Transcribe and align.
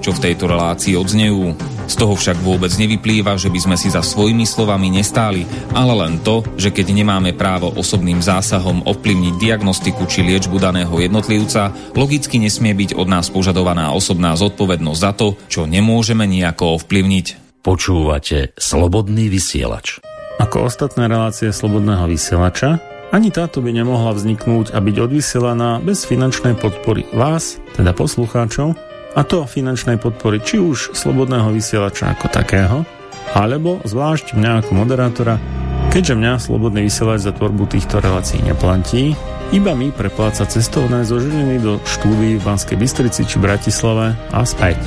čo 0.00 0.16
v 0.16 0.22
tejto 0.26 0.48
relácii 0.48 0.96
odznejú. 0.96 1.54
Z 1.86 1.94
toho 1.94 2.16
však 2.16 2.40
vôbec 2.40 2.72
nevyplýva, 2.74 3.36
že 3.36 3.52
by 3.52 3.60
sme 3.60 3.76
si 3.76 3.92
za 3.92 4.00
svojimi 4.00 4.48
slovami 4.48 4.88
nestáli, 4.88 5.44
ale 5.76 5.92
len 5.94 6.18
to, 6.24 6.42
že 6.56 6.72
keď 6.72 6.96
nemáme 6.96 7.36
právo 7.36 7.70
osobným 7.76 8.24
zásahom 8.24 8.82
ovplyvniť 8.88 9.34
diagnostiku 9.36 10.08
či 10.08 10.24
liečbu 10.24 10.56
daného 10.56 10.92
jednotlivca, 10.96 11.70
logicky 11.94 12.40
nesmie 12.40 12.72
byť 12.72 12.96
od 12.96 13.06
nás 13.06 13.28
požadovaná 13.28 13.92
osobná 13.92 14.32
zodpovednosť 14.34 15.00
za 15.00 15.12
to, 15.12 15.36
čo 15.46 15.68
nemôžeme 15.68 16.24
nejako 16.24 16.80
ovplyvniť. 16.80 17.60
Počúvate 17.60 18.56
Slobodný 18.56 19.28
vysielač. 19.28 20.00
Ako 20.40 20.72
ostatné 20.72 21.04
relácie 21.04 21.52
Slobodného 21.52 22.08
vysielača, 22.08 22.80
ani 23.12 23.28
táto 23.28 23.60
by 23.60 23.74
nemohla 23.74 24.16
vzniknúť 24.16 24.72
a 24.72 24.80
byť 24.80 24.96
odvysielaná 24.96 25.84
bez 25.84 26.06
finančnej 26.06 26.56
podpory 26.56 27.04
vás, 27.12 27.60
teda 27.76 27.92
poslucháčov, 27.92 28.78
a 29.14 29.22
to 29.26 29.46
finančnej 29.46 29.98
podpory 29.98 30.40
či 30.42 30.58
už 30.58 30.90
slobodného 30.94 31.52
vysielača 31.54 32.10
ako 32.14 32.28
takého, 32.30 32.84
alebo 33.34 33.80
zvlášť 33.86 34.34
mňa 34.34 34.52
ako 34.64 34.74
moderátora, 34.74 35.38
keďže 35.94 36.14
mňa 36.18 36.38
slobodný 36.42 36.82
vysielač 36.86 37.20
za 37.26 37.32
tvorbu 37.34 37.66
týchto 37.70 38.00
relácií 38.02 38.42
neplatí, 38.42 39.14
iba 39.50 39.74
mi 39.74 39.90
prepláca 39.90 40.46
cestovné 40.46 41.02
zo 41.02 41.18
Žiliny 41.18 41.58
do 41.58 41.82
štúdií 41.82 42.38
v 42.38 42.46
Banskej 42.46 42.78
Bystrici 42.78 43.26
či 43.26 43.42
Bratislave 43.42 44.14
a 44.30 44.46
späť. 44.46 44.78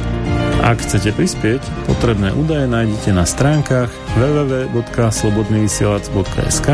Ak 0.64 0.80
chcete 0.80 1.12
prispieť, 1.12 1.60
potrebné 1.92 2.32
údaje 2.32 2.72
nájdete 2.72 3.12
na 3.12 3.28
stránkach 3.28 3.92
www.slobodnyvysielac.sk 4.16 6.70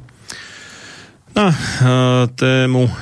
na 1.30 1.46
e, 1.46 1.56
tému 2.34 2.90
e, 2.90 2.92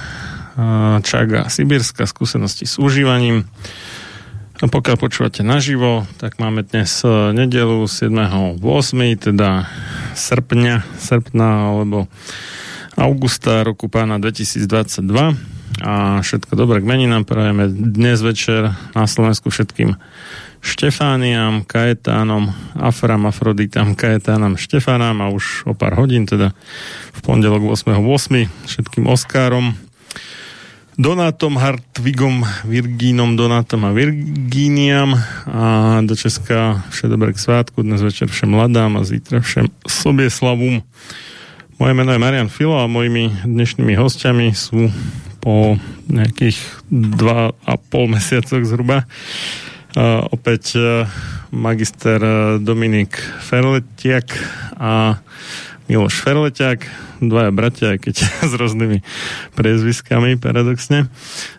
Čaga 1.01 1.49
Sibírska 1.49 2.05
skúsenosti 2.05 2.69
s 2.69 2.77
užívaním. 2.77 3.49
A 4.61 4.69
pokiaľ 4.69 4.97
počúvate 5.01 5.41
naživo, 5.41 6.05
tak 6.21 6.37
máme 6.37 6.69
dnes 6.69 7.01
e, 7.01 7.33
nedelu 7.33 7.89
7.8., 7.89 8.61
teda 9.17 9.65
srpňa, 10.13 10.85
srpna 11.01 11.73
alebo 11.73 12.05
augusta 13.01 13.65
roku 13.65 13.89
pána 13.89 14.21
2022 14.21 15.52
a 15.83 16.23
všetko 16.23 16.55
dobré 16.55 16.79
k 16.79 16.87
meninám 16.87 17.27
prajeme 17.27 17.67
dnes 17.67 18.23
večer 18.23 18.71
na 18.95 19.05
Slovensku 19.11 19.51
všetkým 19.51 19.99
Štefániam, 20.63 21.67
Kajetánom, 21.67 22.55
Afram, 22.79 23.27
Afroditam, 23.27 23.99
Kajetánom, 23.99 24.55
Štefánam 24.55 25.19
a 25.19 25.35
už 25.35 25.67
o 25.67 25.75
pár 25.75 25.99
hodín, 25.99 26.23
teda 26.23 26.55
v 27.11 27.21
pondelok 27.27 27.75
8.8. 27.75 28.47
všetkým 28.71 29.11
Oskárom, 29.11 29.75
Donátom, 30.95 31.59
Hartvigom, 31.59 32.47
Virgínom, 32.63 33.35
Donátom 33.35 33.83
a 33.83 33.91
Virgíniam 33.91 35.19
a 35.51 35.99
do 36.07 36.15
Česka 36.15 36.87
vše 36.95 37.11
dobré 37.11 37.35
k 37.35 37.43
svátku, 37.43 37.83
dnes 37.83 37.99
večer 37.99 38.31
všem 38.31 38.55
mladám 38.55 38.95
a 38.95 39.03
zítra 39.03 39.43
všem 39.43 39.67
Sobieslavom. 39.83 40.87
Moje 41.83 41.93
meno 41.99 42.15
je 42.15 42.23
Marian 42.23 42.47
Filo 42.47 42.79
a 42.79 42.87
mojimi 42.87 43.43
dnešnými 43.43 43.99
hostiami 43.99 44.55
sú 44.55 44.95
po 45.43 45.75
nejakých 46.07 46.55
dva 46.87 47.51
a 47.67 47.75
pol 47.75 48.07
mesiacoch 48.07 48.63
zhruba. 48.63 49.11
Opäť 50.33 50.79
uh, 50.79 51.05
magister 51.53 52.17
uh, 52.17 52.57
Dominik 52.57 53.19
Ferletiak 53.45 54.33
a 54.81 55.21
Miloš 55.91 56.25
Ferletiak, 56.25 56.89
dvaja 57.21 57.53
bratia, 57.53 58.01
keď 58.01 58.25
s 58.51 58.53
rôznymi 58.57 59.05
priezviskami 59.59 60.41
paradoxne, 60.41 61.11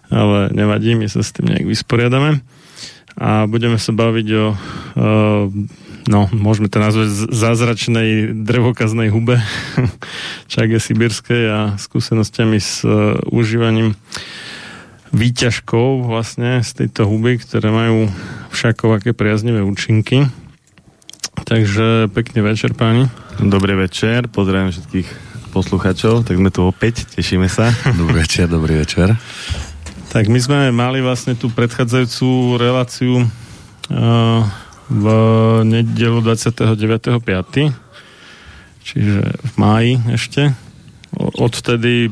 ale 0.09 0.49
nevadí, 0.55 0.97
my 0.97 1.05
sa 1.11 1.21
s 1.21 1.35
tým 1.35 1.51
nejak 1.51 1.67
vysporiadame. 1.67 2.41
A 3.13 3.45
budeme 3.45 3.77
sa 3.77 3.93
baviť 3.93 4.27
o 4.33 4.45
no, 6.07 6.27
môžeme 6.31 6.67
to 6.67 6.79
nazvať 6.81 7.31
zázračnej 7.31 8.33
drevokaznej 8.35 9.11
hube 9.11 9.39
Čage 10.51 10.79
Sibirskej 10.79 11.43
a 11.49 11.59
skúsenostiami 11.79 12.59
s 12.59 12.83
uh, 12.83 13.19
užívaním 13.31 13.95
výťažkov 15.13 16.09
vlastne 16.09 16.65
z 16.65 16.69
tejto 16.83 17.05
huby, 17.05 17.37
ktoré 17.37 17.69
majú 17.69 18.09
všakovaké 18.49 19.13
priaznivé 19.13 19.61
účinky. 19.61 20.25
Takže 21.45 22.09
pekný 22.09 22.41
večer, 22.41 22.73
páni. 22.73 23.09
Dobrý 23.37 23.77
večer, 23.77 24.25
pozdravím 24.29 24.73
všetkých 24.73 25.09
posluchačov, 25.53 26.25
tak 26.25 26.41
sme 26.41 26.49
tu 26.49 26.65
opäť, 26.65 27.05
tešíme 27.13 27.45
sa. 27.45 27.69
Dobrý 28.01 28.25
večer, 28.25 28.49
dobrý 28.49 28.81
večer. 28.81 29.13
Tak 30.09 30.29
my 30.29 30.39
sme 30.41 30.59
mali 30.73 31.01
vlastne 31.01 31.33
tú 31.33 31.49
predchádzajúcu 31.49 32.57
reláciu 32.61 33.13
uh, 33.25 34.41
v 34.89 35.05
nedelu 35.63 36.19
29.5. 36.19 37.71
čiže 38.83 39.17
v 39.23 39.53
máji 39.55 39.93
ešte. 40.11 40.51
Odvtedy 41.15 42.11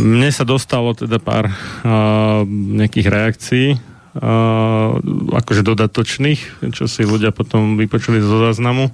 mne 0.00 0.30
sa 0.32 0.44
dostalo 0.48 0.96
teda 0.96 1.20
pár 1.20 1.52
uh, 1.52 2.42
nejakých 2.48 3.06
reakcií, 3.12 3.66
uh, 3.76 4.98
akože 5.36 5.62
dodatočných, 5.62 6.72
čo 6.72 6.88
si 6.88 7.04
ľudia 7.04 7.30
potom 7.34 7.76
vypočuli 7.76 8.24
zo 8.24 8.40
záznamu. 8.40 8.88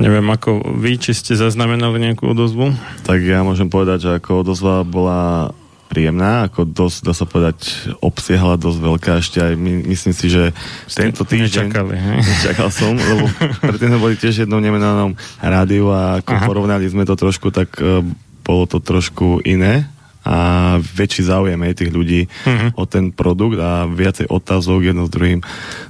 Neviem, 0.00 0.24
ako 0.32 0.80
vy, 0.80 0.96
či 0.96 1.12
ste 1.12 1.36
zaznamenali 1.36 2.00
nejakú 2.00 2.32
odozvu? 2.32 2.72
Tak 3.04 3.20
ja 3.20 3.44
môžem 3.44 3.68
povedať, 3.68 4.08
že 4.08 4.10
ako 4.16 4.48
odozva 4.48 4.80
bola 4.86 5.52
príjemná, 5.90 6.46
ako 6.46 6.70
dosť, 6.70 6.98
dá 7.02 7.10
sa 7.10 7.26
povedať, 7.26 7.90
obsiahla 7.98 8.54
dosť 8.54 8.78
veľká 8.78 9.12
ešte 9.18 9.42
aj 9.42 9.58
my, 9.58 9.90
myslím 9.90 10.14
si, 10.14 10.30
že 10.30 10.54
tento 10.86 11.26
týždeň... 11.26 11.66
Nečakali, 11.66 11.96
hej? 11.98 12.18
Nečakal 12.22 12.70
som, 12.70 12.94
lebo 12.94 13.26
predtým 13.58 13.90
sme 13.90 13.98
boli 13.98 14.14
tiež 14.14 14.46
jednou 14.46 14.62
nemenanom 14.62 15.18
rádiu 15.42 15.90
a 15.90 16.22
ako 16.22 16.30
Aha. 16.30 16.46
porovnali 16.46 16.86
sme 16.86 17.02
to 17.02 17.18
trošku, 17.18 17.50
tak 17.50 17.74
uh, 17.82 18.06
bolo 18.46 18.70
to 18.70 18.78
trošku 18.78 19.42
iné 19.42 19.90
a 20.22 20.78
väčší 20.78 21.26
záujem 21.26 21.58
aj 21.58 21.82
tých 21.82 21.90
ľudí 21.90 22.20
uh-huh. 22.30 22.78
o 22.78 22.84
ten 22.86 23.10
produkt 23.10 23.58
a 23.58 23.90
viacej 23.90 24.30
otázok 24.30 24.94
jedno 24.94 25.08
s 25.08 25.10
druhým 25.10 25.40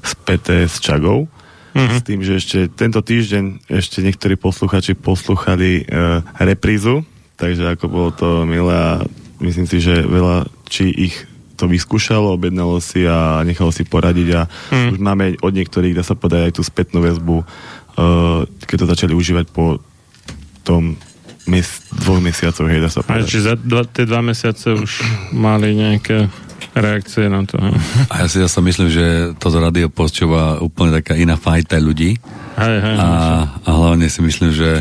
späté 0.00 0.64
s 0.64 0.80
čagou. 0.80 1.28
Uh-huh. 1.76 1.92
S 1.92 2.00
tým, 2.06 2.24
že 2.24 2.40
ešte 2.40 2.72
tento 2.72 3.04
týždeň 3.04 3.68
ešte 3.68 4.00
niektorí 4.00 4.40
posluchači 4.40 4.96
poslúchali 4.96 5.84
uh, 5.84 6.24
reprízu, 6.40 7.02
takže 7.36 7.74
ako 7.74 7.84
bolo 7.90 8.10
to 8.14 8.28
milé 8.46 8.74
a 8.74 9.02
myslím 9.40 9.66
si, 9.66 9.80
že 9.80 10.04
veľa 10.04 10.48
či 10.68 10.92
ich 10.92 11.16
to 11.60 11.68
vyskúšalo, 11.68 12.32
objednalo 12.32 12.80
si 12.80 13.04
a 13.04 13.44
nechalo 13.44 13.68
si 13.68 13.84
poradiť 13.84 14.28
a 14.32 14.42
mm. 14.48 14.96
už 14.96 14.98
máme 15.04 15.36
od 15.44 15.52
niektorých, 15.52 15.92
dá 15.92 16.00
sa 16.00 16.16
povedať, 16.16 16.48
aj 16.48 16.52
tú 16.56 16.62
spätnú 16.64 17.04
väzbu, 17.04 17.36
uh, 17.44 18.48
keď 18.64 18.76
to 18.80 18.86
začali 18.88 19.12
užívať 19.12 19.52
po 19.52 19.76
tom 20.64 20.96
mes- 21.44 21.84
dvoch 21.92 22.24
mesiacoch, 22.24 22.64
hej, 22.64 22.80
dá 22.80 22.88
sa 22.88 23.04
povedať. 23.04 23.28
A 23.28 23.28
či 23.28 23.44
za 23.44 23.54
dva, 23.60 23.84
tie 23.84 24.08
dva 24.08 24.24
mesiace 24.24 24.72
už 24.72 25.04
mali 25.36 25.76
nejaké 25.76 26.32
reakcie 26.72 27.28
na 27.28 27.44
to. 27.44 27.60
Hej. 27.60 27.76
A 28.08 28.24
ja 28.24 28.26
si 28.32 28.40
zase 28.40 28.64
myslím, 28.64 28.88
že 28.88 29.36
to 29.36 29.52
radio 29.52 29.92
počúva 29.92 30.64
úplne 30.64 30.96
taká 30.96 31.12
iná 31.12 31.36
fajta 31.36 31.76
ľudí. 31.76 32.16
Hej, 32.56 32.76
hej, 32.80 32.96
a, 32.96 33.08
a 33.52 33.68
hlavne 33.68 34.08
si 34.08 34.24
myslím, 34.24 34.48
že 34.48 34.80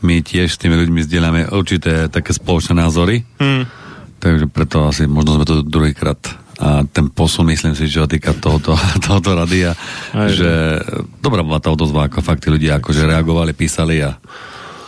my 0.00 0.24
tiež 0.24 0.56
s 0.56 0.60
tými 0.60 0.76
ľuďmi 0.76 1.04
zdieľame 1.04 1.40
určité 1.52 2.08
také 2.08 2.32
spoločné 2.32 2.80
názory. 2.80 3.28
Mm 3.36 3.83
Takže 4.24 4.48
preto 4.48 4.88
asi 4.88 5.04
možno 5.04 5.36
sme 5.36 5.44
to 5.44 5.60
druhýkrát 5.60 6.16
a 6.54 6.86
ten 6.86 7.10
posun, 7.10 7.50
myslím 7.50 7.74
si, 7.74 7.90
že 7.90 8.06
týka 8.06 8.30
tohoto, 8.30 8.78
tohoto 9.04 9.34
radia, 9.34 9.74
Aj, 10.14 10.30
že 10.30 10.80
dobrá 11.18 11.42
bola 11.42 11.58
tá 11.58 11.74
odozva, 11.74 12.06
ako 12.06 12.22
fakt 12.22 12.46
tí 12.46 12.48
ľudia 12.48 12.78
akože 12.78 13.10
reagovali, 13.10 13.52
písali 13.52 14.00
a 14.00 14.16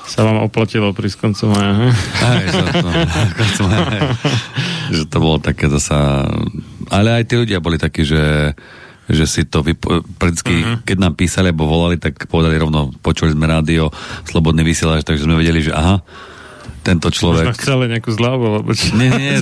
sa 0.06 0.22
vám 0.22 0.46
oplatilo 0.46 0.94
pri 0.94 1.10
skoncu 1.10 1.50
maja? 1.50 1.90
Aj, 2.22 2.38
že, 2.46 2.62
to, 2.78 2.88
že 4.94 5.02
to 5.10 5.16
bolo 5.18 5.42
také 5.42 5.66
zasa... 5.66 6.30
Ale 6.94 7.10
aj 7.10 7.26
tí 7.26 7.34
ľudia 7.34 7.58
boli 7.58 7.74
takí, 7.74 8.06
že 8.06 8.54
že 9.06 9.22
si 9.26 9.46
to 9.46 9.62
vypo... 9.62 10.02
uh-huh. 10.66 10.82
keď 10.82 10.96
nám 10.98 11.14
písali 11.14 11.54
alebo 11.54 11.70
volali, 11.70 11.94
tak 11.94 12.26
povedali 12.26 12.58
rovno, 12.58 12.90
počuli 13.06 13.30
sme 13.30 13.46
rádio, 13.46 13.94
slobodný 14.26 14.66
vysielač, 14.66 15.06
takže 15.06 15.30
sme 15.30 15.38
vedeli, 15.38 15.62
že 15.62 15.70
aha, 15.70 16.02
tento 16.86 17.10
človek... 17.10 17.50
Možno 17.50 17.58
chceli 17.58 17.84
nejakú 17.90 18.10
zľavu, 18.14 18.44
alebo 18.46 18.70
čo? 18.70 18.94
Nie, 18.94 19.10
nie, 19.10 19.34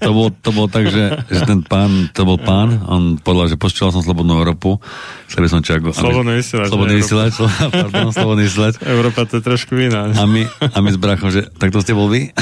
to 0.00 0.10
bol, 0.16 0.32
to 0.32 0.50
bol 0.56 0.64
tak, 0.64 0.88
že, 0.88 1.28
že 1.28 1.44
ten 1.44 1.60
pán, 1.60 2.08
to 2.16 2.24
bol 2.24 2.40
pán, 2.40 2.80
on 2.88 3.20
povedal, 3.20 3.52
že 3.52 3.60
počúval 3.60 3.92
som 3.92 4.00
Slobodnú 4.00 4.40
Európu, 4.40 4.80
chcel 5.28 5.44
by 5.44 5.48
som 5.52 5.60
čak... 5.60 5.84
Slobodný 5.92 6.40
vysielač. 6.40 6.72
Slobodný 6.72 6.94
vysielač, 6.96 7.32
pardon, 7.84 8.08
Slobodný 8.16 8.48
vysielač. 8.48 8.80
Európa 8.80 9.28
to 9.28 9.38
je 9.38 9.42
trošku 9.44 9.76
iná. 9.76 10.08
A 10.16 10.24
my, 10.24 10.48
a 10.48 10.78
my 10.80 10.88
s 10.88 10.96
brachom, 10.96 11.28
že 11.28 11.44
tak 11.60 11.68
to 11.68 11.84
ste 11.84 11.92
bol 11.92 12.08
vy? 12.08 12.32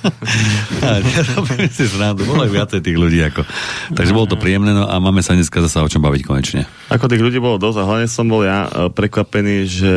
a 0.86 1.04
nerobíme 1.04 1.68
si 1.68 1.84
zradu, 1.84 2.24
bolo 2.24 2.48
aj 2.48 2.52
viacej 2.56 2.80
tých 2.80 2.96
ľudí. 2.96 3.20
Ako. 3.28 3.44
Takže 3.92 4.12
bolo 4.16 4.26
to 4.32 4.40
príjemné, 4.40 4.72
no 4.72 4.88
a 4.88 4.96
máme 4.96 5.20
sa 5.20 5.36
dneska 5.36 5.60
zase 5.60 5.84
o 5.84 5.90
čom 5.92 6.00
baviť 6.00 6.22
konečne. 6.24 6.64
Ako 6.88 7.12
tých 7.12 7.20
ľudí 7.20 7.36
bolo 7.36 7.60
dosť 7.60 7.78
a 7.82 7.84
hlavne 7.84 8.08
som 8.08 8.24
bol 8.24 8.40
ja 8.40 8.64
e, 8.64 8.88
prekvapený, 8.88 9.68
že 9.68 9.94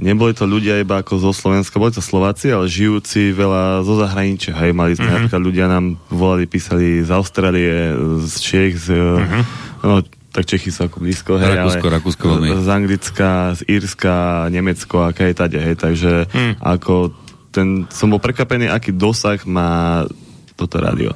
neboli 0.00 0.32
to 0.32 0.48
ľudia 0.48 0.80
iba 0.80 1.00
ako 1.00 1.20
zo 1.20 1.30
Slovenska, 1.36 1.80
boli 1.80 1.92
to 1.92 2.04
Slováci, 2.04 2.48
ale 2.48 2.70
žijúci 2.70 3.32
veľa 3.36 3.84
zo 3.84 3.94
zahraničia. 4.00 4.56
Hej, 4.56 4.72
mali 4.72 4.96
sme 4.96 5.06
mm-hmm. 5.06 5.14
napríklad 5.28 5.42
ľudia 5.42 5.66
nám 5.68 6.00
volali, 6.08 6.48
písali 6.48 7.04
z 7.04 7.10
Austrálie, 7.12 7.92
z 8.24 8.34
Čech, 8.40 8.72
z, 8.78 8.96
mm-hmm. 8.96 9.42
no, 9.84 10.00
tak 10.32 10.48
Čechy 10.48 10.72
sú 10.72 10.88
ako 10.88 11.04
blízko, 11.04 11.36
hej, 11.36 11.60
Rakúsko, 11.60 11.86
ale 11.86 11.94
Rakúsko 12.00 12.26
z 12.64 12.68
Anglicka, 12.72 13.52
z 13.52 13.60
Írska, 13.68 14.48
Nemecko, 14.48 15.04
aké 15.04 15.28
je 15.28 15.36
tade, 15.36 15.60
hej, 15.60 15.76
takže 15.76 16.24
mm. 16.32 16.64
ako 16.64 17.12
ten, 17.52 17.84
som 17.92 18.08
bol 18.08 18.16
prekvapený, 18.16 18.72
aký 18.72 18.96
dosah 18.96 19.36
má 19.44 20.02
toto 20.56 20.80
rádio. 20.80 21.12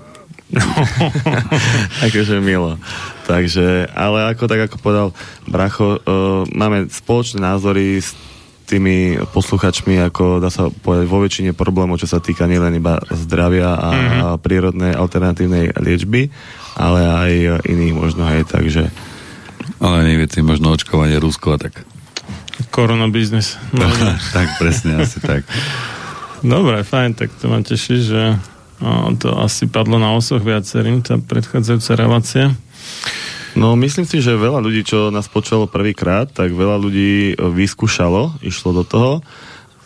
akože 2.06 2.38
milo. 2.44 2.78
Takže, 3.26 3.90
ale 3.90 4.30
ako 4.30 4.44
tak 4.46 4.60
ako 4.70 4.76
povedal 4.78 5.08
Bracho, 5.48 5.98
uh, 5.98 6.46
máme 6.54 6.86
spoločné 6.86 7.42
názory 7.42 7.98
s 7.98 8.14
tými 8.66 9.16
posluchačmi, 9.30 10.02
ako 10.10 10.42
dá 10.42 10.50
sa 10.50 10.68
povedať, 10.68 11.06
vo 11.06 11.22
väčšine 11.22 11.54
problémov, 11.54 12.02
čo 12.02 12.10
sa 12.10 12.18
týka 12.18 12.50
nielen 12.50 12.82
iba 12.82 12.98
zdravia 13.14 13.78
a 13.78 13.88
mm-hmm. 13.94 14.42
prírodnej 14.42 14.92
alternatívnej 14.92 15.78
liečby, 15.78 16.28
ale 16.74 17.00
aj 17.06 17.32
iných 17.62 17.94
možno 17.94 18.26
aj 18.26 18.50
takže... 18.50 18.90
Ale 19.76 20.08
veci, 20.16 20.40
možno 20.40 20.72
očkovanie 20.72 21.20
Rusko 21.20 21.54
a 21.54 21.58
tak. 21.60 21.84
Korona 22.72 23.08
biznis. 23.12 23.60
No, 23.76 23.86
tak 24.32 24.56
presne, 24.56 25.04
asi 25.04 25.20
tak. 25.20 25.44
Dobre, 26.40 26.82
fajn, 26.84 27.16
tak 27.16 27.28
to 27.36 27.48
ma 27.48 27.60
teší, 27.60 27.96
že 28.02 28.22
to 29.20 29.28
asi 29.40 29.68
padlo 29.68 29.96
na 29.96 30.12
osoch 30.12 30.44
viacerým, 30.44 31.00
tá 31.00 31.16
predchádzajúca 31.16 31.92
relácia. 31.96 32.44
No 33.56 33.72
myslím 33.72 34.04
si, 34.04 34.20
že 34.20 34.36
veľa 34.36 34.60
ľudí, 34.60 34.84
čo 34.84 35.08
nás 35.08 35.32
počalo 35.32 35.64
prvýkrát, 35.64 36.28
tak 36.28 36.52
veľa 36.52 36.76
ľudí 36.76 37.32
e, 37.32 37.34
vyskúšalo, 37.40 38.44
išlo 38.44 38.70
do 38.76 38.84
toho 38.84 39.12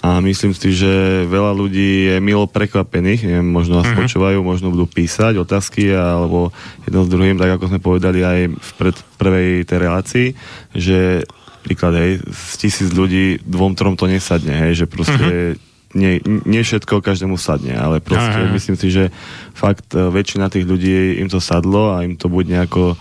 a 0.02 0.18
myslím 0.18 0.50
si, 0.56 0.74
že 0.74 1.22
veľa 1.30 1.54
ľudí 1.54 2.10
je 2.10 2.16
milo 2.18 2.50
prekvapených, 2.50 3.30
neviem, 3.30 3.46
možno 3.46 3.78
nás 3.78 3.86
uh-huh. 3.86 4.02
počúvajú, 4.02 4.42
možno 4.42 4.74
budú 4.74 4.90
písať 4.90 5.38
otázky 5.38 5.94
alebo 5.94 6.50
jedno 6.82 7.06
s 7.06 7.12
druhým, 7.14 7.38
tak 7.38 7.60
ako 7.60 7.64
sme 7.70 7.78
povedali 7.78 8.20
aj 8.26 8.38
v 8.58 8.70
pred, 8.74 8.96
prvej 9.20 9.48
tej 9.62 9.78
relácii, 9.78 10.26
že 10.74 11.22
príklad, 11.62 11.94
hej, 11.94 12.24
z 12.26 12.54
tisíc 12.58 12.90
ľudí 12.90 13.38
dvom, 13.46 13.78
trom 13.78 13.94
to 13.94 14.10
nesadne, 14.10 14.50
hej, 14.50 14.82
že 14.82 14.86
proste 14.90 15.54
uh-huh 15.54 15.68
nie, 15.90 16.22
nie 16.46 16.62
všetko 16.62 17.02
každému 17.02 17.34
sadne, 17.34 17.74
ale 17.74 17.98
proste 17.98 18.46
Aha. 18.46 18.54
myslím 18.54 18.78
si, 18.78 18.94
že 18.94 19.10
fakt 19.58 19.90
e, 19.90 19.98
väčšina 19.98 20.46
tých 20.46 20.62
ľudí 20.62 21.18
im 21.18 21.26
to 21.26 21.42
sadlo 21.42 21.90
a 21.90 22.06
im 22.06 22.14
to 22.14 22.30
bude 22.30 22.46
nejako 22.46 22.94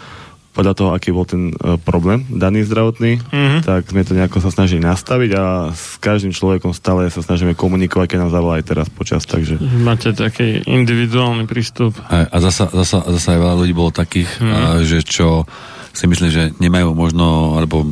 podľa 0.50 0.74
toho, 0.74 0.90
aký 0.92 1.14
bol 1.14 1.30
ten 1.30 1.54
uh, 1.54 1.78
problém 1.78 2.26
daný 2.28 2.66
zdravotný, 2.66 3.22
mm-hmm. 3.22 3.62
tak 3.64 3.88
sme 3.90 4.02
to 4.02 4.18
nejako 4.18 4.42
sa 4.42 4.50
snažili 4.50 4.82
nastaviť 4.82 5.32
a 5.38 5.44
s 5.72 6.02
každým 6.02 6.34
človekom 6.34 6.74
stále 6.74 7.08
sa 7.14 7.22
snažíme 7.22 7.54
komunikovať, 7.54 8.06
keď 8.10 8.18
nám 8.26 8.34
zavolá 8.34 8.58
aj 8.58 8.66
teraz 8.66 8.88
počas, 8.90 9.24
takže... 9.30 9.62
Máte 9.62 10.12
taký 10.12 10.66
individuálny 10.66 11.46
prístup. 11.46 11.94
A, 12.10 12.28
a 12.28 12.38
zasa, 12.42 12.68
zasa, 12.74 13.06
zasa 13.06 13.38
aj 13.38 13.40
veľa 13.40 13.56
ľudí 13.62 13.74
bolo 13.78 13.94
takých, 13.94 14.30
mm-hmm. 14.42 14.54
a, 14.54 14.60
že 14.82 15.06
čo 15.06 15.46
si 15.94 16.06
myslím, 16.10 16.30
že 16.34 16.44
nemajú 16.58 16.98
možno, 16.98 17.58
alebo 17.58 17.90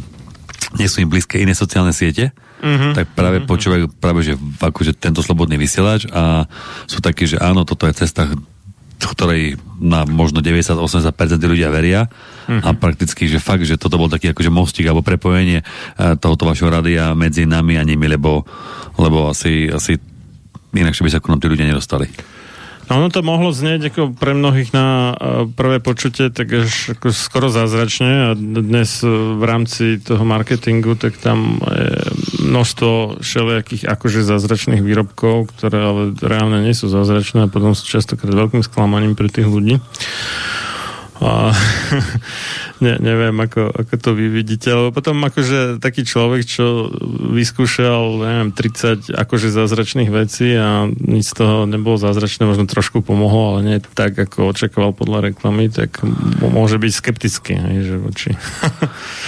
nie 0.76 0.88
sú 0.90 1.00
im 1.06 1.10
blízke 1.10 1.40
iné 1.40 1.56
sociálne 1.56 1.94
siete, 1.96 2.36
mm-hmm. 2.62 2.92
tak 2.98 3.06
práve 3.14 3.40
mm-hmm. 3.42 3.52
počúvajú 3.52 3.86
práve, 4.02 4.20
že 4.26 4.34
akože 4.60 4.98
tento 4.98 5.22
slobodný 5.22 5.56
vysielač 5.56 6.10
a 6.10 6.50
sú 6.90 7.00
takí, 7.00 7.30
že 7.30 7.40
áno, 7.40 7.64
toto 7.64 7.88
je 7.88 7.96
cesta 7.96 8.28
ktorej 8.98 9.62
na 9.78 10.10
možno 10.10 10.42
90-80% 10.42 11.38
ľudia 11.38 11.70
veria 11.70 12.10
uh-huh. 12.10 12.66
a 12.66 12.70
prakticky, 12.74 13.30
že 13.30 13.38
fakt, 13.38 13.66
že 13.66 13.78
toto 13.78 14.02
bol 14.02 14.10
taký 14.10 14.34
akože 14.34 14.50
mostík 14.50 14.90
alebo 14.90 15.06
prepojenie 15.06 15.62
uh, 15.62 16.18
tohoto 16.18 16.50
vašho 16.50 16.70
radia 16.70 17.14
medzi 17.14 17.46
nami 17.46 17.78
a 17.78 17.86
nimi, 17.86 18.10
lebo, 18.10 18.42
lebo 18.98 19.30
asi, 19.30 19.70
asi 19.70 20.02
inakšie 20.74 21.06
by 21.06 21.12
sa 21.14 21.22
ku 21.22 21.30
nám 21.30 21.42
tí 21.42 21.48
ľudia 21.50 21.70
nedostali. 21.70 22.10
No 22.88 23.04
ono 23.04 23.12
to 23.12 23.20
mohlo 23.20 23.52
znieť 23.52 23.92
ako 23.92 24.16
pre 24.16 24.32
mnohých 24.32 24.72
na 24.72 25.12
e, 25.12 25.44
prvé 25.52 25.84
počutie 25.84 26.32
tak 26.32 26.48
až 26.56 26.96
ako 26.96 27.12
skoro 27.12 27.52
zázračne 27.52 28.32
a 28.32 28.36
dnes 28.40 29.04
e, 29.04 29.12
v 29.12 29.44
rámci 29.44 30.00
toho 30.00 30.24
marketingu 30.24 30.96
tak 30.96 31.20
tam 31.20 31.60
je 31.68 32.00
množstvo 32.48 33.20
všelijakých 33.20 33.92
akože 33.92 34.24
zázračných 34.24 34.80
výrobkov, 34.80 35.52
ktoré 35.52 35.84
ale 35.84 36.02
reálne 36.16 36.64
nie 36.64 36.72
sú 36.72 36.88
zázračné 36.88 37.48
a 37.48 37.52
potom 37.52 37.76
sú 37.76 37.84
častokrát 37.84 38.32
veľkým 38.32 38.64
sklamaním 38.64 39.20
pre 39.20 39.28
tých 39.28 39.52
ľudí. 39.52 39.84
A 41.18 41.50
ne, 42.86 42.94
neviem, 43.02 43.34
ako, 43.34 43.74
ako 43.74 43.94
to 43.98 44.10
vy 44.14 44.30
vidíte, 44.30 44.70
lebo 44.70 44.94
potom 44.94 45.18
akože 45.26 45.82
taký 45.82 46.06
človek, 46.06 46.46
čo 46.46 46.94
vyskúšal, 47.34 48.22
neviem, 48.22 48.50
30 48.54 49.18
akože 49.18 49.50
zázračných 49.50 50.12
vecí 50.14 50.54
a 50.54 50.86
nič 50.88 51.34
z 51.34 51.36
toho 51.42 51.66
nebolo 51.66 51.98
zázračné, 51.98 52.46
možno 52.46 52.70
trošku 52.70 53.02
pomohlo, 53.02 53.58
ale 53.58 53.60
nie 53.66 53.78
tak, 53.82 54.14
ako 54.14 54.54
očakával 54.54 54.94
podľa 54.94 55.34
reklamy, 55.34 55.74
tak 55.74 56.06
môže 56.42 56.78
byť 56.78 56.92
skeptický, 56.94 57.54
hej, 57.58 57.78
že 57.90 57.96
voči. 57.98 58.32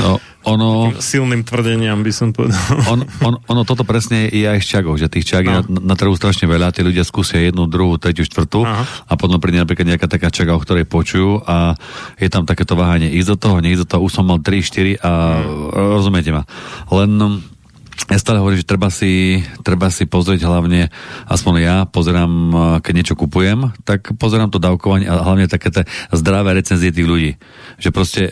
no, 0.03 0.22
ono... 0.48 0.96
Silným 1.03 1.43
tvrdeniam 1.43 2.00
by 2.00 2.12
som 2.15 2.31
povedal. 2.31 2.60
On, 2.88 3.03
on, 3.27 3.34
ono 3.43 3.62
toto 3.67 3.84
presne 3.84 4.31
je 4.31 4.48
aj 4.48 4.60
s 4.63 4.67
čagou, 4.72 4.96
že 4.96 5.12
tých 5.12 5.27
čag 5.27 5.43
no. 5.43 5.60
na, 5.67 5.93
na 5.93 5.96
trhu 6.00 6.15
strašne 6.15 6.48
veľa, 6.48 6.72
tí 6.72 6.79
ľudia 6.79 7.03
skúsia 7.03 7.43
jednu, 7.43 7.67
druhú, 7.67 8.00
tretiu, 8.00 8.24
štvrtú 8.24 8.63
Aha. 8.63 8.84
a 9.10 9.13
potom 9.19 9.36
príde 9.43 9.60
napríklad 9.60 9.96
nejaká 9.96 10.08
taká 10.08 10.31
čaga, 10.31 10.55
o 10.55 10.63
ktorej 10.63 10.88
počujú 10.88 11.43
a 11.43 11.75
je 12.15 12.29
tam 12.31 12.48
takéto 12.48 12.79
váhanie, 12.79 13.12
ísť 13.12 13.36
do 13.36 13.38
toho, 13.38 13.55
neísť 13.60 13.84
do 13.84 13.88
toho, 13.96 14.01
už 14.08 14.13
som 14.15 14.25
mal 14.25 14.39
3, 14.39 14.63
4 14.63 15.03
a 15.03 15.12
hmm. 15.12 16.00
rozumiete 16.00 16.31
ma. 16.31 16.48
Len 16.88 17.43
ja 18.08 18.15
stále 18.15 18.39
hovorím, 18.39 18.63
že 18.63 18.70
treba 18.70 18.88
si, 18.88 19.44
treba 19.60 19.91
si 19.91 20.08
pozrieť 20.08 20.48
hlavne, 20.48 20.88
aspoň 21.27 21.53
ja 21.60 21.77
pozerám, 21.84 22.32
keď 22.79 22.94
niečo 22.96 23.20
kupujem, 23.20 23.75
tak 23.84 24.15
pozerám 24.15 24.48
to 24.48 24.63
dávkovanie 24.63 25.12
a 25.12 25.20
hlavne 25.20 25.51
také 25.51 25.68
tie 25.68 25.84
zdravé 26.15 26.56
recenzie 26.56 26.96
tých 26.96 27.10
ľudí. 27.10 27.32
Že 27.75 27.89
proste, 27.91 28.22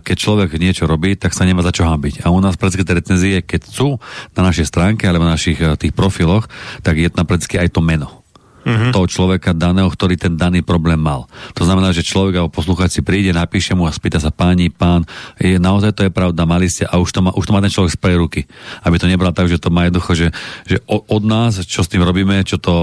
keď 0.00 0.16
človek 0.16 0.56
niečo 0.56 0.88
robí, 0.88 1.12
tak 1.20 1.36
sa 1.36 1.44
nemá 1.44 1.60
za 1.60 1.76
čo 1.76 1.84
hambiť. 1.84 2.24
A 2.24 2.32
u 2.32 2.40
nás 2.40 2.56
predsa 2.56 2.80
tie 2.80 2.96
recenzie, 2.96 3.44
keď 3.44 3.68
sú 3.68 4.00
na 4.32 4.48
našej 4.48 4.72
stránke 4.72 5.04
alebo 5.04 5.28
na 5.28 5.36
našich 5.36 5.60
e, 5.60 5.76
tých 5.76 5.92
profiloch, 5.92 6.48
tak 6.80 6.96
je 6.96 7.12
tam 7.12 7.28
predsa 7.28 7.60
aj 7.60 7.74
to 7.74 7.84
meno 7.84 8.21
uh-huh. 8.62 8.90
toho 8.94 9.06
človeka 9.06 9.52
daného, 9.52 9.90
ktorý 9.90 10.14
ten 10.16 10.34
daný 10.38 10.62
problém 10.62 10.98
mal. 10.98 11.26
To 11.58 11.66
znamená, 11.66 11.90
že 11.90 12.06
človek 12.06 12.38
alebo 12.38 12.54
poslucháč 12.54 12.98
si 12.98 13.02
príde, 13.02 13.34
napíše 13.34 13.74
mu 13.74 13.86
a 13.86 13.92
spýta 13.92 14.22
sa 14.22 14.30
páni, 14.30 14.70
pán, 14.70 15.04
je, 15.38 15.58
naozaj 15.58 15.92
to 15.94 16.02
je 16.06 16.12
pravda, 16.14 16.46
mali 16.46 16.70
ste 16.70 16.86
a 16.86 16.98
už 16.98 17.10
to 17.10 17.20
má, 17.20 17.30
už 17.34 17.44
to 17.46 17.54
má 17.54 17.60
ten 17.60 17.72
človek 17.72 17.92
z 17.94 17.98
ruky. 18.16 18.40
Aby 18.86 18.96
to 18.98 19.10
nebolo 19.10 19.30
tak, 19.34 19.50
že 19.50 19.58
to 19.58 19.68
má 19.70 19.86
jednoducho, 19.86 20.12
že, 20.14 20.28
že 20.66 20.76
od 20.88 21.22
nás, 21.22 21.62
čo 21.66 21.82
s 21.82 21.90
tým 21.90 22.02
robíme, 22.02 22.40
čo 22.46 22.58
to 22.58 22.74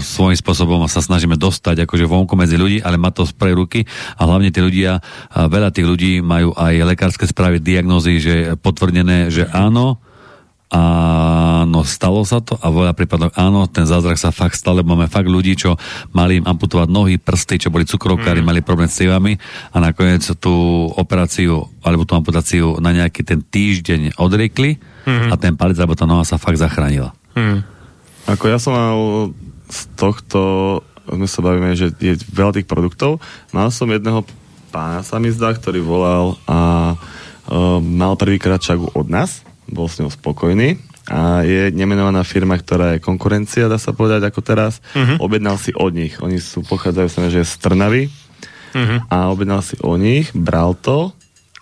svojím 0.00 0.38
spôsobom 0.38 0.80
sa 0.88 1.04
snažíme 1.04 1.36
dostať 1.36 1.84
akože 1.84 2.08
vonku 2.08 2.34
medzi 2.38 2.56
ľudí, 2.56 2.80
ale 2.80 2.96
má 2.96 3.12
to 3.12 3.26
z 3.26 3.32
ruky 3.52 3.86
a 4.16 4.26
hlavne 4.26 4.50
tí 4.50 4.58
ľudia, 4.58 4.98
veľa 5.32 5.70
tých 5.70 5.86
ľudí 5.86 6.12
majú 6.24 6.52
aj 6.56 6.74
lekárske 6.82 7.24
správy, 7.28 7.62
diagnózy, 7.62 8.18
že 8.18 8.34
potvrdené, 8.58 9.28
že 9.30 9.46
áno, 9.50 10.00
Áno, 10.66 11.86
stalo 11.86 12.26
sa 12.26 12.42
to 12.42 12.58
a 12.58 12.66
veľa 12.74 12.90
prípadov 12.90 13.30
áno, 13.38 13.70
ten 13.70 13.86
zázrak 13.86 14.18
sa 14.18 14.34
fakt 14.34 14.58
stal, 14.58 14.82
lebo 14.82 14.98
máme 14.98 15.06
fakt 15.06 15.30
ľudí, 15.30 15.54
čo 15.54 15.78
mali 16.10 16.42
im 16.42 16.46
amputovať 16.46 16.90
nohy, 16.90 17.22
prsty, 17.22 17.62
čo 17.62 17.70
boli 17.70 17.86
cukrovkári, 17.86 18.42
mm. 18.42 18.46
mali 18.50 18.66
problém 18.66 18.90
s 18.90 18.98
cívami 18.98 19.38
a 19.70 19.76
nakoniec 19.78 20.26
tú 20.42 20.50
operáciu 20.98 21.70
alebo 21.86 22.02
tú 22.02 22.18
amputáciu 22.18 22.82
na 22.82 22.90
nejaký 22.90 23.22
ten 23.22 23.46
týždeň 23.46 24.18
odriekli 24.18 24.82
mm. 25.06 25.30
a 25.30 25.38
ten 25.38 25.54
palec 25.54 25.78
alebo 25.78 25.94
tá 25.94 26.02
noha 26.02 26.26
sa 26.26 26.34
fakt 26.34 26.58
zachránila. 26.58 27.14
Mm. 27.38 27.62
Ako 28.26 28.50
ja 28.50 28.58
som 28.58 28.74
mal 28.74 28.98
z 29.70 29.86
tohto, 29.94 30.40
my 31.14 31.30
sa 31.30 31.46
bavíme, 31.46 31.78
že 31.78 31.94
je 32.02 32.18
veľa 32.34 32.58
tých 32.58 32.66
produktov, 32.66 33.22
mal 33.54 33.70
som 33.70 33.86
jedného 33.86 34.26
pána 34.74 35.06
sa 35.06 35.22
mi 35.22 35.30
zdá, 35.30 35.54
ktorý 35.54 35.78
volal 35.78 36.34
a 36.50 36.58
uh, 36.98 37.78
mal 37.78 38.18
prvýkrát 38.18 38.58
čagu 38.58 38.90
od 38.98 39.06
nás 39.06 39.45
bol 39.70 39.90
s 39.90 39.98
ňou 39.98 40.10
spokojný 40.10 40.78
a 41.06 41.46
je 41.46 41.70
nemenovaná 41.70 42.26
firma, 42.26 42.58
ktorá 42.58 42.98
je 42.98 43.04
konkurencia, 43.04 43.70
dá 43.70 43.78
sa 43.78 43.94
povedať, 43.94 44.26
ako 44.26 44.40
teraz. 44.42 44.82
Uh-huh. 44.90 45.22
Objednal 45.22 45.54
si 45.54 45.70
od 45.70 45.94
nich. 45.94 46.18
Oni 46.18 46.42
sú, 46.42 46.66
pochádzajú 46.66 47.08
sa, 47.08 47.30
že 47.30 47.46
z 47.46 47.54
Trnavy 47.62 48.10
uh-huh. 48.74 49.06
a 49.06 49.30
objednal 49.30 49.62
si 49.62 49.78
od 49.78 50.02
nich, 50.02 50.34
bral 50.34 50.74
to 50.74 51.14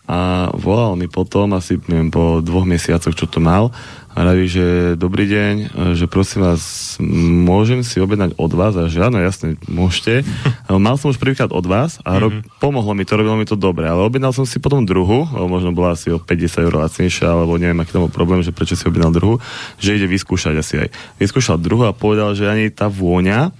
a 0.05 0.53
volal 0.53 0.97
mi 0.97 1.09
potom, 1.09 1.53
asi 1.57 1.81
neviem, 1.89 2.13
po 2.13 2.45
dvoch 2.45 2.69
mesiacoch, 2.69 3.17
čo 3.17 3.25
to 3.29 3.41
mal 3.41 3.73
a 4.15 4.23
raví, 4.23 4.47
že 4.47 4.95
dobrý 4.95 5.27
deň, 5.27 5.55
že 5.99 6.07
prosím 6.07 6.47
vás, 6.47 6.95
môžem 7.03 7.83
si 7.83 7.99
objednať 7.99 8.39
od 8.39 8.53
vás? 8.55 8.79
A 8.79 8.87
že 8.87 9.03
áno, 9.03 9.19
jasne, 9.19 9.59
môžete. 9.67 10.23
Mal 10.71 10.95
som 10.95 11.11
už 11.11 11.19
prvýkrát 11.19 11.51
od 11.51 11.67
vás 11.67 11.99
a 12.07 12.23
mm-hmm. 12.23 12.63
pomohlo 12.63 12.95
mi 12.95 13.03
to, 13.03 13.19
robilo 13.19 13.35
mi 13.35 13.43
to 13.43 13.59
dobre, 13.59 13.91
ale 13.91 14.07
objednal 14.07 14.31
som 14.31 14.47
si 14.47 14.63
potom 14.63 14.87
druhu, 14.87 15.27
možno 15.51 15.75
bola 15.75 15.99
asi 15.99 16.15
o 16.15 16.23
50 16.23 16.63
eur 16.63 16.75
lacnejšia, 16.79 17.27
alebo 17.27 17.59
neviem, 17.59 17.83
aký 17.83 17.91
tam 17.91 18.07
bol 18.07 18.15
problém, 18.15 18.39
že 18.47 18.55
prečo 18.55 18.79
si 18.79 18.87
objednal 18.87 19.11
druhu, 19.11 19.43
že 19.83 19.99
ide 19.99 20.07
vyskúšať 20.07 20.55
asi 20.63 20.75
aj. 20.87 20.89
Vyskúšal 21.19 21.59
druhu 21.59 21.83
a 21.83 21.91
povedal, 21.91 22.39
že 22.39 22.47
ani 22.47 22.71
tá 22.71 22.87
vôňa 22.87 23.51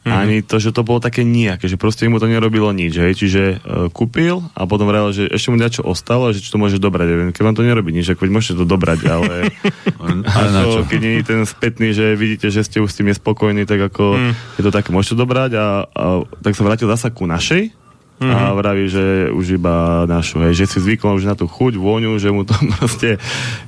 Mm-hmm. 0.00 0.16
Ani 0.16 0.40
to, 0.40 0.56
že 0.56 0.72
to 0.72 0.80
bolo 0.80 0.96
také 0.96 1.28
nejaké, 1.28 1.68
že 1.68 1.76
proste 1.76 2.08
mu 2.08 2.16
to 2.16 2.24
nerobilo 2.24 2.72
nič, 2.72 2.96
hej. 2.96 3.12
Čiže 3.12 3.42
uh, 3.60 3.92
kúpil 3.92 4.40
a 4.56 4.64
potom 4.64 4.88
vral, 4.88 5.12
že 5.12 5.28
ešte 5.28 5.52
mu 5.52 5.60
niečo 5.60 5.84
ostalo, 5.84 6.32
že 6.32 6.40
či 6.40 6.48
to 6.48 6.56
môže 6.56 6.80
dobrať. 6.80 7.04
Ja 7.04 7.16
viem, 7.20 7.30
keď 7.36 7.42
vám 7.44 7.56
to 7.60 7.68
nerobí 7.68 7.92
nič, 7.92 8.08
ako 8.08 8.24
môžete 8.32 8.64
to 8.64 8.64
dobrať, 8.64 9.04
ale, 9.04 9.52
ako, 10.00 10.88
keď 10.88 11.00
nie 11.04 11.14
je 11.20 11.24
ten 11.28 11.40
spätný, 11.44 11.92
že 11.92 12.16
vidíte, 12.16 12.48
že 12.48 12.64
ste 12.64 12.80
už 12.80 12.88
s 12.88 12.96
tým 12.96 13.12
nespokojní, 13.12 13.68
tak 13.68 13.92
ako 13.92 14.16
mm. 14.16 14.32
je 14.56 14.62
to 14.64 14.72
také, 14.72 14.88
môžete 14.88 15.20
to 15.20 15.22
dobrať 15.28 15.60
a, 15.60 15.84
a 15.84 16.04
tak 16.40 16.56
sa 16.56 16.64
vrátil 16.64 16.88
zasa 16.88 17.12
ku 17.12 17.28
našej 17.28 17.79
mm-hmm. 18.20 18.36
a 18.36 18.52
vraví, 18.52 18.84
že 18.86 19.32
už 19.32 19.56
iba 19.56 20.04
našu, 20.04 20.44
hej, 20.44 20.52
že 20.52 20.68
si 20.68 20.78
zvykol 20.78 21.16
už 21.16 21.24
na 21.24 21.32
tú 21.32 21.48
chuť, 21.48 21.80
vôňu, 21.80 22.20
že 22.20 22.28
mu 22.28 22.44
to 22.44 22.52
proste, 22.76 23.16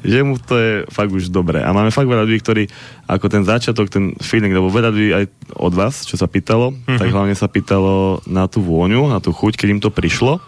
že 0.04 0.21
mu 0.21 0.37
to 0.37 0.54
je 0.54 0.73
fakt 0.92 1.11
už 1.11 1.32
dobré. 1.32 1.64
A 1.64 1.73
máme 1.73 1.88
fakt 1.88 2.06
veľa 2.06 2.28
ľudí, 2.28 2.38
ktorí 2.44 2.64
ako 3.09 3.26
ten 3.32 3.42
začiatok, 3.49 3.88
ten 3.88 4.12
feeling, 4.21 4.52
lebo 4.52 4.68
veľa 4.68 4.90
ľudí 4.92 5.11
aj 5.16 5.25
od 5.56 5.73
vás, 5.73 6.04
čo 6.04 6.21
sa 6.21 6.28
pýtalo, 6.28 6.76
mm-hmm. 6.76 7.00
tak 7.00 7.09
hlavne 7.09 7.35
sa 7.35 7.49
pýtalo 7.49 8.21
na 8.28 8.44
tú 8.47 8.61
vôňu, 8.61 9.09
na 9.09 9.18
tú 9.18 9.32
chuť, 9.32 9.56
keď 9.56 9.68
im 9.73 9.80
to 9.80 9.88
prišlo. 9.88 10.38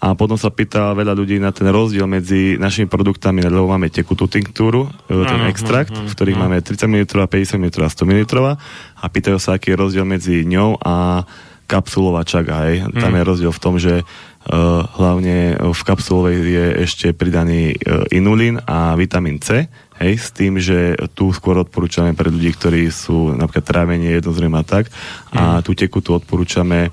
A 0.00 0.16
potom 0.16 0.40
sa 0.40 0.48
pýta 0.48 0.96
veľa 0.96 1.12
ľudí 1.12 1.36
na 1.36 1.52
ten 1.52 1.68
rozdiel 1.68 2.08
medzi 2.08 2.56
našimi 2.56 2.88
produktami, 2.88 3.44
lebo 3.44 3.68
máme 3.68 3.92
tekutú 3.92 4.24
tinktúru, 4.32 4.88
e, 5.04 5.28
ten 5.28 5.44
ano, 5.44 5.52
extrakt, 5.52 5.92
ano, 5.92 6.08
v 6.08 6.12
ktorých 6.16 6.40
ano. 6.40 6.42
máme 6.48 6.64
30 6.64 6.88
ml, 6.88 7.28
50 7.28 7.60
ml 7.60 7.84
a 7.84 7.92
100 7.92 8.08
ml 8.08 8.56
a 8.56 9.04
pýtajú 9.12 9.36
sa, 9.36 9.60
aký 9.60 9.76
je 9.76 9.76
rozdiel 9.76 10.08
medzi 10.08 10.48
ňou 10.48 10.80
a 10.80 11.28
kapsulová 11.70 12.26
čaga, 12.26 12.66
hej. 12.66 12.82
Mm. 12.82 12.98
Tam 12.98 13.14
je 13.14 13.22
rozdiel 13.22 13.52
v 13.54 13.62
tom, 13.62 13.78
že 13.78 14.02
uh, 14.02 14.82
hlavne 14.98 15.54
v 15.62 15.82
kapsulovej 15.86 16.36
je 16.42 16.66
ešte 16.82 17.06
pridaný 17.14 17.78
uh, 17.78 18.10
inulín 18.10 18.58
a 18.66 18.98
vitamín 18.98 19.38
C, 19.38 19.70
hej, 20.02 20.12
s 20.18 20.34
tým, 20.34 20.58
že 20.58 20.98
tu 21.14 21.30
skôr 21.30 21.62
odporúčame 21.62 22.18
pre 22.18 22.26
ľudí, 22.26 22.50
ktorí 22.50 22.90
sú 22.90 23.38
napríklad 23.38 23.62
trávenie 23.62 24.18
jednozrejme 24.18 24.58
a 24.58 24.66
tak, 24.66 24.90
mm. 24.90 25.38
a 25.38 25.42
tú 25.62 25.78
tekutú 25.78 26.18
odporúčame 26.18 26.90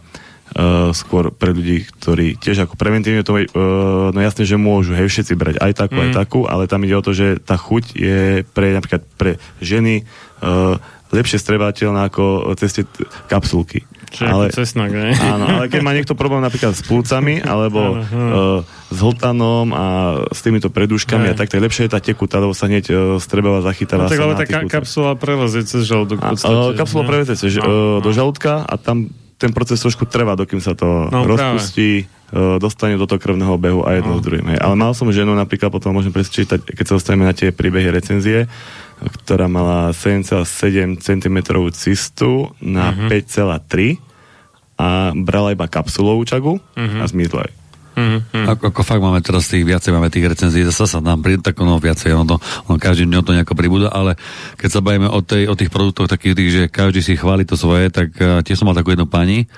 Uh, 0.47 0.95
skôr 0.95 1.27
pre 1.27 1.51
ľudí, 1.51 1.83
ktorí 1.99 2.39
tiež 2.39 2.63
ako 2.63 2.79
preventívne 2.79 3.19
to, 3.19 3.35
uh, 3.35 4.15
no 4.15 4.19
jasne, 4.23 4.47
že 4.47 4.55
môžu, 4.55 4.95
hej, 4.95 5.11
všetci 5.11 5.35
brať 5.35 5.55
aj 5.59 5.75
takú, 5.75 5.99
mm. 5.99 6.03
aj 6.07 6.11
takú, 6.23 6.39
ale 6.47 6.71
tam 6.71 6.87
ide 6.87 6.95
o 6.95 7.03
to, 7.03 7.11
že 7.11 7.43
tá 7.43 7.59
chuť 7.59 7.91
je 7.91 8.47
pre 8.55 8.71
napríklad 8.71 9.03
pre 9.19 9.43
ženy 9.59 10.07
uh, 10.39 10.79
lepšie 11.11 11.43
strebateľná 11.43 12.07
ako 12.07 12.55
cez 12.55 12.79
tie 12.79 12.83
kapsulky. 13.27 13.83
Čiže 14.07 14.29
ale, 14.31 14.45
cesnak, 14.55 14.89
ne? 14.95 15.11
Áno, 15.35 15.45
ale 15.45 15.65
keď 15.67 15.81
má 15.83 15.91
niekto 15.91 16.15
problém 16.15 16.39
napríklad 16.39 16.73
s 16.73 16.81
plúcami, 16.83 17.43
alebo 17.43 17.99
uh, 17.99 18.63
s 18.87 18.99
hltanom 19.03 19.75
a 19.75 19.85
s 20.31 20.39
týmito 20.39 20.71
predúškami 20.71 21.31
a 21.31 21.35
tak, 21.35 21.51
tak 21.51 21.59
lepšie 21.59 21.87
je 21.87 21.91
tá 21.91 21.99
tekutá, 21.99 22.39
lebo 22.39 22.55
sa 22.55 22.71
hneď 22.71 22.85
uh, 22.89 22.97
strebava 23.19 23.59
zachytáva 23.59 24.07
no, 24.07 24.11
tak, 24.11 24.19
sa 24.19 24.31
na 24.31 24.39
tá 24.39 24.47
kapsula 24.65 25.19
prelezie 25.19 25.63
cez 25.67 25.83
žalúdok. 25.83 26.23
Uh, 26.23 26.71
kapsula 26.73 27.03
no. 27.03 27.09
prelezie 27.11 27.35
cez, 27.35 27.51
uh, 27.59 27.99
do 27.99 28.09
žalúdka 28.15 28.63
a 28.63 28.75
tam 28.79 29.11
ten 29.37 29.53
proces 29.53 29.77
trošku 29.77 30.09
trvá, 30.09 30.33
dokým 30.33 30.57
sa 30.57 30.73
to 30.73 31.13
no, 31.13 31.21
rozpustí, 31.29 32.09
práve. 32.09 32.57
dostane 32.57 32.97
do 32.97 33.05
toho 33.05 33.21
krvného 33.21 33.53
obehu 33.53 33.85
a 33.85 33.93
jedno 33.93 34.17
no. 34.17 34.19
s 34.19 34.25
druhým. 34.25 34.49
Hej. 34.49 34.59
Ale 34.65 34.73
mal 34.73 34.97
som 34.97 35.05
ženu, 35.13 35.37
napríklad 35.37 35.69
potom 35.69 35.93
môžem 35.93 36.09
prečítať, 36.09 36.57
keď 36.65 36.85
sa 36.89 36.93
dostaneme 36.97 37.29
na 37.29 37.37
tie 37.37 37.53
príbehy 37.53 37.93
recenzie, 37.93 38.49
ktorá 38.97 39.45
mala 39.45 39.93
7,7 39.93 40.97
cm 40.97 41.37
cistu 41.73 42.51
na 42.57 42.93
uh-huh. 42.93 43.09
Mhm. 43.09 44.01
5,3 44.01 44.01
a 44.77 45.09
brala 45.17 45.57
iba 45.57 45.65
kapsulovú 45.65 46.21
čagu 46.25 46.61
uh-huh. 46.61 47.01
a 47.01 47.05
zmizla 47.09 47.49
aj. 47.49 47.53
Mm-hmm. 47.97 48.45
Ako, 48.45 48.69
ako 48.69 48.81
fakt 48.85 49.01
máme 49.01 49.25
teraz 49.25 49.49
tých 49.49 49.65
viacej, 49.65 49.89
máme 49.89 50.13
tých 50.13 50.29
recenzií, 50.29 50.61
zase 50.69 50.85
sa 50.85 51.01
nám 51.01 51.25
príde 51.25 51.41
tak 51.41 51.57
ono 51.57 51.81
viacej, 51.81 52.13
ono, 52.13 52.37
ono 52.69 52.77
každý 52.77 53.09
deň 53.09 53.25
to 53.25 53.33
nejako 53.33 53.57
pribúda, 53.57 53.89
ale 53.89 54.13
keď 54.53 54.69
sa 54.69 54.85
bavíme 54.85 55.09
o, 55.09 55.17
tej, 55.25 55.49
o 55.49 55.57
tých 55.57 55.73
produktoch 55.73 56.05
takých 56.05 56.37
tých, 56.37 56.49
že 56.53 56.63
každý 56.69 57.01
si 57.01 57.17
chváli 57.17 57.41
to 57.41 57.57
svoje, 57.57 57.89
tak 57.89 58.13
uh, 58.21 58.45
tiež 58.45 58.61
som 58.61 58.69
mal 58.69 58.77
takú 58.77 58.93
jednu 58.93 59.09
pani 59.09 59.49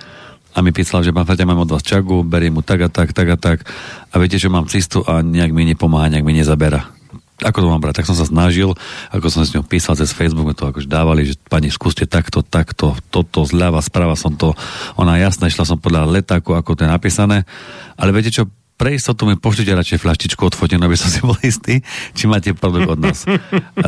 a 0.55 0.63
mi 0.63 0.71
písala, 0.71 1.03
že 1.03 1.11
pán 1.11 1.27
Fatia, 1.27 1.43
mám 1.43 1.67
od 1.67 1.67
vás 1.67 1.83
čagu, 1.83 2.23
beriem 2.23 2.55
mu 2.55 2.63
tak 2.63 2.79
a 2.79 2.87
tak, 2.87 3.11
tak 3.11 3.27
a 3.27 3.35
tak 3.35 3.67
a 4.07 4.15
viete, 4.23 4.39
že 4.39 4.47
mám 4.47 4.71
cistu 4.71 5.03
a 5.03 5.19
nejak 5.19 5.51
mi 5.51 5.67
nepomáha, 5.67 6.07
nejak 6.07 6.23
mi 6.23 6.39
nezabera 6.39 6.98
ako 7.39 7.57
to 7.63 7.67
mám 7.71 7.81
brať, 7.81 8.03
tak 8.03 8.09
som 8.09 8.17
sa 8.17 8.27
snažil, 8.27 8.75
ako 9.09 9.27
som 9.31 9.41
s 9.47 9.55
ňou 9.55 9.63
písal 9.63 9.95
cez 9.95 10.11
Facebook, 10.11 10.51
to 10.55 10.67
akože 10.67 10.91
dávali, 10.91 11.23
že 11.23 11.39
pani, 11.47 11.71
skúste 11.71 12.03
takto, 12.03 12.43
takto, 12.43 12.95
toto, 13.09 13.47
zľava, 13.47 13.79
správa 13.79 14.19
som 14.19 14.35
to, 14.35 14.51
ona 14.99 15.15
jasná, 15.19 15.47
išla 15.47 15.63
som 15.63 15.79
podľa 15.79 16.07
letáku, 16.09 16.53
ako 16.53 16.75
to 16.75 16.83
je 16.83 16.91
napísané, 16.91 17.47
ale 17.95 18.11
viete 18.11 18.31
čo, 18.31 18.47
pre 18.79 18.95
istotu 18.95 19.27
mi 19.27 19.35
pošlite 19.35 19.75
radšej 19.75 19.99
flaštičku 19.99 20.39
odfotenú, 20.39 20.87
aby 20.87 20.95
som 20.95 21.11
si 21.11 21.19
bol 21.19 21.35
istý, 21.43 21.83
či 22.15 22.31
máte 22.31 22.55
produkt 22.55 22.87
od 22.87 22.99
nás. 23.03 23.27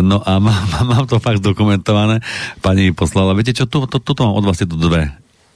No 0.04 0.20
a 0.20 0.36
mám, 0.44 0.68
mám 0.84 1.08
to 1.08 1.16
fakt 1.24 1.40
dokumentované. 1.40 2.20
Pani 2.60 2.92
mi 2.92 2.92
poslala, 2.92 3.32
viete 3.32 3.56
čo, 3.56 3.72
tu, 3.72 3.88
tu, 3.88 4.12
mám 4.20 4.36
od 4.36 4.44
vás 4.44 4.60
tieto 4.60 4.76
dve. 4.76 5.08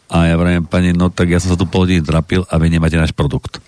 A 0.07 0.31
ja 0.31 0.39
vravím, 0.39 0.63
pani, 0.63 0.95
no 0.95 1.11
tak 1.11 1.27
ja 1.27 1.43
som 1.43 1.51
sa 1.51 1.59
tu 1.59 1.67
pol 1.67 1.83
hodiny 1.83 1.99
drapil 1.99 2.47
a 2.47 2.55
vy 2.55 2.71
nemáte 2.71 2.95
náš 2.95 3.11
produkt. 3.11 3.59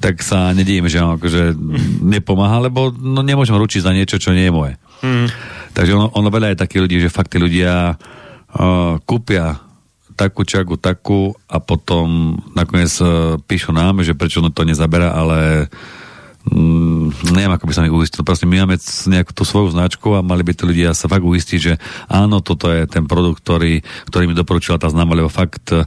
Tak 0.00 0.24
sa 0.24 0.56
nedím, 0.56 0.88
že 0.88 0.98
on 0.98 1.20
akože 1.20 1.52
nepomáha, 2.00 2.64
lebo 2.64 2.88
no, 2.88 3.20
nemôžem 3.20 3.54
ručiť 3.54 3.84
za 3.84 3.92
niečo, 3.92 4.16
čo 4.16 4.32
nie 4.32 4.48
je 4.48 4.56
moje. 4.56 4.74
Mm. 5.04 5.28
Takže 5.76 5.92
ono, 5.92 6.08
ono 6.16 6.28
veľa 6.32 6.56
je 6.56 6.62
takých 6.64 6.82
ľudí, 6.88 6.96
že 7.04 7.12
fakt 7.12 7.30
tí 7.30 7.38
ľudia 7.38 7.94
uh, 7.94 8.96
kúpia 9.04 9.60
takú 10.16 10.44
čagu, 10.44 10.76
takú 10.76 11.32
a 11.48 11.60
potom 11.60 12.36
nakoniec 12.56 12.92
uh, 13.00 13.36
píšu 13.40 13.72
nám, 13.76 14.00
že 14.00 14.16
prečo 14.16 14.40
to 14.52 14.68
nezabera, 14.68 15.16
ale 15.16 15.68
mm, 16.48 17.32
neviem, 17.36 17.52
ako 17.52 17.68
by 17.68 17.72
sa 17.72 17.84
mi 17.84 17.92
uistil. 17.92 18.24
Proste 18.24 18.44
my 18.44 18.64
máme 18.64 18.76
nejakú 18.80 19.32
tú 19.36 19.44
svoju 19.44 19.72
značku 19.72 20.16
a 20.16 20.24
mali 20.24 20.44
by 20.44 20.52
to 20.56 20.68
ľudia 20.68 20.96
sa 20.96 21.08
fakt 21.08 21.24
uistiť, 21.24 21.60
že 21.60 21.76
áno, 22.08 22.40
toto 22.40 22.68
je 22.68 22.84
ten 22.88 23.04
produkt, 23.04 23.44
ktorý, 23.44 23.80
ktorý 24.08 24.24
mi 24.28 24.36
doporučila 24.36 24.80
tá 24.80 24.88
známa, 24.88 25.16
lebo 25.16 25.32
fakt 25.32 25.72
uh, 25.72 25.84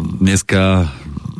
dneska 0.00 0.92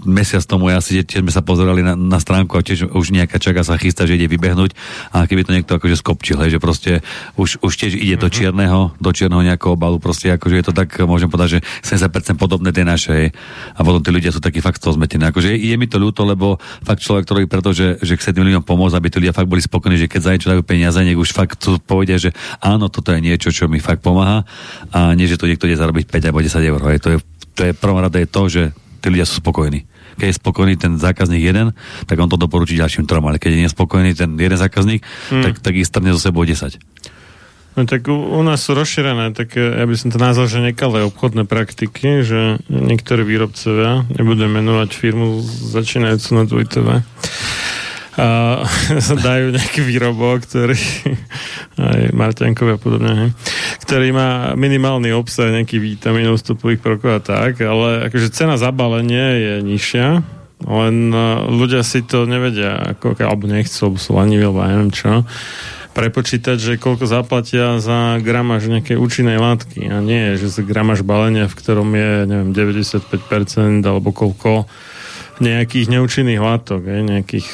mesiac 0.06 0.46
tomu 0.46 0.70
ja 0.70 0.78
si 0.78 1.02
tiež 1.02 1.26
sme 1.26 1.34
sa 1.34 1.42
pozerali 1.42 1.82
na, 1.82 1.98
na 1.98 2.22
stránku 2.22 2.54
a 2.56 2.62
tiež 2.62 2.94
už 2.94 3.12
nejaká 3.12 3.42
čaká 3.42 3.66
sa 3.66 3.75
chystá, 3.76 4.06
že 4.06 4.14
ide 4.16 4.30
vybehnúť 4.30 4.72
a 5.12 5.26
keby 5.26 5.42
to 5.42 5.52
niekto 5.52 5.76
akože 5.76 5.98
skopčil, 5.98 6.38
hej, 6.40 6.56
že 6.56 6.60
proste 6.62 6.92
už, 7.34 7.60
už 7.60 7.72
tiež 7.75 7.98
ide 7.98 8.16
do 8.16 8.30
mhm. 8.30 8.34
čierneho, 8.34 8.80
do 8.96 9.10
čierneho 9.10 9.42
nejakého 9.42 9.75
obalu, 9.75 9.98
proste 9.98 10.30
akože 10.32 10.54
je 10.54 10.64
to 10.64 10.72
tak, 10.72 10.94
môžem 11.04 11.28
povedať, 11.28 11.60
že 11.60 11.98
70% 11.98 12.38
podobné 12.38 12.70
tej 12.70 12.86
našej 12.86 13.22
a 13.75 13.80
potom 13.82 14.00
tí 14.00 14.10
ľudia 14.14 14.30
sú 14.30 14.38
takí 14.38 14.62
fakt 14.62 14.78
z 14.78 14.88
toho 14.88 14.94
zmetení. 14.96 15.26
Akože 15.28 15.52
je, 15.52 15.58
je 15.58 15.76
mi 15.76 15.90
to 15.90 15.98
ľúto, 15.98 16.22
lebo 16.22 16.62
fakt 16.86 17.02
človek, 17.02 17.26
ktorý 17.26 17.42
preto, 17.50 17.75
že, 17.75 17.98
že 18.00 18.14
chce 18.14 18.30
tým 18.30 18.46
ľuďom 18.46 18.62
pomôcť, 18.62 18.94
aby 18.96 19.08
tí 19.10 19.16
ľudia 19.18 19.34
fakt 19.34 19.50
boli 19.50 19.60
spokojní, 19.60 19.98
že 19.98 20.06
keď 20.06 20.20
za 20.22 20.30
niečo 20.32 20.50
dajú 20.54 20.62
peniaze, 20.62 20.98
nech 21.02 21.18
už 21.18 21.34
fakt 21.34 21.58
tu 21.58 21.76
povedia, 21.82 22.16
že 22.16 22.30
áno, 22.62 22.86
toto 22.86 23.10
je 23.10 23.20
niečo, 23.20 23.50
čo 23.50 23.66
mi 23.66 23.82
fakt 23.82 24.04
pomáha 24.06 24.46
a 24.94 25.12
nie, 25.18 25.26
že 25.26 25.40
to 25.40 25.50
niekto 25.50 25.66
ide 25.66 25.80
zarobiť 25.80 26.06
5 26.06 26.28
alebo 26.30 26.40
10 26.44 26.70
eur. 26.70 26.80
Hej. 26.92 26.98
To 27.02 27.08
je, 27.16 27.18
to 27.56 27.60
je 27.66 27.72
prvom 27.75 27.98
rade 27.98 28.18
je 28.20 28.28
to, 28.28 28.42
že 28.46 28.62
tí 29.00 29.06
ľudia 29.10 29.26
sú 29.26 29.40
spokojní 29.40 29.96
keď 30.16 30.26
je 30.32 30.40
spokojný 30.40 30.75
ten 30.80 30.96
zákazník 30.96 31.42
jeden, 31.44 31.76
tak 32.08 32.16
on 32.18 32.28
to 32.28 32.40
doporučí 32.40 32.76
ďalším 32.76 33.04
trom, 33.04 33.25
ale 33.28 33.40
keď 33.40 33.56
je 33.56 33.64
nespokojný 33.68 34.12
ten 34.16 34.35
jeden 34.37 34.58
zákazník, 34.58 35.04
mm. 35.30 35.42
tak, 35.44 35.54
tak 35.61 35.73
ich 35.76 35.88
strne 35.88 36.12
zo 36.12 36.20
sebou 36.20 36.42
10. 36.42 36.80
No 37.76 37.85
tak 37.85 38.08
u, 38.08 38.16
u 38.16 38.40
nás 38.40 38.64
sú 38.64 38.73
rozšírené 38.73 39.37
také, 39.37 39.61
ja 39.61 39.85
by 39.85 39.94
som 40.00 40.08
to 40.08 40.16
nazval, 40.16 40.49
že 40.49 40.64
nekalé 40.64 41.04
obchodné 41.04 41.44
praktiky, 41.44 42.25
že 42.25 42.56
niektorí 42.73 43.20
výrobcovia, 43.20 44.08
nebudem 44.16 44.49
menovať 44.49 44.96
firmu 44.96 45.44
začínajúcu 45.44 46.28
na 46.32 46.42
2TV, 46.49 46.88
a 48.16 48.64
dajú 49.28 49.52
nejaký 49.52 49.80
výrobok, 49.85 50.49
ktorý 50.49 50.76
aj 51.92 52.00
Marťankovi 52.16 52.70
a 52.75 52.78
podobne, 52.80 53.12
he, 53.12 53.26
ktorý 53.85 54.16
má 54.16 54.56
minimálny 54.56 55.12
obsah 55.12 55.52
nejakých 55.52 55.96
vítaminov, 55.96 56.40
vstupových 56.40 56.80
prvkov 56.80 57.11
a 57.12 57.20
tak, 57.20 57.61
ale 57.61 58.08
akože 58.08 58.32
cena 58.32 58.56
zabalenia 58.56 59.37
je 59.37 59.52
nižšia, 59.64 60.08
len 60.64 61.12
e, 61.12 61.25
ľudia 61.52 61.85
si 61.85 62.00
to 62.00 62.25
nevedia, 62.25 62.96
ako, 62.96 63.20
alebo 63.20 63.44
nechcú, 63.44 63.92
alebo 63.92 64.00
sú 64.00 64.16
leniví, 64.16 64.49
alebo 64.49 64.64
neviem 64.64 64.88
čo, 64.88 65.28
prepočítať, 65.92 66.56
že 66.61 66.80
koľko 66.80 67.08
zaplatia 67.08 67.80
za 67.80 68.21
gramáž 68.21 68.69
nejakej 68.69 69.00
účinnej 69.00 69.41
látky. 69.41 69.88
A 69.88 70.04
nie, 70.04 70.36
že 70.36 70.52
za 70.52 70.60
gramáž 70.60 71.00
balenia, 71.00 71.49
v 71.49 71.56
ktorom 71.56 71.88
je, 71.97 72.12
neviem, 72.28 72.50
95% 72.52 73.80
alebo 73.80 74.12
koľko 74.12 74.69
nejakých 75.38 75.86
neúčinných 75.92 76.40
látok, 76.40 76.82
aj, 76.86 77.02
nejakých 77.04 77.46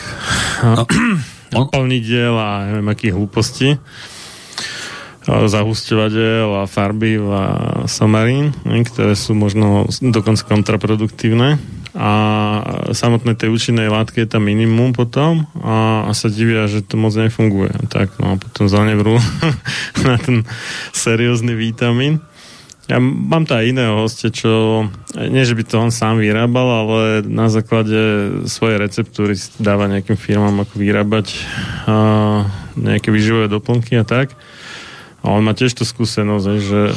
no. 0.62 0.84
naplnidiel 1.56 2.34
a 2.34 2.70
neviem 2.70 2.88
akých 2.88 3.14
hlúpostí 3.14 3.68
zahusťovateľ 5.22 6.66
a 6.66 6.70
farby 6.70 7.14
a 7.22 7.44
samarín, 7.86 8.50
ktoré 8.66 9.14
sú 9.14 9.38
možno 9.38 9.86
dokonca 10.02 10.42
kontraproduktívne 10.42 11.62
a 11.92 12.12
samotné 12.96 13.36
tej 13.36 13.52
účinnej 13.52 13.92
látky 13.92 14.24
je 14.24 14.28
tam 14.34 14.48
minimum 14.48 14.96
potom 14.96 15.44
a, 15.60 16.08
a 16.08 16.10
sa 16.16 16.32
divia, 16.32 16.64
že 16.64 16.80
to 16.80 16.96
moc 16.96 17.12
nefunguje. 17.12 17.70
Tak 17.92 18.16
no 18.18 18.34
a 18.34 18.40
potom 18.40 18.66
zanevrú 18.66 19.20
na 20.06 20.16
ten 20.16 20.48
seriózny 20.96 21.52
vítamín. 21.52 22.24
Ja 22.90 22.98
mám 22.98 23.46
aj 23.46 23.62
iného 23.62 23.94
hostia, 24.02 24.34
čo 24.34 24.84
nie, 25.14 25.46
že 25.46 25.54
by 25.54 25.62
to 25.62 25.78
on 25.78 25.94
sám 25.94 26.18
vyrábal, 26.18 26.66
ale 26.66 27.00
na 27.22 27.46
základe 27.46 27.94
svojej 28.50 28.82
receptúry 28.82 29.38
dáva 29.62 29.86
nejakým 29.86 30.18
firmám, 30.18 30.66
ako 30.66 30.82
vyrábať 30.82 31.46
a 31.86 31.96
nejaké 32.74 33.14
výživové 33.14 33.46
doplnky 33.46 33.94
a 34.00 34.04
tak. 34.04 34.34
A 35.22 35.30
on 35.30 35.46
má 35.46 35.54
tiež 35.54 35.78
tú 35.78 35.87
skúsenosť, 35.87 36.46
že 36.58 36.80
e, 36.90 36.94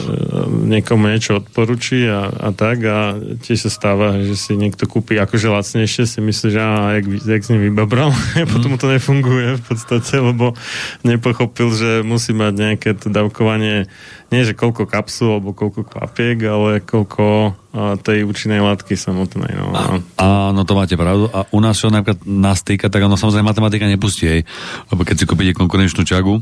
niekomu 0.66 1.14
niečo 1.14 1.46
odporučí 1.46 2.10
a, 2.10 2.26
a 2.34 2.50
tak 2.58 2.82
a 2.82 3.22
tiež 3.22 3.70
sa 3.70 3.72
stáva, 3.72 4.18
že 4.18 4.34
si 4.34 4.58
niekto 4.58 4.90
kúpi 4.90 5.22
akože 5.22 5.54
lacnejšie, 5.54 6.10
si 6.10 6.20
myslí, 6.26 6.48
že 6.50 6.58
á, 6.58 6.98
jak, 6.98 7.06
jak 7.22 7.42
s 7.46 7.50
ním 7.54 7.70
vybabral, 7.70 8.10
potom 8.52 8.74
mu 8.74 8.78
to 8.82 8.90
nefunguje 8.90 9.62
v 9.62 9.64
podstate, 9.70 10.18
lebo 10.18 10.58
nepochopil, 11.06 11.70
že 11.70 11.90
musí 12.02 12.34
mať 12.34 12.54
nejaké 12.58 12.90
to 12.98 13.14
dávkovanie, 13.14 13.86
nie 14.34 14.42
že 14.42 14.58
koľko 14.58 14.90
kapsul 14.90 15.38
alebo 15.38 15.54
koľko 15.54 15.86
klapiek, 15.86 16.42
ale 16.50 16.82
koľko 16.82 17.54
a, 17.78 17.94
tej 18.02 18.26
účinnej 18.26 18.58
látky 18.58 18.98
samotnej. 18.98 19.54
No. 19.54 19.70
A, 19.70 20.02
áno, 20.50 20.66
to 20.66 20.74
máte 20.74 20.98
pravdu. 20.98 21.30
A 21.30 21.46
u 21.54 21.62
nás, 21.62 21.78
čo 21.78 21.94
napríklad 21.94 22.26
nás 22.26 22.66
tak 22.66 22.90
ono 22.90 23.22
samozrejme 23.22 23.46
matematika 23.46 23.86
nepustí, 23.86 24.26
hej. 24.26 24.42
lebo 24.90 25.06
keď 25.06 25.16
si 25.22 25.30
kúpite 25.30 25.54
konkurenčnú 25.54 26.02
čagu, 26.02 26.42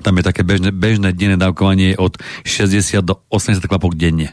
tam 0.00 0.16
je 0.16 0.24
také 0.24 0.40
bežné, 0.46 0.72
bežné 0.72 1.12
denné 1.12 1.36
dávkovanie 1.36 1.98
od 2.00 2.16
60 2.48 3.04
do 3.04 3.20
80 3.28 3.60
kvapok 3.68 3.92
denne. 3.92 4.32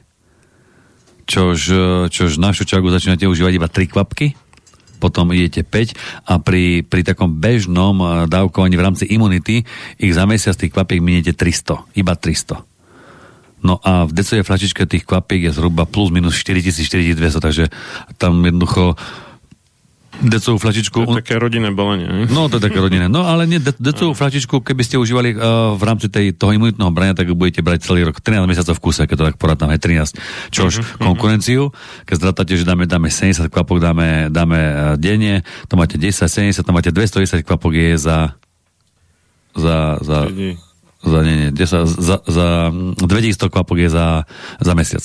Čož, 1.30 1.60
čož 2.10 2.42
našu 2.42 2.66
čagu 2.66 2.90
začínate 2.90 3.30
užívať 3.30 3.54
iba 3.54 3.70
3 3.70 3.92
kvapky, 3.92 4.34
potom 5.00 5.32
idete 5.32 5.64
5 5.64 6.28
a 6.28 6.38
pri, 6.44 6.84
pri 6.84 7.02
takom 7.08 7.40
bežnom 7.40 7.96
eh, 8.04 8.08
dávkovaní 8.28 8.76
v 8.76 8.86
rámci 8.86 9.06
imunity 9.08 9.64
ich 9.96 10.14
za 10.14 10.28
mesiac 10.28 10.54
tých 10.60 10.76
kvapiek 10.76 11.00
miniete 11.00 11.32
300, 11.32 11.96
iba 11.96 12.14
300. 12.14 12.68
No 13.60 13.76
a 13.84 14.08
v 14.08 14.16
decovej 14.16 14.48
flačičke 14.48 14.88
tých 14.88 15.04
kvapiek 15.04 15.52
je 15.52 15.56
zhruba 15.56 15.84
plus 15.84 16.16
minus 16.16 16.40
4000-4200, 16.40 17.44
takže 17.44 17.66
tam 18.16 18.40
jednoducho 18.48 18.96
decovú 20.20 20.60
flačičku. 20.60 21.08
To 21.08 21.16
je 21.16 21.22
také 21.24 21.40
rodinné 21.40 21.72
balenie. 21.72 22.28
No, 22.28 22.52
to 22.52 22.60
je 22.60 22.64
také 22.68 22.80
rodinné. 22.80 23.08
No, 23.08 23.24
ale 23.24 23.48
nie, 23.48 23.60
de- 23.64 23.76
decovú 23.80 24.12
flačičku, 24.12 24.60
keby 24.60 24.82
ste 24.84 24.96
užívali 25.00 25.34
uh, 25.34 25.74
v 25.80 25.84
rámci 25.84 26.12
tej, 26.12 26.36
toho 26.36 26.52
imunitného 26.52 26.92
brania, 26.92 27.16
tak 27.16 27.32
budete 27.32 27.64
brať 27.64 27.88
celý 27.88 28.04
rok. 28.08 28.20
13 28.20 28.44
mesiacov 28.46 28.76
v 28.76 28.84
kuse, 28.84 29.04
keď 29.08 29.16
to 29.16 29.26
tak 29.32 29.38
porátame, 29.40 29.80
13. 29.80 30.20
Čož 30.52 30.74
uh-huh, 30.84 31.00
konkurenciu, 31.00 31.72
keď 32.04 32.16
zratáte, 32.20 32.54
že 32.60 32.68
dáme, 32.68 32.84
dáme 32.84 33.08
70 33.08 33.48
kvapok, 33.48 33.80
dáme, 33.80 34.28
dáme 34.28 34.60
uh, 34.60 34.74
denne, 35.00 35.48
to 35.72 35.80
máte 35.80 35.96
10, 35.96 36.28
70, 36.28 36.60
to 36.60 36.72
máte 36.76 36.92
210 36.92 37.48
kvapok 37.48 37.74
je 37.76 37.96
za 37.96 38.18
za, 39.60 39.98
za, 40.02 40.30
za, 41.04 41.20
nie, 41.26 41.36
nie, 41.36 41.50
10, 41.52 41.90
za, 41.90 42.18
za 42.24 42.48
200 42.72 43.50
kvapok 43.50 43.78
je 43.82 43.90
za, 43.90 44.24
za 44.62 44.74
mesiac. 44.78 45.04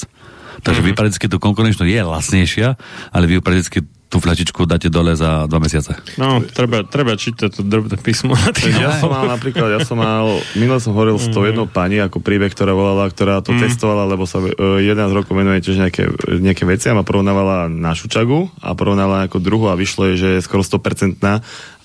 Takže 0.63 0.81
mm-hmm. 0.81 0.95
vy 0.95 0.99
prakticky 0.99 1.27
tú 1.27 1.37
konkurenčnosť 1.43 1.91
je 1.91 2.03
lacnejšia, 2.03 2.69
ale 3.11 3.25
vy 3.27 3.43
prakticky 3.43 3.83
tú 4.15 4.23
fľačičku 4.23 4.63
dáte 4.71 4.87
dole 4.87 5.19
za 5.19 5.51
dva 5.51 5.59
mesiace. 5.59 5.99
No, 6.15 6.39
treba, 6.39 6.87
treba 6.87 7.19
čítať 7.19 7.51
to 7.51 7.67
drobné 7.67 7.99
písmo. 7.99 8.39
Ja 8.79 8.95
som 9.03 9.11
mal 9.11 9.27
napríklad, 9.27 9.75
ja 9.75 9.83
som 9.83 9.99
mal, 9.99 10.39
minule 10.55 10.79
som 10.79 10.95
hovoril 10.95 11.19
s 11.19 11.27
tou 11.35 11.43
mhm. 11.43 11.49
jednou 11.51 11.67
pani, 11.67 11.99
ako 11.99 12.23
príbeh, 12.23 12.55
ktorá 12.55 12.71
volala, 12.71 13.11
ktorá 13.11 13.43
to 13.43 13.51
mm. 13.51 13.67
testovala, 13.67 14.07
lebo 14.07 14.23
sa 14.23 14.39
uh, 14.39 14.79
e, 14.79 14.87
11 14.87 15.11
rokov 15.11 15.35
venuje 15.35 15.59
tiež 15.67 15.83
nejaké, 15.83 16.07
nejaké 16.39 16.63
veci 16.63 16.87
a 16.87 16.95
ma 16.95 17.03
porovnávala 17.03 17.67
našu 17.67 18.07
čagu 18.07 18.47
a 18.63 18.79
porovnávala 18.79 19.27
ako 19.27 19.43
druhu 19.43 19.67
a 19.67 19.75
vyšlo 19.75 20.15
je, 20.15 20.15
že 20.15 20.29
je 20.39 20.45
skoro 20.47 20.63
100% 20.63 21.19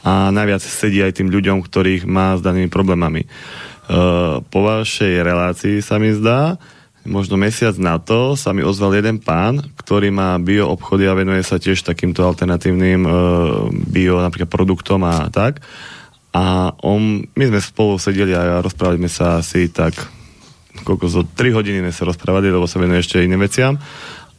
a 0.06 0.13
najviac 0.30 0.62
sedí 0.62 1.02
aj 1.02 1.18
tým 1.18 1.34
ľuďom, 1.34 1.65
ktorých 1.65 2.06
má 2.06 2.38
s 2.38 2.46
danými 2.46 2.70
problémami. 2.70 3.26
Uh, 3.89 4.46
po 4.54 4.62
vašej 4.62 5.26
relácii 5.26 5.82
sa 5.82 5.98
mi 5.98 6.13
zdá, 6.13 6.62
možno 7.08 7.40
mesiac 7.40 7.76
na 7.80 8.00
to 8.00 8.36
sa 8.36 8.52
mi 8.52 8.66
ozval 8.66 8.96
jeden 8.98 9.20
pán, 9.24 9.64
ktorý 9.80 10.12
má 10.12 10.36
bio 10.40 10.72
obchody 10.72 11.08
a 11.08 11.16
venuje 11.16 11.44
sa 11.44 11.62
tiež 11.62 11.84
takýmto 11.84 12.26
alternatívnym 12.26 13.02
e, 13.06 13.12
bio 13.92 14.20
napríklad 14.20 14.52
produktom 14.52 15.04
a 15.08 15.32
tak. 15.32 15.64
A 16.36 16.76
on, 16.86 17.26
my 17.26 17.44
sme 17.50 17.60
spolu 17.60 17.98
sedeli 17.98 18.36
a 18.36 18.62
rozprávali 18.62 19.02
sme 19.02 19.12
sa 19.12 19.42
asi 19.42 19.72
tak 19.72 19.98
koľko 20.84 21.06
zo 21.12 21.22
3 21.26 21.58
hodiny 21.58 21.84
sme 21.84 21.94
sa 21.94 22.08
rozprávali, 22.08 22.54
lebo 22.54 22.70
sa 22.70 22.80
venuje 22.80 23.04
ešte 23.04 23.20
iným 23.20 23.42
veciam 23.44 23.76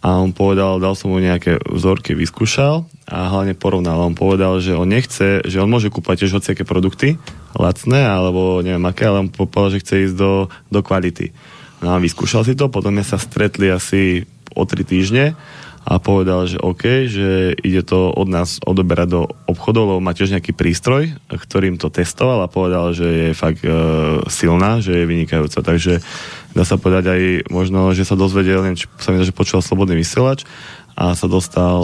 a 0.01 0.17
on 0.17 0.33
povedal, 0.33 0.81
dal 0.81 0.97
som 0.97 1.13
mu 1.13 1.21
nejaké 1.21 1.61
vzorky, 1.61 2.17
vyskúšal 2.17 2.89
a 3.05 3.29
hlavne 3.29 3.53
porovnal. 3.53 4.01
On 4.01 4.17
povedal, 4.17 4.57
že 4.65 4.73
on 4.73 4.89
nechce, 4.89 5.45
že 5.45 5.61
on 5.61 5.69
môže 5.69 5.93
kúpať 5.93 6.25
tiež 6.25 6.41
hociaké 6.41 6.65
produkty, 6.65 7.21
lacné 7.53 8.09
alebo 8.09 8.65
neviem 8.65 8.81
aké, 8.89 9.05
ale 9.05 9.29
on 9.29 9.29
povedal, 9.29 9.77
že 9.77 9.83
chce 9.85 9.95
ísť 10.09 10.17
do, 10.17 10.49
do 10.73 10.81
kvality. 10.81 11.37
No 11.81 11.97
a 11.97 12.03
vyskúšal 12.03 12.45
si 12.45 12.53
to, 12.53 12.69
potom 12.69 12.93
sme 12.93 13.05
sa 13.05 13.17
stretli 13.17 13.73
asi 13.73 14.29
o 14.53 14.69
tri 14.69 14.85
týždne 14.85 15.33
a 15.81 15.97
povedal, 15.97 16.45
že 16.45 16.61
OK, 16.61 17.09
že 17.09 17.57
ide 17.65 17.81
to 17.81 18.13
od 18.13 18.29
nás 18.29 18.61
odoberať 18.61 19.09
do 19.17 19.23
obchodov, 19.49 19.97
lebo 19.97 20.01
má 20.05 20.13
tiež 20.13 20.37
nejaký 20.37 20.53
prístroj, 20.53 21.17
ktorým 21.33 21.81
to 21.81 21.89
testoval 21.89 22.45
a 22.45 22.53
povedal, 22.53 22.93
že 22.93 23.09
je 23.09 23.29
fakt 23.33 23.65
e, 23.65 23.73
silná, 24.29 24.85
že 24.85 24.93
je 24.93 25.09
vynikajúca. 25.09 25.65
Takže 25.65 26.05
dá 26.53 26.69
sa 26.69 26.77
povedať 26.77 27.17
aj 27.17 27.23
možno, 27.49 27.97
že 27.97 28.05
sa 28.05 28.13
dozvedel, 28.13 28.61
neviem, 28.61 28.77
či 28.77 28.93
sa 29.01 29.09
mi 29.09 29.25
že 29.25 29.33
počul 29.33 29.65
slobodný 29.65 29.97
vysielač 29.97 30.45
a 31.01 31.17
sa 31.17 31.27
dostal 31.33 31.81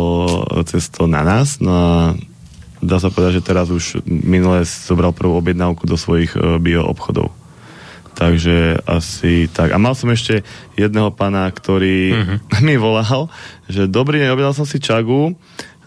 cez 0.69 0.93
to 0.93 1.09
na 1.09 1.25
nás. 1.25 1.57
No 1.65 1.73
a 1.73 1.95
dá 2.85 3.01
sa 3.01 3.09
povedať, 3.09 3.41
že 3.41 3.49
teraz 3.49 3.73
už 3.73 4.05
minule 4.05 4.61
zobral 4.69 5.17
prvú 5.17 5.41
objednávku 5.41 5.89
do 5.89 5.97
svojich 5.97 6.37
e, 6.37 6.61
bio 6.61 6.85
obchodov. 6.85 7.46
Takže 8.17 8.81
asi 8.89 9.45
tak. 9.53 9.77
A 9.77 9.79
mal 9.79 9.93
som 9.93 10.09
ešte 10.09 10.41
jedného 10.73 11.13
pána, 11.13 11.45
ktorý 11.53 12.17
uh-huh. 12.17 12.65
mi 12.67 12.81
volal, 12.81 13.29
že 13.69 13.85
dobrý 13.85 14.25
deň, 14.25 14.33
objednal 14.33 14.57
som 14.57 14.65
si 14.65 14.81
čagu 14.81 15.37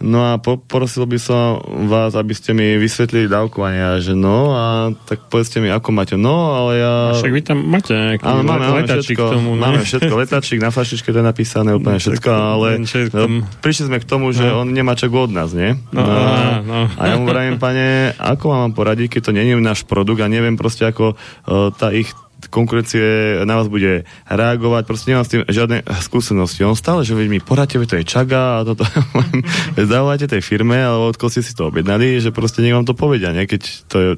No 0.00 0.32
a 0.32 0.40
poprosil 0.40 1.04
by 1.04 1.18
som 1.20 1.60
vás, 1.92 2.16
aby 2.16 2.32
ste 2.32 2.56
mi 2.56 2.80
vysvetlili 2.80 3.28
dávkovanie, 3.28 4.00
že 4.00 4.16
no 4.16 4.56
a 4.56 4.96
tak 5.04 5.28
povedzte 5.28 5.60
mi, 5.60 5.68
ako 5.68 5.92
máte. 5.92 6.16
No, 6.16 6.56
ale 6.56 6.80
ja... 6.80 6.94
A 7.12 7.20
však 7.20 7.32
vy 7.36 7.42
tam 7.44 7.58
máte 7.68 7.92
nejaký 7.92 8.24
máme, 8.24 8.48
máme 8.48 8.88
všetko, 8.88 9.20
k 9.20 9.34
tomu. 9.36 9.50
Ne? 9.54 9.60
Máme 9.60 9.82
všetko, 9.84 10.12
letačík, 10.24 10.58
na 10.64 10.72
flašičke 10.72 11.12
to 11.12 11.20
je 11.20 11.26
napísané 11.26 11.76
úplne 11.76 12.00
všetko, 12.00 12.28
ale 12.32 12.80
no, 12.80 13.44
prišli 13.60 13.92
sme 13.92 14.00
k 14.00 14.06
tomu, 14.08 14.32
že 14.32 14.48
no. 14.48 14.64
on 14.64 14.72
nemá 14.72 14.96
čak 14.96 15.12
od 15.12 15.28
nás, 15.28 15.52
nie? 15.52 15.76
No, 15.92 16.00
no, 16.00 16.64
no. 16.64 16.80
A 16.96 17.02
ja 17.04 17.14
mu 17.20 17.28
vravím, 17.28 17.60
pane, 17.60 18.16
ako 18.16 18.56
vám 18.56 18.72
poradiť, 18.72 19.20
keď 19.20 19.20
to 19.20 19.30
je 19.36 19.52
náš 19.60 19.84
produkt 19.84 20.24
a 20.24 20.32
neviem 20.32 20.56
proste, 20.56 20.88
ako 20.88 21.12
uh, 21.12 21.68
tá 21.76 21.92
ich 21.92 22.08
konkurencie 22.50 23.40
na 23.46 23.54
vás 23.56 23.70
bude 23.70 24.04
reagovať, 24.26 24.82
proste 24.84 25.14
nemám 25.14 25.24
s 25.24 25.32
tým 25.32 25.42
žiadne 25.46 25.86
skúsenosti. 26.02 26.66
On 26.66 26.76
stále, 26.76 27.06
že 27.06 27.14
mi 27.14 27.38
poradte, 27.38 27.78
to 27.78 27.96
je 27.96 28.04
čaga 28.04 28.60
a 28.60 28.66
toto 28.66 28.84
zdávajte 29.88 30.26
tej 30.26 30.42
firme, 30.42 30.76
alebo 30.76 31.14
odkiaľ 31.14 31.30
ste 31.30 31.46
si 31.46 31.54
to 31.54 31.70
objednali, 31.70 32.18
že 32.18 32.34
proste 32.34 32.60
nech 32.60 32.74
vám 32.74 32.84
to 32.84 32.98
povedia, 32.98 33.30
nie? 33.30 33.46
keď 33.46 33.62
to 33.86 33.96
je, 33.96 34.10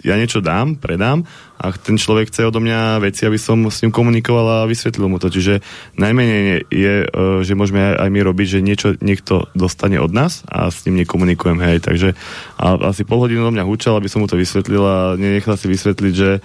ja 0.00 0.16
niečo 0.16 0.40
dám, 0.40 0.80
predám 0.80 1.28
a 1.60 1.76
ten 1.76 2.00
človek 2.00 2.32
chce 2.32 2.48
odo 2.48 2.56
mňa 2.56 3.04
veci, 3.04 3.28
aby 3.28 3.36
som 3.36 3.68
s 3.68 3.84
ním 3.84 3.92
komunikoval 3.92 4.64
a 4.64 4.68
vysvetlil 4.68 5.12
mu 5.12 5.20
to. 5.20 5.28
Čiže 5.28 5.60
najmenej 6.00 6.64
je, 6.72 6.94
e, 7.04 7.06
že 7.44 7.52
môžeme 7.52 8.00
aj 8.00 8.08
my 8.08 8.20
robiť, 8.24 8.46
že 8.58 8.64
niečo 8.64 8.88
niekto 9.04 9.52
dostane 9.52 10.00
od 10.00 10.08
nás 10.08 10.40
a 10.48 10.72
s 10.72 10.88
ním 10.88 11.04
nekomunikujem, 11.04 11.60
hej. 11.60 11.84
Takže 11.84 12.16
a 12.56 12.80
asi 12.88 13.04
pol 13.04 13.20
hodinu 13.20 13.44
do 13.44 13.52
mňa 13.52 13.68
húčal, 13.68 14.00
aby 14.00 14.08
som 14.08 14.24
mu 14.24 14.28
to 14.28 14.40
vysvetlil 14.40 14.80
a 14.80 14.96
nenechal 15.20 15.60
si 15.60 15.68
vysvetliť, 15.68 16.14
že 16.16 16.40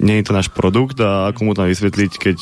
nie 0.00 0.16
je 0.20 0.24
to 0.24 0.32
náš 0.32 0.48
produkt 0.48 0.96
a 1.04 1.28
ako 1.28 1.40
mu 1.44 1.52
to 1.52 1.68
vysvetliť, 1.68 2.12
keď 2.16 2.36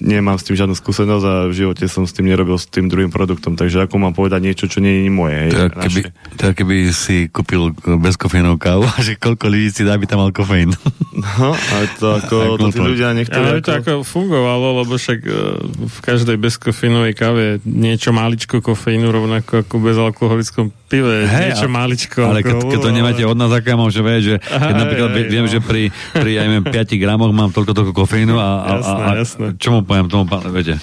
nemám 0.00 0.40
s 0.40 0.48
tým 0.48 0.56
žiadnu 0.56 0.74
skúsenosť 0.74 1.24
a 1.24 1.34
v 1.46 1.54
živote 1.54 1.84
som 1.86 2.08
s 2.08 2.16
tým 2.16 2.26
nerobil 2.28 2.56
s 2.56 2.66
tým 2.66 2.88
druhým 2.88 3.12
produktom, 3.12 3.54
takže 3.54 3.84
ako 3.84 4.00
mám 4.00 4.16
povedať 4.16 4.40
niečo, 4.40 4.64
čo 4.66 4.80
nie 4.80 5.06
je 5.06 5.12
moje. 5.12 5.36
Hej, 5.36 5.52
tak, 5.54 5.70
keby, 5.76 6.00
tak 6.40 6.52
keby 6.56 6.76
si 6.90 7.16
kúpil 7.28 7.76
bezkofeínovú 7.76 8.56
kávu 8.56 8.84
a 8.88 8.98
že 9.04 9.20
koľko 9.20 9.52
ľudí 9.52 9.68
si 9.70 9.82
dá, 9.84 9.94
by 10.00 10.06
tam 10.08 10.24
mal 10.24 10.32
kofeín. 10.32 10.72
No, 11.20 11.52
ale 11.52 11.84
to 12.00 12.06
ako 12.18 12.56
to 12.56 12.72
tí 12.72 12.80
ľudia 12.80 13.12
niektorí... 13.12 13.44
Ale 13.44 13.60
ako... 13.60 13.66
to 13.68 13.72
ako 13.76 13.92
fungovalo, 14.08 14.66
lebo 14.82 14.96
však 14.96 15.20
uh, 15.28 15.60
v 15.68 15.98
každej 16.00 16.36
bezkofeínovej 16.40 17.12
káve 17.12 17.44
niečo 17.68 18.10
maličko 18.16 18.64
kofeínu, 18.64 19.12
rovnako 19.12 19.68
ako 19.68 19.74
bez 19.84 19.96
alkoholickom 20.00 20.72
pive, 20.90 21.28
hey, 21.28 21.54
niečo 21.54 21.68
a, 21.68 21.72
maličko. 21.72 22.20
Ale 22.26 22.42
keď, 22.42 22.56
keď 22.66 22.78
to 22.82 22.90
nemáte 22.90 23.22
od 23.22 23.38
nás, 23.38 23.54
aká 23.54 23.78
mám, 23.78 23.94
že 23.94 24.02
vie, 24.02 24.16
že 24.18 24.34
keď 24.42 24.74
napríklad 24.74 25.10
aj, 25.14 25.24
viem, 25.30 25.46
no. 25.46 25.52
že 25.52 25.58
pri, 25.62 25.94
pri 26.10 26.32
aj 26.42 26.46
5 26.66 27.02
gramoch 27.02 27.30
mám 27.30 27.54
toľko 27.54 27.72
toľko 27.78 27.92
kofeínu 27.94 28.34
a, 28.34 28.48
a, 28.58 28.70
jasné, 28.74 28.90
a, 28.90 29.06
a 29.06 29.10
jasné. 29.14 29.46
čo 29.62 29.68
mu 29.70 29.80
poviem 29.90 30.06
tomu, 30.06 30.30
pán, 30.30 30.46
viete. 30.54 30.78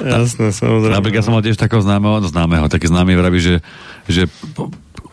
Jasné, 0.00 0.48
samozrejme. 0.48 0.96
Napríklad 0.96 1.24
som 1.24 1.36
mal 1.36 1.44
tiež 1.44 1.60
takého 1.60 1.84
známeho, 1.84 2.24
no 2.24 2.28
známeho, 2.28 2.72
taký 2.72 2.88
známy 2.88 3.12
vraví, 3.12 3.36
že, 3.36 3.60
že 4.08 4.24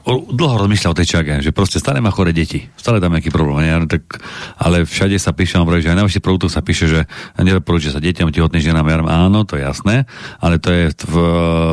dlho 0.08 0.56
rozmýšľal 0.63 0.91
o 0.91 0.99
tej 0.99 1.08
čage, 1.08 1.34
že 1.39 1.56
proste 1.56 1.79
stále 1.79 2.03
má 2.03 2.12
chore 2.12 2.36
deti, 2.36 2.67
stále 2.75 2.99
tam 2.99 3.15
nejaký 3.15 3.32
problém, 3.32 3.67
ne? 3.67 3.88
Tak, 3.88 4.19
ale 4.60 4.84
všade 4.84 5.15
sa 5.15 5.32
píše, 5.32 5.56
on 5.56 5.67
že 5.79 5.91
aj 5.91 5.99
na 5.99 6.08
vašich 6.08 6.23
produktoch 6.23 6.51
sa 6.51 6.60
píše, 6.63 6.91
že 6.91 6.99
nedoporúča 7.39 7.95
sa 7.95 8.03
deťom, 8.03 8.32
tehotným 8.32 8.63
ženám, 8.63 8.88
ja 8.88 8.99
áno, 8.99 9.47
to 9.47 9.56
je 9.56 9.63
jasné, 9.63 10.03
ale 10.43 10.60
to 10.60 10.71
je 10.71 10.84
v, 11.08 11.15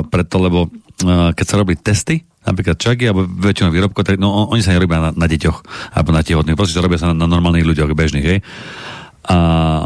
preto, 0.07 0.39
lebo 0.39 0.71
eh, 1.03 1.35
keď 1.35 1.47
sa 1.47 1.59
robili 1.59 1.79
testy, 1.79 2.23
napríklad 2.47 2.79
čaky 2.79 3.11
alebo 3.11 3.27
väčšinou 3.27 3.75
výrobkov, 3.75 4.07
tak 4.07 4.17
no, 4.17 4.49
oni 4.49 4.63
sa 4.63 4.73
nerobia 4.73 5.03
na, 5.03 5.11
na 5.13 5.27
deťoch 5.27 5.59
alebo 5.93 6.11
na 6.15 6.23
tehotných, 6.23 6.57
proste 6.57 6.79
sa 6.79 6.85
robia 6.87 7.03
sa 7.03 7.11
na, 7.11 7.15
na 7.19 7.27
normálnych 7.27 7.67
ľuďoch, 7.67 7.93
bežných, 7.93 8.27
hej. 8.27 8.39
A 9.31 9.37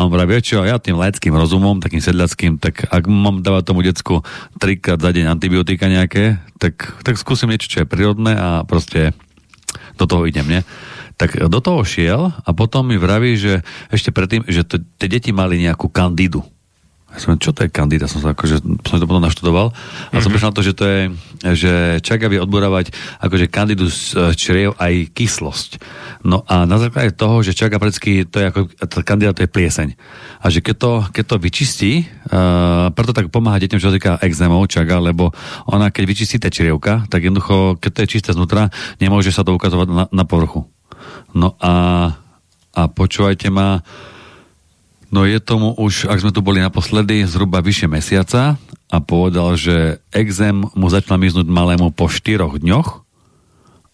on 0.00 0.09
vraví, 0.09 0.40
čo, 0.40 0.64
ja 0.64 0.80
tým 0.80 0.96
laickým 0.96 1.37
rozumom, 1.37 1.76
takým 1.76 2.00
sedľackým, 2.00 2.57
tak 2.57 2.88
ak 2.88 3.04
mám 3.04 3.44
dávať 3.44 3.62
tomu 3.68 3.85
decku 3.85 4.24
trikrát 4.57 4.96
za 4.96 5.12
deň 5.12 5.37
antibiotika 5.37 5.85
nejaké, 5.85 6.40
tak, 6.57 6.96
tak 7.04 7.20
skúsim 7.20 7.52
niečo, 7.52 7.68
čo 7.68 7.85
je 7.85 7.90
prírodné 7.90 8.33
a 8.33 8.64
proste 8.64 9.12
do 10.00 10.09
toho 10.09 10.24
idem, 10.24 10.48
nie? 10.48 10.61
Tak 11.20 11.37
do 11.52 11.61
toho 11.61 11.85
šiel 11.85 12.33
a 12.33 12.50
potom 12.57 12.88
mi 12.88 12.96
vraví, 12.96 13.37
že 13.37 13.61
ešte 13.92 14.16
predtým, 14.16 14.48
že 14.48 14.64
tie 14.64 15.09
deti 15.12 15.28
mali 15.28 15.61
nejakú 15.61 15.92
kandidu 15.92 16.40
ja 17.14 17.18
som, 17.22 17.38
čo 17.38 17.55
to 17.55 17.62
je 17.62 17.70
kandida? 17.70 18.11
Som 18.11 18.18
sa 18.18 18.35
akože, 18.35 18.59
som 18.83 18.98
to 18.98 19.07
potom 19.07 19.22
naštudoval. 19.22 19.70
A 19.70 19.74
mm-hmm. 19.74 20.18
som 20.18 20.29
mhm. 20.29 20.35
prišiel 20.35 20.50
na 20.50 20.57
to, 20.59 20.66
že 20.66 20.74
to 20.74 20.85
je, 20.85 21.00
že 21.55 21.72
čaga 22.03 22.27
vie 22.27 22.42
odborávať 22.42 22.90
akože 23.22 23.46
kandidu 23.46 23.87
z 23.87 24.35
čriev 24.35 24.74
aj 24.83 25.14
kyslosť. 25.14 25.79
No 26.27 26.42
a 26.50 26.66
na 26.66 26.83
základe 26.83 27.14
toho, 27.14 27.46
že 27.46 27.55
čaga 27.55 27.79
predsky, 27.79 28.27
to 28.27 28.42
je 28.42 28.46
ako, 28.50 28.61
kandida 29.07 29.31
to 29.31 29.46
je 29.46 29.55
plieseň. 29.55 29.94
A 30.42 30.50
že 30.50 30.59
keď 30.59 30.74
to, 30.74 30.92
keď 31.14 31.24
to 31.31 31.37
vyčistí, 31.38 31.92
uh, 32.03 32.90
preto 32.90 33.14
tak 33.14 33.31
pomáha 33.31 33.62
deťom, 33.62 33.79
čo 33.79 33.94
týka 33.94 34.18
exémov 34.18 34.66
čaga, 34.66 34.98
lebo 34.98 35.31
ona, 35.70 35.94
keď 35.94 36.05
vyčistí 36.11 36.42
tie 36.42 36.50
črievka, 36.50 37.07
tak 37.07 37.22
jednoducho, 37.22 37.79
keď 37.79 37.90
to 37.94 38.03
je 38.03 38.12
čisté 38.18 38.31
znútra, 38.35 38.74
nemôže 38.98 39.31
sa 39.31 39.46
to 39.46 39.55
ukazovať 39.55 39.87
na, 39.87 40.05
na 40.11 40.24
povrchu. 40.27 40.66
No 41.31 41.55
a, 41.62 41.72
a 42.74 42.83
počúvajte 42.90 43.55
ma, 43.55 43.87
No 45.14 45.22
je 45.22 45.38
tomu 45.38 45.70
už, 45.79 46.11
ak 46.11 46.27
sme 46.27 46.35
tu 46.35 46.42
boli 46.42 46.59
naposledy, 46.59 47.22
zhruba 47.22 47.62
vyše 47.62 47.87
mesiaca 47.87 48.59
a 48.90 48.98
povedal, 48.98 49.55
že 49.55 50.03
exém 50.11 50.66
mu 50.74 50.90
začal 50.90 51.22
miznúť 51.22 51.46
malému 51.46 51.94
po 51.94 52.11
4 52.11 52.42
dňoch 52.59 52.88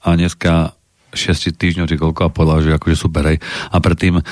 a 0.01 0.17
dneska 0.17 0.73
6 1.13 1.61
týždňov, 1.61 1.93
či 1.93 2.01
koľko 2.01 2.25
a 2.25 2.33
povedal, 2.33 2.65
že 2.65 2.73
akože 2.73 2.97
super, 2.97 3.29
hej. 3.29 3.37
A 3.69 3.77
predtým 3.85 4.17
a, 4.17 4.25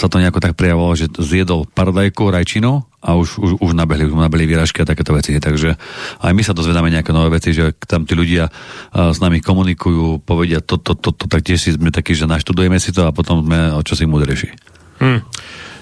sa 0.00 0.08
to 0.08 0.16
nejako 0.16 0.40
tak 0.40 0.56
prijavovalo, 0.56 0.96
že 0.96 1.12
zjedol 1.12 1.68
paradajku, 1.76 2.32
rajčinu 2.32 2.88
a 3.04 3.12
už, 3.12 3.36
už, 3.36 3.50
už 3.60 3.72
nabehli, 3.76 4.08
už 4.08 4.16
nabehli 4.16 4.48
výražky 4.48 4.80
a 4.80 4.88
takéto 4.88 5.12
veci. 5.12 5.36
Takže 5.36 5.76
aj 6.24 6.32
my 6.32 6.40
sa 6.40 6.56
dozvedáme 6.56 6.88
nejaké 6.88 7.12
nové 7.12 7.36
veci, 7.36 7.52
že 7.52 7.76
tam 7.84 8.08
tí 8.08 8.16
ľudia 8.16 8.48
a, 8.48 9.12
s 9.12 9.20
nami 9.20 9.44
komunikujú, 9.44 10.24
povedia 10.24 10.64
toto, 10.64 10.96
toto, 10.96 11.12
to, 11.12 11.28
tak 11.28 11.44
tiež 11.44 11.60
si 11.60 11.76
sme 11.76 11.92
takí, 11.92 12.16
že 12.16 12.24
naštudujeme 12.24 12.80
si 12.80 12.96
to 12.96 13.04
a 13.04 13.12
potom 13.12 13.44
sme 13.44 13.76
čo 13.84 13.92
si 13.92 14.08
múdrejší. 14.08 14.56
Hmm. 15.04 15.20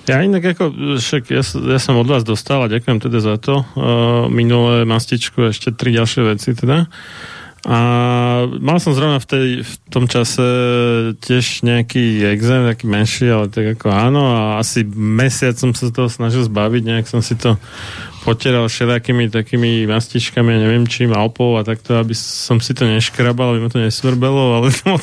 Ja 0.06 0.22
inak 0.22 0.54
ako, 0.54 0.70
však 1.02 1.34
ja, 1.34 1.42
ja 1.42 1.78
som 1.82 1.98
od 1.98 2.06
vás 2.06 2.22
dostal 2.22 2.62
a 2.62 2.70
ďakujem 2.70 3.02
teda 3.02 3.18
za 3.18 3.42
to. 3.42 3.66
Uh, 3.74 4.30
minulé 4.30 4.86
mastičku 4.86 5.42
a 5.42 5.50
ešte 5.50 5.74
tri 5.74 5.90
ďalšie 5.90 6.22
veci 6.22 6.54
teda. 6.54 6.86
A 7.66 7.78
mal 8.62 8.78
som 8.78 8.94
zrovna 8.94 9.18
v, 9.18 9.26
tej, 9.26 9.46
v 9.66 9.74
tom 9.90 10.06
čase 10.06 10.46
tiež 11.18 11.66
nejaký 11.66 12.22
exém, 12.30 12.62
taký 12.62 12.86
menší, 12.86 13.26
ale 13.26 13.50
tak 13.50 13.74
ako 13.74 13.90
áno 13.90 14.22
a 14.22 14.62
asi 14.62 14.86
mesiac 14.86 15.58
som 15.58 15.74
sa 15.74 15.90
toho 15.90 16.06
snažil 16.06 16.46
zbaviť, 16.46 16.82
nejak 16.86 17.10
som 17.10 17.18
si 17.18 17.34
to 17.34 17.58
potieral 18.22 18.70
všelijakými 18.70 19.34
takými 19.34 19.82
mastičkami, 19.90 20.54
ja 20.54 20.58
neviem 20.62 20.86
čím, 20.86 21.10
alpov 21.10 21.58
a 21.58 21.66
takto, 21.66 21.98
aby 21.98 22.14
som 22.14 22.62
si 22.62 22.70
to 22.70 22.86
neškrabal, 22.86 23.58
aby 23.58 23.66
ma 23.66 23.70
to 23.74 23.82
nesvrbelo, 23.82 24.44
ale 24.62 24.70
moc, 24.86 25.02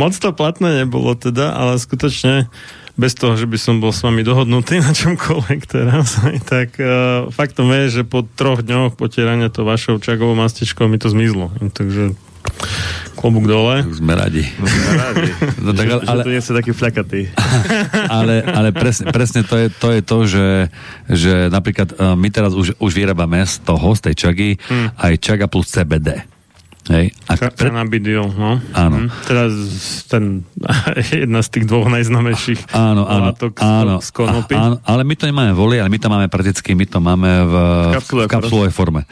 moc 0.00 0.12
to 0.16 0.32
platné 0.32 0.88
nebolo 0.88 1.12
teda, 1.12 1.52
ale 1.52 1.76
skutočne 1.76 2.48
bez 2.98 3.12
toho, 3.14 3.34
že 3.38 3.46
by 3.46 3.58
som 3.58 3.78
bol 3.78 3.94
s 3.94 4.02
vami 4.02 4.24
dohodnutý 4.24 4.80
na 4.82 4.90
čomkoľvek 4.94 5.60
teraz, 5.66 6.18
tak 6.52 6.78
uh, 6.78 7.28
faktom 7.30 7.70
je, 7.70 8.00
že 8.00 8.02
po 8.06 8.22
troch 8.24 8.62
dňoch 8.62 8.98
potierania 8.98 9.52
to 9.52 9.66
vašou 9.66 9.98
čagovou 10.02 10.34
mastičkou 10.38 10.86
mi 10.90 10.98
to 10.98 11.10
zmizlo. 11.10 11.52
Takže 11.74 12.16
klobúk 13.20 13.44
dole. 13.44 13.84
Sme 13.92 14.16
radi. 14.16 14.48
Sme 14.48 14.92
radi. 14.96 15.30
No, 15.60 15.70
tak, 15.78 15.86
ale, 15.92 16.02
ale, 16.08 16.20
že 16.22 16.26
to 16.26 16.32
nie 16.32 16.44
sú 16.44 16.52
taký 16.56 16.72
flakatý. 16.72 17.28
ale, 18.16 18.40
ale 18.40 18.68
presne, 18.72 19.12
presne 19.12 19.44
to, 19.44 19.60
je, 19.60 19.68
to 19.68 19.88
je 19.92 20.00
to, 20.00 20.18
že, 20.24 20.48
že 21.08 21.34
napríklad 21.52 21.92
uh, 21.96 22.16
my 22.16 22.28
teraz 22.32 22.56
už, 22.56 22.80
už 22.80 22.92
vyrábame 22.96 23.44
z 23.44 23.60
toho, 23.60 23.92
z 23.92 24.00
tej 24.10 24.14
čagy, 24.16 24.48
hmm. 24.56 24.96
aj 24.96 25.12
čaga 25.20 25.46
plus 25.52 25.68
CBD. 25.68 26.24
Hej. 26.90 27.14
A 27.30 27.38
pre... 27.38 27.70
Cannabidiol, 27.70 28.34
no. 28.34 28.58
Áno. 28.74 28.96
Hm. 29.06 29.08
Teraz 29.22 29.52
ten, 30.10 30.42
jedna 31.22 31.40
z 31.40 31.48
tých 31.54 31.64
dvoch 31.70 31.86
najznamejších 31.86 32.74
áno, 32.74 33.06
áno, 33.06 33.30
áno, 33.62 33.94
z 34.02 34.10
konopy. 34.10 34.58
Áno, 34.58 34.82
ale 34.82 35.06
my 35.06 35.14
to 35.14 35.30
nemáme 35.30 35.54
voli, 35.54 35.78
ale 35.78 35.86
my 35.86 35.98
to 36.02 36.10
máme 36.10 36.26
prakticky, 36.26 36.74
my 36.74 36.86
to 36.90 36.98
máme 36.98 37.30
v, 37.46 37.54
v 37.94 38.26
kapsulovej 38.26 38.74
forme. 38.74 39.06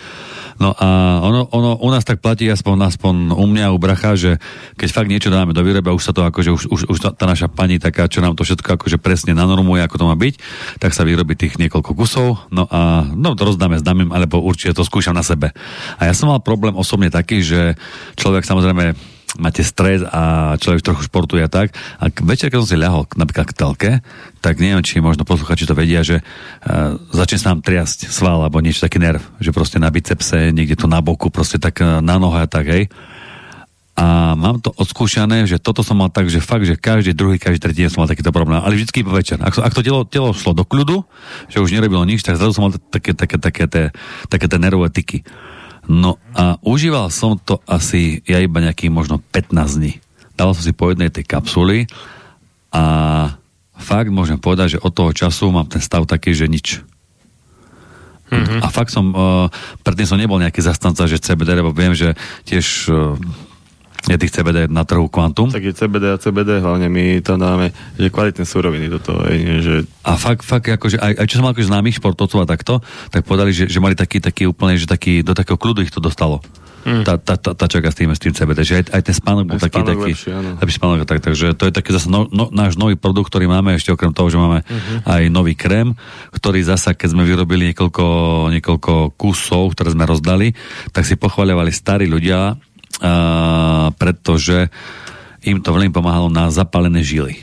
No 0.58 0.74
a 0.74 1.22
ono, 1.22 1.46
ono 1.54 1.78
u 1.78 1.88
nás 1.94 2.02
tak 2.02 2.18
platí, 2.18 2.50
aspoň, 2.50 2.90
aspoň 2.90 3.14
u 3.30 3.46
mňa, 3.46 3.70
u 3.70 3.78
bracha, 3.78 4.18
že 4.18 4.42
keď 4.74 4.88
fakt 4.90 5.10
niečo 5.10 5.30
dáme 5.30 5.54
do 5.54 5.62
výroby 5.62 5.94
už 5.94 6.02
sa 6.02 6.12
to 6.12 6.26
akože, 6.26 6.50
už, 6.50 6.62
už, 6.66 6.80
už 6.90 6.98
tá 7.14 7.24
naša 7.24 7.46
pani 7.46 7.78
taká, 7.78 8.10
čo 8.10 8.18
nám 8.18 8.34
to 8.34 8.42
všetko 8.42 8.74
akože 8.74 8.98
presne 8.98 9.38
nanormuje, 9.38 9.78
ako 9.86 9.96
to 10.02 10.08
má 10.10 10.18
byť, 10.18 10.34
tak 10.82 10.98
sa 10.98 11.06
vyrobí 11.06 11.38
tých 11.38 11.62
niekoľko 11.62 11.94
kusov, 11.94 12.50
no 12.50 12.66
a 12.66 13.06
no 13.06 13.38
to 13.38 13.46
rozdáme, 13.46 13.78
zdáme, 13.78 14.10
alebo 14.10 14.42
určite 14.42 14.74
to 14.74 14.82
skúšam 14.82 15.14
na 15.14 15.22
sebe. 15.22 15.54
A 15.96 16.10
ja 16.10 16.14
som 16.14 16.26
mal 16.26 16.42
problém 16.42 16.74
osobne 16.74 17.06
taký, 17.06 17.38
že 17.38 17.78
človek 18.18 18.42
samozrejme 18.42 19.17
máte 19.36 19.60
stres 19.60 20.00
a 20.08 20.56
človek 20.56 20.80
trochu 20.80 21.04
športuje 21.04 21.44
a 21.44 21.52
tak. 21.52 21.76
A 22.00 22.08
večer, 22.08 22.48
keď 22.48 22.64
som 22.64 22.70
si 22.72 22.80
ľahol 22.80 23.04
napríklad 23.12 23.52
k 23.52 23.56
telke, 23.56 23.90
tak 24.40 24.56
neviem, 24.56 24.80
či 24.80 25.04
možno 25.04 25.28
posluchači 25.28 25.68
to 25.68 25.76
vedia, 25.76 26.00
že 26.00 26.24
uh, 26.24 26.96
začne 27.12 27.36
sa 27.36 27.52
nám 27.52 27.60
triasť 27.60 28.08
sval 28.08 28.40
alebo 28.40 28.64
niečo 28.64 28.88
taký 28.88 28.96
nerv, 28.96 29.20
že 29.36 29.52
proste 29.52 29.76
na 29.76 29.92
bicepse, 29.92 30.48
niekde 30.56 30.80
tu 30.80 30.88
na 30.88 31.04
boku, 31.04 31.28
proste 31.28 31.60
tak 31.60 31.84
uh, 31.84 32.00
na 32.00 32.16
nohe 32.16 32.40
a 32.40 32.48
tak, 32.48 32.72
hej. 32.72 32.88
A 33.98 34.38
mám 34.38 34.62
to 34.62 34.70
odskúšané, 34.78 35.42
že 35.50 35.58
toto 35.58 35.82
som 35.82 35.98
mal 35.98 36.06
tak, 36.06 36.30
že 36.30 36.38
fakt, 36.38 36.62
že 36.62 36.78
každý 36.78 37.18
druhý, 37.18 37.34
každý 37.34 37.58
tretí 37.58 37.82
deň 37.82 37.90
som 37.90 38.06
mal 38.06 38.10
takýto 38.10 38.30
problém. 38.30 38.62
Ale 38.62 38.78
vždycky 38.78 39.02
po 39.02 39.10
večer. 39.10 39.42
Ak, 39.42 39.58
ak 39.58 39.74
to 39.74 39.82
telo, 39.82 40.06
telo 40.06 40.30
šlo 40.30 40.54
do 40.54 40.62
kľudu, 40.62 41.02
že 41.50 41.58
už 41.58 41.74
nerobilo 41.74 42.06
nič, 42.06 42.22
tak 42.22 42.38
zrazu 42.38 42.54
som 42.54 42.70
mal 42.70 42.78
také, 42.78 43.10
také, 43.10 43.42
také, 43.42 43.66
také, 43.66 43.90
také, 44.30 44.46
také 44.46 44.62
nervové 44.62 44.94
tyky. 44.94 45.26
No 45.88 46.20
a 46.36 46.60
užíval 46.60 47.08
som 47.08 47.40
to 47.40 47.64
asi 47.64 48.20
ja 48.28 48.38
iba 48.44 48.60
nejakých 48.60 48.92
možno 48.92 49.24
15 49.32 49.80
dní. 49.80 49.92
Dal 50.36 50.52
som 50.52 50.62
si 50.62 50.76
po 50.76 50.92
jednej 50.92 51.08
tej 51.08 51.24
kapsuly 51.24 51.88
a 52.70 52.84
fakt 53.72 54.12
môžem 54.12 54.36
povedať, 54.36 54.76
že 54.76 54.82
od 54.84 54.92
toho 54.92 55.16
času 55.16 55.48
mám 55.48 55.64
ten 55.64 55.80
stav 55.80 56.04
taký, 56.04 56.36
že 56.36 56.44
nič. 56.44 56.84
Mm-hmm. 58.28 58.60
A 58.60 58.68
fakt 58.68 58.92
som, 58.92 59.08
uh, 59.16 59.48
predtým 59.80 60.04
som 60.04 60.20
nebol 60.20 60.36
nejaký 60.36 60.60
zastanca, 60.60 61.08
že 61.08 61.16
CBD, 61.16 61.56
lebo 61.56 61.72
viem, 61.72 61.96
že 61.96 62.12
tiež 62.44 62.92
uh, 62.92 63.16
je 64.06 64.14
tých 64.14 64.30
CBD 64.30 64.70
na 64.70 64.86
trhu 64.86 65.10
kvantum. 65.10 65.50
Tak 65.50 65.64
je 65.64 65.74
CBD 65.74 66.14
a 66.14 66.16
CBD, 66.16 66.62
hlavne 66.62 66.86
my 66.86 67.18
tam 67.18 67.42
dáme, 67.42 67.74
že 67.98 68.08
kvalitné 68.08 68.44
suroviny 68.46 68.86
do 68.86 69.02
toho. 69.02 69.26
Je, 69.26 69.58
že... 69.58 69.74
A 70.06 70.14
fakt, 70.14 70.46
fakt 70.46 70.70
akože, 70.70 71.02
aj, 71.02 71.18
aj 71.18 71.26
čo 71.26 71.42
som 71.42 71.44
mal 71.44 71.52
akože 71.52 71.68
známych 71.68 71.98
športovcov 71.98 72.38
a 72.44 72.46
takto, 72.46 72.78
tak 73.10 73.26
povedali, 73.26 73.50
že, 73.50 73.66
že 73.66 73.82
mali 73.82 73.98
taký, 73.98 74.22
taký 74.22 74.46
úplne, 74.46 74.78
že 74.78 74.86
taký, 74.86 75.26
do 75.26 75.34
takého 75.34 75.58
kľudu 75.58 75.82
ich 75.82 75.90
to 75.90 75.98
dostalo. 75.98 76.38
Mm. 76.86 77.02
Tá, 77.04 77.18
tá, 77.18 77.34
tá, 77.34 77.52
tá 77.52 77.66
čaká 77.66 77.90
s 77.90 77.96
tým, 77.98 78.08
s 78.14 78.22
tým 78.22 78.32
CBD, 78.32 78.62
že 78.62 78.74
aj, 78.80 78.84
aj 78.94 79.02
ten 79.02 79.16
spánok 79.16 79.44
bol 79.50 79.58
taký, 79.58 79.82
spánok 79.82 79.88
taký, 79.92 80.12
lepší, 80.14 80.28
lepší 80.62 80.76
spánok, 80.78 80.98
tak, 81.04 81.18
takže 81.20 81.46
to 81.58 81.64
je 81.68 81.72
taký 81.74 81.90
zase 81.92 82.06
no, 82.06 82.30
no, 82.30 82.48
náš 82.54 82.78
nový 82.78 82.94
produkt, 82.94 83.34
ktorý 83.34 83.50
máme, 83.50 83.74
ešte 83.74 83.90
okrem 83.90 84.14
toho, 84.14 84.30
že 84.30 84.38
máme 84.38 84.62
mm-hmm. 84.62 84.98
aj 85.04 85.22
nový 85.28 85.58
krém, 85.58 85.92
ktorý 86.32 86.62
zasa, 86.62 86.94
keď 86.94 87.18
sme 87.18 87.26
vyrobili 87.26 87.74
niekoľko, 87.74 88.04
niekoľko 88.56 89.18
kusov, 89.18 89.74
ktoré 89.74 89.92
sme 89.92 90.06
rozdali, 90.06 90.54
tak 90.94 91.04
si 91.04 91.18
pochváľovali 91.18 91.74
starí 91.74 92.06
ľudia, 92.06 92.56
pretože 93.94 94.68
im 95.46 95.62
to 95.62 95.70
veľmi 95.70 95.94
pomáhalo 95.94 96.28
na 96.28 96.50
zapálené 96.50 97.00
žily. 97.06 97.38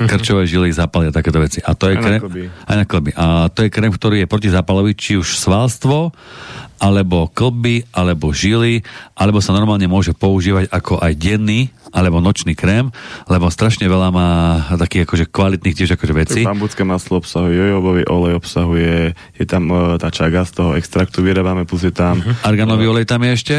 Uh-huh. 0.00 0.08
Krčové 0.08 0.48
žily 0.48 0.72
zapalia 0.72 1.12
takéto 1.12 1.40
veci. 1.42 1.60
A 1.60 1.76
to 1.76 1.92
je 1.92 1.96
krém, 2.00 2.20
aj 2.64 2.76
na 2.76 2.84
klby. 2.88 3.10
A 3.16 3.52
to 3.52 3.66
je 3.66 3.72
krém, 3.72 3.92
ktorý 3.92 4.24
je 4.24 4.30
protizapalový, 4.30 4.96
či 4.96 5.20
už 5.20 5.36
svalstvo, 5.36 6.14
alebo 6.80 7.28
klby, 7.28 7.84
alebo 7.92 8.32
žily, 8.32 8.80
alebo 9.12 9.44
sa 9.44 9.52
normálne 9.52 9.84
môže 9.84 10.16
používať 10.16 10.72
ako 10.72 10.96
aj 11.04 11.12
denný, 11.20 11.68
alebo 11.92 12.22
nočný 12.22 12.56
krém, 12.56 12.88
lebo 13.28 13.50
strašne 13.52 13.84
veľa 13.84 14.08
má 14.08 14.30
takých 14.78 15.04
akože 15.04 15.24
kvalitných 15.28 15.76
tiež 15.76 15.98
akože 15.98 16.14
veci. 16.16 16.40
Bambucké 16.40 16.86
maslo 16.86 17.20
obsahuje, 17.20 17.52
jojobový 17.52 18.02
olej 18.08 18.38
obsahuje, 18.38 19.12
je 19.36 19.44
tam 19.44 19.68
uh, 19.68 20.00
tá 20.00 20.08
čaga 20.08 20.46
z 20.46 20.56
toho 20.56 20.70
extraktu 20.78 21.20
vyrábame, 21.20 21.68
plus 21.68 21.84
je 21.84 21.92
tam... 21.92 22.22
Uh-huh. 22.22 22.46
Arganový 22.46 22.88
olej 22.88 23.04
tam 23.04 23.20
je 23.26 23.30
ešte, 23.34 23.56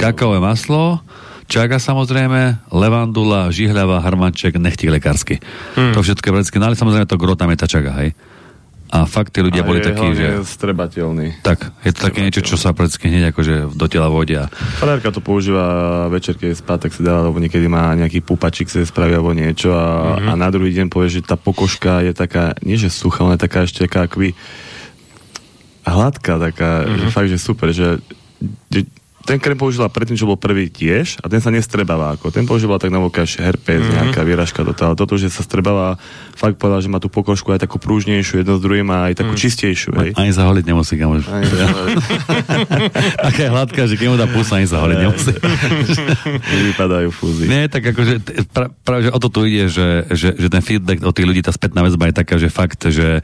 kakaové 0.00 0.40
maslo, 0.40 1.04
čaga 1.48 1.76
samozrejme, 1.80 2.72
levandula, 2.72 3.52
žihľava, 3.52 4.00
harmanček, 4.04 4.56
nechtík 4.60 4.92
lekársky. 4.92 5.40
Hmm. 5.76 5.92
To 5.96 6.04
všetko 6.04 6.24
je 6.28 6.60
no 6.60 6.64
ale 6.68 6.76
samozrejme 6.76 7.06
to 7.08 7.20
gro 7.20 7.36
tam 7.36 7.52
je 7.52 7.58
tá 7.60 7.68
čaga, 7.68 7.96
hej. 8.04 8.12
A 8.88 9.04
fakt 9.04 9.36
tí 9.36 9.44
ľudia 9.44 9.60
a 9.62 9.68
boli 9.68 9.84
takí, 9.84 10.16
že... 10.16 10.40
strebateľný. 10.48 11.44
Tak, 11.44 11.76
je 11.84 11.92
to 11.92 12.00
také 12.08 12.24
niečo, 12.24 12.40
čo 12.40 12.56
sa 12.56 12.72
predsa 12.72 12.96
hneď 12.96 13.36
akože 13.36 13.76
do 13.76 13.86
tela 13.86 14.08
vodia. 14.08 14.48
Panárka 14.80 15.12
to 15.12 15.20
používa 15.20 16.08
večer, 16.08 16.40
keď 16.40 16.56
spá, 16.56 16.80
tak 16.80 16.96
si 16.96 17.04
dá, 17.04 17.20
alebo 17.20 17.36
niekedy 17.36 17.68
má 17.68 17.92
nejaký 17.92 18.24
pupačik, 18.24 18.72
sa 18.72 18.80
spraví 18.80 19.12
alebo 19.12 19.36
niečo 19.36 19.76
a, 19.76 20.16
mm-hmm. 20.16 20.28
a 20.28 20.32
na 20.40 20.48
druhý 20.48 20.72
deň 20.72 20.88
povie, 20.88 21.20
že 21.20 21.20
tá 21.20 21.36
pokožka 21.36 22.00
je 22.00 22.16
taká, 22.16 22.56
nie 22.64 22.80
že 22.80 22.88
suchá, 22.88 23.28
ale 23.28 23.36
taká 23.36 23.68
ešte 23.68 23.84
taká 23.84 24.08
akvy 24.08 24.32
hladká, 25.84 26.40
taká, 26.40 26.84
mm-hmm. 26.84 26.98
že 27.00 27.06
fakt, 27.12 27.28
že 27.28 27.38
super, 27.40 27.68
že 27.76 28.00
ten 29.26 29.36
krém 29.36 29.58
použila 29.58 29.92
predtým, 29.92 30.16
čo 30.16 30.24
bol 30.24 30.40
prvý 30.40 30.72
tiež 30.72 31.20
a 31.20 31.28
ten 31.28 31.36
sa 31.42 31.52
nestrebáva 31.52 32.16
ako. 32.16 32.32
Ten 32.32 32.48
používal 32.48 32.80
tak 32.80 32.88
na 32.88 32.96
vokáš 32.96 33.36
herpes, 33.36 33.84
mm-hmm. 33.84 33.96
nejaká 34.08 34.24
výražka 34.24 34.64
do 34.64 34.72
toho. 34.72 34.96
Toto, 34.96 35.20
že 35.20 35.28
sa 35.28 35.44
strebáva, 35.44 36.00
fakt 36.32 36.56
povedal, 36.56 36.80
že 36.80 36.88
má 36.88 36.96
tú 36.96 37.12
pokožku 37.12 37.52
aj 37.52 37.60
takú 37.66 37.76
prúžnejšiu, 37.76 38.40
jedno 38.40 38.56
s 38.56 38.62
druhým 38.64 38.88
a 38.88 39.12
aj 39.12 39.20
takú 39.20 39.36
mm. 39.36 39.40
čistejšiu. 39.44 39.90
Hej. 40.00 40.10
Ani 40.16 40.32
zaholiť 40.32 40.64
nemusí, 40.64 40.96
kamož. 40.96 41.28
Taká 43.28 43.40
je 43.44 43.50
hladká, 43.52 43.82
že 43.84 44.00
keď 44.00 44.06
mu 44.08 44.16
dá 44.16 44.24
pusa, 44.30 44.56
ani 44.62 44.68
zaholiť 44.70 44.96
nemusí. 44.96 45.32
Vypadajú 46.72 47.08
fúzy. 47.12 47.44
Nie, 47.52 47.68
tak 47.68 47.84
akože 47.84 48.24
pra, 48.48 48.72
práve, 48.72 49.08
že 49.08 49.10
o 49.12 49.18
to 49.20 49.28
tu 49.28 49.44
ide, 49.44 49.68
že, 49.68 50.08
že, 50.08 50.40
že 50.40 50.48
ten 50.48 50.64
feedback 50.64 51.04
od 51.04 51.12
tých 51.12 51.28
ľudí, 51.28 51.44
tá 51.44 51.52
spätná 51.52 51.84
väzba 51.84 52.08
je 52.08 52.16
taká, 52.16 52.40
že 52.40 52.48
fakt, 52.48 52.80
že, 52.88 53.20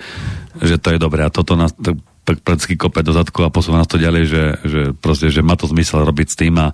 že 0.61 0.77
to 0.77 0.93
je 0.93 0.99
dobré 1.01 1.25
a 1.25 1.33
toto 1.33 1.57
nás, 1.57 1.73
to, 1.73 1.97
prakticky 2.25 2.81
kope 2.81 3.05
do 3.05 3.13
zadku 3.13 3.45
a 3.45 3.53
posúva 3.53 3.79
nás 3.79 3.91
to 3.91 4.01
ďalej, 4.01 4.25
že, 4.25 4.43
že 4.65 4.81
proste, 4.97 5.29
že 5.29 5.45
má 5.45 5.55
to 5.61 5.69
zmysel 5.69 6.03
robiť 6.03 6.27
s 6.33 6.39
tým 6.41 6.57
a, 6.57 6.73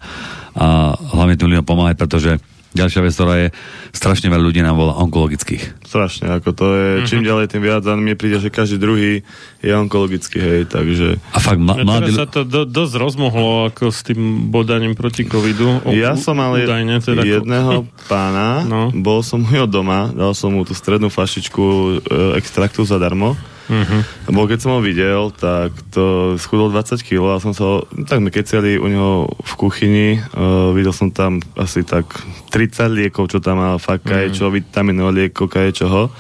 a 0.55 0.95
hlavne 0.95 1.35
tým 1.35 1.51
ľuďom 1.51 1.67
pomáhať, 1.67 1.99
pretože 1.99 2.31
ďalšia 2.71 3.03
vec, 3.03 3.13
ktorá 3.19 3.35
je, 3.35 3.49
strašne 3.91 4.31
veľa 4.31 4.47
ľudí 4.47 4.63
nám 4.63 4.79
volá 4.79 4.95
onkologických. 5.03 5.83
Strašne, 5.83 6.39
ako 6.39 6.51
to 6.55 6.67
je, 6.71 6.87
mm-hmm. 6.87 7.09
čím 7.11 7.27
ďalej, 7.27 7.47
tým 7.51 7.63
viac 7.67 7.83
a 7.83 7.99
mne 7.99 8.15
príde, 8.15 8.39
že 8.39 8.55
každý 8.55 8.79
druhý 8.79 9.27
je 9.59 9.73
onkologický, 9.75 10.39
hej, 10.39 10.63
takže... 10.71 11.19
A 11.35 11.39
fakt, 11.43 11.59
mla, 11.59 11.83
mladí... 11.83 12.15
sa 12.15 12.31
to 12.31 12.47
do, 12.47 12.63
dosť 12.63 12.95
rozmohlo 12.95 13.75
ako 13.75 13.91
s 13.91 14.07
tým 14.07 14.55
bodaním 14.55 14.95
proti 14.95 15.27
covidu. 15.27 15.83
O, 15.83 15.91
ja 15.91 16.15
som 16.15 16.39
mal 16.39 16.55
údajne, 16.55 17.03
teda 17.03 17.27
jedného 17.27 17.91
pána, 18.07 18.63
no. 18.63 18.95
bol 18.95 19.27
som 19.27 19.43
mu 19.43 19.51
doma, 19.67 20.15
dal 20.15 20.31
som 20.39 20.55
mu 20.55 20.63
tú 20.63 20.71
strednú 20.79 21.11
fašičku 21.11 21.63
e, 21.63 21.93
extraktu 22.39 22.87
zadarmo 22.87 23.35
Uh-huh. 23.69 24.03
Bo 24.33 24.49
keď 24.49 24.59
som 24.65 24.79
ho 24.79 24.81
videl, 24.81 25.31
tak 25.37 25.77
to 25.93 26.35
schudol 26.41 26.73
20 26.73 27.03
kg 27.05 27.37
a 27.37 27.43
som 27.43 27.53
sa, 27.53 27.85
tak 28.09 28.19
sme 28.19 28.33
keceli 28.33 28.81
u 28.81 28.87
neho 28.89 29.29
v 29.29 29.53
kuchyni, 29.55 30.09
uh, 30.19 30.73
videl 30.73 30.95
som 30.95 31.13
tam 31.13 31.39
asi 31.55 31.85
tak 31.85 32.09
30 32.51 32.91
liekov, 32.91 33.31
čo 33.31 33.39
tam 33.39 33.61
mal, 33.63 33.77
fakt 33.79 34.09
uh-huh. 34.09 34.33
čo, 34.33 34.51
vitamínov 34.51 35.15
liekov, 35.15 35.53
kaje 35.53 35.85
čoho. 35.85 36.11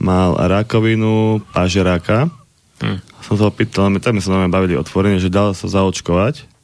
Mal 0.00 0.36
rakovinu, 0.36 1.42
pažeráka. 1.52 2.30
Uh-huh. 2.80 2.98
Som 3.24 3.34
sa 3.40 3.48
ho 3.48 3.52
pýtal, 3.52 3.92
tak 4.00 4.14
sme 4.16 4.22
sa 4.22 4.30
nám 4.36 4.54
bavili 4.54 4.78
otvorene, 4.78 5.18
že 5.18 5.32
dal 5.32 5.52
sa 5.52 5.66
zaočkovať 5.66 6.54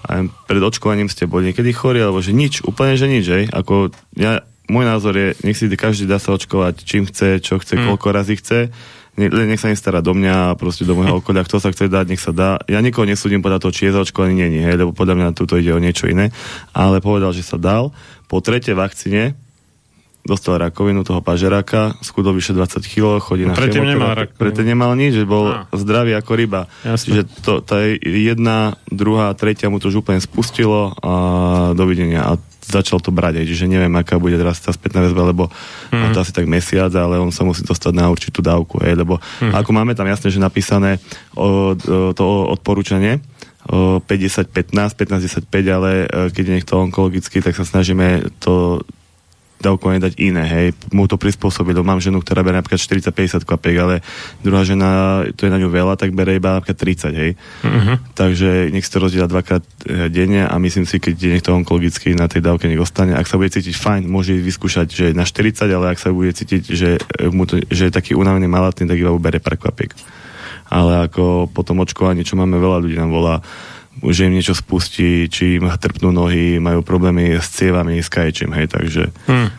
a 0.00 0.24
pred 0.48 0.62
očkovaním 0.64 1.12
ste 1.12 1.28
boli 1.28 1.52
niekedy 1.52 1.76
chorí, 1.76 2.00
alebo 2.00 2.24
že 2.24 2.32
nič, 2.32 2.64
úplne, 2.64 2.96
že 2.96 3.04
nič, 3.04 3.26
hej? 3.28 3.44
Ako 3.52 3.92
ja, 4.16 4.40
môj 4.70 4.84
názor 4.88 5.12
je, 5.12 5.36
nech 5.44 5.58
si 5.58 5.68
každý 5.68 6.08
dá 6.08 6.16
sa 6.16 6.32
očkovať, 6.32 6.86
čím 6.88 7.04
chce, 7.04 7.42
čo 7.44 7.60
chce, 7.60 7.76
mm. 7.76 7.84
koľko 7.84 8.08
razy 8.08 8.34
chce 8.40 8.60
nech 9.28 9.60
sa 9.60 9.68
nestará 9.68 10.00
do 10.00 10.16
mňa 10.16 10.56
proste 10.56 10.88
do 10.88 10.96
môjho 10.96 11.18
okolia, 11.20 11.44
kto 11.44 11.60
sa 11.60 11.68
chce 11.68 11.92
dať, 11.92 12.06
nech 12.08 12.22
sa 12.22 12.32
dá. 12.32 12.56
Ja 12.64 12.80
nikoho 12.80 13.04
nesúdim 13.04 13.44
podľa 13.44 13.60
toho, 13.60 13.74
či 13.76 13.90
je 13.90 13.96
zaočkovaný, 14.00 14.32
nie, 14.32 14.48
nie, 14.48 14.64
hej, 14.64 14.80
lebo 14.80 14.96
podľa 14.96 15.20
mňa 15.20 15.28
tuto 15.36 15.60
ide 15.60 15.76
o 15.76 15.82
niečo 15.82 16.08
iné, 16.08 16.32
ale 16.72 17.04
povedal, 17.04 17.36
že 17.36 17.44
sa 17.44 17.60
dal. 17.60 17.92
Po 18.30 18.40
tretej 18.40 18.72
vakcíne 18.72 19.36
dostal 20.20 20.60
rakovinu 20.60 21.00
toho 21.00 21.24
pažeráka, 21.24 21.96
skudol 22.04 22.36
vyše 22.36 22.52
20 22.52 22.84
kg, 22.84 23.04
chodí 23.24 23.48
no, 23.48 23.52
na 23.52 23.56
Predtým 23.56 23.88
nemal 23.88 24.28
Predtým 24.36 24.66
nemal 24.68 24.92
nič, 24.92 25.16
že 25.16 25.24
bol 25.24 25.48
a. 25.48 25.64
zdravý 25.72 26.12
ako 26.12 26.32
ryba. 26.36 26.68
Jasne. 26.84 27.06
Čiže 27.08 27.22
to, 27.40 27.52
tá 27.64 27.80
jedna, 28.04 28.76
druhá, 28.92 29.32
tretia 29.32 29.72
mu 29.72 29.80
to 29.80 29.88
už 29.88 30.04
úplne 30.04 30.20
spustilo 30.20 30.92
a 31.00 31.12
dovidenia. 31.72 32.28
A 32.28 32.36
začal 32.60 33.00
to 33.00 33.10
brať, 33.10 33.44
čiže 33.48 33.66
neviem, 33.66 33.92
aká 33.96 34.20
bude 34.20 34.36
teraz 34.36 34.60
tá 34.60 34.70
spätná 34.70 35.04
väzba, 35.04 35.32
lebo 35.32 35.48
mm. 35.90 36.12
to 36.12 36.20
asi 36.20 36.32
tak 36.32 36.46
mesiac, 36.46 36.92
ale 36.94 37.16
on 37.16 37.32
sa 37.32 37.44
musí 37.44 37.64
dostať 37.64 37.92
na 37.96 38.08
určitú 38.12 38.44
dávku, 38.44 38.80
hej, 38.84 39.00
lebo 39.00 39.18
mm. 39.40 39.56
ako 39.56 39.70
máme 39.72 39.96
tam 39.96 40.06
jasne, 40.06 40.28
že 40.28 40.40
napísané 40.40 41.00
o, 41.32 41.72
o, 41.72 42.12
to 42.12 42.24
odporúčanie, 42.52 43.20
50-15, 43.70 44.72
15-10-5, 44.72 45.76
ale 45.76 45.90
e, 46.04 46.32
keď 46.32 46.42
je 46.42 46.54
niekto 46.58 46.80
onkologický, 46.80 47.44
tak 47.44 47.52
sa 47.54 47.62
snažíme 47.68 48.32
to 48.40 48.80
dávkovanie 49.60 50.00
dať 50.00 50.14
iné, 50.16 50.44
hej, 50.48 50.66
mu 50.90 51.04
to 51.04 51.20
prispôsobiť, 51.20 51.76
lebo 51.76 51.86
mám 51.86 52.00
ženu, 52.00 52.24
ktorá 52.24 52.40
berie 52.40 52.58
napríklad 52.58 52.80
40-50 52.80 53.44
kvapiek, 53.44 53.76
ale 53.76 53.94
druhá 54.40 54.64
žena, 54.64 55.22
to 55.36 55.46
je 55.46 55.52
na 55.52 55.60
ňu 55.60 55.68
veľa, 55.68 56.00
tak 56.00 56.16
berie 56.16 56.40
iba 56.40 56.56
napríklad 56.56 56.80
30, 56.80 57.12
hej. 57.12 57.30
Uh-huh. 57.36 57.96
Takže 58.16 58.72
nech 58.72 58.82
si 58.82 58.90
to 58.90 59.04
rozdiela 59.04 59.28
dvakrát 59.28 59.60
e, 59.84 60.08
denne 60.08 60.48
a 60.48 60.54
myslím 60.56 60.88
si, 60.88 60.96
keď 60.96 61.14
je 61.14 61.30
niekto 61.36 61.52
onkologický 61.52 62.16
na 62.16 62.26
tej 62.26 62.40
dávke, 62.40 62.66
nech 62.66 62.80
ostane. 62.80 63.12
Ak 63.12 63.28
sa 63.28 63.36
bude 63.36 63.52
cítiť 63.52 63.76
fajn, 63.76 64.08
môže 64.08 64.32
vyskúšať, 64.32 64.88
že 64.88 65.06
na 65.12 65.28
40, 65.28 65.68
ale 65.68 65.92
ak 65.92 66.00
sa 66.00 66.10
bude 66.10 66.32
cítiť, 66.32 66.62
že, 66.64 66.96
mu 67.28 67.44
to, 67.44 67.60
že 67.68 67.88
je 67.88 67.92
taký 67.92 68.16
unavený 68.16 68.48
malatný, 68.48 68.88
tak 68.88 68.96
iba 68.96 69.12
ubere 69.12 69.38
pár 69.38 69.60
kvapiek. 69.60 69.92
Ale 70.70 71.10
ako 71.10 71.50
potom 71.50 71.82
čo 71.82 72.38
máme 72.38 72.56
veľa 72.56 72.78
ľudí 72.86 72.94
nám 72.94 73.10
volá, 73.10 73.42
že 74.08 74.26
im 74.26 74.36
niečo 74.36 74.56
spustí, 74.56 75.28
či 75.28 75.60
im 75.60 75.68
trpnú 75.68 76.08
nohy, 76.12 76.56
majú 76.56 76.80
problémy 76.80 77.36
s 77.36 77.52
cievami, 77.52 78.00
s 78.00 78.08
kaječím, 78.08 78.56
hej, 78.56 78.72
takže... 78.72 79.12
Hmm. 79.28 79.52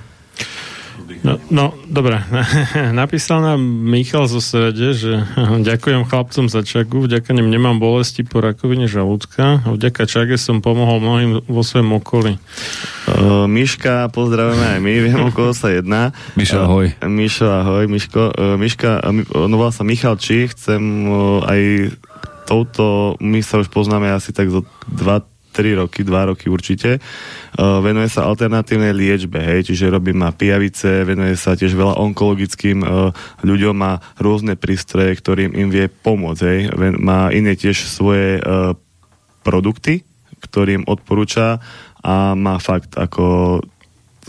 No, 1.22 1.38
no 1.54 1.66
dobre. 1.86 2.18
Napísal 3.02 3.46
nám 3.46 3.62
Michal 3.62 4.26
zo 4.26 4.42
Srede, 4.42 4.98
že 4.98 5.22
ďakujem 5.70 6.10
chlapcom 6.10 6.50
za 6.50 6.66
čagu, 6.66 7.06
vďaka 7.06 7.30
nim 7.38 7.46
nemám 7.52 7.78
bolesti 7.78 8.26
po 8.26 8.42
rakovine 8.42 8.90
žalúdka 8.90 9.62
a 9.62 9.68
vďaka 9.70 10.10
čage 10.10 10.36
som 10.42 10.66
pomohol 10.66 10.98
mnohým 10.98 11.32
vo 11.46 11.62
svojom 11.62 12.02
okolí. 12.02 12.42
Uh, 13.06 13.46
Miška, 13.46 14.10
pozdravujeme 14.10 14.78
aj 14.78 14.80
my, 14.82 14.94
viem, 15.06 15.22
okolo 15.30 15.54
sa 15.54 15.70
jedná. 15.70 16.10
Mišo, 16.34 16.66
ahoj. 16.66 16.90
Uh, 16.98 17.06
Mišo, 17.06 17.46
ahoj, 17.46 17.86
Miško. 17.86 18.24
Uh, 18.34 18.58
Miška, 18.58 19.06
uh, 19.06 19.46
no 19.46 19.56
volá 19.62 19.70
sa 19.70 19.86
Michal 19.86 20.18
Či, 20.18 20.50
chcem 20.50 20.82
uh, 21.06 21.46
aj 21.46 21.62
touto, 22.52 23.16
my 23.24 23.40
sa 23.40 23.64
už 23.64 23.72
poznáme 23.72 24.12
asi 24.12 24.36
tak 24.36 24.52
zo 24.52 24.68
2 24.92 25.32
3 25.52 25.84
roky, 25.84 26.08
2 26.08 26.32
roky 26.32 26.48
určite. 26.48 27.04
Uh, 27.60 27.84
venuje 27.84 28.08
sa 28.08 28.24
alternatívnej 28.24 28.96
liečbe, 28.96 29.44
hej, 29.44 29.68
čiže 29.68 29.92
robí 29.92 30.16
má 30.16 30.32
pijavice, 30.32 31.04
venuje 31.04 31.36
sa 31.36 31.60
tiež 31.60 31.76
veľa 31.76 32.00
onkologickým 32.00 32.80
uh, 32.80 33.12
ľuďom, 33.44 33.76
má 33.76 34.00
rôzne 34.16 34.56
prístroje, 34.56 35.12
ktorým 35.20 35.52
im 35.52 35.68
vie 35.68 35.92
pomôcť, 35.92 36.42
hej. 36.48 36.60
Má 36.96 37.36
iné 37.36 37.60
tiež 37.60 37.84
svoje 37.84 38.40
uh, 38.40 38.80
produkty, 39.44 40.08
ktorým 40.40 40.88
odporúča 40.88 41.60
a 42.00 42.34
má 42.34 42.56
fakt 42.58 42.96
ako 42.96 43.60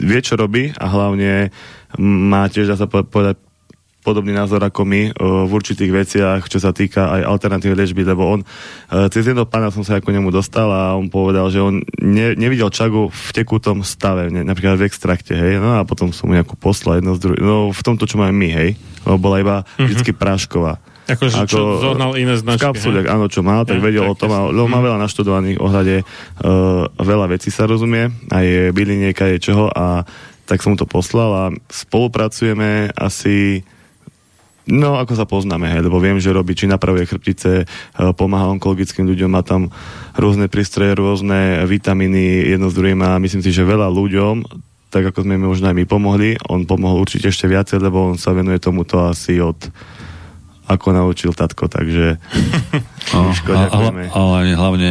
vie, 0.02 0.20
čo 0.20 0.34
robí 0.34 0.74
a 0.74 0.86
hlavne 0.90 1.54
má 2.02 2.50
tiež, 2.50 2.66
dá 2.66 2.76
sa 2.76 2.90
povedať, 2.90 3.38
podobný 4.02 4.34
názor 4.34 4.58
ako 4.66 4.82
my 4.82 5.14
v 5.14 5.50
určitých 5.50 5.92
veciach, 5.94 6.50
čo 6.50 6.58
sa 6.58 6.74
týka 6.74 7.06
aj 7.14 7.22
alternatívnej 7.22 7.86
liečby, 7.86 8.02
lebo 8.02 8.26
on, 8.26 8.40
cez 9.14 9.30
jedného 9.30 9.46
pána 9.46 9.70
som 9.70 9.86
sa 9.86 10.02
ako 10.02 10.10
nemu 10.10 10.34
dostal 10.34 10.66
a 10.68 10.98
on 10.98 11.06
povedal, 11.06 11.48
že 11.54 11.62
on 11.62 11.86
ne, 12.02 12.34
nevidel 12.34 12.66
čagu 12.74 13.14
v 13.14 13.30
tekutom 13.30 13.86
stave, 13.86 14.26
ne, 14.28 14.42
napríklad 14.42 14.82
v 14.82 14.90
extrakte, 14.90 15.38
hej, 15.38 15.62
no 15.62 15.78
a 15.78 15.86
potom 15.86 16.10
som 16.10 16.26
mu 16.26 16.34
nejakú 16.34 16.58
poslal 16.58 16.98
jedno 16.98 17.14
z 17.14 17.22
druhým, 17.22 17.42
no 17.46 17.70
v 17.70 17.82
tomto, 17.86 18.10
čo 18.10 18.18
máme 18.18 18.34
my, 18.34 18.48
hej, 18.50 18.70
lebo 19.06 19.16
bola 19.22 19.36
iba 19.38 19.56
mm-hmm. 19.62 19.86
vždycky 19.86 20.10
prášková. 20.10 20.82
Akože 21.02 21.46
ako, 21.46 21.50
čo 21.50 21.62
zohnal 21.82 22.14
iné 22.14 22.38
značky. 22.38 22.62
V 22.62 22.66
kapsule, 22.74 22.98
áno, 23.10 23.26
čo 23.26 23.42
mal, 23.42 23.66
tak 23.66 23.78
ja, 23.78 23.86
vedel 23.86 24.06
tak 24.06 24.12
o 24.14 24.18
tom. 24.18 24.30
A, 24.30 24.38
lebo 24.54 24.70
má 24.70 24.78
veľa 24.78 25.02
naštudovaných 25.02 25.58
ohľade, 25.58 25.96
uh, 26.06 26.86
veľa 26.94 27.26
vecí 27.34 27.50
sa 27.50 27.66
rozumie, 27.66 28.06
aj 28.30 28.70
bylinieka 28.70 29.26
je 29.34 29.42
čoho 29.42 29.66
a 29.70 30.06
tak 30.46 30.62
som 30.62 30.74
mu 30.74 30.78
to 30.78 30.86
poslal 30.86 31.30
a 31.34 31.44
spolupracujeme 31.70 32.94
asi 32.94 33.66
No, 34.62 34.94
ako 34.94 35.18
sa 35.18 35.26
poznáme, 35.26 35.66
hej, 35.66 35.82
lebo 35.82 35.98
viem, 35.98 36.22
že 36.22 36.30
robí, 36.30 36.54
či 36.54 36.70
napravuje 36.70 37.02
chrbtice, 37.10 37.66
uh, 37.66 38.14
pomáha 38.14 38.46
onkologickým 38.54 39.10
ľuďom, 39.10 39.30
má 39.34 39.42
tam 39.42 39.74
rôzne 40.14 40.46
prístroje, 40.46 40.94
rôzne 40.94 41.66
vitamíny 41.66 42.46
jedno 42.46 42.70
s 42.70 42.76
druhým 42.78 43.02
a 43.02 43.18
myslím 43.18 43.42
si, 43.42 43.50
že 43.50 43.66
veľa 43.66 43.90
ľuďom, 43.90 44.46
tak 44.92 45.08
ako 45.10 45.26
sme 45.26 45.34
mi 45.34 45.50
možno 45.50 45.66
aj 45.72 45.76
my 45.82 45.84
pomohli, 45.88 46.38
on 46.46 46.62
pomohol 46.68 47.02
určite 47.02 47.32
ešte 47.32 47.50
viacej, 47.50 47.82
lebo 47.82 48.14
on 48.14 48.20
sa 48.20 48.30
venuje 48.36 48.62
tomuto 48.62 49.02
asi 49.02 49.42
od 49.42 49.58
ako 50.70 50.94
naučil 50.94 51.34
tatko, 51.34 51.66
takže 51.66 52.22
Miško, 53.12 53.50
ďakujeme. 53.50 54.14
Ale 54.14 54.54
hlavne 54.54 54.90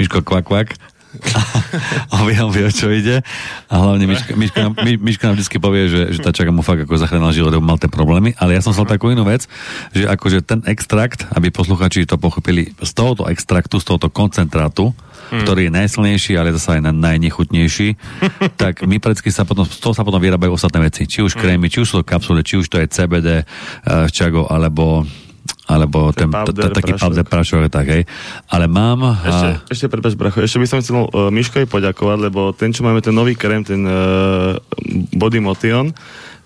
Miško 0.00 0.24
kvak 0.24 0.48
kvak. 0.48 0.68
on, 2.14 2.22
vie, 2.26 2.38
on 2.38 2.54
vie, 2.54 2.62
o 2.62 2.72
čo 2.72 2.86
ide. 2.86 3.26
A 3.66 3.74
hlavne 3.82 4.06
Miška, 4.06 4.38
Miška, 4.38 4.58
nám, 4.62 4.74
Miška 4.78 5.24
nám 5.26 5.36
vždy 5.38 5.58
povie, 5.58 5.90
že, 5.90 6.02
že 6.14 6.20
tá 6.22 6.30
čaka 6.30 6.54
mu 6.54 6.62
fakt 6.62 6.86
ako 6.86 6.94
zachránila 6.94 7.34
život, 7.34 7.58
mal 7.58 7.82
tie 7.82 7.90
problémy. 7.90 8.38
Ale 8.38 8.54
ja 8.54 8.62
som 8.62 8.70
sa 8.70 8.86
takú 8.86 9.10
inú 9.10 9.26
vec, 9.26 9.50
že 9.90 10.06
akože 10.06 10.46
ten 10.46 10.62
extrakt, 10.70 11.26
aby 11.34 11.50
posluchači 11.50 12.06
to 12.06 12.14
pochopili, 12.14 12.70
z 12.78 12.90
tohoto 12.94 13.26
extraktu, 13.26 13.82
z 13.82 13.90
tohoto 13.90 14.06
koncentrátu, 14.06 14.94
hmm. 14.94 15.42
ktorý 15.42 15.66
je 15.66 15.72
najsilnejší, 15.74 16.32
ale 16.38 16.54
zase 16.54 16.78
aj 16.78 16.94
najnechutnejší, 16.94 17.88
tak 18.62 18.86
my 18.86 19.02
predsky 19.02 19.34
sa 19.34 19.42
potom, 19.42 19.66
z 19.66 19.82
toho 19.82 19.94
sa 19.94 20.06
potom 20.06 20.22
vyrábajú 20.22 20.54
ostatné 20.54 20.86
veci. 20.86 21.10
Či 21.10 21.26
už 21.26 21.34
krémy, 21.34 21.66
či 21.66 21.82
už 21.82 21.88
sú 21.90 21.96
to 22.00 22.06
kapsule, 22.06 22.46
či 22.46 22.54
už 22.54 22.70
to 22.70 22.78
je 22.78 22.86
CBD, 22.86 23.42
uh, 23.42 24.06
eh, 24.06 24.06
čago, 24.14 24.46
alebo 24.46 25.02
alebo 25.70 26.10
ten, 26.10 26.26
powder, 26.26 26.74
taký 26.74 26.98
powder 26.98 27.22
prašok, 27.22 27.70
tak 27.70 27.86
hej. 27.86 28.02
Ale 28.50 28.66
mám... 28.66 29.22
Ešte, 29.22 29.48
a... 29.54 29.62
ešte 29.70 29.86
prepáč, 29.86 30.18
bracho, 30.18 30.42
ešte 30.42 30.58
by 30.58 30.66
som 30.66 30.78
chcel 30.82 31.06
uh, 31.06 31.30
Miškovi 31.30 31.70
poďakovať, 31.70 32.18
lebo 32.26 32.50
ten, 32.50 32.74
čo 32.74 32.82
máme 32.82 32.98
ten 32.98 33.14
nový 33.14 33.38
krém, 33.38 33.62
ten 33.62 33.86
uh, 33.86 34.58
Body 35.14 35.38
Motion, 35.38 35.94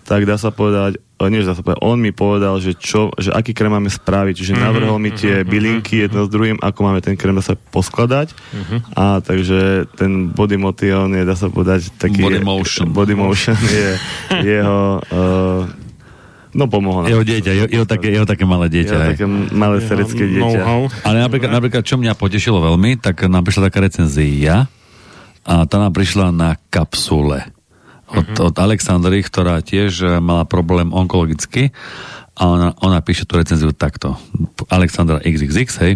tak 0.05 0.29
dá 0.29 0.37
sa 0.37 0.53
povedať, 0.53 1.01
nie 1.33 1.41
dá 1.41 1.57
sa 1.57 1.65
povedať, 1.65 1.81
on 1.81 1.97
mi 1.97 2.13
povedal, 2.13 2.61
že, 2.61 2.77
čo, 2.77 3.09
že 3.17 3.33
aký 3.33 3.57
krém 3.57 3.73
máme 3.73 3.89
spraviť, 3.89 4.35
čiže 4.37 4.53
mm-hmm, 4.53 4.69
navrhol 4.69 5.01
mi 5.01 5.09
tie 5.17 5.41
mm-hmm, 5.41 5.49
bylinky 5.49 5.95
jedno 6.05 6.29
mm-hmm. 6.29 6.29
s 6.29 6.35
druhým, 6.37 6.59
ako 6.61 6.79
máme 6.85 7.01
ten 7.01 7.17
krém 7.17 7.33
sa 7.41 7.57
poskladať 7.57 8.37
mm-hmm. 8.37 8.79
a 9.01 9.25
takže 9.25 9.89
ten 9.97 10.29
body 10.29 10.61
motion 10.61 11.09
je, 11.17 11.25
dá 11.25 11.33
sa 11.33 11.49
povedať, 11.49 11.89
taký... 11.97 12.21
Body 12.21 12.45
motion. 12.45 12.93
Body 12.93 13.17
motion 13.17 13.57
je 13.57 13.89
jeho 14.53 15.01
uh, 15.01 15.84
No 16.55 16.71
pomohol. 16.71 17.11
Jeho 17.11 17.27
dieťa, 17.27 17.51
jeho, 17.51 17.69
jeho, 17.69 17.87
také, 17.87 18.15
jeho 18.15 18.23
také 18.23 18.47
malé 18.47 18.71
dieťa. 18.71 18.95
Jeho 18.95 19.11
také 19.19 19.27
malé 19.51 19.83
serecké 19.83 20.23
dieťa. 20.31 20.63
Ale 21.03 21.17
napríklad, 21.19 21.51
napríklad, 21.51 21.83
čo 21.83 21.99
mňa 21.99 22.15
potešilo 22.15 22.63
veľmi, 22.63 23.03
tak 23.03 23.27
nám 23.27 23.43
prišla 23.43 23.69
taká 23.69 23.83
recenzia 23.83 24.71
a 25.45 25.55
tá 25.67 25.77
nám 25.77 25.93
prišla 25.93 26.31
na 26.31 26.57
kapsule 26.71 27.51
od, 28.09 28.23
uh-huh. 28.23 28.49
od 28.49 28.55
Alexandry, 28.57 29.21
ktorá 29.21 29.61
tiež 29.61 29.93
e, 30.05 30.09
mala 30.23 30.47
problém 30.47 30.95
onkologicky 30.95 31.75
a 32.39 32.43
ona, 32.47 32.69
ona 32.81 32.99
píše 33.03 33.27
tú 33.27 33.37
recenziu 33.37 33.75
takto. 33.75 34.15
Alexandra 34.71 35.19
XXX, 35.23 35.69
hej. 35.83 35.93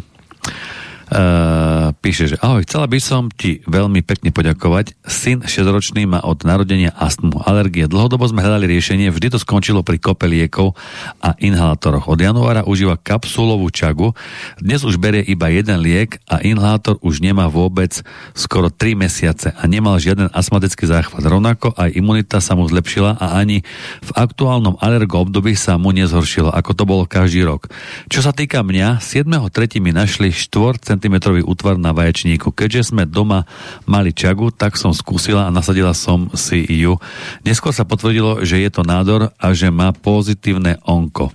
Uh, 1.08 1.96
píše, 2.04 2.28
že 2.28 2.36
ahoj, 2.44 2.68
chcela 2.68 2.84
by 2.84 3.00
som 3.00 3.32
ti 3.32 3.64
veľmi 3.64 4.04
pekne 4.04 4.28
poďakovať. 4.28 4.92
Syn 5.08 5.40
6-ročný 5.40 6.04
má 6.04 6.20
od 6.20 6.44
narodenia 6.44 6.92
astmu, 6.92 7.48
alergie. 7.48 7.88
Dlhodobo 7.88 8.28
sme 8.28 8.44
hľadali 8.44 8.76
riešenie, 8.76 9.08
vždy 9.08 9.32
to 9.32 9.40
skončilo 9.40 9.80
pri 9.80 9.96
kope 9.96 10.28
liekov 10.28 10.76
a 11.24 11.32
inhalátoroch. 11.40 12.12
Od 12.12 12.20
januára 12.20 12.68
užíva 12.68 13.00
kapsulovú 13.00 13.72
čagu, 13.72 14.12
dnes 14.60 14.84
už 14.84 15.00
berie 15.00 15.24
iba 15.24 15.48
jeden 15.48 15.80
liek 15.80 16.20
a 16.28 16.44
inhalátor 16.44 17.00
už 17.00 17.24
nemá 17.24 17.48
vôbec 17.48 18.04
skoro 18.36 18.68
3 18.68 18.92
mesiace 18.92 19.56
a 19.56 19.64
nemal 19.64 19.96
žiaden 19.96 20.28
astmatický 20.36 20.84
záchvat. 20.84 21.24
Rovnako 21.24 21.72
aj 21.72 21.96
imunita 21.96 22.36
sa 22.44 22.52
mu 22.52 22.68
zlepšila 22.68 23.16
a 23.16 23.40
ani 23.40 23.64
v 24.04 24.10
aktuálnom 24.12 24.76
alergo 24.84 25.24
období 25.24 25.56
sa 25.56 25.80
mu 25.80 25.88
nezhoršilo, 25.96 26.52
ako 26.52 26.70
to 26.76 26.84
bolo 26.84 27.08
každý 27.08 27.48
rok. 27.48 27.72
Čo 28.12 28.28
sa 28.28 28.36
týka 28.36 28.60
mňa, 28.60 29.00
7.3. 29.00 29.80
mi 29.80 29.96
našli 29.96 30.36
4 30.36 30.97
cm 30.98 31.46
útvar 31.46 31.78
na 31.78 31.94
vaječníku. 31.94 32.50
Keďže 32.50 32.90
sme 32.90 33.06
doma 33.06 33.46
mali 33.86 34.10
čagu, 34.10 34.50
tak 34.50 34.74
som 34.74 34.90
skúsila 34.90 35.46
a 35.46 35.54
nasadila 35.54 35.94
som 35.94 36.26
si 36.34 36.66
ju. 36.66 36.98
Neskôr 37.46 37.70
sa 37.70 37.86
potvrdilo, 37.86 38.42
že 38.42 38.58
je 38.58 38.70
to 38.74 38.82
nádor 38.82 39.30
a 39.38 39.46
že 39.54 39.70
má 39.70 39.94
pozitívne 39.94 40.82
onko. 40.82 41.30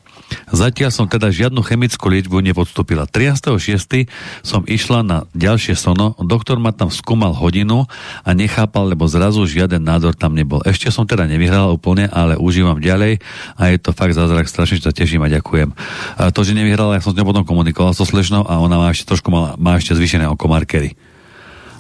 Zatiaľ 0.49 0.91
som 0.93 1.05
teda 1.09 1.29
žiadnu 1.29 1.61
chemickú 1.65 2.09
liečbu 2.09 2.41
nepodstúpila. 2.41 3.05
13.6. 3.09 4.09
som 4.45 4.61
išla 4.65 5.05
na 5.05 5.17
ďalšie 5.33 5.77
sono, 5.77 6.17
doktor 6.21 6.57
ma 6.57 6.73
tam 6.73 6.89
skúmal 6.89 7.33
hodinu 7.33 7.85
a 8.21 8.29
nechápal, 8.33 8.89
lebo 8.89 9.05
zrazu 9.09 9.45
žiaden 9.45 9.81
nádor 9.81 10.17
tam 10.17 10.33
nebol. 10.37 10.61
Ešte 10.65 10.89
som 10.89 11.05
teda 11.05 11.25
nevyhrala 11.29 11.73
úplne, 11.73 12.09
ale 12.09 12.37
užívam 12.37 12.81
ďalej 12.81 13.21
a 13.57 13.61
je 13.73 13.77
to 13.81 13.93
fakt 13.93 14.17
zázrak, 14.17 14.49
strašne 14.49 14.81
sa 14.81 14.93
teším 14.93 15.25
a 15.25 15.29
ďakujem. 15.29 15.73
A 16.17 16.29
to, 16.33 16.41
že 16.45 16.57
nevyhrala, 16.57 16.97
ja 16.97 17.03
som 17.03 17.13
s 17.13 17.17
ňou 17.17 17.29
potom 17.29 17.45
komunikoval 17.45 17.93
so 17.93 18.05
slečnou 18.05 18.45
a 18.45 18.61
ona 18.61 18.77
má 18.77 18.89
ešte 18.93 19.09
trošku 19.09 19.29
mala, 19.29 19.52
má 19.57 19.77
ešte 19.77 19.97
zvýšené 19.97 20.25
oko 20.29 20.45
markery. 20.49 20.95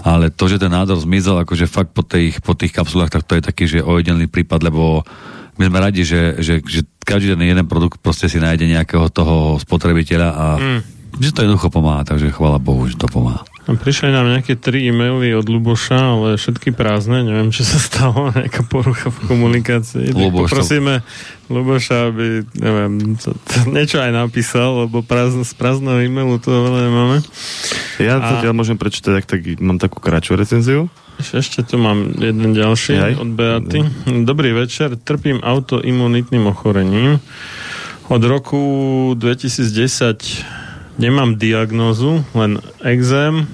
Ale 0.03 0.27
to, 0.29 0.51
že 0.51 0.59
ten 0.59 0.67
nádor 0.67 0.99
zmizol, 0.99 1.39
akože 1.47 1.63
fakt 1.63 1.95
po 1.95 2.03
tých, 2.03 2.43
po 2.43 2.51
tých 2.53 2.75
kapsulách, 2.75 3.07
tak 3.07 3.23
to 3.23 3.39
je 3.39 3.43
taký, 3.43 3.63
že 3.71 3.79
ojedelný 3.79 4.27
prípad, 4.27 4.67
lebo 4.67 5.07
my 5.55 5.63
sme 5.69 5.79
radi, 5.79 6.01
že, 6.03 6.43
že, 6.43 6.59
že 6.59 6.83
každý 7.07 7.31
ten 7.37 7.45
jeden 7.45 7.67
produkt 7.69 8.01
proste 8.03 8.27
si 8.27 8.41
nájde 8.41 8.67
nejakého 8.67 9.07
toho 9.13 9.61
spotrebiteľa 9.61 10.29
a 10.33 10.45
mm. 10.59 10.79
že 11.23 11.31
to 11.31 11.45
jednoducho 11.45 11.71
pomáha, 11.71 12.03
takže 12.03 12.35
chvála 12.35 12.59
Bohu, 12.59 12.83
že 12.89 12.99
to 12.99 13.07
pomáha. 13.07 13.47
Prišli 13.63 14.11
nám 14.11 14.27
nejaké 14.27 14.59
tri 14.59 14.91
e-maily 14.91 15.31
od 15.39 15.47
Luboša, 15.47 15.95
ale 15.95 16.27
všetky 16.35 16.75
prázdne, 16.75 17.23
neviem, 17.23 17.47
čo 17.47 17.63
sa 17.63 17.79
stalo, 17.79 18.27
nejaká 18.35 18.67
porucha 18.67 19.07
v 19.07 19.19
komunikácii. 19.23 20.11
Luboš, 20.11 20.51
poprosíme 20.51 20.99
Luboša, 21.47 22.11
aby, 22.11 22.43
neviem, 22.59 23.15
to, 23.15 23.31
to 23.31 23.57
niečo 23.71 24.03
aj 24.03 24.11
napísal, 24.11 24.83
lebo 24.83 24.99
prázdno, 24.99 25.47
z 25.47 25.55
prázdneho 25.55 26.03
e-mailu 26.03 26.43
to 26.43 26.51
veľa 26.51 26.79
nemáme. 26.91 27.17
Ja 28.03 28.19
to 28.19 28.43
ja 28.43 28.51
môžem 28.51 28.75
prečítať, 28.75 29.23
ak 29.23 29.25
tak 29.31 29.39
mám 29.63 29.79
takú 29.79 30.03
kratšiu 30.03 30.35
recenziu. 30.35 30.91
Ešte 31.23 31.63
tu 31.63 31.79
mám 31.79 32.19
jeden 32.19 32.51
ďalší 32.51 32.93
Aj. 32.99 33.13
od 33.15 33.31
Beaty. 33.31 33.79
Dobrý 34.27 34.51
večer, 34.51 34.99
trpím 34.99 35.39
autoimunitným 35.39 36.51
ochorením. 36.51 37.23
Od 38.11 38.23
roku 38.27 38.59
2010 39.15 40.62
Nemám 41.01 41.41
diagnózu, 41.41 42.21
len 42.37 42.61
exém 42.85 43.49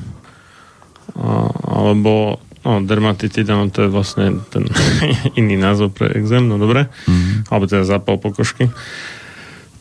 alebo 1.69 2.39
no, 2.63 2.83
dermatitida, 2.83 3.55
no 3.55 3.71
to 3.71 3.87
je 3.87 3.89
vlastne 3.91 4.25
ten 4.51 4.67
iný 5.39 5.55
názov 5.59 5.95
pre 5.95 6.11
exém, 6.15 6.45
no 6.45 6.59
dobre, 6.59 6.87
mm-hmm. 6.87 7.51
alebo 7.51 7.65
teda 7.67 7.83
zápal 7.87 8.19
pokožky. 8.19 8.69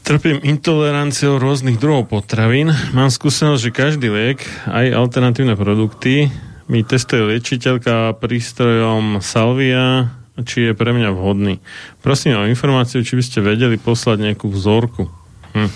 Trpím 0.06 0.40
intoleranciou 0.40 1.36
rôznych 1.36 1.76
druhov 1.76 2.09
potravín. 2.09 2.72
Mám 2.96 3.12
skúsenosť, 3.12 3.61
že 3.61 3.76
každý 3.76 4.09
liek, 4.09 4.40
aj 4.64 4.96
alternatívne 4.96 5.52
produkty, 5.52 6.32
mi 6.68 6.80
testuje 6.80 7.36
liečiteľka 7.36 8.16
prístrojom 8.16 9.20
Salvia, 9.20 10.09
či 10.48 10.70
je 10.70 10.72
pre 10.72 10.96
mňa 10.96 11.12
vhodný. 11.12 11.61
Prosím 12.00 12.40
o 12.40 12.48
informáciu, 12.48 13.04
či 13.04 13.20
by 13.20 13.24
ste 13.24 13.44
vedeli 13.44 13.76
poslať 13.76 14.16
nejakú 14.32 14.48
vzorku. 14.48 15.12
Hm. 15.52 15.70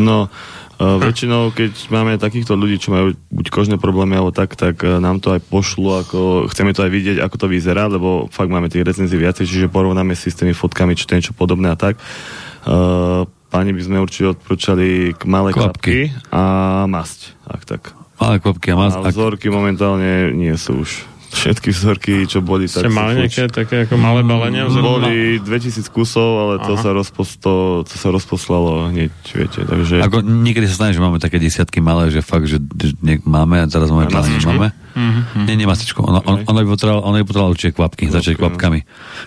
No, 0.00 0.32
Uh, 0.84 1.00
väčšinou, 1.00 1.48
keď 1.56 1.72
máme 1.88 2.20
takýchto 2.20 2.52
ľudí, 2.52 2.76
čo 2.76 2.92
majú 2.92 3.16
buď 3.32 3.46
kožné 3.48 3.76
problémy 3.80 4.20
alebo 4.20 4.36
tak, 4.36 4.52
tak 4.52 4.84
uh, 4.84 5.00
nám 5.00 5.24
to 5.24 5.32
aj 5.32 5.40
pošlu, 5.48 6.04
ako 6.04 6.18
chceme 6.52 6.76
to 6.76 6.84
aj 6.84 6.92
vidieť, 6.92 7.16
ako 7.24 7.36
to 7.40 7.46
vyzerá, 7.48 7.88
lebo 7.88 8.28
fakt 8.28 8.52
máme 8.52 8.68
tých 8.68 8.84
recenzií 8.84 9.16
viacej, 9.16 9.48
čiže 9.48 9.72
porovnáme 9.72 10.12
si 10.12 10.28
s 10.28 10.36
tými 10.36 10.52
fotkami, 10.52 10.92
či 10.92 11.08
to 11.08 11.16
niečo 11.16 11.32
podobné 11.32 11.72
a 11.72 11.78
tak. 11.80 11.96
Uh, 12.68 13.24
páni 13.48 13.72
by 13.72 13.80
sme 13.80 13.96
určite 14.04 14.36
odporúčali 14.36 15.16
k 15.16 15.22
malé 15.24 15.56
kvapky. 15.56 16.12
kvapky 16.12 16.28
a 16.28 16.42
masť, 16.84 17.32
ak 17.48 17.62
tak. 17.64 17.82
Malé 18.20 18.36
kvapky 18.44 18.68
a 18.72 18.76
masť. 18.76 18.96
A 19.00 19.08
vzorky 19.08 19.48
momentálne 19.48 20.36
nie 20.36 20.52
sú 20.60 20.84
už 20.84 21.13
Všetky 21.34 21.68
vzorky, 21.74 22.12
čo 22.30 22.38
boli, 22.40 22.70
Ste 22.70 22.86
tak 22.86 22.94
mali 22.94 23.26
nejaké 23.26 23.50
také 23.50 23.76
ako 23.90 23.94
malé 23.98 24.22
balenia? 24.22 24.70
vzorky? 24.70 24.86
Boli 24.86 25.14
2000 25.42 25.90
kusov, 25.90 26.30
ale 26.38 26.54
to 26.62 26.78
sa, 26.78 26.94
rozpos, 26.94 27.34
to, 27.42 27.82
sa 27.84 28.08
rozposlalo 28.14 28.94
hneď, 28.94 29.10
viete, 29.34 29.66
takže... 29.66 29.98
Ako 29.98 30.22
niekedy 30.22 30.70
sa 30.70 30.78
stane, 30.78 30.94
že 30.94 31.02
máme 31.02 31.18
také 31.18 31.42
desiatky 31.42 31.82
malé, 31.82 32.14
že 32.14 32.22
fakt, 32.22 32.46
že 32.46 32.62
že 32.62 32.94
nie, 33.02 33.18
máme 33.26 33.58
a 33.60 33.66
teraz 33.66 33.90
máme 33.90 34.06
A 34.06 34.12
plány, 34.14 34.38
máme. 34.94 35.46
Nie, 35.46 35.54
nie 35.58 35.66
masičku. 35.66 36.00
Ono, 36.00 36.22
on, 36.22 36.46
ono 36.46 36.58
by 36.62 36.68
potrebovalo, 36.70 37.02
ono 37.02 37.16
by 37.20 37.24
potrebovalo 37.26 37.54
určite 37.54 37.74
kvapky, 37.74 38.08
začať 38.08 38.38
no. 38.38 38.40
kvapkami. 38.46 38.80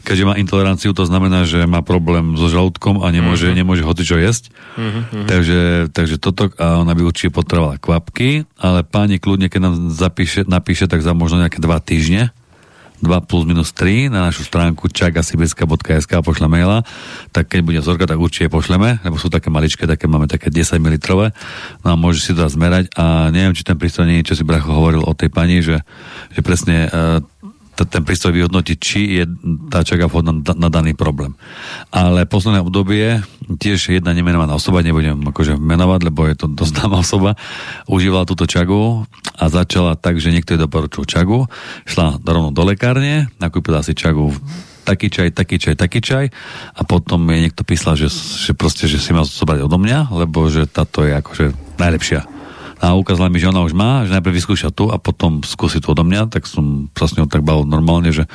Keďže 0.08 0.24
má 0.24 0.34
intoleranciu, 0.40 0.96
to 0.96 1.04
znamená, 1.04 1.44
že 1.44 1.68
má 1.68 1.84
problém 1.84 2.40
so 2.40 2.48
žalúdkom 2.48 3.04
a 3.04 3.12
nemôže, 3.12 3.52
nemôže 3.52 3.84
hoci 3.84 4.08
čo 4.08 4.16
jesť. 4.18 4.50
Takže, 5.10 5.92
takže 5.92 6.16
toto, 6.18 6.50
a 6.58 6.80
ona 6.82 6.96
by 6.96 7.04
určite 7.04 7.36
potrebovala 7.36 7.78
kvapky, 7.78 8.48
ale 8.58 8.88
páni 8.88 9.20
kľudne, 9.20 9.52
keď 9.52 9.62
nám 9.62 9.76
zapíše, 9.92 10.48
napíše, 10.48 10.88
tak 10.88 11.04
za 11.04 11.12
možno 11.12 11.44
nejaké 11.44 11.60
dva 11.60 11.84
týždne, 11.84 12.32
2 13.02 13.30
plus 13.30 13.44
minus 13.46 13.70
3 13.74 14.10
na 14.10 14.30
našu 14.30 14.48
stránku 14.48 14.90
čakasibeska.sk 14.90 16.12
pošle 16.26 16.48
maila, 16.50 16.82
tak 17.30 17.54
keď 17.54 17.60
bude 17.62 17.80
vzorka, 17.82 18.10
tak 18.10 18.18
určite 18.18 18.50
pošleme, 18.50 18.98
lebo 19.06 19.16
sú 19.22 19.30
také 19.30 19.54
maličké, 19.54 19.86
také 19.86 20.10
máme 20.10 20.26
také 20.26 20.50
10 20.50 20.82
ml, 20.82 21.30
no 21.86 21.88
a 21.94 21.96
môže 21.96 22.26
si 22.26 22.34
to 22.34 22.44
zmerať 22.50 22.90
a 22.98 23.30
neviem, 23.30 23.54
či 23.54 23.62
ten 23.62 23.78
prístroj 23.78 24.10
nie 24.10 24.26
čo 24.26 24.34
si 24.34 24.42
Bracho 24.42 24.74
hovoril 24.74 25.06
o 25.06 25.14
tej 25.14 25.30
pani, 25.30 25.62
že, 25.62 25.86
že 26.34 26.42
presne 26.42 26.90
t- 26.90 27.37
ten 27.86 28.02
prístroj 28.02 28.34
vyhodnotí, 28.34 28.80
či 28.80 29.22
je 29.22 29.24
tá 29.70 29.86
čaga 29.86 30.10
vhodná 30.10 30.34
na, 30.34 30.54
na 30.56 30.70
daný 30.74 30.98
problém. 30.98 31.38
Ale 31.94 32.26
posledné 32.26 32.64
obdobie 32.64 33.22
tiež 33.62 33.94
jedna 33.94 34.16
nemenovaná 34.18 34.58
osoba, 34.58 34.82
nebudem 34.82 35.20
akože 35.30 35.60
menovať, 35.60 36.00
lebo 36.10 36.26
je 36.26 36.36
to 36.40 36.48
dosť 36.50 36.72
známa 36.74 36.98
osoba, 37.06 37.32
užívala 37.86 38.26
túto 38.26 38.50
čagu 38.50 39.06
a 39.38 39.44
začala 39.52 40.00
tak, 40.00 40.18
že 40.18 40.34
niekto 40.34 40.56
jej 40.56 40.64
doporučil 40.64 41.06
čagu, 41.06 41.46
šla 41.86 42.24
rovno 42.24 42.50
do 42.56 42.64
lekárne, 42.66 43.30
nakúpila 43.38 43.86
si 43.86 43.94
čagu 43.94 44.34
taký 44.88 45.12
čaj, 45.12 45.36
taký 45.36 45.60
čaj, 45.60 45.76
taký 45.76 46.00
čaj 46.00 46.26
a 46.72 46.82
potom 46.88 47.28
jej 47.28 47.44
niekto 47.44 47.68
písal, 47.68 48.00
že, 48.00 48.08
že 48.16 48.56
proste, 48.56 48.88
že 48.88 49.04
si 49.04 49.12
mal 49.12 49.28
zobrať 49.28 49.68
odo 49.68 49.76
mňa, 49.76 50.16
lebo 50.16 50.48
že 50.48 50.64
táto 50.64 51.04
je 51.04 51.12
akože 51.12 51.46
najlepšia 51.76 52.37
a 52.78 52.94
ukázala 52.94 53.34
mi, 53.34 53.42
že 53.42 53.50
ona 53.50 53.66
už 53.66 53.74
má, 53.74 54.06
že 54.06 54.14
najprv 54.14 54.38
vyskúša 54.38 54.70
tu 54.70 54.94
a 54.94 55.02
potom 55.02 55.42
skúsi 55.42 55.82
to 55.82 55.98
odo 55.98 56.06
mňa, 56.06 56.30
tak 56.30 56.46
som 56.46 56.90
sa 56.94 57.10
s 57.10 57.18
ňou 57.18 57.26
tak 57.26 57.42
bavil 57.42 57.66
normálne, 57.66 58.14
že 58.14 58.30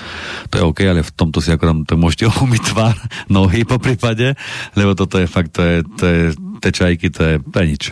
to 0.50 0.58
je 0.58 0.66
OK, 0.66 0.80
ale 0.82 1.06
v 1.06 1.14
tomto 1.14 1.38
si 1.38 1.54
akorát 1.54 1.78
tak 1.86 1.98
môžete 1.98 2.26
umyť 2.44 2.62
tvár, 2.74 2.96
nohy 3.30 3.62
po 3.62 3.78
prípade, 3.78 4.34
lebo 4.74 4.98
toto 4.98 5.22
je 5.22 5.30
fakt, 5.30 5.54
to 5.54 5.62
je, 5.62 5.76
to 5.98 6.04
je 6.04 6.20
tie 6.58 6.72
čajky, 6.74 7.06
to 7.14 7.22
je, 7.22 7.34
to 7.38 7.56
je 7.62 7.66
nič. 7.66 7.84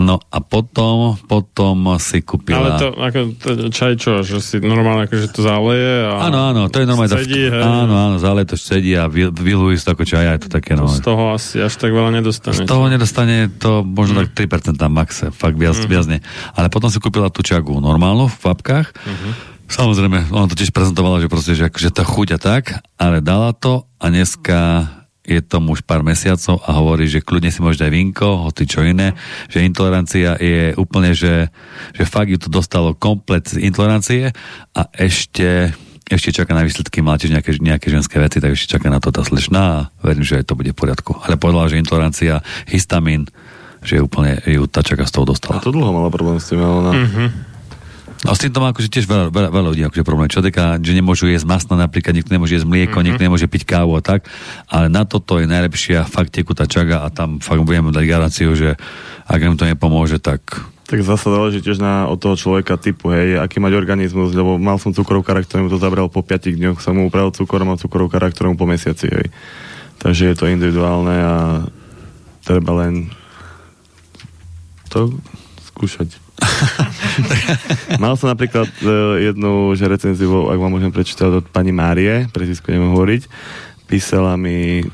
No 0.00 0.16
a 0.18 0.40
potom, 0.40 1.20
potom 1.20 1.76
si 1.96 2.20
kúpila... 2.20 2.56
Ale 2.56 2.70
to, 2.74 2.88
ako, 2.90 3.18
to 3.36 3.48
čaj 3.68 3.94
čo, 3.94 4.12
že 4.20 4.40
si 4.40 4.56
normálne 4.56 5.04
akože 5.04 5.28
to 5.28 5.40
zaleje 5.40 6.08
a... 6.08 6.26
Áno, 6.26 6.38
áno, 6.46 6.60
to 6.66 6.80
je 6.80 6.86
normálne. 6.88 7.12
Sedí, 7.12 7.44
hej. 7.44 7.52
áno, 7.52 7.92
áno, 7.92 8.16
zále 8.16 8.42
to 8.42 8.56
sedí 8.56 8.92
a 8.92 9.06
vy- 9.06 9.28
vylujú 9.28 9.76
si 9.76 9.84
to 9.84 9.92
ako 9.92 10.02
čaj, 10.02 10.24
je 10.32 10.42
to 10.42 10.50
také, 10.50 10.72
no. 10.72 10.88
Z 10.88 11.04
toho 11.04 11.32
asi 11.32 11.60
až 11.60 11.76
tak 11.76 11.92
veľa 11.92 12.10
nedostane. 12.12 12.56
Z 12.56 12.64
toho 12.64 12.88
nedostane 12.88 13.52
to 13.52 13.82
možno 13.82 14.24
tak 14.24 14.32
3% 14.32 14.74
na 14.74 14.88
maxe, 14.88 15.28
fakt 15.30 15.54
viac, 15.54 15.76
Mhm. 15.76 15.86
viac 15.86 16.06
nie. 16.08 16.20
Ale 16.52 16.66
potom 16.66 16.88
si 16.88 16.96
kúpila 16.96 17.28
tú 17.28 17.44
čagu 17.44 17.76
normálnu 17.76 18.26
v 18.26 18.36
kvapkách. 18.40 18.88
Mhm. 18.96 19.30
Samozrejme, 19.66 20.32
ona 20.32 20.46
to 20.46 20.56
tiež 20.56 20.72
prezentovala, 20.72 21.20
že 21.20 21.28
proste, 21.28 21.54
že 21.54 21.62
akože 21.64 21.92
tá 21.92 22.02
chuť 22.02 22.28
a 22.34 22.38
tak, 22.40 22.62
ale 22.96 23.22
dala 23.22 23.52
to 23.52 23.86
a 23.96 24.08
dneska 24.08 24.82
je 25.20 25.40
tomu 25.44 25.76
už 25.76 25.84
pár 25.84 26.00
mesiacov 26.00 26.64
a 26.64 26.70
hovorí, 26.80 27.04
že 27.04 27.20
kľudne 27.20 27.52
si 27.52 27.60
môže 27.60 27.80
dať 27.80 27.90
vinko, 27.92 28.48
hoci 28.48 28.64
čo 28.64 28.80
iné, 28.82 29.12
že 29.52 29.62
intolerancia 29.62 30.34
je 30.40 30.72
úplne, 30.80 31.12
že, 31.12 31.52
že 31.92 32.04
fakt 32.08 32.32
ju 32.32 32.40
to 32.40 32.48
dostalo 32.48 32.96
komplet 32.96 33.44
z 33.46 33.60
intolerancie 33.68 34.32
a 34.74 34.80
ešte 34.96 35.76
ešte 36.10 36.42
čaká 36.42 36.58
na 36.58 36.66
výsledky, 36.66 37.06
má 37.06 37.14
tiež 37.14 37.30
nejaké, 37.30 37.54
nejaké 37.62 37.86
ženské 37.86 38.18
veci, 38.18 38.42
tak 38.42 38.58
ešte 38.58 38.74
čaká 38.74 38.90
na 38.90 38.98
to 38.98 39.14
tá 39.14 39.22
slečná 39.22 39.62
a 39.62 39.78
verím, 40.02 40.26
že 40.26 40.42
to 40.42 40.58
bude 40.58 40.74
v 40.74 40.78
poriadku. 40.82 41.14
Ale 41.22 41.38
povedala, 41.38 41.70
že 41.70 41.78
intolerancia, 41.78 42.42
histamín, 42.66 43.30
že 43.86 44.02
úplne 44.02 44.42
ju 44.42 44.66
tá 44.66 44.82
čaká 44.82 45.06
z 45.06 45.14
toho 45.14 45.24
A 45.24 45.30
dostala. 45.30 45.62
to 45.62 45.70
dlho 45.70 45.94
mala 45.94 46.10
problém 46.10 46.42
s 46.42 46.50
tým, 46.50 46.66
ale 46.66 46.74
ona... 46.82 46.92
A 48.20 48.36
s 48.36 48.44
týmto 48.44 48.60
má 48.60 48.68
akože 48.68 48.92
tiež 48.92 49.08
veľa, 49.08 49.32
veľa, 49.32 49.48
veľa 49.48 49.68
ľudí 49.72 49.82
akože 49.88 50.04
problém. 50.04 50.28
Čo 50.28 50.44
týka, 50.44 50.76
že 50.76 50.92
nemôžu 50.92 51.32
jesť 51.32 51.48
masno, 51.48 51.72
napríklad 51.80 52.12
nikto 52.12 52.36
nemôže 52.36 52.60
jesť 52.60 52.68
mlieko, 52.68 53.00
mm-hmm. 53.00 53.06
nikto 53.08 53.22
nemôže 53.24 53.48
piť 53.48 53.64
kávu 53.64 53.96
a 53.96 54.04
tak, 54.04 54.28
ale 54.68 54.92
na 54.92 55.08
toto 55.08 55.40
je 55.40 55.48
najlepšia 55.48 56.04
fakt 56.04 56.36
tekutá 56.36 56.68
čaga 56.68 57.00
a 57.00 57.08
tam 57.08 57.40
fakt 57.40 57.64
budeme 57.64 57.88
dať 57.88 58.04
garanciu, 58.04 58.52
že 58.52 58.76
ak 59.24 59.40
im 59.40 59.56
to 59.56 59.64
nepomôže, 59.64 60.20
tak 60.20 60.44
Tak 60.84 61.00
zase 61.00 61.32
záleží 61.32 61.64
tiež 61.64 61.80
na, 61.80 62.12
od 62.12 62.20
toho 62.20 62.36
človeka 62.36 62.76
typu, 62.76 63.08
hej, 63.08 63.40
aký 63.40 63.56
mať 63.56 63.72
organizmus, 63.72 64.36
lebo 64.36 64.60
mal 64.60 64.76
som 64.76 64.92
cukrovkara, 64.92 65.40
ktorý 65.40 65.64
mu 65.64 65.70
to 65.72 65.80
zabral 65.80 66.12
po 66.12 66.20
5 66.20 66.60
dňoch, 66.60 66.76
som 66.84 67.00
mu 67.00 67.08
upravil 67.08 67.32
cukor, 67.32 67.64
mal 67.64 67.80
cukrovkara, 67.80 68.28
ktorému 68.28 68.60
po 68.60 68.68
mesiaci, 68.68 69.08
hej. 69.08 69.32
Takže 69.96 70.28
je 70.28 70.36
to 70.36 70.50
individuálne 70.50 71.16
a 71.16 71.36
treba 72.44 72.84
len 72.84 73.08
to 74.92 75.14
skúšať. 75.72 76.29
Mal 78.02 78.16
som 78.16 78.32
napríklad 78.32 78.68
uh, 78.82 79.18
jednu 79.20 79.74
že 79.76 79.90
recenziu, 79.90 80.48
ak 80.48 80.58
vám 80.58 80.72
môžem 80.72 80.92
prečítať 80.92 81.42
od 81.42 81.46
pani 81.48 81.72
Márie, 81.72 82.28
prezisku 82.32 82.72
neviem 82.72 82.92
hovoriť, 82.92 83.28
písala 83.90 84.36
mi 84.40 84.84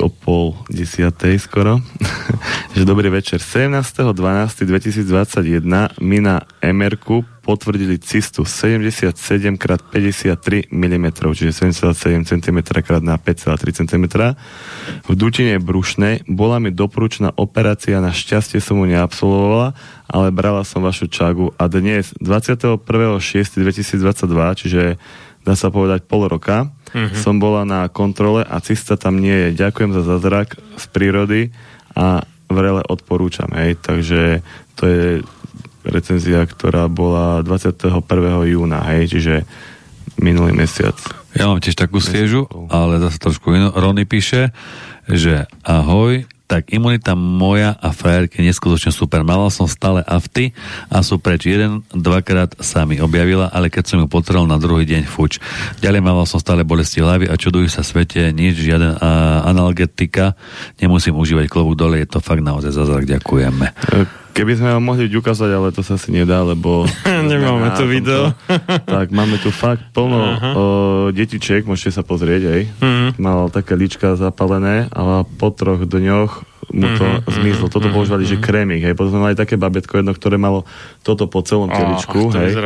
o 0.00 0.08
pol 0.08 0.56
desiatej 0.72 1.36
skoro, 1.36 1.84
že 2.76 2.88
dobrý 2.88 3.12
večer. 3.12 3.44
17.12.2021 3.44 6.00
mi 6.00 6.24
na 6.24 6.40
MR 6.64 6.96
potvrdili 7.42 7.98
cystu 7.98 8.46
77x53 8.46 10.70
mm, 10.70 11.06
čiže 11.34 11.50
7,7 11.50 12.22
cm 12.22 12.58
x 12.62 12.86
na 13.02 13.18
5,3 13.18 13.82
cm. 13.82 14.04
V 15.10 15.14
dutine 15.18 15.58
brušnej 15.58 16.22
bola 16.30 16.62
mi 16.62 16.70
doporučená 16.70 17.34
operácia, 17.34 17.98
na 17.98 18.14
šťastie 18.14 18.62
som 18.62 18.78
mu 18.78 18.86
neabsolvovala, 18.86 19.74
ale 20.06 20.30
brala 20.30 20.62
som 20.62 20.86
vašu 20.86 21.10
čagu 21.10 21.50
a 21.58 21.66
dnes 21.66 22.14
21.6.2022, 22.22 23.58
čiže 24.54 25.02
dá 25.42 25.58
sa 25.58 25.74
povedať 25.74 26.06
pol 26.06 26.30
roka, 26.30 26.70
mm-hmm. 26.94 27.18
som 27.18 27.42
bola 27.42 27.66
na 27.66 27.90
kontrole 27.90 28.46
a 28.46 28.62
cysta 28.62 28.94
tam 28.94 29.18
nie 29.18 29.50
je. 29.50 29.58
Ďakujem 29.58 29.90
za 29.90 30.06
zázrak 30.06 30.62
z 30.78 30.84
prírody 30.94 31.50
a 31.98 32.22
vrele 32.46 32.86
odporúčam. 32.86 33.50
Hej. 33.56 33.80
Takže 33.82 34.46
to 34.78 34.86
je 34.86 35.26
recenzia, 35.86 36.42
ktorá 36.46 36.86
bola 36.86 37.42
21. 37.42 38.02
júna, 38.46 38.80
hej, 38.92 39.12
čiže 39.18 39.34
minulý 40.20 40.54
mesiac. 40.54 40.94
Ja 41.32 41.48
mám 41.48 41.62
tiež 41.64 41.78
takú 41.78 41.98
sviežu, 41.98 42.44
ale 42.68 43.00
zase 43.00 43.16
trošku 43.16 43.56
inú. 43.56 43.72
Rony 43.72 44.04
píše, 44.04 44.52
že 45.08 45.48
ahoj, 45.64 46.28
tak 46.52 46.68
imunita 46.68 47.16
moja 47.16 47.72
a 47.80 47.96
frajerky 47.96 48.44
je 48.44 48.52
neskutočne 48.52 48.92
super. 48.92 49.24
Mala 49.24 49.48
som 49.48 49.64
stále 49.64 50.04
afty 50.04 50.52
a 50.92 51.00
sú 51.00 51.16
preč. 51.16 51.48
Jeden, 51.48 51.80
dvakrát 51.96 52.52
sa 52.60 52.84
mi 52.84 53.00
objavila, 53.00 53.48
ale 53.48 53.72
keď 53.72 53.84
som 53.88 53.98
ju 54.04 54.06
potrel 54.12 54.44
na 54.44 54.60
druhý 54.60 54.84
deň 54.84 55.08
fuč. 55.08 55.40
Ďalej 55.80 56.04
mala 56.04 56.28
som 56.28 56.36
stále 56.36 56.60
bolesti 56.60 57.00
hlavy 57.00 57.32
a 57.32 57.40
čudujú 57.40 57.72
sa 57.72 57.80
svete, 57.80 58.28
nič, 58.36 58.60
žiaden 58.60 59.00
a, 59.00 59.48
analgetika. 59.48 60.36
Nemusím 60.76 61.16
užívať 61.16 61.48
klobúk 61.48 61.72
dole, 61.72 62.04
je 62.04 62.08
to 62.12 62.20
fakt 62.20 62.44
naozaj 62.44 62.76
zázrak. 62.76 63.08
Ďakujeme. 63.08 63.72
Keby 64.32 64.52
sme 64.54 64.68
vám 64.70 64.80
mohli 64.82 65.04
ukázať, 65.06 65.50
ale 65.50 65.68
to 65.70 65.80
sa 65.80 65.94
asi 65.94 66.08
nedá, 66.08 66.40
lebo... 66.40 66.88
Nemáme 67.28 67.68
tu 67.76 67.84
video. 67.84 68.32
tak 68.88 69.08
máme 69.08 69.36
tu 69.36 69.48
fakt 69.48 69.92
plno 69.92 70.16
o, 70.18 70.30
detičiek, 71.10 71.62
môžete 71.62 71.92
sa 71.92 72.02
pozrieť, 72.02 72.42
hej. 72.46 72.62
Mhm. 72.80 73.08
Mal 73.16 73.48
také 73.48 73.72
líčka 73.74 74.16
zapalené 74.16 74.88
a 74.88 75.20
po 75.22 75.48
troch 75.48 75.84
dňoch 75.84 76.48
mu 76.70 76.88
to 76.90 77.04
Mhm, 77.04 77.28
zmizlo. 77.28 77.66
Toto 77.68 77.92
používali, 77.92 78.24
že 78.24 78.40
krémik, 78.40 78.80
hej. 78.80 78.94
Potom 78.94 79.12
sme 79.12 79.28
mali 79.28 79.36
také 79.36 79.60
babetko 79.60 80.00
jedno, 80.00 80.10
ktoré 80.10 80.40
malo 80.40 80.64
toto 81.02 81.28
po 81.28 81.44
celom 81.44 81.68
teličku, 81.68 82.32
to 82.32 82.40
hej. 82.40 82.56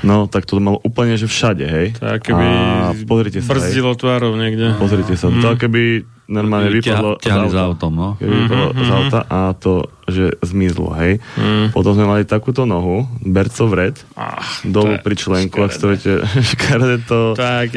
No, 0.00 0.30
tak 0.30 0.46
to 0.46 0.56
malo 0.56 0.78
úplne, 0.78 1.18
že 1.18 1.26
všade, 1.26 1.66
hej. 1.66 1.86
Tak 1.92 2.22
keby 2.22 2.44
a 2.46 2.94
pozrite 3.02 3.42
sa, 3.42 3.50
brzdilo 3.50 3.98
tvárov 3.98 4.38
niekde. 4.38 4.78
Pozrite 4.78 5.18
sa, 5.18 5.26
Mhm. 5.26 5.42
to 5.42 5.48
keby 5.58 5.82
normálne 6.30 6.70
vypadlo 6.70 7.18
Ťa- 7.18 7.50
z 7.50 7.56
autom, 7.58 7.92
no. 7.92 8.08
Vypadlo 8.16 8.66
z 8.72 8.90
auta 8.90 9.20
a 9.24 9.50
to, 9.52 9.72
že 10.06 10.38
zmizlo, 10.40 10.90
hej. 10.96 11.18
Potom 11.68 11.92
sme 11.92 12.02
mali 12.04 12.22
takúto 12.22 12.62
nohu, 12.62 13.02
berco 13.20 13.66
vred, 13.66 13.98
Ach, 14.12 14.62
dolu 14.64 14.98
pri 14.98 15.14
členku, 15.14 15.58
ak 15.58 15.70
to 15.72 15.86
viete, 15.88 16.12
škaredé 16.50 17.02
to... 17.04 17.34
Tak 17.34 17.74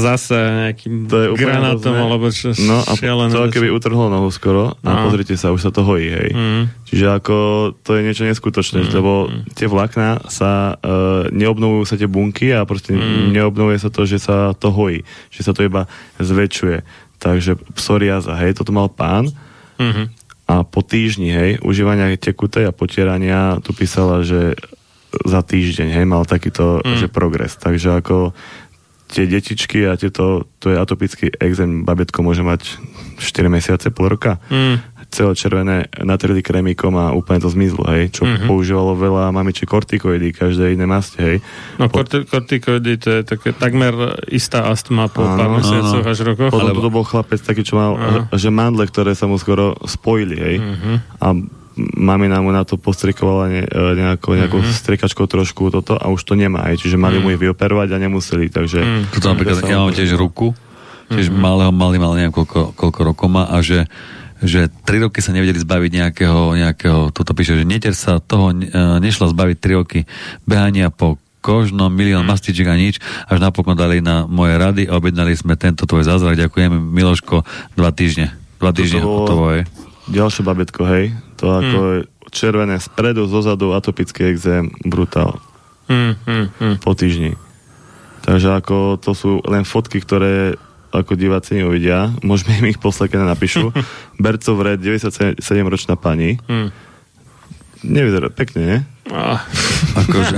zase 0.00 0.34
nejakým 0.34 1.06
To 1.06 1.16
je 1.16 1.28
granátom, 1.36 1.92
alebo 1.92 2.26
čo 2.28 2.54
No 2.60 2.78
a 2.80 2.92
šialené. 2.92 3.30
to 3.30 3.46
keby 3.48 3.68
utrhlo 3.68 4.06
nohu 4.06 4.30
skoro 4.30 4.74
a 4.76 4.88
No. 4.88 5.02
pozrite 5.04 5.34
sa, 5.34 5.50
už 5.50 5.60
sa 5.60 5.70
to 5.70 5.82
hojí, 5.82 6.06
hej. 6.08 6.30
Mm. 6.30 6.62
Čiže 6.84 7.06
ako 7.12 7.36
to 7.76 7.90
je 7.92 8.02
niečo 8.02 8.22
neskutočné, 8.24 8.86
lebo 8.88 9.26
tie 9.52 9.66
vlákna 9.66 10.26
sa 10.26 10.74
uh, 10.74 11.26
neobnovujú 11.28 11.82
sa 11.84 11.94
tie 11.94 12.06
bunky 12.06 12.50
a 12.50 12.62
proste 12.62 12.94
neobnovuje 13.28 13.76
sa 13.76 13.88
to, 13.88 14.02
že 14.02 14.18
sa 14.18 14.50
to 14.52 14.70
hojí, 14.70 15.02
že 15.28 15.40
sa 15.40 15.50
to 15.50 15.62
iba 15.62 15.90
zväčšuje. 16.16 17.05
Takže 17.18 17.56
psoriaza, 17.74 18.36
hej, 18.40 18.56
toto 18.56 18.72
mal 18.72 18.92
pán 18.92 19.32
Mhm. 19.76 20.08
a 20.48 20.64
po 20.64 20.80
týždni, 20.80 21.28
hej, 21.32 21.50
užívania 21.60 22.08
tekutej 22.16 22.64
a 22.64 22.72
potierania 22.72 23.60
tu 23.60 23.76
písala, 23.76 24.24
že 24.24 24.56
za 25.24 25.40
týždeň, 25.44 25.92
hej, 25.96 26.06
mal 26.08 26.24
takýto 26.24 26.80
mm. 26.80 26.96
že 27.00 27.06
progres. 27.08 27.56
Takže 27.56 28.00
ako 28.00 28.32
tie 29.06 29.28
detičky 29.28 29.86
a 29.86 29.94
tieto, 30.00 30.48
to 30.58 30.72
je 30.72 30.76
atopický 30.76 31.30
exém, 31.40 31.84
babetko 31.86 32.24
môže 32.24 32.42
mať 32.42 32.80
4 33.20 33.52
mesiace, 33.52 33.92
pol 33.92 34.12
roka. 34.12 34.40
Mm 34.48 34.95
celé 35.10 35.32
červené 35.38 35.76
natreli 36.02 36.42
krémikom 36.42 36.94
a 36.98 37.14
úplne 37.14 37.40
to 37.40 37.48
zmizlo, 37.48 37.86
hej, 37.88 38.12
čo 38.12 38.22
mm-hmm. 38.26 38.48
používalo 38.48 38.98
veľa 38.98 39.32
mamiček 39.32 39.70
kortikoidy, 39.70 40.34
každé 40.34 40.74
iné 40.76 40.84
masti, 40.84 41.18
hej. 41.22 41.36
No 41.80 41.88
po... 41.88 42.04
kortikoidy 42.04 42.92
to 42.98 43.08
je 43.08 43.20
také 43.24 43.54
takmer 43.56 44.20
istá 44.28 44.68
astma 44.68 45.08
po 45.08 45.24
áno, 45.24 45.38
pár 45.38 45.50
mesiacoch 45.62 46.04
až 46.04 46.18
rokoch. 46.26 46.52
Potom 46.52 46.74
alebo... 46.74 46.84
to 46.84 46.90
bol 46.92 47.04
chlapec 47.06 47.40
taký, 47.40 47.62
čo 47.62 47.78
mal, 47.78 47.96
áno. 47.96 48.20
že 48.34 48.48
mandle, 48.52 48.84
ktoré 48.86 49.14
sa 49.14 49.30
mu 49.30 49.38
skoro 49.38 49.78
spojili, 49.86 50.36
hej. 50.36 50.56
Mm-hmm. 50.60 50.96
A 51.22 51.26
mamina 51.76 52.40
mu 52.40 52.50
na 52.56 52.64
to 52.64 52.80
postrikovala 52.80 53.52
ne, 53.52 53.62
e, 53.68 53.80
nejakou, 54.00 54.32
nejakou 54.32 54.64
mm-hmm. 54.64 54.80
striekačkou 54.80 55.28
trošku 55.28 55.68
toto 55.68 55.94
a 56.00 56.08
už 56.08 56.24
to 56.24 56.32
nemá, 56.32 56.72
hej. 56.72 56.80
čiže 56.80 56.96
mali 56.96 57.20
mm. 57.20 57.22
mu 57.22 57.28
ich 57.36 57.40
vyoperovať 57.40 57.88
a 57.92 58.00
nemuseli, 58.00 58.48
takže... 58.48 58.80
Mm. 58.80 59.02
Toto 59.12 59.28
napríklad, 59.28 59.60
ja 59.68 59.84
mám 59.84 59.92
tiež 59.92 60.16
ruku, 60.16 60.56
tiež 61.12 61.28
mm-hmm. 61.28 61.44
malého, 61.44 61.70
malý, 61.70 62.00
mal 62.00 62.16
neviem 62.16 62.32
koľko, 62.32 62.72
koľko 62.72 63.00
rokov 63.04 63.28
má 63.28 63.44
a 63.46 63.60
že 63.60 63.84
že 64.44 64.68
tri 64.84 65.00
roky 65.00 65.24
sa 65.24 65.32
nevedeli 65.32 65.56
zbaviť 65.56 65.90
nejakého, 65.92 66.40
nejakého 66.60 67.00
toto 67.12 67.32
píše, 67.32 67.56
že 67.56 67.64
neter 67.64 67.96
sa 67.96 68.20
toho 68.20 68.52
e, 68.52 68.68
nešla 69.00 69.32
zbaviť 69.32 69.56
tri 69.56 69.72
roky 69.76 70.00
behania 70.44 70.92
po 70.92 71.16
kožnom, 71.40 71.88
milión 71.88 72.26
mm. 72.26 72.30
mastičiek 72.34 72.66
a 72.66 72.74
nič, 72.74 72.98
až 73.30 73.38
napokon 73.38 73.78
dali 73.78 74.02
na 74.02 74.26
moje 74.26 74.58
rady 74.58 74.82
a 74.90 74.98
objednali 74.98 75.38
sme 75.38 75.54
tento 75.54 75.86
tvoj 75.86 76.02
zázrak. 76.02 76.34
Ďakujem, 76.34 76.74
Miloško, 76.74 77.46
dva 77.78 77.94
týždne. 77.94 78.34
Dva 78.58 78.74
týždne 78.74 79.06
hotovo 79.06 79.54
je. 79.54 79.62
Ďalšie 80.10 80.42
babetko, 80.42 80.82
hej. 80.90 81.14
To 81.38 81.44
mm. 81.46 81.56
ako 81.56 81.78
je 81.78 81.98
červené 82.34 82.76
spredu, 82.82 83.30
zozadu, 83.30 83.72
atopický 83.72 84.26
exém, 84.26 84.74
brutál. 84.82 85.38
Mm, 85.86 86.18
mm, 86.26 86.46
mm. 86.58 86.76
Po 86.82 86.98
týždni. 86.98 87.38
Takže 88.26 88.58
ako 88.58 88.98
to 88.98 89.14
sú 89.14 89.38
len 89.46 89.62
fotky, 89.62 90.02
ktoré 90.02 90.58
ako 91.00 91.12
diváci 91.14 91.60
neuvidia, 91.60 92.12
môžeme 92.24 92.56
im 92.60 92.72
ich 92.72 92.80
poslať, 92.80 93.16
keď 93.16 93.20
napíšu. 93.28 93.70
Bercov 94.24 94.56
Red, 94.60 94.80
97-ročná 94.80 95.94
pani. 96.00 96.40
Hmm. 96.48 96.72
Nevyzerá 97.84 98.32
pekne, 98.32 98.60
nie? 98.64 98.78
Ah. 99.12 99.44
Akože. 100.02 100.36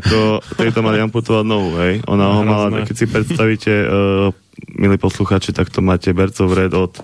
Ako, 0.00 0.42
tejto 0.58 0.80
mali 0.82 0.98
amputovať 1.04 1.44
novú, 1.46 1.78
hej. 1.84 2.02
Ona 2.08 2.24
ho 2.32 2.42
mala, 2.42 2.82
keď 2.82 2.96
si 2.96 3.06
predstavíte, 3.06 3.72
uh, 3.84 4.34
milí 4.74 4.96
posluchači, 4.96 5.52
tak 5.52 5.68
to 5.70 5.84
máte 5.84 6.10
Bercov 6.16 6.50
Red 6.50 6.72
od 6.74 6.98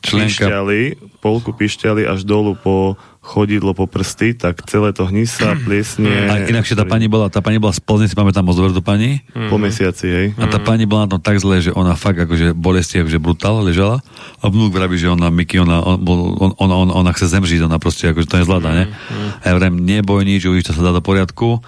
Členka. 0.00 0.46
pišťali, 0.46 0.80
polku 1.20 1.50
pišťali 1.56 2.04
až 2.06 2.22
dolu 2.26 2.54
po 2.58 2.94
chodidlo 3.26 3.74
po 3.74 3.90
prsty, 3.90 4.38
tak 4.38 4.62
celé 4.70 4.94
to 4.94 5.10
hnisa, 5.10 5.58
pliesne. 5.66 6.30
A 6.30 6.46
inakšie 6.46 6.78
tá 6.78 6.86
pani 6.86 7.10
bola, 7.10 7.26
tá 7.26 7.42
pani 7.42 7.58
bola 7.58 7.74
z 7.74 7.82
Plzne, 7.82 8.06
si 8.06 8.14
pamätám 8.14 8.46
moc 8.46 8.54
do 8.54 8.82
pani. 8.82 9.26
Po 9.50 9.58
mesiaci, 9.58 10.06
hej. 10.06 10.26
A 10.38 10.46
tá 10.46 10.62
pani 10.62 10.86
bola 10.86 11.10
na 11.10 11.18
tom 11.18 11.20
tak 11.20 11.42
zle, 11.42 11.58
že 11.58 11.74
ona 11.74 11.98
fakt 11.98 12.22
akože 12.22 12.54
bolesti, 12.54 13.02
akože 13.02 13.18
brutál 13.18 13.58
ležala. 13.66 13.98
A 14.38 14.46
vnúk 14.46 14.70
vraví, 14.70 14.94
že 14.94 15.10
ona, 15.10 15.34
Miky, 15.34 15.58
ona, 15.58 15.82
on, 15.82 15.98
on, 16.06 16.50
on, 16.54 16.70
on, 16.70 16.88
ona 16.94 17.10
chce 17.10 17.26
zemžiť, 17.34 17.66
ona 17.66 17.82
proste 17.82 18.14
akože 18.14 18.30
to 18.30 18.38
nezvláda, 18.38 18.70
ne? 18.70 18.84
Mm. 18.86 19.28
A 19.42 19.44
ja 19.50 19.54
vrem, 19.58 19.74
neboj 19.82 20.22
nič, 20.22 20.46
uvidíš, 20.46 20.70
to 20.70 20.78
sa 20.78 20.86
dá 20.86 20.92
do 20.94 21.02
poriadku. 21.02 21.58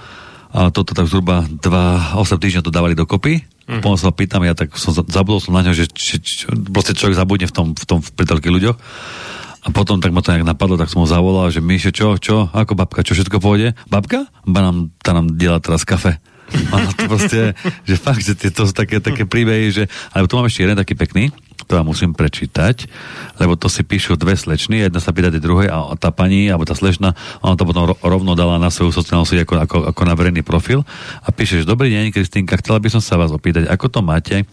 A 0.48 0.72
toto 0.72 0.96
tak 0.96 1.10
zhruba 1.10 1.44
2, 1.44 1.60
8 1.60 2.24
týždňov 2.40 2.64
to 2.64 2.72
dávali 2.72 2.94
dokopy. 2.96 3.44
Mm. 3.68 3.84
Potom 3.84 4.00
sa 4.00 4.08
pýtam, 4.08 4.40
ja 4.48 4.56
tak 4.56 4.72
som 4.80 4.96
zabudol 4.96 5.44
som 5.44 5.52
na 5.52 5.60
ňo, 5.60 5.76
že 5.76 5.84
či, 5.92 6.16
či, 6.24 6.48
proste 6.72 6.96
človek 6.96 7.20
zabudne 7.20 7.44
v 7.44 7.52
tom, 7.52 7.66
v 7.76 7.84
tom 7.84 8.00
toľkých 8.00 8.54
ľuďoch. 8.56 8.76
A 9.66 9.74
potom 9.74 9.98
tak 9.98 10.14
ma 10.14 10.22
to 10.22 10.30
nejak 10.30 10.46
napadlo, 10.46 10.78
tak 10.78 10.90
som 10.90 11.02
ho 11.02 11.08
zavolal, 11.08 11.50
že 11.50 11.58
Míšo, 11.58 11.90
čo, 11.90 12.14
čo, 12.20 12.46
ako 12.54 12.78
babka, 12.78 13.02
čo 13.02 13.18
všetko 13.18 13.42
pôjde? 13.42 13.74
Babka? 13.90 14.30
Ba 14.46 14.62
nám, 14.62 14.94
tá 15.02 15.10
nám 15.10 15.34
diela 15.34 15.58
teraz 15.58 15.82
kafe. 15.82 16.22
A 16.48 16.74
to 16.96 17.10
proste, 17.10 17.52
že 17.84 17.94
fakt, 17.98 18.24
že 18.24 18.34
to 18.38 18.64
sú 18.64 18.72
také, 18.72 19.02
také 19.02 19.28
príbehy, 19.28 19.66
že... 19.74 19.84
Ale 20.14 20.30
tu 20.30 20.38
mám 20.38 20.48
ešte 20.48 20.64
jeden 20.64 20.78
taký 20.78 20.96
pekný, 20.96 21.34
to 21.68 21.76
vám 21.76 21.92
musím 21.92 22.16
prečítať, 22.16 22.88
lebo 23.36 23.52
to 23.52 23.68
si 23.68 23.84
píšu 23.84 24.16
dve 24.16 24.32
slečny, 24.32 24.88
jedna 24.88 25.04
sa 25.04 25.12
pýta 25.12 25.28
tej 25.28 25.44
druhej 25.44 25.68
a 25.68 25.92
tá 26.00 26.08
pani, 26.08 26.48
alebo 26.48 26.64
tá 26.64 26.72
slečna, 26.72 27.12
ona 27.44 27.60
to 27.60 27.68
potom 27.68 27.92
rovno 28.00 28.32
dala 28.32 28.56
na 28.56 28.72
svoju 28.72 28.94
sociálnu 28.96 29.28
sieť 29.28 29.44
ako, 29.44 29.54
ako, 29.68 29.76
ako 29.92 30.02
na 30.08 30.16
verejný 30.16 30.40
profil 30.40 30.86
a 31.20 31.28
píše, 31.28 31.60
že 31.60 31.68
dobrý 31.68 31.92
deň, 31.92 32.16
Kristýnka, 32.16 32.56
chcela 32.64 32.80
by 32.80 32.88
som 32.88 33.04
sa 33.04 33.20
vás 33.20 33.28
opýtať, 33.28 33.68
ako 33.68 33.86
to 33.92 34.00
máte 34.00 34.48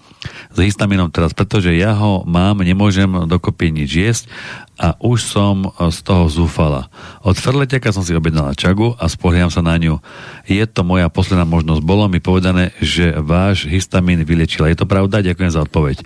s 0.51 0.57
histaminom 0.59 1.07
teraz, 1.07 1.31
pretože 1.31 1.71
ja 1.71 1.95
ho 1.95 2.27
mám, 2.27 2.59
nemôžem 2.59 3.07
dokopy 3.31 3.71
nič 3.71 3.89
jesť 3.95 4.23
a 4.75 4.99
už 4.99 5.23
som 5.23 5.71
z 5.71 5.97
toho 6.03 6.27
zúfala. 6.27 6.91
Od 7.23 7.35
Ferleťaka 7.35 7.95
som 7.95 8.03
si 8.03 8.11
objednala 8.11 8.51
čagu 8.55 8.91
a 8.99 9.07
spolieham 9.07 9.47
sa 9.47 9.63
na 9.63 9.79
ňu. 9.79 10.03
Je 10.45 10.63
to 10.67 10.83
moja 10.83 11.07
posledná 11.07 11.47
možnosť. 11.47 11.81
Bolo 11.81 12.11
mi 12.11 12.19
povedané, 12.19 12.75
že 12.83 13.15
váš 13.15 13.67
histamín 13.67 14.21
vylečila. 14.27 14.67
Je 14.67 14.79
to 14.79 14.87
pravda? 14.87 15.23
Ďakujem 15.23 15.51
za 15.51 15.63
odpoveď. 15.63 16.03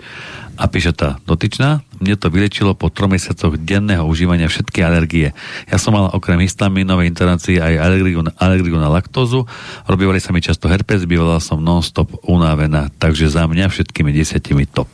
A 0.60 0.68
píše 0.68 0.92
tá 0.92 1.16
dotyčná, 1.24 1.80
mne 2.04 2.20
to 2.20 2.28
vylečilo 2.28 2.76
po 2.76 2.92
troch 2.92 3.08
mesiacoch 3.08 3.56
denného 3.56 4.04
užívania 4.04 4.44
všetky 4.44 4.84
alergie. 4.84 5.32
Ja 5.72 5.80
som 5.80 5.96
mal 5.96 6.12
okrem 6.12 6.36
histamínovej 6.44 7.08
interakcie 7.08 7.56
aj 7.56 7.80
alergiu, 7.80 8.20
alergiu 8.36 8.76
na 8.76 8.92
laktózu, 8.92 9.48
robívali 9.88 10.20
sa 10.20 10.36
mi 10.36 10.44
často 10.44 10.68
herpes, 10.68 11.08
bývala 11.08 11.40
som 11.40 11.64
non-stop 11.64 12.12
unavená, 12.28 12.92
takže 13.00 13.32
za 13.32 13.48
mňa 13.48 13.72
všetkými 13.72 14.12
desiatimi 14.12 14.68
top. 14.68 14.92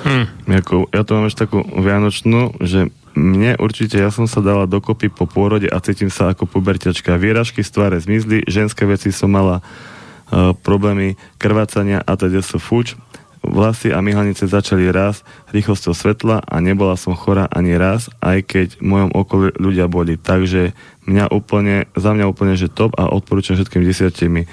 Hm. 0.00 0.26
Jako, 0.48 0.88
ja 0.92 1.02
to 1.04 1.10
mám 1.18 1.26
ešte 1.28 1.44
takú 1.44 1.60
vianočnú, 1.64 2.56
že 2.64 2.88
mne 3.12 3.58
určite, 3.58 3.98
ja 3.98 4.08
som 4.14 4.30
sa 4.30 4.40
dala 4.40 4.70
dokopy 4.70 5.10
po 5.10 5.26
pôrode 5.26 5.66
a 5.66 5.82
cítim 5.82 6.08
sa 6.08 6.30
ako 6.32 6.46
puberťačka. 6.46 7.18
Výražky 7.18 7.60
z 7.60 7.70
tváre 7.74 7.98
zmizli, 7.98 8.46
ženské 8.46 8.86
veci 8.86 9.10
som 9.10 9.28
mala 9.34 9.60
uh, 9.60 10.54
problémy 10.54 11.18
krvácania 11.36 12.00
a 12.06 12.12
teda 12.14 12.40
sú 12.40 12.62
fuč 12.62 12.94
Vlasy 13.40 13.88
a 13.88 14.04
myhalnice 14.04 14.44
začali 14.44 14.92
raz 14.92 15.24
rýchlosťou 15.56 15.96
svetla 15.96 16.44
a 16.44 16.56
nebola 16.60 16.92
som 17.00 17.16
chorá 17.16 17.48
ani 17.48 17.72
raz, 17.80 18.12
aj 18.20 18.44
keď 18.44 18.66
v 18.76 18.84
mojom 18.84 19.10
okolí 19.16 19.48
ľudia 19.56 19.88
boli. 19.88 20.20
Takže 20.20 20.76
mňa 21.08 21.32
úplne, 21.32 21.88
za 21.96 22.12
mňa 22.12 22.28
úplne, 22.28 22.52
že 22.54 22.68
top 22.68 22.92
a 23.00 23.08
odporúčam 23.08 23.56
všetkým 23.56 23.80
desiatimi. 23.80 24.44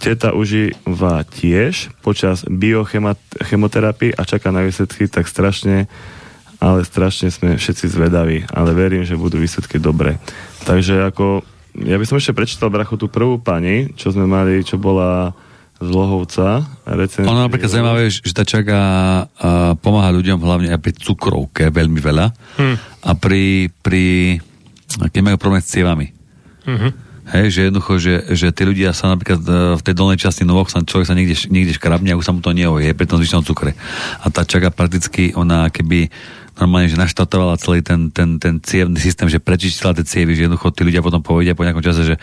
Teta 0.00 0.32
užíva 0.32 1.28
tiež 1.28 1.92
počas 2.00 2.48
biochemoterapii 2.48 4.16
a 4.16 4.22
čaká 4.24 4.48
na 4.48 4.64
výsledky, 4.64 5.04
tak 5.04 5.28
strašne 5.28 5.84
ale 6.60 6.84
strašne 6.84 7.32
sme 7.32 7.56
všetci 7.56 7.88
zvedaví, 7.88 8.44
ale 8.52 8.76
verím, 8.76 9.08
že 9.08 9.16
budú 9.16 9.40
výsledky 9.40 9.80
dobré. 9.80 10.20
Takže 10.68 11.08
ako, 11.08 11.40
ja 11.88 11.96
by 11.96 12.04
som 12.04 12.20
ešte 12.20 12.36
prečítal 12.36 12.68
brachu 12.68 13.00
tú 13.00 13.08
prvú 13.08 13.40
pani, 13.40 13.96
čo 13.96 14.12
sme 14.12 14.28
mali, 14.28 14.60
čo 14.60 14.76
bola 14.76 15.32
z 15.80 15.88
Lohovca. 15.88 16.60
Ono 17.24 17.40
napríklad 17.48 17.72
zaujímavé, 17.72 18.12
že 18.12 18.36
tá 18.36 18.44
čaga 18.44 18.78
pomáha 19.80 20.12
ľuďom 20.12 20.38
hlavne 20.44 20.68
aj 20.76 20.80
pri 20.84 20.92
cukrovke 20.92 21.72
veľmi 21.72 21.96
veľa 21.96 22.26
hmm. 22.60 22.76
a 23.08 23.10
pri, 23.16 23.72
pri 23.80 24.36
keď 25.08 25.20
majú 25.24 25.36
problém 25.40 25.64
s 25.64 25.72
cievami. 25.72 26.12
Hmm. 26.68 26.92
Hej, 27.30 27.46
že 27.54 27.60
jednoducho, 27.70 27.92
že, 28.02 28.14
že 28.34 28.50
tí 28.50 28.66
ľudia 28.66 28.90
sa 28.90 29.06
napríklad 29.06 29.38
v 29.78 29.82
tej 29.86 29.94
dolnej 29.94 30.18
časti 30.18 30.42
nôh 30.42 30.66
sa 30.66 30.82
človek 30.82 31.06
sa 31.06 31.14
niekde, 31.14 31.38
niekde 31.46 31.78
škrabne 31.78 32.10
a 32.10 32.18
už 32.18 32.26
sa 32.26 32.34
mu 32.34 32.42
to 32.42 32.50
neoje 32.50 32.90
pri 32.90 33.06
tom 33.06 33.22
zvyšnom 33.22 33.46
cukre. 33.46 33.78
A 34.18 34.26
tá 34.34 34.42
čaga 34.42 34.74
prakticky, 34.74 35.30
ona 35.38 35.70
keby 35.70 36.10
normálne, 36.60 36.92
že 36.92 37.00
naštartovala 37.00 37.56
celý 37.56 37.80
ten, 37.80 38.12
ten, 38.12 38.36
ten 38.36 38.60
cievný 38.60 39.00
systém, 39.00 39.26
že 39.26 39.40
prečistila 39.40 39.96
tie 39.96 40.04
cievy, 40.04 40.36
že 40.36 40.46
jednoducho 40.46 40.70
tí 40.76 40.84
ľudia 40.84 41.00
potom 41.00 41.24
povedia 41.24 41.56
po 41.56 41.64
nejakom 41.64 41.80
čase, 41.82 42.04
že 42.04 42.14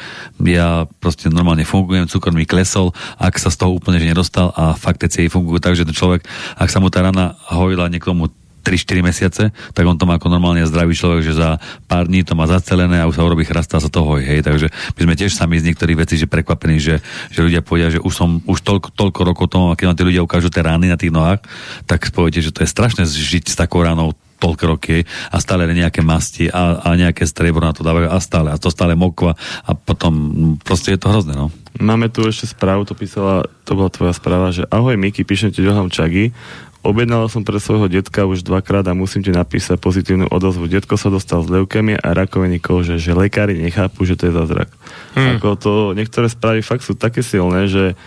ja 0.45 0.85
proste 1.01 1.33
normálne 1.33 1.65
fungujem, 1.65 2.05
cukor 2.05 2.31
mi 2.31 2.45
klesol, 2.45 2.93
ak 3.17 3.41
sa 3.41 3.49
z 3.49 3.57
toho 3.57 3.73
úplne 3.73 3.97
že 3.97 4.05
nedostal 4.05 4.53
a 4.53 4.77
fakt 4.77 5.01
tie 5.01 5.09
cievy 5.09 5.33
fungujú 5.33 5.57
tak, 5.57 5.73
že 5.73 5.83
ten 5.83 5.97
človek, 5.97 6.23
ak 6.55 6.69
sa 6.69 6.77
mu 6.77 6.93
tá 6.93 7.01
rana 7.01 7.33
hojila 7.49 7.89
niekomu 7.89 8.29
3-4 8.67 8.99
mesiace, 8.99 9.43
tak 9.71 9.87
on 9.87 9.95
to 9.95 10.03
má 10.03 10.19
ako 10.19 10.27
normálne 10.27 10.67
zdravý 10.67 10.91
človek, 10.91 11.23
že 11.23 11.39
za 11.39 11.55
pár 11.87 12.11
dní 12.11 12.27
to 12.27 12.35
má 12.35 12.43
zacelené 12.51 12.99
a 12.99 13.07
už 13.07 13.15
sa 13.15 13.23
urobí 13.23 13.47
chrasta 13.47 13.79
sa 13.79 13.87
toho, 13.87 14.19
hej. 14.19 14.43
Takže 14.43 14.67
my 14.67 15.01
sme 15.07 15.15
tiež 15.15 15.31
sami 15.31 15.55
z 15.55 15.71
niektorých 15.71 16.03
vecí, 16.03 16.19
že 16.19 16.27
prekvapení, 16.27 16.75
že, 16.75 16.99
že 17.31 17.39
ľudia 17.39 17.63
povedia, 17.63 17.95
že 17.95 18.03
už 18.03 18.11
som 18.11 18.43
už 18.43 18.59
toľko, 18.67 18.91
toľko 18.91 19.21
rokov 19.23 19.45
tomu, 19.47 19.71
keď 19.79 19.85
vám 19.87 19.97
tí 19.97 20.03
ľudia 20.03 20.25
ukážu 20.27 20.51
tie 20.51 20.67
rány 20.67 20.91
na 20.91 20.99
tých 20.99 21.15
nohách, 21.15 21.39
tak 21.87 22.11
poviete, 22.11 22.43
že 22.43 22.51
to 22.51 22.67
je 22.67 22.69
strašné 22.75 23.07
žiť 23.07 23.47
s 23.47 23.55
takou 23.55 23.79
ranou 23.79 24.11
toľko 24.37 24.63
roky 24.69 25.03
a 25.33 25.37
stále 25.41 25.65
nejaké 25.69 26.05
masti 26.05 26.47
a, 26.47 26.81
a 26.81 26.89
nejaké 26.93 27.25
striebro 27.25 27.65
na 27.65 27.73
to 27.73 27.81
dávajú 27.81 28.07
a 28.09 28.17
stále. 28.21 28.53
A 28.53 28.61
to 28.61 28.69
stále 28.69 28.93
mokva 28.93 29.33
a 29.65 29.71
potom 29.73 30.13
proste 30.61 30.93
je 30.93 30.99
to 31.01 31.09
hrozné, 31.09 31.33
no. 31.33 31.49
Máme 31.77 32.09
tu 32.09 32.25
ešte 32.25 32.49
správu, 32.49 32.89
to 32.89 32.97
písala, 32.97 33.45
to 33.65 33.77
bola 33.77 33.93
tvoja 33.93 34.13
správa, 34.13 34.49
že 34.49 34.65
ahoj 34.69 34.97
Miki, 34.97 35.21
píšem 35.21 35.53
ti 35.53 35.61
Johan 35.61 35.93
Čagi. 35.93 36.33
Objednala 36.81 37.27
som 37.27 37.43
pre 37.43 37.59
svojho 37.59 37.91
detka 37.91 38.23
už 38.23 38.47
dvakrát 38.47 38.85
a 38.87 38.95
musím 38.95 39.19
ti 39.19 39.33
napísať 39.33 39.75
pozitívnu 39.81 40.31
odozvu. 40.31 40.71
Detko 40.71 40.95
sa 40.95 41.11
dostal 41.11 41.43
z 41.43 41.59
leukemie 41.59 41.99
a 41.99 42.15
rakoviny 42.15 42.63
kože, 42.63 42.95
že 42.95 43.17
lekári 43.17 43.59
nechápu, 43.59 44.07
že 44.07 44.15
to 44.15 44.31
je 44.31 44.33
zázrak. 44.33 44.71
Hmm. 45.17 45.35
Ako 45.35 45.57
to, 45.59 45.71
niektoré 45.97 46.31
správy 46.31 46.63
fakt 46.63 46.87
sú 46.87 46.95
také 46.95 47.25
silné, 47.25 47.67
že 47.67 47.97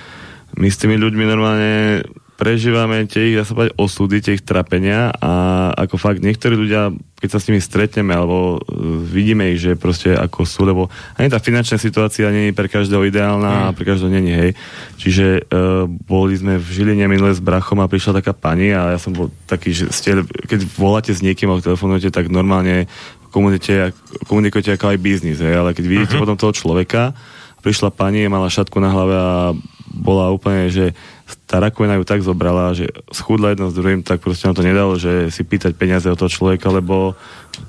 my 0.57 0.67
s 0.67 0.81
tými 0.81 0.99
ľuďmi 0.99 1.25
normálne 1.29 2.03
prežívame 2.41 3.05
tie 3.05 3.29
ich, 3.29 3.37
dá 3.37 3.45
sa 3.45 3.53
povedať, 3.53 3.77
osudy, 3.77 4.25
tie 4.25 4.41
ich 4.41 4.47
trapenia 4.49 5.13
a 5.13 5.33
ako 5.77 6.01
fakt 6.01 6.25
niektorí 6.25 6.57
ľudia 6.57 6.97
keď 7.21 7.29
sa 7.29 7.39
s 7.39 7.53
nimi 7.53 7.61
stretneme, 7.61 8.17
alebo 8.17 8.57
uh, 8.57 8.61
vidíme 9.05 9.53
ich, 9.53 9.61
že 9.61 9.77
proste 9.77 10.17
ako 10.17 10.49
sú, 10.49 10.65
lebo 10.65 10.89
ani 11.21 11.29
tá 11.29 11.37
finančná 11.37 11.77
situácia 11.77 12.33
nie 12.33 12.49
je 12.49 12.57
pre 12.57 12.65
každého 12.65 13.05
ideálna 13.05 13.53
mm. 13.53 13.65
a 13.69 13.75
pre 13.77 13.85
každého 13.85 14.09
není, 14.09 14.33
hej. 14.33 14.51
Čiže 14.97 15.45
uh, 15.45 15.85
boli 15.85 16.41
sme 16.41 16.57
v 16.57 16.65
Žiline 16.65 17.05
minule 17.13 17.37
s 17.37 17.45
brachom 17.45 17.85
a 17.85 17.93
prišla 17.93 18.25
taká 18.25 18.33
pani 18.33 18.73
a 18.73 18.97
ja 18.97 18.99
som 18.99 19.13
bol 19.13 19.29
taký, 19.45 19.77
že 19.77 19.93
ste, 19.93 20.25
keď 20.25 20.65
voláte 20.81 21.13
s 21.13 21.21
niekým 21.21 21.53
a 21.53 21.61
telefonujete, 21.61 22.09
tak 22.09 22.33
normálne 22.33 22.89
komunikujete, 23.29 23.93
komunikujete 24.25 24.81
ako 24.81 24.97
aj 24.97 24.99
biznis, 25.05 25.45
hej, 25.45 25.61
ale 25.61 25.77
keď 25.77 25.85
vidíte 25.85 26.17
uh-huh. 26.17 26.25
potom 26.25 26.41
toho 26.41 26.57
človeka, 26.57 27.13
prišla 27.61 27.93
pani, 27.93 28.25
mala 28.33 28.49
šatku 28.49 28.81
na 28.81 28.89
hlave 28.89 29.15
a 29.15 29.53
bola 29.93 30.33
úplne, 30.33 30.73
že 30.73 30.97
tá 31.47 31.63
rakovina 31.63 31.99
ju 31.99 32.05
tak 32.07 32.21
zobrala, 32.23 32.73
že 32.75 32.91
schudla 33.11 33.55
jedno 33.55 33.71
s 33.71 33.77
druhým, 33.77 34.01
tak 34.03 34.23
proste 34.23 34.47
nám 34.49 34.57
to 34.57 34.67
nedalo, 34.67 34.95
že 34.97 35.31
si 35.31 35.43
pýtať 35.47 35.75
peniaze 35.75 36.07
od 36.07 36.19
toho 36.19 36.31
človeka, 36.31 36.71
lebo 36.71 37.19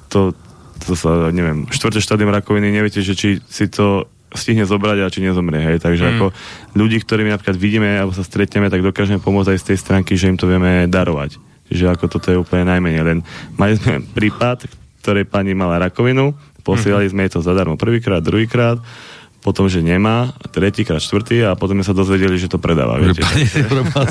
to, 0.07 0.36
to 0.86 0.93
sa, 0.93 1.30
neviem, 1.34 1.68
štvrté 1.70 2.01
štádium 2.01 2.34
rakoviny, 2.34 2.74
neviete, 2.74 3.03
že 3.03 3.14
či 3.18 3.41
si 3.45 3.66
to 3.70 4.09
stihne 4.32 4.64
zobrať 4.64 4.97
a 5.03 5.12
či 5.12 5.20
nezomrie, 5.24 5.59
hej. 5.59 5.78
Takže 5.84 6.03
mm. 6.03 6.12
ako 6.16 6.26
ľudí, 6.80 7.03
ktorými 7.03 7.30
napríklad 7.36 7.57
vidíme 7.59 7.99
alebo 7.99 8.16
sa 8.16 8.24
stretneme, 8.24 8.72
tak 8.72 8.80
dokážeme 8.80 9.20
pomôcť 9.20 9.55
aj 9.55 9.59
z 9.59 9.68
tej 9.74 9.78
stránky, 9.78 10.16
že 10.16 10.32
im 10.32 10.39
to 10.39 10.47
vieme 10.47 10.88
darovať. 10.88 11.36
Čiže 11.72 11.91
ako 11.91 12.05
toto 12.07 12.28
je 12.32 12.39
úplne 12.39 12.68
najmenej. 12.68 13.03
Len 13.03 13.20
mali 13.55 13.80
sme 13.80 14.03
prípad, 14.03 14.68
ktorej 15.03 15.28
pani 15.28 15.55
mala 15.55 15.80
rakovinu, 15.88 16.36
posielali 16.64 17.09
mm-hmm. 17.09 17.16
sme 17.16 17.24
jej 17.28 17.32
to 17.36 17.39
zadarmo 17.41 17.76
prvýkrát, 17.76 18.24
druhýkrát, 18.24 18.78
potom, 19.42 19.66
že 19.66 19.82
nemá, 19.82 20.38
tretíkrát, 20.54 21.02
štvrtý 21.02 21.50
a 21.50 21.58
potom 21.58 21.82
sme 21.82 21.86
sa 21.86 21.98
dozvedeli, 21.98 22.38
že 22.38 22.48
to 22.48 22.62
predáva. 22.62 23.02
Že 23.02 23.26
pani 23.26 23.46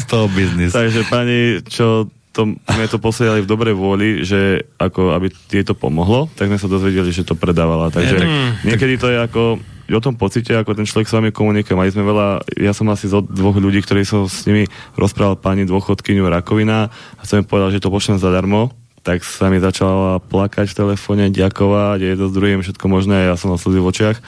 z 0.02 0.04
toho 0.10 0.26
biznis. 0.26 0.74
Takže 0.78 1.06
pani, 1.06 1.62
čo 1.70 2.10
to, 2.30 2.54
sme 2.54 2.86
to 2.86 2.98
posielali 3.02 3.42
v 3.42 3.50
dobrej 3.50 3.74
vôli, 3.74 4.22
že 4.22 4.62
ako, 4.78 5.14
aby 5.14 5.30
jej 5.50 5.66
to 5.66 5.74
pomohlo, 5.74 6.30
tak 6.38 6.50
sme 6.50 6.58
sa 6.58 6.70
dozvedeli, 6.70 7.10
že 7.10 7.26
to 7.26 7.34
predávala. 7.34 7.90
Takže 7.90 8.16
mm. 8.22 8.50
niekedy 8.66 8.94
to 8.98 9.10
je 9.10 9.18
ako 9.18 9.42
o 9.90 9.98
tom 9.98 10.14
pocite, 10.14 10.54
ako 10.54 10.78
ten 10.78 10.86
človek 10.86 11.10
s 11.10 11.16
vami 11.18 11.30
komunikuje. 11.34 11.74
Mali 11.74 11.90
sme 11.90 12.06
veľa, 12.06 12.46
ja 12.62 12.70
som 12.70 12.86
asi 12.94 13.10
z 13.10 13.18
dvoch 13.26 13.58
ľudí, 13.58 13.82
ktorí 13.82 14.06
som 14.06 14.30
s 14.30 14.46
nimi 14.46 14.70
rozprával 14.94 15.34
pani 15.34 15.66
dôchodkyňu 15.66 16.30
rakovina 16.30 16.86
a 17.18 17.22
som 17.26 17.42
im 17.42 17.46
povedal, 17.46 17.74
že 17.74 17.82
to 17.82 17.90
pošlem 17.90 18.22
zadarmo, 18.22 18.70
tak 19.02 19.26
sa 19.26 19.50
mi 19.50 19.58
začala 19.58 20.22
plakať 20.22 20.70
v 20.70 20.78
telefóne, 20.78 21.24
ďakovať, 21.34 21.98
je 22.06 22.14
to 22.14 22.26
s 22.30 22.36
druhým 22.36 22.60
všetko 22.62 22.86
možné, 22.86 23.26
ja 23.26 23.34
som 23.34 23.50
na 23.50 23.58
slzy 23.58 23.82
v 23.82 23.88
očiach 23.90 24.18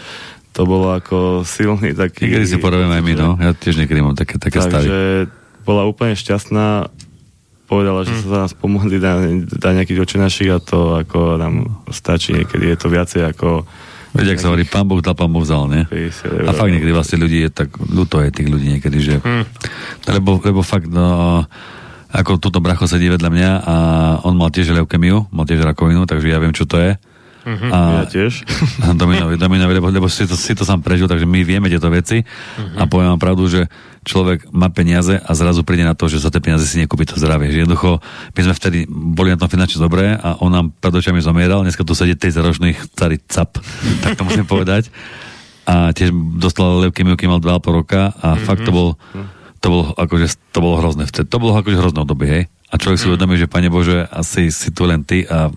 to 0.53 0.69
bolo 0.69 0.93
ako 0.93 1.49
silný 1.49 1.97
taký... 1.97 2.29
Niekedy 2.29 2.47
si 2.47 2.57
porobím 2.61 2.93
aj 2.93 3.03
my, 3.03 3.13
no. 3.17 3.29
Ja 3.41 3.57
tiež 3.57 3.81
niekedy 3.81 4.01
mám 4.05 4.17
také, 4.17 4.37
také 4.37 4.61
stavy. 4.61 4.85
Takže 4.85 5.01
bola 5.65 5.89
úplne 5.89 6.13
šťastná, 6.13 6.93
povedala, 7.65 8.05
že 8.05 8.13
mm. 8.13 8.21
sa 8.21 8.27
za 8.29 8.39
nás 8.45 8.53
pomohli 8.53 9.01
dá, 9.01 9.17
dá 9.49 9.73
nejakých 9.73 10.05
očenaších 10.05 10.51
a 10.53 10.59
to 10.61 11.01
ako 11.01 11.41
nám 11.41 11.83
stačí, 11.89 12.37
niekedy 12.37 12.69
je 12.69 12.77
to 12.77 12.93
viacej 12.93 13.33
ako 13.33 13.65
Veď, 14.13 14.37
ak 14.37 14.45
sa 14.45 14.53
hovorí, 14.53 14.69
pán 14.69 14.85
Boh 14.85 15.01
dal, 15.01 15.17
pán 15.17 15.33
Boh 15.33 15.41
vzal, 15.41 15.73
nie? 15.73 15.89
A 16.45 16.53
fakt 16.53 16.69
niekedy 16.69 16.93
vlastne 16.93 17.17
ľudí 17.17 17.49
je 17.49 17.51
tak, 17.51 17.73
ľúto 17.81 18.21
je 18.21 18.29
tých 18.29 18.45
ľudí 18.45 18.77
niekedy, 18.77 18.99
že... 19.01 19.15
Hmm. 19.25 19.49
Lebo, 20.05 20.37
lebo 20.37 20.61
fakt, 20.61 20.85
no, 20.93 21.49
ako 22.13 22.37
túto 22.37 22.61
bracho 22.61 22.85
sedí 22.85 23.09
vedľa 23.09 23.31
mňa 23.33 23.51
a 23.65 23.75
on 24.29 24.37
mal 24.37 24.53
tiež 24.53 24.77
leukemiu, 24.77 25.33
mal 25.33 25.49
tiež 25.49 25.65
rakovinu, 25.65 26.05
takže 26.05 26.29
ja 26.29 26.37
viem, 26.45 26.53
čo 26.53 26.69
to 26.69 26.77
je. 26.77 26.93
Uh-huh, 27.43 27.75
a, 27.75 27.79
ja 28.03 28.07
tiež. 28.07 28.47
Dominovi, 29.03 29.35
Dominovi, 29.35 29.73
lebo, 29.75 29.91
lebo 29.91 30.07
si, 30.07 30.23
to, 30.31 30.39
si 30.39 30.55
to 30.55 30.63
sám 30.63 30.79
prežil, 30.79 31.11
takže 31.11 31.27
my 31.27 31.43
vieme 31.43 31.67
tieto 31.67 31.91
veci 31.91 32.23
uh-huh. 32.23 32.79
a 32.79 32.87
poviem 32.87 33.11
vám 33.15 33.23
pravdu, 33.23 33.51
že 33.51 33.67
človek 34.07 34.51
má 34.55 34.71
peniaze 34.71 35.19
a 35.19 35.31
zrazu 35.35 35.67
príde 35.67 35.83
na 35.83 35.99
to, 35.99 36.07
že 36.07 36.23
za 36.23 36.31
tie 36.31 36.39
peniaze 36.39 36.63
si 36.67 36.79
nekúpi 36.79 37.03
to 37.03 37.19
zdravie. 37.19 37.51
Že 37.51 37.67
jednoducho, 37.67 37.99
my 38.35 38.41
sme 38.47 38.55
vtedy 38.55 38.79
boli 38.91 39.35
na 39.35 39.39
tom 39.39 39.51
finančne 39.51 39.83
dobré 39.83 40.15
a 40.15 40.39
on 40.39 40.55
nám 40.55 40.71
pred 40.71 40.95
očami 40.95 41.19
zomieral, 41.19 41.67
dneska 41.67 41.83
tu 41.83 41.99
sedí 41.99 42.15
tej 42.15 42.39
zaročných 42.39 42.79
starý 42.95 43.19
cap, 43.27 43.59
tak 44.07 44.15
to 44.15 44.23
musím 44.23 44.47
povedať. 44.47 44.95
A 45.67 45.91
tiež 45.95 46.15
dostal 46.39 46.91
leukemiu, 46.91 47.19
keď 47.19 47.27
mal 47.27 47.43
2,5 47.43 47.79
roka 47.79 48.15
a 48.23 48.39
uh-huh. 48.39 48.47
fakt 48.47 48.63
to 48.67 48.71
bol, 48.71 48.99
to 49.59 49.67
bolo 49.67 49.85
akože, 49.99 50.27
to 50.55 50.59
bolo 50.63 50.79
hrozné. 50.79 51.11
To 51.11 51.37
bolo 51.39 51.59
akože 51.59 51.79
hrozné 51.79 52.03
obdobie, 52.03 52.27
hej. 52.31 52.45
A 52.73 52.81
človek 52.81 52.99
si 52.99 53.07
uvedomí, 53.11 53.37
že 53.37 53.51
Pane 53.51 53.69
Bože, 53.69 54.09
asi 54.09 54.49
si 54.49 54.73
tu 54.73 54.89
len 54.89 55.05
ty 55.05 55.27
a 55.27 55.53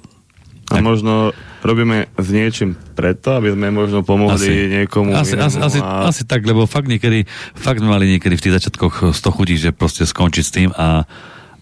a 0.74 0.82
možno 0.82 1.30
robíme 1.66 2.05
s 2.13 2.28
niečím 2.30 2.78
preto, 2.93 3.41
aby 3.41 3.49
sme 3.57 3.74
možno 3.74 4.05
pomohli 4.05 4.38
asi, 4.38 4.70
niekomu 4.70 5.18
asi, 5.18 5.34
inému. 5.34 5.49
Asi, 5.49 5.57
asi, 5.57 5.80
a... 5.82 6.05
asi 6.05 6.24
tak, 6.30 6.45
lebo 6.45 6.70
fakt 6.70 6.86
niekedy, 6.86 7.26
fakt 7.57 7.82
mali 7.82 8.05
niekedy 8.05 8.38
v 8.38 8.43
tých 8.45 8.55
začiatkoch 8.61 9.11
z 9.11 9.20
toho 9.20 9.34
chutí, 9.34 9.57
že 9.57 9.74
proste 9.74 10.05
skončiť 10.05 10.43
s 10.45 10.51
tým 10.53 10.70
a, 10.78 11.09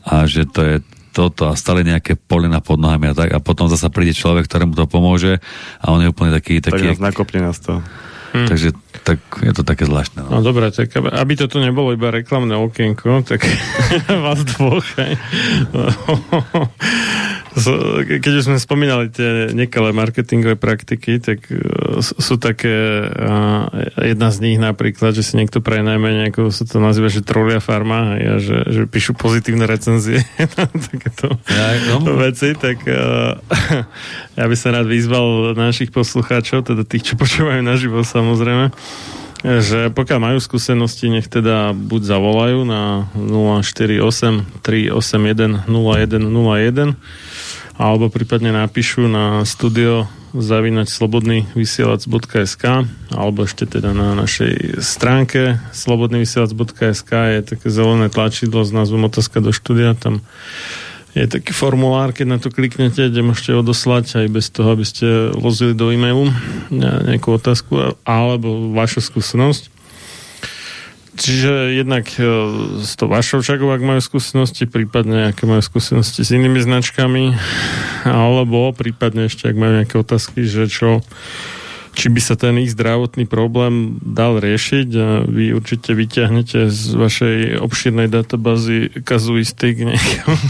a 0.03 0.15
že 0.27 0.43
to 0.43 0.59
je 0.61 0.75
toto 1.13 1.47
a 1.47 1.53
stále 1.53 1.85
nejaké 1.85 2.17
polena 2.17 2.57
pod 2.59 2.81
nohami 2.81 3.13
a 3.13 3.15
tak 3.15 3.31
a 3.31 3.39
potom 3.39 3.69
zasa 3.69 3.93
príde 3.93 4.17
človek, 4.17 4.49
ktorému 4.49 4.73
to 4.73 4.89
pomôže 4.89 5.39
a 5.79 5.93
on 5.93 6.01
je 6.01 6.09
úplne 6.09 6.33
taký... 6.33 6.59
taký 6.59 6.89
tak 6.89 6.97
nás 6.97 7.01
nakopne 7.01 7.39
nás 7.45 7.61
to. 7.61 7.79
Hmm. 8.33 8.49
Takže 8.49 8.73
tak 9.05 9.21
je 9.45 9.53
to 9.53 9.61
také 9.61 9.85
zvláštne. 9.85 10.25
No, 10.25 10.41
no 10.41 10.41
dobre, 10.41 10.73
tak 10.73 10.89
aby 10.97 11.33
toto 11.37 11.61
nebolo 11.61 11.93
iba 11.93 12.09
reklamné 12.09 12.57
okienko, 12.57 13.21
tak 13.21 13.45
vás 14.25 14.41
dvoch. 14.41 14.81
Keď 17.53 18.31
už 18.33 18.45
sme 18.49 18.57
spomínali 18.57 19.13
tie 19.13 19.53
nekalé 19.53 19.93
marketingové 19.93 20.57
praktiky, 20.57 21.21
tak 21.21 21.45
e, 21.53 21.61
sú 22.01 22.41
také, 22.41 23.05
jedna 24.01 24.33
z 24.33 24.37
nich 24.41 24.57
napríklad, 24.57 25.13
že 25.13 25.21
si 25.21 25.37
niekto 25.37 25.61
prenajme 25.61 26.25
nejakú, 26.25 26.49
sa 26.49 26.65
to 26.65 26.81
nazýva, 26.81 27.13
že 27.13 27.21
trolia 27.21 27.61
farma 27.61 28.17
a 28.17 28.41
že, 28.41 28.57
že 28.73 28.81
píšu 28.89 29.13
pozitívne 29.13 29.69
recenzie 29.69 30.25
takéto 30.89 31.37
ja, 31.45 31.67
no. 31.93 32.01
veci, 32.17 32.57
tak 32.57 32.81
e, 32.89 32.97
ja 34.39 34.45
by 34.49 34.55
som 34.57 34.73
rád 34.73 34.89
vyzval 34.89 35.53
našich 35.53 35.93
poslucháčov, 35.93 36.65
teda 36.65 36.81
tých, 36.83 37.13
čo 37.13 37.21
počúvajú 37.21 37.61
naživo 37.61 38.01
samozrejme, 38.01 38.73
že 39.43 39.91
pokiaľ 39.91 40.19
majú 40.23 40.37
skúsenosti, 40.39 41.11
nech 41.11 41.27
teda 41.27 41.75
buď 41.75 42.01
zavolajú 42.15 42.63
na 42.63 43.11
048 43.19 44.63
381 44.63 45.67
0101 45.67 46.95
alebo 47.78 48.09
prípadne 48.09 48.53
napíšu 48.53 49.09
na 49.09 49.41
studio 49.45 50.05
zavinať 50.34 50.89
slobodný 50.89 51.45
vysielač.sk 51.53 52.89
alebo 53.13 53.39
ešte 53.45 53.69
teda 53.69 53.93
na 53.93 54.17
našej 54.17 54.82
stránke 54.82 55.61
slobodnyvysielač.sk 55.78 57.11
je 57.11 57.41
také 57.45 57.67
zelené 57.69 58.09
tlačidlo 58.09 58.65
s 58.65 58.74
názvom 58.74 59.05
otázka 59.05 59.41
do 59.41 59.53
štúdia, 59.53 59.93
tam 59.93 60.26
je 61.13 61.30
taký 61.30 61.53
formulár, 61.53 62.09
keď 62.09 62.26
na 62.26 62.38
to 62.41 62.49
kliknete, 62.49 63.05
kde 63.05 63.21
môžete 63.21 63.53
odoslať 63.53 64.26
aj 64.26 64.28
bez 64.34 64.49
toho, 64.49 64.74
aby 64.74 64.82
ste 64.82 65.30
vozili 65.38 65.78
do 65.78 65.93
e-mailu 65.93 66.34
nejakú 66.74 67.38
otázku 67.38 68.01
alebo 68.01 68.74
vašu 68.74 69.05
skúsenosť. 69.05 69.69
Čiže 71.14 71.78
jednak 71.78 72.09
e, 72.18 72.26
s 72.82 72.97
to 72.97 73.05
vašou 73.05 73.45
čakou, 73.45 73.70
ak 73.70 73.86
majú 73.86 74.01
skúsenosti, 74.01 74.66
prípadne 74.66 75.30
aké 75.30 75.45
majú 75.45 75.61
skúsenosti 75.61 76.26
s 76.26 76.34
inými 76.34 76.57
značkami, 76.57 77.38
alebo 78.09 78.74
prípadne 78.74 79.30
ešte, 79.30 79.45
ak 79.45 79.55
majú 79.55 79.72
nejaké 79.78 79.95
otázky, 80.01 80.41
že 80.41 80.66
čo 80.66 81.05
či 81.93 82.09
by 82.09 82.22
sa 82.26 82.34
ten 82.34 82.57
ich 82.57 82.74
zdravotný 82.74 83.30
problém 83.30 84.01
dal 84.01 84.41
riešiť 84.41 84.89
a 84.97 85.07
vy 85.30 85.53
určite 85.53 85.93
vyťahnete 85.93 86.74
z 86.74 86.82
vašej 86.97 87.38
obšírnej 87.61 88.09
databázy 88.09 88.89
kazuistik 89.05 89.78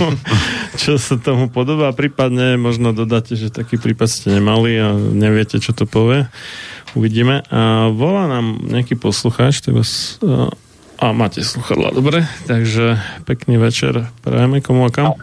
čo 0.81 0.95
sa 0.95 1.19
tomu 1.19 1.51
podobá. 1.51 1.91
Prípadne 1.91 2.55
možno 2.55 2.95
dodáte, 2.95 3.35
že 3.35 3.51
taký 3.51 3.75
prípad 3.75 4.07
ste 4.07 4.39
nemali 4.39 4.71
a 4.79 4.95
neviete, 4.95 5.59
čo 5.59 5.75
to 5.75 5.83
povie. 5.83 6.31
Uvidíme. 6.93 7.41
A 7.49 7.89
volá 7.89 8.29
nám 8.29 8.61
nejaký 8.69 8.93
poslucháč, 8.93 9.65
tak 9.65 9.73
vás, 9.73 10.21
a, 10.21 10.53
a 11.01 11.05
máte 11.09 11.41
sluchadla, 11.41 11.89
dobre? 11.89 12.25
Takže 12.45 13.01
pekný 13.25 13.57
večer. 13.57 14.07
Prajeme 14.21 14.61
komu 14.61 14.85
a 14.85 14.91
kam? 14.93 15.17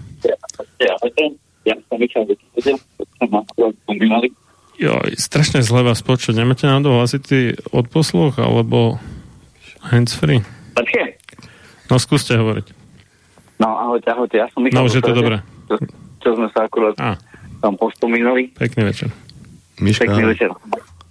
Jo, 4.81 4.97
strašne 5.13 5.61
zle 5.61 5.85
vás 5.85 6.01
počuť. 6.01 6.41
Nemáte 6.41 6.65
na 6.65 6.81
hlasitý 6.81 7.53
odposluch 7.69 8.41
alebo 8.41 8.97
handsfree? 9.85 10.41
Lepšie? 10.73 11.21
No 11.93 12.01
skúste 12.01 12.33
hovoriť. 12.35 12.67
No 13.61 13.77
ahojte, 13.77 14.09
ahojte, 14.09 14.37
ja 14.41 14.49
som 14.57 14.65
Michal. 14.65 14.81
No 14.81 14.89
už 14.89 14.99
je 14.99 15.05
to 15.05 15.13
dobré. 15.13 15.45
Čo, 15.69 15.75
čo 16.25 16.29
sme 16.33 16.49
sa 16.57 16.65
akurát 16.65 16.97
a. 16.97 17.21
tam 17.61 17.77
pospomínali. 17.77 18.57
Pekný 18.57 18.89
večer. 18.89 19.13
Miška. 19.85 20.09
Pekný 20.09 20.33
večer. 20.33 20.49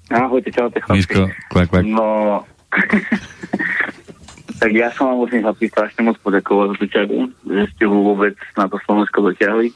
Ahojte, 0.09 0.49
čaute 0.49 0.81
chlapci. 0.81 1.05
Miško, 1.05 1.21
kvak, 1.53 1.67
kvak. 1.69 1.83
No, 1.85 2.41
tak 4.61 4.71
ja 4.73 4.89
som 4.97 5.13
vám 5.13 5.17
musím 5.25 5.45
sa 5.45 5.53
strašne 5.53 6.01
moc 6.05 6.17
poďakovať 6.25 6.67
za 6.73 6.75
tú 6.81 6.85
čagu, 6.89 7.17
že 7.45 7.63
ste 7.77 7.83
ho 7.85 7.97
vôbec 8.01 8.33
na 8.57 8.65
to 8.65 8.81
Slovensko 8.83 9.21
dotiahli 9.29 9.69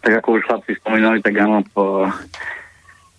tak 0.00 0.24
ako 0.24 0.40
už 0.40 0.44
chlapci 0.48 0.72
spomínali, 0.80 1.20
tak 1.20 1.36
áno, 1.36 1.60
po, 1.76 2.08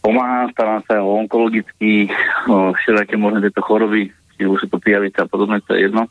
pomáha, 0.01 0.49
stará 0.53 0.81
sa 0.89 1.01
o 1.05 1.21
onkologický, 1.21 2.09
o 2.49 2.73
všelijaké 2.73 3.15
možné 3.17 3.45
tieto 3.45 3.61
choroby, 3.61 4.09
či 4.37 4.49
už 4.49 4.65
sú 4.65 4.67
to 4.69 4.81
pijavice 4.81 5.21
a 5.21 5.29
podobné, 5.29 5.61
to 5.61 5.77
je 5.77 5.85
jedno. 5.89 6.09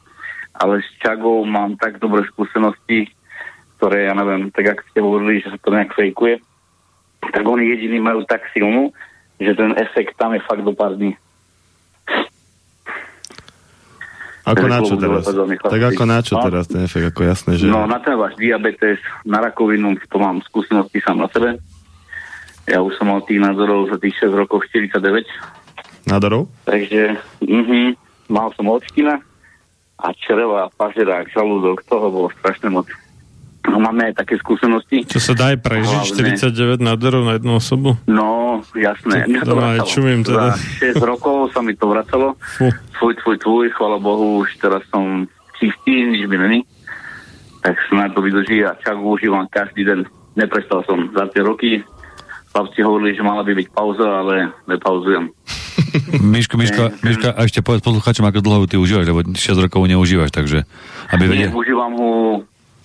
Ale 0.54 0.82
s 0.82 0.90
čagou 1.02 1.42
mám 1.42 1.74
tak 1.74 1.98
dobré 1.98 2.22
skúsenosti, 2.30 3.10
ktoré, 3.78 4.06
ja 4.06 4.14
neviem, 4.14 4.54
tak 4.54 4.78
ako 4.78 4.82
ste 4.90 5.00
hovorili, 5.02 5.42
že 5.42 5.50
sa 5.50 5.58
to 5.58 5.74
nejak 5.74 5.90
fejkuje, 5.94 6.38
tak 7.20 7.42
oni 7.42 7.66
jediní 7.66 7.98
majú 7.98 8.22
tak 8.22 8.46
silnú, 8.54 8.94
že 9.40 9.52
ten 9.56 9.72
efekt 9.74 10.14
tam 10.14 10.36
je 10.36 10.40
fakt 10.40 10.60
do 10.60 10.72
pár 10.72 10.94
dní. 10.94 11.16
Ako 14.40 14.66
na 14.66 14.80
čo 14.80 14.96
teraz? 14.96 15.24
Tak 15.60 15.82
ako 15.94 16.02
na 16.04 16.18
čo 16.24 16.34
No. 16.36 16.42
teraz 16.42 16.64
ten 16.66 16.82
efekt? 16.82 17.12
Ako 17.12 17.22
jasné, 17.22 17.60
že... 17.60 17.68
No 17.68 17.84
na 17.84 18.00
ten 18.00 18.16
váš 18.16 18.34
diabetes, 18.34 18.98
na 19.22 19.38
rakovinu, 19.38 19.94
to 20.08 20.16
mám 20.16 20.40
skúsenosti 20.42 20.98
sám 21.04 21.20
na 21.20 21.28
sebe. 21.28 21.60
Ja 22.64 22.80
už 22.80 22.96
som 22.96 23.12
mal 23.12 23.20
tých 23.22 23.38
nádorov 23.38 23.90
za 23.92 23.98
tých 23.98 24.16
6 24.16 24.32
rokov 24.36 24.64
49, 24.72 25.26
Nádorov? 26.08 26.48
takže 26.64 27.18
mhm, 27.44 27.94
mal 28.32 28.48
som 28.56 28.68
očkina 28.70 29.20
a 30.00 30.06
čreva, 30.16 30.72
pažerák, 30.72 31.28
žalúdok, 31.28 31.84
toho 31.84 32.08
bolo 32.08 32.28
strašne 32.40 32.72
moc. 32.72 32.88
No, 33.70 33.78
máme 33.78 34.10
aj 34.10 34.26
také 34.26 34.34
skúsenosti. 34.42 35.06
Čo 35.06 35.22
sa 35.22 35.32
dá 35.38 35.54
aj 35.54 35.62
prežiť, 35.62 36.10
Hlavne. 36.10 36.34
49 36.82 36.82
nádorov 36.82 37.22
na 37.22 37.38
jednu 37.38 37.54
osobu? 37.54 37.94
No, 38.10 38.58
jasné. 38.74 39.30
Mňa 39.30 39.42
to 39.46 39.54
to 39.54 39.54
aj 39.54 39.62
vracalo. 39.62 39.90
čumím 39.94 40.20
teda. 40.26 40.58
Za 40.58 40.98
6 40.98 41.10
rokov 41.14 41.36
sa 41.54 41.60
mi 41.62 41.72
to 41.78 41.86
vracalo. 41.86 42.34
Tvoj, 42.98 43.14
tvoj, 43.22 43.36
tvoj, 43.38 43.66
chvala 43.78 44.02
Bohu, 44.02 44.42
už 44.42 44.58
teraz 44.58 44.82
som 44.90 45.30
čistý, 45.62 46.02
nič 46.10 46.26
mi 46.26 46.36
není. 46.36 46.60
Tak 47.62 47.78
snáď 47.86 48.18
to 48.18 48.20
vydrží 48.26 48.58
a 48.66 48.74
čak 48.82 48.98
užívam 48.98 49.46
každý 49.46 49.86
deň. 49.86 49.98
Neprestal 50.34 50.82
som 50.88 51.06
za 51.14 51.30
tie 51.30 51.46
roky. 51.46 51.86
Chlapci 52.50 52.82
hovorili, 52.82 53.14
že 53.14 53.22
mala 53.22 53.46
by 53.46 53.54
byť 53.54 53.68
pauza, 53.70 54.08
ale 54.10 54.50
nepauzujem. 54.66 55.30
Miško, 56.18 56.58
Miško, 56.58 56.82
Miško, 57.02 57.28
a 57.30 57.40
ešte 57.46 57.62
povedz 57.62 57.82
posluchačom, 57.82 58.26
ako 58.26 58.42
dlho 58.42 58.66
ty 58.66 58.74
užívaš, 58.78 59.06
lebo 59.06 59.22
6 59.22 59.64
rokov 59.64 59.86
neužívaš, 59.86 60.30
takže 60.34 60.66
aby 61.14 61.24
vedel. 61.30 61.50
užívam 61.54 61.92
ho... 61.94 62.10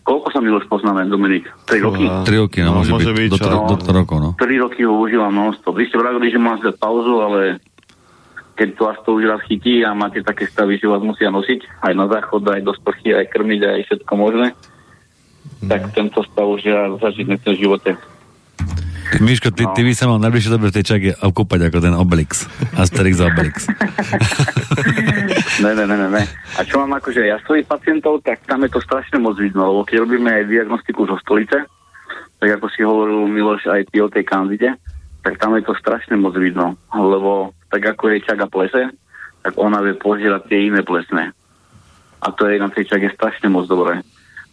Koľko 0.05 0.27
sa 0.29 0.37
mi 0.37 0.53
už 0.53 0.69
poznáme, 0.69 1.09
Dominik? 1.09 1.49
3 1.65 1.81
roky? 1.81 2.05
3 2.05 2.41
roky, 2.45 2.61
no, 2.61 2.77
No, 2.77 2.85
môže, 2.85 2.93
môže 2.93 3.09
byť, 3.09 3.25
byť, 3.25 3.31
do, 3.33 3.37
tro, 3.41 3.57
do, 3.65 3.75
do 3.81 3.91
rokov, 3.91 4.17
no. 4.21 4.29
3 4.37 4.63
roky 4.63 4.85
ho 4.85 4.93
užívam 5.01 5.33
non-stop. 5.33 5.73
Vy 5.73 5.89
ste 5.89 5.97
vravili, 5.97 6.29
že 6.29 6.37
mám 6.37 6.61
dať 6.61 6.77
pauzu, 6.77 7.25
ale 7.25 7.57
keď 8.53 8.67
to 8.77 8.81
vás 8.85 8.97
to 9.01 9.09
už 9.17 9.23
raz 9.25 9.41
chytí 9.49 9.81
a 9.81 9.97
máte 9.97 10.21
také 10.21 10.45
stavy, 10.45 10.77
že 10.77 10.85
vás 10.85 11.01
musia 11.01 11.33
nosiť 11.33 11.81
aj 11.83 11.93
na 11.97 12.05
záchod, 12.05 12.45
aj 12.45 12.61
do 12.61 12.71
sprchy, 12.77 13.17
aj 13.17 13.33
krmiť, 13.33 13.61
aj 13.65 13.81
všetko 13.89 14.13
možné, 14.15 14.47
tak 15.65 15.89
tento 15.91 16.21
stav 16.21 16.47
už 16.53 16.61
ja 16.63 16.87
zažiť 17.01 17.25
nechcem 17.25 17.51
v 17.57 17.61
živote. 17.65 17.89
Miško, 19.15 19.51
ty, 19.51 19.63
No. 19.63 19.73
ty 19.73 19.81
by 19.81 19.93
sa 19.93 20.05
mal 20.05 20.19
najbližšie 20.19 20.51
dobre 20.51 20.69
v 20.69 20.75
tej 20.75 20.85
čake 20.85 21.09
okúpať 21.15 21.69
ako 21.69 21.77
ten 21.79 21.93
Obelix. 21.93 22.49
Asterix 22.73 23.17
Obelix. 23.19 23.69
Ne, 25.61 25.71
ne, 25.71 25.85
ne, 25.87 26.09
ne. 26.09 26.23
A 26.55 26.61
čo 26.61 26.83
mám 26.83 26.99
akože 26.99 27.23
ja 27.23 27.39
svojich 27.41 27.65
pacientov, 27.65 28.19
tak 28.21 28.43
tam 28.43 28.61
je 28.61 28.69
to 28.69 28.79
strašne 28.79 29.17
moc 29.17 29.37
vidno, 29.37 29.71
lebo 29.71 29.81
keď 29.83 30.03
robíme 30.03 30.29
aj 30.29 30.43
diagnostiku 30.45 31.07
zo 31.07 31.15
stolice, 31.17 31.63
tak 32.37 32.49
ako 32.51 32.65
si 32.67 32.83
hovoril 32.83 33.25
Miloš 33.25 33.65
aj 33.65 33.87
ty 33.89 33.97
o 33.99 34.11
tej 34.11 34.23
kandide, 34.23 34.75
tak 35.23 35.39
tam 35.39 35.55
je 35.55 35.63
to 35.63 35.73
strašne 35.73 36.19
moc 36.19 36.35
vidno, 36.35 36.75
lebo 36.91 37.55
tak 37.71 37.81
ako 37.87 38.11
je 38.11 38.25
čaga 38.25 38.45
plese, 38.45 38.91
tak 39.41 39.53
ona 39.55 39.79
vie 39.79 39.95
požierať 39.95 40.51
tie 40.51 40.67
iné 40.67 40.83
plesné. 40.83 41.31
A 42.19 42.27
to 42.29 42.45
je 42.45 42.57
na 42.57 42.67
tej 42.67 42.85
čage 42.85 43.09
strašne 43.13 43.47
moc 43.47 43.65
dobré. 43.65 44.01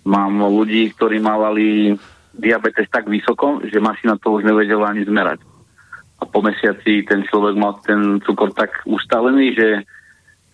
Mám 0.02 0.38
ľudí, 0.38 0.90
ktorí 0.92 1.18
mávali 1.18 1.94
diabetes 2.36 2.88
tak 2.88 3.08
vysoko, 3.08 3.60
že 3.64 3.80
mašina 3.80 4.16
to 4.16 4.40
už 4.40 4.44
nevedela 4.44 4.90
ani 4.90 5.04
zmerať. 5.04 5.44
A 6.20 6.24
po 6.24 6.40
mesiaci 6.40 7.02
ten 7.04 7.26
človek 7.26 7.54
mal 7.58 7.82
ten 7.82 8.22
cukor 8.22 8.54
tak 8.54 8.84
ustalený, 8.86 9.58
že 9.58 9.68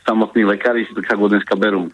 samotní 0.08 0.48
lekári 0.48 0.88
si 0.88 0.92
tu 0.96 1.04
čagu 1.04 1.28
dneska 1.28 1.54
berú. 1.54 1.92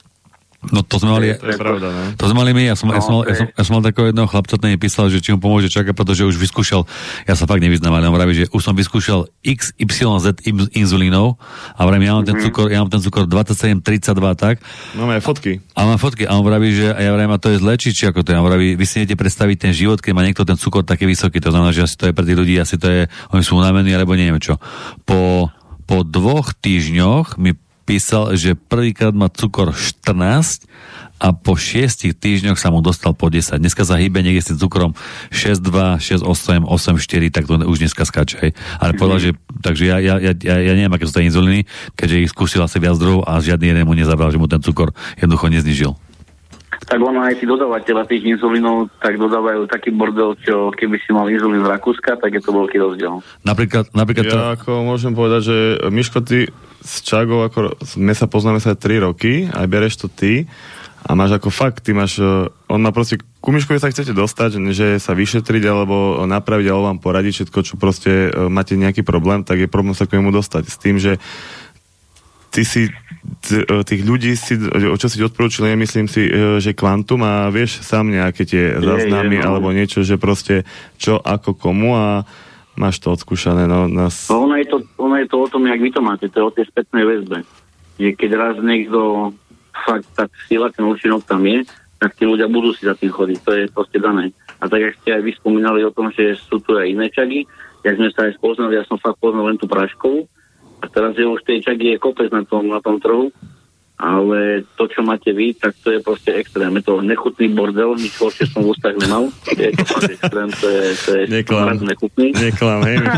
No 0.67 0.81
to 0.81 0.97
sme 0.97 1.11
mali... 1.11 1.27
To 1.33 1.45
je 1.47 1.57
pravda, 1.57 1.87
ne? 1.89 2.03
To 2.15 2.25
sme 2.25 2.37
mali 2.39 2.51
my, 2.51 2.63
ja 2.65 2.75
som, 2.75 2.89
ja, 2.89 2.99
som, 2.99 3.13
No, 3.13 3.19
ja, 3.23 3.35
som, 3.35 3.47
ja 3.49 3.63
som 3.63 3.73
mal 3.73 3.83
takého 3.83 4.07
jedného 4.07 4.25
chlapca, 4.25 4.55
ten 4.55 4.71
mi 4.71 4.79
písal, 4.79 5.07
že 5.07 5.19
či 5.19 5.31
mu 5.31 5.39
pomôže 5.39 5.69
čakať, 5.69 5.91
pretože 5.91 6.23
už 6.23 6.35
vyskúšal, 6.35 6.87
ja 7.23 7.35
sa 7.35 7.45
fakt 7.45 7.59
nevyznám, 7.59 7.93
ale 7.93 8.07
on 8.07 8.13
vraví, 8.13 8.33
že 8.35 8.47
už 8.49 8.63
som 8.63 8.73
vyskúšal 8.73 9.29
XYZ 9.41 10.41
inzulínov 10.73 11.37
a 11.71 11.81
vravím, 11.81 12.05
ja 12.05 12.13
mám 12.13 12.23
Mhm. 12.23 12.29
ten 12.29 12.39
cukor, 12.41 12.67
ja 12.69 12.79
mám 12.79 12.89
ten 12.89 13.01
cukor 13.01 13.25
27, 13.25 13.81
32 13.81 14.35
tak 14.35 14.61
Máme 14.93 15.15
aj 15.15 15.23
fotky. 15.23 15.53
a 15.71 15.81
mám 15.85 15.97
fotky 15.97 16.25
a 16.25 16.33
on 16.33 16.43
vraví, 16.43 16.71
že 16.71 16.87
a 16.89 17.01
ja 17.01 17.11
vravím, 17.11 17.31
a 17.31 17.39
to 17.39 17.49
je 17.49 17.59
zlé, 17.59 17.75
či, 17.75 17.91
či 17.91 18.07
ako 18.07 18.21
to 18.21 18.31
je, 18.31 18.37
a 18.37 18.41
on 18.41 18.47
vraví, 18.47 18.75
vy 18.75 18.85
si 18.85 18.99
neviete 18.99 19.17
predstaviť 19.17 19.57
ten 19.61 19.73
život, 19.73 19.99
keď 19.99 20.13
má 20.13 20.23
niekto 20.23 20.43
ten 20.43 20.55
cukor 20.55 20.83
taký 20.83 21.05
vysoký, 21.05 21.39
to 21.39 21.49
znamená, 21.49 21.71
že 21.71 21.83
asi 21.83 21.97
to 21.97 22.07
je 22.07 22.13
pre 22.13 22.23
tých 22.23 22.37
ľudí, 22.37 22.55
asi 22.57 22.77
to 22.77 22.87
je, 22.87 23.01
oni 23.31 23.43
sú 23.43 23.55
unavení, 23.55 23.91
alebo 23.91 24.13
neviem 24.13 24.39
čo. 24.39 24.57
Po, 25.03 25.51
po 25.85 26.01
dvoch 26.01 26.53
týždňoch 26.55 27.37
mi 27.37 27.53
písal, 27.85 28.35
že 28.35 28.57
prvýkrát 28.57 29.13
má 29.13 29.29
cukor 29.29 29.77
14 29.77 30.65
a 31.23 31.31
po 31.31 31.55
šiestich 31.55 32.13
týždňoch 32.19 32.59
sa 32.59 32.75
mu 32.75 32.83
dostal 32.83 33.15
po 33.15 33.31
10. 33.31 33.57
Dneska 33.57 33.87
sa 33.87 33.97
hýbe 33.97 34.21
niekde 34.21 34.43
s 34.43 34.49
tým 34.53 34.59
cukrom 34.61 34.93
6,2, 35.31 36.21
6,8, 36.21 36.69
8,4, 36.69 37.33
tak 37.33 37.49
to 37.49 37.55
už 37.65 37.81
dneska 37.81 38.03
skáče. 38.05 38.37
Hej. 38.45 38.53
Ale 38.83 38.93
povedal, 38.99 39.21
že, 39.23 39.31
takže 39.63 39.85
ja, 39.89 39.97
ja, 40.03 40.21
ja, 40.21 40.35
ja, 40.37 40.73
neviem, 40.75 40.93
aké 40.93 41.09
sú 41.09 41.17
tie 41.17 41.25
inzulíny, 41.25 41.65
keďže 41.97 42.29
ich 42.29 42.33
skúsil 42.35 42.61
asi 42.61 42.77
viac 42.77 43.01
druhov 43.01 43.25
a 43.25 43.41
žiadny 43.41 43.73
jeden 43.73 43.85
mu 43.89 43.95
nezabral, 43.95 44.29
že 44.35 44.41
mu 44.43 44.51
ten 44.51 44.61
cukor 44.61 44.93
jednoducho 45.17 45.49
neznižil. 45.49 45.97
Tak 46.83 46.99
ono 46.99 47.23
aj 47.23 47.39
tí 47.39 47.45
dodávateľa 47.47 48.11
tých 48.11 48.23
inzulínov 48.35 48.91
tak 48.99 49.17
dodávajú 49.17 49.71
taký 49.71 49.95
bordel, 49.95 50.35
čo 50.43 50.75
keby 50.75 50.99
si 51.03 51.11
mal 51.15 51.31
inzulín 51.31 51.63
z 51.63 51.71
Rakúska, 51.71 52.19
tak 52.19 52.35
je 52.35 52.43
to 52.43 52.51
veľký 52.51 52.77
rozdiel. 52.83 53.23
Napríklad, 53.47 53.95
napríklad 53.95 54.25
Ja 54.27 54.59
ako 54.59 54.83
môžem 54.85 55.15
povedať, 55.15 55.41
že 55.49 55.57
Miško, 55.89 56.21
ty 56.27 56.51
s 56.85 57.01
Čagou, 57.01 57.47
ako 57.49 57.81
my 57.97 58.13
sa 58.13 58.29
poznáme 58.29 58.61
sa 58.61 58.77
3 58.77 59.09
roky, 59.09 59.49
aj 59.49 59.67
bereš 59.67 60.05
to 60.05 60.09
ty 60.13 60.45
a 61.05 61.13
máš 61.13 61.37
ako 61.37 61.53
fakt, 61.53 61.85
ty 61.85 61.93
máš, 61.93 62.17
eh, 62.17 62.49
on 62.69 62.81
má 62.81 62.89
proste, 62.89 63.21
ku 63.45 63.53
Miškovi 63.53 63.77
sa 63.77 63.93
chcete 63.93 64.17
dostať, 64.17 64.57
že 64.73 64.97
sa 64.97 65.13
vyšetriť 65.13 65.65
alebo 65.69 66.25
napraviť, 66.25 66.67
alebo 66.73 66.89
vám 66.89 67.01
poradiť 67.01 67.45
všetko, 67.45 67.59
čo 67.61 67.75
proste 67.77 68.33
eh, 68.33 68.49
máte 68.49 68.73
nejaký 68.73 69.05
problém, 69.05 69.45
tak 69.45 69.61
je 69.61 69.69
problém 69.69 69.93
sa 69.93 70.09
k 70.09 70.17
nemu 70.17 70.33
dostať. 70.33 70.65
S 70.65 70.77
tým, 70.81 70.97
že 70.97 71.21
ty 72.55 72.63
si 72.63 72.83
e, 72.87 73.83
tých 73.83 74.03
ľudí, 74.07 74.39
si, 74.39 74.55
o 74.63 74.95
čo 74.95 75.11
si 75.11 75.19
odporúčil, 75.19 75.67
ja 75.67 75.75
myslím 75.75 76.07
si, 76.07 76.31
e, 76.31 76.63
že 76.63 76.71
kvantum 76.71 77.19
a 77.27 77.51
vieš 77.51 77.83
sám 77.83 78.15
nejaké 78.15 78.47
tie 78.47 78.79
záznamy 78.79 79.43
no. 79.43 79.45
alebo 79.51 79.75
niečo, 79.75 80.07
že 80.07 80.15
proste 80.15 80.63
čo, 80.95 81.19
ako, 81.19 81.59
komu 81.59 81.99
a 81.99 82.23
máš 82.79 83.03
to 83.03 83.11
odskúšané. 83.11 83.67
No, 83.67 83.91
nás... 83.91 84.31
No 84.31 84.47
ono 84.47 84.55
je, 84.63 84.71
to, 84.71 84.87
ono 84.95 85.19
je 85.19 85.27
to 85.27 85.37
o 85.43 85.51
tom, 85.51 85.67
jak 85.67 85.83
vy 85.83 85.91
to 85.91 86.01
máte, 86.01 86.31
to 86.31 86.39
je 86.39 86.47
o 86.47 86.55
tej 86.55 86.71
spätnej 86.71 87.03
väzbe. 87.03 87.43
Je, 87.99 88.15
keď 88.15 88.31
raz 88.39 88.55
niekto 88.63 89.31
fakt 89.75 90.07
tak 90.15 90.31
sila, 90.47 90.71
ten 90.71 90.87
účinok 90.87 91.27
tam 91.27 91.43
je, 91.43 91.67
tak 91.99 92.15
tí 92.15 92.27
ľudia 92.27 92.47
budú 92.47 92.75
si 92.75 92.87
za 92.87 92.95
tým 92.95 93.11
chodiť, 93.11 93.39
to 93.43 93.51
je 93.55 93.65
proste 93.71 93.99
dané. 93.99 94.31
A 94.63 94.71
tak, 94.71 94.81
jak 94.83 94.95
ste 95.03 95.11
aj 95.19 95.23
vy 95.23 95.33
spomínali 95.35 95.83
o 95.83 95.95
tom, 95.95 96.11
že 96.11 96.39
sú 96.39 96.63
tu 96.63 96.75
aj 96.79 96.87
iné 96.87 97.11
čagy, 97.11 97.47
jak 97.83 97.99
sme 97.99 98.11
sa 98.15 98.27
aj 98.31 98.39
spoznali, 98.39 98.79
ja 98.79 98.85
som 98.87 98.99
fakt 98.99 99.19
poznal 99.19 99.51
len 99.51 99.59
tú 99.59 99.67
práškovú, 99.71 100.27
a 100.85 100.87
teraz 100.87 101.17
je 101.17 101.25
už 101.25 101.41
tej 101.43 101.65
čagy 101.65 101.87
je 101.91 101.99
kopec 101.99 102.29
na 102.29 102.43
tom, 102.43 102.69
na 102.69 102.79
tom 102.79 103.01
trhu, 103.01 103.33
ale 103.95 104.67
to, 104.75 104.85
čo 104.85 105.01
máte 105.01 105.31
vy, 105.31 105.55
tak 105.55 105.73
to 105.79 105.89
je 105.89 105.99
proste 105.99 106.29
extrém. 106.29 106.69
Je 106.75 106.83
to 106.83 106.99
nechutný 107.01 107.49
bordel, 107.49 107.95
nič 107.95 108.13
horšie 108.15 108.45
som 108.45 108.61
v 108.61 108.71
ústach 108.71 108.93
nemal. 108.95 109.31
Je 109.49 109.71
to 109.71 109.87
extrém, 110.05 110.51
to 110.53 110.67
je, 110.69 110.85
to 110.99 111.11
je 111.15 111.23
Neklam. 111.31 111.79
nechutný. 111.79 112.35
Neklam, 112.35 112.81
hej. 112.85 112.99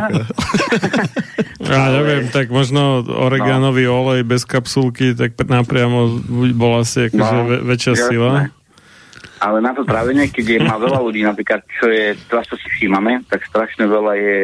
Ja 1.58 1.90
neviem, 1.90 2.30
tak 2.30 2.46
možno 2.46 3.02
oregánový 3.02 3.90
olej 3.90 4.22
bez 4.22 4.46
kapsulky, 4.46 5.16
tak 5.16 5.34
napriamo 5.40 6.22
bol 6.54 6.78
asi 6.78 7.10
akože 7.10 7.34
No, 7.34 7.48
väčšia 7.66 7.92
jasné. 7.96 8.06
sila. 8.06 8.30
Ale 9.36 9.58
na 9.58 9.74
to 9.74 9.82
trávenie, 9.82 10.30
keď 10.30 10.46
je 10.46 10.60
má 10.62 10.78
veľa 10.78 10.96
ľudí, 10.98 11.20
napríklad, 11.20 11.66
čo 11.66 11.90
je, 11.90 12.14
teraz 12.24 12.46
čo 12.46 12.54
si 12.54 12.68
všímame, 12.70 13.26
tak 13.26 13.42
strašne 13.42 13.84
veľa 13.84 14.12
je, 14.14 14.38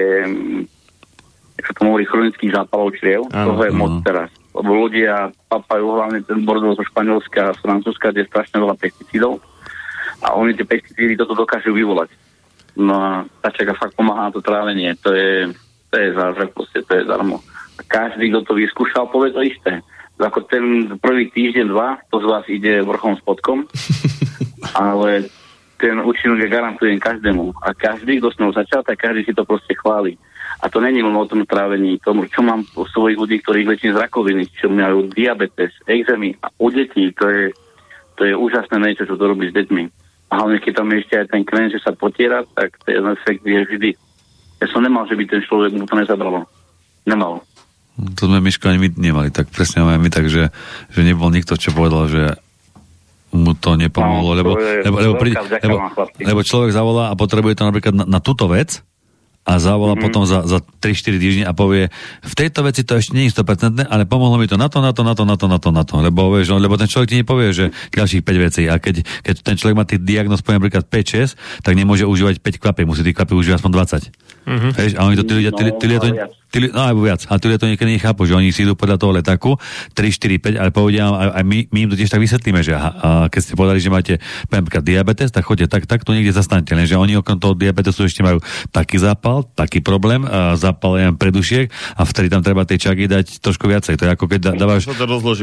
jak 1.63 1.71
sa 1.71 1.79
to 1.79 1.87
hovorí, 1.87 2.03
chronických 2.11 2.59
zápalov 2.59 2.91
čriev. 2.99 3.23
Áno, 3.31 3.55
Toho 3.55 3.63
je 3.63 3.73
moc 3.73 3.95
teraz. 4.03 4.35
Lebo 4.51 4.71
ľudia 4.75 5.31
papajú 5.47 5.95
hlavne 5.95 6.27
ten 6.27 6.43
bordel 6.43 6.75
zo 6.75 6.83
Španielska 6.83 7.55
a 7.55 7.55
z 7.55 7.63
Francúzska, 7.63 8.11
kde 8.11 8.27
je 8.27 8.31
strašne 8.35 8.59
veľa 8.59 8.75
pesticídov. 8.75 9.39
A 10.27 10.35
oni 10.35 10.59
tie 10.59 10.67
pesticídy 10.67 11.15
toto 11.15 11.39
dokážu 11.39 11.71
vyvolať. 11.71 12.11
No 12.75 12.99
a 12.99 13.11
tá 13.39 13.55
čaká 13.55 13.79
fakt 13.79 13.95
pomáha 13.95 14.27
na 14.27 14.35
to 14.35 14.43
trávenie. 14.43 14.99
To 15.07 15.15
je, 15.15 15.55
to 15.87 15.95
je 15.95 16.09
zázrak, 16.19 16.51
proste, 16.51 16.83
to 16.83 16.93
je 16.99 17.07
darmo. 17.07 17.39
A 17.79 17.81
každý, 17.87 18.35
kto 18.35 18.43
to 18.43 18.53
vyskúšal, 18.59 19.07
povie 19.07 19.31
to 19.31 19.47
isté. 19.47 19.79
Ako 20.19 20.43
ten 20.51 20.99
prvý 20.99 21.31
týždeň, 21.31 21.67
dva, 21.71 21.99
to 22.11 22.23
z 22.23 22.27
vás 22.27 22.45
ide 22.51 22.83
vrchom 22.83 23.19
spodkom, 23.23 23.67
ale 24.79 25.31
ten 25.83 25.99
účinok 25.99 26.39
je 26.43 26.53
garantujem 26.53 26.99
každému. 27.03 27.55
A 27.59 27.75
každý, 27.75 28.23
kto 28.23 28.31
s 28.31 28.39
ňou 28.39 28.51
začal, 28.55 28.87
tak 28.87 28.99
každý 28.99 29.27
si 29.27 29.35
to 29.35 29.43
proste 29.43 29.75
chváli. 29.75 30.15
A 30.63 30.71
to 30.71 30.79
není 30.79 31.03
len 31.03 31.11
o 31.19 31.27
tom 31.27 31.43
trávení, 31.43 31.99
tomu, 31.99 32.31
čo 32.31 32.39
mám 32.39 32.63
u 32.79 32.87
svojich 32.87 33.19
ľudí, 33.19 33.43
ktorých 33.43 33.67
liečím 33.67 33.93
z 33.99 34.03
rakoviny, 34.07 34.47
čo 34.55 34.71
majú 34.71 35.11
diabetes, 35.11 35.75
exémy 35.91 36.39
a 36.39 36.55
u 36.63 36.71
detí, 36.71 37.11
to 37.19 37.27
je, 37.27 37.43
to 38.15 38.23
je 38.31 38.35
úžasné 38.39 38.79
niečo, 38.79 39.03
čo 39.03 39.19
to 39.19 39.27
robí 39.27 39.51
s 39.51 39.57
deťmi. 39.59 39.85
A 40.31 40.39
hlavne, 40.39 40.63
keď 40.63 40.73
tam 40.79 40.89
je 40.95 41.03
ešte 41.03 41.15
aj 41.19 41.27
ten 41.35 41.43
kren, 41.43 41.67
že 41.67 41.83
sa 41.83 41.91
potiera, 41.91 42.47
tak 42.55 42.79
ten 42.87 43.03
efekt 43.11 43.43
je 43.43 43.59
vždy. 43.59 43.91
Ja 44.63 44.67
som 44.71 44.87
nemal, 44.87 45.11
že 45.11 45.19
by 45.19 45.27
ten 45.27 45.43
človek 45.43 45.75
mu 45.75 45.83
to 45.83 45.99
nezabralo. 45.99 46.47
Nemal. 47.11 47.43
To 47.99 48.31
sme 48.31 48.39
Miško 48.39 48.71
ani 48.71 48.87
my 48.87 48.89
nemali, 48.95 49.29
tak 49.35 49.51
presne 49.51 49.83
máme 49.83 49.99
my, 49.99 50.11
takže 50.15 50.55
že 50.95 51.01
nebol 51.03 51.29
nikto, 51.29 51.59
čo 51.59 51.75
povedal, 51.75 52.07
že 52.07 52.23
mu 53.35 53.59
to 53.59 53.75
nepomohlo, 53.75 54.33
No, 54.33 54.37
to 54.37 54.39
lebo, 54.39 54.51
je 54.63 54.85
lebo, 54.87 54.97
lebo, 55.03 55.15
príde, 55.19 55.37
lebo, 55.65 55.77
lebo 56.23 56.41
človek 56.47 56.71
zavolá 56.71 57.11
a 57.11 57.19
potrebuje 57.19 57.59
to 57.59 57.65
napríklad 57.67 57.95
na, 57.97 58.05
na 58.07 58.21
túto 58.23 58.47
vec 58.47 58.85
a 59.43 59.59
zavolá 59.59 59.99
mm-hmm. 59.99 60.05
potom 60.07 60.23
za, 60.23 60.47
za 60.47 60.63
3-4 60.63 61.19
týždne 61.19 61.45
a 61.51 61.53
povie, 61.53 61.91
v 62.23 62.35
tejto 62.39 62.63
veci 62.63 62.87
to 62.87 62.95
ešte 62.95 63.11
nie 63.19 63.27
je 63.27 63.35
100%, 63.35 63.91
ale 63.91 64.07
pomohlo 64.07 64.39
mi 64.39 64.47
to 64.47 64.55
na 64.55 64.71
to, 64.71 64.79
na 64.79 64.95
to, 64.95 65.03
na 65.03 65.19
to, 65.19 65.27
na 65.27 65.35
to, 65.35 65.47
na 65.51 65.59
to, 65.59 65.71
na 65.75 65.83
to. 65.83 65.95
Lebo, 65.99 66.31
vieš, 66.31 66.55
lebo 66.55 66.79
ten 66.79 66.87
človek 66.87 67.11
ti 67.11 67.19
nepovie, 67.19 67.51
že 67.51 67.75
ďalších 67.91 68.23
5 68.23 68.47
vecí. 68.47 68.63
A 68.71 68.79
keď, 68.79 69.03
keď 69.03 69.35
ten 69.43 69.59
človek 69.59 69.75
má 69.75 69.83
tých 69.83 69.99
diagnoz, 70.07 70.47
poviem 70.47 70.63
napríklad 70.63 70.87
5-6, 70.87 71.35
tak 71.67 71.75
nemôže 71.75 72.07
užívať 72.07 72.39
5 72.39 72.63
klapy, 72.63 72.87
musí 72.87 73.03
tých 73.03 73.19
klapy 73.19 73.35
užívať 73.35 73.59
aspoň 73.59 73.73
20. 73.75 74.47
Mm-hmm. 74.47 74.71
Vieš, 74.79 74.93
a 74.95 75.01
oni 75.11 75.17
to, 75.19 75.25
tí 75.27 75.33
ľudia, 75.35 75.51
tí, 75.51 75.63
tí, 75.75 75.87
tí, 75.91 75.97
tí, 75.99 76.11
tí, 76.53 76.69
no 76.69 76.85
alebo 76.85 77.09
viac, 77.09 77.25
a 77.25 77.41
tí 77.41 77.49
ľudia 77.49 77.61
to 77.65 77.69
niekedy 77.73 77.97
nechápu, 77.97 78.29
že 78.29 78.37
oni 78.37 78.53
si 78.53 78.69
idú 78.69 78.77
podľa 78.77 79.01
toho 79.01 79.17
letaku 79.17 79.57
3, 79.97 79.97
4, 79.97 80.61
5, 80.61 80.61
ale 80.61 80.71
povedia, 80.71 81.09
aj, 81.09 81.29
aj 81.41 81.45
my, 81.49 81.59
my, 81.73 81.79
im 81.83 81.89
to 81.89 81.97
tiež 81.97 82.13
tak 82.13 82.21
vysvetlíme, 82.21 82.61
že 82.61 82.77
aha, 82.77 82.91
a 82.93 83.09
keď 83.33 83.41
ste 83.41 83.53
povedali, 83.57 83.81
že 83.81 83.89
máte 83.89 84.15
napríklad 84.53 84.85
diabetes, 84.85 85.33
tak 85.33 85.49
choďte 85.49 85.73
tak, 85.73 85.89
tak 85.89 86.05
to 86.05 86.13
niekde 86.13 86.37
zastanete, 86.37 86.77
lenže 86.77 86.95
oni 87.01 87.17
okrem 87.17 87.41
toho 87.41 87.57
diabetesu 87.57 88.05
ešte 88.05 88.21
majú 88.21 88.45
taký 88.69 89.01
zápal, 89.01 89.49
taký 89.57 89.81
problém, 89.81 90.29
a 90.29 90.55
zápal 90.61 91.01
ja 91.01 91.09
predušiek 91.17 91.73
a 91.97 92.03
vtedy 92.05 92.29
tam 92.29 92.45
treba 92.45 92.69
tej 92.69 92.85
čaky 92.91 93.09
dať 93.09 93.41
trošku 93.41 93.65
viacej. 93.65 93.97
To 93.97 94.05
je 94.05 94.11
ako 94.13 94.25
keď 94.29 94.41
dávaš... 94.61 94.85
To 94.85 94.95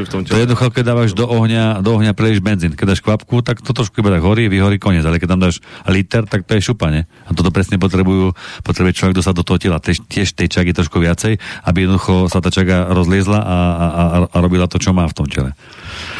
v 0.06 0.10
tom 0.12 0.22
To 0.22 0.38
je 0.38 0.42
jednoducho, 0.46 0.70
keď 0.70 0.84
dávaš 0.86 1.10
do 1.16 1.26
ohňa, 1.26 1.82
do 1.82 1.90
ohňa 1.98 2.12
prelieš 2.14 2.44
benzín. 2.44 2.76
Keď 2.76 2.86
dáš 2.86 3.02
kvapku, 3.02 3.42
tak 3.42 3.64
to 3.64 3.74
trošku 3.74 3.98
iba 4.04 4.12
tak 4.12 4.22
horí, 4.22 4.46
vyhorí 4.46 4.78
koniec, 4.78 5.02
ale 5.02 5.18
keď 5.18 5.28
tam 5.34 5.40
dáš 5.40 5.58
liter, 5.88 6.28
tak 6.28 6.46
to 6.46 6.54
je 6.54 6.62
šupanie. 6.62 7.08
A 7.26 7.34
toto 7.34 7.50
presne 7.50 7.80
potrebujú, 7.80 8.36
potrebuje 8.62 8.92
človek, 8.94 9.18
kto 9.18 9.24
sa 9.24 9.32
do 9.34 9.42
toho 9.42 9.58
tela 9.58 9.80
tiež 9.82 10.36
tej 10.36 10.48
čaky 10.52 10.70
trošku 10.76 10.99
viacej, 11.00 11.40
aby 11.66 11.78
jednoducho 11.88 12.28
sa 12.28 12.44
tá 12.44 12.52
čaga 12.52 12.92
rozliezla 12.92 13.40
a, 13.40 13.58
a, 13.58 13.86
a, 13.88 14.04
a 14.30 14.36
robila 14.38 14.68
to, 14.68 14.76
čo 14.76 14.92
má 14.92 15.08
v 15.08 15.16
tom 15.16 15.26
tele. 15.26 15.56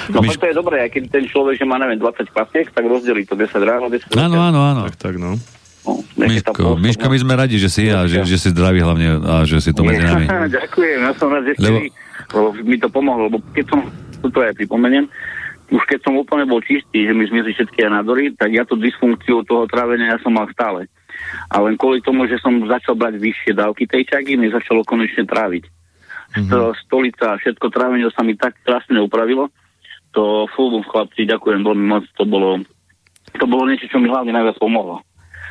No 0.09 0.25
Myš... 0.25 0.41
to 0.41 0.49
je 0.51 0.57
dobré, 0.57 0.89
aj 0.89 0.91
keď 0.97 1.03
ten 1.13 1.25
človek, 1.29 1.61
že 1.61 1.65
má, 1.69 1.77
neviem, 1.79 2.01
20 2.01 2.33
pasiek, 2.33 2.67
tak 2.73 2.85
rozdelí 2.89 3.29
to 3.29 3.39
10 3.39 3.53
ráno, 3.63 3.93
10 3.93 4.11
Áno, 4.17 4.41
áno, 4.41 4.61
áno. 4.65 4.81
Tak, 4.91 4.97
tak, 4.97 5.15
no. 5.21 5.37
No, 5.81 6.05
Miško, 6.29 6.77
Miško, 6.77 7.09
my 7.09 7.19
sme 7.19 7.35
radi, 7.41 7.57
že 7.57 7.73
si 7.73 7.89
a 7.89 8.05
že, 8.05 8.21
že 8.29 8.37
si 8.37 8.53
zdravý 8.53 8.85
hlavne 8.85 9.17
a 9.25 9.35
že 9.49 9.65
si 9.65 9.73
to 9.73 9.81
medzi 9.81 10.05
nami. 10.05 10.29
Ďakujem, 10.61 10.99
ja 11.01 11.13
som 11.17 11.29
rád, 11.33 11.45
že 11.49 11.53
lebo... 11.57 11.79
Si, 11.81 11.89
mi 12.69 12.77
to 12.77 12.93
pomohlo, 12.93 13.33
lebo 13.33 13.41
keď 13.57 13.65
som, 13.73 13.81
to 14.21 14.39
aj 14.45 14.53
pripomeniem, 14.61 15.09
už 15.73 15.83
keď 15.87 15.99
som 16.05 16.19
úplne 16.19 16.45
bol 16.45 16.61
čistý, 16.61 17.07
že 17.07 17.15
mi 17.15 17.25
zmizli 17.25 17.57
všetky 17.57 17.87
nádory, 17.87 18.35
tak 18.37 18.53
ja 18.53 18.67
tú 18.67 18.77
dysfunkciu 18.77 19.47
toho 19.47 19.65
trávenia 19.71 20.15
ja 20.15 20.19
som 20.21 20.35
mal 20.35 20.51
stále. 20.53 20.91
A 21.51 21.57
len 21.63 21.75
kvôli 21.75 22.03
tomu, 22.03 22.27
že 22.27 22.41
som 22.43 22.55
začal 22.67 22.95
brať 22.99 23.19
vyššie 23.19 23.53
dávky 23.55 23.87
tej 23.87 24.07
čaky, 24.07 24.39
mi 24.39 24.51
začalo 24.51 24.87
konečne 24.87 25.27
tráviť. 25.27 25.65
Mm-hmm. 26.31 26.79
Stolica 26.87 27.35
a 27.35 27.41
všetko 27.41 27.67
trávenie 27.75 28.07
sa 28.15 28.23
mi 28.23 28.39
tak 28.39 28.55
krásne 28.63 29.03
upravilo. 29.03 29.51
To 30.15 30.47
fú, 30.55 30.71
chlapci, 30.87 31.27
ďakujem 31.27 31.63
veľmi 31.63 31.87
moc, 31.87 32.05
to 32.19 32.27
bolo, 32.27 32.63
to 33.35 33.47
bolo 33.47 33.67
niečo, 33.67 33.87
čo 33.91 33.99
mi 34.03 34.11
hlavne 34.11 34.35
najviac 34.35 34.59
pomohlo. 34.59 35.03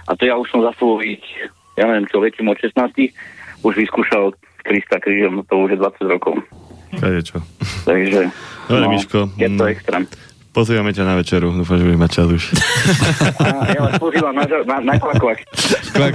A 0.07 0.15
to 0.15 0.27
ja 0.27 0.35
už 0.35 0.47
som 0.51 0.63
za 0.63 0.71
svojich, 0.75 1.23
ja 1.79 1.87
neviem 1.87 2.07
čo, 2.07 2.19
letím 2.19 2.51
od 2.51 2.59
16, 2.59 2.75
už 3.63 3.73
vyskúšal 3.75 4.35
Krista 4.63 4.99
krížom, 4.99 5.43
to 5.47 5.55
už 5.55 5.75
je 5.75 5.79
20 5.79 6.11
rokov. 6.11 6.35
čo. 7.23 7.39
Takže, 7.87 8.27
Dobre, 8.69 8.85
no, 8.85 8.89
Miško. 8.91 9.19
Je 9.37 9.49
to 9.49 9.63
mm. 9.65 9.71
extrém. 9.71 10.03
Pozývame 10.49 10.89
ťa 10.97 11.05
na 11.05 11.13
večeru, 11.13 11.53
dúfam, 11.53 11.77
že 11.77 11.85
budeš 11.85 12.01
mať 12.01 12.09
čas 12.09 12.25
už. 12.25 12.43
A, 13.37 13.69
ja 13.69 13.79
vás 13.85 14.01
pozývam 14.01 14.33
na, 14.33 14.49
na, 14.49 14.75
na 14.81 14.93
kvak, 14.97 15.21
kvak. 15.21 15.39
Kvak, 15.93 16.13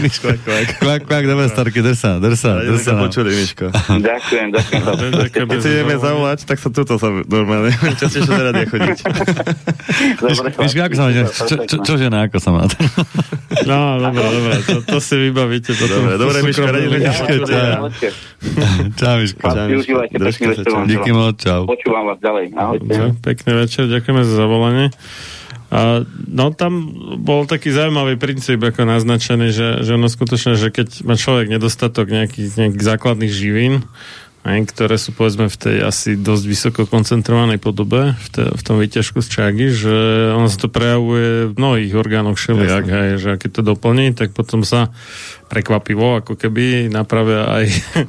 Miško. 0.00 0.40
Kvak, 0.40 0.68
kvak, 0.80 1.00
kvak, 1.04 1.24
dobre, 1.28 1.44
starky, 1.52 1.84
drsa, 1.84 2.16
drsa, 2.16 2.64
drsa. 2.64 2.80
sa 2.80 2.92
počuli, 2.96 3.36
Miško. 3.36 3.68
Ďakujem, 4.00 4.56
ďakujem. 4.56 5.46
Keď 5.52 5.58
si 5.60 5.68
ideme 5.68 6.00
zavolať, 6.00 6.48
tak 6.48 6.64
sa 6.64 6.72
tuto 6.72 6.96
sa 6.96 7.12
normálne, 7.28 7.76
častejšie 8.00 8.24
sa 8.24 8.40
radia 8.40 8.64
chodiť. 8.72 8.98
Miško, 10.64 10.80
ako 10.80 10.94
sa 10.96 11.02
má, 11.04 11.10
čo, 11.84 11.92
žena, 12.00 12.24
ako 12.24 12.36
sa 12.40 12.50
má? 12.56 12.64
No, 13.70 14.02
dobre, 14.02 14.18
dobre, 14.18 14.54
to, 14.66 14.82
to 14.82 14.98
si 14.98 15.14
vybavíte. 15.14 15.78
To 15.78 15.84
dobre, 15.86 16.18
dobre, 16.18 16.42
Miško, 16.42 16.66
radi 16.66 16.88
Miško, 16.90 17.34
čau. 17.46 17.86
Čau, 18.98 19.14
Miško. 19.22 19.46
Pekný 20.10 20.46
večer. 20.50 20.72
Díky 20.90 21.10
moc, 21.14 21.38
čau. 21.38 21.62
Počúvam 21.62 22.10
vás 22.10 22.18
ďalej. 22.18 22.50
Ahojte. 22.58 23.14
Pekný 23.22 23.52
večer 23.54 23.73
večer, 23.74 23.90
ďakujeme 23.90 24.22
za 24.22 24.34
zavolanie. 24.38 24.86
A, 25.74 26.06
no 26.30 26.54
tam 26.54 26.94
bol 27.18 27.50
taký 27.50 27.74
zaujímavý 27.74 28.14
princíp 28.14 28.62
ako 28.62 28.86
naznačený, 28.86 29.50
že, 29.50 29.68
že 29.82 29.98
ono 29.98 30.06
skutočne, 30.06 30.54
že 30.54 30.70
keď 30.70 31.02
má 31.02 31.18
človek 31.18 31.50
nedostatok 31.50 32.06
nejakých, 32.06 32.54
nejakých 32.54 32.84
základných 32.86 33.34
živín, 33.34 33.82
ktoré 34.44 35.00
sú 35.00 35.16
povedzme 35.16 35.48
v 35.48 35.56
tej 35.56 35.76
asi 35.88 36.20
dosť 36.20 36.44
vysoko 36.44 36.80
koncentrovanej 36.84 37.58
podobe 37.58 38.12
v, 38.14 38.28
te, 38.28 38.44
v 38.44 38.62
tom 38.62 38.76
výťažku 38.76 39.24
z 39.24 39.28
čagy, 39.32 39.66
že 39.72 39.96
ono 40.36 40.46
sa 40.46 40.58
to 40.60 40.68
prejavuje 40.70 41.50
v 41.50 41.52
mnohých 41.58 41.92
orgánoch 41.96 42.36
všelijak, 42.38 42.84
aj, 42.84 43.08
že 43.18 43.30
keď 43.40 43.50
to 43.50 43.62
doplní, 43.64 44.12
tak 44.12 44.36
potom 44.36 44.62
sa 44.62 44.92
prekvapivo, 45.54 46.18
ako 46.18 46.34
keby 46.34 46.90
napravia 46.90 47.46
aj 47.46 47.64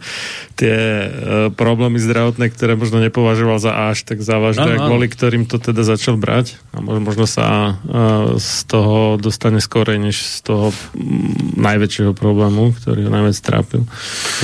tie 0.59 0.73
e, 0.73 1.07
problémy 1.53 2.01
zdravotné, 2.01 2.49
ktoré 2.49 2.73
možno 2.73 2.97
nepovažoval 3.03 3.61
za 3.61 3.91
až 3.91 4.07
tak 4.07 4.25
závažné, 4.25 4.81
no, 4.81 4.89
kvôli 4.89 5.05
ktorým 5.11 5.45
to 5.45 5.61
teda 5.61 5.85
začal 5.85 6.17
brať 6.17 6.57
a 6.73 6.81
možno 6.81 7.29
sa 7.29 7.77
e, 7.85 8.41
z 8.41 8.65
toho 8.65 9.21
dostane 9.21 9.61
skorej, 9.61 10.01
než 10.01 10.17
z 10.17 10.47
toho 10.47 10.65
m, 10.95 11.37
najväčšieho 11.59 12.17
problému, 12.17 12.73
ktorý 12.81 13.05
ho 13.05 13.11
najviac 13.13 13.37
trápil. 13.43 13.83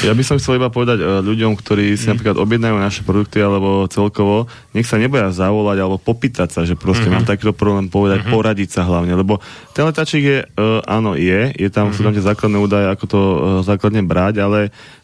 Ja 0.05 0.11
by 0.11 0.21
som 0.21 0.37
chcel 0.37 0.59
iba 0.59 0.67
povedať 0.67 0.99
e, 0.99 1.25
ľuďom, 1.25 1.55
ktorí 1.55 1.95
si 1.95 2.05
mm. 2.05 2.09
napríklad 2.13 2.37
objednajú 2.37 2.75
naše 2.75 3.01
produkty 3.07 3.39
alebo 3.39 3.87
celkovo, 3.87 4.51
nech 4.75 4.85
sa 4.85 4.99
neboja 4.99 5.31
zavolať 5.31 5.77
alebo 5.79 5.95
popýtať 5.95 6.51
sa, 6.51 6.61
že 6.67 6.75
proste 6.75 7.07
mm-hmm. 7.07 7.23
mám 7.23 7.25
takýto 7.25 7.55
problém 7.55 7.87
povedať, 7.87 8.27
mm-hmm. 8.27 8.35
poradiť 8.35 8.69
sa 8.69 8.83
hlavne, 8.83 9.15
lebo 9.15 9.39
ten 9.71 9.87
letačík 9.87 10.23
je, 10.23 10.39
áno, 10.83 11.15
je, 11.15 11.55
je 11.55 11.69
tam, 11.71 11.87
mm-hmm. 11.87 11.95
sú 11.95 12.01
tam 12.03 12.11
tie 12.11 12.23
základné 12.23 12.57
údaje, 12.59 12.85
ako 12.93 13.05
to 13.07 13.19
uh, 13.19 13.35
základne 13.63 14.03
brať, 14.03 14.43
ale 14.43 14.59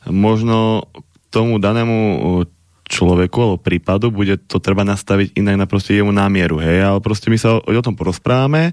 možno 0.07 0.87
tomu 1.31 1.59
danému 1.59 1.97
uh, 1.97 2.19
človeku 2.87 3.37
alebo 3.37 3.57
prípadu 3.59 4.09
bude 4.09 4.39
to 4.47 4.63
treba 4.63 4.87
nastaviť 4.87 5.35
inak 5.35 5.55
na 5.59 5.65
proste 5.67 5.95
jemu 5.95 6.15
námieru, 6.15 6.57
hej, 6.63 6.87
ale 6.87 6.99
proste 7.03 7.27
my 7.27 7.37
sa 7.37 7.59
o, 7.59 7.63
o 7.63 7.83
tom 7.83 7.99
porozprávame 7.99 8.71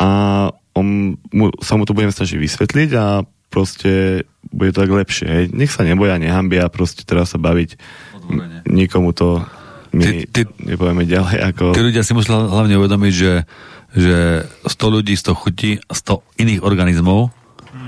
a 0.00 0.08
on, 0.72 1.16
mu, 1.32 1.52
sa 1.60 1.76
mu 1.76 1.84
to 1.84 1.92
budeme 1.92 2.12
snažiť 2.12 2.36
vysvetliť 2.36 2.90
a 2.96 3.24
proste 3.52 4.24
bude 4.48 4.72
to 4.72 4.84
tak 4.84 4.92
lepšie, 4.92 5.26
hej. 5.28 5.44
Nech 5.52 5.72
sa 5.72 5.84
neboja, 5.84 6.16
nehambia, 6.16 6.72
proste 6.72 7.04
teraz 7.04 7.36
sa 7.36 7.38
baviť 7.40 7.76
Odvorene. 8.16 8.64
nikomu 8.68 9.12
to 9.12 9.44
my 9.96 10.04
ty, 10.04 10.28
ty, 10.28 10.40
nepovieme 10.60 11.08
ďalej 11.08 11.36
ako... 11.54 11.64
Tí 11.72 11.84
ľudia 11.84 12.04
si 12.04 12.12
museli 12.12 12.36
hlavne 12.36 12.76
uvedomiť, 12.76 13.12
že 13.12 13.32
že 13.96 14.44
100 14.68 14.94
ľudí, 15.00 15.16
100 15.16 15.32
chutí, 15.32 15.70
100 15.88 16.20
iných 16.36 16.60
organizmov, 16.60 17.32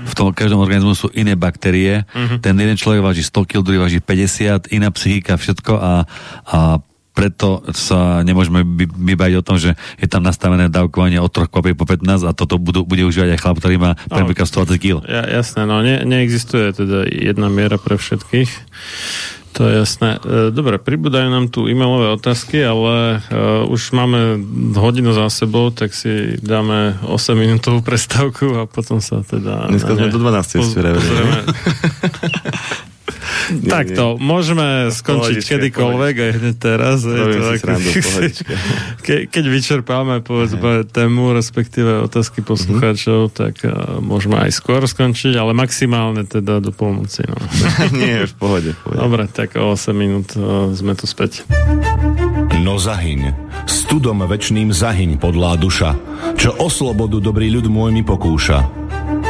v 0.05 0.13
tom 0.15 0.31
každom 0.31 0.61
organizmu 0.61 0.95
sú 0.95 1.07
iné 1.11 1.35
baktérie. 1.35 2.07
Mm-hmm. 2.13 2.39
Ten 2.39 2.55
jeden 2.55 2.77
človek 2.77 3.01
váži 3.03 3.23
100 3.25 3.49
kg, 3.49 3.59
druhý 3.65 3.79
váži 3.81 3.99
50, 3.99 4.71
iná 4.71 4.89
psychika, 4.93 5.35
všetko 5.35 5.73
a, 5.75 5.93
a 6.45 6.59
preto 7.19 7.59
sa 7.75 8.23
nemôžeme 8.23 8.63
vybaviť 8.95 9.35
o 9.35 9.43
tom, 9.43 9.59
že 9.59 9.75
je 9.99 10.07
tam 10.07 10.23
nastavené 10.23 10.71
dávkovanie 10.71 11.19
od 11.19 11.27
troch 11.27 11.51
kopí 11.51 11.75
po 11.75 11.83
15 11.83 12.23
a 12.23 12.31
toto 12.31 12.55
budú, 12.55 12.87
bude 12.87 13.03
užívať 13.03 13.35
aj 13.35 13.39
chlap, 13.43 13.59
ktorý 13.59 13.75
má 13.75 13.91
no, 14.07 14.23
120 14.23 14.79
kg. 14.79 15.03
Ja, 15.03 15.27
jasné, 15.27 15.67
no 15.67 15.83
ne, 15.83 15.99
neexistuje 16.07 16.71
teda 16.71 17.11
jedna 17.11 17.51
miera 17.51 17.75
pre 17.75 17.99
všetkých. 17.99 18.51
To 19.57 19.65
je 19.65 19.73
jasné. 19.81 20.21
E, 20.21 20.53
dobre, 20.53 20.77
pribúdajú 20.77 21.27
nám 21.29 21.49
tu 21.49 21.65
e-mailové 21.65 22.13
otázky, 22.13 22.61
ale 22.61 23.19
uh, 23.19 23.65
už 23.67 23.91
máme 23.97 24.39
hodinu 24.77 25.11
za 25.11 25.29
sebou, 25.29 25.73
tak 25.73 25.93
si 25.93 26.37
dáme 26.39 26.97
8 27.05 27.33
minútovú 27.33 27.81
prestávku 27.81 28.55
a 28.55 28.69
potom 28.69 29.01
sa 29.01 29.25
teda... 29.25 29.67
Dneska 29.73 29.97
sme 29.97 30.13
do 30.13 30.21
12. 30.21 30.59
Poz, 30.59 30.73
pozrieme. 30.73 31.37
Takto, 33.65 34.15
môžeme 34.21 34.89
skončiť 34.93 35.37
kedykoľvek 35.43 36.15
aj 36.19 36.31
hneď 36.39 36.55
teraz. 36.55 37.03
Je 37.03 37.17
to 37.17 37.47
ako, 37.57 37.69
ke, 39.03 39.15
keď 39.27 39.43
vyčerpáme 39.49 40.21
povedzme 40.23 40.87
tému, 40.87 41.35
respektíve 41.35 42.05
otázky 42.05 42.41
poslucháčov, 42.45 43.29
mm-hmm. 43.29 43.39
tak 43.39 43.55
uh, 43.65 43.99
môžeme 43.99 44.39
aj 44.39 44.51
skôr 44.55 44.81
skončiť, 44.85 45.35
ale 45.35 45.51
maximálne 45.55 46.23
teda 46.25 46.63
do 46.63 46.71
polnoci. 46.71 47.25
No. 47.27 47.37
Nie, 47.99 48.25
v 48.29 48.33
pohode, 48.35 48.69
v 48.73 48.79
pohode. 48.79 48.99
Dobre, 48.99 49.23
tak 49.29 49.57
o 49.59 49.75
8 49.75 49.91
minút 49.95 50.33
uh, 50.35 50.71
sme 50.71 50.95
tu 50.95 51.05
späť. 51.09 51.43
No 52.59 52.75
zahyň, 52.75 53.33
studom 53.69 54.19
večným 54.27 54.75
zahyň 54.75 55.15
podlá 55.15 55.55
duša, 55.55 55.95
čo 56.35 56.53
o 56.59 56.67
slobodu 56.67 57.23
dobrý 57.23 57.47
ľud 57.53 57.71
môj 57.71 57.95
mi 57.95 58.03
pokúša. 58.03 58.88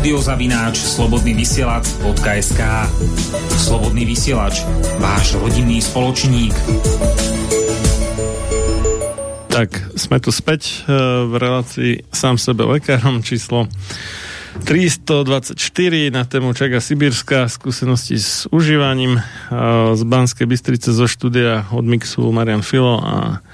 Napíš 0.00 0.16
na 0.16 0.72
studiozavináč 0.72 0.76
slobodnyvysielac.sk 0.96 2.60
Slobodný 3.52 4.08
vysielač, 4.08 4.64
váš 4.96 5.36
rodinný 5.36 5.84
spoločník. 5.84 6.56
Tak, 9.52 9.92
sme 10.00 10.16
tu 10.24 10.32
späť 10.32 10.88
e, 10.88 10.96
v 11.28 11.34
relácii 11.36 11.92
sám 12.16 12.40
sebe 12.40 12.64
lekárom 12.64 13.20
číslo 13.20 13.68
324 14.64 15.52
na 16.08 16.24
tému 16.24 16.56
Čaga 16.56 16.80
Sibírska, 16.80 17.52
skúsenosti 17.52 18.16
s 18.16 18.48
užívaním 18.48 19.20
e, 19.20 19.22
z 20.00 20.02
Banskej 20.08 20.48
Bystrice 20.48 20.96
zo 20.96 21.04
štúdia 21.04 21.68
od 21.76 21.84
Mixu 21.84 22.24
Marian 22.32 22.64
Filo 22.64 23.04
a 23.04 23.44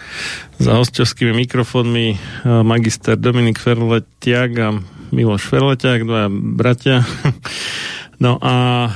za 0.63 0.79
hostovskými 0.79 1.43
mikrofónmi 1.43 2.07
e, 2.15 2.17
magister 2.63 3.19
Dominik 3.19 3.59
Ferletiak 3.59 4.53
a 4.63 4.69
Miloš 5.17 5.49
Ferletiak, 5.49 6.05
dvaja 6.05 6.29
bratia. 6.31 6.97
No 8.17 8.41
a 8.41 8.89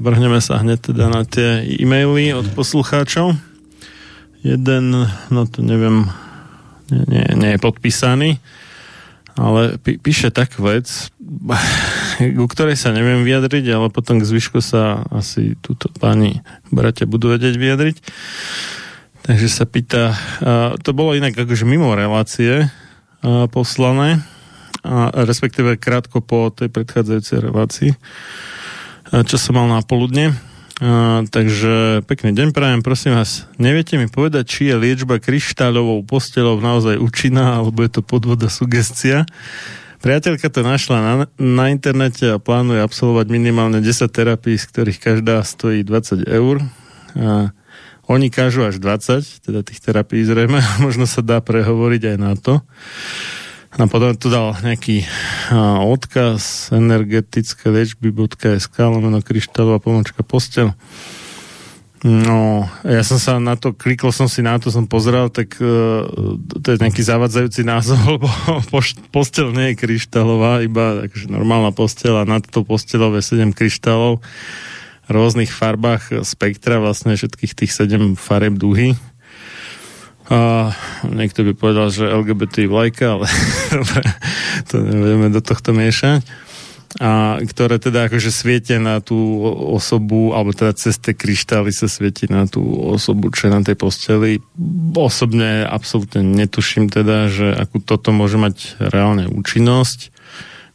vrhneme 0.00 0.40
sa 0.40 0.64
hneď 0.64 0.88
teda 0.88 1.12
na 1.12 1.28
tie 1.28 1.60
e-maily 1.76 2.32
od 2.32 2.48
poslucháčov. 2.56 3.36
Jeden, 4.40 4.96
no 5.28 5.40
to 5.44 5.60
neviem, 5.60 6.08
nie, 6.88 7.04
nie, 7.04 7.24
nie 7.36 7.50
je 7.52 7.60
podpísaný, 7.60 8.40
ale 9.36 9.76
pí, 9.76 10.00
píše 10.00 10.32
tak 10.32 10.56
vec, 10.56 10.88
ku 12.40 12.46
ktorej 12.48 12.80
sa 12.80 12.96
neviem 12.96 13.28
vyjadriť, 13.28 13.76
ale 13.76 13.92
potom 13.92 14.24
k 14.24 14.28
zvyšku 14.28 14.64
sa 14.64 15.04
asi 15.12 15.52
túto 15.60 15.92
páni 15.92 16.40
bratia 16.72 17.04
budú 17.04 17.36
vedieť 17.36 17.60
vyjadriť. 17.60 17.96
Takže 19.20 19.48
sa 19.52 19.68
pýta, 19.68 20.16
a 20.40 20.80
to 20.80 20.96
bolo 20.96 21.12
inak 21.12 21.36
akože 21.36 21.68
mimo 21.68 21.92
relácie 21.92 22.72
a 23.20 23.52
poslané, 23.52 24.24
a 24.86 25.10
respektíve 25.26 25.74
krátko 25.82 26.22
po 26.22 26.54
tej 26.54 26.70
predchádzajúcej 26.70 27.38
relácii, 27.42 27.90
čo 29.10 29.36
som 29.36 29.58
mal 29.58 29.66
na 29.66 29.82
poludne. 29.82 30.30
A, 30.76 31.24
takže 31.24 32.04
pekný 32.04 32.36
deň 32.36 32.52
prajem, 32.52 32.84
prosím 32.84 33.16
vás, 33.16 33.48
neviete 33.56 33.96
mi 33.96 34.12
povedať, 34.12 34.44
či 34.44 34.62
je 34.68 34.76
liečba 34.76 35.16
kryštáľovou 35.16 36.04
postelou 36.04 36.60
naozaj 36.60 37.00
účinná, 37.00 37.58
alebo 37.58 37.80
je 37.80 37.96
to 37.96 38.02
podvoda 38.04 38.52
sugestia? 38.52 39.24
Priateľka 40.04 40.52
to 40.52 40.60
našla 40.60 40.98
na, 41.00 41.12
na 41.40 41.72
internete 41.72 42.28
a 42.28 42.36
plánuje 42.36 42.84
absolvovať 42.84 43.26
minimálne 43.32 43.80
10 43.80 44.04
terapií, 44.12 44.60
z 44.60 44.68
ktorých 44.68 44.98
každá 45.00 45.40
stojí 45.40 45.80
20 45.80 46.28
eur. 46.28 46.60
A 47.16 47.56
oni 48.06 48.28
kážu 48.28 48.62
až 48.62 48.76
20, 48.76 49.48
teda 49.48 49.64
tých 49.64 49.80
terapií 49.80 50.28
zrejme, 50.28 50.60
možno 50.84 51.08
sa 51.08 51.24
dá 51.24 51.40
prehovoriť 51.40 52.02
aj 52.12 52.16
na 52.20 52.32
to. 52.36 52.60
A 53.76 53.84
potom 53.84 54.16
tu 54.16 54.32
dal 54.32 54.56
nejaký 54.64 55.04
a, 55.52 55.84
odkaz 55.84 56.72
energetické 56.72 57.68
liečby.sk 57.68 58.76
lomeno 58.80 59.20
kryštálová 59.20 59.84
pomočka 59.84 60.24
postel. 60.24 60.72
No, 62.06 62.68
ja 62.86 63.02
som 63.02 63.18
sa 63.18 63.40
na 63.42 63.58
to, 63.58 63.74
klikol 63.74 64.12
som 64.12 64.28
si 64.28 64.44
na 64.44 64.60
to, 64.60 64.70
som 64.70 64.86
pozrel, 64.86 65.26
tak 65.32 65.58
uh, 65.58 66.04
to 66.60 66.76
je 66.76 66.78
nejaký 66.78 67.02
zavadzajúci 67.02 67.66
názov, 67.66 67.98
lebo 68.20 68.28
postel 69.10 69.50
nie 69.50 69.72
je 69.72 69.80
kryštálová, 69.80 70.62
iba 70.62 71.02
takže 71.02 71.32
normálna 71.32 71.74
postel 71.74 72.14
a 72.14 72.28
nad 72.28 72.44
to 72.46 72.62
postelové 72.62 73.24
7 73.24 73.50
kryštálov 73.56 74.22
v 75.06 75.10
rôznych 75.10 75.50
farbách 75.50 76.22
spektra, 76.22 76.78
vlastne 76.78 77.16
všetkých 77.18 77.52
tých 77.64 77.72
7 77.72 78.14
fareb 78.14 78.54
duhy. 78.54 78.94
A 80.26 80.74
niekto 81.06 81.46
by 81.46 81.52
povedal, 81.54 81.86
že 81.94 82.10
LGBT 82.10 82.66
vlajka, 82.66 83.20
ale 83.20 83.26
to 84.68 84.82
nebudeme 84.82 85.30
do 85.30 85.38
tohto 85.38 85.70
miešať 85.70 86.46
a 86.96 87.36
ktoré 87.44 87.76
teda 87.76 88.08
akože 88.08 88.32
svietia 88.32 88.80
na 88.80 89.04
tú 89.04 89.44
osobu, 89.68 90.32
alebo 90.32 90.56
teda 90.56 90.72
cez 90.72 90.96
tie 90.96 91.12
kryštály 91.12 91.68
sa 91.68 91.92
svieti 91.92 92.24
na 92.24 92.48
tú 92.48 92.64
osobu, 92.64 93.28
čo 93.28 93.48
je 93.48 93.52
na 93.52 93.60
tej 93.60 93.76
posteli. 93.76 94.40
Osobne 94.96 95.68
absolútne 95.68 96.24
netuším 96.24 96.88
teda, 96.88 97.28
že 97.28 97.52
akú 97.52 97.84
toto 97.84 98.16
môže 98.16 98.40
mať 98.40 98.80
reálne 98.80 99.28
účinnosť. 99.28 100.14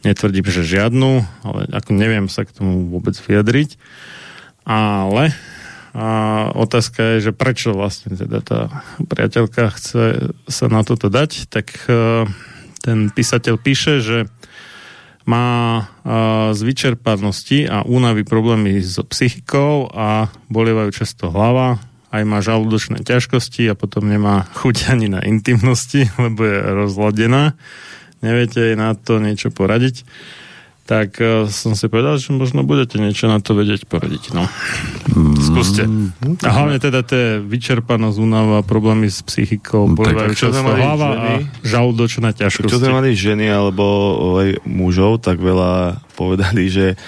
Netvrdím, 0.05 0.45
že 0.45 0.65
žiadnu, 0.65 1.25
ale 1.41 1.61
ako 1.73 1.89
neviem 1.97 2.29
sa 2.29 2.45
k 2.45 2.53
tomu 2.53 2.89
vôbec 2.89 3.17
vyjadriť. 3.17 3.81
Ale 4.61 5.33
a 5.91 6.07
otázka 6.55 7.15
je, 7.15 7.31
že 7.31 7.31
prečo 7.35 7.75
vlastne 7.75 8.15
teda 8.15 8.39
tá 8.39 8.59
priateľka 9.03 9.75
chce 9.75 10.31
sa 10.47 10.65
na 10.71 10.87
toto 10.87 11.11
dať, 11.11 11.51
tak 11.51 11.67
e, 11.91 12.23
ten 12.79 13.11
písateľ 13.11 13.59
píše, 13.59 13.99
že 13.99 14.17
má 15.27 15.47
e, 15.77 15.83
z 16.55 16.59
vyčerpanosti 16.63 17.67
a 17.67 17.83
únavy 17.83 18.23
problémy 18.23 18.79
s 18.79 19.03
psychikou 19.03 19.91
a 19.91 20.31
bolievajú 20.47 20.95
často 20.95 21.27
hlava, 21.27 21.83
aj 22.15 22.23
má 22.23 22.39
žalúdočné 22.39 23.03
ťažkosti 23.03 23.67
a 23.67 23.75
potom 23.75 24.07
nemá 24.07 24.47
chuť 24.55 24.95
ani 24.95 25.11
na 25.11 25.19
intimnosti, 25.27 26.07
lebo 26.23 26.39
je 26.47 26.59
rozladená. 26.71 27.59
Neviete 28.23 28.63
jej 28.63 28.75
na 28.79 28.95
to 28.95 29.19
niečo 29.19 29.51
poradiť 29.51 30.07
tak 30.85 31.21
uh, 31.21 31.47
som 31.47 31.77
si 31.77 31.87
povedal, 31.87 32.19
že 32.19 32.33
možno 32.35 32.65
budete 32.67 32.99
niečo 32.99 33.29
na 33.29 33.39
to 33.39 33.55
vedieť 33.55 33.87
poradiť. 33.87 34.35
No. 34.35 34.49
Mm. 35.13 35.37
Skúste. 35.39 35.83
A 36.43 36.49
hlavne 36.51 36.81
teda 36.81 37.05
tie 37.05 37.39
vyčerpanosť, 37.39 38.17
únava, 38.19 38.59
problémy 38.65 39.07
s 39.07 39.23
psychikou, 39.23 39.87
bolívajú 39.91 40.33
často 40.35 40.61
hlava 40.61 41.09
ženy, 41.15 41.21
a 41.21 41.33
žalúdočná 41.63 42.29
ťažkosti. 42.35 42.71
Čo 42.71 42.81
sme 42.81 42.97
mali 42.97 43.15
ženy 43.15 43.47
alebo 43.47 43.85
aj 44.41 44.65
mužov, 44.67 45.23
tak 45.23 45.39
veľa 45.39 46.01
povedali, 46.19 46.67
že 46.67 46.99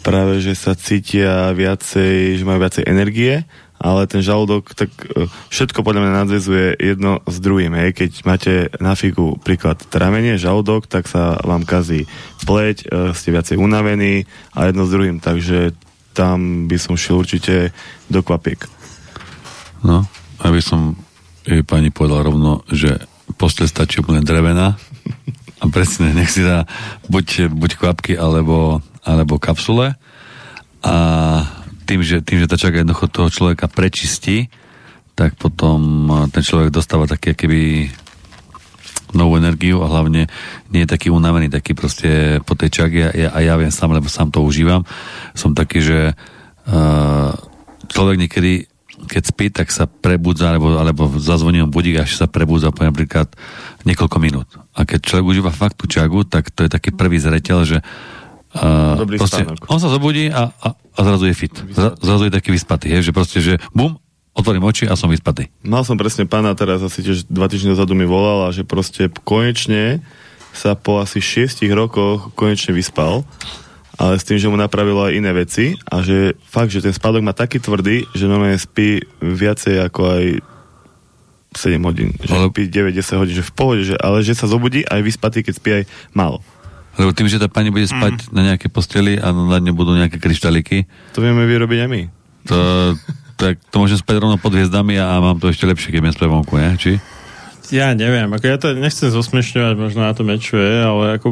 práve, 0.00 0.40
že 0.40 0.56
sa 0.56 0.72
cítia 0.72 1.52
viacej, 1.52 2.40
že 2.40 2.42
majú 2.46 2.64
viacej 2.64 2.84
energie 2.88 3.44
ale 3.78 4.10
ten 4.10 4.20
žalúdok, 4.20 4.74
tak 4.74 4.90
e, 5.06 5.30
všetko 5.54 5.86
podľa 5.86 6.02
mňa 6.02 6.12
nadvezuje 6.26 6.66
jedno 6.82 7.22
s 7.24 7.38
druhým. 7.38 7.72
Hej. 7.78 7.90
Keď 7.94 8.10
máte 8.26 8.52
na 8.82 8.98
figu 8.98 9.38
príklad 9.38 9.78
tramenie, 9.86 10.34
žalúdok, 10.34 10.90
tak 10.90 11.06
sa 11.06 11.38
vám 11.46 11.62
kazí 11.62 12.10
pleť, 12.42 12.76
e, 12.84 13.14
ste 13.14 13.30
viacej 13.30 13.56
unavení 13.56 14.26
a 14.58 14.66
jedno 14.66 14.82
s 14.82 14.90
druhým, 14.90 15.22
takže 15.22 15.78
tam 16.10 16.66
by 16.66 16.74
som 16.74 16.98
šiel 16.98 17.22
určite 17.22 17.70
do 18.10 18.20
kvapiek. 18.26 18.66
No, 19.86 20.02
aby 20.42 20.58
som 20.58 20.98
jej 21.46 21.62
pani 21.62 21.94
povedal 21.94 22.26
rovno, 22.26 22.66
že 22.66 22.98
postel 23.38 23.70
stačí 23.70 24.02
úplne 24.02 24.26
drevená 24.26 24.74
a 25.62 25.64
presne, 25.70 26.10
nech 26.10 26.34
si 26.34 26.42
dá 26.42 26.66
buď, 27.06 27.54
buď 27.54 27.70
kvapky 27.78 28.12
alebo, 28.18 28.82
alebo 29.06 29.38
kapsule 29.38 29.94
a 30.82 30.96
tým, 31.88 32.04
že, 32.04 32.20
tým, 32.20 32.44
že 32.44 32.50
tá 32.50 32.60
čaká 32.60 32.84
jednoducho 32.84 33.08
toho 33.08 33.32
človeka 33.32 33.64
prečistí, 33.64 34.52
tak 35.16 35.34
potom 35.40 36.06
ten 36.28 36.44
človek 36.44 36.68
dostáva 36.68 37.08
také 37.08 37.32
keby 37.32 37.88
novú 39.16 39.40
energiu 39.40 39.80
a 39.80 39.88
hlavne 39.88 40.28
nie 40.68 40.84
je 40.84 40.92
taký 40.92 41.08
unavený, 41.08 41.48
taký 41.48 41.72
proste 41.72 42.38
po 42.44 42.52
tej 42.52 42.68
čage 42.68 43.00
a 43.08 43.12
ja, 43.16 43.28
a 43.32 43.38
ja 43.40 43.54
viem 43.56 43.72
sám, 43.72 43.96
lebo 43.96 44.06
sám 44.06 44.28
to 44.28 44.44
užívam. 44.44 44.84
Som 45.32 45.56
taký, 45.56 45.80
že 45.80 46.12
uh, 46.12 47.32
človek 47.88 48.20
niekedy 48.20 48.68
keď 48.98 49.22
spí, 49.22 49.46
tak 49.54 49.70
sa 49.70 49.86
prebudza, 49.86 50.50
alebo, 50.50 50.74
alebo 50.74 51.06
zazvoní 51.22 51.62
mu 51.62 51.70
budík, 51.70 52.02
až 52.02 52.18
sa 52.18 52.26
prebudza 52.26 52.74
po 52.74 52.82
napríklad 52.82 53.30
niekoľko 53.86 54.18
minút. 54.18 54.48
A 54.74 54.82
keď 54.82 55.06
človek 55.06 55.26
užíva 55.38 55.54
fakt 55.54 55.78
tú 55.78 55.86
čagu, 55.86 56.26
tak 56.26 56.50
to 56.50 56.66
je 56.66 56.70
taký 56.72 56.90
prvý 56.90 57.22
zreteľ, 57.22 57.58
že 57.62 57.78
uh, 58.56 58.96
Dobrý 58.96 59.20
proste, 59.20 59.44
on 59.68 59.80
sa 59.80 59.88
zobudí 59.92 60.32
a, 60.32 60.48
a, 60.48 60.68
a 60.72 61.00
zrazu 61.04 61.28
je 61.28 61.34
fit. 61.34 61.52
Zra, 61.52 61.96
zrazu 61.98 62.28
je 62.28 62.32
taký 62.32 62.50
vyspatý, 62.54 62.92
je, 62.94 63.10
že 63.10 63.12
proste, 63.12 63.38
že 63.44 63.60
bum, 63.74 63.98
otvorím 64.32 64.64
oči 64.64 64.86
a 64.86 64.94
som 64.94 65.10
vyspatý. 65.10 65.50
Mal 65.66 65.82
som 65.82 65.98
presne 65.98 66.24
pána 66.24 66.54
teraz 66.54 66.80
asi 66.80 67.02
tiež 67.02 67.26
dva 67.28 67.50
týždne 67.50 67.74
dozadu 67.74 67.92
mi 67.98 68.06
volal 68.06 68.46
a 68.46 68.54
že 68.54 68.62
proste 68.62 69.12
konečne 69.26 70.00
sa 70.54 70.72
po 70.78 71.02
asi 71.02 71.20
šiestich 71.20 71.70
rokoch 71.70 72.32
konečne 72.32 72.72
vyspal 72.72 73.26
ale 73.98 74.14
s 74.14 74.24
tým, 74.24 74.38
že 74.38 74.46
mu 74.46 74.54
napravilo 74.54 75.02
aj 75.02 75.12
iné 75.18 75.34
veci 75.34 75.74
a 75.90 75.98
že 76.06 76.38
fakt, 76.46 76.70
že 76.70 76.78
ten 76.78 76.94
spádok 76.94 77.26
má 77.26 77.34
taký 77.34 77.58
tvrdý, 77.58 78.06
že 78.14 78.30
normálne 78.30 78.54
spí 78.54 79.02
viacej 79.18 79.90
ako 79.90 80.00
aj 80.06 80.24
7 81.58 81.82
hodín, 81.82 82.14
že 82.22 82.30
ale... 82.30 82.46
spí 82.54 82.70
9-10 82.70 83.18
hodín, 83.18 83.36
že 83.42 83.44
v 83.50 83.52
pohode, 83.58 83.82
že, 83.82 83.98
ale 83.98 84.22
že 84.22 84.38
sa 84.38 84.46
zobudí 84.46 84.86
aj 84.86 85.02
vyspatý, 85.02 85.42
keď 85.42 85.54
spí 85.58 85.70
aj 85.82 85.84
málo. 86.14 86.38
Lebo 86.98 87.14
tým, 87.14 87.30
že 87.30 87.38
tá 87.38 87.46
pani 87.46 87.70
bude 87.70 87.86
spať 87.86 88.28
mm. 88.28 88.34
na 88.34 88.42
nejaké 88.52 88.66
posteli 88.66 89.16
a 89.16 89.30
na 89.30 89.62
dne 89.62 89.70
budú 89.70 89.94
nejaké 89.94 90.18
kryštaliky. 90.18 90.90
To 91.14 91.22
vieme 91.22 91.46
vyrobiť 91.46 91.78
aj 91.86 91.88
my. 91.88 92.02
To, 92.50 92.58
tak 93.38 93.62
to 93.70 93.76
môžem 93.78 93.98
spať 94.02 94.18
rovno 94.18 94.34
pod 94.34 94.50
hviezdami 94.50 94.98
a 94.98 95.22
mám 95.22 95.38
to 95.38 95.46
ešte 95.46 95.62
lepšie, 95.62 95.94
keď 95.94 96.00
budem 96.02 96.16
spať 96.18 96.28
vonku, 96.28 96.54
ne? 96.58 96.74
Či? 96.74 96.98
Ja 97.68 97.92
neviem, 97.92 98.32
ako 98.32 98.44
ja 98.48 98.56
to 98.56 98.72
nechcem 98.72 99.12
zosmiešňovať, 99.12 99.74
možno 99.76 100.00
na 100.00 100.12
to 100.16 100.24
mečuje, 100.24 100.72
ale 100.80 101.20
ako 101.20 101.28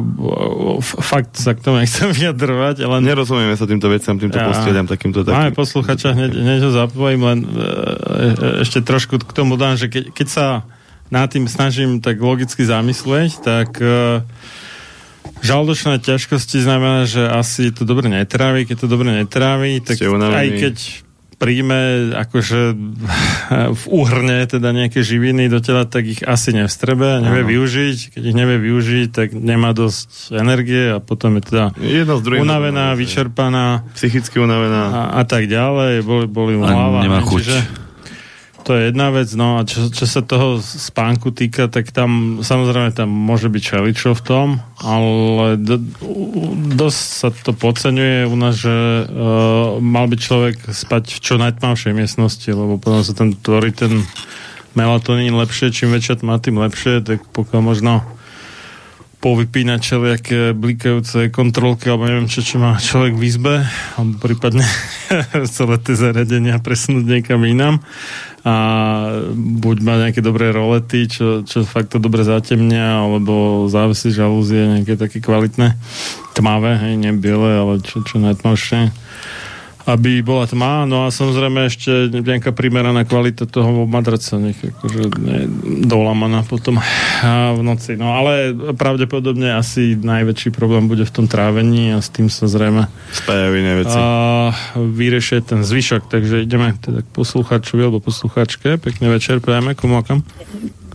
fakt 1.01 1.33
sa 1.33 1.57
k 1.57 1.65
tomu 1.65 1.81
nechcem 1.81 2.13
vyjadrovať. 2.17 2.85
Ale... 2.85 3.01
Nerozumieme 3.01 3.57
sa 3.57 3.65
týmto 3.65 3.89
veciam, 3.89 4.21
týmto 4.21 4.37
ja, 4.37 4.45
posteliam, 4.45 4.85
takýmto 4.85 5.25
takým. 5.25 5.51
Máme 5.51 5.57
posluchača, 5.57 6.13
hneď, 6.13 6.31
hneď 6.37 6.59
ho 6.69 6.71
zapojím, 6.71 7.21
len 7.25 7.39
e, 7.41 7.47
e, 7.49 8.61
ešte 8.61 8.85
trošku 8.85 9.17
k 9.17 9.31
tomu 9.33 9.57
dám, 9.57 9.81
že 9.81 9.89
keď, 9.89 10.13
keď 10.13 10.27
sa 10.29 10.45
nad 11.09 11.25
tým 11.31 11.49
snažím 11.49 12.03
tak 12.03 12.21
logicky 12.21 12.61
zamyslieť, 12.61 13.31
tak 13.41 13.81
e, 13.81 14.21
žaldočná 15.41 15.99
ťažkosti 16.01 16.61
znamená, 16.61 17.07
že 17.07 17.25
asi 17.25 17.69
to 17.71 17.83
dobre 17.83 18.07
netrávi, 18.11 18.67
keď 18.67 18.85
to 18.85 18.87
dobre 18.87 19.09
netrávi, 19.13 19.79
tak 19.81 19.97
aj 20.01 20.47
keď 20.57 20.75
príjme 21.37 22.11
akože 22.17 22.73
v 23.77 23.83
úhrne 23.93 24.41
teda 24.49 24.73
nejaké 24.73 25.05
živiny 25.05 25.45
do 25.53 25.61
tela, 25.61 25.85
tak 25.85 26.09
ich 26.09 26.21
asi 26.25 26.49
nevstrebe, 26.49 27.21
nevie 27.21 27.45
Áno. 27.45 27.51
využiť. 27.53 27.97
Keď 28.17 28.23
ich 28.25 28.35
nevie 28.37 28.57
využiť, 28.57 29.07
tak 29.13 29.27
nemá 29.37 29.71
dosť 29.77 30.33
energie 30.33 30.97
a 30.97 30.97
potom 30.97 31.37
je 31.37 31.53
teda 31.53 31.65
Jedno 31.77 32.17
unavená, 32.17 32.97
vyčerpaná. 32.97 33.85
Psychicky 33.93 34.41
unavená. 34.41 35.13
A, 35.13 35.21
a 35.21 35.23
tak 35.29 35.45
ďalej, 35.45 36.01
boli, 36.01 36.25
boli 36.25 36.53
hlava. 36.57 37.05
Nemá 37.05 37.21
chuť. 37.21 37.41
Čiže, 37.45 37.86
to 38.67 38.75
je 38.75 38.91
jedna 38.91 39.15
vec, 39.15 39.31
no 39.31 39.55
a 39.55 39.63
čo, 39.63 39.87
čo 39.87 40.03
sa 40.03 40.19
toho 40.19 40.59
spánku 40.59 41.31
týka, 41.31 41.71
tak 41.71 41.95
tam 41.95 42.43
samozrejme 42.43 42.91
tam 42.91 43.07
môže 43.07 43.47
byť 43.47 43.63
čeličo 43.63 44.11
v 44.11 44.21
tom, 44.27 44.47
ale 44.83 45.55
do, 45.55 45.79
dosť 46.75 46.99
sa 46.99 47.31
to 47.31 47.55
podceňuje 47.55 48.27
u 48.27 48.35
nás, 48.35 48.59
že 48.59 48.75
uh, 49.07 49.79
mal 49.79 50.11
by 50.11 50.19
človek 50.19 50.67
spať 50.67 51.15
v 51.15 51.19
čo 51.23 51.39
najtmavšej 51.39 51.95
miestnosti, 51.95 52.49
lebo 52.51 52.75
potom 52.75 53.07
sa 53.07 53.15
tam 53.15 53.31
tvorí 53.31 53.71
ten 53.71 54.03
melatonín 54.75 55.31
lepšie, 55.39 55.71
čím 55.71 55.95
väčšia 55.95 56.19
tma, 56.19 56.35
tým 56.43 56.59
lepšie, 56.59 56.99
tak 57.07 57.23
pokiaľ 57.31 57.61
možno 57.63 58.03
povypínať 59.17 59.79
všelijaké 59.81 60.39
blikajúce 60.53 61.33
kontrolky, 61.33 61.89
alebo 61.89 62.05
neviem 62.05 62.29
čo, 62.29 62.45
čo 62.45 62.61
má 62.61 62.77
človek 62.77 63.17
v 63.17 63.23
izbe, 63.25 63.55
alebo 63.97 64.13
prípadne 64.21 64.61
celé 65.57 65.75
tie 65.81 65.95
zariadenia 65.97 66.61
presunúť 66.61 67.05
niekam 67.05 67.41
inám. 67.41 67.81
A 68.47 68.53
buď 69.35 69.77
má 69.83 69.99
nejaké 69.99 70.23
dobré 70.23 70.53
rolety, 70.55 71.09
čo, 71.09 71.43
čo 71.43 71.67
fakt 71.67 71.91
to 71.91 71.99
dobre 71.99 72.23
zatemnia, 72.23 73.03
alebo 73.03 73.65
závisí 73.67 74.13
žalúzie 74.13 74.79
nejaké 74.79 74.95
také 74.95 75.19
kvalitné, 75.19 75.75
tmavé, 76.31 76.79
hej, 76.79 76.93
nie 76.95 77.11
biele, 77.11 77.59
ale 77.59 77.73
čo, 77.83 78.05
čo 78.05 78.21
najtmavšie 78.23 79.06
aby 79.87 80.19
bola 80.19 80.43
tma, 80.43 80.83
no 80.83 81.07
a 81.07 81.15
samozrejme 81.15 81.71
ešte 81.71 82.11
nejaká 82.11 82.51
primeraná 82.51 83.07
kvalita 83.07 83.47
toho 83.47 83.87
madraca, 83.87 84.35
nech 84.35 84.59
akože 84.59 85.15
ne, 85.15 85.47
dolamaná 85.87 86.43
potom 86.43 86.83
a 87.23 87.55
v 87.57 87.61
noci. 87.63 87.95
No 87.95 88.11
ale 88.11 88.51
pravdepodobne 88.75 89.55
asi 89.55 89.95
najväčší 89.95 90.51
problém 90.51 90.91
bude 90.91 91.07
v 91.07 91.13
tom 91.15 91.31
trávení 91.31 91.95
a 91.95 92.03
s 92.03 92.11
tým 92.11 92.27
sa 92.27 92.51
zrejme 92.51 92.91
spájajú 93.15 93.53
iné 93.55 93.73
veci. 93.79 93.95
A 93.95 94.05
vyriešie 94.75 95.39
ten 95.47 95.63
zvyšok, 95.63 96.11
takže 96.11 96.43
ideme 96.43 96.75
teda 96.83 97.07
k 97.07 97.09
poslucháčovi 97.15 97.87
alebo 97.87 98.03
poslucháčke. 98.03 98.75
Pekný 98.83 99.07
večer, 99.07 99.39
prajeme, 99.39 99.71
komu 99.71 100.03
akam? 100.03 100.19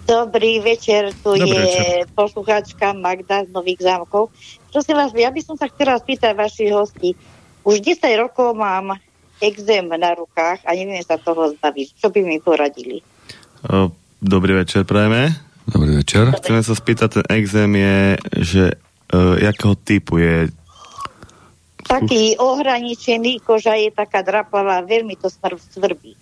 Dobrý 0.03 0.61
večer, 0.61 1.15
tu 1.25 1.33
Dobrý 1.33 1.49
je 1.49 1.61
večer. 1.65 1.85
poslucháčka 2.13 2.93
Magda 2.93 3.47
z 3.47 3.55
Nových 3.55 3.81
zámkov. 3.81 4.29
Prosím 4.69 5.01
vás, 5.01 5.15
ja 5.15 5.31
by 5.33 5.41
som 5.41 5.57
sa 5.57 5.71
chcela 5.71 5.97
spýtať 5.97 6.37
vašich 6.37 6.75
hostí. 6.75 7.17
Už 7.63 7.81
10 7.81 8.03
rokov 8.19 8.55
mám 8.59 8.99
exém 9.43 9.87
na 9.87 10.15
rukách 10.15 10.63
a 10.63 10.71
neviem 10.75 11.03
sa 11.03 11.19
toho 11.19 11.51
zbaviť. 11.59 11.99
Čo 11.99 12.15
by 12.15 12.21
mi 12.23 12.39
poradili? 12.39 13.03
Dobrý 14.23 14.55
večer, 14.55 14.87
prajeme. 14.87 15.35
Dobrý 15.67 15.99
večer. 15.99 16.31
Chceme 16.39 16.63
sa 16.63 16.75
spýtať, 16.75 17.09
ten 17.23 17.27
exém 17.39 17.71
je, 17.75 17.99
že 18.39 18.65
uh, 19.15 19.39
jakého 19.39 19.75
typu 19.79 20.19
je 20.19 20.51
Taký 21.83 22.39
ohraničený, 22.39 23.43
koža 23.43 23.75
je 23.75 23.91
taká 23.91 24.23
drapavá, 24.23 24.81
veľmi 24.87 25.19
to 25.19 25.29
svrbí. 25.29 26.15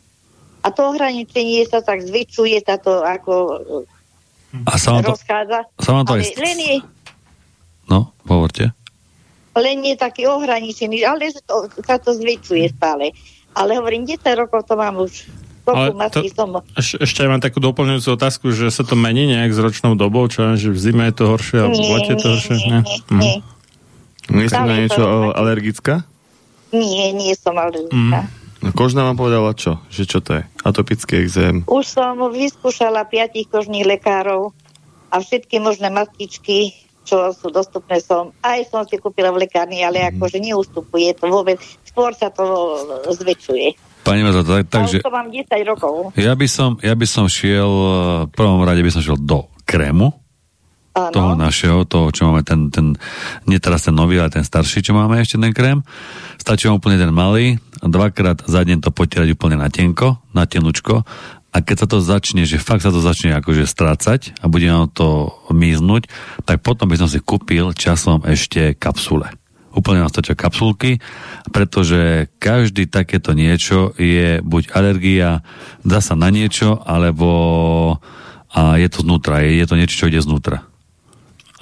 A 0.65 0.73
to 0.73 0.89
ohraničenie 0.89 1.63
sa 1.69 1.85
tak 1.85 2.03
zvyčuje, 2.03 2.59
sa 2.65 2.81
to 2.81 3.05
ako 3.05 3.33
A 4.67 4.75
sa 4.81 4.99
vám 4.99 5.05
to, 5.07 5.15
rozchádza. 5.15 5.61
sa 5.79 5.91
vám 5.95 6.05
to 6.09 6.15
aj... 6.19 6.25
len 6.43 6.59
je, 6.59 6.77
No, 7.91 8.15
hovorte. 8.27 8.71
Len 9.57 9.83
je 9.83 9.97
taký 9.99 10.31
ohraničený, 10.31 11.03
ale 11.03 11.31
že 11.31 11.43
to, 11.43 11.67
sa 11.83 11.99
to 11.99 12.15
zväčšuje 12.15 12.71
stále. 12.77 13.11
Ale 13.51 13.75
hovorím, 13.75 14.07
10 14.07 14.23
rokov 14.39 14.63
to 14.67 14.79
mám 14.79 15.03
už. 15.03 15.27
Ale 15.71 15.95
to- 16.11 16.27
som... 16.35 16.63
Eš, 16.75 16.99
ešte 16.99 17.23
aj 17.23 17.29
mám 17.31 17.43
takú 17.43 17.63
doplňujúcu 17.63 18.09
otázku, 18.19 18.51
že 18.51 18.71
sa 18.75 18.83
to 18.83 18.99
mení 18.99 19.31
nejak 19.31 19.55
s 19.55 19.59
ročnou 19.63 19.95
dobou, 19.95 20.27
čo 20.27 20.59
že 20.59 20.71
v 20.75 20.79
zime 20.79 21.07
je 21.11 21.15
to 21.15 21.25
horšie 21.31 21.57
a 21.63 21.67
v 21.71 21.79
Nie, 21.79 21.91
lete 21.95 22.13
je 22.15 22.19
to 22.19 22.27
nie, 22.27 22.35
horšie? 22.35 22.55
nie, 22.55 22.79
nie, 22.81 22.99
nie. 23.15 23.37
Nie 24.31 24.47
si 24.47 24.55
Stále 24.55 24.71
na 24.71 24.77
niečo 24.83 25.03
to 25.03 25.07
alergická? 25.35 25.95
Nie, 26.71 27.11
nie 27.15 27.35
som 27.35 27.55
alergická. 27.59 28.31
No, 28.61 28.77
kožná 28.77 29.09
vám 29.09 29.17
povedala 29.17 29.57
čo? 29.57 29.79
Že 29.89 30.03
čo 30.07 30.19
to 30.21 30.31
je? 30.39 30.43
Atopický 30.63 31.23
exém. 31.23 31.65
Už 31.65 31.87
som 31.87 32.19
vyskúšala 32.29 33.09
piatich 33.09 33.49
kožných 33.49 33.89
lekárov 33.89 34.53
a 35.11 35.17
všetky 35.19 35.59
možné 35.59 35.89
mastičky, 35.89 36.77
čo 37.11 37.35
sú 37.35 37.51
dostupné 37.51 37.99
som. 37.99 38.31
Aj 38.39 38.63
som 38.71 38.87
si 38.87 38.95
kúpila 39.03 39.35
v 39.35 39.43
lekárni, 39.43 39.83
ale 39.83 40.07
akože 40.15 40.39
neustupuje 40.39 41.11
to 41.19 41.27
vôbec. 41.27 41.59
Skôr 41.83 42.15
sa 42.15 42.31
to 42.31 42.47
zväčšuje. 43.11 43.91
Pani 44.07 44.23
Mata, 44.25 44.47
tak, 44.47 44.71
Takže... 44.71 45.05
to 45.05 45.13
mám 45.13 45.29
10 45.29 45.51
rokov. 45.67 46.15
ja 46.17 46.33
by 46.33 46.47
som, 46.49 46.81
ja 46.81 46.97
by 46.97 47.05
som 47.05 47.29
šiel, 47.29 47.69
eh, 47.69 47.95
v 48.31 48.33
prvom 48.33 48.63
rade 48.65 48.81
by 48.81 48.91
som 48.95 49.03
šiel 49.05 49.19
do 49.21 49.51
krému, 49.69 50.15
Áno. 50.91 51.15
toho 51.15 51.33
našeho, 51.39 51.87
toho, 51.87 52.11
čo 52.11 52.27
máme 52.27 52.43
ten, 52.43 52.73
ten, 52.73 52.99
nie 53.47 53.61
teraz 53.63 53.87
ten 53.87 53.95
nový, 53.95 54.19
ale 54.19 54.33
ten 54.33 54.43
starší, 54.43 54.83
čo 54.83 54.97
máme 54.97 55.23
ešte 55.23 55.39
ten 55.39 55.55
krém. 55.55 55.85
Stačí 56.41 56.67
vám 56.67 56.83
úplne 56.83 56.99
ten 56.99 57.13
malý, 57.15 57.61
dvakrát 57.79 58.43
za 58.49 58.67
deň 58.67 58.83
to 58.83 58.91
potierať 58.91 59.37
úplne 59.37 59.61
na 59.61 59.71
tenko, 59.71 60.19
na 60.35 60.49
tenučko 60.49 61.07
a 61.51 61.57
keď 61.59 61.77
sa 61.83 61.87
to 61.91 61.99
začne, 61.99 62.47
že 62.47 62.63
fakt 62.63 62.87
sa 62.87 62.95
to 62.95 63.03
začne 63.03 63.35
akože 63.35 63.67
strácať 63.67 64.39
a 64.39 64.47
bude 64.47 64.71
nám 64.71 64.87
to 64.95 65.35
míznúť, 65.51 66.07
tak 66.47 66.63
potom 66.63 66.87
by 66.87 66.97
som 66.99 67.11
si 67.11 67.19
kúpil 67.19 67.75
časom 67.75 68.23
ešte 68.23 68.79
kapsule. 68.79 69.35
Úplne 69.71 70.03
nám 70.03 70.11
stačia 70.11 70.35
kapsulky, 70.35 70.99
pretože 71.55 72.31
každý 72.43 72.91
takéto 72.91 73.35
niečo 73.35 73.95
je 73.99 74.43
buď 74.43 74.75
alergia, 74.75 75.47
dá 75.87 76.03
sa 76.03 76.19
na 76.19 76.31
niečo, 76.31 76.83
alebo 76.83 77.31
a 78.51 78.75
je 78.83 78.89
to 78.91 79.07
znútra, 79.07 79.47
je, 79.47 79.63
je 79.63 79.67
to 79.67 79.79
niečo, 79.79 79.95
čo 79.95 80.09
ide 80.11 80.19
znútra. 80.19 80.67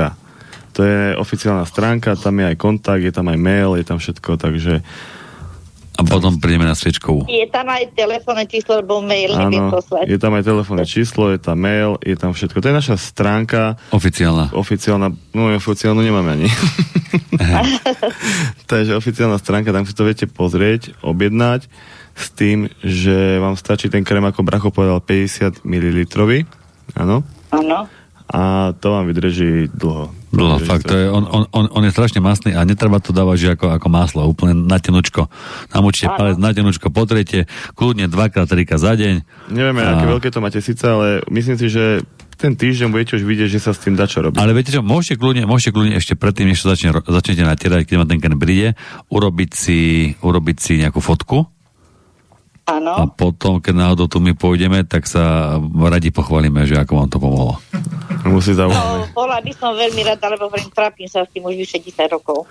To 0.72 0.80
je 0.82 1.16
oficiálna 1.16 1.64
stránka, 1.64 2.16
tam 2.16 2.40
je 2.40 2.48
aj 2.48 2.56
kontakt, 2.56 3.02
je 3.04 3.12
tam 3.12 3.28
aj 3.28 3.38
mail, 3.38 3.76
je 3.76 3.84
tam 3.84 4.00
všetko, 4.00 4.40
takže 4.40 4.80
A 5.92 6.00
potom 6.08 6.40
prídeme 6.40 6.64
na 6.64 6.72
sviečkovú. 6.72 7.28
Je 7.28 7.44
tam 7.52 7.68
aj 7.68 7.92
telefónne 7.92 8.48
číslo, 8.48 8.80
alebo 8.80 9.04
mail, 9.04 9.36
áno, 9.36 9.68
poslať. 9.68 10.08
je 10.08 10.16
tam 10.16 10.32
aj 10.32 10.44
telefónne 10.48 10.86
číslo, 10.88 11.28
je 11.28 11.36
tam 11.36 11.60
mail, 11.60 12.00
je 12.00 12.16
tam 12.16 12.32
všetko. 12.32 12.64
To 12.64 12.68
je 12.72 12.76
naša 12.80 12.96
stránka, 12.96 13.76
Oficiálna. 13.92 14.56
oficiálna, 14.56 15.12
no 15.36 15.52
oficiálnu 15.52 16.00
nemáme 16.00 16.40
ani. 16.40 16.48
Takže 18.72 18.96
oficiálna 18.96 19.36
stránka, 19.36 19.76
tam 19.76 19.84
si 19.84 19.92
to 19.92 20.08
viete 20.08 20.24
pozrieť, 20.24 20.96
objednať 21.04 21.68
s 22.12 22.26
tým, 22.32 22.72
že 22.80 23.36
vám 23.40 23.56
stačí 23.56 23.88
ten 23.88 24.04
krém, 24.04 24.24
ako 24.24 24.40
Bracho 24.44 24.72
povedal, 24.72 25.00
50 25.00 25.64
ml. 25.64 25.98
Áno. 26.96 27.20
Áno. 27.52 27.78
A 28.32 28.72
to 28.80 28.96
vám 28.96 29.04
vydrží 29.12 29.68
dlho. 29.76 30.08
Dlho, 30.32 30.56
Vydrží 30.56 30.68
fakt, 30.72 30.88
to 30.88 30.96
je, 30.96 31.06
on, 31.12 31.28
on, 31.28 31.44
on, 31.52 31.68
on 31.68 31.82
je 31.84 31.92
strašne 31.92 32.24
masný 32.24 32.56
a 32.56 32.64
netreba 32.64 32.96
to 32.96 33.12
dávať 33.12 33.36
že 33.36 33.48
ako, 33.60 33.76
ako 33.76 33.88
maslo, 33.92 34.24
úplne 34.24 34.56
na 34.56 34.80
tenučko. 34.80 35.28
Namočte 35.76 36.08
palec 36.08 36.40
na 36.40 36.56
tenučko, 36.56 36.88
potriete, 36.88 37.44
kľudne 37.76 38.08
dvakrát, 38.08 38.48
trikrát 38.48 38.80
za 38.80 38.96
deň. 38.96 39.20
Nevieme, 39.52 39.84
A- 39.84 40.00
aké 40.00 40.08
veľké 40.08 40.28
to 40.32 40.40
máte 40.40 40.64
síce, 40.64 40.80
ale 40.80 41.20
myslím 41.28 41.60
si, 41.60 41.68
že 41.68 42.00
ten 42.40 42.56
týždeň 42.56 42.88
budete 42.88 43.20
už 43.20 43.28
vidieť, 43.28 43.52
že 43.52 43.60
sa 43.60 43.76
s 43.76 43.84
tým 43.84 43.94
dá 43.94 44.08
čo 44.08 44.24
robiť. 44.24 44.40
Ale 44.40 44.56
viete 44.56 44.72
čo, 44.72 44.80
môžete 44.80 45.20
kľudne, 45.20 45.44
môžete 45.44 45.70
kľudne 45.76 45.94
ešte 46.00 46.16
predtým, 46.16 46.48
než 46.48 46.64
sa 46.64 46.72
začne, 46.72 46.90
začnete 46.90 47.44
natierať, 47.44 47.84
keď 47.84 47.94
vám 48.00 48.08
ten 48.08 48.18
krém 48.18 48.40
príde, 48.40 48.68
urobiť 49.12 49.50
si, 49.52 49.78
urobiť 50.24 50.56
si 50.56 50.72
nejakú 50.80 51.04
fotku 51.04 51.51
a 52.62 52.78
Áno. 52.78 53.10
potom, 53.10 53.58
keď 53.58 53.74
náhodou 53.74 54.06
tu 54.06 54.16
my 54.16 54.32
pôjdeme, 54.32 54.82
tak 54.82 55.04
sa 55.04 55.56
radi 55.82 56.08
pochválime, 56.08 56.62
že 56.62 56.78
ako 56.78 56.92
vám 56.94 57.08
to 57.10 57.18
pomohlo. 57.18 57.54
Musí 58.22 58.54
No, 58.54 58.64
zaujímavé. 58.64 59.10
bola 59.10 59.42
by 59.42 59.50
som 59.50 59.74
veľmi 59.74 60.02
rada, 60.04 60.30
lebo 60.30 60.46
hovorím, 60.46 60.70
trápim 60.70 61.04
sa 61.04 61.26
s 61.26 61.30
tým 61.30 61.42
už 61.42 61.58
vyše 61.58 61.82
10 61.82 62.06
rokov. 62.08 62.46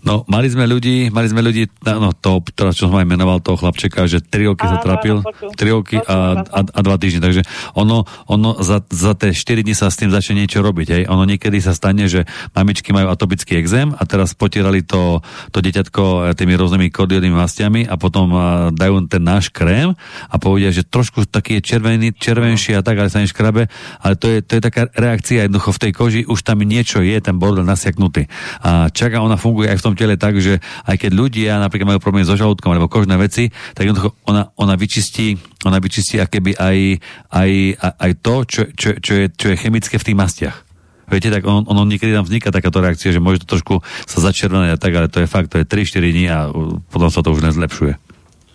No, 0.00 0.20
mali 0.26 0.46
sme 0.46 0.68
ľudí, 0.68 1.08
mali 1.08 1.26
sme 1.26 1.40
ľudí, 1.40 1.64
no 1.80 2.12
to, 2.12 2.44
teraz 2.50 2.76
čo 2.76 2.86
som 2.86 3.00
aj 3.00 3.08
menoval 3.08 3.40
toho 3.40 3.56
chlapčeka, 3.56 4.04
že 4.04 4.20
3 4.20 4.52
roky 4.52 4.64
sa 4.64 4.76
trápil, 4.78 5.16
áno, 5.16 5.24
počul. 5.24 5.48
3 5.56 5.64
roky 5.72 5.96
a, 5.96 6.16
a, 6.44 6.60
a 6.60 6.80
2 6.84 7.00
týždne, 7.00 7.24
takže 7.24 7.42
ono, 7.72 8.04
ono 8.28 8.60
za, 8.60 8.84
za 8.84 9.16
tie 9.16 9.32
4 9.32 9.64
dní 9.64 9.72
sa 9.72 9.88
s 9.88 9.96
tým 9.96 10.12
začne 10.12 10.44
niečo 10.44 10.60
robiť, 10.60 10.88
hej. 10.90 11.02
Ono 11.08 11.24
niekedy 11.24 11.56
sa 11.56 11.72
stane, 11.72 12.04
že 12.04 12.28
mamičky 12.52 12.92
majú 12.92 13.08
atopický 13.08 13.56
exém 13.56 13.96
a 13.96 14.02
teraz 14.04 14.36
potierali 14.36 14.84
to, 14.84 15.24
to 15.48 15.64
dieťatko 15.64 16.02
eh, 16.28 16.36
tými 16.36 16.52
rôznymi 16.52 16.92
kordiodnými 16.92 17.32
mastiami 17.32 17.88
a 17.88 17.96
potom 17.96 18.28
eh, 18.28 18.38
dajú 18.76 19.08
ten 19.08 19.24
náš 19.24 19.53
krém 19.54 19.94
a 20.26 20.34
povedia, 20.42 20.74
že 20.74 20.82
trošku 20.82 21.30
taký 21.30 21.62
je 21.62 21.62
červený, 21.62 22.10
červenší 22.18 22.74
a 22.74 22.82
tak, 22.82 22.98
ale 22.98 23.06
sa 23.06 23.22
neškrabe, 23.22 23.70
ale 24.02 24.14
to 24.18 24.26
je, 24.26 24.42
to 24.42 24.58
je 24.58 24.62
taká 24.66 24.90
reakcia 24.98 25.46
jednoducho 25.46 25.70
v 25.78 25.82
tej 25.86 25.92
koži, 25.94 26.20
už 26.26 26.42
tam 26.42 26.58
niečo 26.66 26.98
je, 27.06 27.14
ten 27.22 27.38
bordel 27.38 27.62
nasiaknutý. 27.62 28.26
A 28.66 28.90
čaká, 28.90 29.22
ona 29.22 29.38
funguje 29.38 29.70
aj 29.70 29.78
v 29.78 29.84
tom 29.86 29.94
tele 29.94 30.18
tak, 30.18 30.42
že 30.42 30.58
aj 30.90 30.98
keď 30.98 31.10
ľudia 31.14 31.62
napríklad 31.62 31.94
majú 31.94 32.00
problém 32.02 32.26
so 32.26 32.34
žalúdkom 32.34 32.74
alebo 32.74 32.90
kožné 32.90 33.14
veci, 33.14 33.54
tak 33.78 33.86
jednoducho 33.86 34.18
ona, 34.26 34.50
ona 34.58 34.74
vyčistí, 34.74 35.38
ona 35.62 35.78
vyčistí 35.78 36.18
akéby 36.18 36.58
aj, 36.58 36.78
aj, 37.30 37.50
aj, 37.78 38.10
to, 38.18 38.34
čo, 38.42 38.62
čo, 38.74 38.88
čo, 38.98 39.12
je, 39.14 39.26
čo 39.30 39.46
je 39.54 39.60
chemické 39.62 39.94
v 39.94 40.06
tých 40.10 40.18
mastiach. 40.18 40.56
Viete, 41.04 41.28
tak 41.28 41.44
on, 41.44 41.68
ono 41.68 41.84
niekedy 41.84 42.16
tam 42.16 42.24
vzniká 42.24 42.48
takáto 42.48 42.80
reakcia, 42.80 43.12
že 43.12 43.20
môže 43.20 43.44
to 43.44 43.56
trošku 43.56 43.84
sa 44.08 44.18
začervené 44.24 44.72
a 44.72 44.80
tak, 44.80 44.96
ale 44.96 45.12
to 45.12 45.20
je 45.20 45.28
fakt, 45.28 45.52
to 45.52 45.60
je 45.60 45.68
3-4 45.68 46.00
dní 46.00 46.26
a 46.32 46.48
uh, 46.48 46.80
potom 46.88 47.12
sa 47.12 47.20
to 47.20 47.28
už 47.28 47.44
nezlepšuje. 47.44 48.03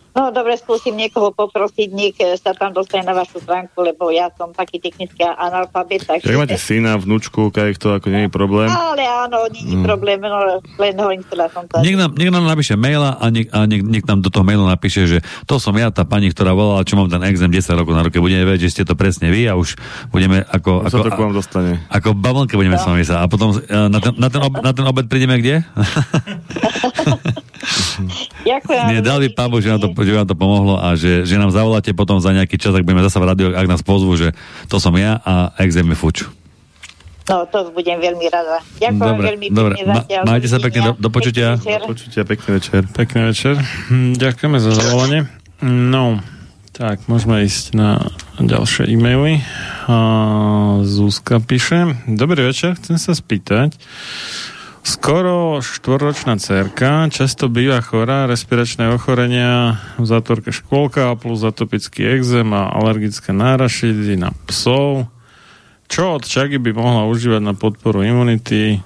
No 0.09 0.33
dobre, 0.33 0.57
skúsim 0.57 0.97
niekoho 0.97 1.29
poprosiť, 1.29 1.89
nech 1.93 2.17
eh, 2.17 2.33
sa 2.33 2.57
tam 2.57 2.73
dostane 2.73 3.05
na 3.05 3.13
vašu 3.13 3.37
stránku, 3.45 3.77
lebo 3.85 4.09
ja 4.09 4.33
som 4.33 4.49
taký 4.49 4.81
technický 4.81 5.21
analfabet, 5.21 6.01
takže... 6.01 6.25
Ak 6.25 6.41
máte 6.41 6.57
syna, 6.57 6.97
vnúčku, 6.97 7.53
keď 7.53 7.77
to 7.77 7.87
ako 7.93 8.09
nie 8.09 8.25
je 8.25 8.31
problém. 8.33 8.67
Ale 8.73 9.05
áno, 9.05 9.45
nie 9.53 9.61
je 9.61 9.77
problém, 9.85 10.17
no, 10.17 10.59
len 10.81 10.93
hovorím, 10.97 11.21
chcela 11.29 11.45
som 11.53 11.69
to... 11.69 11.77
Niek 11.85 11.93
nám, 11.93 12.17
niek 12.17 12.33
nám 12.33 12.45
napíše 12.49 12.73
maila 12.73 13.21
a, 13.21 13.25
niek, 13.29 13.53
a 13.53 13.69
niek, 13.69 13.85
niek 13.85 14.05
nám 14.09 14.25
do 14.25 14.33
toho 14.33 14.41
mailu 14.41 14.65
napíše, 14.65 15.05
že 15.05 15.17
to 15.45 15.61
som 15.61 15.77
ja, 15.77 15.93
tá 15.93 16.01
pani, 16.09 16.33
ktorá 16.33 16.57
volala, 16.57 16.81
čo 16.81 16.97
mám 16.97 17.07
ten 17.07 17.21
exém 17.29 17.53
10 17.53 17.77
rokov 17.77 17.93
na 17.93 18.01
ruke. 18.01 18.17
Budeme 18.17 18.49
vedieť, 18.49 18.65
že 18.65 18.81
ste 18.81 18.83
to 18.89 18.97
presne 18.97 19.29
vy 19.29 19.45
a 19.45 19.53
už 19.53 19.77
budeme 20.09 20.41
ako... 20.41 20.89
Už 20.89 20.93
sa 20.93 20.99
ako 20.99 21.05
to 21.05 21.13
k 21.13 21.21
vám 21.21 21.33
dostane. 21.37 21.71
Ako 21.93 22.17
bavlnke 22.17 22.57
budeme 22.57 22.81
s 22.81 22.85
vami 22.85 23.05
sa. 23.05 23.21
A 23.21 23.29
potom 23.29 23.53
e, 23.53 23.61
na 23.69 23.99
ten, 24.01 24.13
na 24.17 24.27
ten, 24.33 24.41
ob, 24.41 24.53
na 24.57 24.71
ten 24.73 24.85
obed 24.89 25.05
prídeme 25.05 25.37
kde? 25.37 25.61
Ďakujem. 28.41 28.83
Nie, 28.87 28.99
dal 28.99 29.19
by 29.19 29.27
pán 29.29 29.47
Boh, 29.47 29.59
že, 29.59 29.69
nám 29.69 29.79
to, 29.79 29.89
že 29.93 30.13
vám 30.13 30.25
to 30.25 30.33
pomohlo 30.33 30.75
a 30.75 30.93
že, 30.93 31.23
že 31.23 31.35
nám 31.35 31.49
zavoláte 31.49 31.91
potom 31.91 32.17
za 32.17 32.31
nejaký 32.31 32.55
čas, 32.55 32.71
ak 32.71 32.81
budeme 32.81 33.01
zase 33.01 33.15
v 33.15 33.25
rádiu, 33.25 33.47
ak 33.51 33.67
nás 33.67 33.81
pozvú, 33.81 34.13
že 34.13 34.31
to 34.65 34.77
som 34.77 34.93
ja 34.93 35.19
a 35.19 35.33
exém 35.59 35.83
je 35.85 35.95
fuč. 35.95 36.17
No, 37.25 37.45
to 37.45 37.69
budem 37.69 37.99
veľmi 37.99 38.25
rada. 38.25 38.57
Ďakujem 38.75 38.97
Dobre, 38.97 39.25
veľmi 39.27 39.47
dobre. 39.49 39.73
pekne 39.75 39.85
Ma- 39.85 39.97
zatiaľ. 40.01 40.21
majte 40.25 40.47
sa 40.47 40.57
pekne, 40.57 40.79
do- 40.83 40.97
do 40.97 41.09
počutia. 41.09 41.47
Pekný 41.53 41.69
večer. 41.69 41.85
Počujte, 41.85 42.19
pekný 42.25 42.49
večer. 42.51 42.81
Pekný 42.89 43.19
večer. 43.23 43.53
Hm, 43.85 44.11
Ďakujeme 44.15 44.57
za 44.57 44.71
zavolanie. 44.73 45.19
No, 45.61 46.17
tak, 46.71 47.05
môžeme 47.05 47.43
ísť 47.43 47.75
na 47.75 48.01
ďalšie 48.39 48.87
e-maily. 48.87 49.45
A 49.85 49.97
Zuzka 50.81 51.37
píše. 51.37 51.93
Dobrý 52.07 52.41
večer, 52.41 52.73
chcem 52.73 52.95
sa 52.95 53.11
spýtať. 53.11 53.77
Skoro 54.79 55.59
štvorročná 55.59 56.39
cerka 56.39 57.11
často 57.11 57.51
býva 57.51 57.83
chorá, 57.83 58.25
respiračné 58.31 58.89
ochorenia, 58.95 59.75
v 59.99 60.05
zátvorke 60.07 60.55
škôlka 60.55 61.13
plus 61.19 61.43
atopický 61.43 62.07
exém 62.15 62.47
a 62.55 62.71
alergické 62.71 63.35
nárašidy 63.35 64.15
na 64.15 64.31
psov. 64.47 65.11
Čo 65.89 66.21
od 66.21 66.23
čagy 66.23 66.61
by 66.61 66.71
mohla 66.71 67.03
užívať 67.11 67.41
na 67.43 67.53
podporu 67.57 68.05
imunity? 68.05 68.79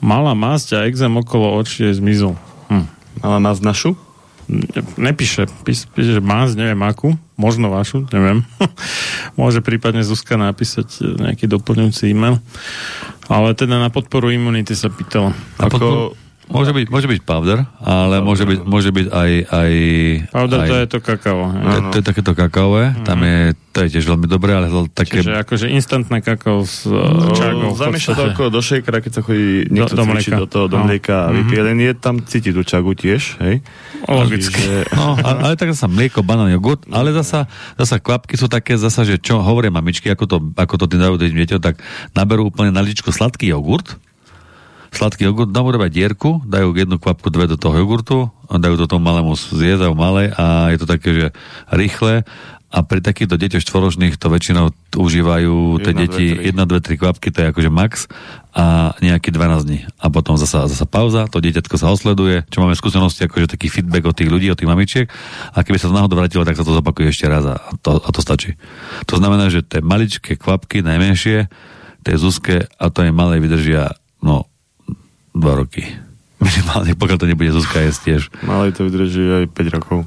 Malá 0.00 0.32
masť 0.32 0.80
a 0.80 0.88
exém 0.88 1.12
okolo 1.12 1.54
očí 1.60 1.86
je 1.86 2.00
zmizol. 2.00 2.34
Hm. 2.72 2.88
Ale 3.20 3.36
nás 3.38 3.60
našu? 3.62 3.94
Nepíše, 4.98 5.46
píš, 5.62 5.86
píše, 5.94 6.18
že 6.18 6.22
más, 6.22 6.58
neviem 6.58 6.80
akú, 6.82 7.14
možno 7.38 7.70
vašu, 7.70 8.04
neviem. 8.10 8.42
Môže 9.40 9.62
prípadne 9.62 10.02
Zuzka 10.02 10.34
napísať 10.34 10.88
e, 10.98 11.02
nejaký 11.30 11.46
doplňujúci 11.46 12.10
e-mail. 12.10 12.42
Ale 13.30 13.54
teda 13.54 13.78
na 13.78 13.94
podporu 13.94 14.34
imunity 14.34 14.74
sa 14.74 14.90
pýtala. 14.90 15.30
A 15.56 15.70
Ako, 15.70 15.70
potom- 15.70 16.10
Môže 16.50 16.74
byť, 16.74 16.86
môže 16.90 17.06
byť 17.06 17.20
powder, 17.22 17.62
ale 17.78 18.18
môže 18.18 18.42
byť, 18.42 18.58
môže 18.66 18.90
byť 18.90 19.06
aj... 19.06 19.30
aj 19.54 19.72
Powder 20.34 20.58
aj, 20.58 20.66
to 20.66 20.74
je 20.74 20.86
to 20.90 20.98
kakao. 20.98 21.40
to, 21.46 21.78
to 21.94 21.96
je 22.02 22.04
takéto 22.04 22.32
kakaové, 22.34 22.90
tam 23.06 23.22
je, 23.22 23.54
to 23.70 23.78
je 23.86 23.88
tiež 23.94 24.04
veľmi 24.10 24.26
dobré, 24.26 24.58
ale 24.58 24.66
to 24.66 24.90
také... 24.90 25.22
Čiže 25.22 25.46
akože 25.46 25.66
instantné 25.70 26.18
kakao 26.18 26.66
s 26.66 26.90
uh, 26.90 27.30
čagou. 27.38 27.70
v 27.70 27.78
Zamieša 27.78 28.10
to 28.18 28.22
ako 28.34 28.42
do 28.50 28.58
shakera, 28.58 28.98
keď 28.98 29.12
sa 29.14 29.22
chodí 29.22 29.70
niekto 29.70 29.94
do 29.94 30.02
cvičiť 30.02 30.32
do 30.42 30.48
toho, 30.50 30.66
do 30.66 30.82
No. 30.82 30.90
mlieka 30.90 31.28
a 31.28 31.30
vypije, 31.30 31.60
len 31.62 31.78
je 31.78 31.92
tam 31.94 32.18
cítiť 32.18 32.50
tú 32.50 32.66
čagu 32.66 32.98
tiež, 32.98 33.38
hej? 33.46 33.62
Logicky. 34.10 34.90
No, 34.96 35.14
ale, 35.22 35.38
ale 35.46 35.54
tak 35.54 35.70
zasa 35.70 35.86
mlieko, 35.86 36.26
banán, 36.26 36.50
jogurt, 36.50 36.82
ale 36.90 37.14
zasa, 37.14 37.46
zasa 37.78 38.02
kvapky 38.02 38.34
sú 38.34 38.50
také 38.50 38.74
zasa, 38.74 39.06
že 39.06 39.22
čo 39.22 39.38
hovoria 39.38 39.70
mamičky, 39.70 40.10
ako 40.10 40.24
to, 40.26 40.36
ako 40.58 40.74
to 40.82 40.84
tým 40.90 40.98
dajú 40.98 41.14
tým 41.14 41.36
deťom, 41.36 41.60
tak 41.62 41.78
naberú 42.10 42.50
úplne 42.50 42.74
na 42.74 42.82
ličku 42.82 43.12
sladký 43.14 43.52
jogurt, 43.54 44.00
sladký 44.90 45.26
jogurt, 45.26 45.54
dajú 45.54 45.70
robia 45.70 45.90
dierku, 45.90 46.42
dajú 46.46 46.74
jednu 46.74 46.98
kvapku, 46.98 47.30
dve 47.30 47.46
do 47.46 47.56
toho 47.56 47.74
jogurtu, 47.78 48.30
a 48.50 48.58
dajú 48.58 48.74
to 48.82 48.90
tomu 48.90 49.06
malému 49.06 49.38
alebo 49.78 49.94
malé 49.94 50.34
a 50.34 50.74
je 50.74 50.78
to 50.82 50.86
také, 50.90 51.10
že 51.14 51.26
rýchle 51.70 52.26
a 52.70 52.86
pri 52.86 53.02
takýchto 53.02 53.34
deťoch 53.34 53.66
štvoročných 53.66 54.14
to 54.14 54.30
väčšinou 54.30 54.70
užívajú 54.94 55.82
tie 55.82 55.90
Jedna, 55.90 56.02
deti 56.06 56.24
dve, 56.38 56.54
tri. 56.54 56.94
1, 56.94 56.94
2, 56.94 56.98
3 56.98 57.02
kvapky, 57.02 57.28
to 57.34 57.38
je 57.42 57.46
akože 57.50 57.70
max 57.70 58.06
a 58.54 58.94
nejaký 59.02 59.34
12 59.34 59.66
dní. 59.66 59.80
A 59.98 60.06
potom 60.06 60.38
zasa, 60.38 60.70
zasa 60.70 60.86
pauza, 60.86 61.26
to 61.26 61.42
dieťatko 61.42 61.74
sa 61.74 61.90
osleduje, 61.90 62.46
čo 62.46 62.62
máme 62.62 62.78
skúsenosti, 62.78 63.26
akože 63.26 63.50
taký 63.50 63.66
feedback 63.70 64.06
od 64.06 64.14
tých 64.14 64.30
ľudí, 64.30 64.46
od 64.54 64.58
tých 64.58 64.70
mamičiek 64.70 65.06
a 65.50 65.66
keby 65.66 65.82
sa 65.82 65.90
to 65.90 65.98
náhodou 65.98 66.18
vrátilo, 66.18 66.46
tak 66.46 66.58
sa 66.58 66.66
to 66.66 66.74
zopakuje 66.74 67.10
ešte 67.10 67.26
raz 67.26 67.42
a 67.42 67.58
to, 67.82 67.98
a 67.98 68.08
to 68.14 68.22
stačí. 68.22 68.54
To 69.10 69.18
znamená, 69.18 69.50
že 69.50 69.66
tie 69.66 69.82
maličké 69.82 70.38
kvapky, 70.38 70.86
najmenšie, 70.86 71.50
tie 72.06 72.14
Zuzke 72.18 72.70
a 72.78 72.86
to 72.90 73.02
je 73.02 73.10
malé 73.10 73.42
vydržia, 73.42 73.98
no, 74.22 74.49
dva 75.40 75.56
roky. 75.56 75.82
Minimálne, 76.40 76.92
pokiaľ 76.94 77.18
to 77.18 77.26
nebude 77.26 77.50
Zuzka 77.50 77.80
jesť 77.80 78.00
tiež. 78.06 78.22
Malej 78.44 78.72
to 78.72 78.84
vydrží 78.84 79.20
aj 79.20 79.44
5 79.50 79.76
rokov. 79.76 79.98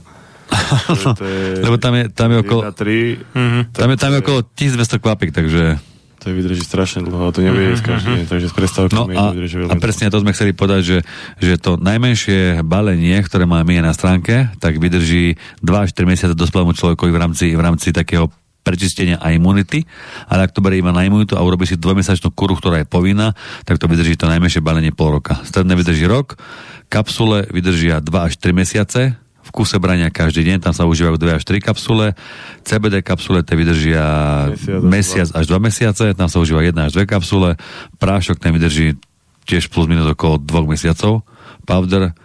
To 1.18 1.26
je 1.26 1.66
Lebo 1.66 1.78
tam 1.78 1.94
je, 1.94 2.04
tam 2.10 2.30
je 2.30 2.38
okolo, 2.40 2.62
1, 2.70 2.78
3, 2.78 3.34
Mhm. 3.34 3.60
tam 3.74 3.88
je, 3.90 3.96
tam 3.98 4.12
je 4.14 4.20
okolo 4.22 4.40
1200 4.46 5.02
kvapik, 5.02 5.34
takže 5.34 5.82
to 6.24 6.32
vydrží 6.32 6.64
strašne 6.64 7.04
dlho, 7.04 7.36
to 7.36 7.44
nebude 7.44 7.76
jesť 7.76 7.84
každý 7.84 8.10
deň, 8.16 8.26
takže 8.32 8.48
s 8.48 8.56
predstavkami 8.56 9.12
No 9.12 9.20
a, 9.20 9.36
vydrží 9.36 9.60
a 9.68 9.76
presne 9.76 10.08
to 10.08 10.24
sme 10.24 10.32
chceli 10.32 10.56
povedať, 10.56 10.82
že, 10.82 10.98
že 11.36 11.54
to 11.60 11.76
najmenšie 11.76 12.64
balenie, 12.64 13.20
ktoré 13.20 13.44
máme 13.44 13.76
na 13.84 13.92
stránke, 13.92 14.48
tak 14.64 14.80
vydrží 14.80 15.36
2 15.60 15.68
až 15.84 15.90
3 15.92 16.08
mesiace 16.08 16.32
dospelému 16.32 16.72
človekovi 16.72 17.12
v 17.12 17.20
rámci, 17.20 17.46
v 17.52 17.60
rámci 17.60 17.92
takého 17.92 18.32
prečistenia 18.64 19.20
a 19.20 19.36
imunity, 19.36 19.84
ale 20.32 20.48
ak 20.48 20.56
to 20.56 20.64
berie 20.64 20.80
iba 20.80 20.96
na 20.96 21.04
imunitu 21.04 21.36
a 21.36 21.44
urobí 21.44 21.68
si 21.68 21.76
dvojmesačnú 21.76 22.32
kuru, 22.32 22.56
ktorá 22.56 22.82
je 22.82 22.88
povinná, 22.88 23.36
tak 23.68 23.78
to 23.78 23.92
vydrží 23.92 24.16
to 24.16 24.26
najmenšie 24.26 24.64
balenie 24.64 24.96
pol 24.96 25.20
roka. 25.20 25.44
Stredné 25.44 25.76
vydrží 25.76 26.08
rok, 26.08 26.40
kapsule 26.88 27.44
vydržia 27.52 28.00
2 28.00 28.08
až 28.08 28.40
3 28.40 28.56
mesiace, 28.56 29.20
v 29.44 29.50
kuse 29.52 29.76
brania 29.76 30.08
každý 30.08 30.48
deň, 30.48 30.64
tam 30.64 30.72
sa 30.72 30.88
užívajú 30.88 31.20
2 31.20 31.38
až 31.38 31.44
3 31.44 31.60
kapsule, 31.60 32.16
CBD 32.64 33.04
kapsule 33.04 33.44
tie 33.44 33.60
vydržia 33.60 34.04
Mesiac 34.48 34.80
mesiac, 34.80 35.28
až 35.36 35.44
až 35.44 35.46
2 35.52 35.60
mesiace, 35.60 36.06
tam 36.16 36.32
sa 36.32 36.40
užíva 36.40 36.64
1 36.64 36.72
až 36.80 36.96
2 36.96 37.04
kapsule, 37.04 37.60
prášok 38.00 38.40
ten 38.40 38.56
vydrží 38.56 38.96
tiež 39.44 39.68
plus 39.68 39.92
minus 39.92 40.08
okolo 40.08 40.40
2 40.40 40.72
mesiacov, 40.72 41.28
powder, 41.68 42.16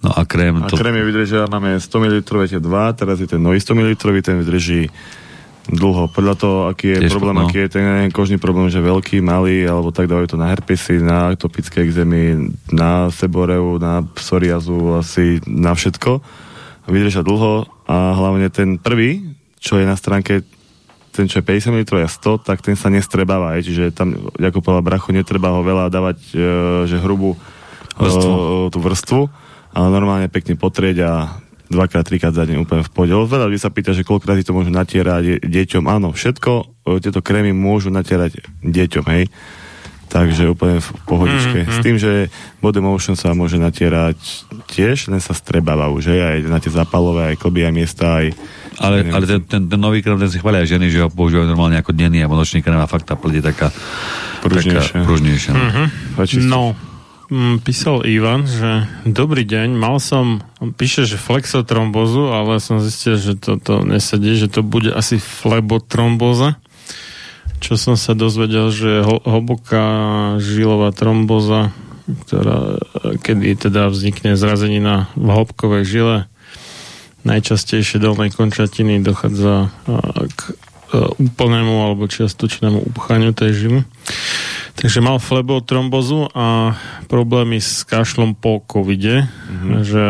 no 0.00 0.10
a 0.16 0.24
krém, 0.24 0.64
A 0.64 0.72
to, 0.72 0.80
krémy 0.80 1.04
vydržia, 1.04 1.44
máme 1.52 1.76
100 1.76 1.92
ml 2.00 2.24
tie 2.48 2.56
dva, 2.56 2.96
teraz 2.96 3.20
je 3.20 3.28
ten 3.28 3.38
nový 3.38 3.60
100 3.60 3.76
ml, 3.76 3.92
ten 4.24 4.40
vydrží 4.40 4.88
dlho. 5.70 6.10
Podľa 6.10 6.34
toho, 6.34 6.56
aký 6.66 6.98
je 6.98 6.98
Tiež, 7.06 7.12
problém, 7.14 7.36
no. 7.38 7.46
aký 7.46 7.58
je 7.66 7.70
ten 7.70 7.86
kožný 8.10 8.38
problém, 8.42 8.66
že 8.66 8.82
veľký, 8.82 9.22
malý, 9.22 9.62
alebo 9.62 9.94
tak 9.94 10.10
dávajú 10.10 10.34
to 10.34 10.40
na 10.40 10.50
herpesy, 10.50 10.98
na 10.98 11.30
atopické 11.30 11.86
exémy, 11.86 12.50
na 12.74 13.12
seboreu, 13.14 13.78
na 13.78 14.02
psoriazu, 14.18 14.98
asi 14.98 15.38
na 15.46 15.76
všetko. 15.76 16.18
Vydržia 16.90 17.22
dlho 17.22 17.70
a 17.86 17.96
hlavne 18.18 18.50
ten 18.50 18.74
prvý, 18.74 19.22
čo 19.62 19.78
je 19.78 19.86
na 19.86 19.94
stránke 19.94 20.42
ten, 21.12 21.28
čo 21.28 21.44
je 21.44 21.44
50 21.44 21.76
ml 21.76 22.00
a 22.00 22.08
100, 22.08 22.40
tak 22.40 22.64
ten 22.64 22.72
sa 22.72 22.88
nestrebáva. 22.88 23.54
Aj. 23.54 23.60
Čiže 23.60 23.92
tam, 23.92 24.32
ako 24.32 24.64
povedal 24.64 24.82
Bracho, 24.82 25.12
netreba 25.12 25.52
ho 25.52 25.60
veľa 25.60 25.92
dávať, 25.92 26.18
e, 26.32 26.36
že 26.88 26.96
hrubú 26.96 27.36
Vrstvu. 28.00 28.32
e, 28.32 28.72
tú 28.72 28.78
vrstvu, 28.80 29.20
ale 29.76 29.86
normálne 29.92 30.32
pekne 30.32 30.56
potrieť 30.56 30.96
a 31.04 31.12
dvakrát, 31.72 32.04
trikrát 32.04 32.36
za 32.36 32.44
deň 32.44 32.62
úplne 32.62 32.84
v 32.84 32.90
pohode. 32.92 33.16
Veľa 33.16 33.48
ľudí 33.48 33.56
sa 33.56 33.72
pýta, 33.72 33.96
že 33.96 34.04
koľko 34.04 34.28
razy 34.28 34.44
to 34.44 34.52
môžu 34.52 34.68
natierať 34.68 35.22
de- 35.24 35.40
deťom. 35.42 35.88
Áno, 35.88 36.12
všetko 36.12 36.50
e, 36.84 37.00
tieto 37.00 37.24
krémy 37.24 37.56
môžu 37.56 37.88
natierať 37.88 38.44
deťom, 38.60 39.04
hej. 39.08 39.32
Takže 40.06 40.44
úplne 40.44 40.76
v 40.76 40.88
pohodičke. 41.08 41.58
Mhm, 41.64 41.64
Mm-hmm. 41.64 41.80
S 41.80 41.84
tým, 41.84 41.96
že 41.96 42.12
body 42.60 42.84
motion 42.84 43.16
sa 43.16 43.32
môže 43.32 43.56
natierať 43.56 44.20
tiež, 44.68 45.08
len 45.08 45.24
sa 45.24 45.32
strebáva 45.32 45.88
už, 45.88 46.12
hej, 46.12 46.20
aj 46.20 46.38
na 46.52 46.60
tie 46.60 46.68
zapalové, 46.68 47.32
aj 47.32 47.40
klby, 47.40 47.64
aj 47.64 47.72
miesta, 47.72 48.20
aj... 48.20 48.36
ale, 48.76 49.08
ale 49.08 49.24
ten, 49.24 49.40
ten, 49.48 49.62
ten, 49.72 49.80
nový 49.80 50.04
krém, 50.04 50.20
ten 50.20 50.28
si 50.28 50.36
chvália 50.36 50.68
ženy, 50.68 50.92
že 50.92 51.00
ho 51.00 51.08
používajú 51.08 51.48
normálne 51.48 51.80
ako 51.80 51.96
denný 51.96 52.20
alebo 52.20 52.36
nočný 52.36 52.60
krém 52.60 52.76
a 52.76 52.84
fakt 52.84 53.08
tá 53.08 53.16
pleť 53.16 53.40
je 53.40 53.44
taká 53.48 53.68
Pružnejšia. 54.44 55.00
Taká, 55.00 55.06
pružnejšia. 55.08 55.52
Mhm. 55.56 55.84
Sa. 56.12 56.38
No, 56.44 56.76
mm, 56.76 56.91
písal 57.64 58.04
Ivan, 58.04 58.44
že 58.44 58.84
dobrý 59.08 59.48
deň, 59.48 59.72
mal 59.72 59.96
som, 59.98 60.44
píše, 60.76 61.08
že 61.08 61.16
flexotrombozu, 61.16 62.28
ale 62.28 62.60
som 62.60 62.78
zistil, 62.78 63.16
že 63.16 63.40
toto 63.40 63.82
nesedí, 63.82 64.36
že 64.36 64.52
to 64.52 64.60
bude 64.60 64.92
asi 64.92 65.16
flebotromboza. 65.16 66.60
Čo 67.62 67.78
som 67.78 67.94
sa 67.94 68.12
dozvedel, 68.12 68.68
že 68.74 69.00
ho, 69.00 69.22
hlboká 69.22 69.86
žilová 70.42 70.92
tromboza, 70.92 71.70
ktorá, 72.04 72.82
kedy 73.22 73.70
teda 73.70 73.88
vznikne 73.88 74.34
zrazenina 74.34 75.08
v 75.14 75.28
hĺbkovej 75.30 75.84
žile, 75.86 76.16
najčastejšie 77.22 78.02
dolnej 78.02 78.34
končatiny 78.34 78.98
dochádza 78.98 79.70
k 80.34 80.40
úplnému 81.18 81.88
alebo 81.88 82.04
čiastočnému 82.04 82.92
upchaniu 82.92 83.32
tej 83.32 83.50
žily. 83.56 83.80
Takže 84.72 85.04
mal 85.04 85.20
flebotrombozu 85.20 86.32
a 86.32 86.76
problémy 87.06 87.60
s 87.60 87.84
kašlom 87.84 88.32
po 88.32 88.64
covide, 88.64 89.28
mm-hmm. 89.28 89.72
že 89.84 90.04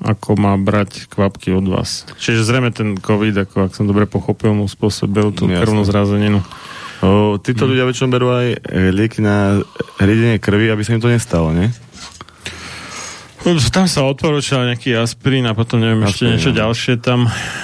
ako 0.00 0.40
má 0.40 0.56
brať 0.56 1.04
kvapky 1.12 1.52
od 1.52 1.68
vás. 1.68 2.08
Čiže 2.16 2.48
zrejme 2.48 2.72
ten 2.72 2.96
covid, 2.96 3.44
ako 3.44 3.68
ak 3.68 3.76
som 3.76 3.84
dobre 3.84 4.08
pochopil, 4.08 4.56
mu 4.56 4.64
spôsobil 4.64 5.36
tú 5.36 5.44
Jasne. 5.44 5.60
krvnú 5.60 5.82
zrazeninu. 5.84 6.40
O, 7.04 7.36
títo 7.36 7.68
ľudia 7.68 7.84
väčšinou 7.84 8.08
berú 8.08 8.32
aj 8.32 8.56
e, 8.56 8.58
lieky 8.88 9.20
na 9.20 9.60
riedenie 10.00 10.40
krvi, 10.40 10.72
aby 10.72 10.80
sa 10.80 10.96
im 10.96 11.04
to 11.04 11.12
nestalo, 11.12 11.52
nie? 11.52 11.68
Tam 13.44 13.86
sa 13.86 14.02
odporúčal 14.08 14.66
nejaký 14.66 14.96
aspirín 14.96 15.46
a 15.46 15.52
potom 15.54 15.78
neviem 15.78 16.02
ešte 16.08 16.24
Aspirín, 16.24 16.30
niečo 16.34 16.50
no. 16.50 16.56
ďalšie 16.56 16.94
tam. 16.98 17.20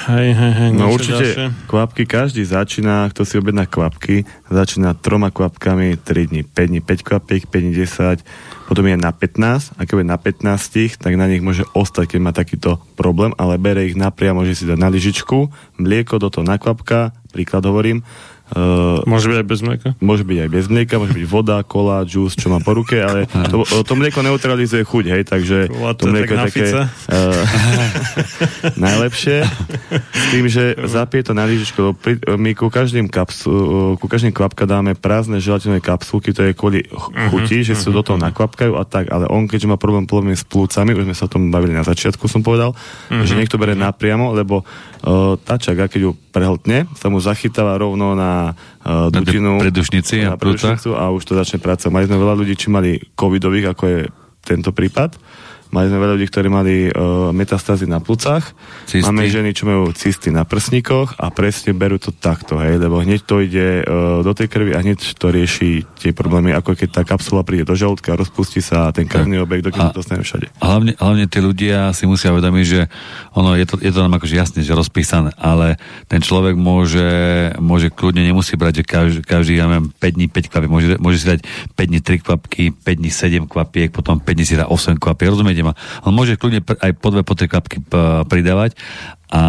Hej, 0.06 0.28
hej, 0.30 0.52
hej, 0.52 0.70
No 0.76 0.92
určite 0.92 1.24
ďalšie. 1.26 1.46
kvapky, 1.66 2.02
každý 2.06 2.42
začína, 2.46 3.08
kto 3.10 3.26
si 3.26 3.34
objedná 3.40 3.66
kvapky, 3.66 4.22
začína 4.46 4.94
troma 4.94 5.32
kvapkami 5.34 5.98
3 5.98 6.30
dní, 6.30 6.42
5 6.46 6.70
dní, 6.70 6.80
5 6.84 7.02
kvapiek, 7.02 7.42
5 7.48 7.58
dní, 7.58 7.72
10, 7.72 8.22
potom 8.70 8.84
je 8.86 8.96
na 8.96 9.10
15 9.10 9.74
a 9.74 9.80
keď 9.82 9.96
je 9.98 10.06
na 10.06 10.18
15, 10.20 11.02
tak 11.02 11.12
na 11.18 11.26
nich 11.26 11.42
môže 11.42 11.66
ostať, 11.74 12.14
keď 12.14 12.20
má 12.22 12.32
takýto 12.32 12.78
problém, 12.94 13.34
ale 13.34 13.58
bere 13.58 13.82
ich 13.84 13.98
napriamo, 13.98 14.46
môže 14.46 14.62
si 14.62 14.64
dať 14.64 14.78
na 14.78 14.86
lyžičku, 14.86 15.50
mlieko 15.82 16.16
do 16.22 16.30
toho 16.30 16.46
na 16.46 16.56
kvapka, 16.62 17.10
príklad 17.34 17.66
hovorím, 17.66 18.06
Uh, 18.52 19.00
Môže 19.08 19.32
byť 19.32 19.38
aj 19.40 19.46
bez 19.48 19.60
mlieka? 19.64 19.88
môže 19.96 20.28
byť 20.28 20.38
aj 20.44 20.50
bez 20.52 20.64
mlieka, 20.68 21.00
môže 21.00 21.16
byť 21.16 21.24
voda, 21.24 21.64
kola, 21.64 22.04
džús, 22.04 22.36
čo 22.36 22.52
má 22.52 22.60
po 22.60 22.76
ruke, 22.76 23.00
ale 23.00 23.24
to, 23.52 23.64
to 23.64 23.92
mlieko 23.96 24.20
neutralizuje 24.20 24.84
chuť, 24.84 25.04
hej, 25.08 25.22
takže 25.24 25.56
Kola, 25.72 25.96
to 25.96 26.04
to 26.04 26.06
je 26.06 26.12
mlieko 26.12 26.32
je 26.36 26.44
také 26.44 26.66
uh, 26.68 26.84
najlepšie. 28.86 29.36
S 30.12 30.24
tým, 30.28 30.44
že 30.52 30.76
zapije 31.00 31.24
to 31.24 31.32
na 31.32 31.48
lyžičku, 31.48 31.96
my 32.36 32.52
ku 32.52 32.68
každým, 32.68 33.08
kapsu, 33.08 33.96
ku 33.96 34.06
každým 34.06 34.36
kvapka 34.36 34.68
dáme 34.68 34.92
prázdne 35.00 35.40
želatinové 35.40 35.80
kapsulky, 35.80 36.36
to 36.36 36.44
je 36.44 36.52
kvôli 36.52 36.84
ch- 36.84 37.12
chuti, 37.32 37.64
že 37.64 37.72
sú 37.72 37.88
do 37.88 38.04
toho 38.04 38.20
nakvapkajú 38.20 38.76
a 38.76 38.84
tak, 38.84 39.08
ale 39.08 39.32
on, 39.32 39.48
keďže 39.48 39.64
má 39.64 39.80
problém, 39.80 40.04
problém 40.04 40.36
s 40.36 40.44
plúcami, 40.44 40.92
už 40.92 41.08
sme 41.08 41.16
sa 41.16 41.24
o 41.24 41.32
tom 41.32 41.48
bavili 41.48 41.72
na 41.72 41.88
začiatku, 41.88 42.28
som 42.28 42.44
povedal, 42.44 42.76
že 43.08 43.32
niekto 43.32 43.56
bere 43.56 43.72
napriamo, 43.72 44.36
lebo 44.36 44.60
tá 45.42 45.58
čaga, 45.58 45.90
keď 45.90 46.00
ju 46.06 46.12
prehltne, 46.30 46.86
sa 46.94 47.10
mu 47.10 47.18
zachytáva 47.18 47.74
rovno 47.74 48.14
na 48.14 48.54
uh, 48.86 49.10
Na 49.10 49.18
dutinu, 49.18 49.58
predušnici 49.58 50.22
a 50.22 50.34
na 50.34 50.38
predušnicu 50.38 50.94
a 50.94 51.10
už 51.10 51.22
to 51.26 51.34
začne 51.34 51.58
pracovať. 51.58 51.90
Mali 51.90 52.06
sme 52.06 52.22
veľa 52.22 52.38
ľudí, 52.38 52.54
či 52.54 52.70
mali 52.70 53.02
covidových, 53.18 53.74
ako 53.74 53.84
je 53.90 54.00
tento 54.46 54.70
prípad, 54.70 55.18
Mali 55.72 55.88
sme 55.88 56.04
veľa 56.04 56.20
ľudí, 56.20 56.28
ktorí 56.28 56.48
mali 56.52 56.74
uh, 56.92 57.32
metastázy 57.32 57.88
na 57.88 57.96
plucách. 57.96 58.52
Cysty. 58.84 59.08
Máme 59.08 59.24
ženy, 59.24 59.56
čo 59.56 59.64
majú 59.64 59.88
cysty 59.96 60.28
na 60.28 60.44
prsníkoch 60.44 61.16
a 61.16 61.32
presne 61.32 61.72
berú 61.72 61.96
to 61.96 62.12
takto, 62.12 62.60
hej, 62.60 62.76
lebo 62.76 63.00
hneď 63.00 63.24
to 63.24 63.40
ide 63.40 63.80
uh, 63.80 64.20
do 64.20 64.36
tej 64.36 64.52
krvi 64.52 64.76
a 64.76 64.84
hneď 64.84 65.00
to 65.16 65.32
rieši 65.32 65.88
tie 65.96 66.12
problémy, 66.12 66.52
ako 66.52 66.76
keď 66.76 67.00
tá 67.00 67.02
kapsula 67.08 67.40
príde 67.40 67.64
do 67.64 67.72
žalúdka, 67.72 68.12
rozpustí 68.12 68.60
sa 68.60 68.92
ten 68.92 69.08
krvný 69.08 69.40
obeh, 69.40 69.64
dokým 69.64 69.96
to 69.96 70.04
dostane 70.04 70.20
všade. 70.20 70.52
Hlavne, 70.60 70.92
hlavne 71.00 71.24
tí 71.24 71.40
ľudia 71.40 71.96
si 71.96 72.04
musia 72.04 72.36
uvedomiť, 72.36 72.64
že 72.68 72.92
ono 73.32 73.56
je 73.56 73.64
to, 73.64 73.80
je 73.80 73.88
to 73.88 74.04
nám 74.04 74.20
akože 74.20 74.34
jasne, 74.36 74.60
že 74.60 74.76
rozpísané, 74.76 75.32
ale 75.40 75.80
ten 76.04 76.20
človek 76.20 76.52
môže, 76.52 77.08
môže 77.56 77.88
kľudne 77.88 78.20
nemusí 78.20 78.60
brať, 78.60 78.82
že 78.82 78.84
každý, 78.84 79.20
každý 79.24 79.52
ja 79.56 79.72
neviem, 79.72 79.88
5 79.88 80.16
dní 80.20 80.26
5 80.28 80.52
kvapiek, 80.52 80.68
môže, 80.68 80.86
môže 81.00 81.16
si 81.16 81.26
dať 81.32 81.40
5 81.80 81.88
dní 81.88 82.00
3 82.04 82.26
kvapky, 82.28 82.64
5 82.76 83.00
dní 83.00 83.08
7 83.08 83.48
kvapiek, 83.48 83.88
potom 83.88 84.20
5 84.20 84.36
dní 84.36 84.44
si 84.44 84.60
dá 84.60 84.68
8 84.68 85.00
kvapiek, 85.00 85.32
rozumiete 85.32 85.61
ma? 85.62 85.72
On 86.04 86.12
môže 86.12 86.36
kľudne 86.36 86.60
aj 86.62 86.92
po 86.98 87.08
2, 87.14 87.22
po 87.24 87.34
3 87.34 87.48
kvapky 87.48 87.78
p- 87.80 88.22
pridávať 88.28 88.76
a 89.32 89.42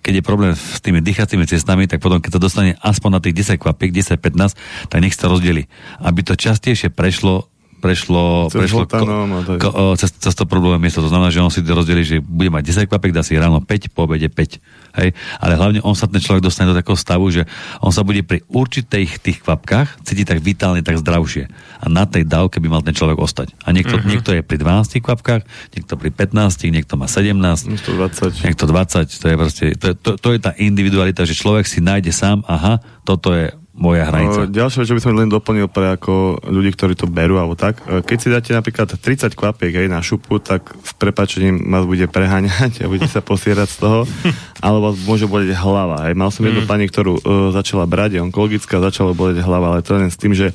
keď 0.00 0.12
je 0.18 0.24
problém 0.24 0.52
s 0.56 0.80
tými 0.80 1.04
dýchacími 1.04 1.44
cestami, 1.44 1.84
tak 1.84 2.00
potom, 2.00 2.16
keď 2.16 2.40
to 2.40 2.44
dostane 2.48 2.80
aspoň 2.80 3.10
na 3.12 3.20
tých 3.20 3.60
10 3.60 3.60
kvapiek, 3.60 3.92
10-15, 3.92 4.56
tak 4.88 4.98
nech 5.04 5.12
sa 5.12 5.28
rozdeli. 5.28 5.68
Aby 6.00 6.24
to 6.24 6.32
častejšie 6.32 6.88
prešlo 6.88 7.51
prešlo, 7.82 8.46
Cez 8.46 8.62
prešlo 8.62 8.86
Vltanom 8.86 9.42
ko, 9.58 9.68
o, 9.74 9.82
cez, 9.98 10.14
cez 10.14 10.34
to 10.38 10.46
problém 10.46 10.78
miesto. 10.78 11.02
To 11.02 11.10
znamená, 11.10 11.34
že 11.34 11.42
on 11.42 11.50
si 11.50 11.58
rozdelí, 11.66 12.06
že 12.06 12.22
bude 12.22 12.54
mať 12.54 12.86
10 12.86 12.86
kvapek, 12.86 13.10
dá 13.10 13.26
si 13.26 13.34
ráno 13.34 13.58
5, 13.58 13.90
po 13.90 14.06
obede 14.06 14.30
5. 14.30 14.62
Hej? 15.02 15.10
Ale 15.42 15.52
hlavne 15.58 15.82
on 15.82 15.98
sa 15.98 16.06
ten 16.06 16.22
človek 16.22 16.46
dostane 16.46 16.70
do 16.70 16.78
takého 16.78 16.94
stavu, 16.94 17.26
že 17.34 17.42
on 17.82 17.90
sa 17.90 18.06
bude 18.06 18.22
pri 18.22 18.46
určitých 18.46 19.18
tých 19.18 19.42
kvapkách 19.42 20.06
cítiť 20.06 20.26
tak 20.30 20.38
vitálne, 20.38 20.86
tak 20.86 21.02
zdravšie. 21.02 21.50
A 21.82 21.90
na 21.90 22.06
tej 22.06 22.22
dávke 22.22 22.62
by 22.62 22.70
mal 22.70 22.86
ten 22.86 22.94
človek 22.94 23.18
ostať. 23.18 23.58
A 23.66 23.74
niekto, 23.74 23.98
uh-huh. 23.98 24.06
niekto 24.06 24.30
je 24.30 24.46
pri 24.46 24.62
12 24.62 25.02
kvapkách, 25.02 25.42
niekto 25.74 25.98
pri 25.98 26.14
15, 26.14 26.70
niekto 26.70 26.94
má 26.94 27.10
17, 27.10 27.34
Niekto 27.66 27.90
20. 27.98 28.46
niekto 28.46 28.64
20. 28.70 29.10
To 29.10 29.26
je, 29.26 29.34
proste, 29.34 29.64
to, 29.74 29.86
je- 29.90 29.98
to, 29.98 30.10
to 30.20 30.28
je 30.30 30.38
tá 30.38 30.54
individualita, 30.54 31.26
že 31.26 31.34
človek 31.34 31.66
si 31.66 31.82
nájde 31.82 32.14
sám, 32.14 32.46
aha, 32.46 32.78
toto 33.02 33.34
je 33.34 33.50
moja 33.72 34.04
hranica. 34.04 34.48
Ďalšia 34.52 34.84
vec, 34.84 34.88
čo 34.92 34.96
by 34.96 35.02
som 35.02 35.16
len 35.16 35.32
doplnil 35.32 35.68
pre 35.72 35.96
ako 35.96 36.44
ľudí, 36.44 36.76
ktorí 36.76 36.92
to 36.92 37.08
berú 37.08 37.40
alebo 37.40 37.56
tak. 37.56 37.80
e, 37.88 38.04
Keď 38.04 38.18
si 38.20 38.28
dáte 38.28 38.50
napríklad 38.52 39.00
30 39.00 39.32
kvapiek 39.32 39.72
aj 39.84 39.88
na 39.88 40.04
šupu, 40.04 40.36
tak 40.44 40.76
s 40.84 40.92
prepačením 40.92 41.72
vás 41.72 41.88
bude 41.88 42.04
preháňať 42.04 42.84
a 42.84 42.90
budete 42.92 43.08
sa 43.08 43.24
posierať 43.24 43.68
z 43.72 43.76
toho, 43.80 44.00
alebo 44.64 44.92
vás 44.92 44.96
môže 45.08 45.24
boleť 45.24 45.56
hlava. 45.56 46.08
Hej. 46.08 46.14
Mal 46.20 46.28
som 46.28 46.44
jednu 46.44 46.68
pani, 46.68 46.84
ktorú 46.84 47.16
uh, 47.16 47.22
začala 47.56 47.88
brať, 47.88 48.20
je 48.20 48.24
onkologická, 48.24 48.76
začala 48.76 49.16
boleť 49.16 49.40
hlava, 49.40 49.72
ale 49.72 49.80
to 49.80 49.96
len 49.96 50.12
s 50.12 50.20
tým, 50.20 50.36
že 50.36 50.52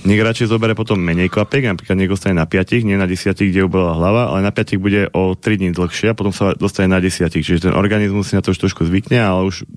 Niek 0.00 0.24
radšej 0.24 0.48
zoberie 0.48 0.72
potom 0.72 0.96
menej 0.96 1.28
kvapiek, 1.28 1.68
napríklad 1.68 1.92
niekto 1.92 2.16
stane 2.16 2.40
na 2.40 2.48
5, 2.48 2.88
nie 2.88 2.96
na 2.96 3.04
10, 3.04 3.36
kde 3.36 3.60
ju 3.60 3.68
bola 3.68 3.92
hlava, 3.92 4.32
ale 4.32 4.40
na 4.40 4.48
5 4.48 4.80
bude 4.80 5.12
o 5.12 5.36
3 5.36 5.60
dní 5.60 5.76
dlhšie 5.76 6.08
a 6.08 6.16
potom 6.16 6.32
sa 6.32 6.56
dostane 6.56 6.88
na 6.88 7.04
10. 7.04 7.28
Čiže 7.28 7.68
ten 7.68 7.74
organizmus 7.76 8.32
si 8.32 8.36
na 8.36 8.40
to 8.40 8.56
už 8.56 8.64
trošku 8.64 8.88
zvykne, 8.88 9.20
ale 9.20 9.44
už 9.44 9.68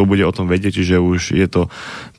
to 0.00 0.08
bude 0.08 0.24
o 0.24 0.32
tom 0.32 0.48
vedieť, 0.48 0.80
čiže 0.80 0.96
už 0.96 1.36
je 1.36 1.44
to 1.44 1.68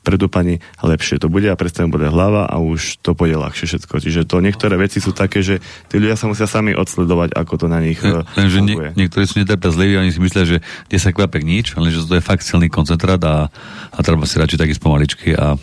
pre 0.06 0.14
tú 0.14 0.30
pani 0.30 0.62
lepšie 0.78 1.18
to 1.18 1.26
bude 1.26 1.50
a 1.50 1.58
prestane 1.58 1.90
bude 1.90 2.06
hlava 2.06 2.46
a 2.46 2.62
už 2.62 3.02
to 3.02 3.18
pôjde 3.18 3.34
ľahšie 3.42 3.66
všetko. 3.66 3.94
Čiže 3.98 4.20
to 4.30 4.38
niektoré 4.38 4.78
veci 4.78 5.02
sú 5.02 5.10
také, 5.10 5.42
že 5.42 5.58
tí 5.90 5.98
ľudia 5.98 6.14
sa 6.14 6.30
musia 6.30 6.46
sami 6.46 6.78
odsledovať, 6.78 7.34
ako 7.34 7.54
to 7.58 7.66
na 7.66 7.82
nich 7.82 7.98
Len- 7.98 8.22
uh, 8.22 8.38
Lenže 8.38 8.62
nie, 8.62 8.78
niektorí 8.94 9.26
sú 9.26 9.42
netrpezliví, 9.42 9.98
oni 9.98 10.14
si 10.14 10.22
myslia, 10.22 10.46
že 10.46 10.56
10 10.94 11.10
kvapek 11.10 11.42
nič, 11.42 11.74
ale 11.74 11.90
že 11.90 12.06
to 12.06 12.14
je 12.14 12.22
fakt 12.22 12.46
silný 12.46 12.70
koncentrát 12.70 13.18
a, 13.26 13.50
a 13.90 13.98
treba 14.06 14.22
si 14.30 14.38
radšej 14.38 14.62
taký 14.62 14.74
spomaličky 14.78 15.34
a 15.34 15.58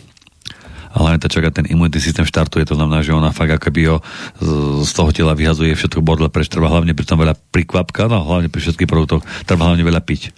a 0.90 0.96
hlavne 1.06 1.22
to 1.22 1.30
čaká 1.30 1.54
ten 1.54 1.70
imunitný 1.70 2.02
systém 2.02 2.26
štartuje, 2.26 2.66
to 2.66 2.74
znamená, 2.74 2.98
že 3.06 3.14
ona 3.14 3.30
fakt 3.30 3.54
akoby 3.54 3.94
ho 3.94 4.02
z, 4.82 4.90
toho 4.90 5.14
tela 5.14 5.38
vyhazuje 5.38 5.78
všetko 5.78 6.02
bordel, 6.02 6.26
preč 6.26 6.50
treba 6.50 6.66
hlavne 6.66 6.98
pri 6.98 7.06
tom 7.06 7.22
veľa 7.22 7.38
pri 7.38 7.62
kvapkách, 7.62 8.10
no 8.10 8.26
hlavne 8.26 8.50
pri 8.50 8.58
všetkých 8.58 8.90
produktoch, 8.90 9.22
treba 9.46 9.70
hlavne 9.70 9.86
veľa 9.86 10.02
piť. 10.02 10.34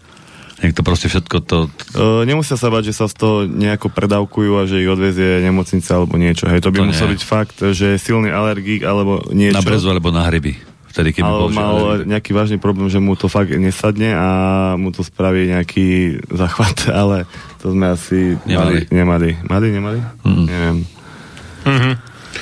Niekto 0.62 0.80
proste 0.80 1.06
všetko 1.06 1.36
to... 1.42 1.58
Uh, 1.92 2.22
nemusia 2.22 2.54
sa 2.54 2.66
bať, 2.66 2.88
že 2.88 2.94
sa 2.94 3.04
z 3.04 3.14
toho 3.14 3.36
nejako 3.44 3.90
predávkujú 3.90 4.52
a 4.54 4.64
že 4.64 4.78
ich 4.78 4.86
odvezie 4.86 5.42
nemocnica 5.42 5.90
alebo 5.92 6.14
niečo. 6.14 6.46
Hej, 6.46 6.60
to 6.60 6.70
by 6.70 6.78
To 6.78 6.88
musel 6.88 7.06
nie. 7.06 7.12
byť 7.12 7.22
fakt, 7.22 7.56
že 7.68 7.98
silný 7.98 8.30
alergik 8.30 8.82
alebo 8.82 9.26
niečo. 9.28 9.58
Na 9.58 9.64
brezu 9.64 9.88
alebo 9.88 10.08
na 10.08 10.22
hryby. 10.22 10.54
Vtedy, 10.86 11.10
keby 11.10 11.24
že- 11.24 11.56
mal 11.56 11.74
nejaký 12.04 12.30
vážny 12.30 12.56
problém, 12.56 12.86
že 12.86 12.98
mu 12.98 13.12
to 13.12 13.26
fakt 13.26 13.50
nesadne 13.50 14.12
a 14.12 14.28
mu 14.76 14.92
to 14.92 15.00
spraví 15.00 15.48
nejaký 15.48 15.86
zachvat, 16.28 16.86
ale 16.92 17.24
to 17.58 17.72
sme 17.72 17.90
asi 17.90 18.36
Nemali. 18.44 18.86
mali, 18.86 18.92
nemali. 18.92 19.30
Mali, 19.42 19.66
nemali? 19.68 19.98
Mm. 20.22 20.44
Neviem. 20.46 20.78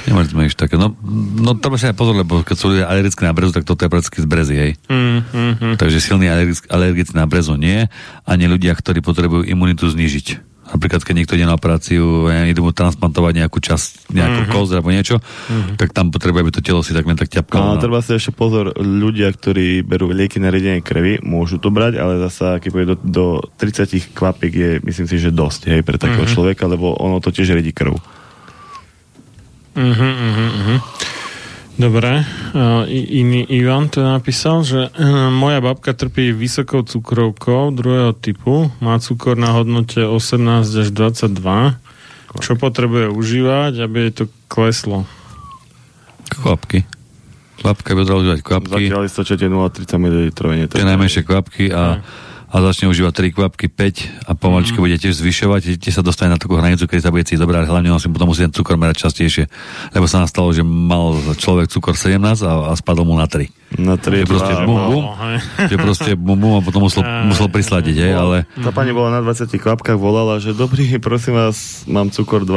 Nemali 0.07 0.27
sme 0.31 0.47
ešte 0.47 0.67
také. 0.67 0.77
No, 0.81 0.95
no 1.41 1.57
treba 1.59 1.77
si 1.77 1.87
aj 1.87 1.97
pozor, 1.97 2.17
lebo 2.17 2.43
keď 2.43 2.57
sú 2.57 2.73
ľudia 2.73 2.87
alergickí 2.87 3.23
na 3.27 3.35
brezu, 3.35 3.53
tak 3.55 3.67
toto 3.67 3.83
je 3.83 3.91
prakticky 3.91 4.19
z 4.23 4.27
brezy, 4.27 4.55
hej. 4.57 4.73
Mm, 4.87 5.21
mm, 5.23 5.53
mm. 5.59 5.75
Takže 5.77 5.99
silný 5.99 6.27
alergický, 6.31 6.67
alergický 6.71 7.15
na 7.15 7.27
brezu 7.27 7.55
nie, 7.59 7.87
ani 8.25 8.45
ľudia, 8.47 8.75
ktorí 8.75 9.03
potrebujú 9.03 9.47
imunitu 9.47 9.91
znižiť. 9.91 10.51
Napríklad, 10.71 11.03
keď 11.03 11.15
niekto 11.19 11.35
ide 11.35 11.51
na 11.51 11.59
operáciu, 11.59 12.31
ja 12.31 12.47
idú 12.47 12.63
mu 12.63 12.71
transplantovať 12.71 13.43
nejakú 13.43 13.59
časť, 13.59 14.15
nejakú 14.15 14.41
mm-hmm. 14.47 14.55
koz 14.55 14.69
alebo 14.71 14.95
niečo, 14.95 15.19
mm-hmm. 15.19 15.75
tak 15.75 15.91
tam 15.91 16.15
potrebuje, 16.15 16.41
aby 16.47 16.53
to 16.55 16.63
telo 16.63 16.87
si 16.87 16.95
tak 16.95 17.11
len 17.11 17.19
tak 17.19 17.27
ťapkalo. 17.27 17.75
No, 17.75 17.75
No, 17.75 17.83
treba 17.83 17.99
si 17.99 18.15
ešte 18.15 18.31
pozor, 18.31 18.71
ľudia, 18.79 19.35
ktorí 19.35 19.83
berú 19.83 20.15
lieky 20.15 20.39
na 20.39 20.55
riedenie 20.55 20.79
krvi, 20.79 21.19
môžu 21.27 21.59
to 21.59 21.75
brať, 21.75 21.99
ale 21.99 22.23
zasa, 22.23 22.63
keď 22.63 22.71
pôjde 22.71 22.89
do, 22.95 22.97
do 23.03 23.27
30 23.59 24.15
kvapiek, 24.15 24.53
je 24.55 24.71
myslím 24.87 25.07
si, 25.11 25.17
že 25.19 25.35
dosť, 25.35 25.75
hej, 25.75 25.83
pre 25.83 25.99
takého 25.99 26.23
mm-hmm. 26.23 26.35
človeka, 26.39 26.71
lebo 26.71 26.95
ono 27.03 27.19
to 27.19 27.35
tiež 27.35 27.51
riedí 27.51 27.75
krv. 27.75 27.99
Mhm, 29.77 30.11
mhm, 30.11 30.47
mhm. 30.61 30.77
Dobre, 31.81 32.13
uh, 32.21 32.85
iný 32.93 33.49
Ivan 33.49 33.89
to 33.89 34.05
napísal, 34.05 34.61
že 34.69 34.93
uh, 34.93 35.33
moja 35.33 35.65
babka 35.65 35.97
trpí 35.97 36.29
vysokou 36.29 36.85
cukrovkou 36.85 37.73
druhého 37.73 38.13
typu, 38.13 38.69
má 38.85 39.01
cukor 39.01 39.41
na 39.41 39.57
hodnote 39.57 40.05
18 40.05 40.61
až 40.69 40.89
22. 40.93 41.41
Čo 42.37 42.61
potrebuje 42.61 43.09
užívať, 43.09 43.81
aby 43.81 43.97
jej 44.07 44.13
to 44.13 44.25
kleslo? 44.53 45.09
Kvapky. 46.29 46.85
Kvapka 47.65 47.97
by 47.97 48.01
odral 48.05 48.29
užívať 48.29 48.41
kvapky, 48.45 48.85
Zatiaľ 48.89 49.03
istočete 49.09 49.45
0,30 49.49 50.05
ml. 50.05 50.17
Tie 50.69 50.85
najmenšie 50.85 51.23
kvapky 51.25 51.73
a, 51.73 52.05
a 52.51 52.59
začne 52.61 52.87
užívať 52.87 53.13
3 53.25 53.31
kvapky, 53.33 53.67
5 53.67 54.27
a 54.27 54.35
pomaličky 54.35 54.75
Mhm. 54.75 54.83
bude 54.83 54.97
tiež 54.97 55.15
zvyšovať, 55.17 55.79
tie 55.79 55.89
sa 55.89 56.03
dostane 56.03 56.31
na 56.31 56.37
takú 56.37 56.55
hranicu, 56.55 56.85
keď 56.85 57.01
sa 57.01 57.11
bude 57.11 57.23
cítiť 57.23 57.39
dobré, 57.39 57.57
ale 57.57 57.67
hlavne 57.67 57.89
on 57.89 57.97
si 57.97 58.07
potom 58.07 58.27
musí 58.27 58.43
ten 58.43 58.51
cukor 58.51 58.75
merať 58.75 59.07
častejšie. 59.07 59.47
Lebo 59.91 60.05
sa 60.05 60.19
nám 60.19 60.29
stalo, 60.29 60.51
že 60.51 60.61
mal 60.61 61.11
človek 61.33 61.69
cukor 61.69 61.95
17 61.95 62.19
a, 62.41 62.69
a 62.69 62.75
spadol 62.75 63.05
mu 63.05 63.15
na 63.15 63.25
3. 63.25 63.47
Na 63.73 63.95
3 63.95 64.03
Že 64.17 64.27
proste 64.27 64.53
bum, 64.61 64.79
bum, 64.85 65.05
hej. 65.17 65.37
že 65.65 65.77
proste 65.79 66.11
bum, 66.13 66.35
bum 66.35 66.55
a 66.55 66.61
potom 66.61 66.83
musel, 66.83 67.01
musel 67.25 67.47
prisladiť, 67.47 67.97
hej, 67.97 68.13
ale 68.13 68.37
Tá 68.57 68.71
pani 68.71 68.91
bola 68.91 69.15
na 69.15 69.21
20 69.21 69.47
kvapkách, 69.49 69.95
volala, 69.95 70.37
že 70.37 70.51
dobrý, 70.51 70.99
prosím 70.99 71.39
vás, 71.39 71.87
mám 71.87 72.11
cukor 72.11 72.43
2. 72.43 72.51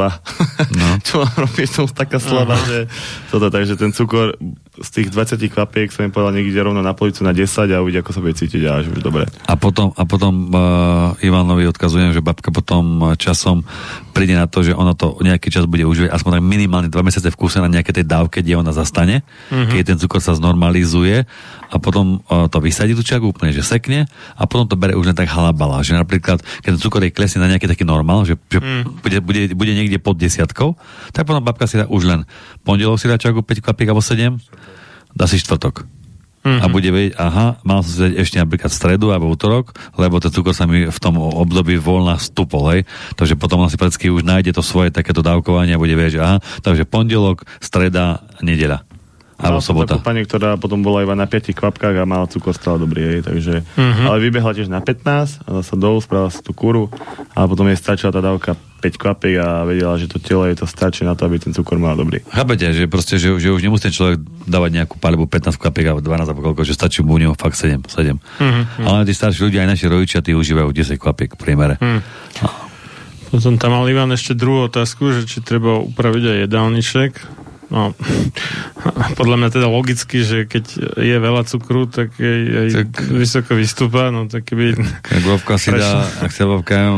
No. 0.74 0.86
Čo 1.06 1.22
mám 1.22 1.36
robiť, 1.40 1.68
som 1.70 1.86
taká 1.86 2.18
slabá, 2.18 2.58
že 2.60 2.90
toto, 3.30 3.46
takže 3.46 3.74
ten 3.74 3.94
cukor 3.94 4.34
z 4.74 4.88
tých 4.90 5.08
20 5.14 5.38
kvapiek 5.54 5.94
som 5.94 6.02
im 6.02 6.10
povedal 6.10 6.34
niekde 6.34 6.58
rovno 6.58 6.82
na 6.82 6.98
policu 6.98 7.22
na 7.22 7.30
10 7.30 7.70
a 7.70 7.78
uvidí, 7.78 8.02
ako 8.02 8.10
sa 8.10 8.18
bude 8.18 8.34
cítiť 8.34 8.62
a 8.66 8.82
až 8.82 8.90
už 8.90 9.06
dobre. 9.06 9.22
A 9.46 9.54
potom, 9.54 9.94
a 9.94 10.02
potom 10.02 10.50
uh, 10.50 11.14
Ivanovi 11.22 11.70
odkazujem, 11.70 12.10
že 12.10 12.18
babka 12.18 12.50
potom 12.50 12.82
uh, 12.98 13.14
časom 13.14 13.62
príde 14.10 14.34
na 14.34 14.50
to, 14.50 14.66
že 14.66 14.74
ona 14.74 14.98
to 14.98 15.14
nejaký 15.22 15.46
čas 15.54 15.70
bude 15.70 15.86
užívať 15.86 16.10
aspoň 16.10 16.38
tak 16.38 16.42
minimálne 16.42 16.88
2 16.90 17.06
mesiace 17.06 17.30
v 17.30 17.38
kúse 17.38 17.62
na 17.62 17.70
nejaké 17.70 17.94
tej 17.94 18.02
dávke, 18.02 18.42
kde 18.42 18.58
ona 18.58 18.74
zastane, 18.74 19.22
mm-hmm. 19.50 19.70
keď 19.70 19.82
ten 19.94 19.98
cukor 20.02 20.18
sa 20.18 20.34
znormalizuje 20.34 21.22
a 21.70 21.76
potom 21.78 22.22
uh, 22.26 22.50
to 22.50 22.58
vysadí 22.58 22.98
tú 22.98 23.06
čaku 23.06 23.30
úplne, 23.30 23.54
že 23.54 23.62
sekne 23.62 24.10
a 24.34 24.42
potom 24.50 24.66
to 24.66 24.74
bere 24.74 24.98
už 24.98 25.14
len 25.14 25.18
tak 25.18 25.30
halabala, 25.30 25.86
že 25.86 25.94
napríklad, 25.94 26.42
keď 26.66 26.70
ten 26.74 26.82
cukor 26.82 27.02
jej 27.02 27.14
klesne 27.14 27.42
na 27.42 27.50
nejaký 27.50 27.70
taký 27.70 27.86
normál, 27.86 28.26
že, 28.26 28.34
že 28.50 28.58
mm. 28.58 29.02
bude, 29.02 29.18
bude, 29.22 29.40
bude 29.54 29.72
niekde 29.74 30.02
pod 30.02 30.18
desiatkou, 30.18 30.74
tak 31.14 31.30
potom 31.30 31.42
babka 31.42 31.70
si 31.70 31.78
dá 31.78 31.86
už 31.86 32.10
len 32.10 32.20
pondelok 32.66 32.98
si 32.98 33.06
dá 33.06 33.14
čaku 33.14 33.42
5 33.42 33.62
kvapík 33.62 33.86
alebo 33.90 34.02
7, 34.02 34.34
dá 35.14 35.24
si 35.30 35.38
štvrtok 35.40 35.94
a 36.44 36.68
bude 36.68 36.92
vedieť, 36.92 37.16
aha, 37.16 37.56
mal 37.64 37.80
som 37.80 37.88
si 37.88 38.00
dať 38.04 38.12
ešte 38.20 38.36
napríklad 38.36 38.68
stredu 38.68 39.16
alebo 39.16 39.32
útorok, 39.32 39.72
lebo 39.96 40.20
ten 40.20 40.28
cukor 40.28 40.52
sa 40.52 40.68
mi 40.68 40.84
v 40.84 40.98
tom 41.00 41.16
období 41.16 41.80
voľna 41.80 42.20
stupol, 42.20 42.68
hej. 42.68 42.80
Takže 43.16 43.40
potom 43.40 43.64
on 43.64 43.72
si 43.72 43.80
prakticky 43.80 44.12
už 44.12 44.28
nájde 44.28 44.52
to 44.52 44.60
svoje 44.60 44.92
takéto 44.92 45.24
dávkovanie 45.24 45.72
a 45.72 45.80
bude 45.80 45.96
vedieť, 45.96 46.20
že 46.20 46.24
aha, 46.24 46.38
takže 46.60 46.84
pondelok, 46.84 47.48
streda, 47.64 48.28
nedeľa. 48.44 48.84
Alebo 49.34 49.58
Mal 49.58 49.66
som 49.66 49.74
sobota. 49.74 49.98
takú 49.98 50.06
pani, 50.06 50.22
ktorá 50.22 50.54
potom 50.54 50.78
bola 50.78 51.02
iba 51.02 51.12
na 51.12 51.26
5 51.26 51.50
kvapkách 51.50 51.96
a 51.96 52.04
mala 52.04 52.26
cukor 52.26 52.52
stále 52.52 52.78
dobrý, 52.78 53.02
hej, 53.04 53.20
takže, 53.22 53.66
Mhm. 53.74 54.02
ale 54.06 54.16
vybehla 54.22 54.52
tiež 54.52 54.68
na 54.68 54.78
15 54.78 55.42
a 55.42 55.58
zase 55.58 55.74
dolu, 55.74 55.98
spravila 55.98 56.30
si 56.30 56.38
tú 56.38 56.52
kuru 56.52 56.86
a 57.30 57.42
potom 57.42 57.66
jej 57.66 57.74
stačila 57.74 58.08
tá 58.08 58.20
dávka 58.20 58.54
5 58.78 58.94
kvapiek 58.94 59.34
a 59.36 59.64
vedela, 59.64 59.96
že 59.96 60.06
to 60.06 60.18
telo 60.18 60.44
jej 60.44 60.54
to 60.54 60.64
stačí 60.64 61.02
na 61.02 61.12
to, 61.12 61.24
aby 61.24 61.38
ten 61.38 61.50
cukor 61.50 61.76
mal 61.76 61.92
dobrý. 61.92 62.22
Chápete, 62.24 62.70
že 62.70 62.86
proste, 62.86 63.16
že, 63.16 63.34
že 63.34 63.48
už 63.48 63.58
nemusí 63.58 63.82
ten 63.82 63.92
človek 63.92 64.16
dávať 64.44 64.70
nejakú 64.76 64.94
palibu 64.96 65.26
15 65.26 65.58
kapiek 65.58 65.88
alebo 65.88 65.98
12 66.00 66.30
alebo 66.30 66.42
koľko, 66.44 66.62
že 66.62 66.72
stačí 66.72 67.00
mu 67.00 67.14
u 67.14 67.20
neho 67.20 67.34
fakt 67.34 67.56
7. 67.56 67.80
7. 67.80 68.14
Mm-hmm. 68.14 68.84
Ale 68.84 69.02
tí 69.02 69.12
starší 69.12 69.40
ľudia, 69.42 69.64
aj 69.64 69.70
naši 69.72 69.86
rodičia, 69.88 70.20
tí 70.20 70.30
užívajú 70.30 70.70
10 70.70 70.94
kapiek 70.96 71.32
v 71.32 71.38
priemere. 71.40 71.74
Mm. 71.80 72.00
Potom 73.30 73.58
tam 73.58 73.74
mal 73.74 73.82
Ivan 73.84 74.14
ešte 74.14 74.30
druhú 74.32 74.70
otázku, 74.70 75.10
že 75.10 75.26
či 75.26 75.42
treba 75.42 75.82
upraviť 75.82 76.22
aj 76.24 76.38
jedálniček. 76.46 77.12
No, 77.74 77.90
podľa 79.18 79.36
mňa 79.42 79.48
teda 79.50 79.66
logicky, 79.66 80.22
že 80.22 80.46
keď 80.46 80.94
je 80.94 81.16
veľa 81.18 81.42
cukru, 81.50 81.90
tak 81.90 82.14
je 82.16 82.34
aj 82.46 82.68
Tak- 82.70 83.10
vysoko 83.10 83.58
vystúpa, 83.58 84.14
no 84.14 84.30
tak 84.30 84.46
keby 84.46 84.78
Vovka 85.26 85.58
si 85.58 85.74
dá, 85.74 86.06
ak 86.22 86.30
sa 86.30 86.46
Vovka 86.46 86.94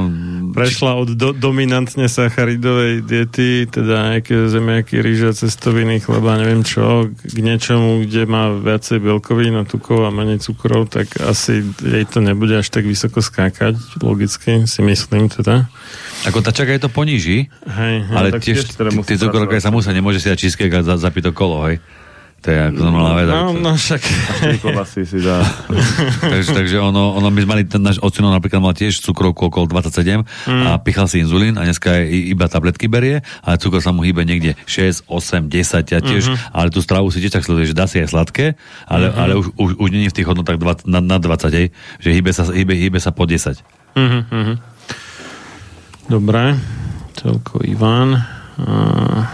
prešla 0.52 0.92
od 1.00 1.16
do, 1.16 1.32
dominantne 1.32 2.12
sacharidovej 2.12 3.00
diety, 3.00 3.64
teda 3.64 4.16
nejaké 4.16 4.52
zemiaky, 4.52 5.00
rýža, 5.00 5.32
cestoviny, 5.32 6.04
chleba, 6.04 6.36
neviem 6.36 6.60
čo, 6.60 7.08
k 7.08 7.38
niečomu, 7.40 8.04
kde 8.04 8.28
má 8.28 8.52
viacej 8.52 9.00
bielkovín 9.00 9.56
a 9.56 9.64
tukov 9.64 10.04
a 10.04 10.10
menej 10.12 10.44
cukrov, 10.44 10.92
tak 10.92 11.16
asi 11.24 11.64
jej 11.80 12.04
to 12.04 12.20
nebude 12.20 12.52
až 12.60 12.68
tak 12.68 12.84
vysoko 12.84 13.24
skákať, 13.24 13.80
logicky, 14.04 14.68
si 14.68 14.80
myslím 14.84 15.32
teda. 15.32 15.68
Ako 16.26 16.42
tá 16.42 16.50
čaká 16.50 16.74
je 16.74 16.82
to 16.82 16.90
poníži, 16.90 17.46
Hej, 17.64 17.94
hej. 18.02 18.16
ale 18.16 18.28
tak 18.34 18.42
tiež 18.42 18.66
tiež 18.66 18.74
teda 18.74 18.90
tie 19.02 19.16
cukrovky 19.16 19.56
pracovať. 19.56 19.66
sa 19.66 19.70
musia, 19.70 19.94
nemôže 19.94 20.18
si 20.18 20.26
dať 20.26 20.38
cheesecake 20.38 20.74
a 20.74 20.80
za- 20.82 20.98
zapiť 20.98 21.30
to 21.30 21.32
kolo, 21.32 21.70
hej. 21.70 21.78
To 22.44 22.52
je 22.52 22.58
ako 22.62 22.78
normálna 22.78 23.14
vec. 23.16 23.26
No, 23.26 23.50
no 23.58 23.70
však... 23.74 24.02
Si 24.86 25.18
dá. 25.18 25.40
takže, 26.36 26.50
takže 26.52 26.76
ono, 26.78 27.16
ono, 27.16 27.26
my 27.32 27.42
sme 27.42 27.50
mali, 27.50 27.62
ten 27.66 27.82
náš 27.82 27.98
ocino 27.98 28.30
napríklad 28.30 28.60
mal 28.62 28.70
tiež 28.70 29.02
cukrovku 29.02 29.50
okolo 29.50 29.66
27 29.66 30.22
a 30.46 30.78
pichal 30.78 31.10
si 31.10 31.24
inzulín 31.24 31.58
a 31.58 31.66
dneska 31.66 31.96
iba 32.06 32.46
tabletky 32.46 32.86
berie, 32.86 33.24
ale 33.42 33.56
cukor 33.58 33.82
sa 33.82 33.90
mu 33.90 34.06
hýbe 34.06 34.22
niekde 34.22 34.54
6, 34.68 35.08
8, 35.10 35.48
10 35.48 35.96
a 35.96 36.00
tiež, 36.04 36.22
ale 36.52 36.68
tú 36.70 36.78
stravu 36.84 37.10
si 37.10 37.18
tiež 37.18 37.34
tak 37.34 37.42
sleduje, 37.42 37.72
že 37.72 37.74
dá 37.74 37.88
si 37.90 37.98
aj 37.98 38.14
sladké, 38.14 38.54
ale, 38.86 39.10
ale 39.10 39.34
už, 39.34 39.56
už, 39.56 39.70
už 39.80 39.88
nie 39.90 40.06
je 40.06 40.12
v 40.12 40.16
tých 40.22 40.28
hodnotách 40.28 40.60
20, 40.60 40.86
na, 40.86 41.00
na 41.02 41.18
20, 41.18 41.50
hej, 41.50 41.66
že 41.98 42.08
hýbe 42.14 42.30
sa, 42.30 42.46
hýbe, 42.46 42.78
hýbe 42.78 43.00
sa 43.00 43.10
po 43.10 43.26
10. 43.26 43.58
Mhm, 43.96 44.20
mhm. 44.28 44.54
Dobre, 46.06 46.54
toľko 47.18 47.66
Ivan. 47.66 48.22
A... 48.62 49.26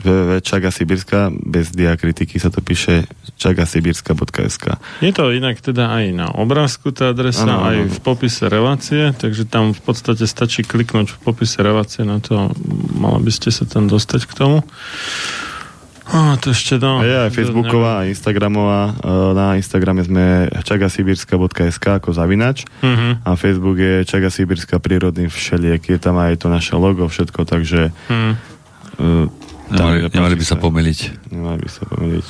www.čagasibirska 0.07 1.19
bez 1.37 1.70
diakritiky 1.70 2.37
sa 2.37 2.49
to 2.49 2.59
píše 2.59 3.05
čagasibirska.sk 3.37 4.65
Je 5.01 5.11
to 5.11 5.31
inak 5.31 5.59
teda 5.59 5.91
aj 5.91 6.05
na 6.12 6.27
obrázku 6.31 6.91
tá 6.91 7.11
adresa, 7.11 7.45
áno. 7.45 7.66
aj 7.66 7.77
v 7.89 7.99
popise 8.01 8.47
relácie, 8.47 9.11
takže 9.12 9.45
tam 9.45 9.70
v 9.70 9.81
podstate 9.81 10.24
stačí 10.24 10.62
kliknúť 10.62 11.11
v 11.11 11.19
popise 11.20 11.59
relácie 11.59 12.03
na 12.03 12.19
to, 12.19 12.55
mala 12.93 13.19
by 13.19 13.28
ste 13.28 13.51
sa 13.51 13.65
tam 13.65 13.87
dostať 13.87 14.23
k 14.24 14.33
tomu. 14.33 14.59
A 16.07 16.39
to 16.39 16.55
ešte 16.55 16.78
no. 16.78 17.03
Je 17.03 17.11
aj 17.11 17.35
Facebooková 17.35 17.99
a 17.99 18.07
Instagramová. 18.07 18.95
E, 18.95 19.11
Na 19.35 19.59
Instagrame 19.59 20.01
sme 20.01 20.24
čagasibirska.sk 20.62 21.83
ako 21.99 22.15
zavinač 22.15 22.62
Mhm. 22.78 23.27
a 23.27 23.35
Facebook 23.35 23.74
je 23.74 24.07
Čagasibirska 24.07 24.78
prírodný 24.78 25.27
všeliek. 25.27 25.83
Je 25.83 25.99
tam 25.99 26.15
aj 26.16 26.39
to 26.39 26.47
naše 26.47 26.73
logo, 26.73 27.11
všetko, 27.11 27.43
takže 27.43 27.91
Mhm. 28.07 28.33
Nemali, 29.70 30.06
nemali 30.10 30.34
by 30.38 30.44
sa 30.47 30.56
pomýliť. 30.59 30.98
Nemali 31.34 31.60
by 31.62 31.70
sa 31.70 31.82
pomýliť. 31.90 32.26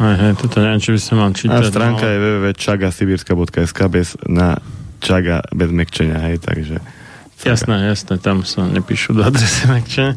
Hej, 0.00 0.16
hej, 0.16 0.32
toto 0.40 0.56
neviem, 0.64 0.80
či 0.80 0.90
by 0.96 1.00
som 1.00 1.16
mal 1.20 1.28
A 1.28 1.36
čítať. 1.36 1.62
stránka 1.68 2.04
no, 2.08 2.12
je 2.12 2.18
www.čagasibirska.sk 2.24 3.78
bez 3.92 4.16
na 4.24 4.56
čaga 5.00 5.44
bez 5.52 5.68
mekčenia, 5.68 6.16
hej, 6.24 6.40
takže 6.40 6.80
Jasné, 7.40 7.88
jasné, 7.88 8.20
tam 8.20 8.44
sa 8.44 8.68
nepíšu 8.68 9.16
do 9.16 9.24
adresy 9.24 9.64
mekče. 9.64 10.12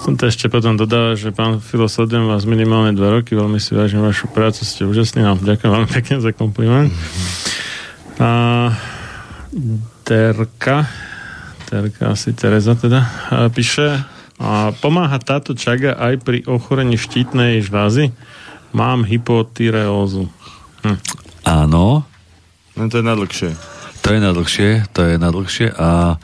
Som 0.00 0.16
to 0.16 0.24
ešte 0.24 0.48
potom 0.48 0.80
dodáva, 0.80 1.12
že 1.12 1.36
pán 1.36 1.60
Filo, 1.60 1.84
sledujem 1.84 2.24
vás 2.24 2.48
minimálne 2.48 2.96
dva 2.96 3.12
roky, 3.12 3.36
veľmi 3.36 3.60
si 3.60 3.76
vážim 3.76 4.00
vašu 4.00 4.32
prácu, 4.32 4.64
ste 4.64 4.88
úžasní, 4.88 5.20
no, 5.20 5.36
ďakujem 5.36 5.68
veľmi 5.68 5.90
pekne 5.92 6.24
za 6.24 6.32
kompliment. 6.32 6.88
A 8.16 8.30
Terka, 10.08 10.88
Terka 11.68 12.16
asi 12.16 12.32
Tereza 12.32 12.72
teda, 12.72 13.04
a 13.28 13.52
píše, 13.52 14.00
a 14.40 14.72
pomáha 14.72 15.20
táto 15.20 15.52
čaga 15.52 15.92
aj 16.00 16.24
pri 16.24 16.38
ochorení 16.48 16.96
štítnej 16.96 17.60
žlázy? 17.60 18.16
Mám 18.72 19.04
hypotyreózu. 19.04 20.32
Hm. 20.80 20.98
Áno, 21.44 22.08
no 22.72 22.82
to 22.88 22.98
je 22.98 23.04
najdlhšie. 23.04 23.50
To 24.00 24.08
je 24.16 24.20
na 24.20 24.32
dlhšie, 24.32 24.70
to 24.96 25.00
je 25.04 25.14
na 25.20 25.28
dlhšie 25.28 25.76
a 25.76 26.16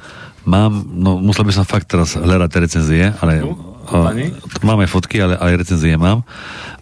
mám, 0.48 0.72
no 0.96 1.20
musel 1.20 1.44
by 1.44 1.52
som 1.52 1.68
fakt 1.68 1.92
teraz 1.92 2.16
hľadať 2.16 2.48
tie 2.48 2.62
recenzie, 2.64 3.04
ale 3.20 3.44
a, 3.92 4.16
máme 4.64 4.88
fotky, 4.88 5.20
ale 5.20 5.36
aj 5.36 5.60
recenzie 5.60 6.00
mám 6.00 6.24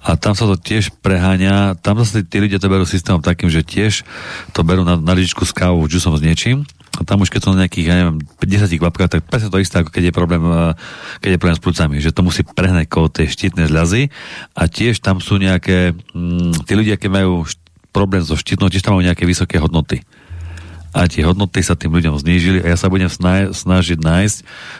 a 0.06 0.15
tam 0.15 0.39
sa 0.39 0.47
to 0.47 0.55
tiež 0.55 0.94
preháňa, 1.02 1.74
tam 1.82 1.98
zase 1.98 2.23
tí 2.23 2.39
ľudia 2.39 2.62
to 2.62 2.70
berú 2.70 2.86
systémom 2.86 3.19
takým, 3.19 3.51
že 3.51 3.66
tiež 3.66 4.06
to 4.55 4.62
berú 4.62 4.86
na, 4.86 4.94
na 4.94 5.12
lyžičku 5.19 5.43
s 5.43 5.51
kávou, 5.51 5.82
džusom 5.90 6.15
s 6.15 6.23
niečím 6.23 6.62
tam 7.03 7.27
už 7.27 7.35
keď 7.35 7.41
som 7.43 7.59
na 7.59 7.66
nejakých, 7.66 7.87
ja 7.91 7.97
neviem, 7.99 8.23
10 8.23 8.71
kvapkách, 8.79 9.11
tak 9.11 9.23
presne 9.27 9.51
to 9.51 9.59
isté, 9.59 9.83
ako 9.83 9.91
keď 9.91 10.11
je 10.11 10.15
problém, 10.15 10.43
eh, 10.47 10.73
keď 11.19 11.31
je 11.35 11.41
problém 11.43 11.59
s 11.59 11.65
plúcami, 11.65 11.97
že 11.99 12.15
to 12.15 12.23
musí 12.23 12.47
prehnať 12.47 12.87
kolo 12.87 13.11
tej 13.11 13.35
štítnej 13.35 13.66
žľazy 13.66 14.15
a 14.55 14.62
tiež 14.71 15.03
tam 15.03 15.19
sú 15.19 15.43
nejaké, 15.43 15.99
mm, 16.15 16.62
tí 16.71 16.73
ľudia, 16.79 16.95
keď 16.95 17.11
majú 17.11 17.43
problém 17.91 18.23
so 18.23 18.39
štítnou, 18.39 18.71
tiež 18.71 18.87
tam 18.87 18.95
majú 18.95 19.03
nejaké 19.03 19.27
vysoké 19.27 19.59
hodnoty 19.59 20.07
a 20.95 21.11
tie 21.11 21.27
hodnoty 21.27 21.59
sa 21.59 21.75
tým 21.75 21.91
ľuďom 21.91 22.23
znížili 22.23 22.62
a 22.62 22.71
ja 22.71 22.79
sa 22.79 22.87
budem 22.87 23.11
sna- 23.11 23.51
snažiť 23.51 23.99
nájsť, 23.99 24.37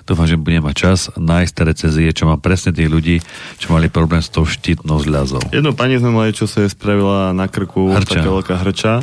dúfam, 0.07 0.31
že 0.31 0.39
budem 0.39 0.63
mať 0.63 0.77
čas, 0.79 0.99
nájsť 1.19 1.51
tie 1.51 1.65
recenzie, 1.67 2.15
čo 2.15 2.31
mám 2.31 2.39
presne 2.39 2.71
tých 2.71 2.87
ľudí, 2.87 3.19
čo 3.59 3.75
mali 3.75 3.91
problém 3.91 4.23
s 4.23 4.31
tou 4.31 4.47
štítnou 4.47 5.03
žľazou. 5.03 5.43
Jednu 5.51 5.75
pani 5.75 5.99
sme 5.99 6.15
mali, 6.15 6.31
čo 6.31 6.47
sa 6.47 6.63
jej 6.63 6.71
spravila 6.71 7.35
na 7.35 7.51
krku 7.51 7.91
Hrča. 7.99 8.23
taká 8.23 8.31
veľká 8.31 8.55
hrča 8.63 8.95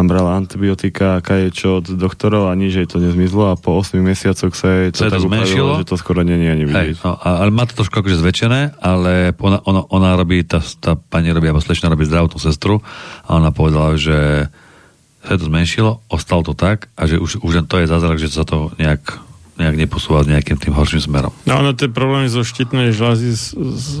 brala 0.00 0.40
antibiotika, 0.40 1.20
čo 1.52 1.84
od 1.84 1.92
doktorov 1.92 2.48
a 2.48 2.56
nič 2.56 2.80
jej 2.80 2.88
to 2.88 2.96
nezmizlo 2.96 3.52
a 3.52 3.60
po 3.60 3.76
8 3.84 4.00
mesiacoch 4.00 4.56
sa 4.56 4.88
jej 4.88 4.90
to 4.96 5.04
to 5.04 5.12
tak 5.12 5.20
upravilo, 5.20 5.84
že 5.84 5.84
to 5.84 6.00
skoro 6.00 6.24
nie 6.24 6.40
je 6.40 6.48
ani 6.48 6.64
vidieť. 6.64 6.96
Hej, 6.96 7.04
no, 7.04 7.20
ale 7.20 7.52
má 7.52 7.68
to 7.68 7.76
trošku 7.76 8.00
akože 8.00 8.16
zväčšené, 8.24 8.80
ale 8.80 9.36
ona, 9.36 9.60
ona, 9.68 9.84
ona 9.92 10.10
robí, 10.16 10.40
tá, 10.48 10.64
tá 10.80 10.96
pani 10.96 11.28
robí, 11.28 11.52
alebo 11.52 11.60
slečna 11.60 11.92
robí 11.92 12.08
zdravotnú 12.08 12.40
sestru 12.40 12.80
a 13.28 13.36
ona 13.36 13.52
povedala, 13.52 14.00
že 14.00 14.48
sa 15.22 15.36
to 15.36 15.44
zmenšilo, 15.46 16.00
ostalo 16.08 16.42
to 16.42 16.56
tak 16.56 16.88
a 16.96 17.06
že 17.06 17.20
už, 17.20 17.44
už 17.44 17.68
to 17.68 17.76
je 17.78 17.86
zázrak, 17.86 18.16
že 18.16 18.32
sa 18.32 18.48
to 18.48 18.72
nejak, 18.80 19.20
nejak 19.60 19.76
neposúva 19.76 20.24
s 20.24 20.32
nejakým 20.32 20.56
tým 20.56 20.72
horším 20.72 21.04
smerom. 21.04 21.28
No 21.44 21.60
ono 21.60 21.76
tie 21.76 21.92
problémy 21.92 22.32
so 22.32 22.40
štítnej 22.40 22.96
žľazy, 22.96 23.36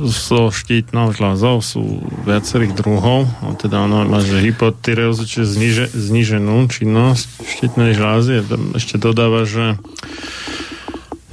so 0.08 0.48
štítnou 0.48 1.12
žľazou 1.12 1.60
sú 1.60 2.00
viacerých 2.24 2.72
druhov. 2.72 3.28
No, 3.44 3.52
teda 3.52 3.84
ono 3.84 4.08
má, 4.08 4.24
že 4.24 4.40
hypotyreózu, 4.40 5.28
čiže 5.28 5.44
zniže, 5.44 5.92
zniženú 5.92 6.64
činnosť 6.72 7.44
štítnej 7.44 7.92
žľazy. 7.92 8.48
Ešte 8.80 8.96
dodáva, 8.96 9.44
že 9.44 9.76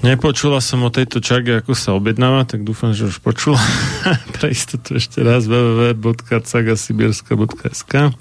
nepočula 0.04 0.60
som 0.60 0.84
o 0.84 0.92
tejto 0.92 1.24
čage, 1.24 1.56
ako 1.56 1.72
sa 1.76 1.96
objednáva, 1.96 2.44
tak 2.44 2.68
dúfam, 2.68 2.92
že 2.92 3.08
už 3.08 3.24
počula. 3.24 3.64
Pre 4.36 4.52
istotu 4.52 5.00
ešte 5.00 5.24
raz 5.24 5.48
www.cagasibirska.sk 5.48 8.12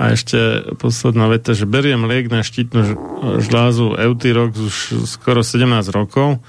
a 0.00 0.16
ešte 0.16 0.72
posledná 0.80 1.28
veta, 1.28 1.52
že 1.52 1.68
beriem 1.68 2.08
liek 2.08 2.32
na 2.32 2.40
štítnu 2.40 2.80
ž- 2.88 2.96
žľazu 3.44 4.00
Eutirox 4.00 4.56
už 4.56 4.76
skoro 5.04 5.44
17 5.44 5.68
rokov. 5.92 6.40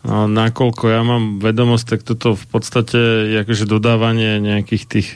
No, 0.00 0.24
nakoľko 0.24 0.84
ja 0.88 1.04
mám 1.04 1.36
vedomosť, 1.44 1.84
tak 1.84 2.00
toto 2.08 2.32
v 2.32 2.46
podstate 2.48 3.28
je 3.28 3.36
akože 3.44 3.68
dodávanie 3.68 4.40
nejakých 4.40 4.84
tých 4.88 5.08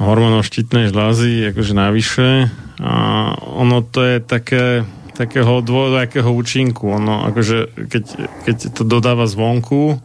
hormónov 0.00 0.48
štítnej 0.48 0.88
žľazy 0.88 1.52
akože 1.52 1.72
navyše 1.76 2.48
a 2.80 2.94
ono 3.36 3.84
to 3.84 4.00
je 4.00 4.16
také 4.24 4.88
takého 5.12 5.60
dvojakého 5.60 6.32
účinku. 6.32 6.88
Ono 6.96 7.28
akože 7.28 7.76
keď, 7.92 8.04
keď 8.48 8.56
to 8.72 8.82
dodáva 8.88 9.28
zvonku 9.28 10.00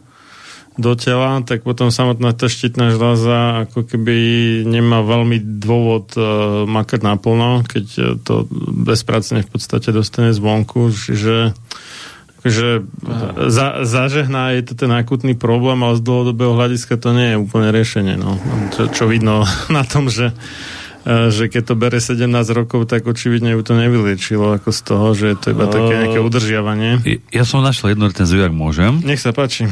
do 0.76 0.92
tela, 0.92 1.40
tak 1.40 1.64
potom 1.64 1.88
samotná 1.88 2.36
tá 2.36 2.52
štítna 2.52 2.92
žľaza 2.92 3.68
ako 3.68 3.88
keby 3.88 4.16
nemá 4.68 5.00
veľmi 5.00 5.40
dôvod 5.40 6.12
uh, 6.16 6.68
makať 6.68 7.00
naplno, 7.00 7.64
keď 7.64 7.86
uh, 7.96 8.04
to 8.20 8.44
bezpracne 8.84 9.40
v 9.40 9.48
podstate 9.48 9.88
dostane 9.90 10.36
zvonku, 10.36 10.92
že 10.92 11.56
že 12.46 12.86
za, 13.50 13.82
zažehná 13.82 14.54
je 14.54 14.62
to 14.70 14.74
ten 14.78 14.92
akutný 14.94 15.34
problém, 15.34 15.82
ale 15.82 15.98
z 15.98 16.02
dlhodobého 16.06 16.54
hľadiska 16.54 16.94
to 16.96 17.10
nie 17.10 17.34
je 17.34 17.42
úplne 17.42 17.74
riešenie. 17.74 18.14
No. 18.14 18.38
Čo, 18.70 18.82
čo 18.94 19.04
vidno 19.10 19.42
na 19.76 19.82
tom, 19.82 20.06
že, 20.06 20.30
e, 21.02 21.34
že 21.34 21.50
keď 21.50 21.62
to 21.66 21.74
bere 21.74 21.98
17 21.98 22.22
rokov, 22.54 22.86
tak 22.86 23.02
očividne 23.02 23.58
ju 23.58 23.60
to 23.66 23.74
nevyliečilo 23.74 24.62
ako 24.62 24.70
z 24.70 24.80
toho, 24.86 25.06
že 25.12 25.26
je 25.34 25.36
to 25.36 25.46
iba 25.52 25.66
také 25.66 25.92
nejaké 26.06 26.20
udržiavanie. 26.22 26.90
Ja 27.34 27.42
som 27.42 27.66
našiel 27.66 27.98
jednu 27.98 28.14
recenziu, 28.14 28.46
ak 28.46 28.54
môžem. 28.54 29.02
Nech 29.02 29.18
sa 29.18 29.34
páči. 29.34 29.66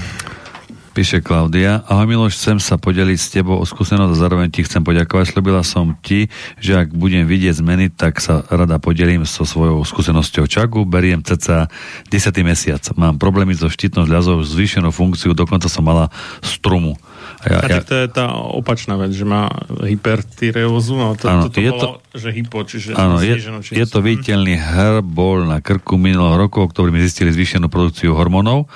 Píše 0.94 1.26
Klaudia. 1.26 1.82
Ahoj 1.90 2.06
Miloš, 2.06 2.38
chcem 2.38 2.62
sa 2.62 2.78
podeliť 2.78 3.18
s 3.18 3.34
tebou 3.34 3.58
o 3.58 3.66
skúsenosť 3.66 4.14
a 4.14 4.20
zároveň 4.22 4.46
ti 4.46 4.62
chcem 4.62 4.78
poďakovať. 4.78 5.34
Slúbila 5.34 5.66
som 5.66 5.98
ti, 5.98 6.30
že 6.62 6.78
ak 6.78 6.94
budem 6.94 7.26
vidieť 7.26 7.58
zmeny, 7.58 7.90
tak 7.90 8.22
sa 8.22 8.46
rada 8.46 8.78
podelím 8.78 9.26
so 9.26 9.42
svojou 9.42 9.82
skúsenosťou 9.82 10.46
čagu. 10.46 10.86
Beriem 10.86 11.18
cca 11.26 11.66
10. 11.66 12.14
mesiac. 12.46 12.78
Mám 12.94 13.18
problémy 13.18 13.58
so 13.58 13.66
štítnou 13.66 14.06
žľazou, 14.06 14.38
zvýšenú 14.46 14.94
funkciu, 14.94 15.34
dokonca 15.34 15.66
som 15.66 15.82
mala 15.82 16.14
strumu. 16.46 16.94
A, 17.42 17.46
ja, 17.50 17.58
a 17.58 17.66
tak 17.66 17.84
to 17.90 17.94
je 17.98 18.06
tá 18.06 18.30
opačná 18.36 18.94
vec, 18.94 19.10
že 19.10 19.26
má 19.26 19.50
hypertyreózu, 19.82 20.94
no 20.94 21.18
to, 21.18 21.26
Áno, 21.26 21.50
toto 21.50 21.58
je 21.58 21.72
bolo, 21.74 21.82
to- 21.82 21.98
že 22.14 22.30
hypo, 22.30 22.62
čiže 22.62 22.94
Áno, 22.94 23.18
je, 23.18 23.34
je 23.74 23.86
to 23.90 23.98
viditeľný 23.98 24.54
herbol 24.54 25.42
na 25.42 25.58
krku 25.58 25.98
minulého 25.98 26.38
roku, 26.38 26.62
ktorý 26.62 26.94
mi 26.94 27.02
zistili 27.02 27.34
zvýšenú 27.34 27.66
produkciu 27.66 28.14
hormónov. 28.14 28.70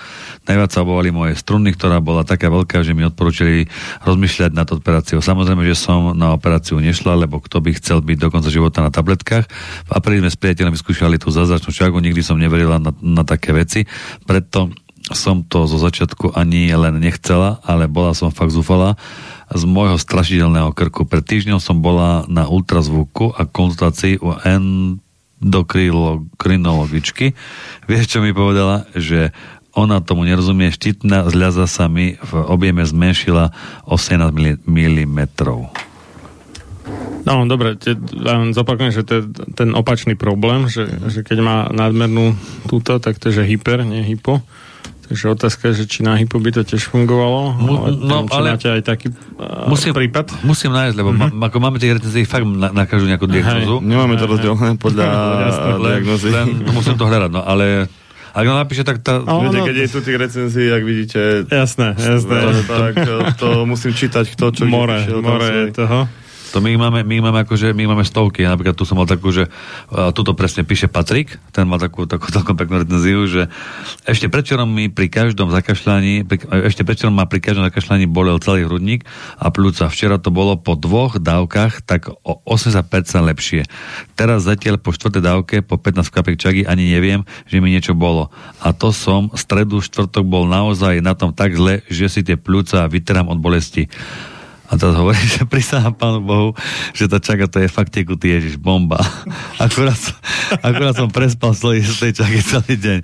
Najviac 0.51 0.71
sa 0.75 0.83
obávali 0.83 1.15
moje 1.15 1.39
struny, 1.39 1.71
ktorá 1.71 2.03
bola 2.03 2.27
taká 2.27 2.51
veľká, 2.51 2.83
že 2.83 2.99
mi 2.99 3.07
odporúčili 3.07 3.71
rozmýšľať 4.03 4.51
nad 4.51 4.67
operáciou. 4.67 5.23
Samozrejme, 5.23 5.63
že 5.63 5.79
som 5.79 6.19
na 6.19 6.35
operáciu 6.35 6.83
nešla, 6.83 7.15
lebo 7.15 7.39
kto 7.39 7.63
by 7.63 7.79
chcel 7.79 8.03
byť 8.03 8.19
do 8.19 8.29
konca 8.33 8.51
života 8.51 8.83
na 8.83 8.91
tabletkách. 8.91 9.47
V 9.87 9.91
apríli 9.95 10.25
sme 10.27 10.35
s 10.35 10.41
priateľmi 10.41 10.75
skúšali 10.75 11.21
tú 11.23 11.31
zázračnú 11.31 11.71
čagu, 11.71 12.03
nikdy 12.03 12.27
som 12.27 12.35
neverila 12.41 12.83
na, 12.83 12.91
na 12.99 13.23
také 13.23 13.55
veci, 13.55 13.87
preto 14.27 14.75
som 15.13 15.45
to 15.45 15.67
zo 15.69 15.79
začiatku 15.81 16.33
ani 16.37 16.73
len 16.73 17.01
nechcela, 17.01 17.61
ale 17.65 17.89
bola 17.89 18.13
som 18.13 18.31
fakt 18.35 18.51
zúfala 18.53 18.97
z 19.49 19.65
môjho 19.65 19.97
strašidelného 19.97 20.73
krku. 20.77 21.05
Pred 21.09 21.25
týždňom 21.25 21.61
som 21.61 21.81
bola 21.81 22.25
na 22.29 22.49
ultrazvuku 22.49 23.33
a 23.33 23.45
konzultácii 23.49 24.19
u 24.21 24.37
endokrinologičky. 24.45 27.33
Vieš, 27.89 28.07
čo 28.17 28.21
mi 28.21 28.33
povedala? 28.37 28.85
Že 28.93 29.33
ona 29.79 30.03
tomu 30.03 30.27
nerozumie, 30.27 30.75
štítna 30.75 31.31
zľaza 31.31 31.71
sa 31.71 31.87
mi 31.87 32.19
v 32.19 32.33
objeme 32.51 32.83
zmenšila 32.83 33.55
18 33.87 34.67
mm. 34.67 35.21
No, 37.29 37.45
dobre, 37.45 37.77
te, 37.77 37.93
len 38.17 38.57
zopakujem, 38.57 38.89
že 38.89 39.05
to 39.05 39.13
je 39.21 39.23
ten 39.53 39.77
opačný 39.77 40.17
problém, 40.17 40.65
že, 40.73 40.89
že 41.13 41.21
keď 41.21 41.39
má 41.45 41.69
nadmernú 41.69 42.33
túto, 42.65 42.97
tak 42.97 43.21
to 43.21 43.29
je, 43.29 43.45
hyper, 43.45 43.85
nie 43.85 44.01
hypo. 44.01 44.41
Takže 45.09 45.25
otázka 45.33 45.73
je, 45.73 45.75
že 45.83 45.85
či 45.89 45.99
na 46.05 46.21
hypo 46.21 46.37
by 46.37 46.53
to 46.53 46.63
tiež 46.69 46.85
fungovalo. 46.93 47.57
Mu- 47.57 47.81
ale, 47.81 47.97
no, 47.97 48.17
či 48.29 48.37
ale- 48.37 48.49
máte 48.53 48.69
aj 48.69 48.83
taký 48.85 49.07
uh, 49.09 49.65
Musím, 49.65 49.97
prípad. 49.97 50.45
musím 50.45 50.77
nájsť, 50.77 50.95
lebo 51.01 51.17
mm-hmm. 51.17 51.33
ma, 51.33 51.49
ako 51.49 51.57
máme 51.65 51.81
tých 51.81 51.97
recenzií 51.97 52.29
fakt 52.29 52.45
na, 52.45 52.69
na 52.77 52.85
každú 52.85 53.09
nejakú 53.09 53.25
diagnozu. 53.25 53.81
Nemáme 53.81 54.21
to 54.21 54.29
rozdelené 54.29 54.77
podľa 54.77 55.07
Jasné, 55.49 55.71
len, 55.81 55.81
diagnozy. 55.81 56.29
len 56.37 56.47
musím 56.77 57.01
to 57.01 57.09
hľadať, 57.09 57.31
no 57.33 57.41
ale 57.41 57.89
ak 58.37 58.45
nám 58.45 58.59
napíše, 58.61 58.85
tak 58.85 59.01
tá... 59.01 59.19
No, 59.25 59.41
Viete, 59.49 59.59
no, 59.59 59.67
keď 59.67 59.77
je 59.83 59.89
tu 59.89 59.99
tých 60.05 60.19
recenzií, 60.21 60.69
jak 60.69 60.85
vidíte, 60.85 61.21
Jasné, 61.49 61.97
jasné. 61.97 62.39
tak 62.69 62.95
to 63.41 63.65
musím 63.65 63.97
čítať, 63.97 64.29
kto 64.37 64.45
čo 64.53 64.65
more, 64.69 65.01
more 65.25 65.49
je 65.49 65.65
toho. 65.73 66.07
To 66.53 66.65
my 66.65 66.81
máme, 66.81 67.05
my 67.05 67.17
máme 67.21 67.45
akože, 67.45 67.77
my 67.77 67.85
máme 67.93 68.05
stovky. 68.09 68.45
Ja 68.45 68.57
napríklad 68.57 68.73
tu 68.73 68.89
som 68.89 68.97
mal 68.97 69.05
takú, 69.05 69.29
že 69.29 69.49
uh, 69.49 70.11
tuto 70.17 70.33
presne 70.33 70.65
píše 70.65 70.89
Patrik, 70.89 71.37
ten 71.53 71.69
má 71.69 71.77
takú, 71.77 72.09
takú 72.09 72.31
celkom 72.35 72.57
peknú 72.57 72.81
recenziu, 72.81 73.29
že 73.29 73.53
ešte 74.09 74.33
predčerom 74.33 74.69
mi 74.69 74.89
pri 74.89 75.13
každom 75.13 75.53
zakašľaní, 75.53 76.25
pri, 76.25 76.39
ešte 76.69 76.89
predčerom 76.89 77.13
ma 77.13 77.29
pri 77.29 77.45
každom 77.45 77.69
zakašľaní 77.69 78.09
bolel 78.09 78.41
celý 78.41 78.65
hrudník 78.65 79.05
a 79.37 79.53
plúca. 79.53 79.93
Včera 79.93 80.17
to 80.17 80.33
bolo 80.33 80.57
po 80.57 80.73
dvoch 80.73 81.21
dávkach 81.21 81.85
tak 81.85 82.09
o 82.09 82.41
80% 82.49 82.85
lepšie. 83.29 83.69
Teraz 84.17 84.49
zatiaľ 84.49 84.81
po 84.81 84.97
štvrtej 84.97 85.23
dávke, 85.23 85.55
po 85.61 85.77
15 85.77 86.09
kapiek 86.09 86.41
čagy 86.41 86.63
ani 86.65 86.89
neviem, 86.89 87.29
že 87.45 87.61
mi 87.61 87.71
niečo 87.71 87.93
bolo. 87.93 88.33
A 88.65 88.73
to 88.73 88.91
som 88.91 89.29
stredu, 89.37 89.85
štvrtok 89.85 90.25
bol 90.25 90.49
naozaj 90.49 91.05
na 91.05 91.13
tom 91.13 91.37
tak 91.37 91.55
zle, 91.55 91.85
že 91.93 92.09
si 92.09 92.21
tie 92.25 92.41
plúca 92.41 92.89
vyterám 92.89 93.29
od 93.29 93.39
bolesti. 93.39 93.87
A 94.69 94.77
teraz 94.77 94.95
hovorí, 95.01 95.17
že 95.17 95.49
prisahám 95.49 95.97
Pánu 95.97 96.21
Bohu, 96.21 96.51
že 96.93 97.09
tá 97.09 97.17
čaga 97.17 97.49
to 97.49 97.57
je 97.57 97.73
fakt 97.73 97.89
tekutý 97.89 98.37
Ježiš, 98.37 98.61
bomba. 98.61 99.01
Akurát, 99.65 99.99
akurát 100.63 100.95
som 100.95 101.11
prespal 101.11 101.51
z 101.57 101.61
tej- 101.81 101.87
z 101.89 101.97
tej 101.99 102.13
čagy 102.23 102.39
celý 102.45 102.75
deň. 102.79 102.99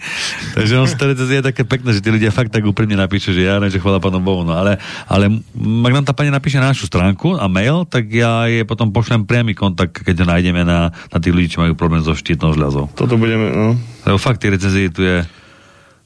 Takže 0.54 0.72
on 0.78 0.86
recenzie 0.86 1.42
je 1.42 1.48
také 1.50 1.66
pekné, 1.66 1.90
že 1.90 2.00
tí 2.04 2.12
ľudia 2.12 2.30
fakt 2.30 2.54
tak 2.54 2.62
úprimne 2.62 2.94
napíšu, 2.94 3.34
že 3.34 3.42
ja 3.48 3.58
neviem, 3.58 3.74
že 3.74 3.82
chvála 3.82 3.98
Pánu 3.98 4.22
Bohu. 4.22 4.46
No 4.46 4.54
ale, 4.54 4.78
ale 5.10 5.40
ak 5.56 5.92
nám 5.92 6.06
tá 6.06 6.14
pani 6.14 6.30
napíše 6.30 6.62
na 6.62 6.70
našu 6.70 6.86
stránku 6.86 7.34
a 7.34 7.50
mail, 7.50 7.82
tak 7.88 8.06
ja 8.12 8.46
jej 8.46 8.62
potom 8.62 8.94
pošlem 8.94 9.26
priamy 9.26 9.56
kontakt, 9.56 10.04
keď 10.04 10.22
ho 10.22 10.26
nájdeme 10.30 10.62
na, 10.62 10.92
na 10.92 11.18
tých 11.18 11.34
ľudí, 11.34 11.48
čo 11.50 11.64
majú 11.64 11.74
problém 11.74 12.04
so 12.04 12.14
štítnou 12.14 12.54
žľazou. 12.54 12.92
Toto 12.94 13.16
budeme, 13.18 13.50
no. 13.50 13.74
Lebo 14.04 14.16
fakt 14.20 14.44
tie 14.44 14.52
recenzie 14.52 14.92
tu 14.92 15.02
je... 15.02 15.24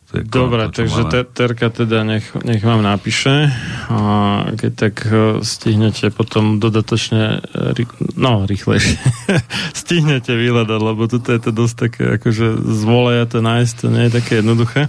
Je 0.08 0.24
Dobre, 0.24 0.72
to, 0.72 0.72
čo 0.72 0.76
takže 0.80 1.02
máme. 1.04 1.20
Terka 1.36 1.66
teda 1.68 2.00
nech, 2.00 2.32
nech 2.40 2.64
vám 2.64 2.80
napíše 2.80 3.52
a 3.92 4.00
keď 4.56 4.72
tak 4.72 4.94
eh, 5.04 5.44
stihnete 5.44 6.08
potom 6.08 6.56
dodatočne 6.56 7.44
ry, 7.76 7.84
no, 8.16 8.48
rýchlejšie 8.48 8.96
stihnete 9.84 10.32
vyhľadať, 10.32 10.80
lebo 10.80 11.04
tuto 11.12 11.28
je 11.28 11.40
to 11.44 11.52
dosť 11.52 11.74
také 11.76 12.02
akože 12.16 12.56
zvoleja 12.56 13.28
to 13.28 13.44
nájsť, 13.44 13.74
to 13.76 13.86
nie 13.92 14.08
je 14.08 14.12
také 14.16 14.32
jednoduché. 14.40 14.88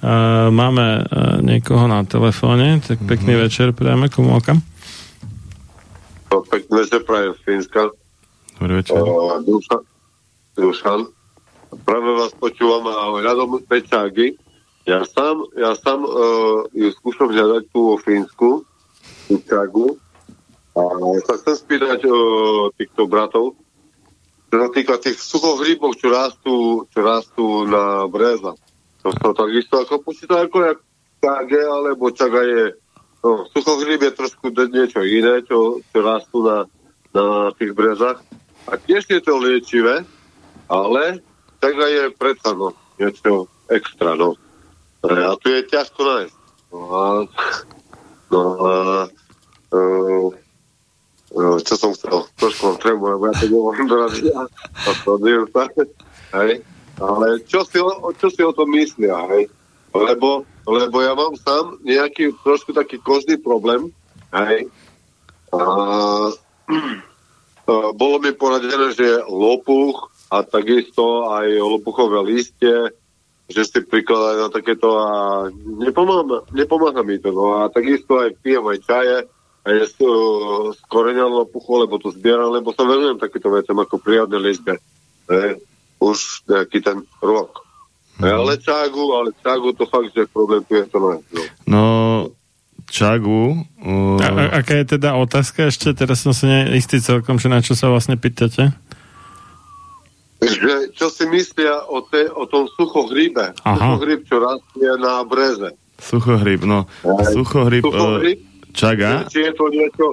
Uh, 0.00 0.48
máme 0.48 1.04
uh, 1.04 1.44
niekoho 1.44 1.84
na 1.84 2.02
telefóne, 2.02 2.80
tak 2.80 3.04
pekný 3.04 3.36
Mhm. 3.36 3.40
večer 3.44 3.68
priame, 3.70 4.08
komu 4.08 4.32
okam? 4.34 4.64
No, 6.26 6.40
pekný 6.42 6.80
večer 6.80 7.04
prajem 7.04 7.36
z 7.36 7.40
Fínska. 7.44 7.92
Dobrý 8.56 8.80
večer. 8.80 8.96
Dušan. 9.44 9.80
Dušan. 10.56 11.00
Práve 11.70 12.10
vás 12.18 12.34
počúvam 12.34 12.82
a 12.90 13.14
hľadom 13.14 13.62
pečágy. 13.62 14.34
Ja 14.90 15.06
sám, 15.06 15.46
ja 15.54 15.78
sám 15.78 16.02
uh, 16.02 16.66
ju 16.74 16.90
skúšam 16.98 17.30
hľadať 17.30 17.62
tu 17.70 17.78
vo 17.78 17.96
Fínsku, 18.00 18.66
čagu. 19.46 19.94
A 20.74 20.82
sa 21.22 21.38
chcem 21.38 21.54
spýtať 21.54 22.10
uh, 22.10 22.74
týchto 22.74 23.06
bratov, 23.06 23.54
čo 24.50 24.56
sa 24.58 24.68
týka 24.74 24.98
tých 24.98 25.22
suchohríbov, 25.22 25.94
čo 25.94 26.10
rastú, 26.10 26.56
čo 26.90 26.98
rastú 27.06 27.46
na 27.70 28.10
breza. 28.10 28.58
To 29.06 29.14
sa 29.14 29.30
takisto 29.30 29.78
ako 29.78 30.02
počíta 30.02 30.42
ako 30.42 30.56
jak 30.66 30.78
čage, 31.22 31.62
alebo 31.62 32.10
čaga 32.10 32.42
je 32.42 32.64
no, 33.22 33.46
suchohríb 33.54 34.02
je 34.02 34.12
trošku 34.18 34.50
niečo 34.50 35.06
iné, 35.06 35.46
čo, 35.46 35.78
čo 35.94 35.98
rastú 36.02 36.42
na, 36.42 36.66
na 37.14 37.54
tých 37.54 37.78
brezách. 37.78 38.18
A 38.66 38.74
tiež 38.74 39.06
je 39.06 39.22
to 39.22 39.38
liečivé, 39.38 40.02
ale 40.66 41.22
čaga 41.60 41.86
je 41.86 42.02
predsa 42.16 42.50
no, 42.56 42.72
niečo 42.96 43.46
extra, 43.68 44.16
no. 44.16 44.34
E, 45.04 45.12
A 45.12 45.36
tu 45.36 45.52
je 45.52 45.62
ťažko 45.68 46.00
nájsť. 46.00 46.36
No 46.70 46.80
a, 46.88 47.04
no 48.30 48.40
a 48.62 48.72
uh, 49.74 50.28
uh, 51.36 51.58
čo 51.60 51.74
som 51.76 51.90
chcel, 51.94 52.26
trošku 52.40 52.62
mám 52.64 52.78
tremu, 52.80 53.04
lebo 53.16 53.24
ja 53.28 53.34
to 53.36 53.46
sa. 55.52 55.64
Hej. 56.40 56.62
Ale 57.00 57.40
čo 57.48 57.64
si, 57.64 57.80
o, 57.80 58.12
čo 58.12 58.28
si 58.28 58.44
o 58.44 58.52
tom 58.52 58.70
myslia, 58.76 59.16
hej? 59.32 59.48
Lebo, 59.96 60.44
lebo 60.68 60.96
ja 61.00 61.16
mám 61.16 61.32
sám 61.32 61.80
nejaký 61.80 62.36
trošku 62.44 62.76
taký 62.76 63.00
kožný 63.00 63.40
problém, 63.40 63.88
hej? 64.36 64.68
A, 65.50 65.58
a 67.70 67.74
bolo 67.96 68.16
mi 68.20 68.30
poradené, 68.36 68.92
že 68.92 69.24
lopuch 69.26 70.09
a 70.30 70.36
takisto 70.46 71.26
aj 71.26 71.46
lopuchové 71.58 72.22
listie, 72.22 72.94
že 73.50 73.66
si 73.66 73.78
prikladať 73.82 74.36
na 74.38 74.48
takéto 74.48 74.88
a 74.94 75.08
nepomáha, 75.58 76.46
nepomáha 76.54 77.02
mi 77.02 77.18
to. 77.18 77.34
No 77.34 77.60
a 77.60 77.66
takisto 77.66 78.22
aj 78.22 78.38
pijem 78.38 78.62
aj 78.62 78.78
čaje, 78.86 79.16
aj 79.66 79.76
z, 79.90 79.94
uh, 80.06 80.70
z 80.70 80.80
koreňa 80.86 81.26
lopuchu, 81.26 81.82
lebo 81.82 81.98
to 81.98 82.14
zbieram, 82.14 82.54
lebo 82.54 82.70
sa 82.70 82.86
venujem 82.86 83.18
takéto 83.18 83.50
vecem 83.50 83.74
ako 83.74 83.98
prírodné 83.98 84.38
liečbe. 84.38 84.78
Hej 85.26 85.58
už 86.00 86.48
nejaký 86.48 86.80
ten 86.80 87.04
rok. 87.20 87.62
Mhm. 88.18 88.24
Mm. 88.24 88.36
Ale 88.40 88.52
čagu, 88.58 89.04
ale 89.14 89.30
čagu 89.44 89.68
to 89.76 89.84
fakt, 89.86 90.10
že 90.16 90.28
problém 90.32 90.64
tu 90.64 90.74
je 90.74 90.84
to. 90.88 90.96
No. 90.98 91.12
No, 91.68 91.84
čagu... 92.88 93.64
Uh, 93.80 94.20
A, 94.20 94.28
a, 94.28 94.44
aká 94.64 94.80
je 94.80 94.96
teda 94.96 95.16
otázka 95.16 95.68
ešte? 95.68 95.92
Teraz 95.92 96.24
som 96.24 96.32
sa 96.32 96.48
neistý 96.48 97.00
celkom, 97.00 97.40
že 97.40 97.48
na 97.48 97.64
čo 97.64 97.76
sa 97.76 97.92
vlastne 97.92 98.16
pýtate. 98.16 98.72
Že, 100.40 100.96
čo 100.96 101.12
si 101.12 101.28
myslia 101.28 101.84
o, 101.84 102.00
te, 102.00 102.24
o 102.32 102.48
tom 102.48 102.64
suchohríbe? 102.72 103.52
Aha. 103.60 103.76
Suchohríb, 103.76 104.24
čo 104.24 104.36
rastie 104.40 104.90
na 104.96 105.20
breze. 105.28 105.76
Suchohryb, 106.00 106.64
no. 106.64 106.88
Suchohryb, 107.04 107.84
uh, 107.84 107.92
Suchohríb? 107.92 108.38
čaga. 108.72 109.26
Či 109.28 109.50
je 109.50 109.52
to 109.54 109.66
niečo... 109.68 110.06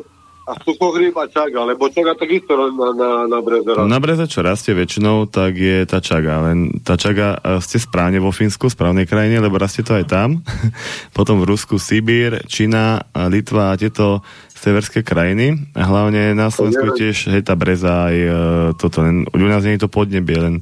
A 0.48 0.56
suchohríb 0.64 1.12
a 1.20 1.28
čaga, 1.28 1.68
lebo 1.68 1.92
čaga 1.92 2.16
takisto 2.16 2.56
na, 2.56 2.96
na, 2.96 3.10
na 3.28 3.40
breze 3.44 3.68
rastie. 3.68 3.92
Na 3.92 4.00
breze, 4.00 4.26
čo 4.32 4.40
rastie 4.40 4.72
väčšinou, 4.72 5.28
tak 5.28 5.60
je 5.60 5.84
tá 5.84 6.00
čaga. 6.00 6.40
Len 6.48 6.72
tá 6.88 6.96
čaga, 6.96 7.36
e, 7.36 7.60
ste 7.60 7.84
správne 7.84 8.24
vo 8.24 8.32
Fínsku, 8.32 8.72
správnej 8.72 9.04
krajine, 9.04 9.44
lebo 9.44 9.60
rastie 9.60 9.84
to 9.84 10.00
aj 10.00 10.08
tam. 10.08 10.40
Potom 11.18 11.44
v 11.44 11.52
Rusku 11.52 11.76
Sibír, 11.76 12.48
Čína, 12.48 13.12
Litva 13.28 13.76
a 13.76 13.80
tieto 13.80 14.24
severské 14.58 15.06
krajiny. 15.06 15.72
A 15.78 15.86
hlavne 15.86 16.34
na 16.34 16.50
Slovensku 16.50 16.94
je 16.94 17.08
tiež 17.08 17.30
hej, 17.30 17.46
tá 17.46 17.54
breza 17.54 18.10
aj 18.10 18.18
e, 18.18 18.30
toto. 18.76 19.06
Len 19.06 19.30
u 19.30 19.48
nás 19.48 19.62
nie 19.62 19.78
je 19.78 19.86
to 19.86 19.94
podnebie, 19.94 20.38
len 20.38 20.56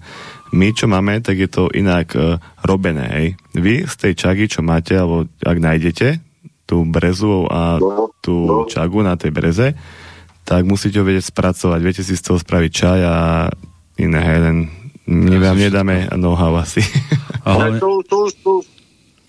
my, 0.52 0.72
čo 0.76 0.86
máme, 0.88 1.24
tak 1.24 1.40
je 1.40 1.50
to 1.50 1.72
inak 1.72 2.12
e, 2.14 2.38
robené. 2.68 3.06
Hej. 3.08 3.28
Vy 3.56 3.74
z 3.88 3.96
tej 3.96 4.14
čagy, 4.20 4.44
čo 4.52 4.62
máte, 4.62 4.96
alebo 5.00 5.26
ak 5.42 5.58
nájdete, 5.58 6.08
tú 6.66 6.84
brezu 6.84 7.48
a 7.48 7.78
No, 7.78 8.10
tú 8.20 8.36
no. 8.46 8.66
čagu 8.68 9.06
na 9.06 9.16
tej 9.16 9.32
breze, 9.32 9.68
tak 10.46 10.66
musíte 10.66 11.02
ho 11.02 11.06
vedieť 11.06 11.34
spracovať. 11.34 11.80
Viete 11.82 12.04
si 12.04 12.14
z 12.18 12.26
toho 12.26 12.38
spraviť 12.38 12.72
čaj 12.72 13.00
a 13.06 13.18
iné, 13.98 14.20
hej, 14.22 14.40
len 14.44 14.58
my 15.06 15.38
vám 15.38 15.58
nedáme 15.58 16.10
know-how 16.18 16.58
asi. 16.58 16.82
Ale 17.46 17.78
to, 17.78 18.02
to, 18.10 18.20
to, 18.42 18.52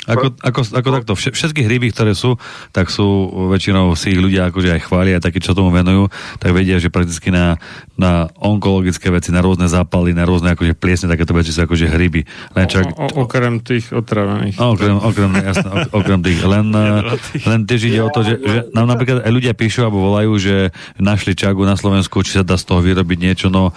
ako, 0.07 0.39
ako, 0.39 0.61
ako 0.73 0.89
takto, 0.95 1.13
vše- 1.15 1.35
všetky 1.35 1.67
hryby, 1.67 1.91
ktoré 1.91 2.15
sú, 2.15 2.39
tak 2.71 2.89
sú 2.89 3.05
väčšinou 3.51 3.93
si 3.95 4.15
ich 4.15 4.21
ľudia 4.21 4.49
akože 4.49 4.79
aj 4.79 4.81
chvália, 4.87 5.19
takí, 5.19 5.39
čo 5.39 5.53
tomu 5.53 5.71
venujú, 5.71 6.07
tak 6.39 6.55
vedia, 6.55 6.79
že 6.79 6.89
prakticky 6.89 7.29
na, 7.29 7.59
na 7.95 8.31
onkologické 8.39 9.11
veci, 9.11 9.35
na 9.35 9.43
rôzne 9.43 9.67
zápaly, 9.67 10.15
na 10.15 10.23
rôzne 10.23 10.55
akože 10.55 10.73
pliesne, 10.73 11.11
takéto 11.11 11.35
veci 11.35 11.51
sú 11.51 11.61
akože 11.61 11.91
hryby. 11.91 12.23
Len 12.55 12.67
čak, 12.67 12.95
O, 12.95 13.11
o, 13.11 13.27
okrem 13.27 13.59
tých 13.61 13.91
otravených. 13.91 14.57
Okrem, 14.57 14.97
okrem, 14.97 15.31
jasné, 15.37 15.69
ok- 15.69 15.93
okrem 15.93 16.21
tých. 16.23 16.39
Len, 16.41 16.67
eh, 16.79 17.43
len 17.45 17.61
tiež 17.67 17.83
ide 17.85 18.01
o 18.01 18.09
to, 18.09 18.23
že, 18.23 18.39
že 18.39 18.59
nám 18.71 18.87
napríklad 18.87 19.27
aj 19.27 19.33
ľudia 19.35 19.53
píšu 19.53 19.83
alebo 19.83 20.07
volajú, 20.07 20.39
že 20.39 20.71
našli 20.97 21.35
čagu 21.35 21.67
na 21.67 21.75
Slovensku, 21.75 22.23
či 22.23 22.39
sa 22.39 22.47
dá 22.47 22.55
z 22.55 22.65
toho 22.65 22.79
vyrobiť 22.79 23.19
niečo, 23.19 23.47
no 23.51 23.75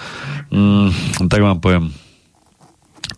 mm, 0.53 1.26
tak 1.26 1.41
vám 1.41 1.57
poviem. 1.57 1.89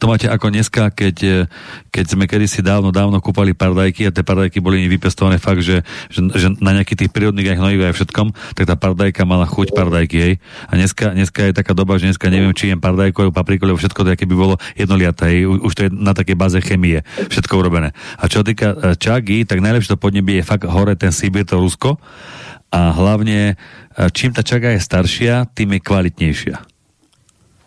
To 0.02 0.10
máte 0.10 0.26
ako 0.26 0.50
dneska, 0.50 0.90
keď, 0.90 1.16
eh, 1.22 1.46
keď 1.94 2.06
sme 2.10 2.26
kedysi 2.26 2.66
dávno, 2.66 2.90
dávno 2.90 3.22
kúpali 3.22 3.54
pardajky 3.54 4.10
a 4.10 4.12
tie 4.12 4.26
pardajky 4.26 4.58
boli 4.58 4.90
vypestované 4.90 5.38
fakt, 5.38 5.62
že, 5.62 5.86
že, 6.10 6.26
že 6.34 6.58
na 6.58 6.74
nejakých 6.74 7.06
tých 7.06 7.12
prírodných 7.14 7.54
aj 7.54 7.58
hnojivých 7.62 7.88
aj 7.94 7.96
všetkom, 8.02 8.28
tak 8.58 8.66
tá 8.66 8.74
pardajka 8.74 9.22
mala 9.30 9.46
chuť 9.46 9.78
pardajky, 9.78 10.18
hej. 10.18 10.34
A 10.42 10.74
dneska, 10.74 11.14
dneska 11.14 11.46
je 11.46 11.54
taká 11.54 11.78
doba, 11.78 12.02
že 12.02 12.10
dneska 12.10 12.34
neviem, 12.34 12.50
či 12.58 12.74
jem 12.74 12.82
pardajku 12.82 13.30
alebo 13.30 13.38
papriku, 13.38 13.70
lebo 13.70 13.78
všetko 13.78 14.02
to, 14.02 14.10
aké 14.10 14.26
by 14.26 14.34
bolo 14.34 14.58
jednoliaté, 14.74 15.38
hej. 15.38 15.46
Už 15.46 15.74
to 15.78 15.86
je 15.86 15.94
na 15.94 16.18
takej 16.18 16.34
báze 16.34 16.58
chemie, 16.66 17.06
všetko 17.30 17.62
urobené. 17.62 17.94
A 18.18 18.26
čo 18.26 18.42
týka 18.42 18.74
eh, 18.74 18.98
čagy, 18.98 19.46
tak 19.46 19.62
najlepšie 19.62 19.94
to 19.94 20.02
podnebie 20.02 20.42
je 20.42 20.50
fakt 20.50 20.66
hore 20.66 20.98
ten 20.98 21.14
Sibir, 21.14 21.46
to 21.46 21.62
Rusko. 21.62 22.02
A 22.74 22.90
hlavne, 22.90 23.54
eh, 23.54 24.10
čím 24.10 24.34
tá 24.34 24.42
čaga 24.42 24.74
je 24.74 24.82
staršia, 24.82 25.46
tým 25.54 25.78
je 25.78 25.80
kvalitnejšia. 25.86 26.71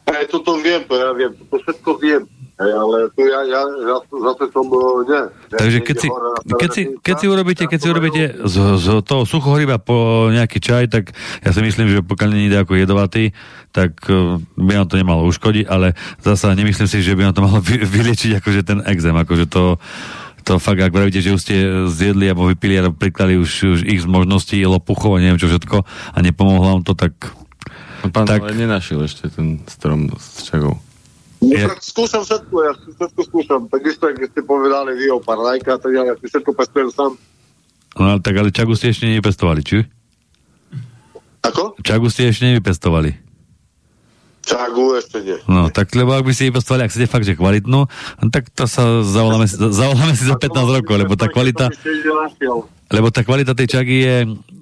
Hej, 0.04 0.24
toto 0.28 0.60
viem, 0.60 0.84
to 0.84 0.94
ja 1.00 1.10
viem, 1.16 1.32
to 1.32 1.56
všetko 1.64 1.90
viem. 1.96 2.22
Hej, 2.54 2.70
ale 2.70 3.10
tu 3.18 3.26
ja, 3.26 3.40
ja, 3.50 3.62
ja 3.66 3.96
zase 3.98 4.46
som, 4.54 4.62
nie. 5.10 5.22
Ja 5.50 5.58
Takže 5.58 5.78
keď 5.82 5.96
si, 5.98 6.08
keď 6.54 6.70
si, 6.70 6.82
keď 7.02 7.14
si 7.18 7.26
urobíte, 7.26 7.62
keď 7.66 7.78
si 7.82 7.88
urobíte 7.90 8.22
z, 8.46 8.56
z 8.78 8.86
toho 9.02 9.26
suchohryba 9.26 9.82
po 9.82 10.30
nejaký 10.30 10.62
čaj, 10.62 10.86
tak 10.86 11.10
ja 11.42 11.50
si 11.50 11.60
myslím, 11.66 11.90
že 11.90 12.06
pokiaľ 12.06 12.30
nie 12.30 12.46
je 12.46 12.62
ako 12.62 12.78
jedovatý, 12.78 13.34
tak 13.74 13.98
uh, 14.06 14.38
by 14.54 14.72
nám 14.78 14.86
to 14.86 14.94
nemalo 14.94 15.26
uškodiť, 15.26 15.66
ale 15.66 15.98
zasa 16.22 16.54
nemyslím 16.54 16.86
si, 16.86 17.02
že 17.02 17.18
by 17.18 17.26
nám 17.26 17.34
to 17.34 17.42
malo 17.42 17.58
vy, 17.58 17.82
vyliečiť 17.82 18.38
akože 18.38 18.60
ten 18.62 18.86
exém, 18.86 19.16
akože 19.18 19.50
to 19.50 19.74
to 20.44 20.60
fakt, 20.60 20.76
ak 20.76 20.92
vravíte, 20.92 21.24
že 21.24 21.32
už 21.32 21.40
ste 21.40 21.56
zjedli 21.88 22.28
alebo 22.28 22.52
vypili 22.52 22.76
alebo 22.76 22.92
priklali 22.92 23.40
už, 23.40 23.50
už 23.64 23.80
ich 23.88 24.04
z 24.04 24.06
možností, 24.06 24.60
lopuchov 24.68 25.16
a 25.16 25.22
neviem 25.24 25.40
čo 25.40 25.48
všetko 25.48 25.80
a 25.88 26.18
nepomohlo 26.20 26.68
vám 26.68 26.82
to, 26.84 26.92
tak 26.92 27.16
No, 28.04 28.12
Pán 28.12 28.28
Tak- 28.28 28.44
ale 28.44 28.52
nenašiel 28.52 29.00
ešte 29.00 29.32
ten 29.32 29.64
strom 29.64 30.12
s 30.12 30.44
čagou. 30.44 30.76
No, 31.40 31.52
Je- 31.52 31.64
tak 31.64 31.80
skúšam 31.80 32.20
všetko, 32.24 32.54
ja 32.60 32.72
všetko 32.76 33.20
skúšam. 33.28 33.60
Takisto, 33.68 34.08
keď 34.12 34.28
ste 34.28 34.40
povedali 34.44 34.96
vy 34.96 35.08
o 35.12 35.20
parlajka, 35.20 35.76
tak 35.76 35.90
ja, 35.92 36.04
ja 36.04 36.14
si 36.20 36.28
všetko 36.28 36.52
pestujem 36.52 36.88
sám. 36.92 37.12
no, 37.96 38.02
ale 38.16 38.20
tak 38.20 38.34
ale 38.36 38.48
čagu 38.52 38.72
ste 38.76 38.92
ešte 38.92 39.08
nevypestovali, 39.08 39.60
či? 39.64 39.84
Ako? 41.44 41.76
Čagu 41.84 42.08
ste 42.08 42.32
ešte 42.32 42.48
nevypestovali. 42.48 43.12
Čagu 44.44 45.00
ešte 45.00 45.24
nie. 45.24 45.36
No, 45.48 45.72
tak 45.72 45.92
lebo 45.96 46.12
ak 46.12 46.24
by 46.24 46.32
si 46.36 46.48
vypestovali, 46.48 46.84
ak 46.84 46.92
chcete 46.92 47.08
fakt, 47.08 47.24
že 47.24 47.36
kvalitnú, 47.36 47.88
no, 47.88 48.24
tak 48.28 48.52
to 48.52 48.68
sa 48.68 49.00
zavoláme, 49.00 49.48
zavoláme 49.48 50.12
si 50.12 50.24
za 50.28 50.36
15 50.36 50.80
rokov, 50.80 50.94
lebo 51.00 51.16
tá 51.16 51.32
kvalita, 51.32 51.72
Lebo 52.94 53.10
tá 53.10 53.26
kvalita 53.26 53.58
tej 53.58 53.66
čagy 53.74 53.96
je, 54.06 54.16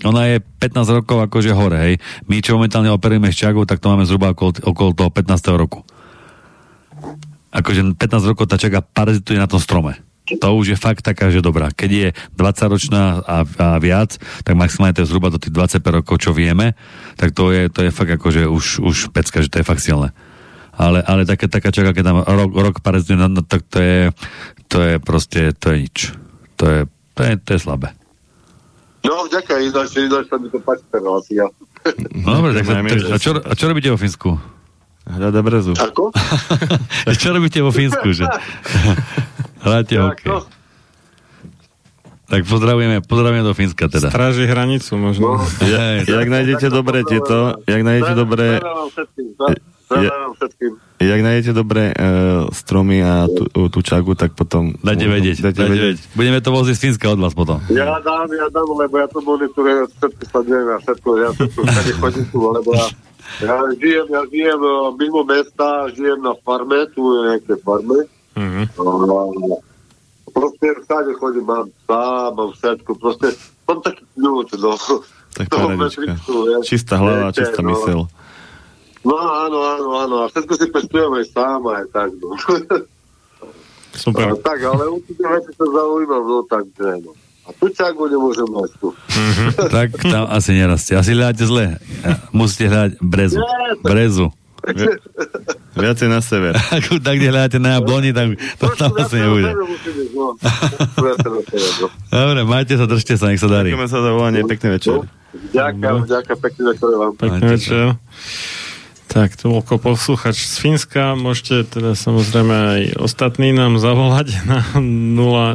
ona 0.08 0.32
je 0.32 0.36
15 0.40 0.96
rokov 0.96 1.20
akože 1.28 1.52
hore, 1.52 1.76
hej. 1.76 1.94
My, 2.24 2.40
čo 2.40 2.56
momentálne 2.56 2.88
operujeme 2.88 3.28
s 3.28 3.36
čagou, 3.36 3.68
tak 3.68 3.84
to 3.84 3.92
máme 3.92 4.08
zhruba 4.08 4.32
okolo, 4.32 4.56
okolo 4.64 4.96
toho 4.96 5.10
15. 5.12 5.52
roku. 5.52 5.84
Akože 7.52 7.92
15 7.92 8.30
rokov 8.32 8.48
tá 8.48 8.56
čaga 8.56 8.80
parazituje 8.80 9.36
na 9.36 9.44
tom 9.44 9.60
strome. 9.60 10.00
To 10.40 10.56
už 10.56 10.72
je 10.72 10.78
fakt 10.78 11.04
taká, 11.04 11.28
že 11.28 11.44
dobrá. 11.44 11.68
Keď 11.68 11.90
je 11.90 12.08
20 12.40 12.72
ročná 12.72 13.20
a, 13.20 13.44
a 13.44 13.76
viac, 13.76 14.16
tak 14.46 14.56
maximálne 14.56 14.96
to 14.96 15.04
je 15.04 15.10
zhruba 15.12 15.28
do 15.28 15.36
tých 15.36 15.52
25 15.52 15.98
rokov, 16.00 16.24
čo 16.24 16.32
vieme, 16.32 16.72
tak 17.20 17.36
to 17.36 17.52
je, 17.52 17.68
to 17.68 17.84
je 17.84 17.90
fakt 17.92 18.16
akože 18.16 18.48
už, 18.48 18.80
už 18.80 18.96
pecka, 19.12 19.44
že 19.44 19.52
to 19.52 19.60
je 19.60 19.68
fakt 19.68 19.84
silné. 19.84 20.14
Ale, 20.72 21.04
ale 21.04 21.28
také, 21.28 21.52
taká 21.52 21.68
čaga, 21.68 21.92
keď 21.92 22.04
tam 22.06 22.18
rok, 22.24 22.50
rok 22.56 22.76
parazituje, 22.80 23.20
no, 23.20 23.44
tak 23.44 23.68
to 23.68 23.76
je, 23.76 24.00
to 24.72 24.78
je 24.80 24.94
proste, 25.02 25.52
to 25.60 25.74
je 25.74 25.76
nič. 25.84 25.98
To 26.56 26.64
je, 26.64 26.80
to 27.12 27.20
je, 27.28 27.32
to 27.36 27.50
je 27.52 27.60
slabé. 27.60 27.92
No, 29.02 29.26
ďakujem, 29.26 29.74
ináč, 29.74 29.98
ináč 29.98 30.24
sa 30.30 30.36
mi 30.38 30.46
to 30.46 30.62
páči, 30.62 30.86
tá 30.86 30.98
relácia. 31.02 31.44
No 32.22 32.38
dobre, 32.38 32.54
tak, 32.54 32.66
a, 32.70 33.18
čo, 33.18 33.30
a 33.42 33.52
čo 33.58 33.64
robíte 33.66 33.90
vo 33.90 33.98
Fínsku? 33.98 34.38
Hľada 35.02 35.42
brezu. 35.42 35.74
Ako? 35.74 36.14
čo 37.22 37.34
robíte 37.34 37.58
vo 37.58 37.74
Fínsku, 37.74 38.14
že? 38.14 38.22
Hráte 39.66 39.98
hokej. 39.98 40.30
no. 40.30 40.46
Tak 42.32 42.48
pozdravujeme, 42.48 43.04
pozdravujeme 43.04 43.44
do 43.44 43.52
Fínska 43.52 43.92
teda. 43.92 44.08
Stráži 44.08 44.48
hranicu 44.48 44.96
možno. 44.96 45.36
Hej, 45.60 46.08
Jak 46.16 46.28
nájdete 46.32 46.72
dobré 46.72 47.04
tieto, 47.04 47.60
jak 47.68 47.82
nájdete 47.84 48.12
dobré, 48.16 48.56
Zdravím 48.56 48.88
všetkým. 48.88 49.26
Zdravím 49.90 50.32
všetkým. 50.40 50.72
Jak 51.04 51.20
nájdete 51.20 51.52
dobré 51.52 51.90
uh, 51.90 52.46
stromy 52.50 53.02
a 53.02 53.26
tú, 53.26 53.48
tú 53.68 53.80
čagu, 53.80 54.14
tak 54.14 54.34
potom... 54.34 54.76
Dajte 54.78 55.06
vedieť, 55.08 55.36
Dajte 55.42 55.62
dajte 55.62 55.72
vedieť. 55.72 55.98
vedieť. 55.98 56.16
Budeme 56.16 56.38
to 56.38 56.50
voziť 56.50 56.74
z 56.76 56.80
Fínska 56.80 57.06
od 57.10 57.20
vás 57.20 57.34
potom. 57.34 57.58
Ja 57.70 57.98
dám, 57.98 58.28
ja 58.30 58.46
dám, 58.48 58.68
lebo 58.72 58.94
ja 58.96 59.08
to 59.08 59.18
monitorujem, 59.20 59.88
všetko 59.98 60.22
sledujem 60.30 60.66
a 60.68 60.76
všetko, 60.80 61.08
ja 61.18 61.28
všetko 61.34 61.60
všade 61.64 61.92
chodím 61.98 62.24
tu, 62.30 62.38
lebo 62.40 62.70
ja, 62.72 62.86
ja 63.42 63.54
žijem, 63.76 64.06
ja 64.08 64.22
žijem 64.28 64.60
eh, 64.60 64.76
mimo 64.96 65.20
mesta, 65.24 65.66
žijem 65.92 66.20
na 66.22 66.32
farme, 66.40 66.78
tu 66.92 67.02
je 67.02 67.18
nejaké 67.32 67.54
farme. 67.60 67.98
Mhm. 68.38 68.62
A 70.22 70.28
proste 70.32 70.66
všade 70.86 71.10
chodím, 71.20 71.44
mám 71.44 71.66
psa, 71.84 72.32
mám 72.32 72.50
všetko, 72.54 72.90
proste 72.96 73.28
mám 73.68 73.78
taký 73.84 74.04
kľúč, 74.16 74.48
no. 74.56 74.72
Tak 75.32 75.48
ja- 75.48 76.60
Čistá 76.60 77.00
hlava, 77.00 77.32
čistá 77.32 77.64
mysel. 77.64 78.04
No 78.04 78.21
áno, 79.10 79.58
áno, 79.58 79.88
áno, 79.98 80.16
a 80.22 80.26
všetko 80.30 80.52
si 80.54 80.66
pestujem 80.70 81.12
aj 81.18 81.26
sám, 81.34 81.60
aj 81.66 81.86
tak, 81.90 82.10
no. 82.22 82.30
Super. 83.92 84.32
A, 84.32 84.38
tak, 84.38 84.58
ale 84.62 84.88
určite 84.88 85.22
veci 85.26 85.50
sa 85.52 85.66
zaujímam, 85.66 86.22
no 86.22 86.38
takže, 86.46 86.88
no. 87.02 87.12
A 87.42 87.50
tu 87.58 87.66
čagu 87.74 88.06
nemôžem 88.06 88.46
mať 88.46 88.70
tu. 88.78 88.94
Tak 89.66 89.98
tam 89.98 90.30
asi 90.30 90.54
nerastie. 90.54 90.94
Asi 90.94 91.10
hľadáte 91.10 91.42
zle. 91.42 91.74
Musíte 92.30 92.70
hľadať 92.70 93.02
brezu. 93.02 93.42
Brezu. 93.82 94.30
Viacej 95.82 96.06
na 96.06 96.22
sever. 96.22 96.54
Ako 96.76 97.02
tak, 97.02 97.18
kde 97.18 97.34
hľadáte 97.34 97.58
na 97.58 97.80
jabloni, 97.80 98.14
tak 98.14 98.38
to 98.62 98.66
tam 98.78 98.94
asi 98.94 99.18
nebude. 99.18 99.50
no. 100.16 100.38
Dobre, 102.12 102.40
majte 102.46 102.78
sa, 102.78 102.86
držte 102.86 103.18
sa, 103.18 103.32
nech 103.32 103.42
sa 103.42 103.50
darí. 103.50 103.74
Ďakujeme 103.74 103.90
sa 103.90 103.98
za 103.98 104.10
volanie, 104.14 104.46
pekný 104.46 104.78
večer. 104.78 105.02
Ďakujem, 105.50 106.06
ďakujem, 106.06 106.38
pekný 106.38 106.62
večer 106.70 106.88
vám. 106.94 107.12
Pekný 107.18 107.44
večer. 107.58 107.84
Tak, 109.12 109.36
to 109.36 109.52
bol 109.52 109.60
posluchač 109.60 110.40
z 110.40 110.56
Fínska. 110.56 111.12
Môžete 111.12 111.68
teda 111.68 111.92
samozrejme 111.92 112.56
aj 112.56 112.82
ostatní 112.96 113.52
nám 113.52 113.76
zavolať 113.76 114.40
na 114.48 114.64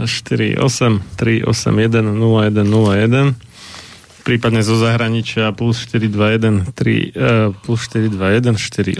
048 0.05 0.61
381 1.17 2.21
0101 2.21 3.33
prípadne 4.27 4.59
zo 4.59 4.75
zahraničia 4.75 5.55
plus 5.55 5.87
421 5.87 6.75
3, 6.75 6.75
uh, 6.75 7.55
plus 7.63 7.87
421 7.87 8.59
48 8.59 8.99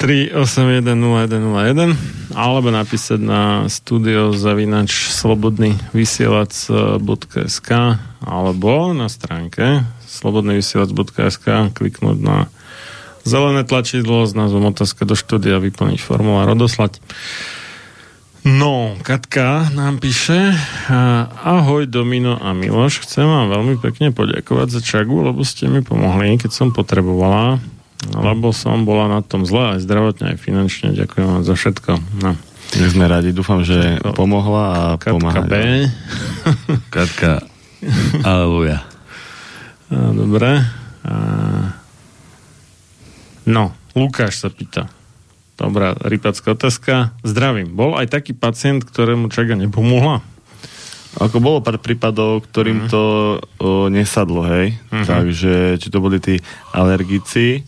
3810101 0.00 2.32
alebo 2.34 2.72
napísať 2.72 3.20
na 3.20 3.68
studio 3.68 4.32
zavinač 4.34 5.12
slobodný 5.12 5.76
vysielač.sk 5.92 7.70
alebo 8.24 8.96
na 8.96 9.12
stránke 9.12 9.84
slobodnyvysielač.sk 10.08 11.76
kliknúť 11.76 12.18
na 12.18 12.48
zelené 13.22 13.62
tlačidlo 13.66 14.26
s 14.26 14.32
názvom 14.32 14.70
otázka 14.70 15.06
do 15.06 15.18
štúdia, 15.18 15.62
vyplniť 15.62 16.00
formulár, 16.02 16.50
odoslať. 16.52 16.98
No, 18.42 18.98
Katka 19.06 19.70
nám 19.70 20.02
píše 20.02 20.50
Ahoj 21.46 21.86
Domino 21.86 22.34
a 22.34 22.50
Miloš, 22.50 23.06
chcem 23.06 23.22
vám 23.22 23.54
veľmi 23.54 23.78
pekne 23.78 24.10
poďakovať 24.10 24.66
za 24.66 24.80
čagu, 24.82 25.14
lebo 25.22 25.46
ste 25.46 25.70
mi 25.70 25.78
pomohli, 25.78 26.42
keď 26.42 26.50
som 26.50 26.74
potrebovala 26.74 27.62
lebo 28.10 28.50
som 28.50 28.82
bola 28.82 29.06
na 29.06 29.20
tom 29.22 29.46
zle 29.46 29.78
aj 29.78 29.86
zdravotne, 29.86 30.34
aj 30.34 30.38
finančne. 30.42 30.90
Ďakujem 30.98 31.26
vám 31.26 31.42
za 31.46 31.54
všetko. 31.54 31.90
No. 32.26 32.34
My 32.72 32.86
sme 32.88 33.04
radi, 33.06 33.30
dúfam, 33.30 33.62
že 33.62 34.00
pomohla 34.16 34.64
a 34.64 34.82
Katka 34.96 35.12
pomáha. 35.12 35.42
B. 35.44 35.54
Katka, 36.94 37.44
aleluja. 38.24 38.82
A, 39.92 40.10
Dobre. 40.10 40.66
A... 41.04 41.14
No, 43.42 43.74
Lukáš 43.98 44.38
sa 44.38 44.48
pýta. 44.48 44.86
Dobrá, 45.58 45.94
rypacká 45.98 46.54
otázka. 46.54 47.14
Zdravím. 47.22 47.74
Bol 47.74 47.94
aj 47.98 48.10
taký 48.10 48.32
pacient, 48.34 48.82
ktorému 48.82 49.30
čaga 49.30 49.58
nepomohla? 49.58 50.22
Ako 51.20 51.44
bolo 51.44 51.60
pár 51.60 51.76
prípadov, 51.76 52.48
ktorým 52.48 52.88
to 52.88 53.36
o, 53.60 53.86
nesadlo, 53.92 54.48
hej. 54.48 54.80
Mhm. 54.88 55.04
Takže, 55.04 55.54
či 55.76 55.88
to 55.92 56.00
boli 56.00 56.18
tí 56.18 56.40
alergici, 56.72 57.62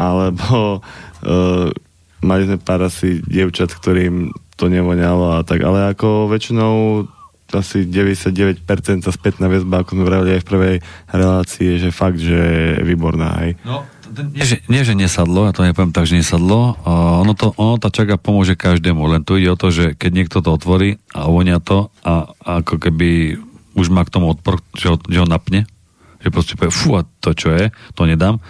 alebo 0.00 0.80
o, 0.80 1.32
mali 2.24 2.42
sme 2.48 2.56
pár 2.56 2.88
asi 2.88 3.20
dievčat, 3.20 3.68
ktorým 3.68 4.32
to 4.56 4.72
nevoňalo 4.72 5.40
a 5.40 5.44
tak, 5.44 5.60
ale 5.64 5.92
ako 5.92 6.28
väčšinou 6.28 7.04
asi 7.50 7.82
99% 7.82 8.62
sa 9.02 9.10
spätná 9.10 9.50
väzba, 9.50 9.82
ako 9.82 9.98
sme 9.98 10.04
vravili 10.06 10.38
aj 10.38 10.42
v 10.46 10.50
prvej 10.54 10.76
relácii, 11.10 11.64
je, 11.66 11.76
že 11.82 11.90
fakt, 11.90 12.22
že 12.22 12.38
je 12.78 12.86
výborná, 12.86 13.42
hej. 13.42 13.58
No, 13.66 13.82
nie, 14.10 14.44
že, 14.44 14.56
nie, 14.66 14.82
že 14.82 14.98
nesadlo, 14.98 15.46
ja 15.46 15.54
to 15.54 15.62
nepoviem 15.62 15.94
tak, 15.94 16.10
že 16.10 16.18
nesadlo. 16.18 16.74
Uh, 16.82 17.22
ono, 17.22 17.32
to, 17.38 17.54
ono 17.54 17.78
tá 17.78 17.88
čaga 17.88 18.18
pomôže 18.18 18.58
každému, 18.58 19.06
len 19.06 19.22
tu 19.22 19.38
ide 19.38 19.54
o 19.54 19.58
to, 19.58 19.70
že 19.70 19.94
keď 19.94 20.10
niekto 20.10 20.38
to 20.42 20.50
otvorí 20.50 20.98
a 21.14 21.30
vonia 21.30 21.62
to 21.62 21.94
a, 22.02 22.34
a 22.42 22.50
ako 22.60 22.82
keby 22.82 23.38
už 23.78 23.88
má 23.88 24.02
k 24.02 24.12
tomu 24.12 24.34
odpor, 24.34 24.58
že 24.74 24.90
ho, 24.90 24.96
že 25.06 25.22
ho 25.22 25.26
napne, 25.28 25.64
že 26.20 26.28
proste 26.28 26.58
povie, 26.58 26.74
fú, 26.74 26.98
a 26.98 27.06
to 27.22 27.32
čo 27.32 27.54
je, 27.54 27.70
to 27.94 28.02
nedám, 28.04 28.42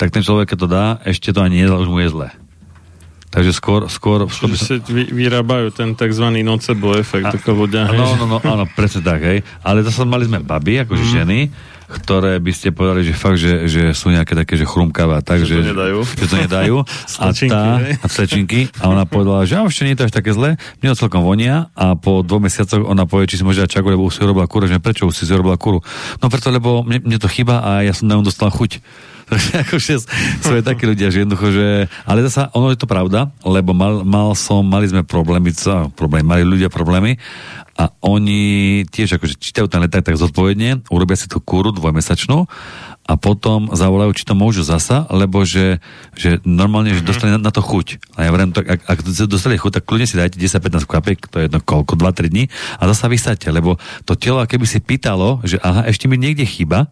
tak 0.00 0.10
ten 0.10 0.24
človek, 0.24 0.52
keď 0.52 0.58
to 0.58 0.68
dá, 0.68 0.84
ešte 1.04 1.30
to 1.30 1.44
ani 1.44 1.62
nedá, 1.62 1.76
už 1.76 1.92
mu 1.92 2.00
je 2.00 2.10
zle. 2.10 2.28
Takže 3.32 3.56
skôr, 3.56 3.88
skôr, 3.88 4.28
skôr 4.28 4.52
by 4.52 4.58
som... 4.60 4.76
vy, 4.92 5.08
vyrábajú 5.08 5.72
ten 5.72 5.96
tzv. 5.96 6.20
nocebo 6.44 6.92
efekt, 7.00 7.32
ako 7.32 7.64
ľudia. 7.64 7.88
No, 7.88 8.12
no, 8.20 8.28
no, 8.28 8.36
áno, 8.44 8.68
presne 8.76 9.00
tak, 9.00 9.24
hej. 9.24 9.40
Ale 9.64 9.80
zase 9.80 10.04
mali 10.04 10.28
sme 10.28 10.44
baby, 10.44 10.84
akože 10.84 11.00
mm. 11.00 11.12
ženy, 11.16 11.38
ktoré 11.92 12.40
by 12.40 12.52
ste 12.56 12.72
povedali, 12.72 13.04
že 13.04 13.12
fakt, 13.12 13.36
že, 13.36 13.68
že 13.68 13.92
sú 13.92 14.08
nejaké 14.08 14.32
také, 14.32 14.56
že 14.56 14.64
chrumkavé, 14.64 15.20
tak, 15.20 15.44
Že 15.44 15.46
že, 15.46 15.56
to 15.60 15.68
nedajú. 15.76 15.98
Že 16.08 16.26
to 16.26 16.36
nedajú. 16.48 16.76
a 17.22 17.26
tá, 17.36 17.62
a 18.00 18.06
slečinky, 18.08 18.72
a 18.80 18.88
ona 18.88 19.04
povedala, 19.04 19.44
že 19.44 19.60
ešte 19.60 19.84
nie 19.84 19.92
je 19.92 20.00
to 20.00 20.06
až 20.08 20.14
také 20.16 20.30
zlé, 20.32 20.56
mne 20.80 20.96
to 20.96 21.04
celkom 21.04 21.20
vonia 21.20 21.68
a 21.76 21.92
po 21.92 22.24
dvoch 22.24 22.40
mesiacoch 22.40 22.80
ona 22.82 23.04
povie, 23.04 23.28
či 23.28 23.38
si 23.40 23.44
môže 23.44 23.60
dať 23.60 23.80
čaku, 23.80 23.92
lebo 23.92 24.08
už 24.08 24.16
si 24.16 24.22
robila 24.24 24.48
kuru, 24.48 24.64
že 24.64 24.80
prečo 24.80 25.04
už 25.04 25.12
si 25.12 25.28
robila 25.28 25.60
kuru? 25.60 25.84
No 26.24 26.32
preto, 26.32 26.48
lebo 26.48 26.80
mne, 26.80 27.04
mne 27.04 27.18
to 27.20 27.28
chýba 27.28 27.60
a 27.60 27.70
ja 27.84 27.92
som 27.92 28.08
na 28.08 28.16
ňu 28.16 28.24
dostala 28.24 28.48
chuť. 28.48 28.80
Takže 29.32 29.64
akože 29.64 29.94
sú 30.44 30.50
aj 30.60 30.64
takí 30.66 30.84
ľudia, 30.84 31.08
že 31.08 31.24
jednoducho, 31.24 31.56
že... 31.56 31.88
Ale 32.04 32.20
zasa, 32.28 32.52
ono 32.52 32.68
je 32.68 32.76
to 32.76 32.90
pravda, 32.90 33.32
lebo 33.46 33.72
mal, 33.72 34.04
mal 34.04 34.36
som, 34.36 34.60
mali 34.60 34.90
sme 34.90 35.06
problémy, 35.06 35.56
co, 35.56 35.88
problémy, 35.96 36.26
mali 36.26 36.44
ľudia 36.44 36.68
problémy 36.68 37.16
a 37.82 37.90
oni 37.98 38.86
tiež 38.86 39.18
akože 39.18 39.42
čítajú 39.42 39.66
ten 39.66 39.82
leták 39.82 40.06
tak 40.06 40.14
zodpovedne, 40.14 40.86
urobia 40.86 41.18
si 41.18 41.26
tú 41.26 41.42
kúru 41.42 41.74
dvojmesačnú 41.74 42.46
a 43.02 43.12
potom 43.18 43.74
zavolajú, 43.74 44.14
či 44.14 44.22
to 44.22 44.38
môžu 44.38 44.62
zasa, 44.62 45.10
lebo 45.10 45.42
že, 45.42 45.82
že 46.14 46.38
normálne, 46.46 46.94
že 46.94 47.02
dostane 47.02 47.34
na, 47.34 47.42
na 47.42 47.50
to 47.50 47.58
chuť. 47.58 47.98
A 48.14 48.30
ja 48.30 48.30
tak, 48.54 48.66
ak, 48.70 48.80
ak 48.86 48.98
dostali 49.26 49.58
chuť, 49.58 49.82
tak 49.82 49.84
kľudne 49.90 50.06
si 50.06 50.14
dajte 50.14 50.38
10-15 50.38 50.86
kvapiek, 50.86 51.18
to 51.26 51.42
je 51.42 51.50
jedno 51.50 51.58
koľko, 51.58 51.98
2-3 51.98 52.30
dní 52.30 52.44
a 52.78 52.82
zasa 52.86 53.10
vysadte, 53.10 53.50
lebo 53.50 53.82
to 54.06 54.14
telo, 54.14 54.38
keby 54.46 54.62
si 54.62 54.78
pýtalo, 54.78 55.42
že 55.42 55.58
aha, 55.58 55.90
ešte 55.90 56.06
mi 56.06 56.14
niekde 56.14 56.46
chýba, 56.46 56.86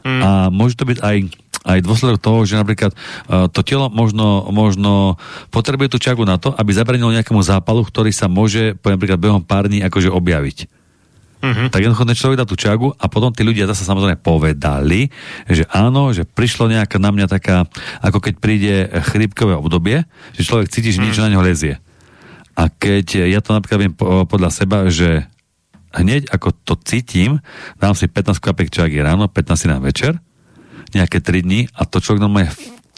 Mm. 0.00 0.20
A 0.24 0.28
môže 0.48 0.80
to 0.80 0.88
byť 0.88 0.98
aj, 1.04 1.16
aj 1.64 1.84
dôsledok 1.84 2.18
toho, 2.20 2.44
že 2.48 2.56
napríklad 2.56 2.96
uh, 2.96 3.46
to 3.52 3.60
telo 3.60 3.92
možno, 3.92 4.48
možno 4.48 5.20
potrebuje 5.52 5.92
tú 5.92 5.98
čagu 6.00 6.24
na 6.24 6.40
to, 6.40 6.56
aby 6.56 6.72
zabranilo 6.72 7.12
nejakému 7.12 7.40
zápalu, 7.44 7.84
ktorý 7.84 8.10
sa 8.12 8.32
môže, 8.32 8.76
napríklad, 8.80 9.20
behom 9.20 9.44
pár 9.44 9.68
dní 9.68 9.84
akože 9.84 10.08
objaviť. 10.08 10.80
Mm-hmm. 11.40 11.72
Tak 11.72 11.80
jednoducho 11.80 12.04
ten 12.04 12.20
človek 12.20 12.40
dá 12.44 12.44
tú 12.44 12.52
čagu 12.52 12.92
a 13.00 13.08
potom 13.08 13.32
tí 13.32 13.40
ľudia 13.40 13.64
zase 13.64 13.88
samozrejme 13.88 14.20
povedali, 14.20 15.08
že 15.48 15.64
áno, 15.72 16.12
že 16.12 16.28
prišlo 16.28 16.68
nejaká 16.68 17.00
na 17.00 17.08
mňa 17.16 17.26
taká, 17.32 17.64
ako 18.04 18.20
keď 18.20 18.34
príde 18.36 18.74
chrípkové 19.08 19.56
obdobie, 19.56 20.04
že 20.36 20.44
človek 20.44 20.68
cíti, 20.68 20.92
že 20.92 21.00
niečo 21.00 21.24
na 21.24 21.32
neho 21.32 21.40
lezie. 21.40 21.80
A 22.60 22.68
keď 22.68 23.24
ja 23.24 23.40
to 23.40 23.56
napríklad 23.56 23.80
viem 23.80 23.94
po- 23.96 24.28
podľa 24.28 24.52
seba, 24.52 24.84
že 24.92 25.24
hneď 25.96 26.28
ako 26.28 26.52
to 26.60 26.76
cítim, 26.84 27.40
dám 27.80 27.96
si 27.96 28.04
15 28.04 28.36
kvapek 28.36 28.68
čagy 28.68 29.00
ráno, 29.00 29.24
15 29.24 29.56
si 29.56 29.66
na 29.66 29.80
večer, 29.80 30.20
nejaké 30.94 31.22
3 31.22 31.46
dní 31.46 31.60
a 31.74 31.86
to 31.86 32.02
človek 32.02 32.22
normálne 32.22 32.50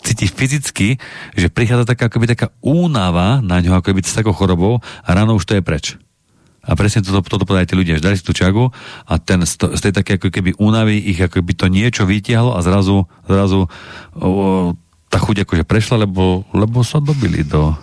cíti 0.02 0.26
fyzicky, 0.26 0.98
že 1.38 1.48
prichádza 1.48 1.94
taká 1.94 2.10
akoby 2.10 2.26
taká 2.34 2.50
únava 2.58 3.38
na 3.38 3.62
ňo, 3.62 3.78
akoby 3.78 4.02
s 4.02 4.18
takou 4.18 4.34
chorobou 4.34 4.82
a 4.82 5.08
ráno 5.14 5.38
už 5.38 5.46
to 5.46 5.54
je 5.54 5.62
preč. 5.62 5.94
A 6.62 6.78
presne 6.78 7.02
toto, 7.02 7.26
toto 7.26 7.42
povedali 7.42 7.66
tí 7.66 7.74
ľudia, 7.74 7.98
že 7.98 8.06
dali 8.06 8.18
si 8.18 8.22
tú 8.22 8.30
čagu 8.30 8.70
a 9.06 9.18
ten, 9.18 9.42
z 9.42 9.80
tej 9.82 9.94
také 9.94 10.14
ako 10.14 10.30
keby 10.30 10.54
únavy 10.62 10.94
ich 10.94 11.18
ako 11.18 11.42
by 11.42 11.54
to 11.58 11.66
niečo 11.66 12.06
vytiahlo 12.06 12.54
a 12.54 12.62
zrazu, 12.62 13.02
zrazu 13.26 13.66
o, 14.14 14.70
tá 15.10 15.18
chuť 15.18 15.42
akože 15.42 15.66
prešla, 15.66 16.06
lebo, 16.06 16.46
lebo 16.54 16.86
sa 16.86 17.02
dobili 17.02 17.42
do 17.42 17.74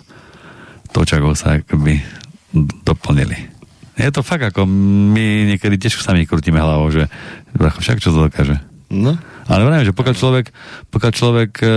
toho 0.96 1.04
čagou 1.04 1.36
sa 1.36 1.60
akoby 1.60 2.00
doplnili. 2.82 3.52
Je 4.00 4.08
to 4.08 4.24
fakt 4.24 4.48
ako 4.48 4.64
my 4.64 5.52
niekedy 5.54 5.76
tiež 5.76 6.00
sami 6.00 6.24
krutíme 6.24 6.56
hlavou, 6.56 6.88
že 6.88 7.04
však 7.52 8.00
čo 8.00 8.16
to 8.16 8.32
dokáže. 8.32 8.69
No. 8.90 9.14
Ale 9.46 9.62
vravím, 9.62 9.86
že 9.86 9.94
pokiaľ 9.94 10.14
človek, 10.18 10.46
pokiaľ 10.90 11.12
človek 11.14 11.50
e, 11.62 11.68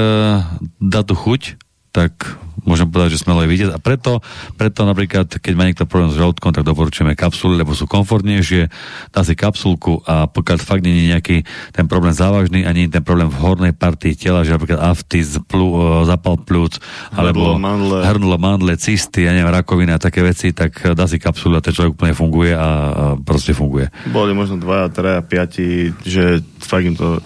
dá 0.81 1.01
tú 1.05 1.13
chuť, 1.13 1.61
tak 1.93 2.41
môžem 2.65 2.87
povedať, 2.89 3.19
že 3.19 3.21
smelo 3.21 3.43
je 3.45 3.51
vidieť. 3.53 3.69
A 3.75 3.79
preto, 3.79 4.23
preto 4.55 4.87
napríklad, 4.87 5.27
keď 5.29 5.53
má 5.53 5.67
niekto 5.67 5.85
problém 5.85 6.09
s 6.09 6.17
žalúdkom, 6.17 6.55
tak 6.55 6.65
doporučujeme 6.65 7.13
kapsuly, 7.13 7.59
lebo 7.59 7.75
sú 7.75 7.85
komfortnejšie. 7.85 8.71
Dá 9.11 9.21
si 9.21 9.37
kapsulku 9.37 10.01
a 10.07 10.25
pokiaľ 10.25 10.57
fakt 10.63 10.81
nie 10.81 11.05
je 11.05 11.11
nejaký 11.13 11.37
ten 11.75 11.85
problém 11.85 12.15
závažný, 12.15 12.63
ani 12.63 12.87
ten 12.87 13.03
problém 13.03 13.29
v 13.29 13.37
hornej 13.37 13.73
partii 13.75 14.15
tela, 14.15 14.47
že 14.47 14.55
napríklad 14.55 14.79
aftis, 14.79 15.37
plú, 15.45 15.75
e, 15.75 16.07
zapal 16.07 16.39
plúc, 16.39 16.79
alebo 17.13 17.59
mandle. 17.59 18.01
hrnlo, 18.01 18.39
mandle, 18.39 18.73
cysty, 18.79 19.27
ja 19.27 19.35
neviem, 19.35 19.51
rakovina 19.51 19.99
a 19.99 20.01
také 20.01 20.23
veci, 20.23 20.55
tak 20.55 20.95
dá 20.95 21.05
si 21.05 21.19
kapsulu 21.19 21.59
a 21.59 21.61
ten 21.61 21.75
človek 21.75 21.99
úplne 21.99 22.15
funguje 22.15 22.55
a, 22.55 23.13
proste 23.21 23.51
funguje. 23.51 23.91
Boli 24.09 24.31
možno 24.31 24.57
dvaja, 24.57 24.87
traja, 24.89 25.21
piati, 25.21 25.91
že 26.07 26.41
fakt 26.63 26.87
im 26.87 26.95
to 26.95 27.19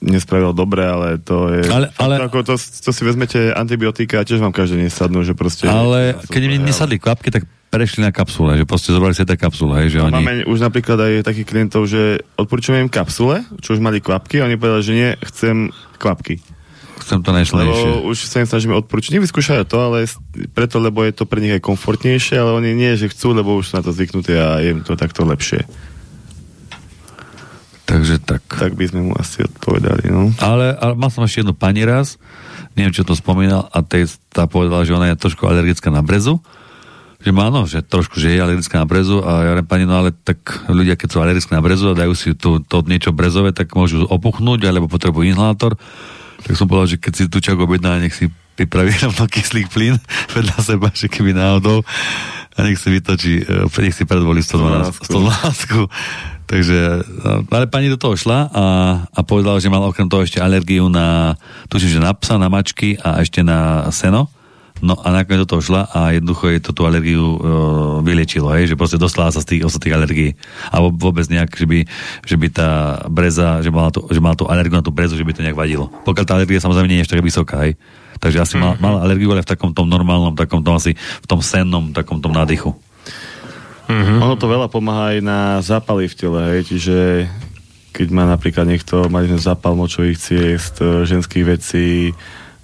nespravilo 0.00 0.52
dobre, 0.52 0.84
ale 0.84 1.16
to 1.18 1.48
je... 1.52 1.66
Ale- 1.68 1.90
ale- 1.96 2.16
Ako 2.28 2.44
to, 2.44 2.54
to 2.56 2.90
si 2.92 3.02
vezmete 3.02 3.52
antibiotika 3.52 4.20
a 4.20 4.26
tiež 4.26 4.40
vám 4.40 4.52
každé 4.52 4.80
nesadnú, 4.82 5.24
že 5.24 5.32
proste... 5.32 5.66
Ale 5.66 6.18
keď 6.28 6.40
im 6.56 6.64
nesadli 6.64 7.00
kvapky, 7.00 7.32
tak 7.32 7.48
prešli 7.66 8.04
na 8.04 8.14
kapsule, 8.14 8.56
že 8.56 8.64
proste 8.64 8.94
zobrali 8.94 9.12
si 9.12 9.26
tie 9.26 9.36
kapsule, 9.36 9.84
hej, 9.84 9.96
že 9.96 9.98
oni... 10.00 10.22
Máme 10.22 10.34
už 10.48 10.58
napríklad 10.62 10.96
aj 10.96 11.12
takých 11.26 11.48
klientov, 11.48 11.84
že 11.90 12.22
odporúčame 12.38 12.80
im 12.80 12.92
kapsule, 12.92 13.42
čo 13.60 13.74
už 13.74 13.80
mali 13.82 13.98
kvapky, 14.00 14.40
a 14.40 14.48
oni 14.48 14.56
povedali, 14.56 14.84
že 14.84 14.94
nie, 14.94 15.10
chcem 15.26 15.74
kvapky. 15.98 16.40
Chcem 16.96 17.20
to 17.22 17.30
najsilnejšie. 17.30 17.86
Lebo 17.86 18.10
už 18.10 18.18
sa 18.26 18.42
im 18.42 18.48
snažíme 18.48 18.74
odporúčiť. 18.82 19.14
Nevyskúšajú 19.20 19.62
to, 19.68 19.78
ale 19.78 20.08
preto, 20.56 20.80
lebo 20.82 21.04
je 21.04 21.12
to 21.14 21.28
pre 21.28 21.38
nich 21.38 21.54
aj 21.54 21.62
komfortnejšie, 21.62 22.34
ale 22.40 22.56
oni 22.56 22.74
nie, 22.74 22.96
že 22.98 23.12
chcú, 23.12 23.30
lebo 23.36 23.54
už 23.54 23.70
sú 23.70 23.72
na 23.78 23.84
to 23.84 23.94
zvyknutí 23.94 24.32
a 24.34 24.58
je 24.58 24.74
im 24.74 24.80
to 24.82 24.98
takto 24.98 25.22
lepšie. 25.22 25.62
Takže 27.86 28.18
tak. 28.18 28.42
Tak 28.50 28.74
by 28.74 28.84
sme 28.90 29.00
mu 29.08 29.12
asi 29.14 29.46
odpovedali, 29.46 30.10
no. 30.10 30.34
Ale, 30.42 30.74
ale 30.74 30.98
mal 30.98 31.06
som 31.06 31.22
ešte 31.22 31.46
jednu 31.46 31.54
pani 31.54 31.86
raz, 31.86 32.18
neviem, 32.74 32.90
čo 32.90 33.06
to 33.06 33.14
spomínal, 33.14 33.70
a 33.70 33.78
tej, 33.86 34.10
tá 34.34 34.50
povedala, 34.50 34.82
že 34.82 34.92
ona 34.92 35.06
je 35.14 35.22
trošku 35.22 35.46
alergická 35.46 35.94
na 35.94 36.02
brezu. 36.02 36.42
Že 37.22 37.30
má, 37.32 37.48
no, 37.48 37.64
že 37.64 37.86
trošku, 37.86 38.18
že 38.18 38.34
je 38.34 38.42
alergická 38.42 38.82
na 38.82 38.90
brezu 38.90 39.22
a 39.22 39.46
ja 39.46 39.50
hovorím, 39.54 39.70
pani, 39.70 39.84
no 39.86 40.02
ale 40.02 40.10
tak 40.12 40.66
ľudia, 40.66 40.98
keď 40.98 41.08
sú 41.14 41.18
alergické 41.22 41.54
na 41.54 41.62
brezu 41.64 41.94
a 41.94 41.98
dajú 41.98 42.12
si 42.12 42.34
to, 42.34 42.58
to 42.60 42.82
niečo 42.84 43.14
brezové, 43.14 43.54
tak 43.54 43.72
môžu 43.72 44.04
opuchnúť, 44.04 44.66
alebo 44.66 44.90
potrebujú 44.90 45.30
inhalátor. 45.30 45.78
Tak 46.42 46.58
som 46.58 46.66
povedal, 46.66 46.98
že 46.98 47.00
keď 47.00 47.12
si 47.14 47.24
tú 47.30 47.38
čak 47.38 47.56
objedná, 47.56 48.02
nech 48.02 48.12
si 48.12 48.28
pripraví 48.58 48.90
rovno 49.06 49.30
kyslík 49.30 49.70
plyn 49.70 49.94
vedľa 50.36 50.58
seba, 50.58 50.90
že 50.90 51.06
keby 51.06 51.38
náhodou 51.38 51.86
a 52.56 52.64
nech 52.64 52.80
si 52.80 52.88
vytočí, 52.88 53.44
e, 53.44 53.80
nech 53.84 53.94
si 53.94 54.08
predvolí 54.08 54.40
112. 54.40 55.06
112. 55.12 56.35
Takže, 56.46 57.02
no, 57.26 57.42
ale 57.50 57.66
pani 57.66 57.90
do 57.90 57.98
toho 57.98 58.14
šla 58.14 58.46
a, 58.54 58.64
a 59.10 59.20
povedala, 59.26 59.58
že 59.58 59.66
mala 59.66 59.90
okrem 59.90 60.06
toho 60.06 60.22
ešte 60.22 60.38
alergiu 60.38 60.86
na, 60.86 61.34
tuším, 61.66 61.98
že 61.98 62.00
na 62.00 62.14
psa, 62.14 62.38
na 62.38 62.46
mačky 62.46 62.94
a 63.02 63.18
ešte 63.18 63.42
na 63.42 63.90
seno. 63.90 64.30
No 64.84 64.92
a 65.00 65.08
nakoniec 65.08 65.48
do 65.48 65.56
toho 65.56 65.64
šla 65.64 65.88
a 65.88 66.12
jednoducho 66.12 66.52
jej 66.52 66.60
to 66.60 66.76
tú 66.76 66.84
alergiu 66.84 67.24
e, 67.24 67.38
vyliečilo, 68.04 68.52
hej, 68.52 68.68
že 68.68 68.76
proste 68.76 69.00
dostala 69.00 69.32
sa 69.32 69.40
z 69.40 69.56
tých 69.56 69.62
ostatných 69.64 69.96
alergií. 69.96 70.30
A 70.68 70.84
vôbec 70.84 71.24
nejak, 71.32 71.48
že 71.56 71.64
by, 71.64 71.78
že 72.28 72.36
by 72.36 72.46
tá 72.52 72.70
breza, 73.08 73.64
že 73.64 73.72
mala, 73.72 73.88
tú, 73.88 74.04
že 74.12 74.20
mala 74.20 74.36
tú 74.36 74.44
alergiu 74.44 74.76
na 74.76 74.84
tú 74.84 74.92
brezu, 74.92 75.16
že 75.16 75.24
by 75.24 75.32
to 75.32 75.40
nejak 75.40 75.56
vadilo. 75.56 75.88
Pokiaľ 76.04 76.24
tá 76.28 76.36
alergia 76.36 76.60
samozrejme 76.60 76.92
nie 76.92 77.00
je 77.00 77.08
tak 77.08 77.24
vysoká, 77.24 77.64
hej. 77.64 77.80
Takže 78.20 78.38
asi 78.44 78.54
mala, 78.60 78.76
mala 78.76 78.98
alergiu, 79.00 79.32
ale 79.32 79.40
v 79.40 79.48
takom 79.48 79.72
tom 79.72 79.88
normálnom, 79.88 80.36
takom 80.36 80.60
tom 80.60 80.76
asi, 80.76 80.92
v 80.94 81.26
tom 81.26 81.40
sennom, 81.40 81.96
takom 81.96 82.20
tom 82.20 82.36
nádychu. 82.36 82.76
Mm-hmm. 83.86 84.18
Ono 84.22 84.34
to 84.34 84.46
veľa 84.50 84.68
pomáha 84.70 85.14
aj 85.14 85.18
na 85.22 85.40
zápaly 85.62 86.10
v 86.10 86.18
tele, 86.18 86.40
hej, 86.54 86.62
čiže 86.74 86.96
keď 87.96 88.08
má 88.12 88.28
napríklad 88.28 88.68
niekto, 88.68 89.08
mali 89.08 89.30
sme 89.32 89.40
zápal 89.40 89.72
močových 89.72 90.20
ciest, 90.20 90.84
e, 90.84 91.08
ženských 91.08 91.44
vecí, 91.48 92.12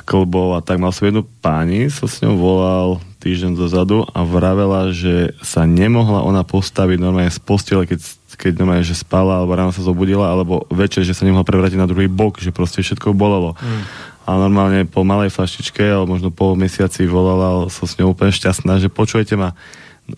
klbov 0.03 0.59
a 0.59 0.61
tak. 0.61 0.83
Mal 0.83 0.93
som 0.93 1.09
jednu 1.09 1.25
páni, 1.41 1.89
som 1.89 2.11
s 2.11 2.21
ňou 2.21 2.37
volal 2.37 2.89
týždeň 3.23 3.55
dozadu 3.55 4.03
a 4.13 4.27
vravela, 4.27 4.91
že 4.91 5.33
sa 5.41 5.63
nemohla 5.63 6.27
ona 6.27 6.43
postaviť 6.43 6.99
normálne 6.99 7.31
z 7.31 7.39
postele, 7.39 7.87
keď, 7.87 8.03
keď 8.35 8.53
normálne, 8.61 8.85
že 8.85 8.99
spala, 8.99 9.41
alebo 9.41 9.55
ráno 9.55 9.73
sa 9.73 9.81
zobudila, 9.81 10.29
alebo 10.29 10.67
večer, 10.69 11.07
že 11.07 11.15
sa 11.15 11.25
nemohla 11.25 11.47
prevrátiť 11.47 11.79
na 11.79 11.89
druhý 11.89 12.11
bok, 12.11 12.43
že 12.43 12.51
proste 12.51 12.83
všetko 12.83 13.15
bolelo. 13.15 13.55
Mm. 13.57 13.83
A 14.23 14.31
normálne 14.39 14.81
po 14.87 15.07
malej 15.07 15.35
flaštičke, 15.35 15.83
alebo 15.83 16.19
možno 16.19 16.35
po 16.35 16.59
mesiaci 16.59 17.07
volala, 17.07 17.71
som 17.71 17.87
s 17.87 17.97
ňou 17.99 18.15
úplne 18.15 18.35
šťastná, 18.35 18.83
že 18.83 18.91
počujete 18.91 19.39
ma, 19.39 19.55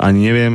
ani 0.01 0.32
neviem, 0.32 0.52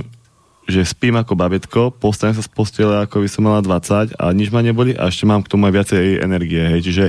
že 0.69 0.85
spím 0.85 1.17
ako 1.17 1.33
babetko, 1.33 1.81
postanem 1.89 2.37
sa 2.37 2.45
z 2.45 2.53
postele, 2.53 2.93
ako 3.01 3.25
by 3.25 3.27
som 3.27 3.49
mala 3.49 3.65
20 3.65 4.13
a 4.13 4.25
nič 4.29 4.53
ma 4.53 4.61
neboli 4.61 4.93
a 4.93 5.09
ešte 5.09 5.25
mám 5.25 5.41
k 5.41 5.49
tomu 5.49 5.65
aj 5.65 5.73
viacej 5.73 6.21
energie. 6.21 6.61
Hej. 6.61 6.81
Čiže 6.85 7.05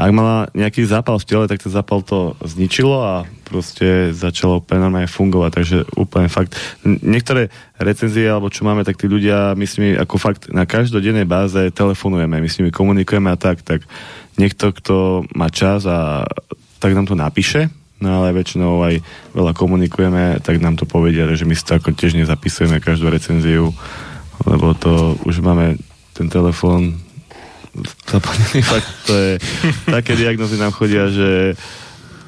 ak 0.00 0.10
mala 0.16 0.48
nejaký 0.56 0.88
zápal 0.88 1.20
v 1.20 1.28
tele, 1.28 1.44
tak 1.44 1.60
ten 1.60 1.68
zápal 1.68 2.00
to 2.00 2.32
zničilo 2.40 3.04
a 3.04 3.28
proste 3.44 4.16
začalo 4.16 4.64
úplne 4.64 4.88
normálne 4.88 5.12
fungovať. 5.12 5.50
Takže 5.52 5.78
úplne 6.00 6.32
fakt. 6.32 6.56
Niektoré 6.88 7.52
recenzie, 7.76 8.32
alebo 8.32 8.48
čo 8.48 8.64
máme, 8.64 8.80
tak 8.80 8.96
tí 8.96 9.04
ľudia, 9.04 9.52
my 9.52 9.66
s 9.68 9.76
nimi 9.76 9.92
ako 9.92 10.16
fakt 10.16 10.48
na 10.48 10.64
každodennej 10.64 11.28
báze 11.28 11.60
telefonujeme, 11.76 12.40
my 12.40 12.48
s 12.48 12.56
nimi 12.56 12.72
komunikujeme 12.72 13.28
a 13.28 13.36
tak, 13.36 13.60
tak 13.60 13.84
niekto, 14.40 14.72
kto 14.72 15.28
má 15.36 15.52
čas 15.52 15.84
a 15.84 16.24
tak 16.80 16.96
nám 16.96 17.04
to 17.04 17.14
napíše, 17.14 17.68
no 18.02 18.22
ale 18.22 18.34
väčšinou 18.34 18.82
aj 18.82 18.94
veľa 19.32 19.52
komunikujeme, 19.54 20.42
tak 20.42 20.58
nám 20.58 20.74
to 20.74 20.84
povedia, 20.84 21.30
že 21.32 21.46
my 21.46 21.54
si 21.54 21.62
to 21.62 21.78
ako 21.78 21.94
tiež 21.94 22.18
nezapisujeme 22.18 22.82
každú 22.82 23.06
recenziu, 23.06 23.70
lebo 24.42 24.74
to 24.74 25.14
už 25.22 25.38
máme 25.38 25.78
ten 26.12 26.26
telefón 26.26 26.98
zaplnený, 28.10 28.60
fakt 28.74 28.90
to 29.06 29.14
je, 29.14 29.32
také 29.86 30.18
diagnozy 30.18 30.58
nám 30.58 30.74
chodia, 30.74 31.08
že 31.08 31.54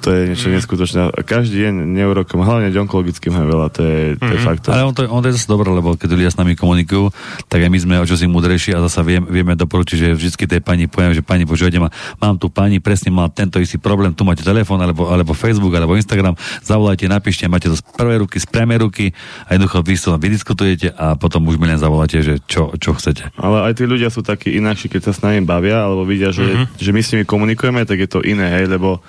to 0.04 0.12
je 0.12 0.20
niečo 0.28 0.52
neskutočné. 0.52 1.16
A 1.16 1.20
Každý 1.24 1.64
deň 1.64 1.74
neurokom, 1.96 2.44
hlavne 2.44 2.68
onkologickým 2.68 3.32
je 3.32 3.46
veľa, 3.48 3.66
to 3.72 3.80
je, 3.80 4.00
to 4.20 4.32
je 4.36 4.40
fakt. 4.44 4.68
Ale 4.68 4.84
on 4.84 4.92
to, 4.92 5.08
on 5.08 5.24
to 5.24 5.32
je 5.32 5.40
zase 5.40 5.48
dobré, 5.48 5.72
lebo 5.72 5.96
keď 5.96 6.12
ľudia 6.12 6.28
s 6.28 6.36
nami 6.36 6.52
komunikujú, 6.52 7.08
tak 7.48 7.64
aj 7.64 7.70
my 7.72 7.78
sme 7.80 7.94
o 7.96 8.04
čosi 8.04 8.28
múdrejší 8.28 8.76
a 8.76 8.84
zase 8.84 9.00
vieme, 9.00 9.24
vieme 9.32 9.56
doporučiť, 9.56 9.96
že 9.96 10.08
vždy 10.12 10.44
tej 10.44 10.60
pani 10.60 10.84
poviem, 10.84 11.16
že 11.16 11.24
pani, 11.24 11.48
počúvajte 11.48 11.80
ma, 11.80 11.88
mám 12.20 12.36
tu 12.36 12.52
pani, 12.52 12.84
presne 12.84 13.08
mal 13.08 13.32
tento 13.32 13.56
istý 13.56 13.80
problém, 13.80 14.12
tu 14.12 14.28
máte 14.28 14.44
telefón, 14.44 14.76
alebo, 14.84 15.08
alebo 15.08 15.32
Facebook, 15.32 15.72
alebo 15.72 15.96
Instagram, 15.96 16.36
zavolajte, 16.60 17.08
napíšte, 17.08 17.48
máte 17.48 17.72
to 17.72 17.80
z 17.80 17.84
prvej 17.96 18.20
ruky, 18.20 18.36
z 18.36 18.44
priamej 18.44 18.78
ruky 18.84 19.06
a 19.48 19.56
jednoducho 19.56 19.80
vy 19.80 19.94
to 19.96 20.10
vydiskutujete 20.20 20.92
a 20.92 21.16
potom 21.16 21.48
už 21.48 21.56
mi 21.56 21.64
len 21.64 21.80
zavoláte, 21.80 22.20
že 22.20 22.44
čo, 22.44 22.76
čo 22.76 22.92
chcete. 22.92 23.32
Ale 23.40 23.72
aj 23.72 23.80
tí 23.80 23.88
ľudia 23.88 24.12
sú 24.12 24.20
takí 24.20 24.52
inakší, 24.60 24.92
keď 24.92 25.08
sa 25.08 25.12
s 25.16 25.22
nami 25.24 25.40
bavia, 25.40 25.88
alebo 25.88 26.04
vidia, 26.04 26.28
že, 26.28 26.44
Mhm. 26.44 26.64
že 26.76 26.90
my 26.92 27.00
s 27.00 27.08
nimi 27.16 27.24
komunikujeme, 27.24 27.80
tak 27.88 28.04
je 28.04 28.08
to 28.10 28.20
iné, 28.20 28.52
hej, 28.60 28.68
lebo 28.68 29.00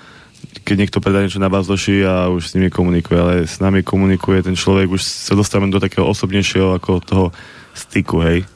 keď 0.62 0.76
niekto 0.86 0.98
predá 1.02 1.20
niečo 1.20 1.42
na 1.42 1.52
bazdoši 1.52 1.96
a 2.06 2.14
už 2.32 2.52
s 2.52 2.54
nimi 2.56 2.72
komunikuje, 2.72 3.18
ale 3.18 3.34
s 3.44 3.58
nami 3.58 3.82
komunikuje 3.82 4.46
ten 4.46 4.56
človek, 4.56 4.88
už 4.92 5.02
sa 5.02 5.34
dostávame 5.34 5.72
do 5.72 5.82
takého 5.82 6.06
osobnejšieho 6.06 6.76
ako 6.76 7.02
toho 7.02 7.26
styku, 7.76 8.24
hej. 8.24 8.48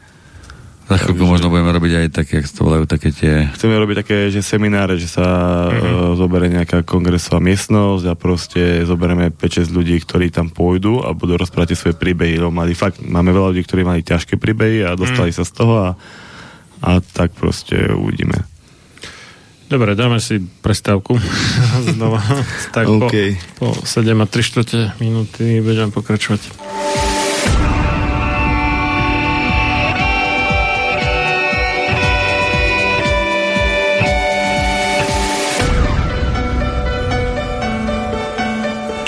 Za 0.90 0.98
chvíľku 0.98 1.22
možno 1.22 1.54
budeme 1.54 1.70
robiť 1.70 1.92
aj 2.02 2.06
také, 2.10 2.42
jak 2.42 2.50
to 2.50 2.66
volajú, 2.66 2.82
také 2.82 3.14
tie... 3.14 3.46
Chceme 3.54 3.78
robiť 3.78 3.96
také, 4.02 4.26
že 4.26 4.42
semináre, 4.42 4.98
že 4.98 5.06
sa 5.06 5.22
Mhm. 5.22 5.78
mm-hmm. 5.78 5.94
uh, 6.02 6.18
zoberie 6.18 6.50
nejaká 6.50 6.82
kongresová 6.82 7.38
miestnosť 7.38 8.04
a 8.10 8.18
proste 8.18 8.82
zoberieme 8.82 9.30
5-6 9.30 9.70
ľudí, 9.70 10.02
ktorí 10.02 10.34
tam 10.34 10.50
pôjdu 10.50 10.98
a 11.06 11.14
budú 11.14 11.38
rozprávať 11.38 11.78
svoje 11.78 11.94
príbehy. 11.94 12.42
Lebo 12.42 12.50
mali 12.50 12.74
fakt, 12.74 12.98
máme 12.98 13.30
veľa 13.30 13.54
ľudí, 13.54 13.62
ktorí 13.62 13.86
mali 13.86 14.02
ťažké 14.02 14.34
príbehy 14.34 14.82
a 14.82 14.98
dostali 14.98 15.30
mm. 15.30 15.36
sa 15.38 15.44
z 15.46 15.52
toho 15.54 15.74
a, 15.78 15.88
a 16.82 16.98
tak 16.98 17.38
proste 17.38 17.94
uvidíme. 17.94 18.49
Dobre, 19.70 19.94
dáme 19.94 20.18
si 20.18 20.42
prestávku. 20.42 21.14
Znova. 21.94 22.18
Tak 22.74 22.90
OK. 22.90 23.14
po, 23.54 23.70
po 23.70 23.86
7 23.86 24.18
a 24.18 24.26
3 24.26 24.42
štvrte 24.42 24.78
minúty 24.98 25.62
budeme 25.62 25.94
pokračovať. 25.94 26.42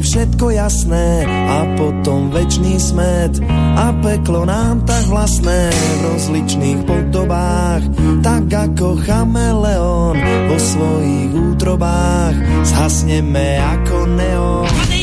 Všetko 0.00 0.46
jasné 0.56 1.24
a 1.28 1.58
potom 1.76 2.32
večný 2.32 2.80
smet 2.80 3.38
a 3.76 3.92
peklo 4.00 4.48
nám 4.48 4.82
tak 4.88 5.04
vlastné 5.08 5.70
v 5.70 6.00
rozličných 6.10 6.80
podobách 6.88 7.82
tak 8.20 8.44
ako 8.48 9.00
chameleon 9.04 10.16
vo 10.20 10.56
svojich 10.58 11.30
útrobách. 11.32 12.36
Zhasneme 12.64 13.56
ako 13.60 13.96
neon 14.08 14.99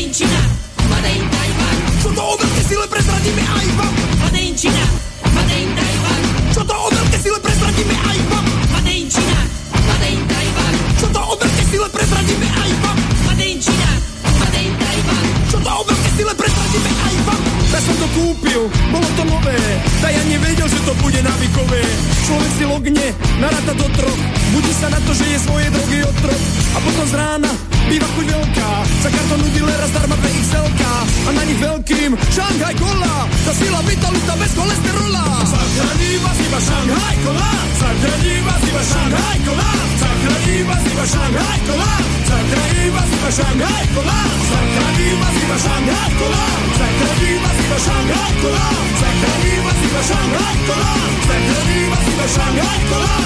to 17.98 18.06
kúpil, 18.14 18.62
bolo 18.94 19.08
to 19.18 19.22
nové, 19.26 19.58
tak 19.98 20.14
ja 20.14 20.24
nevedel, 20.30 20.68
že 20.70 20.80
to 20.86 20.92
bude 21.02 21.18
návykové. 21.18 21.82
Človek 22.30 22.52
si 22.54 22.64
logne, 22.64 23.08
naráta 23.42 23.74
do 23.74 23.86
troch, 23.98 24.20
budí 24.54 24.72
sa 24.78 24.86
na 24.88 25.00
to, 25.02 25.10
že 25.14 25.26
je 25.26 25.38
svoje 25.42 25.66
drogy 25.74 25.98
otrok. 26.06 26.40
A 26.74 26.78
potom 26.78 27.06
z 27.10 27.14
rána 27.18 27.50
býva 27.90 28.08
chuť 28.14 28.26
veľká, 28.30 28.70
za 29.02 29.08
kartonu 29.10 29.46
dealera 29.50 29.86
zdarma 29.90 30.16
PXLK 30.20 30.82
a 31.26 31.30
na 31.34 31.42
nich 31.42 31.58
veľkým 31.58 32.10
Šanghaj 32.14 32.74
Kola, 32.78 33.14
tá 33.26 33.52
sila 33.56 33.80
vitalita 33.82 34.34
bez 34.38 34.52
cholesterola. 34.54 35.24
Zachraní 35.48 36.10
vás 36.22 36.38
iba 36.38 36.60
Šanghaj 36.62 37.16
Kola, 37.26 37.50
zachraní 37.82 38.34
vás 38.46 38.62
iba 38.62 38.82
Šanghaj 38.84 39.38
Kola, 39.42 39.70
zachraní 39.98 40.56
vás 40.68 40.84
iba 40.86 41.04
Šanghaj 41.08 41.60
Kola, 41.66 41.92
zachraní 42.28 42.84
vás 42.94 43.10
iba 43.16 43.30
Šanghaj 43.30 43.86
Kola, 43.94 44.20
zachraní 44.50 45.08
vás 45.20 45.36
iba 45.42 45.56
Šanghaj 45.64 46.10
Kola, 46.20 46.44
zachraní 46.78 47.32
vás 47.42 47.58
iba 47.64 47.78
Šanghaj 47.86 48.32
Kola, 48.42 48.66
zachraní 49.00 49.54
vás 49.64 49.80
iba 49.86 50.02
Šanghaj 50.10 50.56
Kola, 50.68 50.92
zachraní 51.28 51.80
vás 51.90 52.06
iba 52.12 52.26
Šanghaj 52.36 52.80
Kola. 52.90 53.16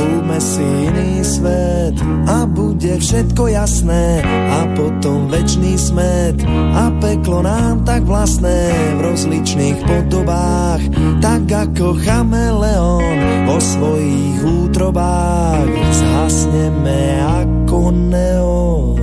Kúpme 0.00 0.38
si 0.40 0.64
iný 0.64 1.20
svet 1.20 1.96
a 2.24 2.48
bude 2.48 2.96
všetko 2.96 3.52
jasné 3.52 4.24
a 4.24 4.64
potom 4.72 5.28
večný 5.28 5.76
smet 5.76 6.40
a 6.72 6.88
peklo 7.04 7.44
nám 7.44 7.84
tak 7.84 8.08
vlastné 8.08 8.72
v 8.96 9.00
rozličných 9.04 9.78
podobách 9.84 10.80
tak 11.20 11.44
ako 11.52 12.00
chameleon 12.00 13.44
vo 13.44 13.60
svojich 13.60 14.40
útrobách 14.40 15.68
zhasneme 15.92 17.20
ako 17.20 17.59
neon. 17.78 18.98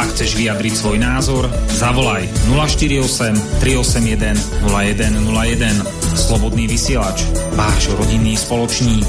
Ak 0.00 0.08
chceš 0.16 0.40
vyjadriť 0.40 0.72
svoj 0.72 0.96
názor, 0.96 1.44
zavolaj 1.76 2.24
048 2.56 3.36
381 3.60 4.32
0101. 4.72 6.16
Slobodný 6.16 6.64
vysielač, 6.64 7.28
váš 7.52 7.92
rodinný 8.00 8.40
spoločník. 8.40 9.04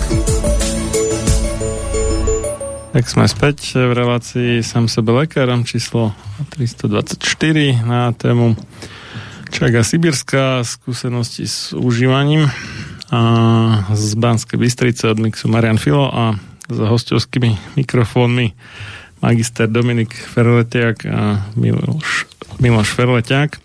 Tak 2.91 3.07
sme 3.07 3.27
späť 3.27 3.75
v 3.75 3.91
relácii 3.91 4.51
sám 4.63 4.87
sebe 4.87 5.15
lekárom 5.15 5.63
číslo 5.63 6.15
324 6.55 7.83
na 7.83 8.15
tému 8.15 8.55
Čaga 9.55 9.87
Sibirská 9.87 10.67
skúsenosti 10.67 11.47
s 11.47 11.71
užívaním 11.71 12.51
a 13.07 13.21
z 13.95 14.11
Banskej 14.19 14.59
Bystrice 14.59 15.07
od 15.07 15.15
mixu 15.15 15.47
Marian 15.47 15.79
Filo 15.79 16.11
a 16.11 16.35
za 16.67 16.91
hostovskými 16.91 17.79
mikrofónmi 17.79 18.51
magister 19.23 19.71
Dominik 19.71 20.11
Ferletiak 20.11 21.07
a 21.07 21.47
Miloš, 21.55 22.27
Miloš 22.59 22.89
Ferletiak. 22.99 23.63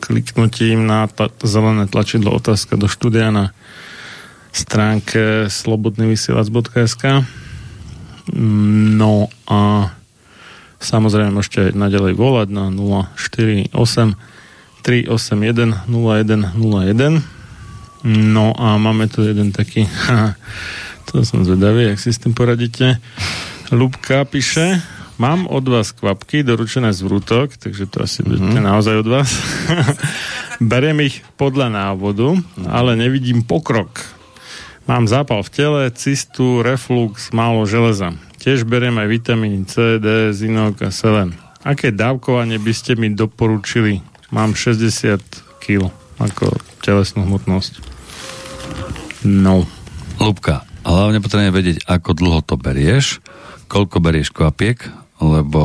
kliknutím 0.00 0.84
na 0.86 1.08
tla- 1.08 1.32
zelené 1.40 1.88
tlačidlo 1.88 2.32
otázka 2.36 2.76
do 2.76 2.84
štúdia 2.88 3.32
na 3.32 3.56
stránke 4.52 5.48
slobodnyvysielac.sk 5.48 7.24
No 8.96 9.32
a 9.48 9.60
samozrejme 10.80 11.32
môžete 11.32 11.72
naďalej 11.72 12.12
volať 12.12 12.48
na 12.52 12.68
048 12.68 13.72
381 14.84 15.88
0101 15.88 17.36
No 18.06 18.54
a 18.54 18.78
máme 18.78 19.10
tu 19.10 19.26
jeden 19.26 19.50
taký, 19.50 19.88
to 21.10 21.26
som 21.26 21.42
zvedavý, 21.42 21.90
ak 21.90 21.98
si 21.98 22.14
s 22.14 22.22
tým 22.22 22.38
poradíte. 22.38 23.02
Lubka 23.74 24.22
píše, 24.22 24.78
mám 25.16 25.48
od 25.48 25.64
vás 25.68 25.92
kvapky 25.92 26.44
doručené 26.44 26.92
z 26.92 27.00
vrútok, 27.04 27.56
takže 27.56 27.88
to 27.88 28.04
asi 28.04 28.24
mm-hmm. 28.24 28.60
naozaj 28.60 29.04
od 29.04 29.08
vás. 29.08 29.30
Beriem 30.60 31.04
ich 31.04 31.20
podľa 31.36 31.68
návodu, 31.68 32.36
ale 32.64 32.96
nevidím 32.96 33.44
pokrok. 33.44 34.16
Mám 34.86 35.10
zápal 35.10 35.42
v 35.42 35.50
tele, 35.50 35.82
cystu, 35.90 36.62
reflux, 36.62 37.34
málo 37.34 37.66
železa. 37.66 38.14
Tiež 38.38 38.62
beriem 38.62 38.94
aj 39.02 39.08
vitamíny 39.10 39.66
C, 39.66 39.98
D, 39.98 40.30
zinok 40.30 40.86
a 40.86 40.94
selen. 40.94 41.34
Aké 41.66 41.90
dávkovanie 41.90 42.62
by 42.62 42.70
ste 42.70 42.94
mi 42.94 43.10
doporučili? 43.10 43.98
Mám 44.30 44.54
60 44.54 45.18
kg 45.58 45.90
ako 46.22 46.54
telesnú 46.86 47.26
hmotnosť. 47.26 47.82
No. 49.26 49.66
Lubka, 50.22 50.62
hlavne 50.86 51.18
potrebujeme 51.18 51.50
vedieť, 51.50 51.78
ako 51.90 52.10
dlho 52.14 52.40
to 52.46 52.54
berieš, 52.54 53.18
koľko 53.66 53.98
berieš 53.98 54.30
kvapiek, 54.30 54.86
lebo 55.20 55.62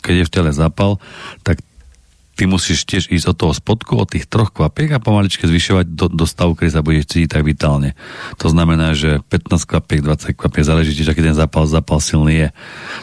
keď 0.00 0.14
je 0.24 0.28
v 0.28 0.32
tele 0.32 0.50
zápal, 0.52 0.96
tak 1.44 1.60
ty 2.40 2.48
musíš 2.48 2.88
tiež 2.88 3.12
ísť 3.12 3.26
od 3.28 3.36
toho 3.36 3.52
spodku, 3.52 4.00
od 4.00 4.08
tých 4.08 4.24
troch 4.24 4.48
kvapiek 4.48 4.96
a 4.96 5.02
pomaličke 5.04 5.44
zvyšovať 5.44 5.92
do, 5.92 6.08
do 6.08 6.24
stavu, 6.24 6.56
kedy 6.56 6.72
sa 6.72 6.80
budeš 6.80 7.12
cítiť 7.12 7.36
tak 7.36 7.44
vitálne. 7.44 7.92
To 8.40 8.48
znamená, 8.48 8.96
že 8.96 9.20
15 9.28 9.68
kvapiek, 9.68 10.00
20 10.00 10.40
kvapiek, 10.40 10.64
záleží 10.64 10.96
tiež, 10.96 11.12
aký 11.12 11.20
ten 11.20 11.36
zápal, 11.36 11.68
zápal 11.68 12.00
silný 12.00 12.48
je. 12.48 12.48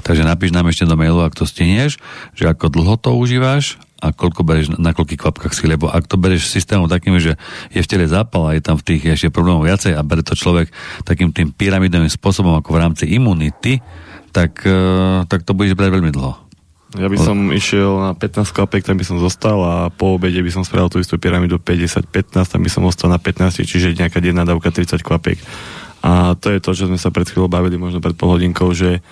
Takže 0.01 0.25
napíš 0.25 0.57
nám 0.57 0.65
ešte 0.73 0.89
do 0.89 0.97
mailu, 0.97 1.21
ak 1.21 1.37
to 1.37 1.45
stihneš, 1.45 2.01
že 2.33 2.49
ako 2.49 2.73
dlho 2.73 2.97
to 2.97 3.13
užívaš 3.13 3.77
a 4.01 4.09
koľko 4.09 4.41
bereš, 4.41 4.65
na 4.81 4.93
koľkých 4.97 5.21
kvapkách 5.21 5.53
si, 5.53 5.69
lebo 5.69 5.89
ak 5.89 6.09
to 6.09 6.17
bereš 6.17 6.49
systémom 6.49 6.89
takým, 6.89 7.17
že 7.21 7.37
je 7.69 7.81
v 7.81 7.89
tele 7.89 8.09
zápal 8.09 8.49
a 8.49 8.57
je 8.57 8.61
tam 8.65 8.77
v 8.77 8.85
tých 8.89 9.21
ešte 9.21 9.29
problémov 9.29 9.69
viacej 9.69 9.93
a 9.93 10.01
bere 10.01 10.25
to 10.25 10.33
človek 10.33 10.73
takým 11.05 11.29
tým 11.29 11.53
pyramidovým 11.53 12.09
spôsobom 12.09 12.57
ako 12.57 12.73
v 12.73 12.81
rámci 12.81 13.05
imunity, 13.09 13.81
tak, 14.31 14.63
eh, 14.63 15.23
tak 15.27 15.43
to 15.43 15.57
budeš 15.57 15.77
brať 15.77 15.91
veľmi 15.97 16.11
dlho. 16.11 16.47
Ja 16.95 17.11
by 17.11 17.19
som 17.19 17.51
išiel 17.51 17.99
na 17.99 18.15
15 18.15 18.55
kapek, 18.55 18.79
tam 18.87 18.95
by 18.95 19.03
som 19.03 19.19
zostal 19.19 19.59
a 19.59 19.91
po 19.91 20.15
obede 20.15 20.39
by 20.39 20.47
som 20.47 20.63
spravil 20.63 20.87
tú 20.87 21.03
istú 21.03 21.19
pyramidu 21.19 21.59
50-15, 21.59 22.47
tam 22.47 22.63
by 22.63 22.71
som 22.71 22.87
ostal 22.87 23.11
na 23.11 23.19
15, 23.19 23.67
čiže 23.67 23.91
nejaká 23.91 24.23
jedna 24.23 24.47
dávka 24.47 24.71
30 24.71 25.03
kvapek. 25.03 25.35
A 25.99 26.39
to 26.39 26.47
je 26.47 26.63
to, 26.63 26.71
čo 26.71 26.87
sme 26.87 26.95
sa 26.95 27.11
pred 27.11 27.27
chvíľou 27.27 27.51
bavili, 27.51 27.75
možno 27.75 27.99
pred 27.99 28.15
pol 28.15 28.39
hodinkou, 28.39 28.71
že 28.71 29.03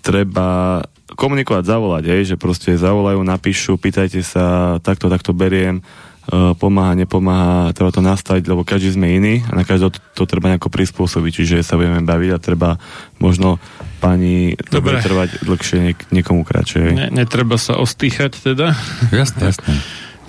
treba 0.00 0.80
komunikovať, 1.12 1.64
zavolať, 1.68 2.04
hej, 2.08 2.22
že 2.34 2.36
proste 2.40 2.72
zavolajú, 2.72 3.20
napíšu, 3.20 3.76
pýtajte 3.76 4.24
sa, 4.24 4.76
takto, 4.80 5.12
takto 5.12 5.36
beriem, 5.36 5.84
uh, 6.32 6.56
pomáha, 6.56 6.96
nepomáha, 6.96 7.76
treba 7.76 7.92
to 7.92 8.00
nastaviť, 8.00 8.44
lebo 8.48 8.64
každý 8.64 8.96
sme 8.96 9.12
iný 9.12 9.34
a 9.44 9.52
na 9.60 9.64
každého 9.68 9.92
to, 9.92 10.00
to 10.16 10.24
treba 10.24 10.48
nejako 10.48 10.72
prispôsobiť, 10.72 11.32
čiže 11.32 11.56
sa 11.60 11.76
budeme 11.76 12.00
baviť 12.00 12.30
a 12.32 12.42
treba 12.42 12.80
možno 13.20 13.60
pani 14.04 14.52
to 14.60 14.84
Dobre. 14.84 15.00
bude 15.00 15.00
trvať 15.00 15.30
dlhšie, 15.40 15.78
niek- 15.80 16.06
niekomu 16.12 16.44
kratšie. 16.44 16.92
Ne, 16.92 17.08
netreba 17.08 17.56
sa 17.56 17.80
ostýchať 17.80 18.36
teda. 18.36 18.76
Jasné, 19.08 19.40
jasné. 19.48 19.72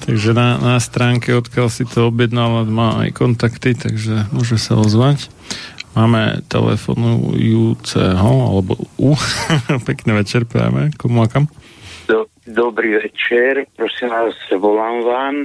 Takže 0.08 0.32
na, 0.32 0.56
na 0.62 0.76
stránke, 0.80 1.36
odkiaľ 1.36 1.68
si 1.68 1.84
to 1.84 2.08
objednal, 2.08 2.64
má 2.64 3.04
aj 3.04 3.12
kontakty, 3.12 3.76
takže 3.76 4.32
môže 4.32 4.56
sa 4.56 4.80
ozvať. 4.80 5.28
Máme 5.96 6.44
telefonujúceho, 6.52 8.32
alebo 8.44 8.76
U. 9.00 9.16
Pekný 9.90 10.12
večer, 10.20 10.44
práve. 10.46 10.92
Komu 11.00 11.24
a 11.24 11.28
kam? 11.32 11.48
Do, 12.06 12.30
dobrý 12.46 13.02
večer, 13.02 13.66
prosím 13.74 14.14
vás, 14.14 14.36
volám 14.54 14.98
vám 15.02 15.36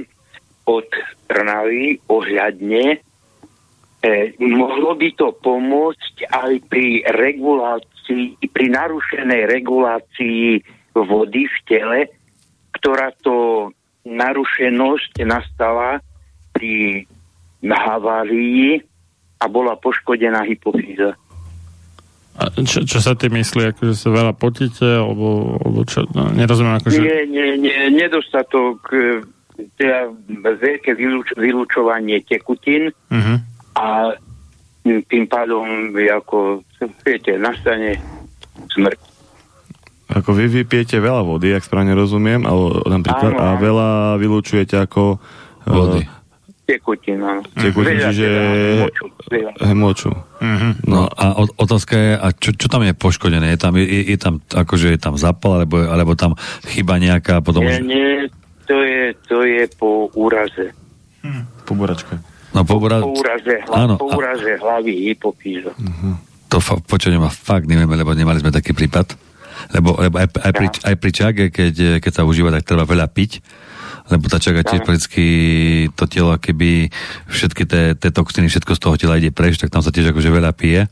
od 0.69 0.87
Trnavy 1.25 1.97
ohľadne. 2.05 3.01
E, 4.01 4.35
mohlo 4.37 4.93
by 4.93 5.09
to 5.17 5.33
pomôcť 5.41 6.29
aj 6.29 6.51
pri 6.69 7.01
regulácii, 7.09 7.90
pri 8.51 8.65
narušenej 8.71 9.47
regulácii 9.47 10.61
vody 10.95 11.47
v 11.47 11.57
tele, 11.67 11.99
ktorá 12.75 13.13
to 13.21 13.69
narušenosť 14.03 15.21
nastala 15.23 16.01
pri 16.51 17.05
havárii 17.61 18.81
a 19.41 19.45
bola 19.45 19.77
poškodená 19.77 20.41
hypofýza. 20.45 21.13
A 22.31 22.47
čo, 22.63 22.87
čo 22.87 22.97
sa 23.03 23.13
ty 23.13 23.27
myslí, 23.27 23.75
akože 23.75 23.93
sa 23.93 24.09
veľa 24.09 24.33
potíte, 24.33 24.87
alebo, 24.87 25.59
alebo 25.61 25.83
čo, 25.83 26.07
no, 26.15 26.31
nerozumiem, 26.31 26.79
akože... 26.79 26.97
Nie, 26.97 27.19
nie, 27.27 27.47
nie, 27.59 27.75
nedostatok, 27.91 28.79
e, 28.95 29.21
teda 29.77 30.09
veľké 30.41 30.95
vylúč, 30.95 31.35
vylúčovanie 31.37 32.23
tekutín 32.25 32.95
Uh-huh. 33.11 33.37
a 33.75 34.15
tým 34.83 35.25
pádom 35.29 35.93
ako, 35.93 36.65
viete, 37.05 37.37
nastane 37.37 38.01
smrť. 38.73 38.99
Ako 40.11 40.35
vy 40.35 40.51
vypijete 40.51 40.99
veľa 40.99 41.23
vody, 41.23 41.55
ak 41.55 41.63
správne 41.63 41.95
rozumiem, 41.95 42.43
alebo 42.43 42.83
napríklad, 42.83 43.31
Áno, 43.31 43.39
a 43.39 43.47
áno. 43.55 43.61
veľa 43.63 43.89
vylúčujete 44.19 44.75
ako 44.75 45.23
Vody. 45.63 46.03
Tekutín, 46.67 47.19
áno. 47.23 47.43
Tekutín, 47.55 47.99
Veľa, 47.99 48.11
čiže 48.11 48.27
moču, 48.79 49.05
hemoču. 49.59 50.11
Uh-huh. 50.11 50.71
No 50.87 51.07
a 51.07 51.43
otázka 51.59 51.93
je, 51.95 52.11
a 52.15 52.27
čo, 52.31 52.55
čo 52.55 52.67
tam 52.71 52.83
je 52.87 52.95
poškodené? 52.95 53.55
Je 53.55 53.59
tam, 53.59 53.75
je, 53.75 53.85
je 53.87 54.17
tam 54.19 54.39
akože 54.39 54.95
je 54.95 54.99
tam 54.99 55.15
zapal, 55.19 55.63
alebo, 55.63 55.83
alebo 55.83 56.15
tam 56.15 56.39
chyba 56.67 56.95
nejaká, 56.99 57.43
potom 57.43 57.67
Nie, 57.67 57.79
už... 57.79 57.87
nie, 57.87 58.11
to 58.67 58.77
je, 58.83 59.03
to 59.27 59.37
je 59.43 59.63
po 59.75 60.07
úraze. 60.15 60.71
Po 61.67 61.75
buračke. 61.75 62.17
No 62.51 62.61
pobora... 62.61 62.99
Po 62.99 63.13
úraze, 63.13 63.63
hla, 63.63 63.75
Áno, 63.77 63.95
po 63.95 64.11
a- 64.11 64.17
úraze 64.17 64.59
hlavy 64.59 64.91
hypofýza. 65.09 65.71
To 66.47 66.59
fa- 66.59 66.79
počujem, 66.79 67.15
ma 67.15 67.29
fakt 67.29 67.63
nevieme, 67.63 67.95
lebo 67.95 68.11
nemali 68.11 68.39
sme 68.39 68.51
taký 68.51 68.71
prípad. 68.71 69.15
Lebo, 69.71 69.95
lebo 69.95 70.17
aj, 70.17 70.27
aj, 70.35 70.51
pri, 70.51 70.67
aj 70.67 70.95
pri 70.97 71.11
čage, 71.11 71.43
keď, 71.47 71.73
keď 72.01 72.11
sa 72.11 72.25
užíva, 72.25 72.49
tak 72.49 72.65
treba 72.65 72.83
veľa 72.83 73.07
piť. 73.07 73.39
Lebo 74.09 74.27
tá 74.27 74.35
čaga 74.35 74.59
tiež 74.61 74.83
prakticky 74.83 75.23
to 75.93 76.03
telo, 76.03 76.35
keby 76.35 76.91
všetky 77.29 77.63
tie, 77.95 78.11
toxiny, 78.11 78.49
všetko 78.49 78.75
z 78.75 78.81
toho 78.81 78.95
tela 78.97 79.15
ide 79.15 79.31
preč, 79.31 79.55
tak 79.55 79.71
tam 79.71 79.79
sa 79.79 79.93
tiež 79.93 80.11
akože 80.11 80.27
veľa 80.27 80.51
pije. 80.51 80.91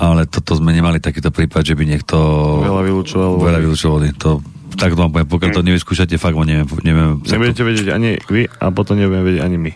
Ale 0.00 0.24
toto 0.24 0.56
sme 0.56 0.72
nemali 0.72 0.96
takýto 0.96 1.28
prípad, 1.28 1.60
že 1.60 1.76
by 1.76 1.84
niekto 1.84 2.16
Veľa 2.64 2.82
vylúčoval 2.82 3.30
vody. 3.36 3.44
veľa 3.44 3.58
vylúčoval 3.60 3.94
vody. 4.00 4.10
To, 4.16 4.40
tak 4.72 4.96
to 4.96 4.98
vám 4.98 5.12
poviem, 5.12 5.28
pokiaľ 5.28 5.50
to 5.52 5.60
nevyskúšate, 5.60 6.16
fakt 6.16 6.32
vám 6.32 6.48
neviem, 6.48 6.64
neviem 6.80 7.20
sa 7.20 7.26
to, 7.26 7.32
Nebudete 7.36 7.62
vedieť 7.68 7.88
ani 7.92 8.10
vy 8.24 8.48
a 8.48 8.64
potom 8.72 8.96
nebudeme 8.96 9.28
vedieť 9.28 9.44
ani 9.44 9.56
my. 9.60 9.72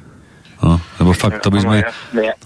No, 0.62 0.78
lebo 1.00 1.10
fakt 1.16 1.42
to 1.42 1.48
by 1.50 1.58
sme... 1.62 1.76
Jasné. 1.82 2.36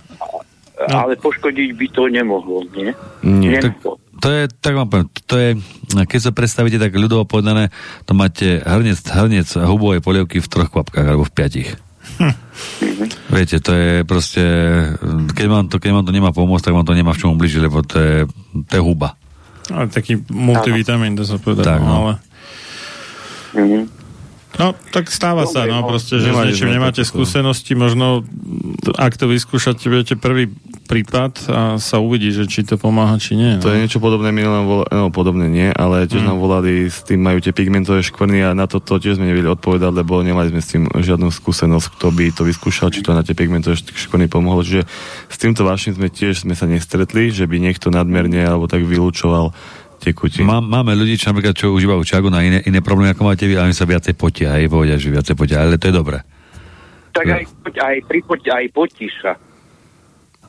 Ale 0.78 1.18
poškodiť 1.18 1.74
by 1.74 1.86
to 1.90 2.06
nemohlo, 2.06 2.62
nie? 2.70 2.94
Nie. 3.26 3.58
Nemohlo. 3.58 3.98
To 4.18 4.28
je, 4.34 4.50
tak 4.50 4.74
vám 4.74 4.90
poviem, 4.90 5.06
to 5.30 5.34
je, 5.38 5.50
keď 5.94 6.20
sa 6.22 6.32
predstavíte 6.34 6.78
tak 6.82 6.90
ľudovo 6.90 7.22
povedané, 7.22 7.70
to 8.02 8.18
máte 8.18 8.58
hrniec, 8.62 8.98
hrniec 8.98 9.46
hubovej 9.54 10.02
polievky 10.02 10.42
v 10.42 10.50
troch 10.50 10.70
kvapkách 10.74 11.06
alebo 11.06 11.22
v 11.22 11.34
piatich. 11.34 11.70
Viete, 13.30 13.62
to 13.62 13.70
je 13.70 14.02
proste, 14.02 14.42
keď 15.38 15.46
vám 15.46 15.64
to, 15.70 15.78
keď 15.78 15.90
vám 15.94 16.06
to 16.06 16.10
nemá 16.10 16.34
pomôcť, 16.34 16.70
tak 16.70 16.74
vám 16.74 16.86
to 16.86 16.98
nemá 16.98 17.14
v 17.14 17.20
čom 17.22 17.34
ubližiť, 17.38 17.60
lebo 17.62 17.78
to 17.86 17.96
je, 17.98 18.16
to 18.66 18.72
je 18.74 18.82
huba. 18.82 19.14
Ale 19.70 19.86
taký 19.86 20.18
multivitamín, 20.32 21.14
to 21.14 21.22
sa 21.22 21.38
povedať. 21.38 21.68
Tak, 21.68 21.80
no. 21.82 21.92
ale... 21.94 22.12
Mhm. 23.54 23.97
No, 24.56 24.72
tak 24.72 25.12
stáva 25.12 25.44
sa, 25.44 25.68
no, 25.68 25.84
proste, 25.84 26.16
že 26.16 26.32
s 26.32 26.38
niečím 26.40 26.72
sme 26.72 26.80
nemáte 26.80 27.04
skúsenosti, 27.04 27.76
možno 27.76 28.24
ak 28.96 29.20
to 29.20 29.28
vyskúšate, 29.28 29.84
budete 29.92 30.16
prvý 30.16 30.48
prípad 30.88 31.32
a 31.52 31.60
sa 31.76 32.00
uvidí, 32.00 32.32
že 32.32 32.48
či 32.48 32.64
to 32.64 32.80
pomáha, 32.80 33.20
či 33.20 33.36
nie. 33.36 33.60
To 33.60 33.68
no. 33.68 33.76
je 33.76 33.82
niečo 33.84 34.00
podobné, 34.00 34.32
my 34.32 34.40
nám 34.40 34.64
volali, 34.64 34.90
no 34.96 35.12
podobné 35.12 35.46
nie, 35.52 35.68
ale 35.68 36.08
tiež 36.08 36.24
nám 36.24 36.40
volali 36.40 36.88
s 36.88 37.04
tým, 37.04 37.20
majú 37.20 37.44
tie 37.44 37.52
pigmentové 37.52 38.00
škvrny 38.00 38.40
a 38.48 38.56
na 38.56 38.64
toto 38.64 38.96
tiež 38.96 39.20
sme 39.20 39.28
nevedeli 39.28 39.52
odpovedať, 39.52 39.92
lebo 39.92 40.24
nemali 40.24 40.48
sme 40.48 40.64
s 40.64 40.72
tým 40.72 40.88
žiadnu 40.88 41.28
skúsenosť, 41.28 42.00
kto 42.00 42.06
by 42.08 42.24
to 42.32 42.42
vyskúšal, 42.48 42.88
či 42.88 43.04
to 43.04 43.12
na 43.12 43.20
tie 43.20 43.36
pigmentové 43.36 43.76
šk- 43.76 44.08
škvrny 44.08 44.32
pomohlo. 44.32 44.64
Čiže 44.64 44.88
s 45.28 45.36
týmto 45.36 45.68
vašim 45.68 45.92
sme 45.92 46.08
tiež 46.08 46.48
sme 46.48 46.56
sa 46.56 46.64
nestretli, 46.64 47.28
že 47.28 47.44
by 47.44 47.60
niekto 47.60 47.92
nadmerne 47.92 48.40
alebo 48.48 48.64
tak 48.64 48.80
vylúčoval 48.80 49.52
tekutín. 49.98 50.46
Má, 50.46 50.62
máme 50.62 50.94
ľudí, 50.94 51.18
čo 51.18 51.30
napríklad, 51.30 51.54
čo 51.54 51.74
užívajú 51.74 52.02
čagu 52.06 52.30
na 52.30 52.42
iné, 52.42 52.62
iné 52.64 52.78
problémy, 52.78 53.12
ako 53.12 53.26
máte 53.26 53.44
vy, 53.44 53.58
a 53.58 53.66
oni 53.66 53.74
sa 53.74 53.84
viacej 53.84 54.14
potia, 54.14 54.54
aj 54.54 54.70
povedia, 54.70 54.96
že 54.96 55.10
viacej 55.10 55.34
potia, 55.34 55.62
ale 55.62 55.76
to 55.76 55.90
je 55.90 55.94
dobré. 55.94 56.18
Tak 57.12 57.26
aj, 57.26 57.44
aj, 57.74 57.96
pri, 58.06 58.20
aj 58.30 58.66
potí 58.70 59.10
sa. 59.18 59.34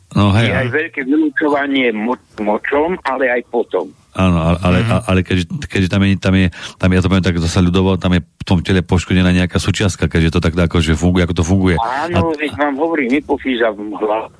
No 0.09 0.33
Je 0.33 0.41
hej, 0.41 0.49
aj 0.49 0.67
veľké 0.73 1.05
vylúčovanie 1.05 1.93
mo- 1.93 2.17
močom, 2.41 2.97
ale 3.05 3.29
aj 3.29 3.45
potom. 3.53 3.93
áno, 4.17 4.41
ale, 4.41 4.57
ale, 4.65 4.77
ale 5.05 5.19
keďže, 5.21 5.45
keďže 5.69 5.89
tam, 5.89 6.01
je, 6.01 6.17
tam 6.17 6.33
je, 6.33 6.49
tam 6.81 6.89
je, 6.89 6.95
ja 6.97 7.01
to 7.05 7.09
poviem 7.13 7.25
tak 7.29 7.37
zase 7.37 7.61
ľudovo, 7.61 7.93
tam 8.01 8.17
je 8.17 8.21
v 8.25 8.43
tom 8.45 8.57
tele 8.65 8.81
poškodená 8.81 9.29
nejaká 9.29 9.61
súčiastka, 9.61 10.09
keďže 10.09 10.33
to 10.33 10.39
tak 10.41 10.57
akože 10.57 10.97
funguje, 10.97 11.29
ako 11.29 11.37
to 11.37 11.45
funguje. 11.45 11.77
Áno, 11.77 12.33
veď 12.33 12.57
vám 12.57 12.73
hovorím, 12.81 13.21
hypofýza 13.21 13.69
v 13.69 13.93
hlave. 14.01 14.33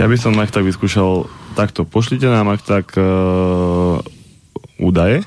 Ja 0.00 0.04
by 0.08 0.16
som 0.16 0.32
ak 0.40 0.48
tak 0.48 0.64
vyskúšal 0.64 1.28
takto. 1.52 1.82
Pošlite 1.82 2.24
nám 2.24 2.48
ak 2.48 2.60
tak 2.60 2.86
uh, 2.94 3.98
údaje 4.76 5.22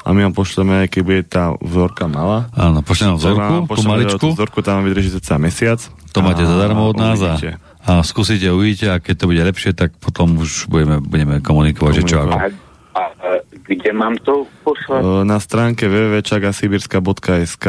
a 0.00 0.08
my 0.08 0.22
vám 0.22 0.34
pošleme, 0.34 0.86
keď 0.86 1.02
bude 1.02 1.22
tá 1.22 1.50
vzorka 1.56 2.06
malá. 2.06 2.46
Áno, 2.52 2.78
pošlem 2.80 3.10
vám 3.10 3.18
vzorku, 3.18 3.52
tú 3.52 3.66
pošleme 3.66 3.90
maličku. 3.92 4.26
Vzorku 4.32 4.58
tam 4.60 4.78
vám 4.78 4.84
vydrží 4.86 5.10
ceca 5.12 5.34
mesiac. 5.36 5.80
To 6.10 6.20
máte 6.20 6.42
zadarmo 6.42 6.86
od 6.86 6.96
nás 6.96 7.18
a, 7.18 7.36
a 7.82 8.00
skúsite, 8.00 8.48
uvidíte 8.48 8.88
a 8.88 8.96
keď 8.96 9.14
to 9.16 9.26
bude 9.26 9.42
lepšie, 9.42 9.70
tak 9.72 9.92
potom 9.96 10.38
už 10.38 10.64
budeme, 10.66 10.96
budeme 10.98 11.38
komunikovať, 11.38 11.92
že 11.92 12.02
čo 12.06 12.16
ako. 12.20 12.34
A, 12.34 12.46
a, 12.94 13.02
a 13.04 13.28
kde 13.60 13.90
mám 13.92 14.16
to 14.18 14.48
poslať? 14.62 15.00
Uh, 15.00 15.22
Na 15.22 15.36
stránke 15.36 15.84
www.čagasibirska.sk 15.84 17.66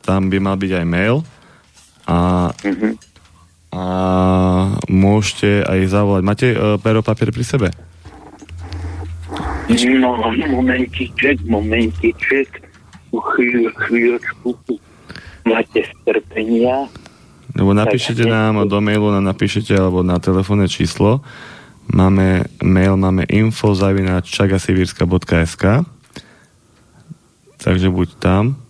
tam 0.00 0.20
by 0.26 0.38
mal 0.38 0.56
byť 0.56 0.72
aj 0.74 0.84
mail 0.84 1.22
a, 2.04 2.50
Mhm. 2.60 3.13
A 3.74 3.84
môžete 4.86 5.66
aj 5.66 5.90
zavolať. 5.90 6.22
Máte 6.22 6.46
uh, 6.54 6.78
pero 6.78 7.02
papier 7.02 7.34
pri 7.34 7.42
sebe? 7.42 7.68
No, 9.98 10.14
momentiček, 10.30 11.42
momentiček. 11.42 12.48
Chvíľ, 13.10 13.70
chvíľočku. 13.74 14.54
Máte 15.46 15.86
strpenia. 15.90 16.86
Lebo 17.54 17.70
napíšete 17.74 18.26
nám 18.26 18.66
do 18.66 18.78
mailu, 18.82 19.14
nám 19.14 19.26
napíšete 19.26 19.74
alebo 19.74 20.02
na 20.02 20.18
telefónne 20.18 20.66
číslo. 20.66 21.22
Máme 21.90 22.46
mail, 22.62 22.94
máme 22.98 23.26
info 23.30 23.74
zavinač 23.74 24.30
čagasibirska.sk 24.32 25.84
Takže 27.64 27.88
buď 27.88 28.08
tam. 28.20 28.60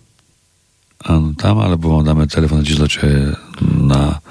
Áno, 1.03 1.35
tam, 1.35 1.59
alebo 1.59 1.99
vám 1.99 2.07
dáme 2.07 2.31
telefónne 2.31 2.63
číslo, 2.63 2.87
čo 2.87 3.03
je 3.03 3.21
na... 3.61 4.23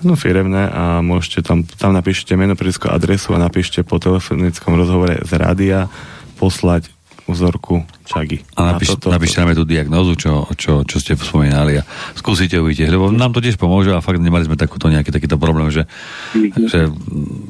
No 0.00 0.16
firemné 0.16 0.64
a 0.64 1.04
môžete 1.04 1.44
tam, 1.44 1.60
tam 1.64 1.92
napíšte 1.92 2.32
meno, 2.32 2.56
prísko, 2.56 2.88
adresu 2.88 3.36
a 3.36 3.42
napíšte 3.42 3.84
po 3.84 4.00
telefonickom 4.00 4.72
rozhovore 4.72 5.20
z 5.20 5.32
rádia 5.36 5.92
poslať 6.40 6.88
vzorku 7.30 7.86
čagy. 8.08 8.42
A 8.58 8.74
napíš, 8.74 8.98
toto- 8.98 9.14
napíšte 9.14 9.38
nám 9.38 9.54
tú 9.54 9.62
diagnózu, 9.68 10.18
čo, 10.18 10.50
čo, 10.58 10.82
čo 10.82 10.96
ste 10.98 11.14
spomínali 11.14 11.78
a 11.78 11.86
skúsite 12.18 12.58
uvidíte, 12.58 12.90
lebo 12.90 13.12
nám 13.14 13.30
to 13.30 13.38
tiež 13.44 13.54
pomôže 13.54 13.94
a 13.94 14.02
fakt 14.02 14.18
nemali 14.18 14.48
sme 14.50 14.58
takúto 14.58 14.90
nejaký 14.90 15.14
takýto 15.14 15.38
problém, 15.38 15.70
že, 15.70 15.86
že, 16.66 16.90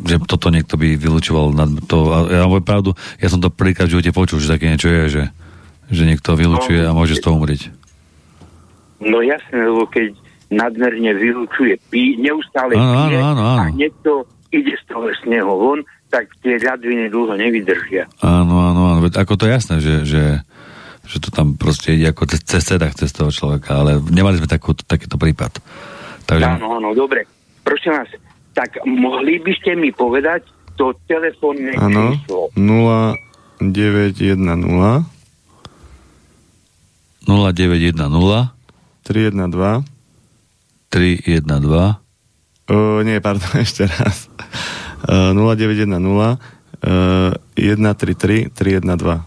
že 0.04 0.16
toto 0.28 0.52
niekto 0.52 0.76
by 0.76 1.00
vylúčoval 1.00 1.56
na 1.56 1.64
to. 1.88 2.12
A 2.12 2.18
ja 2.28 2.38
vám 2.44 2.60
poviem 2.60 2.68
pravdu, 2.68 2.90
ja 3.16 3.28
som 3.32 3.40
to 3.40 3.48
prvýkrát 3.48 3.88
v 3.88 3.96
živote 3.96 4.12
počul, 4.12 4.36
že 4.42 4.52
také 4.52 4.68
niečo 4.68 4.88
je, 4.92 5.02
že, 5.08 5.22
že 5.88 6.02
niekto 6.04 6.36
vylúčuje 6.36 6.84
a 6.84 6.92
môže 6.92 7.16
z 7.16 7.24
toho 7.24 7.40
umrieť. 7.40 7.72
No 9.00 9.24
jasné, 9.24 9.64
lebo 9.64 9.88
keď 9.88 10.12
nadmerne 10.50 11.14
vylúčuje, 11.14 11.78
pí, 11.88 12.18
neustále 12.18 12.74
Áno, 12.74 13.06
pije 13.06 13.16
áno, 13.16 13.26
áno, 13.30 13.42
áno. 13.46 13.62
a 13.62 13.70
niekto 13.70 14.10
ide 14.50 14.74
z 14.74 14.84
toho 14.90 15.06
z 15.14 15.22
neho 15.30 15.46
von, 15.54 15.80
tak 16.10 16.26
tie 16.42 16.58
ľadviny 16.58 17.06
dlho 17.06 17.38
nevydržia. 17.38 18.10
Áno, 18.18 18.58
áno, 18.58 18.98
áno, 18.98 19.06
ako 19.06 19.34
to 19.38 19.46
je 19.46 19.54
jasné, 19.54 19.76
že, 19.78 19.94
že, 20.02 20.42
že 21.06 21.16
to 21.22 21.30
tam 21.30 21.54
proste 21.54 21.94
ide 21.94 22.10
ako 22.10 22.26
cez, 22.26 22.42
cez 22.42 22.62
sedách 22.66 22.98
cez 22.98 23.14
toho 23.14 23.30
človeka, 23.30 23.78
ale 23.78 24.02
nemali 24.02 24.42
sme 24.42 24.50
takú, 24.50 24.74
takýto 24.74 25.14
prípad. 25.14 25.62
Takže, 26.26 26.58
Áno, 26.58 26.82
áno, 26.82 26.90
dobre. 26.98 27.30
Prosím 27.62 27.94
vás, 27.94 28.10
tak 28.50 28.82
mohli 28.82 29.38
by 29.38 29.54
ste 29.62 29.78
mi 29.78 29.94
povedať 29.94 30.42
to 30.74 30.90
telefónne 31.06 31.70
Áno, 31.78 32.10
číslo? 32.18 32.50
0910 32.58 34.34
0910 34.34 35.14
312 39.06 39.99
312 40.90 42.10
Uh, 42.70 43.02
nie, 43.02 43.18
pardon, 43.18 43.50
ešte 43.66 43.82
raz. 43.90 44.30
Uh, 45.02 45.34
0910 45.34 45.90
uh, 45.90 47.34
133 47.58 48.54
312 48.54 49.26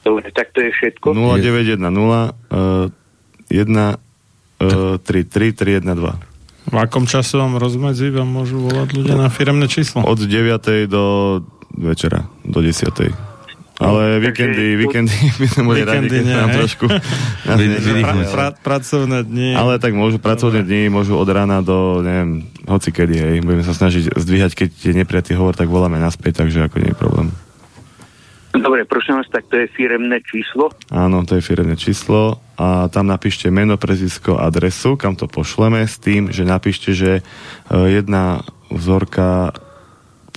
Dobre, 0.00 0.32
tak 0.32 0.50
to 0.50 0.64
je 0.64 0.72
všetko. 0.74 1.14
0910 1.14 1.78
uh, 1.78 2.90
1 3.54 3.70
uh, 4.58 4.98
33 4.98 5.54
312 5.86 6.74
V 6.74 6.76
akom 6.76 7.06
časovom 7.06 7.54
rozmedzi 7.54 8.10
vám 8.10 8.26
môžu 8.26 8.66
volať 8.66 8.98
ľudia 8.98 9.14
na 9.14 9.30
firemné 9.30 9.70
číslo? 9.70 10.02
Od 10.02 10.18
9. 10.18 10.90
do 10.90 11.04
večera, 11.78 12.26
do 12.42 12.58
10. 12.58 13.29
Ale 13.80 14.20
víkendy, 14.20 14.76
víkendy 14.76 15.16
by 15.40 15.46
sme 15.48 15.62
boli 15.64 15.80
radi, 15.88 16.12
keď 16.12 16.24
nám 16.28 16.50
trošku 16.52 16.84
Pra, 17.48 18.12
pra, 18.28 18.46
pracovné 18.52 19.24
dni. 19.24 19.56
Ale 19.56 19.80
tak 19.80 19.96
môžu, 19.96 20.20
pracovné 20.20 20.60
dni 20.60 20.92
môžu 20.92 21.16
od 21.16 21.24
rána 21.24 21.64
do, 21.64 22.04
neviem, 22.04 22.44
hoci 22.68 22.92
kedy, 22.92 23.16
hej. 23.16 23.36
Budeme 23.40 23.64
sa 23.64 23.72
snažiť 23.72 24.12
zdvíhať, 24.12 24.52
keď 24.52 24.70
je 24.70 24.92
nepriatý 24.92 25.32
hovor, 25.32 25.56
tak 25.56 25.72
voláme 25.72 25.96
naspäť, 25.96 26.44
takže 26.44 26.68
ako 26.68 26.76
nie 26.76 26.92
je 26.92 26.98
problém. 27.00 27.28
Dobre, 28.50 28.82
prosím 28.82 29.16
vás, 29.16 29.30
tak 29.30 29.46
to 29.46 29.62
je 29.62 29.70
firemné 29.72 30.18
číslo. 30.26 30.74
Áno, 30.90 31.22
to 31.22 31.38
je 31.38 31.42
firemné 31.42 31.78
číslo 31.78 32.42
a 32.58 32.90
tam 32.90 33.06
napíšte 33.06 33.46
meno, 33.48 33.78
prezisko, 33.78 34.36
adresu, 34.36 34.98
kam 34.98 35.14
to 35.14 35.30
pošleme 35.30 35.86
s 35.86 36.02
tým, 36.02 36.34
že 36.34 36.42
napíšte, 36.42 36.90
že 36.90 37.12
e, 37.18 37.22
jedna 37.88 38.42
vzorka 38.68 39.54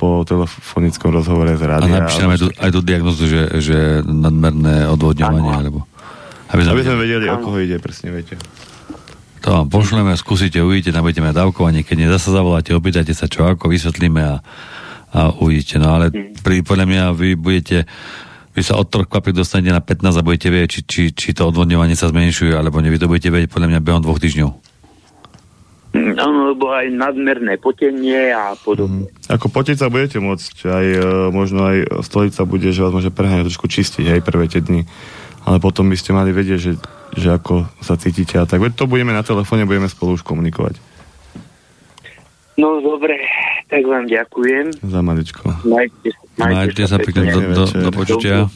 po 0.03 0.27
telefonickom 0.27 1.15
rozhovore 1.15 1.55
z 1.55 1.63
A 1.63 1.67
rádia. 1.79 2.03
napíšte 2.03 2.21
nám 2.27 2.35
aj 2.35 2.39
tú, 2.43 2.47
aj 2.51 2.71
tú 2.75 2.79
diagnozu, 2.83 3.23
že, 3.31 3.41
že 3.63 3.77
nadmerné 4.03 4.91
odvodňovanie, 4.91 5.51
alebo... 5.55 5.87
Aby 6.51 6.67
Aby 6.67 6.83
sme 6.83 6.99
vedeli, 7.07 7.25
o 7.31 7.39
koho 7.39 7.57
ide, 7.63 7.79
presne 7.79 8.11
viete. 8.11 8.35
To 9.47 9.47
vám 9.63 9.67
pošleme, 9.71 10.11
skúsite, 10.19 10.59
uvidíte, 10.59 10.91
tam 10.91 11.07
budete 11.07 11.23
mať 11.23 11.35
dávkovanie, 11.39 11.87
keď 11.87 11.95
nie 11.95 12.09
zase 12.11 12.35
zavoláte, 12.35 12.75
opýtajte 12.75 13.15
sa, 13.15 13.31
čo 13.31 13.47
ako, 13.47 13.71
vysvetlíme 13.71 14.21
a, 14.21 14.35
a 15.15 15.19
uvidíte. 15.39 15.79
No 15.79 15.95
ale 15.95 16.11
pri, 16.43 16.67
podľa 16.67 16.85
mňa 16.87 17.03
vy 17.15 17.39
budete, 17.39 17.87
vy 18.55 18.61
sa 18.61 18.75
od 18.75 18.91
troch 18.91 19.07
kvapek 19.07 19.31
dostanete 19.31 19.71
na 19.71 19.79
15 19.79 20.19
a 20.19 20.23
budete 20.23 20.47
vedieť, 20.51 20.69
či, 20.71 20.81
či, 20.83 21.03
či 21.15 21.29
to 21.31 21.47
odvodňovanie 21.47 21.95
sa 21.95 22.11
zmenšuje, 22.11 22.55
alebo 22.55 22.83
nie, 22.83 22.91
vy 22.91 22.99
to 22.99 23.07
budete 23.07 23.31
vedieť 23.31 23.51
podľa 23.51 23.67
mňa 23.71 23.79
behom 23.79 24.03
dvoch 24.03 24.19
týždňov. 24.19 24.72
Mm, 25.93 26.17
Áno, 26.17 26.39
lebo 26.49 26.73
aj 26.73 26.89
nadmerné 26.89 27.61
potenie 27.61 28.33
a 28.33 28.57
podobne. 28.57 29.13
Ako 29.29 29.45
potiť 29.53 29.77
sa 29.77 29.93
budete 29.93 30.17
môcť, 30.17 30.55
aj 30.65 30.85
e, 30.89 30.99
možno 31.29 31.69
aj 31.69 31.77
stolica 32.01 32.49
bude, 32.49 32.73
že 32.73 32.81
vás 32.81 32.97
môže 32.97 33.13
preháňať 33.13 33.53
trošku 33.53 33.69
čistiť, 33.69 34.09
aj 34.09 34.25
prvé 34.25 34.49
tie 34.49 34.65
dni. 34.65 34.89
Ale 35.45 35.61
potom 35.61 35.85
by 35.85 35.93
ste 35.93 36.17
mali 36.17 36.33
vedieť, 36.33 36.57
že, 36.57 36.73
že 37.13 37.29
ako 37.29 37.69
sa 37.77 37.93
cítite 37.93 38.41
a 38.41 38.49
tak. 38.49 38.57
Veď 38.57 38.73
to 38.73 38.89
budeme 38.89 39.13
na 39.13 39.21
telefóne, 39.21 39.69
budeme 39.69 39.85
spolu 39.85 40.17
už 40.17 40.25
komunikovať. 40.25 40.81
No 42.57 42.81
dobre, 42.81 43.21
tak 43.69 43.85
vám 43.85 44.09
ďakujem. 44.09 44.73
Za 44.81 45.01
maličko. 45.05 45.45
Majte, 45.65 46.09
majte, 46.41 46.53
Majte 46.57 46.83
sa 46.89 46.97
pekne 46.97 47.29
do, 47.29 47.39
do, 47.53 47.65
do 47.69 47.91
počutia. 47.93 48.49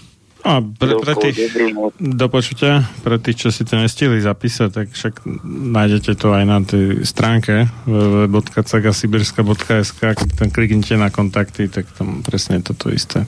A 0.48 0.64
pre, 0.64 0.96
pre 1.04 1.12
tých, 1.20 1.52
do 2.00 2.32
počutia, 2.32 2.88
pre 3.04 3.20
tých, 3.20 3.44
čo 3.44 3.52
si 3.52 3.68
to 3.68 3.76
nestihli 3.76 4.24
zapísať, 4.24 4.70
tak 4.72 4.88
však 4.96 5.28
nájdete 5.76 6.16
to 6.16 6.32
aj 6.32 6.44
na 6.48 6.64
tej 6.64 7.04
stránke 7.04 7.68
www.cagasibirska.sk 7.84 10.16
keď 10.16 10.30
tam 10.40 10.48
kliknete 10.48 10.96
na 10.96 11.12
kontakty, 11.12 11.68
tak 11.68 11.92
tam 12.00 12.24
presne 12.24 12.64
toto 12.64 12.88
isté 12.88 13.28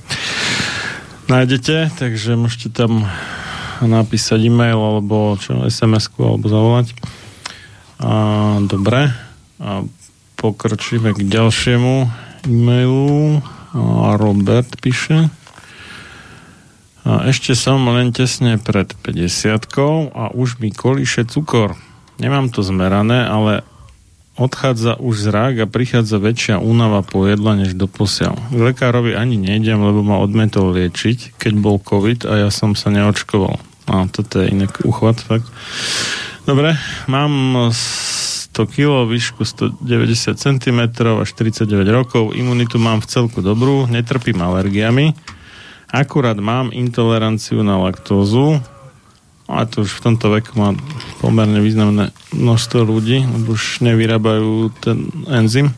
nájdete, 1.29 1.93
takže 2.01 2.33
môžete 2.33 2.73
tam 2.73 3.05
napísať 3.79 4.49
e-mail 4.49 4.75
alebo 4.75 5.37
čo, 5.37 5.69
SMS-ku 5.69 6.25
alebo 6.25 6.49
zavolať. 6.49 6.97
A, 8.01 8.57
dobre. 8.65 9.13
A 9.61 9.85
pokročíme 10.35 11.15
k 11.15 11.23
ďalšiemu 11.23 12.09
e-mailu. 12.49 13.39
A 13.77 14.17
Robert 14.17 14.67
píše. 14.81 15.29
A 17.07 17.27
ešte 17.31 17.55
som 17.55 17.79
len 17.91 18.11
tesne 18.11 18.59
pred 18.59 18.91
50 19.05 19.59
a 20.11 20.23
už 20.35 20.59
mi 20.59 20.69
kolíše 20.73 21.23
cukor. 21.25 21.79
Nemám 22.19 22.51
to 22.51 22.59
zmerané, 22.59 23.23
ale 23.23 23.63
odchádza 24.39 24.95
už 24.99 25.31
zrák 25.31 25.55
a 25.63 25.71
prichádza 25.71 26.15
väčšia 26.15 26.63
únava 26.63 27.03
po 27.03 27.27
jedla 27.27 27.59
než 27.59 27.75
do 27.75 27.91
posiaľ. 27.91 28.39
K 28.51 28.59
lekárovi 28.71 29.15
ani 29.15 29.35
nejdem, 29.35 29.83
lebo 29.83 29.99
ma 29.99 30.19
odmetol 30.23 30.71
liečiť, 30.75 31.35
keď 31.35 31.53
bol 31.59 31.79
COVID 31.79 32.23
a 32.27 32.47
ja 32.47 32.49
som 32.51 32.75
sa 32.75 32.87
neočkoval. 32.91 33.59
A 33.91 34.07
toto 34.07 34.39
je 34.39 34.51
inak 34.51 34.79
uchvat, 34.87 35.19
fakt. 35.19 35.47
Dobre, 36.47 36.79
mám 37.11 37.67
100 37.71 38.55
kg, 38.75 39.05
výšku 39.07 39.43
190 39.43 40.39
cm 40.39 40.79
až 41.19 41.29
49 41.35 41.83
rokov, 41.91 42.31
imunitu 42.35 42.79
mám 42.79 43.03
v 43.03 43.09
celku 43.11 43.43
dobrú, 43.43 43.87
netrpím 43.91 44.39
alergiami, 44.39 45.15
akurát 45.89 46.37
mám 46.37 46.69
intoleranciu 46.73 47.65
na 47.65 47.77
laktózu, 47.77 48.61
a 49.49 49.65
to 49.65 49.81
už 49.81 49.97
v 49.97 50.03
tomto 50.05 50.29
veku 50.29 50.53
má 50.61 50.77
pomerne 51.25 51.57
významné 51.57 52.13
množstvo 52.37 52.85
ľudí, 52.85 53.25
lebo 53.25 53.57
už 53.57 53.81
nevyrábajú 53.81 54.69
ten 54.77 55.09
enzym. 55.25 55.73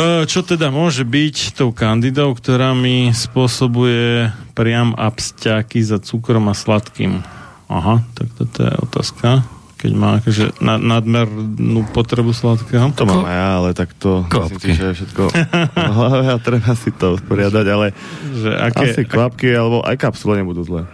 E, 0.00 0.24
Čo 0.24 0.40
teda 0.40 0.72
môže 0.72 1.04
byť 1.04 1.60
tou 1.60 1.76
kandidou, 1.76 2.32
ktorá 2.32 2.72
mi 2.72 3.12
spôsobuje 3.12 4.32
priam 4.56 4.96
absťaky 4.96 5.84
za 5.84 6.00
cukrom 6.00 6.48
a 6.48 6.56
sladkým? 6.56 7.20
Aha, 7.68 8.00
tak 8.16 8.32
toto 8.40 8.64
je 8.64 8.72
otázka. 8.80 9.44
Keď 9.82 9.92
má 9.92 10.22
akože 10.22 10.62
na, 10.62 10.78
nadmernú 10.78 11.82
potrebu 11.90 12.30
sladkého. 12.30 12.94
To 12.94 13.02
mám 13.02 13.26
aj 13.26 13.34
ja, 13.34 13.48
ale 13.58 13.68
tak 13.74 13.90
to 13.98 14.22
myslím 14.22 14.62
si, 14.62 14.78
že 14.78 14.84
je 14.86 14.94
všetko 14.94 15.22
v 15.66 15.92
hlave 15.92 16.26
a 16.30 16.38
treba 16.38 16.70
si 16.78 16.94
to 16.94 17.18
usporiadať, 17.18 17.66
ale 17.66 17.90
že 18.30 18.50
aké, 18.54 18.84
asi 18.88 19.02
kvapky 19.02 19.50
alebo 19.50 19.82
aj 19.82 19.98
kapsule 19.98 20.38
nebudú 20.38 20.62
zlé. 20.62 20.86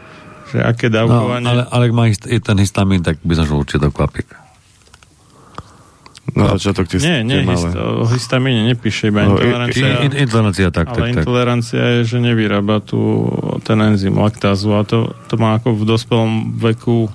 Že 0.48 0.65
aké 0.65 0.89
No, 0.89 0.94
dávkovanie... 0.97 1.44
ale, 1.44 1.62
ale 1.69 1.82
ak 1.85 1.93
má 1.93 2.09
hist- 2.09 2.24
je 2.24 2.40
ten 2.40 2.56
histamín, 2.56 3.05
tak 3.05 3.20
by 3.20 3.36
som 3.36 3.44
šel 3.44 3.60
určite 3.60 3.85
do 3.85 3.93
kvapík. 3.93 4.24
No 6.32 6.55
to 6.55 6.73
tie, 6.85 6.97
Nie, 7.01 7.19
nie, 7.24 7.40
hist- 7.43 7.73
o 7.73 8.05
histamíne 8.05 8.69
nepíše 8.69 9.09
iba 9.09 9.24
No, 9.24 9.36
intolerancia. 9.36 9.85
intolerancia, 10.12 10.66
tak, 10.69 10.86
ale 10.89 10.97
tak, 10.97 11.05
tak. 11.05 11.16
intolerancia 11.24 11.82
je, 11.98 12.01
že 12.06 12.16
nevyrába 12.20 12.81
tu 12.81 13.01
ten 13.65 13.77
enzym 13.81 14.12
laktázu 14.15 14.73
a 14.73 14.85
to, 14.85 15.12
to 15.28 15.35
má 15.36 15.56
ako 15.56 15.73
v 15.73 15.82
dospelom 15.85 16.32
veku 16.56 17.09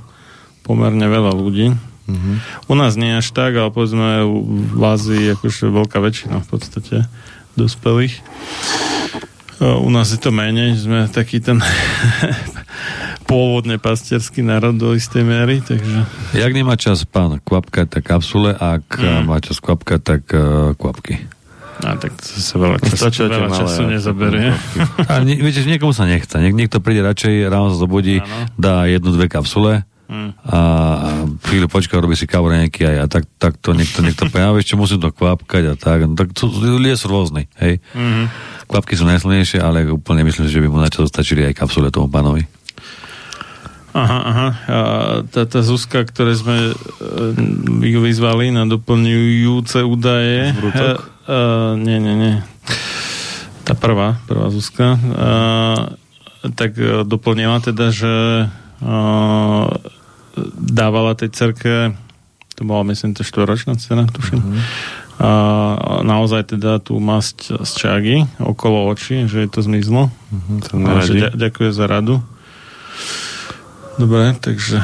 pomerne 0.63 1.05
veľa 1.05 1.31
ľudí. 1.35 1.75
Mhm. 2.07 2.31
U 2.67 2.73
nás 2.75 2.99
nie 2.99 3.15
až 3.15 3.31
tak, 3.31 3.55
ale 3.55 3.71
povedzme 3.71 4.27
v 4.75 4.83
Ázii 4.83 5.35
akože 5.39 5.71
veľká 5.71 6.03
väčšina 6.03 6.43
v 6.43 6.47
podstate 6.47 6.95
dospelých. 7.55 8.19
U 9.63 9.87
nás 9.87 10.11
je 10.11 10.19
to 10.19 10.33
menej, 10.33 10.75
sme 10.75 11.07
taký 11.07 11.39
ten 11.39 11.63
pôvodne 13.29 13.79
pastierský 13.79 14.43
národ 14.43 14.75
do 14.75 14.91
istej 14.91 15.23
miery, 15.23 15.63
takže 15.63 16.03
Jak 16.35 16.51
nemá 16.51 16.75
čas 16.75 17.07
pán 17.07 17.39
kvapkať, 17.39 17.87
tak 17.87 18.03
kapsule, 18.03 18.51
a 18.51 18.81
ak 18.81 18.99
mm. 18.99 19.23
má 19.23 19.39
čas 19.39 19.63
kvapkať, 19.63 19.99
tak 20.03 20.21
uh, 20.35 20.75
kvapky. 20.75 21.23
A 21.79 21.95
tak 21.95 22.11
to 22.19 22.23
sa 22.27 22.59
veľa 22.59 22.77
Stačia 22.83 23.31
tie 23.31 23.39
veľa 23.39 23.49
malé, 23.49 23.59
času 23.63 23.81
nezaberie. 23.87 24.49
A 25.07 25.23
nie, 25.23 25.39
viete, 25.39 25.63
že 25.63 25.71
niekomu 25.71 25.95
sa 25.95 26.03
nechce. 26.03 26.35
Niek- 26.43 26.55
niekto 26.55 26.83
príde 26.83 26.99
radšej, 26.99 27.47
ráno 27.47 27.71
sa 27.71 27.79
zobudí, 27.79 28.19
dá 28.59 28.83
jednu, 28.87 29.15
dve 29.15 29.31
kapsule 29.31 29.87
Hmm. 30.13 30.29
a, 30.45 30.59
chvíľu 31.41 31.73
počká, 31.73 31.97
robí 31.97 32.13
si 32.13 32.29
kávu 32.29 32.53
nejaký 32.53 32.85
aj 32.85 32.97
a 33.01 33.05
tak, 33.09 33.25
tak 33.41 33.57
to 33.57 33.73
niekto, 33.73 34.05
niekto 34.05 34.29
povie, 34.29 34.45
a 34.45 34.53
vieš 34.53 34.69
čo, 34.69 34.77
musím 34.77 35.01
to 35.01 35.09
kvapkať 35.09 35.73
a 35.73 35.75
tak. 35.75 36.05
No, 36.05 36.13
tak 36.13 36.37
to, 36.37 36.45
ľudia 36.53 36.93
sú 36.93 37.09
rôzni, 37.09 37.49
hej. 37.57 37.81
Mhm. 37.97 38.29
Kvapky 38.69 38.93
sú 38.93 39.09
najsilnejšie, 39.09 39.57
ale 39.57 39.89
úplne 39.89 40.21
myslím, 40.21 40.45
že 40.45 40.61
by 40.61 40.67
mu 40.69 40.77
na 40.77 40.93
čo 40.93 41.09
stačili 41.09 41.49
aj 41.49 41.57
kapsule 41.57 41.89
tomu 41.89 42.13
pánovi. 42.13 42.45
Aha, 43.93 44.19
aha. 44.25 44.47
A 44.65 44.77
tá, 45.29 45.45
tá 45.45 45.61
Zuzka, 45.61 46.01
ktoré 46.01 46.33
sme 46.33 46.73
e, 46.73 46.73
ju 47.85 47.99
vyzvali 48.01 48.49
na 48.49 48.65
doplňujúce 48.65 49.85
údaje. 49.85 50.49
Zvrútok? 50.57 50.97
E, 50.97 51.29
e, 51.29 51.37
nie, 51.77 51.97
nie, 52.01 52.15
nie. 52.17 52.35
Tá 53.61 53.77
prvá, 53.77 54.17
prvá 54.25 54.49
Zuzka. 54.49 54.97
E, 54.97 56.49
tak 56.57 56.73
e, 56.73 57.05
doplnila 57.05 57.61
teda, 57.61 57.93
že 57.93 58.13
e, 58.81 58.93
dávala 60.57 61.13
tej 61.13 61.29
cerke 61.29 61.93
to 62.53 62.61
bola 62.69 62.85
myslím 62.85 63.17
to 63.17 63.25
štvoročná 63.25 63.73
cena, 63.81 64.05
tuším. 64.05 64.39
Mhm. 64.39 64.61
A 65.21 65.29
naozaj 66.01 66.57
teda 66.57 66.81
tú 66.81 66.97
masť 66.97 67.61
z 67.61 67.71
čagy 67.77 68.15
okolo 68.41 68.89
očí, 68.89 69.29
že 69.29 69.45
je 69.45 69.49
to 69.49 69.61
zmizlo. 69.61 70.09
Mhm, 70.33 70.53
to 70.65 70.71
ďa- 71.13 71.35
ďakujem 71.37 71.73
za 71.73 71.85
radu. 71.85 72.17
Dobre, 73.93 74.33
takže 74.41 74.81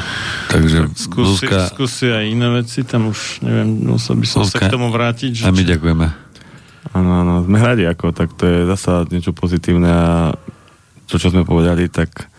Takže 0.54 0.94
skúsi, 0.94 1.46
Zuzka, 1.46 1.66
skúsi 1.66 2.06
aj 2.14 2.30
iné 2.30 2.46
veci, 2.62 2.86
tam 2.86 3.10
už 3.10 3.42
neviem, 3.42 3.90
musel 3.90 4.14
by 4.18 4.26
som 4.26 4.46
sa 4.46 4.54
Zuzka, 4.54 4.70
k 4.70 4.74
tomu 4.74 4.86
vrátiť. 4.94 5.42
Že 5.42 5.44
a 5.46 5.50
my 5.50 5.62
ďakujeme. 5.66 6.06
Áno, 6.94 7.10
áno, 7.22 7.32
sme 7.42 7.58
radi 7.58 7.86
ako, 7.90 8.14
tak 8.14 8.34
to 8.38 8.46
je 8.46 8.58
zasa 8.70 9.06
niečo 9.10 9.34
pozitívne 9.34 9.90
a 9.90 10.10
to, 11.10 11.18
čo 11.18 11.34
sme 11.34 11.42
povedali, 11.42 11.90
tak 11.90 12.30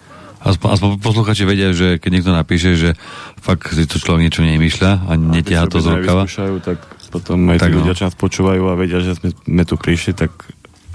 Aspoň, 0.41 0.67
aspoň 0.73 0.89
posluchači 1.05 1.45
vedia, 1.45 1.69
že 1.69 2.01
keď 2.01 2.09
niekto 2.09 2.31
napíše, 2.33 2.73
že 2.73 2.97
fakt 3.37 3.69
si 3.77 3.85
to 3.85 4.01
človek 4.01 4.25
niečo 4.25 4.41
nemýšľa 4.41 4.91
a 5.05 5.11
netiaha 5.13 5.69
to 5.69 5.77
z 5.77 5.87
rukava. 6.01 6.25
Tak 6.65 6.77
potom 7.13 7.45
aj 7.53 7.61
tí 7.61 7.63
Tak 7.69 7.71
no. 7.73 7.77
ľudia, 7.85 7.93
čo 7.93 8.05
nás 8.09 8.17
počúvajú 8.17 8.63
a 8.65 8.73
vedia, 8.73 9.05
že 9.05 9.13
sme, 9.21 9.29
sme 9.37 9.63
tu 9.69 9.77
prišli, 9.77 10.17
tak 10.17 10.33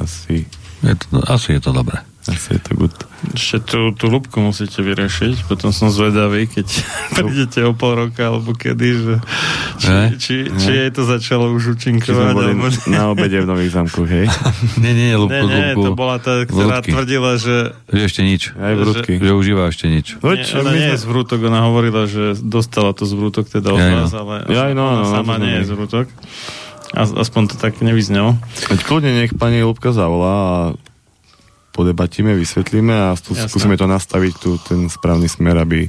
asi, 0.03 0.51
Je 0.83 0.95
to, 0.99 1.23
asi 1.31 1.55
je 1.57 1.61
to 1.63 1.71
dobré. 1.71 2.03
Asi 2.29 2.55
je 2.55 2.61
to 2.61 2.73
good. 2.75 2.95
Ešte 3.33 3.59
tú, 3.65 3.91
tú 3.91 4.07
lúbku 4.07 4.39
musíte 4.39 4.79
vyriešiť, 4.79 5.47
potom 5.47 5.71
som 5.71 5.89
zvedavý, 5.89 6.47
keď 6.47 6.67
prídete 7.17 7.63
o 7.63 7.73
pol 7.73 8.07
roka, 8.07 8.29
alebo 8.29 8.53
kedy, 8.53 8.89
že 8.93 9.15
či, 9.77 9.87
Ne? 9.87 10.05
či, 10.17 10.35
či 10.51 10.71
jej 10.73 10.91
to 10.91 11.03
začalo 11.03 11.51
už 11.53 11.75
účinkovať. 11.75 12.33
alebo 12.33 12.67
na 12.87 13.03
obede 13.09 13.39
v 13.39 13.47
Nových 13.47 13.73
zámkoch, 13.73 14.07
hej? 14.07 14.27
nie, 14.83 14.93
nie, 14.93 15.11
Nie, 15.11 15.17
lúbku, 15.17 15.45
nie, 15.47 15.67
lúbku. 15.73 15.83
to 15.83 15.91
bola 15.93 16.17
tá, 16.17 16.43
ktorá 16.43 16.81
Vrútky. 16.81 16.91
tvrdila, 16.93 17.31
že 17.37 17.57
Že 17.89 18.03
ešte 18.03 18.21
nič. 18.23 18.43
Aj 18.55 18.75
vrútky. 18.75 19.13
Že 19.19 19.33
užíva 19.33 19.63
ešte 19.69 19.87
nič. 19.87 20.07
nie, 20.19 20.43
ona 20.55 20.71
nie 20.73 20.89
je 20.93 20.99
z 20.99 21.05
vrútok, 21.05 21.39
ona 21.43 21.67
hovorila, 21.67 22.05
že 22.07 22.37
dostala 22.37 22.91
to 22.93 23.05
z 23.05 23.13
vrútok 23.15 23.47
teda 23.47 23.69
od 23.71 23.81
no. 23.81 23.95
vás, 24.05 24.13
ale 24.13 24.35
Jaj, 24.47 24.73
no, 24.73 24.83
ona 24.87 25.03
no, 25.03 25.11
sama 25.11 25.35
no, 25.37 25.41
to 25.41 25.45
nie 25.45 25.55
je 25.57 25.63
sme 25.63 25.67
z 25.67 25.73
vrútok. 25.75 26.07
As, 26.95 27.11
aspoň 27.11 27.43
to 27.51 27.57
tak 27.59 27.83
nevyznelo. 27.83 28.39
Veď 28.71 28.81
kľudne 28.87 29.11
nech 29.13 29.35
pani 29.35 29.61
Lubka 29.61 29.91
zavolá 29.91 30.33
a 30.33 30.57
podebatíme, 31.77 32.33
vysvetlíme 32.33 32.97
a 32.97 33.13
tu 33.21 33.37
skúsime 33.37 33.77
to 33.77 33.85
nastaviť 33.85 34.33
tu 34.41 34.57
ten 34.57 34.89
správny 34.89 35.29
smer, 35.29 35.61
aby 35.61 35.85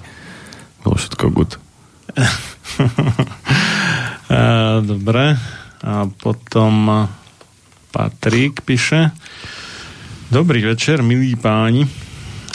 bolo 0.84 1.00
všetko 1.00 1.32
good. 1.32 1.56
A, 4.28 4.84
dobre. 4.92 5.40
A 5.88 6.10
potom 6.20 7.08
Patrik 7.96 8.68
píše 8.68 9.16
Dobrý 10.28 10.60
večer, 10.60 11.00
milí 11.00 11.40
páni. 11.40 11.88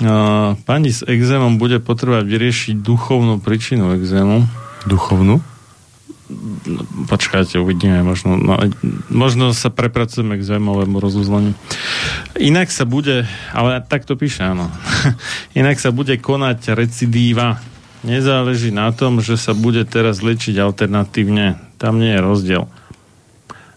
A, 0.04 0.52
pani 0.68 0.92
s 0.92 1.00
exémom 1.00 1.56
bude 1.56 1.80
potrebovať 1.80 2.28
vyriešiť 2.28 2.74
duchovnú 2.84 3.40
príčinu 3.40 3.96
exému. 3.96 4.44
Duchovnú? 4.84 5.40
Počkajte, 7.10 7.60
uvidíme, 7.60 8.00
možno, 8.06 8.38
no, 8.38 8.56
možno 9.12 9.52
sa 9.52 9.68
prepracujeme 9.68 10.38
k 10.40 10.46
zaujímavému 10.46 10.96
rozuzleniu. 11.02 11.52
Inak 12.38 12.72
sa 12.72 12.88
bude, 12.88 13.28
ale 13.52 13.82
tak 13.84 14.08
to 14.08 14.16
píše, 14.16 14.46
áno. 14.46 14.70
Inak 15.58 15.82
sa 15.82 15.90
bude 15.90 16.16
konať 16.16 16.72
recidíva. 16.78 17.60
Nezáleží 18.02 18.74
na 18.74 18.90
tom, 18.90 19.22
že 19.22 19.38
sa 19.38 19.54
bude 19.54 19.86
teraz 19.86 20.24
liečiť 20.24 20.58
alternatívne. 20.58 21.60
Tam 21.78 22.02
nie 22.02 22.14
je 22.14 22.20
rozdiel. 22.22 22.64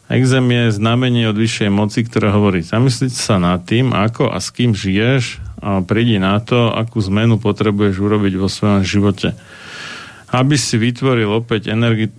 Exém 0.06 0.46
je 0.46 0.78
znamenie 0.78 1.26
od 1.26 1.38
vyššej 1.38 1.70
moci, 1.74 2.06
ktorá 2.06 2.30
hovorí, 2.30 2.62
zamyslieť 2.62 3.14
sa 3.14 3.42
nad 3.42 3.66
tým, 3.66 3.90
ako 3.90 4.30
a 4.30 4.38
s 4.38 4.54
kým 4.54 4.78
žiješ 4.78 5.42
a 5.66 5.82
prídi 5.82 6.22
na 6.22 6.38
to, 6.38 6.70
akú 6.70 7.02
zmenu 7.10 7.42
potrebuješ 7.42 7.98
urobiť 7.98 8.34
vo 8.38 8.46
svojom 8.46 8.86
živote. 8.86 9.34
Aby 10.30 10.62
si 10.62 10.78
vytvoril 10.78 11.26
opäť 11.26 11.74
energi- 11.74 12.14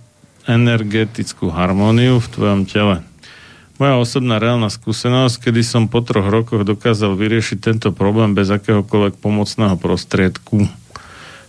energetickú 0.47 1.51
harmóniu 1.51 2.23
v 2.23 2.31
tvojom 2.31 2.61
tele. 2.65 3.03
Moja 3.77 4.01
osobná 4.01 4.41
reálna 4.41 4.73
skúsenosť, 4.73 5.51
kedy 5.51 5.61
som 5.61 5.85
po 5.85 6.01
troch 6.01 6.25
rokoch 6.25 6.65
dokázal 6.65 7.13
vyriešiť 7.13 7.57
tento 7.61 7.89
problém 7.93 8.33
bez 8.33 8.49
akéhokoľvek 8.49 9.21
pomocného 9.21 9.77
prostriedku. 9.77 10.65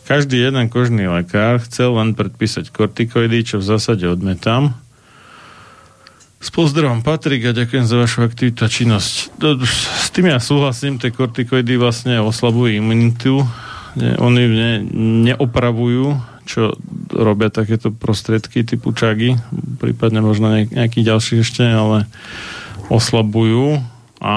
Každý 0.04 0.36
jeden 0.36 0.68
kožný 0.68 1.08
lekár 1.08 1.64
chcel 1.64 1.96
len 1.96 2.12
predpísať 2.12 2.68
kortikoidy, 2.68 3.48
čo 3.48 3.56
v 3.60 3.68
zásade 3.72 4.04
odmetám. 4.04 4.76
S 6.38 6.52
pozdravom 6.52 7.00
Patrik 7.00 7.48
a 7.48 7.56
ďakujem 7.56 7.88
za 7.88 7.96
vašu 7.96 8.28
aktivitu 8.28 8.60
a 8.62 8.68
činnosť. 8.70 9.40
S 9.80 10.08
tým 10.12 10.28
ja 10.30 10.38
súhlasím, 10.38 11.00
tie 11.00 11.10
kortikoidy 11.10 11.80
vlastne 11.80 12.20
oslabujú 12.20 12.76
imunitu, 12.76 13.42
oni 13.98 14.42
ne, 14.46 14.72
neopravujú, 15.32 16.14
čo 16.48 16.72
robia 17.12 17.52
takéto 17.52 17.92
prostriedky 17.92 18.64
typu 18.64 18.96
čagy, 18.96 19.36
prípadne 19.76 20.24
možno 20.24 20.48
ne, 20.48 20.64
nejaký 20.64 21.04
ďalší 21.04 21.44
ešte, 21.44 21.68
ale 21.68 22.08
oslabujú 22.88 23.84
a 24.18 24.34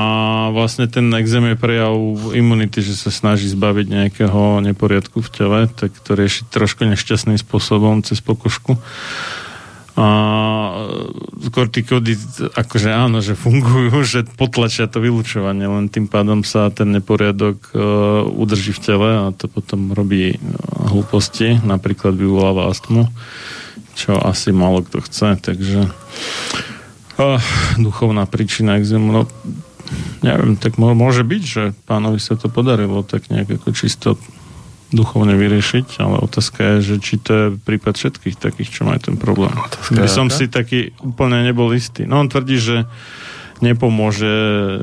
vlastne 0.53 0.85
ten 0.85 1.09
exém 1.17 1.41
je 1.41 1.57
prejav 1.57 1.97
imunity, 2.37 2.85
že 2.85 2.93
sa 2.93 3.09
snaží 3.09 3.49
zbaviť 3.49 3.87
nejakého 3.89 4.61
neporiadku 4.61 5.25
v 5.25 5.29
tele, 5.33 5.59
tak 5.71 5.89
to 6.05 6.13
rieši 6.13 6.45
trošku 6.53 6.85
nešťastným 6.85 7.39
spôsobom 7.41 8.05
cez 8.05 8.21
pokožku. 8.21 8.77
A 9.99 10.07
kortikody, 11.51 12.15
akože 12.55 12.89
áno, 12.89 13.19
že 13.19 13.35
fungujú, 13.35 14.01
že 14.07 14.23
potlačia 14.39 14.87
to 14.87 15.03
vylúčovanie, 15.03 15.67
len 15.67 15.91
tým 15.91 16.07
pádom 16.07 16.47
sa 16.47 16.71
ten 16.71 16.95
neporiadok 16.95 17.57
uh, 17.75 17.81
udrží 18.25 18.71
v 18.71 18.83
tele 18.83 19.09
a 19.11 19.25
to 19.35 19.51
potom 19.51 19.91
robí 19.91 20.35
uh, 20.35 20.39
hlúposti, 20.89 21.59
napríklad 21.61 22.15
vyvoláva 22.15 22.71
astmu, 22.71 23.11
čo 23.99 24.15
asi 24.15 24.55
málo 24.55 24.87
kto 24.87 25.03
chce, 25.03 25.35
takže 25.43 25.91
uh, 27.19 27.41
duchovná 27.75 28.23
príčina 28.29 28.79
exému, 28.79 29.11
no 29.11 29.21
neviem, 30.23 30.55
tak 30.55 30.79
môže 30.79 31.27
byť, 31.27 31.43
že 31.43 31.63
pánovi 31.83 32.21
sa 32.21 32.39
to 32.39 32.47
podarilo 32.47 33.03
tak 33.03 33.27
nejak 33.27 33.59
ako 33.59 33.69
čisto 33.75 34.15
duchovne 34.91 35.33
vyriešiť, 35.39 36.03
ale 36.03 36.19
otázka 36.19 36.77
je, 36.77 36.77
že 36.83 36.95
či 36.99 37.15
to 37.17 37.31
je 37.31 37.45
prípad 37.55 37.95
všetkých 37.95 38.35
takých, 38.35 38.69
čo 38.69 38.81
majú 38.83 38.99
ten 38.99 39.15
problém. 39.15 39.55
By 39.95 40.05
je 40.05 40.11
som 40.11 40.27
si 40.27 40.51
taký 40.51 40.91
úplne 40.99 41.47
nebol 41.47 41.71
istý. 41.71 42.03
No 42.03 42.19
on 42.19 42.27
tvrdí, 42.27 42.59
že 42.59 42.83
nepomôže 43.63 44.33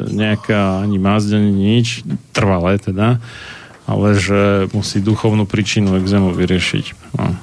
nejaká 0.08 0.80
ani 0.86 0.96
mazť, 0.96 1.30
ani 1.36 1.52
nič, 1.52 2.06
trvalé 2.32 2.80
teda, 2.80 3.20
ale 3.84 4.08
že 4.16 4.70
musí 4.72 5.04
duchovnú 5.04 5.44
príčinu 5.44 5.98
exému 6.00 6.32
vyriešiť. 6.32 6.86
No, 7.18 7.36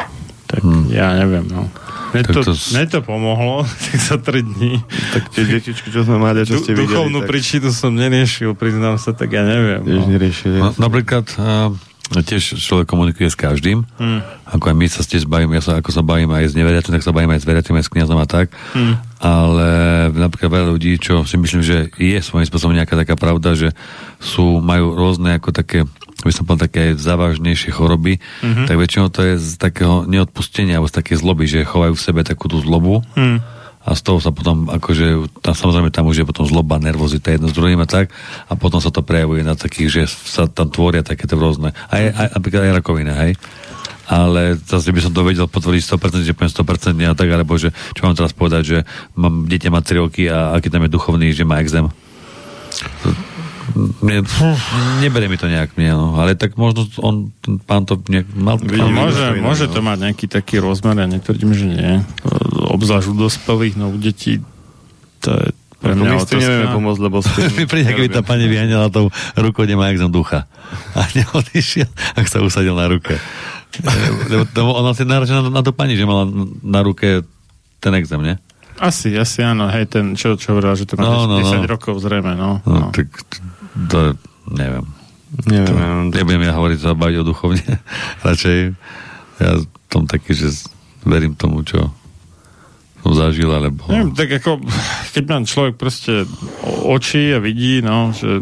tak 0.50 0.62
hmm. 0.64 0.90
ja 0.90 1.14
neviem, 1.22 1.46
no. 1.46 1.70
Mne 2.16 2.24
Tak 2.24 2.32
to, 2.32 2.42
to 2.48 2.54
mne 2.72 2.86
to 2.88 3.00
pomohlo 3.04 3.68
tak 3.68 4.00
za 4.00 4.16
3 4.16 4.40
dní. 4.56 4.80
Tak 5.12 5.36
tie 5.36 5.44
detičky, 5.44 5.92
čo 5.92 6.08
sme 6.08 6.16
mali, 6.16 6.48
čo 6.48 6.56
Du, 6.56 6.64
ste 6.64 6.72
videli, 6.72 6.88
duchovnú 6.88 7.20
tak 7.26 7.28
príčinu 7.28 7.70
som 7.76 7.92
neriešil, 7.92 8.56
priznám 8.56 8.96
sa, 8.96 9.12
tak 9.12 9.36
ja 9.36 9.44
neviem. 9.44 9.84
tiež 9.84 10.06
No. 10.08 10.12
neriešili. 10.16 10.58
No, 10.64 10.72
napríklad 10.80 11.28
uh, 11.36 11.76
tiež 12.08 12.56
človek 12.56 12.86
komunikuje 12.86 13.26
s 13.26 13.34
každým, 13.34 13.82
Hmm. 13.98 14.22
ako 14.46 14.70
aj 14.70 14.76
my 14.76 14.86
sa 14.86 15.02
tiež 15.02 15.26
bavíme, 15.26 15.54
ja 15.54 15.64
sa, 15.64 15.74
ako 15.78 15.90
sa 15.90 16.02
bavím 16.02 16.30
aj 16.30 16.52
s 16.52 16.54
neveriacimi, 16.54 16.94
tak 16.94 17.04
sa 17.04 17.12
bavím 17.12 17.32
aj 17.32 17.42
s 17.42 17.48
veriacimi, 17.48 17.78
aj 17.78 17.86
s 17.86 17.92
kniazom 17.92 18.20
a 18.20 18.26
tak, 18.26 18.54
Hmm. 18.72 19.02
ale 19.18 19.68
napríklad 20.12 20.50
veľa 20.52 20.68
ľudí, 20.70 20.98
čo 20.98 21.24
si 21.24 21.36
myslím, 21.36 21.62
že 21.62 21.90
je 21.92 22.18
svojím 22.20 22.46
spôsobom 22.46 22.74
nejaká 22.74 22.94
taká 22.96 23.16
pravda, 23.16 23.56
že 23.56 23.70
sú, 24.18 24.60
majú 24.60 24.94
rôzne 24.94 25.34
ako 25.34 25.50
také 25.52 25.84
by 26.16 26.32
som 26.32 26.48
povedal, 26.48 26.66
také 26.66 26.84
závažnejšie 26.96 27.70
choroby, 27.70 28.18
Mhm. 28.42 28.66
tak 28.66 28.76
väčšinou 28.76 29.08
to 29.10 29.22
je 29.22 29.34
z 29.36 29.50
takého 29.58 30.08
neodpustenia 30.08 30.80
alebo 30.80 30.90
z 30.90 30.98
takej 30.98 31.22
zloby, 31.22 31.46
že 31.46 31.68
chovajú 31.68 31.94
v 31.94 32.02
sebe 32.02 32.22
takú 32.24 32.48
tú 32.48 32.58
zlobu 32.58 33.06
Hmm. 33.14 33.46
A 33.86 33.94
z 33.94 34.02
toho 34.02 34.18
sa 34.18 34.34
potom, 34.34 34.66
akože, 34.66 35.30
tam, 35.46 35.54
samozrejme 35.54 35.94
tam 35.94 36.10
už 36.10 36.26
je 36.26 36.26
potom 36.26 36.50
zloba, 36.50 36.82
nervozita 36.82 37.30
jedno 37.30 37.54
s 37.54 37.56
druhým 37.56 37.78
a 37.78 37.88
tak, 37.88 38.10
a 38.50 38.54
potom 38.58 38.82
sa 38.82 38.90
to 38.90 39.06
prejavuje 39.06 39.46
na 39.46 39.54
takých, 39.54 39.90
že 39.90 40.02
sa 40.10 40.50
tam 40.50 40.74
tvoria 40.74 41.06
takéto 41.06 41.38
rôzne, 41.38 41.78
aj, 41.94 42.04
aj, 42.10 42.28
napríklad 42.34 42.62
aj 42.66 42.76
rakovina, 42.82 43.14
hej? 43.30 43.38
ale 44.06 44.58
zase 44.62 44.94
by 44.94 45.02
som 45.02 45.14
to 45.14 45.26
vedel 45.26 45.50
potvrdiť 45.50 45.82
100%, 45.82 46.26
že 46.26 46.38
poviem 46.38 46.54
100% 46.54 47.10
a 47.10 47.18
tak, 47.18 47.30
alebo 47.30 47.58
že 47.58 47.74
čo 47.98 48.06
mám 48.06 48.14
teraz 48.18 48.34
povedať, 48.34 48.62
že 48.66 48.78
mám 49.18 49.50
dieťa 49.50 49.70
má 49.74 49.82
3 49.82 50.02
roky 50.02 50.30
a 50.30 50.54
aký 50.54 50.70
tam 50.70 50.86
je 50.86 50.94
duchovný, 50.94 51.34
že 51.34 51.42
má 51.42 51.58
exém. 51.58 51.90
Mne, 53.74 54.22
neberie 55.02 55.26
mi 55.26 55.42
to 55.42 55.50
nejak 55.50 55.74
mne, 55.74 55.98
no. 55.98 56.08
ale 56.22 56.38
tak 56.38 56.54
možno 56.54 56.86
on, 57.02 57.34
ten 57.42 57.58
pán 57.58 57.90
to 57.90 57.98
nejak 58.06 58.30
mal... 58.38 58.62
Vidím, 58.62 58.94
môže, 58.94 59.26
môže 59.42 59.66
to 59.66 59.82
mať 59.82 60.12
nejaký 60.12 60.26
taký 60.30 60.62
rozmer, 60.62 61.02
ja 61.02 61.10
netvrdím, 61.10 61.52
že 61.58 61.66
nie. 61.66 61.92
Obzvlášť 62.70 63.10
u 63.10 63.16
dospelých, 63.18 63.74
no 63.80 63.90
u 63.90 63.98
detí 63.98 64.44
to 65.26 65.34
je 65.34 65.50
pre 65.86 65.94
mňa 65.94 66.18
my 66.18 66.26
tým 66.26 66.42
nevieme 66.42 66.68
pomôcť, 66.74 67.02
lebo 67.04 67.18
s 67.22 67.30
tým... 67.30 67.46
Mi 67.62 67.66
príde, 67.70 67.94
keby 67.94 68.10
tá 68.10 68.26
pani 68.26 68.50
vyhanila 68.50 68.90
tou 68.90 69.14
rukou, 69.38 69.70
nemá 69.70 69.94
exém 69.94 70.10
ducha. 70.10 70.50
A 70.98 71.06
neodišiel, 71.14 71.86
ak 72.18 72.26
sa 72.26 72.42
usadil 72.42 72.74
na 72.74 72.90
ruke. 72.90 73.14
Lebo 74.32 74.50
to, 74.50 74.66
ona 74.66 74.98
si 74.98 75.06
náražila 75.06 75.46
na, 75.46 75.60
na 75.60 75.62
to 75.62 75.76
pani, 75.76 75.94
že 75.94 76.08
mala 76.08 76.26
na 76.64 76.80
ruke 76.82 77.22
ten 77.84 77.94
exém, 78.02 78.18
nie? 78.18 78.36
Asi, 78.80 79.16
asi 79.16 79.40
áno, 79.40 79.72
hej, 79.72 79.88
ten, 79.88 80.20
čo, 80.20 80.36
čo 80.36 80.52
hovorila, 80.52 80.76
že 80.76 80.84
to 80.84 81.00
má 81.00 81.08
No, 81.08 81.32
no, 81.32 81.40
10 81.40 81.64
no. 81.64 81.70
rokov 81.70 81.96
zrejme, 82.04 82.36
no. 82.36 82.60
No, 82.68 82.88
no. 82.88 82.90
tak 82.92 83.08
to 83.88 84.20
neviem. 84.52 84.86
Neviem, 85.48 86.12
to, 86.12 86.16
nebudem 86.16 86.44
ja 86.48 86.54
hovoriť 86.56 86.80
sa 86.80 86.96
baviť 86.96 87.18
o 87.20 87.28
duchovne. 87.28 87.66
Radšej 88.28 88.60
ja 89.40 89.52
tom 89.92 90.08
taký, 90.08 90.36
že 90.36 90.52
verím 91.08 91.36
tomu, 91.36 91.64
čo 91.64 91.92
som 93.06 93.14
zažil, 93.14 93.54
alebo... 93.54 93.86
Neviem, 93.86 94.18
tak 94.18 94.42
ako, 94.42 94.66
keď 95.14 95.24
má 95.30 95.38
človek 95.46 95.76
proste 95.78 96.26
o- 96.66 96.98
oči 96.98 97.38
a 97.38 97.40
vidí, 97.40 97.86
no, 97.86 98.10
že 98.10 98.42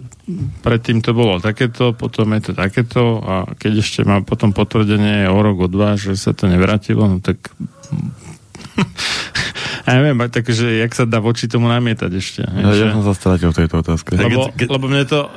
predtým 0.63 1.03
to 1.03 1.11
bolo 1.11 1.43
takéto, 1.43 1.91
potom 1.91 2.31
je 2.39 2.41
to 2.47 2.51
takéto 2.55 3.19
a 3.19 3.43
keď 3.59 3.83
ešte 3.83 4.01
má 4.07 4.23
potom 4.23 4.55
potvrdenie 4.55 5.27
o 5.27 5.37
rok, 5.43 5.67
o 5.67 5.69
dva, 5.69 5.99
že 5.99 6.15
sa 6.15 6.31
to 6.31 6.47
nevrátilo, 6.47 7.03
no 7.05 7.19
tak 7.19 7.43
ja 9.83 9.91
neviem, 9.99 10.17
aj 10.23 10.29
tak, 10.31 10.45
že 10.47 10.79
jak 10.79 10.91
sa 10.95 11.03
dá 11.03 11.19
voči 11.19 11.51
tomu 11.51 11.67
namietať 11.67 12.11
ešte. 12.15 12.41
Ja, 12.47 12.71
ja 12.71 12.95
som 12.95 13.03
sa 13.03 13.13
strátil 13.15 13.51
v 13.51 13.57
tejto 13.63 13.83
otázke. 13.83 14.15
Lebo, 14.15 14.47
lebo 14.55 14.85
mne 14.87 15.03
to... 15.03 15.27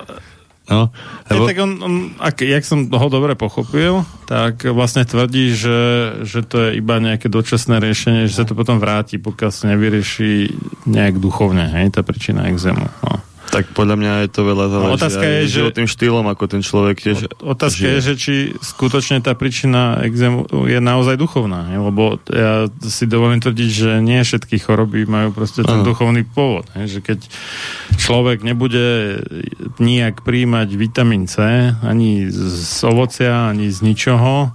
No, 0.67 0.91
lebo... 1.31 1.47
tak 1.47 1.63
on, 1.63 1.79
on 1.79 1.95
ak, 2.19 2.43
jak 2.43 2.67
som 2.67 2.91
ho 2.91 3.07
dobre 3.07 3.39
pochopil, 3.39 4.03
tak 4.27 4.67
vlastne 4.67 5.07
tvrdí, 5.07 5.55
že, 5.55 5.79
že 6.27 6.43
to 6.43 6.59
je 6.59 6.83
iba 6.83 6.99
nejaké 6.99 7.31
dočasné 7.31 7.79
riešenie, 7.79 8.27
že 8.27 8.43
sa 8.43 8.43
to 8.43 8.59
potom 8.59 8.83
vráti, 8.83 9.15
pokiaľ 9.23 9.51
sa 9.55 9.71
nevyrieši 9.71 10.51
nejak 10.91 11.23
duchovne, 11.23 11.71
hej, 11.71 11.95
tá 11.95 12.03
príčina 12.03 12.51
exému. 12.51 12.83
No. 12.83 13.16
Tak 13.57 13.73
podľa 13.73 13.97
mňa 13.97 14.13
je 14.21 14.31
to 14.31 14.41
veľa 14.43 14.67
záleží 14.69 14.85
No, 14.87 14.99
otázka 14.99 15.25
je, 15.25 15.41
že- 15.41 15.55
životným 15.57 15.89
štýlom, 15.89 16.27
ako 16.27 16.45
ten 16.47 16.61
človek 16.61 16.97
tiež 16.99 17.19
Otázka 17.39 17.81
žije. 17.81 17.89
je, 17.89 17.99
že 18.03 18.15
či 18.15 18.35
skutočne 18.55 19.17
tá 19.19 19.33
príčina 19.33 19.83
exému 20.03 20.45
je 20.63 20.77
naozaj 20.79 21.17
duchovná, 21.17 21.73
hej? 21.73 21.81
lebo 21.81 22.03
ja 22.29 22.69
si 22.83 23.05
dovolím 23.05 23.41
tvrdiť, 23.41 23.71
že 23.71 23.91
nie 23.99 24.21
všetky 24.21 24.59
choroby 24.59 25.07
majú 25.07 25.33
proste 25.33 25.63
ten 25.63 25.81
Áno. 25.81 25.89
duchovný 25.89 26.23
pôvod. 26.23 26.69
Hej? 26.75 26.87
Že 26.91 27.01
keď 27.03 27.19
človek 27.97 28.39
nebude 28.43 29.25
nijak 29.79 30.21
príjmať 30.21 30.69
vitamín 30.71 31.25
C, 31.25 31.41
ani 31.75 32.29
z 32.29 32.53
ovocia, 32.83 33.49
ani 33.49 33.67
z 33.67 33.81
ničoho, 33.81 34.53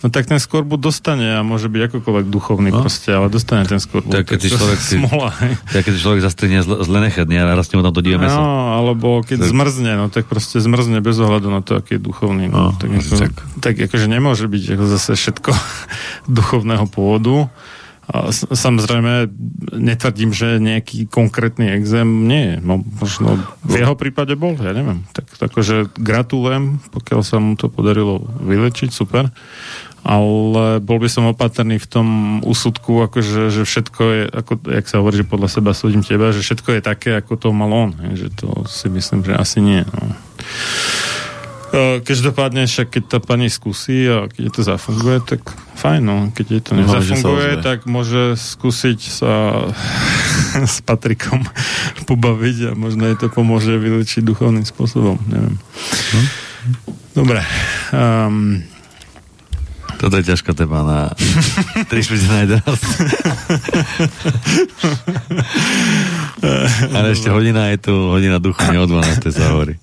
no 0.00 0.08
tak 0.08 0.24
ten 0.24 0.40
skorbu 0.40 0.76
dostane 0.76 1.36
a 1.36 1.44
môže 1.44 1.68
byť 1.68 1.92
akokoľvek 1.92 2.26
duchovný 2.26 2.72
no. 2.72 2.80
proste, 2.80 3.12
ale 3.12 3.28
dostane 3.28 3.64
ten 3.64 3.76
skorbu. 3.76 4.08
Tak 4.08 4.24
keď 4.26 4.38
si 4.40 4.48
človek 4.48 4.80
si, 4.80 4.96
smola, 4.96 5.30
tak 5.68 5.84
keď 5.84 5.92
si 5.92 6.00
človek 6.00 6.20
zastrihne 6.24 6.60
zle, 6.64 6.80
zle 6.80 6.98
nechedne 7.00 7.36
a 7.36 7.52
rastie 7.52 7.76
mu 7.76 7.84
tam 7.84 7.92
to 7.92 8.00
divé 8.00 8.16
meso. 8.16 8.36
No, 8.36 8.80
alebo 8.80 9.20
keď 9.20 9.44
Tak- 9.44 9.50
zmrzne, 9.52 9.92
no 9.96 10.06
tak 10.08 10.24
proste 10.24 10.56
zmrzne 10.58 10.98
bez 11.00 11.16
ohľadu 11.16 11.48
na 11.48 11.60
to, 11.60 11.76
aký 11.76 11.96
je 11.96 12.02
duchovný. 12.02 12.48
No, 12.48 12.70
No, 12.70 12.76
tak, 12.76 12.92
ako, 12.92 13.14
tak. 13.16 13.32
tak 13.60 13.74
akože 13.76 14.06
nemôže 14.06 14.44
byť 14.44 14.64
ako 14.76 14.84
zase 14.88 15.10
všetko 15.16 15.50
duchovného 16.40 16.84
pôvodu. 16.88 17.48
A 18.10 18.34
samozrejme, 18.34 19.30
netvrdím, 19.70 20.34
že 20.34 20.58
nejaký 20.58 21.06
konkrétny 21.06 21.70
exém 21.78 22.26
nie 22.26 22.42
je. 22.42 22.56
No, 22.58 22.82
možno 22.82 23.38
v 23.62 23.86
jeho 23.86 23.94
prípade 23.94 24.34
bol, 24.34 24.58
ja 24.58 24.74
neviem. 24.74 25.06
Tak, 25.14 25.30
tak 25.38 25.54
akože 25.54 25.94
gratulujem, 25.94 26.82
pokiaľ 26.90 27.20
sa 27.22 27.38
mu 27.38 27.54
to 27.54 27.70
podarilo 27.70 28.18
vylečiť, 28.42 28.90
super. 28.90 29.30
Ale 30.00 30.80
bol 30.80 30.96
by 30.96 31.06
som 31.06 31.28
opatrný 31.28 31.76
v 31.76 31.84
tom 31.84 32.08
úsudku, 32.40 33.04
akože, 33.04 33.52
že 33.52 33.62
všetko 33.62 34.02
je, 34.02 34.22
ako, 34.32 34.52
jak 34.72 34.86
sa 34.86 34.98
hovorí, 34.98 35.20
že 35.20 35.28
podľa 35.28 35.48
seba 35.50 35.70
súdim 35.70 36.00
teba, 36.00 36.32
že 36.32 36.40
všetko 36.40 36.68
je 36.74 36.80
také, 36.80 37.10
ako 37.14 37.32
to 37.36 37.48
mal 37.50 37.68
on. 37.68 37.92
Hej, 38.00 38.14
že 38.16 38.28
to 38.34 38.48
si 38.64 38.88
myslím, 38.88 39.20
že 39.22 39.36
asi 39.36 39.60
nie. 39.60 39.84
No. 39.84 40.04
E, 41.70 42.00
Každopádne 42.00 42.64
však, 42.64 42.88
keď 42.90 43.02
to 43.06 43.18
pani 43.20 43.46
skúsi 43.46 44.08
a 44.08 44.26
keď 44.26 44.44
to 44.50 44.60
zafunguje, 44.64 45.20
tak 45.22 45.44
fajn, 45.76 46.00
no. 46.00 46.16
Keď 46.32 46.46
jej 46.48 46.62
to 46.64 46.70
No, 46.74 46.82
nezafunguje, 46.82 47.50
ozve. 47.54 47.62
tak 47.62 47.78
môže 47.84 48.34
skúsiť 48.34 48.98
sa 49.04 49.32
s 50.74 50.80
Patrikom 50.80 51.44
pobaviť 52.08 52.72
a 52.72 52.74
možno 52.74 53.04
jej 53.04 53.20
to 53.20 53.28
pomôže 53.28 53.76
vylečiť 53.76 54.24
duchovným 54.24 54.64
spôsobom. 54.64 55.20
Neviem. 55.28 55.60
Dobre. 57.12 57.44
Um, 57.92 58.64
Toto 60.00 60.16
je 60.16 60.24
ťažká 60.24 60.56
téma 60.56 60.80
na 60.80 61.00
3 61.12 61.92
štvrte 61.92 62.24
na 62.24 62.38
11. 62.56 62.64
Ale 66.96 67.12
ešte 67.12 67.28
hodina 67.28 67.68
je 67.68 67.84
tu, 67.84 67.92
hodina 68.08 68.40
duchu, 68.40 68.64
nie 68.72 68.80
o 68.80 68.88
12. 68.88 69.20
sa 69.28 69.52
hovorí. 69.52 69.76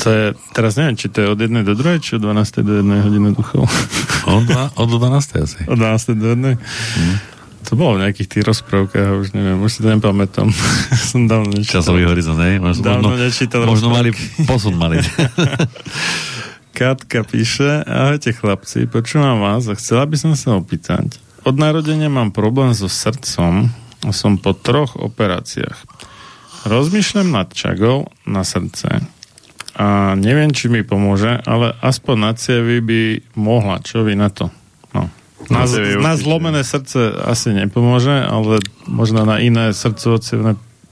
to 0.00 0.08
je, 0.08 0.24
teraz 0.56 0.80
neviem, 0.80 0.96
či 0.96 1.12
to 1.12 1.20
je 1.20 1.28
od 1.28 1.36
1 1.36 1.52
do 1.68 1.76
2, 1.76 2.00
či 2.00 2.16
od 2.16 2.24
12 2.24 2.64
do 2.64 2.72
1 2.80 3.06
hodiny 3.12 3.36
duchov. 3.36 3.68
Od, 4.24 4.42
dva, 4.48 4.72
od 4.72 4.88
12. 4.88 5.44
asi. 5.44 5.60
Od 5.68 5.76
12 5.76 6.16
do 6.16 6.26
1. 6.32 6.56
Hm. 6.56 7.16
To 7.66 7.74
bolo 7.74 7.98
v 7.98 8.06
nejakých 8.06 8.28
tých 8.30 8.44
rozprávkach, 8.46 9.26
už 9.26 9.34
neviem, 9.34 9.58
už 9.58 9.68
si 9.68 9.82
to 9.82 9.90
nepamätám. 9.90 10.48
Som 11.12 11.26
dávno 11.26 11.50
nečítal. 11.50 11.82
Časový 11.82 12.06
horizont, 12.06 12.38
hej? 12.40 12.62
Možno, 12.62 12.86
Dávno 12.86 13.18
nečítal 13.18 13.66
možno 13.66 13.90
mali 13.90 14.14
rozprávky. 14.14 14.46
posun 14.46 14.74
mali. 14.78 14.96
Katka 16.76 17.24
píše, 17.24 17.88
ahojte 17.88 18.36
chlapci, 18.36 18.84
počúvam 18.84 19.40
vás 19.40 19.64
a 19.64 19.72
chcela 19.80 20.04
by 20.04 20.12
som 20.20 20.36
sa 20.36 20.60
opýtať. 20.60 21.16
Od 21.48 21.56
narodenia 21.56 22.12
mám 22.12 22.36
problém 22.36 22.76
so 22.76 22.84
srdcom 22.84 23.72
a 24.04 24.10
som 24.12 24.36
po 24.36 24.52
troch 24.52 24.92
operáciách. 24.92 25.72
Rozmýšľam 26.68 27.32
nad 27.32 27.48
čagou 27.56 28.12
na 28.28 28.44
srdce 28.44 29.08
a 29.72 30.12
neviem, 30.20 30.52
či 30.52 30.68
mi 30.68 30.84
pomôže, 30.84 31.40
ale 31.48 31.72
aspoň 31.80 32.16
na 32.20 32.32
cievy 32.36 32.84
by 32.84 33.00
mohla. 33.40 33.80
Čo 33.80 34.04
vy 34.04 34.12
na 34.12 34.28
to? 34.28 34.52
No. 34.92 35.08
Na, 35.48 35.64
Na 35.64 36.12
na 36.12 36.12
zlomené 36.20 36.60
srdce 36.60 37.08
asi 37.24 37.56
nepomôže, 37.56 38.20
ale 38.20 38.60
možno 38.84 39.24
na 39.24 39.40
iné 39.40 39.72
srdcovo 39.72 40.20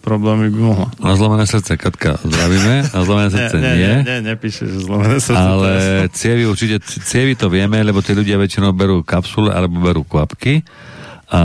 problémy 0.05 0.53
by 0.53 0.61
mohla. 0.61 0.89
Na 1.01 1.17
zlomené 1.17 1.49
srdce, 1.49 1.81
Katka, 1.81 2.21
zdravíme. 2.21 2.93
Na 2.93 3.01
zlomené 3.09 3.33
srdce 3.35 3.57
nie, 3.57 3.73
nie. 3.75 3.95
nie, 4.05 4.05
nie, 4.05 4.19
nepíše, 4.37 4.69
že 4.69 4.79
zlomené 4.85 5.17
srdce. 5.17 5.41
Ale 5.41 5.73
cievy 6.13 6.45
určite, 6.45 6.85
cievy 6.85 7.33
to 7.35 7.49
vieme, 7.49 7.81
lebo 7.81 8.05
tí 8.05 8.13
ľudia 8.13 8.37
väčšinou 8.37 8.77
berú 8.77 9.01
kapsule 9.01 9.49
alebo 9.49 9.81
berú 9.81 10.05
kvapky 10.05 10.61
a 11.33 11.41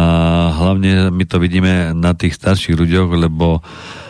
hlavne 0.60 1.08
my 1.10 1.24
to 1.24 1.40
vidíme 1.40 1.96
na 1.96 2.12
tých 2.12 2.36
starších 2.36 2.76
ľuďoch, 2.76 3.10
lebo 3.16 3.64
uh, 3.64 4.09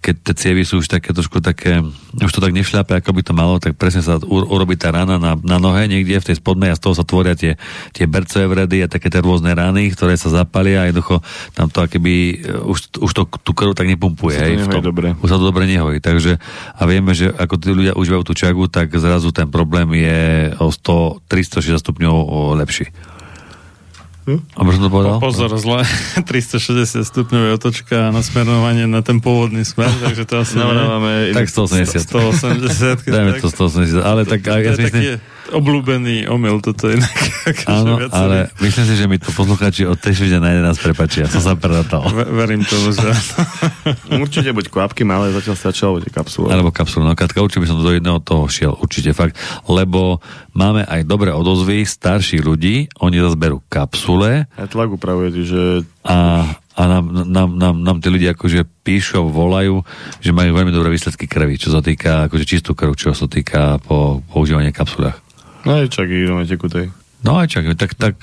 keď 0.00 0.14
tie 0.24 0.34
cievy 0.34 0.64
sú 0.64 0.80
už 0.80 0.88
také 0.88 1.12
trošku 1.12 1.44
také, 1.44 1.84
už 2.16 2.32
to 2.32 2.40
tak 2.40 2.56
nešľape, 2.56 2.96
ako 2.96 3.12
by 3.12 3.20
to 3.20 3.32
malo, 3.36 3.60
tak 3.60 3.76
presne 3.76 4.00
sa 4.00 4.16
urobí 4.16 4.80
tá 4.80 4.88
rana 4.88 5.20
na, 5.20 5.36
na 5.36 5.60
nohe 5.60 5.84
niekde 5.84 6.16
v 6.16 6.28
tej 6.32 6.40
spodnej 6.40 6.72
a 6.72 6.78
z 6.78 6.80
toho 6.80 6.96
sa 6.96 7.04
tvoria 7.04 7.36
tie, 7.36 7.60
tie 7.92 8.08
bercové 8.08 8.48
vredy 8.48 8.80
a 8.80 8.88
také 8.88 9.12
tie 9.12 9.20
rôzne 9.20 9.52
rany, 9.52 9.92
ktoré 9.92 10.16
sa 10.16 10.32
zapalia 10.32 10.84
a 10.84 10.88
jednoducho 10.88 11.20
tam 11.52 11.68
to 11.68 11.84
akéby, 11.84 12.40
uh, 12.48 12.64
už, 12.64 12.96
už 12.96 13.12
to, 13.12 13.22
tú 13.44 13.52
krv 13.52 13.76
tak 13.76 13.92
nepumpuje. 13.92 14.40
Hej, 14.40 14.64
v 14.64 14.72
tom. 14.72 14.80
dobre. 14.80 15.12
Už 15.20 15.28
sa 15.28 15.36
to 15.36 15.44
dobre 15.44 15.68
nehojí. 15.68 16.00
Takže, 16.00 16.40
a 16.72 16.82
vieme, 16.88 17.12
že 17.12 17.28
ako 17.28 17.54
tí 17.60 17.68
ľudia 17.76 17.92
užívajú 17.92 18.24
tú 18.24 18.32
čagu, 18.32 18.72
tak 18.72 18.88
zrazu 18.96 19.36
ten 19.36 19.52
problém 19.52 19.92
je 19.92 20.56
o 20.56 20.72
100, 20.72 21.28
360 21.28 21.76
stupňov 21.76 22.56
lepší. 22.56 23.11
Hm? 24.22 24.38
A 24.54 24.60
som 24.62 24.82
to 24.86 24.90
povedal? 24.90 25.18
Po, 25.18 25.34
pozor, 25.34 25.50
zle. 25.58 25.82
360 26.30 27.02
stupňové 27.02 27.58
otočka 27.58 28.06
a 28.06 28.14
nasmerovanie 28.14 28.86
na 28.86 29.02
ten 29.02 29.18
pôvodný 29.18 29.66
smer, 29.66 29.90
takže 30.06 30.22
to 30.30 30.46
asi 30.46 30.54
Navrávame 30.54 31.34
Tak 31.34 31.50
180. 31.50 32.06
180. 32.06 33.10
Dajme 33.10 33.32
to 33.42 33.50
180, 33.50 33.98
ale 33.98 34.22
tak 34.22 34.46
to, 34.46 34.54
ja 34.54 34.72
to 34.74 34.78
je 34.78 34.86
myslím, 34.86 35.02
obľúbený 35.50 36.30
omyl, 36.30 36.62
toto 36.62 36.86
je 36.86 37.02
akože 37.50 37.66
áno, 37.66 37.98
ale 38.14 38.52
myslím 38.62 38.84
si, 38.86 38.94
že 38.94 39.06
mi 39.10 39.18
to 39.18 39.34
poslucháči 39.34 39.82
od 39.88 39.98
tej 39.98 40.38
na 40.38 40.54
11 40.54 40.78
prepačia. 40.78 41.26
Som 41.26 41.42
sa 41.42 41.58
predatal. 41.58 42.06
Ve- 42.14 42.30
verím 42.30 42.62
tomu, 42.62 42.94
že... 42.94 43.10
Určite 44.22 44.54
buď 44.54 44.70
kvapky 44.70 45.02
malé, 45.02 45.34
zatiaľ 45.34 45.56
stačilo, 45.58 45.98
tie 45.98 46.12
kapsule. 46.14 46.54
Alebo 46.54 46.70
kapsulu. 46.70 47.02
No 47.02 47.18
Katka, 47.18 47.42
určite 47.42 47.66
by 47.66 47.68
som 47.68 47.82
do 47.82 47.90
jedného 47.90 48.22
toho 48.22 48.46
šiel. 48.46 48.78
Určite 48.78 49.10
fakt. 49.16 49.34
Lebo 49.66 50.22
máme 50.54 50.86
aj 50.86 51.02
dobré 51.08 51.34
odozvy 51.34 51.82
starších 51.82 52.42
ľudí. 52.44 52.86
Oni 53.02 53.18
zase 53.18 53.34
berú 53.34 53.58
kapsule 53.66 54.46
Aj 54.54 54.68
tlak 54.70 54.94
upravuje, 54.94 55.42
že 55.42 55.82
a, 56.02 56.42
a 56.74 56.82
nám, 56.90 57.30
nám, 57.30 57.50
nám, 57.54 57.74
nám 57.78 57.96
tí 58.02 58.10
ľudia 58.10 58.34
akože 58.34 58.66
píšu 58.82 59.22
a 59.22 59.26
volajú, 59.26 59.86
že 60.18 60.34
majú 60.34 60.50
veľmi 60.50 60.74
dobré 60.74 60.90
výsledky 60.90 61.30
krvi, 61.30 61.54
čo 61.54 61.70
sa 61.70 61.78
týka 61.78 62.26
akože 62.26 62.42
čistú 62.42 62.74
krv, 62.74 62.98
čo 62.98 63.14
sa 63.14 63.30
týka 63.30 63.78
po 63.86 64.18
používaní 64.34 64.74
kapsulách. 64.74 65.31
No 65.62 65.78
aj 65.78 65.90
čak 65.90 66.10
ideme 66.10 66.42
tekutej. 66.46 66.90
No 67.22 67.38
aj 67.38 67.46
čak, 67.54 67.64
tak, 67.78 67.94
tak 67.94 68.16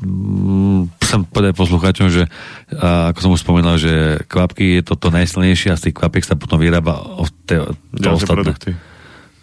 mm, 0.00 0.88
chcem 1.04 1.20
povedať 1.28 1.52
poslucháčom, 1.52 2.08
že 2.08 2.24
a, 2.72 3.12
ako 3.12 3.18
som 3.20 3.30
už 3.36 3.44
spomínal, 3.44 3.76
že 3.76 4.24
kvapky 4.24 4.80
je 4.80 4.82
to 4.88 4.94
to 4.96 5.08
najsilnejšie 5.12 5.72
a 5.72 5.78
z 5.78 5.90
tých 5.90 5.96
kvapiek 6.00 6.24
sa 6.24 6.38
potom 6.38 6.56
vyrába 6.56 6.96
o, 6.96 7.28
te, 7.44 7.60
to 7.60 7.76
Ďalšie 7.92 8.24
ostatné. 8.24 8.36
produkty. 8.36 8.70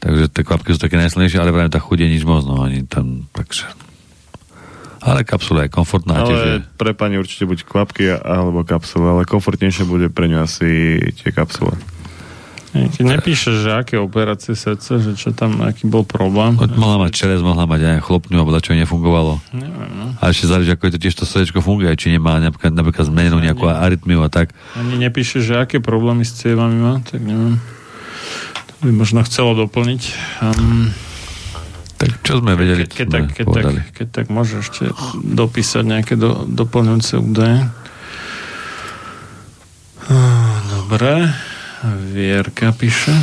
Takže 0.01 0.23
tie 0.29 0.43
kvapky 0.45 0.69
sú 0.73 0.79
také 0.81 0.97
najsilnejšie, 1.01 1.41
ale 1.41 1.53
vrajme 1.53 1.73
tá 1.73 1.81
chuť 1.81 1.97
je 2.05 2.07
nič 2.13 2.23
moc, 2.25 2.45
no 2.45 2.61
ani 2.61 2.85
tam, 2.85 3.25
takže... 3.33 3.65
Ale 5.05 5.21
kapsula 5.21 5.69
je 5.69 5.73
komfortná, 5.73 6.25
Ale 6.25 6.29
tiež 6.33 6.41
je... 6.41 6.55
pre 6.81 6.97
pani 6.97 7.21
určite 7.21 7.45
buď 7.45 7.61
kvapky 7.69 8.09
alebo 8.09 8.65
kapsule, 8.65 9.05
ale 9.05 9.29
komfortnejšie 9.29 9.85
bude 9.85 10.09
pre 10.09 10.25
ňu 10.25 10.41
asi 10.41 10.97
tie 11.21 11.29
kapsule. 11.29 11.77
Keď 12.75 13.07
nepíše, 13.07 13.55
že 13.55 13.71
aké 13.71 13.95
operácie 13.95 14.51
srdca, 14.51 14.99
že 14.99 15.15
čo 15.15 15.31
tam, 15.31 15.63
aký 15.63 15.87
bol 15.87 16.03
problém. 16.03 16.59
Mohla 16.59 17.07
mať 17.07 17.11
čerez, 17.15 17.39
mohla 17.39 17.63
mať 17.63 17.87
aj 17.87 18.03
chlopňu, 18.03 18.35
alebo 18.35 18.51
čo 18.59 18.75
nefungovalo. 18.75 19.39
Neviem, 19.55 19.91
no. 19.95 20.11
A 20.19 20.35
ešte 20.35 20.51
záleží, 20.51 20.75
ako 20.75 20.91
je 20.91 20.93
to 20.99 20.99
tiež 20.99 21.15
to 21.15 21.23
srdečko 21.23 21.63
funguje, 21.63 21.87
či 21.95 22.11
nemá 22.11 22.35
napríklad, 22.43 22.75
napríklad 22.75 23.07
zmenenú 23.07 23.39
nejakú 23.39 23.63
arytmiu 23.71 24.19
a 24.19 24.29
tak. 24.29 24.51
Ani 24.75 24.99
nepíše, 24.99 25.39
že 25.39 25.55
aké 25.55 25.79
problémy 25.79 26.27
s 26.27 26.35
cievami 26.35 26.75
má, 26.75 26.99
tak 26.99 27.23
neviem. 27.23 27.63
To 28.67 28.81
by 28.83 28.91
možno 28.91 29.23
chcelo 29.23 29.55
doplniť. 29.55 30.01
Um, 30.43 30.91
tak 31.95 32.11
čo 32.27 32.43
sme 32.43 32.59
vedeli, 32.59 32.83
keď, 32.83 33.07
sme 33.07 33.15
tak, 33.15 33.25
keď, 33.31 33.45
tak, 33.55 33.65
keď 33.95 34.07
tak 34.11 34.25
môže 34.27 34.59
ešte 34.59 34.91
dopísať 35.23 35.83
nejaké 35.87 36.13
do, 36.19 36.43
doplňujúce 36.43 37.23
údaje. 37.23 37.71
Ah, 40.11 40.59
Dobre. 40.85 41.31
Vierka 41.93 42.73
píše. 42.73 43.13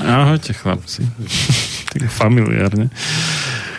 Ahojte 0.00 0.56
chlapci. 0.56 1.04
tak 1.92 2.08
familiárne. 2.08 2.88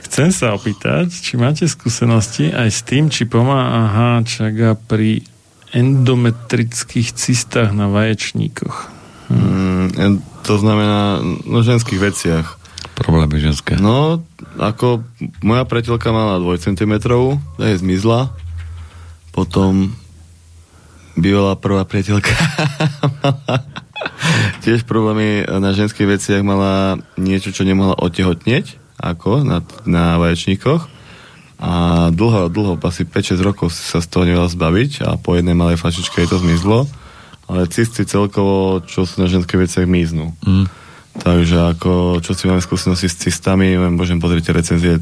Chcem 0.05 0.29
sa 0.29 0.53
opýtať, 0.53 1.09
či 1.09 1.41
máte 1.41 1.65
skúsenosti 1.65 2.53
aj 2.53 2.69
s 2.69 2.85
tým, 2.85 3.09
či 3.09 3.25
pomáha 3.25 4.21
čaga 4.21 4.77
pri 4.77 5.25
endometrických 5.73 7.17
cystách 7.17 7.73
na 7.73 7.89
vaječníkoch. 7.89 8.93
Mm, 9.33 10.21
to 10.45 10.53
znamená 10.61 11.17
no, 11.25 11.65
ženských 11.65 11.97
veciach. 11.97 12.61
Problémy 12.93 13.41
ženské. 13.41 13.73
No, 13.73 14.21
ako 14.61 15.01
moja 15.41 15.65
priateľka 15.65 16.13
mala 16.13 16.37
2 16.37 16.61
cm, 16.61 16.93
tá 17.57 17.65
je 17.65 17.81
zmizla. 17.81 18.29
Potom 19.33 19.97
bývalá 21.17 21.57
prvá 21.57 21.89
priateľka 21.89 22.37
mala 23.17 23.57
tiež 24.63 24.87
problémy 24.87 25.43
na 25.47 25.75
ženských 25.75 26.17
veciach 26.17 26.41
mala 26.45 27.01
niečo, 27.19 27.51
čo 27.51 27.67
nemohla 27.67 27.99
otehotnieť, 27.99 28.97
ako 28.99 29.43
na, 29.43 29.59
na 29.83 30.17
vaječníkoch. 30.21 30.89
A 31.63 31.71
dlho, 32.11 32.51
dlho, 32.51 32.75
asi 32.83 33.07
5-6 33.07 33.39
rokov 33.39 33.71
sa 33.71 34.03
z 34.03 34.07
toho 34.11 34.27
nevedela 34.27 34.51
zbaviť 34.51 34.91
a 35.07 35.15
po 35.15 35.39
jednej 35.39 35.55
malej 35.55 35.79
flašičke 35.79 36.19
jej 36.19 36.27
to 36.27 36.41
zmizlo. 36.43 36.91
Ale 37.47 37.71
cysty 37.71 38.03
celkovo, 38.03 38.83
čo 38.83 39.07
sú 39.07 39.23
na 39.23 39.27
ženských 39.31 39.67
veciach, 39.67 39.87
miznú. 39.87 40.35
Mm. 40.43 40.67
Takže 41.13 41.77
ako, 41.77 42.25
čo 42.25 42.33
si 42.33 42.49
máme 42.49 42.57
skúsenosti 42.57 43.05
s 43.05 43.21
cystami, 43.21 43.77
môžem 43.77 44.17
pozrieť 44.17 44.49
recenzie. 44.49 44.97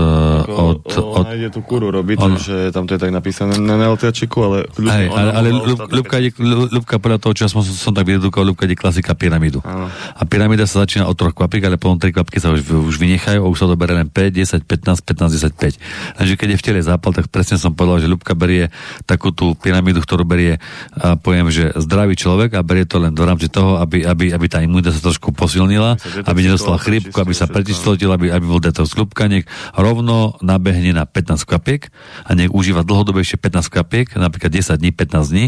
od, 0.49 0.81
od, 0.89 1.23
Ona 1.23 1.37
ide 1.37 1.53
tú 1.53 1.61
kuru 1.61 1.93
robiť, 1.93 2.17
on- 2.17 2.33
takže 2.33 2.73
tam 2.73 2.89
to 2.89 2.97
je 2.97 3.01
tak 3.01 3.13
napísané 3.13 3.53
na 3.55 3.77
LTAčiku, 3.85 4.37
ale... 4.41 4.57
kľudne 4.65 4.89
Hej, 4.89 5.07
ale, 5.13 5.29
ale 5.29 5.47
Ľubka, 5.93 6.17
ide, 6.17 6.33
Ľu- 6.35 6.73
Ľubka 6.73 6.97
podľa 6.97 7.21
toho, 7.21 7.33
čo 7.37 7.45
som, 7.45 7.61
som 7.61 7.93
tak 7.93 8.09
vydedukoval, 8.09 8.49
Ľubka 8.49 8.65
ide 8.65 8.73
klasika 8.73 9.13
pyramídu. 9.13 9.61
Áno. 9.61 9.93
A 9.93 10.21
pyramída 10.25 10.65
sa 10.65 10.81
začína 10.81 11.05
od 11.05 11.18
troch 11.19 11.35
kvapík, 11.35 11.67
ale 11.67 11.75
potom 11.75 11.99
tri 11.99 12.15
kvapky 12.15 12.39
sa 12.39 12.55
už, 12.55 12.63
už 12.63 12.95
vynechajú 12.95 13.43
a 13.43 13.51
už 13.51 13.59
sa 13.59 13.67
doberie 13.67 13.99
len 13.99 14.07
5, 14.07 14.31
10, 14.31 14.63
15, 14.63 15.03
15, 15.03 15.35
10, 15.35 15.51
5. 15.51 16.15
Takže 16.15 16.33
keď 16.39 16.47
je 16.55 16.57
v 16.57 16.63
tele 16.63 16.79
zápal, 16.79 17.11
tak 17.11 17.27
presne 17.27 17.59
som 17.59 17.75
povedal, 17.75 17.99
že 17.99 18.07
Ľubka 18.07 18.39
berie 18.39 18.71
takú 19.03 19.35
tú 19.35 19.51
pyramídu, 19.59 19.99
ktorú 19.99 20.23
berie, 20.23 20.63
a 20.95 21.19
poviem, 21.19 21.51
že 21.51 21.75
zdravý 21.75 22.15
človek 22.15 22.55
a 22.55 22.63
berie 22.63 22.87
to 22.87 23.03
len 23.03 23.11
do 23.11 23.27
rámci 23.27 23.51
toho, 23.51 23.83
aby, 23.83 24.07
aby, 24.07 24.31
aby 24.31 24.45
tá 24.47 24.63
imunita 24.63 24.95
sa 24.95 25.03
trošku 25.03 25.35
posilnila, 25.35 25.99
aby 26.23 26.39
nedostala 26.39 26.79
chrípku, 26.79 27.19
aby 27.19 27.35
sa 27.35 27.51
prečistil, 27.51 28.07
aby, 28.07 28.31
aby 28.31 28.45
bol 28.47 28.63
detox 28.63 28.95
Ľubka, 28.95 29.27
nech 29.27 29.43
rovno 29.75 30.39
nabehne 30.39 30.95
na 30.95 31.03
15 31.03 31.43
kvapiek 31.43 31.91
a 32.23 32.31
nech 32.31 32.53
užíva 32.53 32.87
dlhodobejšie 32.87 33.35
15 33.35 33.67
kvapiek, 33.67 34.07
napríklad 34.15 34.55
10 34.55 34.79
dní, 34.79 34.91
15 34.95 35.33
dní 35.33 35.45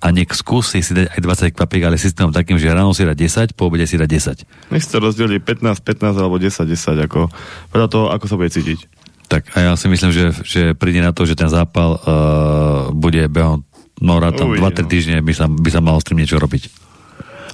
a 0.00 0.06
nech 0.14 0.30
skúsi 0.32 0.80
si 0.80 0.96
dať 0.96 1.18
aj 1.18 1.20
20 1.52 1.56
kvapiek, 1.58 1.82
ale 1.84 2.00
systémom 2.00 2.32
takým, 2.32 2.56
že 2.56 2.70
ráno 2.70 2.94
si 2.96 3.02
dá 3.02 3.12
10, 3.12 3.52
po 3.58 3.68
obede 3.68 3.84
si 3.84 3.98
dá 3.98 4.06
10. 4.06 4.70
Nech 4.70 4.84
sa 4.86 5.02
to 5.10 5.26
rozdelí 5.26 5.42
15, 5.42 5.82
15 5.82 6.22
alebo 6.22 6.38
10, 6.38 6.54
10, 6.62 7.06
ako 7.10 7.26
podľa 7.74 7.88
toho, 7.90 8.06
ako 8.14 8.24
sa 8.30 8.38
bude 8.38 8.50
cítiť. 8.54 8.78
Tak 9.30 9.54
a 9.54 9.58
ja 9.62 9.72
si 9.74 9.86
myslím, 9.86 10.10
že, 10.10 10.34
že 10.42 10.62
príde 10.74 11.02
na 11.02 11.14
to, 11.14 11.22
že 11.22 11.38
ten 11.38 11.46
zápal 11.46 11.98
uh, 11.98 12.90
bude 12.90 13.26
behom 13.30 13.62
no 14.00 14.16
tam 14.32 14.56
Uvidíme, 14.56 14.72
2-3 14.72 14.88
týždne 14.88 15.16
by 15.20 15.32
sa, 15.36 15.46
by 15.46 15.70
sa 15.70 15.84
malo 15.84 16.00
s 16.00 16.08
tým 16.08 16.18
niečo 16.18 16.40
robiť. 16.40 16.72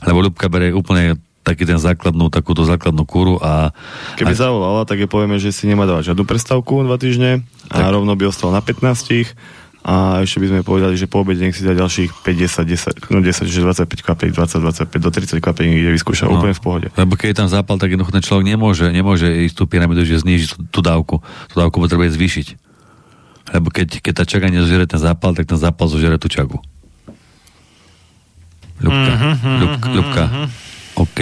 Lebo 0.06 0.22
Ľubka 0.22 0.46
berie 0.46 0.70
úplne 0.70 1.18
taký 1.42 1.62
ten 1.62 1.78
základnú, 1.78 2.26
takúto 2.30 2.66
základnú 2.66 3.06
kúru 3.06 3.38
a... 3.38 3.70
Keby 4.18 4.34
a, 4.34 4.40
zavolala, 4.46 4.82
tak 4.82 5.02
je 5.02 5.08
povieme, 5.10 5.38
že 5.38 5.54
si 5.54 5.70
nemá 5.70 5.86
dávať 5.86 6.14
žiadnu 6.14 6.26
prestávku 6.26 6.82
dva 6.82 6.98
týždne 6.98 7.46
a 7.70 7.86
rovno 7.86 8.14
by 8.18 8.30
ostal 8.30 8.50
na 8.50 8.58
15 8.58 9.30
a 9.86 9.94
ešte 10.18 10.42
by 10.42 10.46
sme 10.48 10.60
povedali, 10.60 10.98
že 10.98 11.06
po 11.06 11.22
obede 11.22 11.38
nech 11.40 11.54
si 11.54 11.62
dá 11.62 11.70
ďalších 11.70 12.10
5, 12.18 12.26
10, 12.26 12.66
10, 12.98 13.06
no 13.08 13.22
10, 13.22 13.46
že 13.46 13.62
25 13.62 13.86
kvapiek, 14.02 14.30
20, 14.30 14.58
25, 14.58 14.98
do 14.98 15.08
30 15.08 15.38
kvapiek 15.38 15.66
ide 15.70 15.94
vyskúša 15.94 16.26
No. 16.26 16.36
úplne 16.36 16.50
v 16.50 16.60
pohode. 16.60 16.86
Lebo 16.92 17.14
keď 17.14 17.28
je 17.28 17.36
tam 17.36 17.48
zápal, 17.48 17.78
tak 17.78 17.88
jednoducho 17.88 18.10
ten 18.10 18.20
človek 18.20 18.44
nemôže, 18.44 18.90
nemôže 18.90 19.30
ísť 19.46 19.54
tú 19.54 19.64
pyramidu, 19.64 20.02
že 20.02 20.18
zníži 20.18 20.50
tú, 20.50 20.58
tú 20.68 20.80
dávku. 20.80 21.22
Tú 21.46 21.56
dávku 21.56 21.78
potrebuje 21.78 22.12
zvýšiť. 22.12 22.46
Lebo 23.48 23.70
keď, 23.70 24.02
keď 24.02 24.12
tá 24.12 24.24
čaga 24.24 24.50
nezožere 24.50 24.84
ten 24.84 24.98
zápal, 24.98 25.30
tak 25.32 25.46
ten 25.46 25.54
zápal 25.54 25.86
zožere 25.86 26.18
tú 26.18 26.26
čagu. 26.26 26.58
Ľubka, 28.76 29.12
Mhm, 29.14 29.54
Ľubka, 29.56 29.86
Ľubka. 29.88 30.24
OK? 30.98 31.18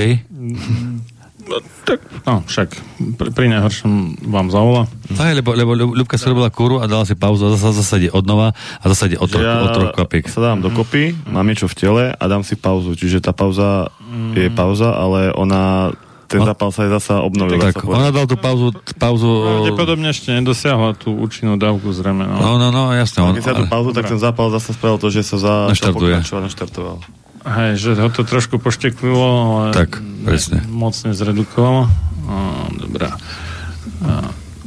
Tak, 1.84 2.00
no, 2.24 2.40
však 2.42 2.68
pri, 3.14 3.28
pri 3.30 3.46
najhoršom 3.52 3.92
vám 4.24 4.48
zavolá. 4.48 4.88
Aj, 5.14 5.32
lebo, 5.32 5.52
lebo 5.52 5.76
Ľu- 5.76 5.94
Ľubka 5.94 6.16
si 6.16 6.24
robila 6.26 6.48
kúru 6.48 6.80
a 6.80 6.88
dala 6.88 7.04
si 7.04 7.12
pauzu 7.12 7.46
a 7.46 7.52
zase 7.52 7.76
zase 7.76 7.94
ide 7.98 8.10
odnova 8.10 8.56
a 8.56 8.84
zase 8.88 9.12
ide 9.12 9.18
od 9.20 9.28
troch, 9.28 9.44
Že 9.44 9.50
od 9.52 9.70
troch 9.70 9.92
kvapiek. 9.92 10.24
sa 10.26 10.40
dám 10.42 10.64
dokopy, 10.64 11.12
mám 11.28 11.44
niečo 11.44 11.68
v 11.68 11.74
tele 11.76 12.04
a 12.10 12.24
dám 12.24 12.40
si 12.40 12.56
pauzu. 12.56 12.96
Čiže 12.96 13.20
tá 13.20 13.30
pauza 13.30 13.92
je 14.32 14.48
pauza, 14.48 14.96
ale 14.96 15.28
ona 15.30 15.92
3 16.24 16.40
ten 16.40 16.40
zápal 16.40 16.68
sa 16.72 16.88
aj 16.88 16.90
zasa 16.98 17.14
obnovil. 17.20 17.60
Tak, 17.60 17.84
ona 17.84 18.08
dal 18.08 18.24
tú 18.24 18.34
pauzu, 18.34 18.72
pauzu 18.96 19.28
Pravdepodobne 19.44 20.08
ešte 20.08 20.32
nedosiahla 20.32 20.96
tú 20.96 21.12
účinnú 21.12 21.60
dávku 21.60 21.92
zrejme. 21.92 22.24
No, 22.24 22.56
no, 22.56 22.72
no, 22.72 22.72
no 22.72 22.82
jasne. 22.90 23.22
Keď 23.36 23.44
sa 23.44 23.52
tú 23.52 23.68
pauzu, 23.68 23.92
tak 23.92 24.08
ten 24.08 24.16
zápal 24.18 24.48
zase 24.50 24.72
spravil 24.72 24.96
to, 24.96 25.12
že 25.12 25.20
sa 25.20 25.36
za 25.36 25.54
Naštartuje. 25.68 26.24
naštartoval. 26.24 27.04
Hej, 27.44 27.76
že 27.76 27.90
ho 28.00 28.08
to 28.08 28.24
trošku 28.24 28.56
pošteklilo, 28.56 29.20
ale 29.20 29.64
Tak, 29.76 30.00
presne. 30.24 30.64
moc 30.64 30.96
nezredukovalo. 30.96 31.92
A, 32.24 32.36
dobrá. 32.72 33.20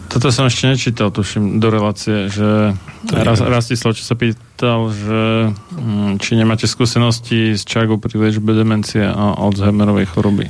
Toto 0.07 0.31
som 0.31 0.47
ešte 0.47 0.71
nečítal, 0.71 1.11
tuším, 1.11 1.59
do 1.59 1.67
relácie, 1.67 2.31
že 2.31 2.73
Raz, 3.11 3.43
Rastislav, 3.43 3.91
čo 3.91 4.07
sa 4.07 4.15
pýtal, 4.15 4.87
že 4.93 5.51
hm, 5.51 6.21
či 6.23 6.39
nemáte 6.39 6.63
skúsenosti 6.63 7.59
s 7.59 7.67
čagou 7.67 7.99
pri 7.99 8.15
liečbe 8.15 8.55
demencie 8.55 9.03
a 9.03 9.35
Alzheimerovej 9.35 10.07
choroby. 10.07 10.47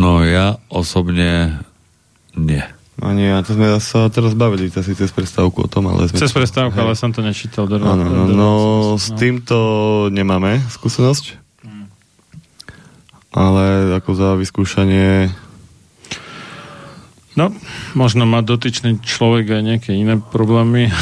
No 0.00 0.24
ja 0.24 0.56
osobne 0.72 1.60
nie. 2.32 2.64
No 2.98 3.14
nie, 3.14 3.30
a 3.30 3.38
to 3.46 3.54
sme 3.54 3.78
sa 3.78 4.10
teraz 4.10 4.34
bavili 4.34 4.66
asi 4.74 4.90
cez 4.90 5.14
prestávku 5.14 5.64
o 5.64 5.68
tom, 5.70 5.86
ale 5.86 6.10
sme... 6.10 6.18
Cez 6.18 6.34
prestávku, 6.34 6.74
ale 6.74 6.98
som 6.98 7.14
to 7.14 7.22
nečítal 7.22 7.70
do, 7.70 7.78
Áno, 7.78 8.02
no, 8.02 8.22
do, 8.26 8.34
no, 8.34 8.50
s 8.98 9.14
týmto 9.14 9.56
nemáme 10.10 10.58
skúsenosť. 10.66 11.38
Ale 13.30 13.94
ako 14.02 14.10
za 14.18 14.28
vyskúšanie... 14.34 15.30
No, 17.38 17.54
možno 17.94 18.26
má 18.26 18.42
dotyčný 18.42 18.98
človek 18.98 19.46
aj 19.54 19.62
nejaké 19.62 19.90
iné 19.94 20.18
problémy. 20.18 20.90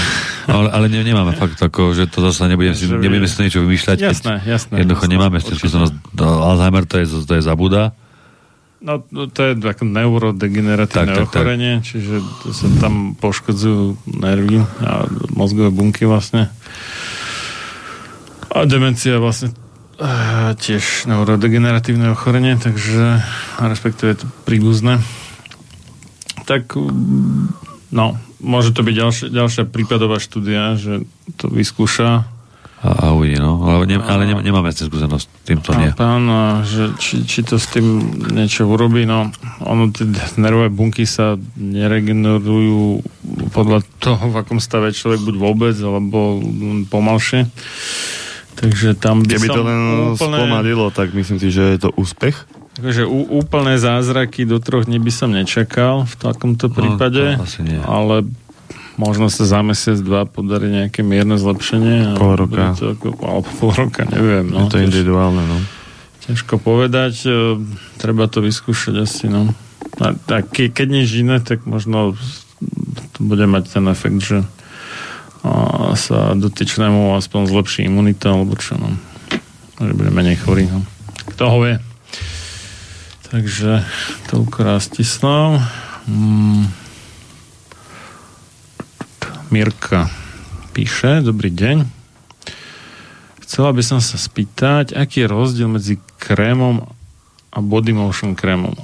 Ale, 0.46 0.70
ale 0.70 0.86
ne, 0.86 1.02
nemáme 1.02 1.34
fakt 1.34 1.58
ako, 1.58 1.90
že 1.90 2.06
to 2.06 2.22
zase 2.22 2.46
nebudeme 2.46 2.70
si, 2.70 2.86
nebudeme 2.86 3.26
si 3.26 3.34
to 3.34 3.42
niečo 3.42 3.66
vymýšľať. 3.66 3.98
Jasné, 3.98 4.46
jasné, 4.46 4.78
Jednoducho 4.78 5.10
jasné, 5.10 5.14
nemáme 5.18 5.42
ešte 5.42 5.58
skúsenosť. 5.58 6.14
No, 6.14 6.38
Alzheimer 6.46 6.86
to 6.86 7.02
je, 7.02 7.06
to 7.26 7.34
je 7.34 7.42
zabúda. 7.42 7.98
No, 8.86 9.02
no, 9.10 9.26
to 9.26 9.50
je 9.50 9.58
ako 9.58 9.82
neurodegeneratívne 9.82 11.10
Tak, 11.10 11.26
tak, 11.26 11.30
tak. 11.34 11.42
ochorenie, 11.42 11.82
čiže 11.82 12.22
to 12.46 12.54
sa 12.54 12.70
tam 12.78 13.18
poškodzujú 13.18 13.98
nervy 14.06 14.62
a 14.62 15.10
mozgové 15.34 15.74
bunky 15.74 16.06
vlastne. 16.06 16.54
A 18.54 18.62
demencia 18.62 19.18
vlastne 19.18 19.50
eh, 19.98 20.54
tiež 20.54 21.10
neurodegeneratívne 21.10 22.14
ochorenie, 22.14 22.54
takže 22.62 23.26
respektíve 23.58 24.22
to 24.22 24.30
príbuzné. 24.46 25.02
Tak 26.46 26.78
mm, 26.78 27.90
no, 27.90 28.14
môže 28.38 28.70
to 28.70 28.86
byť 28.86 28.94
ďalšia, 28.94 29.26
ďalšia 29.34 29.64
prípadová 29.66 30.22
štúdia, 30.22 30.78
že 30.78 31.02
to 31.34 31.50
vyskúša 31.50 32.35
A, 32.86 33.10
a 33.10 33.18
uvidí, 33.18 33.34
no. 33.34 33.58
Ale, 33.66 33.82
ne, 33.82 33.98
ale 33.98 34.22
ne, 34.30 34.38
nemáme 34.38 34.70
ešte 34.70 34.86
skúsenosť. 34.86 35.26
Týmto 35.42 35.74
nie. 35.74 35.90
a 35.90 36.62
že 36.62 36.94
či, 37.02 37.26
či 37.26 37.42
to 37.42 37.58
s 37.58 37.66
tým 37.66 37.86
niečo 38.30 38.66
urobí, 38.66 39.02
no 39.02 39.34
ono, 39.58 39.90
tie 39.90 40.06
nervové 40.38 40.70
bunky 40.70 41.02
sa 41.02 41.34
neregenerujú 41.58 43.02
podľa 43.50 43.82
toho, 43.98 44.30
v 44.30 44.36
akom 44.38 44.62
stave 44.62 44.94
človek 44.94 45.18
buď 45.22 45.34
vôbec, 45.34 45.74
alebo 45.78 46.38
pomalšie. 46.86 47.50
Takže 48.56 48.96
tam 48.96 49.20
by 49.20 49.34
Keby 49.36 49.48
to 49.50 49.62
len 49.62 49.80
úplne, 50.14 50.38
spomalilo, 50.40 50.86
tak 50.88 51.12
myslím 51.12 51.36
si, 51.36 51.52
že 51.52 51.76
je 51.76 51.78
to 51.82 51.90
úspech. 51.92 52.34
takže 52.76 53.04
ú, 53.04 53.40
úplné 53.40 53.76
zázraky 53.76 54.48
do 54.48 54.56
troch 54.60 54.88
dní 54.88 54.96
by 54.96 55.12
som 55.12 55.28
nečakal 55.28 56.04
v 56.08 56.14
takomto 56.16 56.72
prípade, 56.72 57.36
No, 57.36 57.44
to 57.44 57.48
asi 57.48 57.60
nie. 57.64 57.80
ale 57.84 58.24
možno 58.96 59.28
sa 59.28 59.44
za 59.44 59.60
mesiac, 59.60 60.00
dva 60.00 60.24
podarí 60.24 60.68
nejaké 60.68 61.00
mierne 61.00 61.36
zlepšenie. 61.36 62.12
a 62.12 62.18
Pol 62.18 62.34
roka. 62.34 62.72
To 62.76 62.92
ako, 62.92 63.06
alebo 63.20 63.48
pol 63.56 63.72
roka, 63.72 64.02
neviem. 64.04 64.48
je 64.48 64.52
No, 64.52 64.66
to 64.66 64.76
tiež- 64.76 64.88
individuálne, 64.88 65.40
no. 65.40 65.58
Ťažko 66.26 66.58
povedať, 66.58 67.14
e, 67.22 67.30
treba 67.96 68.26
to 68.26 68.42
vyskúšať 68.42 68.94
asi, 68.98 69.30
no. 69.30 69.54
A, 70.02 70.12
a 70.12 70.36
ke, 70.42 70.68
keď 70.68 70.88
nič 70.90 71.08
iné, 71.16 71.38
tak 71.38 71.62
možno 71.64 72.18
to 73.14 73.18
bude 73.22 73.46
mať 73.46 73.78
ten 73.78 73.84
efekt, 73.86 74.18
že 74.20 74.38
a, 75.40 75.94
sa 75.94 76.34
dotyčnému 76.34 77.14
aspoň 77.14 77.46
zlepší 77.46 77.86
imunita, 77.86 78.34
alebo 78.34 78.58
čo, 78.58 78.74
no. 78.74 78.90
Že 79.78 79.92
bude 79.92 80.10
menej 80.10 80.40
chorý, 80.40 80.66
no. 80.66 80.82
Kto 81.30 81.42
ho 81.46 81.58
vie? 81.62 81.76
Takže 83.26 83.82
toľko 84.26 84.58
Rastislav. 84.62 85.58
Mm. 86.06 86.70
Mirka 89.50 90.10
píše, 90.76 91.24
dobrý 91.24 91.48
deň. 91.48 91.88
Chcela 93.46 93.72
by 93.72 93.80
som 93.80 94.02
sa 94.04 94.20
spýtať, 94.20 94.92
aký 94.92 95.24
je 95.24 95.32
rozdiel 95.32 95.72
medzi 95.72 95.96
krémom 96.20 96.84
a 97.48 97.58
body 97.64 97.96
motion 97.96 98.36
krémom. 98.36 98.76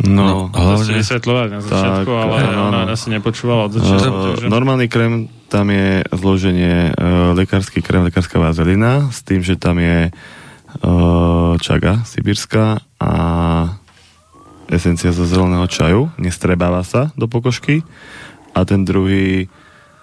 No, 0.00 0.48
To 0.54 0.80
ste 0.80 1.02
vysvetľovali 1.02 1.48
na 1.52 1.60
začiatku, 1.60 2.08
Tak, 2.08 2.20
ale 2.20 2.34
áno, 2.48 2.62
ona 2.72 2.80
asi 2.88 3.12
nepočúvala 3.12 3.68
od 3.68 3.76
začiatku. 3.76 4.12
Uh, 4.12 4.24
takže... 4.32 4.46
normálny 4.48 4.86
krém, 4.88 5.28
tam 5.52 5.68
je 5.68 6.04
zloženie 6.12 6.92
uh, 6.92 7.36
lekársky 7.36 7.84
krém, 7.84 8.06
lekárska 8.08 8.40
vazelina, 8.40 9.08
s 9.12 9.20
tým, 9.20 9.44
že 9.44 9.60
tam 9.60 9.76
je 9.76 10.08
uh, 10.08 11.56
čaga 11.60 12.04
sibírska 12.08 12.80
a 13.00 13.12
esencia 14.70 15.14
zo 15.14 15.26
zeleného 15.26 15.66
čaju, 15.66 16.10
nestrebáva 16.18 16.82
sa 16.82 17.10
do 17.14 17.26
pokožky. 17.30 17.82
A 18.56 18.64
ten 18.64 18.86
druhý 18.86 19.50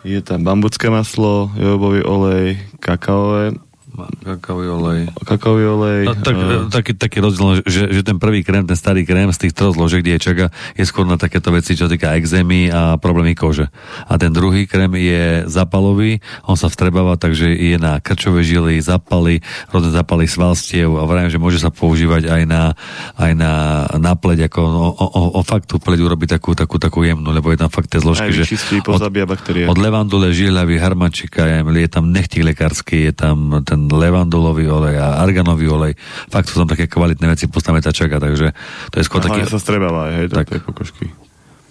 je 0.03 0.19
tam 0.19 0.43
bambucké 0.43 0.91
maslo, 0.91 1.49
jobový 1.55 2.03
olej, 2.03 2.59
kakaové, 2.83 3.55
Kakaový 3.93 4.67
olej. 4.73 4.99
kakaový 5.21 5.65
olej. 5.69 5.99
No, 6.09 6.13
tak, 6.17 6.33
eh, 6.33 6.65
taký, 6.73 6.91
taký 6.97 7.17
rozdiel, 7.21 7.61
že, 7.61 7.93
že 7.93 8.01
ten 8.01 8.17
prvý 8.17 8.41
krém, 8.41 8.65
ten 8.65 8.73
starý 8.73 9.05
krém 9.05 9.29
z 9.29 9.47
tých 9.47 9.53
troch 9.53 9.77
zložiek, 9.77 10.01
kde 10.01 10.17
je 10.17 10.83
skôr 10.89 11.05
na 11.05 11.21
takéto 11.21 11.53
veci, 11.53 11.77
čo 11.77 11.85
týka 11.85 12.17
exémy 12.17 12.73
a 12.73 12.97
problémy 12.97 13.37
kože. 13.37 13.69
A 14.09 14.17
ten 14.17 14.33
druhý 14.33 14.65
krém 14.65 14.97
je 14.97 15.45
zapalový, 15.45 16.25
on 16.49 16.57
sa 16.57 16.73
vstrebáva, 16.73 17.21
takže 17.21 17.53
je 17.53 17.77
na 17.77 18.01
krčové 18.01 18.41
žily, 18.41 18.81
zapaly, 18.81 19.45
rôzne 19.69 19.93
zapaly 19.93 20.25
svalstiev 20.25 20.89
a 20.97 21.05
vravím, 21.05 21.29
že 21.29 21.37
môže 21.37 21.61
sa 21.61 21.69
používať 21.69 22.33
aj 22.33 22.43
na, 22.49 22.73
aj 23.21 23.31
na, 23.37 23.53
na 24.01 24.13
pleť, 24.17 24.49
ako 24.49 24.59
o, 24.63 24.89
o, 24.89 25.05
o, 25.05 25.21
o 25.37 25.41
fakt 25.45 25.69
tú 25.69 25.77
pleť 25.77 26.01
urobiť 26.01 26.41
takú, 26.41 26.57
takú, 26.57 26.81
takú 26.81 27.05
jemnú, 27.05 27.29
lebo 27.29 27.53
je 27.53 27.61
tam 27.61 27.69
fakt 27.69 27.93
tie 27.93 28.01
zložky, 28.01 28.33
Aj 28.33 28.33
že 28.33 28.57
pozabíja 28.81 29.29
baktérie. 29.29 29.69
od 29.69 29.77
levandule, 29.77 30.33
žihľavy, 30.33 30.81
harmančika, 30.81 31.45
je, 31.45 31.57
je 31.61 31.89
tam 31.91 32.09
nechtík 32.09 32.41
lekársky, 32.41 33.11
je 33.11 33.13
tam 33.13 33.61
ten 33.61 33.82
levandulový 33.89 34.65
olej 34.69 34.95
a 34.99 35.19
arganový 35.19 35.67
olej. 35.67 35.93
Fakt 36.29 36.51
sú 36.51 36.63
tam 36.63 36.69
také 36.69 36.87
kvalitné 36.87 37.27
veci, 37.27 37.49
postavme 37.51 37.83
čaga, 37.83 38.19
takže 38.19 38.55
to 38.89 38.95
je 38.99 39.03
skôr 39.03 39.19
a 39.19 39.27
taký... 39.27 39.43
hlavne 39.43 39.51
sa 39.51 39.59
strebáva, 39.59 40.01
hej, 40.15 40.31
do 40.31 40.35
Tak. 40.39 40.47
tej 40.53 40.61
pokožky. 40.63 41.05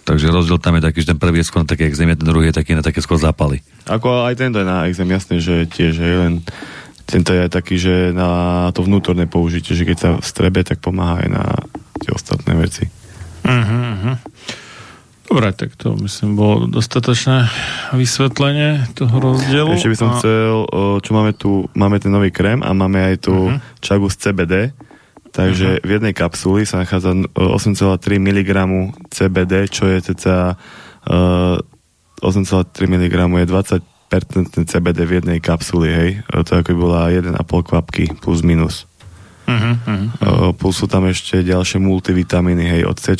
Takže 0.03 0.35
rozdiel 0.35 0.59
tam 0.59 0.75
je 0.75 0.83
taký, 0.83 0.99
že 0.99 1.15
ten 1.15 1.19
prvý 1.19 1.39
je 1.39 1.47
skôr 1.47 1.63
na 1.63 1.69
také 1.69 1.87
exémie, 1.87 2.19
ten 2.19 2.27
druhý 2.27 2.51
je 2.51 2.59
taký 2.59 2.75
na 2.75 2.83
také 2.83 2.99
skôr 2.99 3.15
zápaly. 3.15 3.63
Ako 3.87 4.27
aj 4.27 4.35
tento 4.35 4.59
je 4.59 4.67
na 4.67 4.83
exém, 4.91 5.07
jasné, 5.07 5.39
že 5.39 5.63
tiež 5.63 5.95
je 5.95 6.15
len 6.19 6.43
tento 7.03 7.35
je 7.35 7.39
aj 7.47 7.51
taký, 7.51 7.75
že 7.75 8.15
na 8.15 8.71
to 8.71 8.83
vnútorné 8.83 9.27
použitie, 9.27 9.75
že 9.75 9.83
keď 9.87 9.97
sa 9.99 10.09
strebe, 10.23 10.63
tak 10.63 10.79
pomáha 10.79 11.23
aj 11.23 11.29
na 11.31 11.43
tie 11.99 12.11
ostatné 12.15 12.55
veci. 12.55 12.87
Uh-huh, 13.43 13.83
uh-huh. 13.95 14.15
Dobre, 15.33 15.49
tak 15.49 15.73
to 15.73 15.97
myslím 15.97 16.37
bolo 16.37 16.69
dostatočné 16.69 17.49
vysvetlenie 17.97 18.85
toho 18.93 19.17
rozdielu. 19.17 19.73
Ešte 19.73 19.89
by 19.89 19.97
som 19.97 20.09
a... 20.13 20.15
chcel, 20.21 20.53
čo 21.01 21.09
máme 21.09 21.33
tu, 21.33 21.65
máme 21.73 21.97
ten 21.97 22.13
nový 22.13 22.29
krém 22.29 22.61
a 22.61 22.69
máme 22.69 23.01
aj 23.01 23.15
tu 23.25 23.33
Mhm. 23.33 23.57
čagu 23.81 24.13
z 24.13 24.29
CBD, 24.29 24.53
takže 25.33 25.81
v 25.81 25.89
jednej 25.89 26.13
kapsuli 26.13 26.69
sa 26.69 26.85
nachádza 26.85 27.17
o, 27.33 27.57
8,3 27.57 28.21
mg 28.21 28.49
CBD, 29.09 29.65
čo 29.73 29.89
je 29.89 30.05
uh, 30.05 31.57
8,3 32.21 32.85
mg 32.85 33.13
je 33.41 33.47
20% 33.49 34.69
CBD 34.69 34.99
v 35.09 35.13
jednej 35.17 35.41
kapsuli, 35.41 35.89
hej. 35.89 36.09
To 36.29 36.61
ako 36.61 36.69
by 36.69 36.77
bola 36.77 37.09
1,5 37.09 37.33
kvapky 37.41 38.13
plus 38.21 38.45
minus. 38.45 38.85
Uh-huh, 39.43 39.75
uh-huh. 39.75 40.07
Uh, 40.23 40.51
plus 40.55 40.79
sú 40.79 40.87
tam 40.87 41.03
ešte 41.03 41.43
ďalšie 41.43 41.81
multivitamíny, 41.81 42.79
hej, 42.79 42.81
od 42.87 42.95
C, 42.95 43.17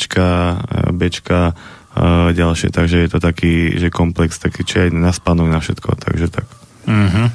B, 0.94 1.10
uh, 1.96 2.30
ďalšie, 2.34 2.74
takže 2.74 3.02
je 3.06 3.08
to 3.10 3.18
taký, 3.22 3.78
že 3.78 3.88
komplex, 3.90 4.38
taký, 4.38 4.66
či 4.66 4.86
aj 4.86 4.88
na 4.94 5.10
spánok, 5.14 5.48
na 5.50 5.58
všetko, 5.62 5.94
takže 5.98 6.26
tak. 6.30 6.46
Uh-huh. 6.84 7.32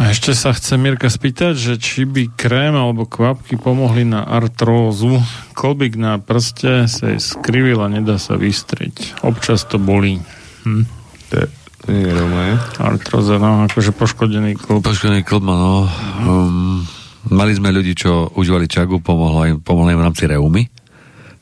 A 0.00 0.16
ešte 0.16 0.32
sa 0.32 0.56
chce 0.56 0.80
Mirka 0.80 1.12
spýtať, 1.12 1.60
že 1.60 1.74
či 1.76 2.08
by 2.08 2.32
krém 2.32 2.72
alebo 2.72 3.04
kvapky 3.04 3.60
pomohli 3.60 4.08
na 4.08 4.24
artrózu. 4.24 5.20
Kolbík 5.52 6.00
na 6.00 6.16
prste 6.16 6.88
sa 6.88 7.12
jej 7.12 7.20
skrivil 7.20 7.76
a 7.84 7.92
nedá 7.92 8.16
sa 8.16 8.40
vystriť. 8.40 9.20
Občas 9.20 9.68
to 9.68 9.76
bolí. 9.76 10.16
Hm. 10.64 10.88
To 11.28 11.34
je, 11.36 11.46
to 11.84 11.86
nie 11.92 12.08
je 12.08 12.12
rovné. 12.16 12.46
Artróza, 12.80 13.36
no, 13.36 13.68
akože 13.68 13.92
poškodený 13.92 14.56
klb. 14.56 14.80
Poškodený 14.80 15.20
klb, 15.20 15.44
no. 15.44 15.84
Um, 16.24 16.88
mali 17.28 17.52
sme 17.52 17.68
ľudí, 17.68 17.92
čo 17.92 18.32
užívali 18.32 18.72
čagu, 18.72 19.04
pomohlo 19.04 19.44
im, 19.52 19.56
pomohlo 19.60 19.92
im 19.92 20.00
v 20.00 20.06
rámci 20.08 20.24
reumy, 20.24 20.64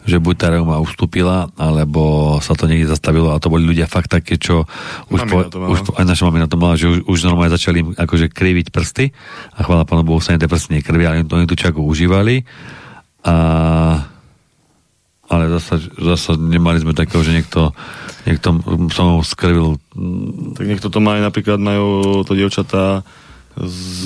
že 0.08 0.16
buď 0.16 0.34
tá 0.40 0.46
reuma 0.48 0.80
ustúpila, 0.80 1.52
alebo 1.60 2.36
sa 2.40 2.56
to 2.56 2.64
niekde 2.64 2.88
zastavilo. 2.88 3.36
A 3.36 3.38
to 3.38 3.52
boli 3.52 3.68
ľudia 3.68 3.84
fakt 3.84 4.08
také, 4.08 4.40
čo 4.40 4.64
už, 5.12 5.20
po, 5.28 5.44
Mamina 5.44 5.52
to 5.52 5.58
už 5.60 5.80
aj 6.00 6.06
naša 6.08 6.24
mamina 6.24 6.48
to 6.48 6.56
mala, 6.56 6.80
že 6.80 6.88
už, 6.88 6.98
už 7.04 7.18
normálne 7.28 7.52
začali 7.52 7.76
im 7.84 7.88
akože 7.92 8.32
kriviť 8.32 8.72
prsty. 8.72 9.12
A 9.54 9.68
chvála 9.68 9.84
pánu 9.84 10.08
Bohu 10.08 10.24
sa 10.24 10.32
im 10.32 10.40
tie 10.40 10.48
prsty 10.48 10.80
nekrvia, 10.80 11.12
ale 11.12 11.28
oni 11.28 11.44
tú 11.44 11.54
čaku 11.54 11.84
užívali. 11.84 12.48
A 13.28 13.34
ale 15.28 15.44
zasa, 15.60 15.76
zasa 16.00 16.40
nemali 16.40 16.80
sme 16.80 16.96
takého, 16.96 17.20
že 17.20 17.36
niekto, 17.36 17.76
niekto 18.24 18.64
sa 18.88 19.04
mu 19.04 19.20
skrvil. 19.20 19.76
Tak 20.56 20.64
niekto 20.64 20.88
to 20.88 21.04
má 21.04 21.20
aj 21.20 21.28
napríklad, 21.28 21.60
majú 21.60 22.24
to 22.24 22.32
dievčatá 22.32 23.04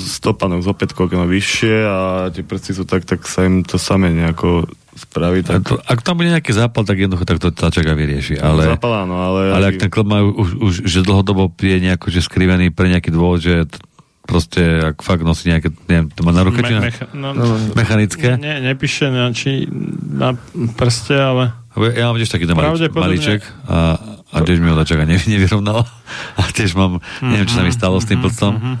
stopanok 0.09 0.65
z 0.65 0.67
opätkov, 0.71 1.13
keď 1.13 1.17
má 1.21 1.27
vyššie 1.29 1.75
a 1.85 1.97
tie 2.33 2.41
prsty 2.41 2.71
sú 2.73 2.83
tak, 2.89 3.05
tak 3.05 3.21
sa 3.29 3.45
im 3.45 3.61
to 3.61 3.77
samé 3.77 4.09
nejako 4.09 4.65
spraví. 4.97 5.45
Tak... 5.45 5.61
To, 5.65 5.77
ak 5.77 5.99
tam 6.01 6.21
bude 6.21 6.33
nejaký 6.33 6.53
zápal, 6.53 6.85
tak 6.85 7.01
jednoducho 7.01 7.25
tak 7.25 7.37
to 7.41 7.49
tá 7.53 7.69
čaká 7.69 7.93
vyrieši. 7.97 8.37
Ale, 8.37 8.77
Zápal 8.77 9.05
áno, 9.05 9.15
ale... 9.21 9.53
ale 9.53 9.65
ak 9.73 9.77
ten 9.81 9.89
klb 9.89 10.07
má 10.09 10.19
už, 10.21 10.49
už 10.57 10.73
že 10.85 11.05
dlhodobo 11.05 11.49
je 11.59 11.77
nejako 11.81 12.13
že 12.13 12.21
skrivený 12.21 12.69
pre 12.73 12.89
nejaký 12.89 13.09
dôvod, 13.09 13.41
že 13.41 13.65
t- 13.65 13.81
proste 14.23 14.93
ak 14.93 15.03
fakt 15.03 15.25
nosí 15.25 15.51
nejaké, 15.51 15.73
neviem, 15.89 16.07
to 16.13 16.21
má 16.23 16.31
na 16.31 16.47
ruke, 16.47 16.63
či 16.63 16.73
na, 16.73 16.81
mecha- 16.81 17.11
no, 17.11 17.35
mechanické? 17.75 18.39
Ne, 18.39 18.63
nepíše 18.63 19.11
na, 19.11 19.33
či 19.35 19.67
na 19.99 20.37
prste, 20.79 21.17
ale... 21.17 21.51
Ja 21.73 22.13
mám 22.13 22.21
tiež 22.21 22.29
takýto 22.29 22.53
malíček, 22.53 22.93
malíček 22.93 23.41
a, 23.65 23.97
a 24.29 24.37
tiež 24.45 24.61
mi 24.61 24.69
ho 24.69 24.77
nevy, 24.77 25.25
nevyrovnal. 25.25 25.89
A 26.39 26.45
tiež 26.53 26.77
mám, 26.77 27.01
neviem, 27.25 27.49
čo 27.49 27.57
sa 27.57 27.65
mi 27.65 27.73
stalo 27.73 27.97
s 27.97 28.05
tým 28.05 28.21
prstom. 28.21 28.77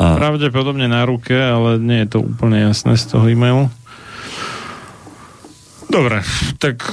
A, 0.00 0.16
Pravdepodobne 0.16 0.88
na 0.88 1.04
ruke, 1.04 1.36
ale 1.36 1.76
nie 1.76 2.00
je 2.02 2.16
to 2.16 2.24
úplne 2.24 2.56
jasné 2.62 2.96
z 2.96 3.04
toho 3.06 3.28
e-mailu. 3.28 3.68
Dobre, 5.86 6.24
tak 6.56 6.88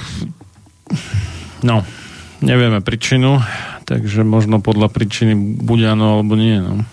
no, 1.62 1.88
nevieme 2.40 2.82
príčinu, 2.82 3.40
takže 3.84 4.22
možno 4.22 4.60
podľa 4.60 4.90
príčiny 4.90 5.32
buď 5.62 5.96
áno, 5.96 6.20
alebo 6.20 6.36
nie. 6.36 6.58
No. 6.58 6.84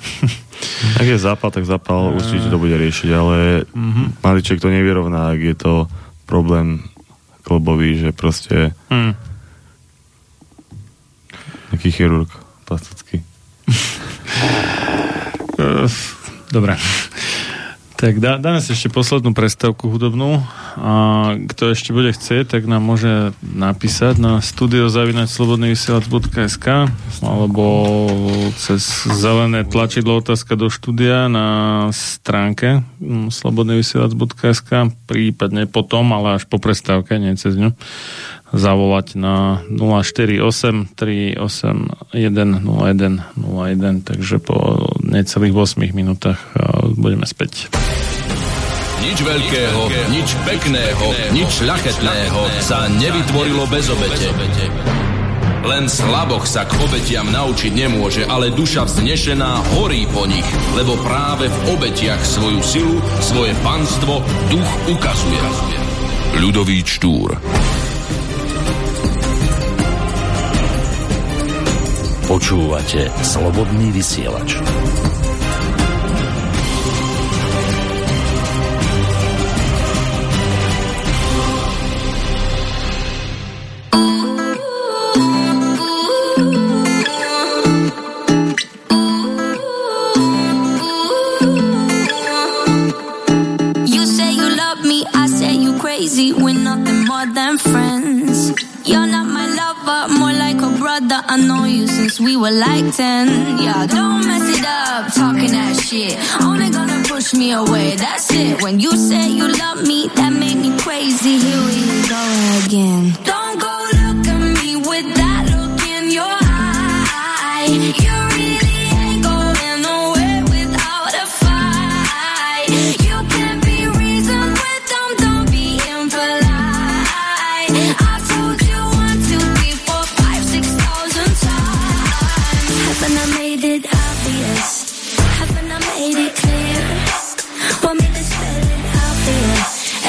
Ak 1.00 1.04
je 1.04 1.18
zápal, 1.18 1.50
tak 1.50 1.66
zápal 1.66 2.14
určite 2.14 2.46
to 2.46 2.56
bude 2.56 2.72
riešiť, 2.72 3.10
ale 3.10 3.36
Mhm. 3.66 4.22
maliček 4.22 4.60
to 4.60 4.68
nevyrovná, 4.68 5.34
ak 5.34 5.40
je 5.42 5.56
to 5.56 5.72
problém 6.24 6.78
klbový, 7.42 7.98
že 7.98 8.10
proste 8.12 8.70
Hm. 8.86 9.12
taký 11.70 11.90
chirurg 11.90 12.30
plastický. 12.64 13.18
Dobre. 16.52 16.76
Tak 17.94 18.18
dá, 18.18 18.42
dáme 18.42 18.58
si 18.58 18.74
ešte 18.74 18.90
poslednú 18.90 19.38
prestávku 19.38 19.86
hudobnú 19.86 20.42
a 20.76 20.92
kto 21.46 21.70
ešte 21.72 21.94
bude 21.94 22.10
chcieť, 22.10 22.50
tak 22.52 22.66
nám 22.66 22.82
môže 22.82 23.30
napísať 23.40 24.18
na 24.18 24.42
studiozavinačslobodnyvysielac.sk 24.42 26.66
alebo 27.22 27.64
cez 28.58 28.82
zelené 29.08 29.62
tlačidlo 29.62 30.18
otázka 30.20 30.58
do 30.58 30.74
štúdia 30.74 31.30
na 31.30 31.86
stránke 31.94 32.82
mm, 32.98 33.30
slobodnyvysielac.sk 33.30 34.90
prípadne 35.06 35.70
potom, 35.70 36.10
ale 36.18 36.42
až 36.42 36.50
po 36.50 36.58
prestávke, 36.58 37.22
nie 37.22 37.38
cez 37.38 37.54
ňu 37.54 37.78
zavolať 38.54 39.18
na 39.18 39.66
048 39.70 40.94
381 40.94 42.14
01 42.14 43.18
01 43.38 44.06
takže 44.06 44.38
po 44.38 44.78
necelých 45.04 45.54
8 45.54 45.92
minútach 45.92 46.40
a, 46.56 46.88
budeme 46.92 47.28
späť. 47.28 47.68
Nič 49.04 49.20
veľkého, 49.20 49.80
nič 50.16 50.28
pekného, 50.48 51.06
nič 51.36 51.60
šľachetného 51.60 52.40
sa 52.64 52.88
nevytvorilo 52.88 53.68
bez 53.68 53.92
obete. 53.92 54.32
Len 55.64 55.88
slaboch 55.88 56.44
sa 56.44 56.68
k 56.68 56.76
obetiam 56.80 57.24
naučiť 57.28 57.72
nemôže, 57.72 58.24
ale 58.28 58.52
duša 58.52 58.84
vznešená 58.84 59.76
horí 59.76 60.04
po 60.12 60.28
nich, 60.28 60.44
lebo 60.76 60.96
práve 61.00 61.48
v 61.48 61.58
obetiach 61.72 62.20
svoju 62.20 62.60
silu, 62.60 62.96
svoje 63.24 63.56
panstvo 63.64 64.20
duch 64.52 64.70
ukazuje. 64.92 65.40
Ľudový 66.40 66.84
Štúr 66.84 67.36
Počúvate 72.24 73.12
Slobodný 73.20 73.92
vysielač. 73.92 74.56
We're 96.44 96.52
nothing 96.52 97.06
more 97.06 97.26
than 97.26 97.56
friends. 97.58 98.52
You're 98.84 99.06
not 99.06 99.26
my 99.26 99.53
more 99.86 100.32
like 100.32 100.60
a 100.62 100.70
brother. 100.78 101.20
I 101.26 101.36
know 101.36 101.64
you 101.64 101.86
since 101.86 102.20
we 102.20 102.36
were 102.36 102.50
like 102.50 102.94
10. 102.94 103.58
Yeah, 103.58 103.86
don't 103.86 104.26
mess 104.26 104.58
it 104.58 104.64
up, 104.64 105.12
talking 105.14 105.50
that 105.52 105.76
shit. 105.76 106.16
Only 106.42 106.70
gonna 106.70 107.02
push 107.06 107.34
me 107.34 107.52
away, 107.52 107.96
that's 107.96 108.30
it. 108.32 108.62
When 108.62 108.80
you 108.80 108.92
say 108.96 109.28
you 109.30 109.46
love 109.48 109.86
me, 109.86 110.08
that 110.16 110.32
made 110.32 110.56
me 110.56 110.76
crazy. 110.78 111.38
Here 111.38 111.62
we 111.68 111.80
go 112.08 112.22
again. 112.64 113.12
Don't 113.24 113.60
go 113.60 113.74
look 114.00 114.26
at 114.26 114.62
me 114.62 114.76
with 114.76 115.08
that 115.16 115.42
look 115.52 115.80
in 115.86 116.10
your 116.10 116.24
eye. 116.24 117.68
You 117.68 117.92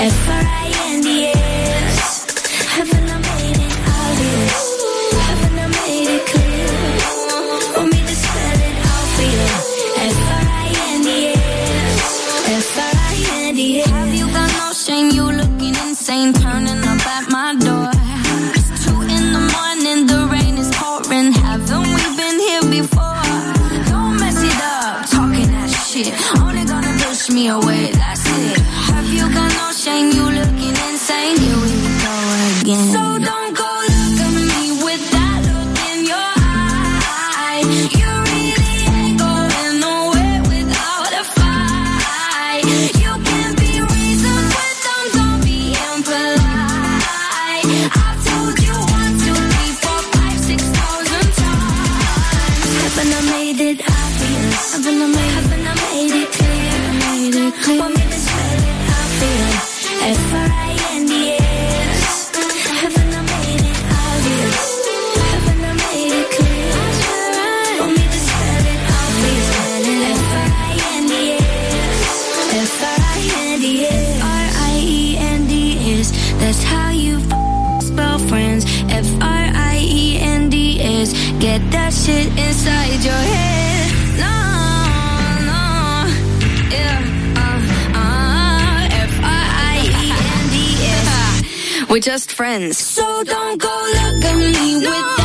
F-R-I-N-D-S. 0.06 1.98
Haven't 2.75 3.09
I 3.09 3.17
made 3.17 3.58
it 3.58 3.74
obvious? 3.90 4.58
Haven't 5.25 5.58
I 5.58 5.67
made 5.82 6.09
it 6.14 6.24
clear? 6.30 6.69
Me 7.90 8.00
to 8.06 8.16
spell 8.16 8.59
it 8.69 8.77
out 8.85 9.08
for 9.16 9.25
you? 9.34 9.50
F-R-I-N-D-S. 10.14 11.42
F-R-I-N-D-S. 12.69 13.90
Have 13.90 14.14
you 14.14 14.27
got 14.27 14.50
no 14.61 14.67
shame? 14.74 15.09
You 15.09 15.25
looking 15.32 15.75
insane, 15.88 16.34
turning 16.34 16.84
up 16.85 17.01
at 17.08 17.25
my 17.32 17.56
door. 17.56 17.90
It's 18.53 18.85
two 18.85 19.01
in 19.01 19.34
the 19.34 19.42
morning, 19.58 20.06
the 20.06 20.19
rain 20.32 20.56
is 20.59 20.69
pouring. 20.75 21.34
Haven't 21.34 21.90
we 21.95 22.03
been 22.16 22.38
here 22.40 22.66
before? 22.69 23.25
Don't 23.90 24.16
mess 24.22 24.38
it 24.38 24.61
up, 24.61 25.09
talking 25.09 25.50
that 25.50 25.72
shit. 25.90 26.14
Only 26.40 26.64
gonna 26.64 26.93
push 27.01 27.30
me 27.32 27.48
away, 27.48 27.92
shame? 29.85 30.09
You 30.14 30.34
We're 91.95 92.01
just 92.01 92.33
friends. 92.33 92.77
So 92.77 93.24
don't 93.24 93.57
go 93.57 93.69
look 93.69 94.25
at 94.25 94.35
me 94.35 94.82
no. 94.82 94.90
with 94.90 95.17
that. 95.17 95.24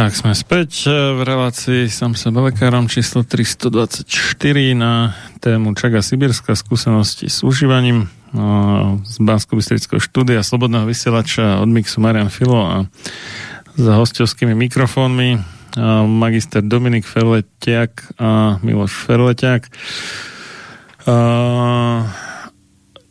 Tak, 0.00 0.16
sme 0.16 0.32
späť 0.32 0.88
e, 0.88 1.12
v 1.12 1.20
relácii 1.28 1.84
som 1.92 2.16
sa 2.16 2.32
lekárom 2.32 2.88
číslo 2.88 3.20
324 3.20 4.08
na 4.72 5.12
tému 5.44 5.76
Čaga 5.76 6.00
Sibírska 6.00 6.56
skúsenosti 6.56 7.28
s 7.28 7.44
užívaním 7.44 8.08
no, 8.32 8.96
z 9.04 9.20
bansko 9.20 9.60
štúdia 10.00 10.40
Slobodného 10.40 10.88
vysielača 10.88 11.60
od 11.60 11.68
Mixu 11.68 12.00
Marian 12.00 12.32
Filo 12.32 12.64
a 12.64 12.76
za 13.76 14.00
hostovskými 14.00 14.56
mikrofónmi 14.56 15.36
e, 15.36 15.38
magister 16.08 16.64
Dominik 16.64 17.04
Ferletiak 17.04 18.16
a 18.16 18.56
Miloš 18.64 19.04
Ferletiak. 19.04 19.68
A... 21.04 22.08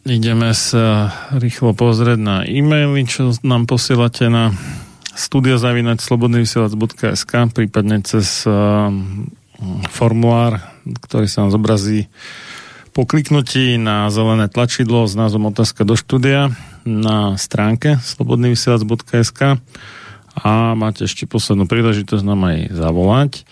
Ideme 0.10 0.58
sa 0.58 1.14
rýchlo 1.38 1.78
pozrieť 1.78 2.18
na 2.18 2.42
e-maily, 2.42 3.06
čo 3.06 3.30
nám 3.46 3.70
posielate 3.70 4.26
na 4.26 4.50
studiozavinač.slobodnyvysielac.sk 5.20 7.34
prípadne 7.52 8.00
cez 8.08 8.48
formulár, 9.92 10.64
ktorý 10.88 11.28
sa 11.28 11.44
nám 11.44 11.52
zobrazí 11.52 12.08
po 12.96 13.04
kliknutí 13.06 13.78
na 13.78 14.10
zelené 14.10 14.50
tlačidlo 14.50 15.06
s 15.06 15.14
názvom 15.14 15.54
otázka 15.54 15.86
do 15.86 15.94
štúdia 16.00 16.50
na 16.88 17.36
stránke 17.38 18.00
slobodnyvysielac.sk 18.02 19.62
a 20.40 20.72
máte 20.74 21.06
ešte 21.06 21.28
poslednú 21.28 21.68
príležitosť 21.68 22.24
nám 22.24 22.48
aj 22.50 22.72
zavolať 22.74 23.44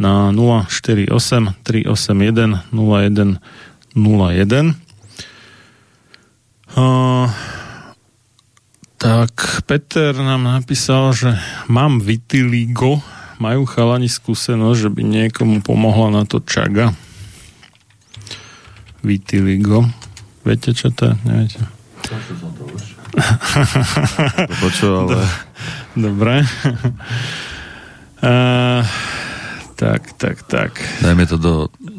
na 0.00 0.32
048 0.32 1.12
381 1.62 2.72
01 2.72 3.36
01 3.96 4.74
uh, 6.76 7.28
tak 9.00 9.64
Peter 9.64 10.12
nám 10.12 10.44
napísal, 10.44 11.16
že 11.16 11.32
mám 11.72 12.04
vitiligo, 12.04 13.00
majú 13.40 13.64
chalani 13.64 14.12
skúsenosť, 14.12 14.76
že 14.76 14.90
by 14.92 15.02
niekomu 15.08 15.64
pomohla 15.64 16.20
na 16.20 16.22
to 16.28 16.44
čaga 16.44 16.92
vitiligo. 19.00 19.88
Viete, 20.44 20.76
čo 20.76 20.92
to 20.92 21.08
je? 21.08 21.14
Neviete? 21.24 21.64
Počul, 24.60 24.92
ale... 25.08 25.24
Dobre. 26.04 26.44
uh, 28.20 28.84
tak, 29.80 30.12
tak, 30.20 30.36
tak. 30.44 30.76
Dajme 31.00 31.24
to 31.24 31.40
do... 31.40 31.52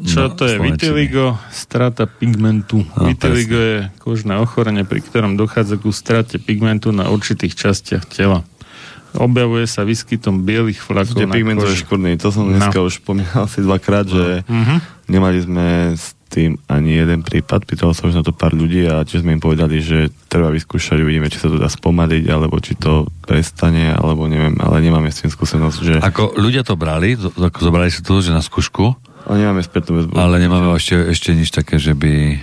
Čo 0.06 0.30
no, 0.30 0.38
to 0.38 0.46
je? 0.46 0.62
Vitiligo, 0.62 1.34
strata 1.50 2.06
pigmentu. 2.06 2.86
No, 2.94 3.10
Vitiligo 3.10 3.58
presne. 3.58 3.90
je 3.90 3.98
kožné 3.98 4.34
ochorenie, 4.38 4.86
pri 4.86 5.02
ktorom 5.02 5.34
dochádza 5.34 5.82
ku 5.82 5.90
strate 5.90 6.38
pigmentu 6.38 6.94
na 6.94 7.10
určitých 7.10 7.58
častiach 7.58 8.06
tela. 8.06 8.46
Objavuje 9.18 9.66
sa 9.66 9.82
výskytom 9.82 10.46
bielých 10.46 10.78
flakov 10.78 11.26
na 11.26 11.34
pigmentové 11.34 11.74
škvrny. 11.74 12.22
To 12.22 12.30
som 12.30 12.46
dneska 12.46 12.78
no. 12.78 12.86
už 12.86 13.02
spomínal 13.02 13.50
asi 13.50 13.58
dvakrát, 13.66 14.06
že 14.06 14.46
uh-huh. 14.46 14.78
nemali 15.10 15.42
sme 15.42 15.98
tým 16.32 16.56
ani 16.64 16.96
jeden 16.96 17.20
prípad. 17.20 17.68
Pýtal 17.68 17.92
som 17.92 18.08
už 18.08 18.16
na 18.16 18.24
to 18.24 18.32
pár 18.32 18.56
ľudí 18.56 18.88
a 18.88 19.04
tiež 19.04 19.20
sme 19.20 19.36
im 19.36 19.42
povedali, 19.44 19.84
že 19.84 20.08
treba 20.32 20.48
vyskúšať, 20.48 21.04
uvidíme, 21.04 21.28
či 21.28 21.36
sa 21.36 21.52
to 21.52 21.60
dá 21.60 21.68
spomaliť, 21.68 22.24
alebo 22.32 22.56
či 22.56 22.72
to 22.80 23.04
prestane, 23.28 23.92
alebo 23.92 24.24
neviem, 24.24 24.56
ale 24.56 24.80
nemáme 24.80 25.12
s 25.12 25.20
tým 25.20 25.28
skúsenosť, 25.28 25.78
že... 25.84 25.94
Ako 26.00 26.40
ľudia 26.40 26.64
to 26.64 26.80
brali, 26.80 27.20
ako 27.20 27.58
zobrali 27.60 27.92
si 27.92 28.00
to, 28.00 28.24
že 28.24 28.32
na 28.32 28.40
skúšku? 28.40 28.96
Ale 29.28 29.44
nemáme 29.44 29.60
spätnú 29.60 30.00
väzbu. 30.00 30.16
Ale 30.16 30.40
nemáme 30.40 30.72
ešte, 30.72 30.96
ešte 31.12 31.36
nič 31.36 31.52
také, 31.52 31.76
že 31.76 31.92
by... 31.92 32.40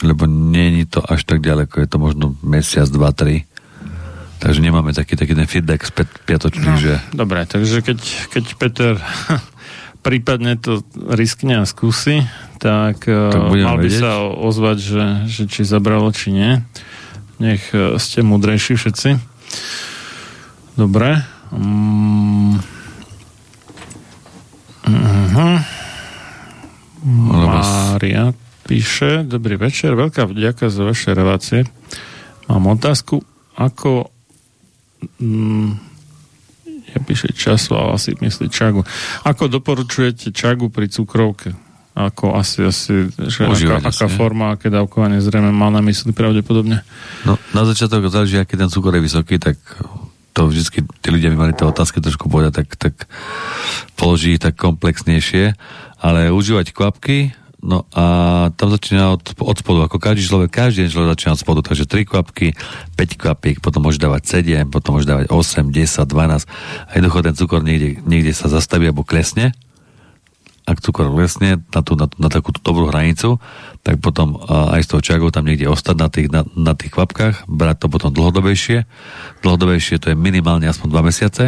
Lebo 0.00 0.24
nie 0.28 0.84
je 0.84 0.96
to 0.96 1.00
až 1.04 1.24
tak 1.24 1.40
ďaleko, 1.40 1.80
je 1.80 1.88
to 1.88 1.98
možno 2.00 2.36
mesiac, 2.44 2.88
dva, 2.88 3.12
tri. 3.12 3.48
Takže 4.40 4.64
nemáme 4.64 4.96
taký, 4.96 5.20
taký 5.20 5.36
ten 5.36 5.44
feedback 5.44 5.84
späť 5.84 6.08
piatočný, 6.24 6.72
no, 6.72 6.80
že... 6.80 6.96
Dobre, 7.12 7.44
takže 7.44 7.84
keď, 7.84 7.98
keď 8.32 8.44
Peter 8.56 8.94
prípadne 10.00 10.56
to 10.56 10.80
riskne 10.94 11.62
a 11.62 11.64
skúsi, 11.68 12.24
tak, 12.60 13.04
tak 13.04 13.40
mal 13.52 13.76
by 13.80 13.88
vedieť. 13.88 14.00
sa 14.00 14.24
ozvať, 14.24 14.78
že, 14.80 15.04
že 15.28 15.42
či 15.48 15.64
zabralo, 15.64 16.12
či 16.12 16.32
nie. 16.32 16.60
Nech 17.40 17.72
e, 17.72 17.96
ste 17.96 18.20
múdrejší 18.20 18.76
všetci. 18.76 19.16
Dobre. 20.76 21.24
Mm. 21.52 22.60
Uh-huh. 24.90 25.56
Mária 27.00 28.36
píše, 28.68 29.26
dobrý 29.26 29.58
večer, 29.58 29.98
veľká 29.98 30.30
vďaka 30.30 30.70
za 30.70 30.82
vaše 30.86 31.10
relácie. 31.10 31.66
Mám 32.46 32.78
otázku, 32.78 33.24
ako 33.58 34.10
mm, 35.18 35.89
ja 36.94 37.00
píše 37.02 37.30
času, 37.32 37.78
ale 37.78 37.96
asi 37.96 38.14
myslí 38.18 38.50
čagu. 38.50 38.82
Ako 39.22 39.46
doporučujete 39.46 40.34
čagu 40.34 40.68
pri 40.68 40.90
cukrovke? 40.90 41.54
Ako 41.90 42.38
asi, 42.38 42.64
asi 42.64 43.10
že 43.10 43.50
aká, 43.50 43.90
aká 43.90 44.06
forma, 44.06 44.54
aké 44.54 44.70
dávkovanie 44.70 45.18
zrejme 45.18 45.50
má 45.50 45.68
na 45.74 45.82
mysli 45.82 46.14
pravdepodobne? 46.14 46.86
No, 47.26 47.34
na 47.50 47.62
začiatok 47.66 48.06
záleží, 48.08 48.38
aký 48.38 48.54
ten 48.54 48.70
cukor 48.70 48.94
je 48.94 49.02
vysoký, 49.02 49.42
tak 49.42 49.58
to 50.30 50.46
vždy 50.46 50.86
tí 50.86 51.08
ľudia 51.10 51.34
by 51.34 51.36
mali 51.36 51.52
tie 51.52 51.66
otázky 51.66 51.98
trošku 51.98 52.30
povedať, 52.30 52.62
tak, 52.62 52.68
tak 52.78 52.94
položí 53.98 54.38
tak 54.38 54.54
komplexnejšie, 54.54 55.58
ale 55.98 56.30
užívať 56.30 56.70
kvapky, 56.70 57.34
No 57.60 57.84
a 57.92 58.04
tam 58.56 58.72
začína 58.72 59.12
od, 59.12 59.36
od 59.36 59.56
spodu, 59.60 59.84
ako 59.84 60.00
každý 60.00 60.24
človek, 60.24 60.48
každý 60.48 60.88
človek 60.88 61.12
začína 61.12 61.36
od 61.36 61.42
spodu, 61.44 61.60
takže 61.60 61.84
3 61.84 62.08
kvapky, 62.08 62.56
5 62.96 63.20
kvapík, 63.20 63.60
potom 63.60 63.84
môže 63.84 64.00
dávať 64.00 64.40
7, 64.40 64.64
potom 64.72 64.96
môže 64.96 65.04
dávať 65.04 65.28
8, 65.28 65.68
10, 65.68 66.08
12 66.08 66.48
a 66.48 66.90
jednoducho 66.96 67.20
ten 67.20 67.34
cukor 67.36 67.60
niekde, 67.60 68.00
niekde 68.08 68.32
sa 68.32 68.48
zastaví 68.48 68.88
alebo 68.88 69.04
klesne. 69.04 69.52
Ak 70.64 70.80
cukor 70.80 71.12
klesne 71.12 71.60
na, 71.76 71.80
tú, 71.84 72.00
na, 72.00 72.08
na 72.16 72.32
takú 72.32 72.56
dobrú 72.56 72.88
hranicu, 72.88 73.36
tak 73.84 74.00
potom 74.00 74.40
aj 74.48 74.80
z 74.80 74.88
toho 74.96 75.02
čagu 75.04 75.28
tam 75.28 75.44
niekde 75.44 75.68
ostať 75.68 75.96
na 76.00 76.08
tých, 76.08 76.28
na, 76.32 76.48
na 76.56 76.72
tých 76.72 76.96
kvapkách, 76.96 77.44
brať 77.44 77.76
to 77.84 77.86
potom 77.92 78.08
dlhodobejšie. 78.08 78.88
Dlhodobejšie 79.44 80.00
to 80.00 80.06
je 80.12 80.16
minimálne 80.16 80.64
aspoň 80.64 80.88
2 80.96 81.08
mesiace, 81.12 81.44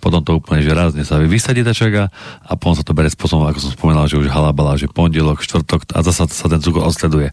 potom 0.00 0.20
to 0.20 0.36
úplne, 0.38 0.60
že 0.60 0.74
rázne 0.74 1.02
sa 1.06 1.20
vysadí 1.22 1.62
tá 1.62 1.72
čaga 1.72 2.10
a 2.42 2.52
potom 2.58 2.76
sa 2.76 2.84
to 2.86 2.96
berie 2.96 3.10
spôsobom, 3.10 3.46
ako 3.46 3.58
som 3.60 3.72
spomínal, 3.72 4.10
že 4.10 4.20
už 4.20 4.30
halabala, 4.30 4.78
že 4.78 4.90
pondelok, 4.90 5.42
štvrtok 5.42 5.94
a 5.94 6.02
zase 6.02 6.28
sa 6.30 6.46
ten 6.50 6.60
cukor 6.60 6.86
odsleduje. 6.86 7.30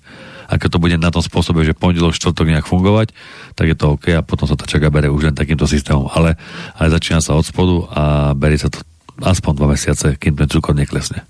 A 0.52 0.60
keď 0.60 0.76
to 0.76 0.84
bude 0.84 0.96
na 1.00 1.12
tom 1.12 1.24
spôsobe, 1.24 1.64
že 1.64 1.72
pondelok, 1.72 2.12
štvrtok 2.12 2.52
nejak 2.52 2.68
fungovať, 2.68 3.16
tak 3.56 3.72
je 3.72 3.76
to 3.80 3.96
OK 3.96 4.12
a 4.12 4.22
potom 4.26 4.46
sa 4.46 4.60
tá 4.60 4.68
čaga 4.68 4.92
bere 4.92 5.08
už 5.08 5.32
len 5.32 5.36
takýmto 5.36 5.64
systémom. 5.64 6.12
Ale, 6.12 6.36
ale 6.76 6.88
začína 6.92 7.24
sa 7.24 7.40
od 7.40 7.48
spodu 7.48 7.88
a 7.92 8.04
berie 8.36 8.60
sa 8.60 8.68
to 8.68 8.84
aspoň 9.24 9.52
dva 9.56 9.68
mesiace, 9.72 10.20
kým 10.20 10.36
ten 10.36 10.52
cukor 10.52 10.76
neklesne. 10.76 11.24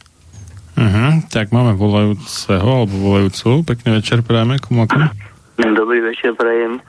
Uh-huh, 0.72 1.20
tak 1.28 1.52
máme 1.52 1.76
volajúceho 1.76 2.64
alebo 2.64 2.96
volajúcu. 2.98 3.68
Pekný 3.68 4.00
večer 4.00 4.24
prajeme. 4.24 4.58
Komu 4.58 4.88
Dobrý 5.60 6.00
večer 6.02 6.34
prajem. 6.34 6.82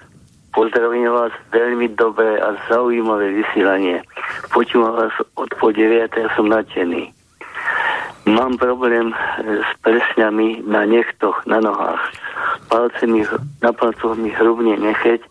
Pozdravím 0.52 1.08
vás 1.08 1.32
veľmi 1.48 1.96
dobré 1.96 2.36
a 2.36 2.52
zaujímavé 2.68 3.32
vysielanie. 3.40 4.04
Počúvam 4.52 4.92
vás 5.00 5.14
od 5.40 5.48
po 5.56 5.72
9. 5.72 6.12
a 6.12 6.28
som 6.36 6.52
nadšený. 6.52 7.08
Mám 8.28 8.60
problém 8.60 9.16
s 9.40 9.70
presňami 9.80 10.62
na 10.68 10.84
nechtoch, 10.84 11.42
na 11.48 11.58
nohách. 11.58 12.04
Palce 12.68 13.08
mi, 13.08 13.24
na 13.64 13.72
palcoch 13.72 14.14
mi 14.14 14.28
hrubne 14.28 14.76
necheť 14.76 15.24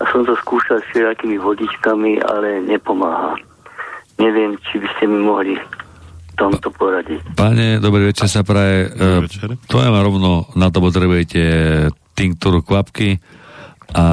a 0.00 0.10
som 0.10 0.26
to 0.26 0.34
skúšal 0.42 0.82
s 0.82 0.88
všelijakými 0.90 1.38
vodičkami, 1.38 2.18
ale 2.18 2.60
nepomáha. 2.66 3.38
Neviem, 4.18 4.58
či 4.66 4.82
by 4.82 4.88
ste 4.98 5.04
mi 5.08 5.18
mohli 5.22 5.54
tomto 6.34 6.72
poradiť. 6.72 7.36
Pane, 7.36 7.78
dobrý 7.78 8.10
večer 8.10 8.26
sa 8.26 8.40
praje. 8.40 8.88
E, 8.88 9.24
to 9.68 9.78
ja 9.78 9.92
vám 9.92 10.04
rovno 10.08 10.48
na 10.56 10.72
to 10.72 10.80
potrebujete 10.80 11.40
tinktúru 12.16 12.64
kvapky, 12.64 13.20
a, 13.94 14.06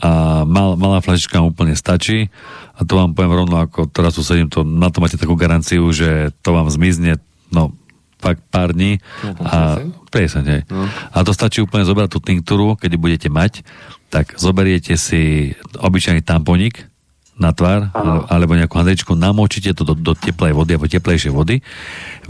a 0.00 0.10
mal, 0.44 0.74
malá 0.78 0.98
flašička 1.00 1.42
úplne 1.42 1.74
stačí 1.78 2.28
a 2.74 2.82
to 2.82 2.98
vám 2.98 3.14
poviem 3.14 3.44
rovno, 3.44 3.56
ako 3.62 3.86
teraz 3.90 4.18
tu 4.18 4.22
sedím, 4.26 4.50
to, 4.50 4.66
na 4.66 4.90
to 4.90 4.98
máte 4.98 5.18
takú 5.18 5.38
garanciu, 5.38 5.86
že 5.94 6.34
to 6.42 6.54
vám 6.54 6.66
zmizne, 6.70 7.22
no 7.54 7.74
fakt 8.18 8.40
pár 8.48 8.72
dní 8.72 9.04
a 9.44 9.84
presne, 10.08 10.40
hej. 10.48 10.62
No. 10.72 10.88
A 11.12 11.20
to 11.20 11.36
stačí 11.36 11.60
úplne 11.60 11.84
zobrať 11.84 12.08
tú 12.08 12.18
tinktúru, 12.24 12.72
keď 12.72 12.96
budete 12.96 13.28
mať, 13.28 13.60
tak 14.08 14.40
zoberiete 14.40 14.96
si 14.96 15.52
obyčajný 15.76 16.24
tamponik 16.24 16.88
na 17.34 17.50
tvár, 17.50 17.90
Aha. 17.90 18.30
alebo 18.30 18.54
nejakú 18.54 18.78
handričku, 18.78 19.12
namočíte 19.18 19.74
to 19.74 19.82
do, 19.82 19.94
do 19.98 20.14
teplej 20.14 20.54
vody 20.54 20.78
alebo 20.78 20.86
teplejšej 20.86 21.32
vody, 21.34 21.60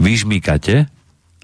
vyžmýkate 0.01 0.89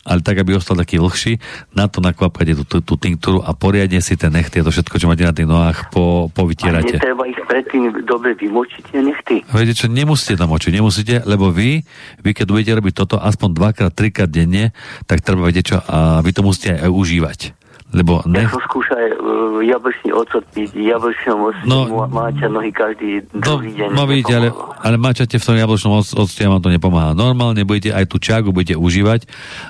ale 0.02 0.26
tak, 0.26 0.42
aby 0.42 0.58
ostal 0.58 0.78
taký 0.78 0.98
vlhší, 0.98 1.38
na 1.78 1.86
to 1.86 2.02
nakvapkate 2.02 2.58
tú, 2.58 2.64
tú, 2.66 2.78
tú 2.82 2.94
tinktúru 2.98 3.46
a 3.46 3.54
poriadne 3.54 4.02
si 4.02 4.18
ten 4.18 4.34
nechty 4.34 4.62
a 4.62 4.66
to 4.66 4.74
všetko, 4.74 4.98
čo 4.98 5.06
máte 5.06 5.26
na 5.26 5.34
tých 5.34 5.46
nohách, 5.46 5.94
po, 5.94 6.28
povytierate. 6.34 6.98
A 6.98 7.02
netreba 7.02 7.24
ich 7.30 7.38
predtým 7.46 7.94
dobre 8.06 8.34
vymočiť 8.34 8.84
tie 8.90 9.02
nechty? 9.06 9.36
Viete 9.46 9.78
čo, 9.78 9.86
nemusíte 9.86 10.42
tam 10.42 10.50
močiť, 10.50 10.72
nemusíte, 10.74 11.16
lebo 11.30 11.54
vy, 11.54 11.86
vy 12.26 12.30
keď 12.34 12.46
budete 12.50 12.72
robiť 12.82 12.94
toto 12.98 13.16
aspoň 13.22 13.50
dvakrát, 13.54 13.94
trikrát 13.94 14.30
denne, 14.30 14.74
tak 15.06 15.22
treba 15.22 15.46
vedieť 15.46 15.66
čo, 15.66 15.78
a 15.86 16.26
vy 16.26 16.32
to 16.34 16.42
musíte 16.42 16.82
aj 16.82 16.90
užívať. 16.90 17.61
Lebo 17.92 18.24
Ja 18.24 18.32
nech, 18.38 18.48
som 18.48 18.64
skúšal 18.64 18.96
uh, 19.12 19.16
jablčný 19.60 20.12
ocot 20.12 20.44
piť, 20.48 20.72
jablčnom 20.74 21.40
octe, 21.44 21.64
No. 21.64 21.84
no, 21.84 22.08
máča 22.08 22.48
nohy 22.48 22.70
každý 22.70 23.20
druhý 23.30 23.72
deň. 23.74 23.88
no 23.92 24.04
vidíte, 24.04 24.34
ale, 24.34 24.48
ale 24.80 24.96
mačate 24.96 25.36
v 25.36 25.44
tom 25.44 25.56
jablčnom 25.56 25.94
oc- 25.96 26.16
octe 26.16 26.40
vám 26.42 26.58
to 26.58 26.68
nepomáha. 26.68 27.12
Normálne 27.12 27.62
budete 27.62 27.92
aj 27.92 28.06
tú 28.06 28.18
čagu 28.18 28.50
budete 28.50 28.74
užívať 28.74 29.28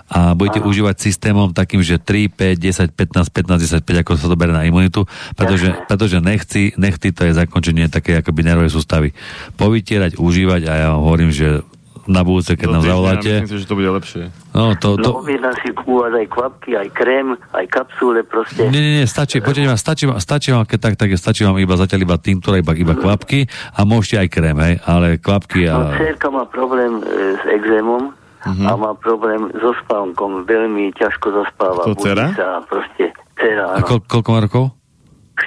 a 0.08 0.32
budete 0.32 0.60
užívať 0.60 0.96
systémom 0.98 1.50
takým, 1.50 1.80
že 1.80 1.98
3, 1.98 2.30
5, 2.30 2.94
10, 2.94 2.94
15, 2.94 3.26
15, 3.28 3.58
10, 3.58 3.82
5, 3.82 4.02
ako 4.02 4.12
sa 4.16 4.26
to 4.26 4.36
berie 4.36 4.54
na 4.54 4.64
imunitu, 4.64 5.04
pretože, 5.34 5.74
pretože 5.86 6.18
nechci, 6.20 6.74
nechci 6.76 7.10
to 7.10 7.26
je 7.26 7.34
zakončenie 7.34 7.88
také 7.88 8.16
akoby 8.16 8.42
nervovej 8.44 8.70
sústavy. 8.70 9.10
Povytierať, 9.56 10.16
užívať 10.16 10.62
a 10.64 10.74
ja 10.76 10.88
vám 10.92 11.02
hovorím, 11.02 11.30
že 11.30 11.66
na 12.06 12.22
budúce, 12.22 12.54
keď 12.54 12.66
Do 12.66 12.74
nám 12.74 12.84
zavoláte, 12.84 13.32
Myslím 13.36 13.52
si, 13.52 13.58
že 13.58 13.68
to 13.68 13.76
bude 13.76 13.90
lepšie. 13.92 14.24
no 14.52 14.74
to, 14.74 14.96
to, 14.96 15.04
No, 15.04 15.20
objednám 15.20 15.56
si 15.60 15.70
u 15.72 15.94
vás 15.96 16.12
aj 16.12 16.28
kvapky, 16.28 16.70
aj 16.74 16.88
krém, 16.92 17.28
aj 17.52 17.66
kapsule 17.68 18.22
proste. 18.24 18.66
Nie, 18.66 18.80
nie, 18.80 18.94
nie, 18.98 19.06
stačí, 19.06 19.38
počujete 19.38 19.68
ma, 19.68 19.76
stačí 19.76 20.06
stačí 20.18 20.50
vám, 20.50 20.64
keď 20.64 20.80
tak, 20.80 20.94
tak 20.96 21.10
stačí 21.14 21.42
vám 21.44 21.58
iba 21.58 21.74
zatiaľ 21.74 22.00
iba 22.02 22.16
tinktúra, 22.16 22.58
iba, 22.58 22.74
iba 22.74 22.94
kvapky 22.94 23.46
a 23.72 23.82
môžete 23.84 24.16
aj 24.18 24.28
krém, 24.30 24.58
hej, 24.58 24.76
ale 24.84 25.18
kvapky 25.18 25.66
No, 25.66 25.86
a... 25.86 25.96
cerka 25.96 26.28
má 26.28 26.44
problém 26.46 26.98
e, 26.98 27.38
s 27.38 27.44
exémom 27.52 28.18
Mhm. 28.42 28.66
a 28.66 28.74
má 28.74 28.92
problém 28.98 29.54
so 29.54 29.70
spánkom. 29.86 30.50
Veľmi 30.50 30.90
ťažko 30.98 31.30
zaspáva. 31.32 31.86
To 31.86 31.94
dcera? 31.94 32.34
sa 32.34 32.58
proste. 32.66 33.14
Dcera, 33.38 33.78
A 33.78 33.86
kol, 33.86 34.02
koľko 34.02 34.30
má 34.34 34.42
rokov? 34.42 34.74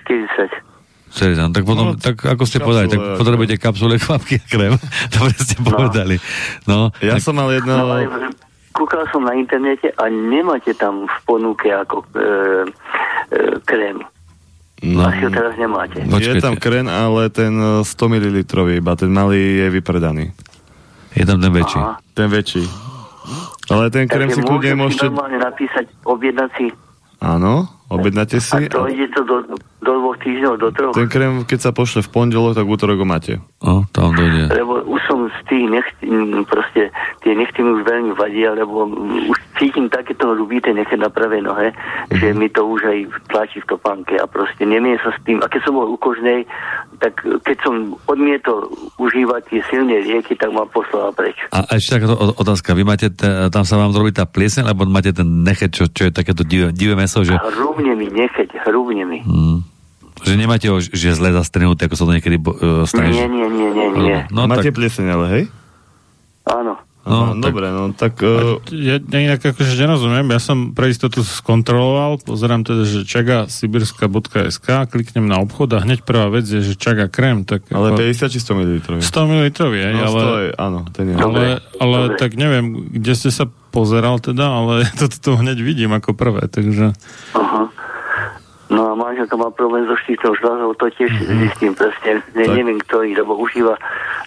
40. 0.06 0.46
Seriózne, 1.14 1.54
tak 1.54 1.62
potom, 1.62 1.94
no, 1.94 1.98
tak 1.98 2.18
ako 2.26 2.42
ste 2.42 2.58
povedali, 2.58 2.90
tak 2.90 2.98
kapsule, 2.98 3.18
potrebujete 3.22 3.54
kapsule, 3.62 3.94
kvapky 4.02 4.42
a 4.42 4.46
krém. 4.50 4.74
Dobre 5.14 5.34
ste 5.38 5.56
povedali. 5.62 6.16
No, 6.66 6.90
Ja 6.98 7.14
tak, 7.16 7.22
som 7.22 7.38
mal 7.38 7.54
jedno... 7.54 7.70
No, 7.70 7.86
ale 7.86 8.10
kúkal 8.74 9.06
som 9.14 9.22
na 9.22 9.38
internete 9.38 9.94
a 9.94 10.10
nemáte 10.10 10.74
tam 10.74 11.06
v 11.06 11.18
ponuke 11.22 11.70
ako 11.70 12.02
e, 12.02 12.18
e, 12.18 12.26
krém. 13.62 14.02
No. 14.82 15.06
Asi 15.06 15.22
ho 15.22 15.30
teraz 15.30 15.54
nemáte. 15.54 16.02
Je 16.02 16.42
tam 16.42 16.58
kren, 16.58 16.90
ale 16.90 17.30
ten 17.30 17.54
e, 17.54 17.86
100 17.86 18.10
ml, 18.10 18.42
iba 18.74 18.92
ten 18.98 19.10
malý 19.14 19.62
je 19.62 19.66
vypredaný. 19.70 20.34
Je 21.14 21.22
tam 21.22 21.38
ten 21.38 21.54
väčší. 21.54 21.78
Aha. 21.78 22.02
Ten 22.10 22.26
väčší. 22.26 22.66
Ale 23.70 23.88
ten 23.94 24.10
krem 24.10 24.28
Takže 24.28 24.42
si 24.42 24.42
kľudne 24.42 24.74
môžete... 24.76 25.06
normálne 25.08 25.38
napísať, 25.38 25.86
objednať 26.02 26.50
si 26.58 26.66
Áno, 27.24 27.64
objednáte 27.94 28.40
si. 28.42 28.56
a 28.56 28.68
to 28.70 28.90
ide 28.90 29.06
to 29.14 29.22
do, 29.22 29.36
do 29.82 29.92
dvoch 30.00 30.18
týždňov, 30.18 30.52
do 30.58 30.68
troch. 30.74 30.94
Ten 30.94 31.06
krem, 31.06 31.46
keď 31.46 31.58
sa 31.58 31.70
pošle 31.70 32.02
v 32.02 32.08
pondelok, 32.10 32.58
tak 32.58 32.66
v 32.66 32.70
útorok 32.74 32.98
ho 33.02 33.06
máte. 33.06 33.38
O, 33.62 33.86
tam 33.94 34.14
dojde. 34.14 34.50
Lebo 34.50 34.82
už 34.90 35.00
som 35.06 35.13
z 35.34 35.42
tých 35.44 35.64
nechty, 35.66 36.04
m, 36.04 36.44
proste 36.44 36.88
tie 37.20 37.32
nechty 37.32 37.58
mi 37.58 37.70
už 37.72 37.82
veľmi 37.82 38.12
vadia, 38.12 38.52
lebo 38.52 38.84
m, 38.84 38.92
už 39.26 39.38
cítim 39.54 39.86
takéto 39.86 40.30
hrubité 40.30 40.70
nechty 40.70 40.94
na 40.94 41.08
pravej 41.08 41.40
nohe, 41.40 41.74
Mhm. 42.04 42.14
že 42.14 42.26
mi 42.30 42.48
to 42.48 42.62
už 42.64 42.80
aj 42.84 42.98
tlačí 43.26 43.58
v 43.58 43.68
topánke 43.68 44.14
a 44.14 44.24
proste 44.24 44.62
nemie 44.62 44.94
sa 44.98 45.10
s 45.10 45.18
tým. 45.22 45.40
A 45.40 45.46
keď 45.46 45.60
som 45.62 45.74
bol 45.74 45.86
u 45.86 45.96
kožnej, 45.96 46.44
tak 46.96 47.16
keď 47.20 47.56
som 47.60 47.74
odmietol 48.04 48.68
užívať 48.96 49.42
tie 49.48 49.60
silné 49.64 50.00
lieky, 50.00 50.34
tak 50.34 50.50
ma 50.50 50.62
poslala 50.64 51.10
preč. 51.10 51.34
A, 51.50 51.64
a 51.64 51.72
ešte 51.74 51.96
takáto 51.96 52.14
otázka, 52.34 52.72
vy 52.72 52.82
máte, 52.82 53.10
te, 53.10 53.24
tam 53.48 53.62
sa 53.62 53.76
vám 53.76 53.90
robí 53.90 54.10
tá 54.10 54.24
plieseň, 54.24 54.64
alebo 54.64 54.86
máte 54.86 55.10
ten 55.10 55.42
nechet, 55.42 55.70
čo, 55.70 55.86
čo 55.86 56.04
je 56.04 56.12
takéto 56.12 56.42
divé, 56.42 56.70
divé 56.70 56.94
meso, 56.94 57.20
že, 57.20 57.34
Hrubne 57.34 57.92
mi, 57.92 58.06
necheť, 58.06 58.62
hrubne 58.64 59.04
mi. 59.04 59.18
mm, 59.20 59.73
že 60.24 60.34
nemáte 60.34 60.66
ho, 60.66 60.80
že 60.80 61.12
zle 61.12 61.30
zastrenuté, 61.30 61.84
ako 61.84 61.94
sa 61.94 62.04
to 62.04 62.12
niekedy 62.12 62.36
uh, 62.36 62.82
stane. 62.84 63.12
Nie, 63.12 63.28
nie, 63.28 63.46
nie, 63.46 63.68
nie, 63.70 63.86
nie. 63.94 64.18
No, 64.28 64.44
máte 64.44 64.68
tak, 64.68 64.76
plieseň, 64.76 65.06
ale 65.06 65.24
hej? 65.30 65.44
Áno. 66.44 66.80
No, 67.04 67.36
tak- 67.36 67.52
dobre, 67.52 67.68
no 67.68 67.92
tak... 67.92 68.16
Uh, 68.24 68.56
Ja 68.72 68.96
inak 68.96 69.44
akože 69.44 69.76
nerozumiem, 69.76 70.24
ja 70.24 70.40
som 70.40 70.72
pre 70.72 70.88
istotu 70.88 71.20
skontroloval, 71.20 72.16
pozerám 72.24 72.64
teda, 72.64 72.88
že 72.88 73.04
čaga 73.04 73.44
sibirska.sk, 73.44 74.88
kliknem 74.88 75.28
na 75.28 75.36
obchod 75.36 75.76
a 75.76 75.84
hneď 75.84 76.00
prvá 76.00 76.32
vec 76.32 76.48
je, 76.48 76.64
že 76.64 76.72
čaga 76.74 77.12
krém, 77.12 77.44
tak 77.44 77.68
ale 77.68 77.92
ako 77.92 78.08
50 78.08 78.32
či 78.32 78.40
100 78.40 78.56
ml. 78.56 78.70
100 79.04 79.04
ml 79.04 79.44
je, 79.52 79.88
No, 79.92 80.00
ale, 80.00 80.20
100 80.24 80.40
je, 80.40 80.50
áno, 80.56 80.80
ten 80.96 81.04
je. 81.12 81.16
ale, 81.20 81.42
ale 81.76 81.98
Dobre. 82.08 82.16
tak 82.16 82.30
neviem, 82.40 82.64
kde 82.88 83.12
ste 83.12 83.28
sa 83.28 83.44
pozeral 83.68 84.16
teda, 84.16 84.44
ale 84.48 84.88
to 84.96 85.04
tu 85.04 85.36
hneď 85.36 85.60
vidím 85.60 85.92
ako 85.92 86.16
prvé, 86.16 86.48
takže 86.48 86.96
Aha. 87.36 87.68
No 88.72 88.80
a 88.88 88.92
manželka 89.24 89.40
má 89.40 89.48
problém 89.50 89.88
so 89.88 89.96
štítnou 89.96 90.36
žľazou, 90.36 90.76
to 90.76 90.84
tiež 90.92 91.08
Mhm. 91.08 91.16
mm-hmm. 91.18 91.40
zistím 91.42 91.72
presne. 91.72 92.10
Ne, 92.34 92.44
Tak. 92.44 92.54
neviem 92.54 92.78
ktorý, 92.78 93.08
lebo 93.16 93.32
užíva 93.36 93.74
e, 93.74 93.80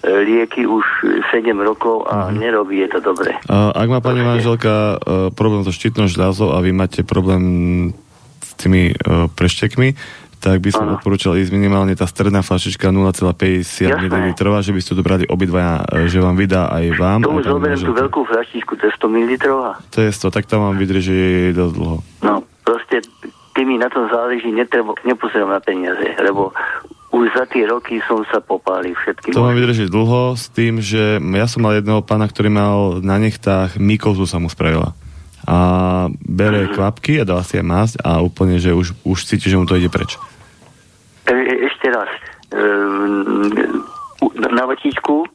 lieky 0.09 0.65
už 0.65 0.85
7 1.29 1.53
rokov 1.59 2.09
a 2.09 2.29
Mhm. 2.29 2.37
nerobí 2.39 2.81
je 2.81 2.89
to 2.89 2.99
dobre. 3.03 3.37
Uh, 3.45 3.69
ak 3.71 3.87
má 3.87 3.99
pani 3.99 4.21
manželka 4.21 4.97
uh, 4.97 5.29
problém 5.31 5.61
so 5.61 5.69
štítnou 5.69 6.05
žľazou 6.07 6.53
a 6.53 6.61
vy 6.61 6.71
máte 6.71 7.01
problém 7.03 7.43
s 8.39 8.53
tými 8.55 8.93
uh, 8.95 9.25
preštekmi, 9.27 9.93
tak 10.37 10.61
by 10.61 10.69
som 10.69 10.85
odporúčal 10.95 11.33
ísť 11.35 11.49
minimálne 11.49 11.93
tá 11.93 12.05
stredná 12.05 12.41
flašička 12.41 12.89
0,50 12.89 13.89
Jasné. 13.89 14.05
ml, 14.05 14.33
že 14.59 14.69
by 14.69 14.79
ste 14.79 14.89
to 14.93 15.01
dobrali 15.01 15.25
obidvaja, 15.25 15.81
že 16.05 16.17
vám 16.17 16.33
vydá 16.35 16.69
aj 16.69 16.85
vám. 16.93 17.19
Aj 17.19 17.29
už 17.31 17.45
zoberiem 17.47 17.81
tú 17.81 17.89
veľkú 17.91 18.21
flaštičku, 18.23 18.77
to 18.77 18.83
je 18.85 18.93
100 18.95 19.09
ml. 19.09 19.33
To 19.91 19.99
je 19.99 20.09
100, 20.09 20.29
tak 20.31 20.45
tam 20.45 20.61
vám 20.63 20.77
vydrží 20.77 21.21
dosť 21.51 21.73
dlho. 21.73 21.97
No, 22.21 22.33
proste 22.61 23.01
ty 23.57 23.65
mi 23.65 23.81
na 23.81 23.89
tom 23.89 24.05
záleží, 24.05 24.53
netrebo, 24.53 24.93
nepozerám 25.01 25.49
na 25.49 25.57
peniaze, 25.57 26.13
lebo 26.21 26.53
už 27.09 27.33
za 27.33 27.49
tie 27.49 27.65
roky 27.65 27.97
som 28.05 28.21
sa 28.29 28.37
popálil 28.37 28.93
všetkým. 28.93 29.33
To 29.33 29.41
vám 29.41 29.57
vydrží 29.57 29.89
dlho 29.89 30.37
s 30.37 30.45
tým, 30.53 30.77
že 30.77 31.17
ja 31.17 31.47
som 31.49 31.65
mal 31.65 31.73
jedného 31.73 32.05
pána, 32.05 32.29
ktorý 32.29 32.53
mal 32.53 33.01
na 33.01 33.17
nechtách 33.17 33.81
mykozu 33.81 34.29
sa 34.29 34.37
mu 34.37 34.45
spravila. 34.53 34.93
A 35.49 35.57
bere 36.21 36.69
kvapky 36.69 37.23
a 37.23 37.25
dá 37.25 37.41
si 37.41 37.57
aj 37.57 37.65
masť 37.65 37.95
a 38.05 38.21
úplne, 38.21 38.61
že 38.61 38.77
už, 38.77 38.93
už 39.01 39.25
cíti, 39.25 39.49
že 39.49 39.57
mu 39.57 39.65
to 39.65 39.79
ide 39.79 39.89
preč. 39.89 40.21
E, 41.25 41.33
e- 41.33 41.65
ešte 41.65 41.87
raz. 41.89 42.11
U- 44.21 44.35
na 44.37 44.63
vatičku 44.69 45.25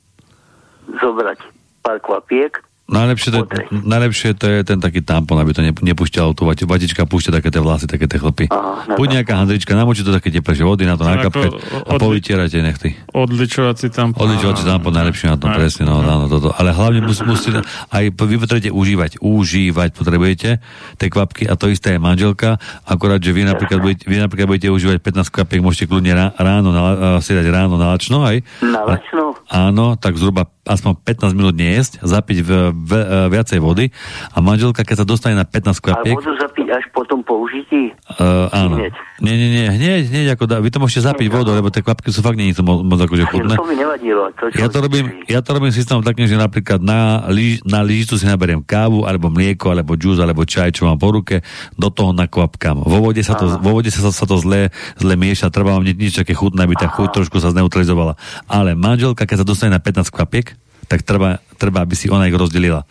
zobrať 1.03 1.41
pár 1.83 1.99
kvapiek, 1.99 2.61
Najlepšie 2.93 3.29
to, 3.33 3.39
je, 3.49 3.65
najlepšie 3.73 4.29
to 4.37 4.45
je 4.53 4.59
ten 4.69 4.77
taký 4.77 5.01
tampon, 5.01 5.41
aby 5.41 5.57
to 5.57 5.65
ne, 5.65 5.73
nepúšťalo 5.73 6.37
tú 6.37 6.45
vati, 6.45 6.69
vatička, 6.69 7.09
púšťa 7.09 7.41
také 7.41 7.49
tie 7.49 7.65
vlasy, 7.65 7.89
také 7.89 8.05
tie 8.05 8.21
chlpy. 8.21 8.53
Aha, 8.53 9.01
Buď 9.01 9.21
nejaká 9.21 9.41
handrička, 9.41 9.73
namočí 9.73 10.05
to 10.05 10.13
také 10.13 10.29
teplejšie 10.29 10.61
vody 10.69 10.85
na 10.85 11.01
to, 11.01 11.09
nakapkať 11.09 11.57
ako 11.57 11.89
a 11.89 11.93
povytierajte 11.97 12.61
nechty. 12.61 12.93
odličovací 13.17 13.89
tam... 13.89 14.13
Odličovací 14.13 14.69
tampon 14.69 14.93
najlepšie 14.93 15.33
na 15.33 15.37
to, 15.41 15.49
Aj. 15.49 15.57
presne, 15.57 15.89
no, 15.89 16.05
áno, 16.05 16.29
toto. 16.29 16.53
Ale 16.53 16.77
hlavne 16.77 17.01
mus, 17.01 17.25
musíte, 17.25 17.65
aj 17.89 18.05
vy 18.13 18.37
potrebujete 18.37 18.69
užívať, 18.69 19.11
užívať 19.25 19.89
potrebujete 19.97 20.61
tie 21.01 21.09
kvapky 21.09 21.49
a 21.49 21.57
to 21.57 21.73
isté 21.73 21.97
je 21.97 22.01
manželka, 22.03 22.61
akorát, 22.85 23.25
že 23.25 23.33
vy 23.33 23.49
napríklad 23.49 23.81
budete, 23.81 24.05
vy 24.05 24.21
napríklad 24.21 24.47
budete 24.53 24.69
užívať 24.69 25.01
15 25.01 25.33
kvapiek, 25.33 25.65
môžete 25.65 25.89
kľudne 25.89 26.13
rá, 26.13 26.27
ráno, 26.37 26.69
na, 26.77 26.83
si 27.25 27.33
dať 27.33 27.49
ráno 27.49 27.81
na 27.81 27.97
lačno, 27.97 28.21
aj? 28.21 28.45
na 28.61 28.85
lačno, 28.85 29.41
Áno, 29.49 29.97
tak 29.97 30.21
zhruba 30.21 30.45
aspoň 30.63 30.95
15 31.03 31.35
minút 31.35 31.55
nejesť, 31.59 32.07
zapiť 32.07 32.39
v, 32.47 32.51
v, 32.71 32.91
e, 32.95 33.05
viacej 33.35 33.59
vody 33.59 33.91
a 34.31 34.39
manželka, 34.39 34.87
keď 34.87 35.03
sa 35.03 35.07
dostane 35.07 35.35
na 35.35 35.43
15 35.43 35.75
a 35.75 35.83
kvapiek, 35.83 36.15
vodu 36.15 36.35
zapiť 36.39 36.67
až 36.71 36.85
po 36.95 37.03
tom 37.03 37.27
použití. 37.27 37.91
Uh, 38.19 38.47
áno. 38.55 38.79
Hneď. 38.79 38.95
Nie, 39.23 39.39
nie, 39.39 39.49
nie, 39.55 39.65
hneď, 39.71 40.11
hneď 40.11 40.27
ako 40.35 40.45
dá, 40.51 40.59
vy 40.59 40.67
to 40.75 40.83
môžete 40.83 41.07
zapiť 41.07 41.31
vodou, 41.31 41.55
lebo 41.55 41.71
tie 41.71 41.79
kvapky 41.79 42.11
sú 42.11 42.27
fakt 42.27 42.35
nie 42.35 42.51
sú 42.51 42.67
moc, 42.67 42.83
moc 42.83 42.99
akože 42.99 43.23
chutné. 43.31 43.55
To 43.55 43.63
mi 43.71 43.79
nevadilo. 43.79 44.35
To, 44.35 44.51
čo 44.51 44.59
Ja 44.59 44.67
to 44.67 44.83
robím, 44.83 45.23
ja 45.31 45.39
to 45.39 45.51
robím 45.55 45.71
systémom 45.71 46.03
takým, 46.03 46.27
že 46.27 46.35
napríklad 46.35 46.83
na, 46.83 47.23
lyž, 47.31 47.63
na 47.63 47.87
lyžicu 47.87 48.19
si 48.19 48.27
naberiem 48.27 48.59
kávu, 48.59 49.07
alebo 49.07 49.31
mlieko, 49.31 49.71
alebo 49.71 49.95
džús, 49.95 50.19
alebo 50.19 50.43
čaj, 50.43 50.75
čo 50.75 50.91
mám 50.91 50.99
po 50.99 51.15
ruke, 51.15 51.47
do 51.79 51.87
toho 51.95 52.11
nakvapkám. 52.11 52.83
Vo 52.83 52.99
vode 52.99 53.23
sa 53.23 53.39
to, 53.39 53.63
vo 53.63 53.71
vode 53.79 53.95
sa, 53.95 54.03
sa 54.11 54.27
to 54.27 54.35
zle, 54.43 54.75
zle 54.99 55.15
mieša, 55.15 55.55
trvá 55.55 55.79
vám 55.79 55.87
ni- 55.87 55.95
nič 55.95 56.19
také 56.19 56.35
chutné, 56.35 56.67
aby 56.67 56.75
tá 56.75 56.91
chuť 56.91 57.15
trošku 57.15 57.39
sa 57.39 57.55
zneutralizovala. 57.55 58.19
Ale 58.51 58.75
manželka, 58.75 59.23
keď 59.23 59.43
sa 59.43 59.47
dostane 59.47 59.71
na 59.71 59.79
15 59.79 60.11
kvapiek, 60.11 60.59
tak 60.93 61.09
treba, 61.09 61.41
treba, 61.57 61.81
aby 61.89 61.97
si 61.97 62.13
ona 62.13 62.29
ich 62.29 62.37
rozdelila. 62.37 62.85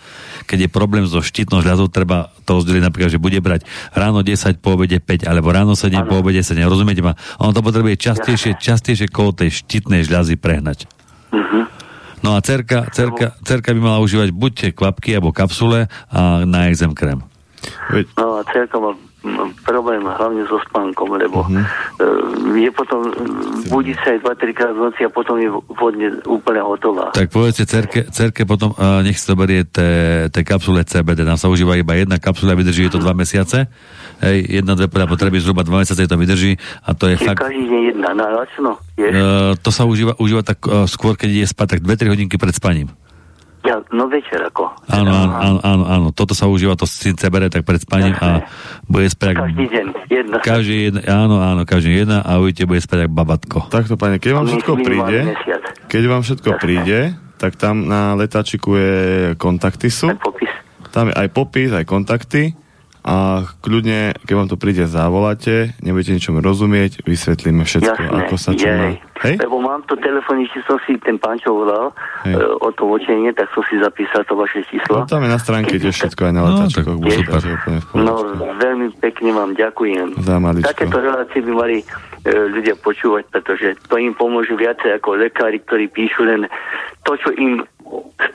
Keď 0.49 0.65
je 0.65 0.69
problém 0.73 1.05
so 1.05 1.21
štítnou 1.21 1.61
žľazou, 1.61 1.85
treba 1.93 2.33
to 2.49 2.57
rozdeliť 2.57 2.81
napríklad, 2.81 3.13
že 3.13 3.21
bude 3.21 3.37
brať 3.37 3.69
ráno 3.93 4.25
10, 4.25 4.57
po 4.57 4.73
obede 4.73 4.97
5, 4.97 5.29
alebo 5.29 5.53
ráno 5.53 5.77
7, 5.77 6.09
po 6.09 6.17
obede 6.17 6.41
7. 6.41 6.57
Rozumiete 6.65 7.05
ma? 7.05 7.13
Ono 7.37 7.53
to 7.53 7.61
potrebuje 7.61 8.01
častejšie, 8.01 8.57
častejšie 8.57 9.05
kolo 9.13 9.37
tej 9.37 9.53
štítnej 9.53 10.01
žľazy 10.01 10.41
prehnať. 10.41 10.89
No 12.25 12.33
a 12.33 12.41
cerka, 12.41 12.89
cerka, 12.89 13.37
cerka 13.45 13.69
by 13.69 13.81
mala 13.81 14.01
užívať 14.01 14.33
buď 14.33 14.51
tie 14.57 14.69
kvapky 14.73 15.13
alebo 15.17 15.29
kapsule 15.29 15.85
a 16.09 16.41
na 16.45 16.73
exem 16.73 16.97
krém. 16.97 17.21
No 18.17 18.41
a 18.41 18.45
celkom 18.49 18.81
má 18.81 18.91
problém 19.61 20.01
hlavne 20.01 20.41
so 20.49 20.57
spánkom, 20.65 21.13
lebo 21.13 21.45
uh-huh. 21.45 22.57
je 22.57 22.69
potom 22.73 23.05
budí 23.69 23.93
sa 24.01 24.17
aj 24.17 24.25
2-3 24.25 24.57
krát 24.57 24.73
v 24.73 24.81
noci 24.89 25.01
a 25.05 25.09
potom 25.13 25.37
je 25.37 25.49
vodne 25.77 26.07
úplne 26.25 26.61
hotová. 26.65 27.13
Tak 27.13 27.29
povedzte 27.29 27.69
cerke, 27.69 28.09
cerke 28.09 28.49
potom, 28.49 28.73
uh, 28.73 29.05
nech 29.05 29.21
to 29.21 29.37
berie 29.37 29.61
tie 29.69 30.43
kapsule 30.43 30.81
CBD. 30.81 31.21
Tam 31.21 31.37
sa 31.37 31.53
užíva 31.53 31.77
iba 31.77 31.93
jedna 31.93 32.17
kapsula, 32.17 32.57
vydrží 32.57 32.89
je 32.89 32.93
to 32.97 33.03
dva 33.03 33.13
mesiace. 33.13 33.69
Hej, 34.21 34.61
jedna, 34.61 34.73
dve 34.73 34.89
podľa 34.89 35.09
potreby, 35.09 35.37
zhruba 35.37 35.61
dva 35.61 35.85
mesiace 35.85 36.09
to 36.09 36.17
vydrží 36.17 36.57
a 36.85 36.93
to 36.97 37.09
je 37.09 37.15
Čiže 37.21 37.29
fakt... 37.29 37.41
každý 37.45 37.65
deň 37.69 37.81
jedna, 37.93 38.09
je? 38.97 39.09
Uh, 39.09 39.53
to 39.57 39.69
sa 39.73 39.83
užíva, 39.85 40.13
užíva 40.17 40.41
tak 40.45 40.61
uh, 40.65 40.85
skôr, 40.85 41.17
keď 41.17 41.29
ide 41.29 41.47
spať, 41.49 41.77
tak 41.77 41.79
2-3 41.85 42.13
hodinky 42.13 42.35
pred 42.37 42.53
spaním. 42.53 42.89
Ja, 43.61 43.77
no 43.93 44.09
večer 44.09 44.41
ako. 44.41 44.73
Áno, 44.89 45.11
áno, 45.13 45.33
áno, 45.37 45.59
áno, 45.61 45.83
áno. 45.85 46.07
Toto 46.09 46.33
sa 46.33 46.49
užíva, 46.49 46.73
to 46.73 46.89
si 46.89 47.13
bere 47.13 47.45
tak 47.45 47.61
pred 47.61 47.77
spaním 47.77 48.17
a 48.17 48.41
bude 48.89 49.05
spať... 49.05 49.37
Každý 49.37 49.65
deň, 49.69 49.85
jedna. 50.09 50.37
Každý 50.41 50.75
jedna, 50.89 51.01
áno, 51.05 51.35
áno, 51.37 51.61
každý 51.61 52.01
jedna 52.01 52.25
a 52.25 52.41
uvidíte, 52.41 52.65
bude 52.65 52.81
spať 52.81 53.05
ako 53.05 53.13
babatko. 53.13 53.59
Takto, 53.69 54.01
pane, 54.01 54.17
keď 54.17 54.31
vám 54.33 54.45
všetko 54.49 54.73
príde, 54.81 55.19
keď 55.85 56.03
vám 56.09 56.21
všetko 56.25 56.49
príde, 56.57 56.99
tak 57.37 57.53
tam 57.57 57.85
na 57.85 58.17
letáčiku 58.17 58.77
je 58.77 58.93
kontakty 59.37 59.93
sú. 59.93 60.09
Tam 60.89 61.09
je 61.09 61.15
aj 61.15 61.29
popis, 61.29 61.69
aj 61.69 61.85
kontakty. 61.85 62.57
A 63.01 63.49
kľudne, 63.65 64.13
keď 64.29 64.33
vám 64.37 64.49
to 64.49 64.61
príde, 64.61 64.85
zavoláte, 64.85 65.73
nebudete 65.81 66.13
ničom 66.13 66.37
rozumieť, 66.37 67.01
vysvetlíme 67.01 67.65
všetko, 67.65 67.97
Jasné, 67.97 68.17
ako 68.29 68.35
sa 68.37 68.51
čo 68.53 68.69
má. 68.69 68.93
Hej? 69.25 69.35
Lebo 69.41 69.57
mám 69.57 69.81
to 69.89 69.97
telefónne 69.97 70.45
číslo, 70.53 70.77
si 70.85 71.01
ten 71.01 71.17
pán, 71.17 71.41
čo 71.41 71.49
volal 71.53 71.97
Hej. 72.29 72.37
e, 72.37 72.45
o 72.61 72.69
to 72.69 72.85
vočenie, 72.85 73.33
tak 73.33 73.49
som 73.57 73.65
si 73.65 73.81
zapísal 73.81 74.21
to 74.29 74.37
vaše 74.37 74.61
číslo. 74.69 75.01
No 75.01 75.09
tam 75.09 75.25
je 75.25 75.33
na 75.33 75.41
stránke 75.41 75.81
tiež 75.81 75.97
všetko 75.97 76.21
aj 76.29 76.33
na. 76.33 76.41
No, 76.45 76.69
super. 76.69 76.93
Úplne 76.93 77.81
v 77.81 77.85
pohode. 77.89 78.05
No, 78.05 78.13
veľmi 78.61 78.87
pekne 79.01 79.29
vám 79.33 79.57
ďakujem. 79.57 80.21
Za 80.21 80.37
maličko. 80.37 80.69
Takéto 80.69 80.97
relácie 81.01 81.41
by 81.41 81.51
mali 81.57 81.77
e, 81.81 81.85
ľudia 82.29 82.77
počúvať, 82.77 83.23
pretože 83.33 83.81
to 83.89 83.97
im 83.97 84.13
pomôže 84.13 84.53
viacej 84.53 85.01
ako 85.01 85.17
lekári, 85.17 85.57
ktorí 85.65 85.89
píšu 85.89 86.21
len 86.21 86.45
to, 87.01 87.17
čo 87.17 87.33
im 87.33 87.65
z 88.21 88.27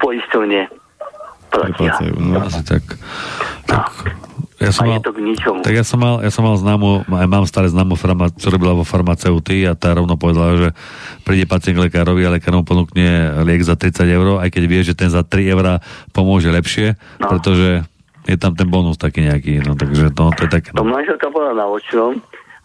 platia. 1.50 1.94
No, 2.18 2.42
asi 2.42 2.62
tak. 2.66 2.82
tak 3.66 3.90
ja 4.56 4.72
som 4.72 4.88
A 4.88 4.88
je 4.88 4.92
mal, 4.96 5.04
to 5.04 5.12
k 5.12 5.20
ničomu. 5.20 5.60
tak 5.60 5.76
ja 5.76 5.84
som 5.84 6.00
mal, 6.00 6.24
ja 6.24 6.32
som 6.32 6.40
mal 6.40 6.56
známu, 6.56 7.04
aj 7.04 7.28
mám 7.28 7.44
staré 7.44 7.68
známu 7.68 7.92
farma, 8.00 8.32
čo 8.32 8.48
robila 8.48 8.72
vo 8.72 8.88
farmaceutii 8.88 9.68
a 9.68 9.76
tá 9.76 9.92
rovno 9.92 10.16
povedala, 10.16 10.56
že 10.56 10.68
príde 11.28 11.44
pacient 11.44 11.76
k 11.76 11.84
lekárovi 11.92 12.24
a 12.24 12.32
lekár 12.32 12.56
mu 12.56 12.64
ponúkne 12.64 13.36
liek 13.44 13.60
za 13.60 13.76
30 13.76 14.08
eur, 14.08 14.26
aj 14.40 14.48
keď 14.48 14.62
vie, 14.64 14.80
že 14.80 14.96
ten 14.96 15.12
za 15.12 15.20
3 15.20 15.52
eurá 15.52 15.84
pomôže 16.16 16.48
lepšie, 16.48 16.96
no. 17.20 17.28
pretože 17.28 17.84
je 18.26 18.36
tam 18.40 18.56
ten 18.56 18.66
bonus 18.66 18.96
taký 18.96 19.28
nejaký, 19.28 19.60
no 19.60 19.76
takže 19.76 20.10
to, 20.16 20.22
to 20.34 20.40
je 20.48 20.50
také. 20.50 20.68
To 20.72 20.82
manželka 20.82 21.28
bola 21.28 21.52
na 21.52 21.68
očnom 21.68 22.16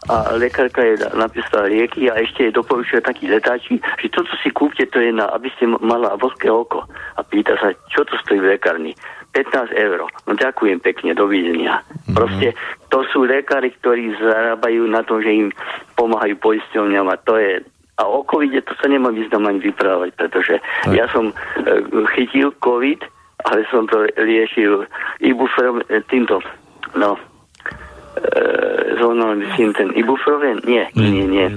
a 0.09 0.33
lekárka 0.33 0.81
je 0.81 0.97
napísala 1.13 1.69
lieky 1.69 2.09
a 2.09 2.17
ešte 2.17 2.49
jej 2.49 2.53
doporučila 2.53 3.05
taký 3.05 3.29
letáči, 3.29 3.77
že 4.01 4.09
toto 4.09 4.33
si 4.41 4.49
kúpte, 4.49 4.81
to 4.89 4.97
je 4.97 5.13
na, 5.13 5.29
aby 5.29 5.53
ste 5.53 5.69
mala 5.69 6.17
vlhké 6.17 6.49
oko. 6.49 6.89
A 6.89 7.21
pýta 7.21 7.53
sa, 7.61 7.69
čo 7.93 8.01
to 8.09 8.17
stojí 8.25 8.41
v 8.41 8.57
lekárni. 8.57 8.97
15 9.31 9.71
eur. 9.75 10.07
No 10.27 10.31
ďakujem 10.35 10.83
pekne, 10.83 11.15
dovidenia. 11.15 11.83
Mhm. 12.07 12.15
Proste 12.15 12.47
to 12.91 13.07
sú 13.11 13.23
lekári, 13.23 13.71
ktorí 13.79 14.15
zarábajú 14.19 14.87
na 14.91 15.01
tom, 15.07 15.23
že 15.23 15.31
im 15.31 15.49
pomáhajú 15.95 16.35
poisťovňam 16.39 17.07
a 17.07 17.15
to 17.19 17.39
je 17.39 17.63
a 18.01 18.07
o 18.09 18.25
covide 18.25 18.65
to 18.65 18.73
sa 18.81 18.89
nemá 18.89 19.13
význam 19.13 19.45
ani 19.45 19.61
vyprávať, 19.61 20.17
pretože 20.17 20.57
Tak. 20.57 20.95
ja 20.97 21.05
som 21.13 21.29
e, 21.29 21.33
chytil 22.17 22.49
covid, 22.57 23.05
ale 23.45 23.61
som 23.69 23.85
to 23.85 24.09
riešil 24.17 24.89
ibuferom, 25.21 25.85
e, 25.85 26.01
týmto, 26.09 26.41
no, 26.97 27.13
e, 28.17 28.41
zónou, 28.97 29.37
myslím, 29.37 29.77
ten 29.77 29.93
ibuprofen? 29.93 30.65
Nie, 30.65 30.89
nie, 30.97 31.29
nie. 31.29 31.47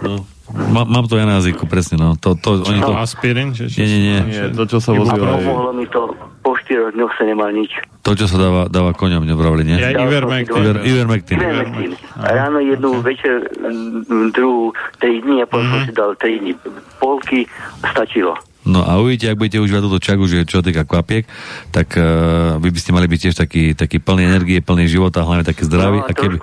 No. 0.00 0.24
Má, 0.52 0.84
mám 0.84 1.08
to 1.08 1.16
ja 1.16 1.24
na 1.24 1.40
jazyku, 1.40 1.64
presne, 1.64 1.96
no. 1.96 2.12
To, 2.20 2.36
to, 2.36 2.60
oni 2.68 2.80
to... 2.84 2.92
Aspirín? 2.92 3.56
Že, 3.56 3.72
Nie, 3.72 3.86
nie, 3.88 4.00
nie. 4.00 4.18
Nie, 4.28 4.42
to, 4.52 4.68
čo 4.68 4.78
sa 4.84 4.92
A 4.92 5.00
vozilo 5.00 5.24
aj... 5.24 5.40
pomohlo 5.40 5.70
mi 5.72 5.86
to, 5.88 6.12
po 6.44 6.52
štyroch 6.60 6.92
dňoch 6.92 7.12
sa 7.16 7.24
nemal 7.24 7.48
nič. 7.56 7.72
To, 8.04 8.12
čo 8.12 8.28
sa 8.28 8.36
dáva, 8.36 8.62
dáva 8.68 8.92
koňom, 8.92 9.24
nebravili, 9.24 9.64
nie? 9.64 9.76
Ja 9.80 9.96
Ivermectin. 9.96 10.60
Iver, 10.60 10.76
Ivermectin. 10.84 11.38
Ivermectin. 11.40 11.92
A 12.20 12.28
ráno 12.36 12.60
jednu, 12.60 13.00
večer 13.00 13.48
mm, 13.56 14.36
druhú, 14.36 14.76
tri 15.00 15.24
dní 15.24 15.40
a 15.40 15.46
potom 15.48 15.64
som 15.72 15.80
si 15.88 15.92
dal 15.96 16.12
tri 16.20 16.36
dní. 16.36 16.52
Polky 17.00 17.48
stačilo. 17.80 18.36
No 18.64 18.80
a 18.80 18.94
uvidíte, 18.96 19.26
ak 19.26 19.36
budete 19.36 19.58
užívať 19.58 19.82
túto 19.82 19.98
čagu, 19.98 20.22
že 20.24 20.42
čo 20.42 20.60
týka 20.60 20.82
kvapiek, 20.82 21.26
tak 21.68 21.94
uh, 21.94 22.04
vy 22.56 22.68
by 22.68 22.78
ste 22.78 22.90
mali 22.90 23.06
byť 23.06 23.20
tiež 23.20 23.34
taký, 23.36 23.62
taký 23.72 23.98
plný 23.98 24.22
energie, 24.24 24.58
plný 24.58 24.86
života, 24.86 25.20
hlavne 25.20 25.42
taký 25.42 25.64
zdravý. 25.64 25.98
No, 25.98 26.06
a 26.06 26.12
keby... 26.12 26.36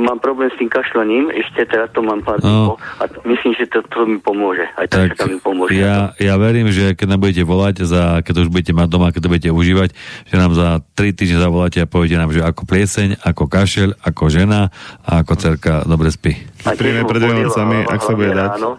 mám 0.00 0.18
problém 0.18 0.48
s 0.48 0.56
tým 0.56 0.66
kašľaním, 0.66 1.30
ešte 1.30 1.62
teraz 1.66 1.86
to 1.90 2.00
mám 2.00 2.20
pár 2.20 2.40
No. 2.40 2.74
a 2.96 3.04
t- 3.04 3.20
myslím, 3.22 3.52
že 3.52 3.68
to, 3.68 3.84
to 3.84 4.02
mi 4.02 4.18
pomôže. 4.18 4.66
Aj 4.74 4.88
tak, 4.88 5.14
Tak 5.14 5.28
mi 5.28 5.38
pomôže. 5.38 5.76
ja, 5.76 6.10
ja 6.16 6.34
verím, 6.34 6.68
že 6.68 6.92
keď 6.92 7.06
nám 7.06 7.20
budete 7.20 7.44
volať, 7.44 7.84
za, 7.84 8.18
keď 8.18 8.32
to 8.32 8.40
už 8.42 8.50
budete 8.50 8.72
mať 8.72 8.88
doma, 8.88 9.12
keď 9.12 9.20
to 9.20 9.30
budete 9.30 9.50
užívať, 9.52 9.90
že 10.26 10.34
nám 10.34 10.50
za 10.52 10.68
3 10.90 11.12
týždne 11.12 11.38
zavoláte 11.38 11.78
a 11.78 11.86
poviete 11.86 12.16
nám, 12.16 12.32
že 12.32 12.40
ako 12.40 12.64
plieseň, 12.64 13.20
ako 13.20 13.44
kašel, 13.46 13.94
ako 14.00 14.26
žena 14.26 14.72
a 15.00 15.20
ako 15.20 15.32
cerka 15.36 15.84
dobre 15.84 16.10
spí. 16.10 16.34
A 16.64 16.74
Príjme 16.74 17.04
pred 17.04 17.20
Vianocami, 17.20 17.84
ak 17.84 18.00
sa 18.00 18.12
bude 18.12 18.32
dať. 18.32 18.50
Ráno, 18.56 18.70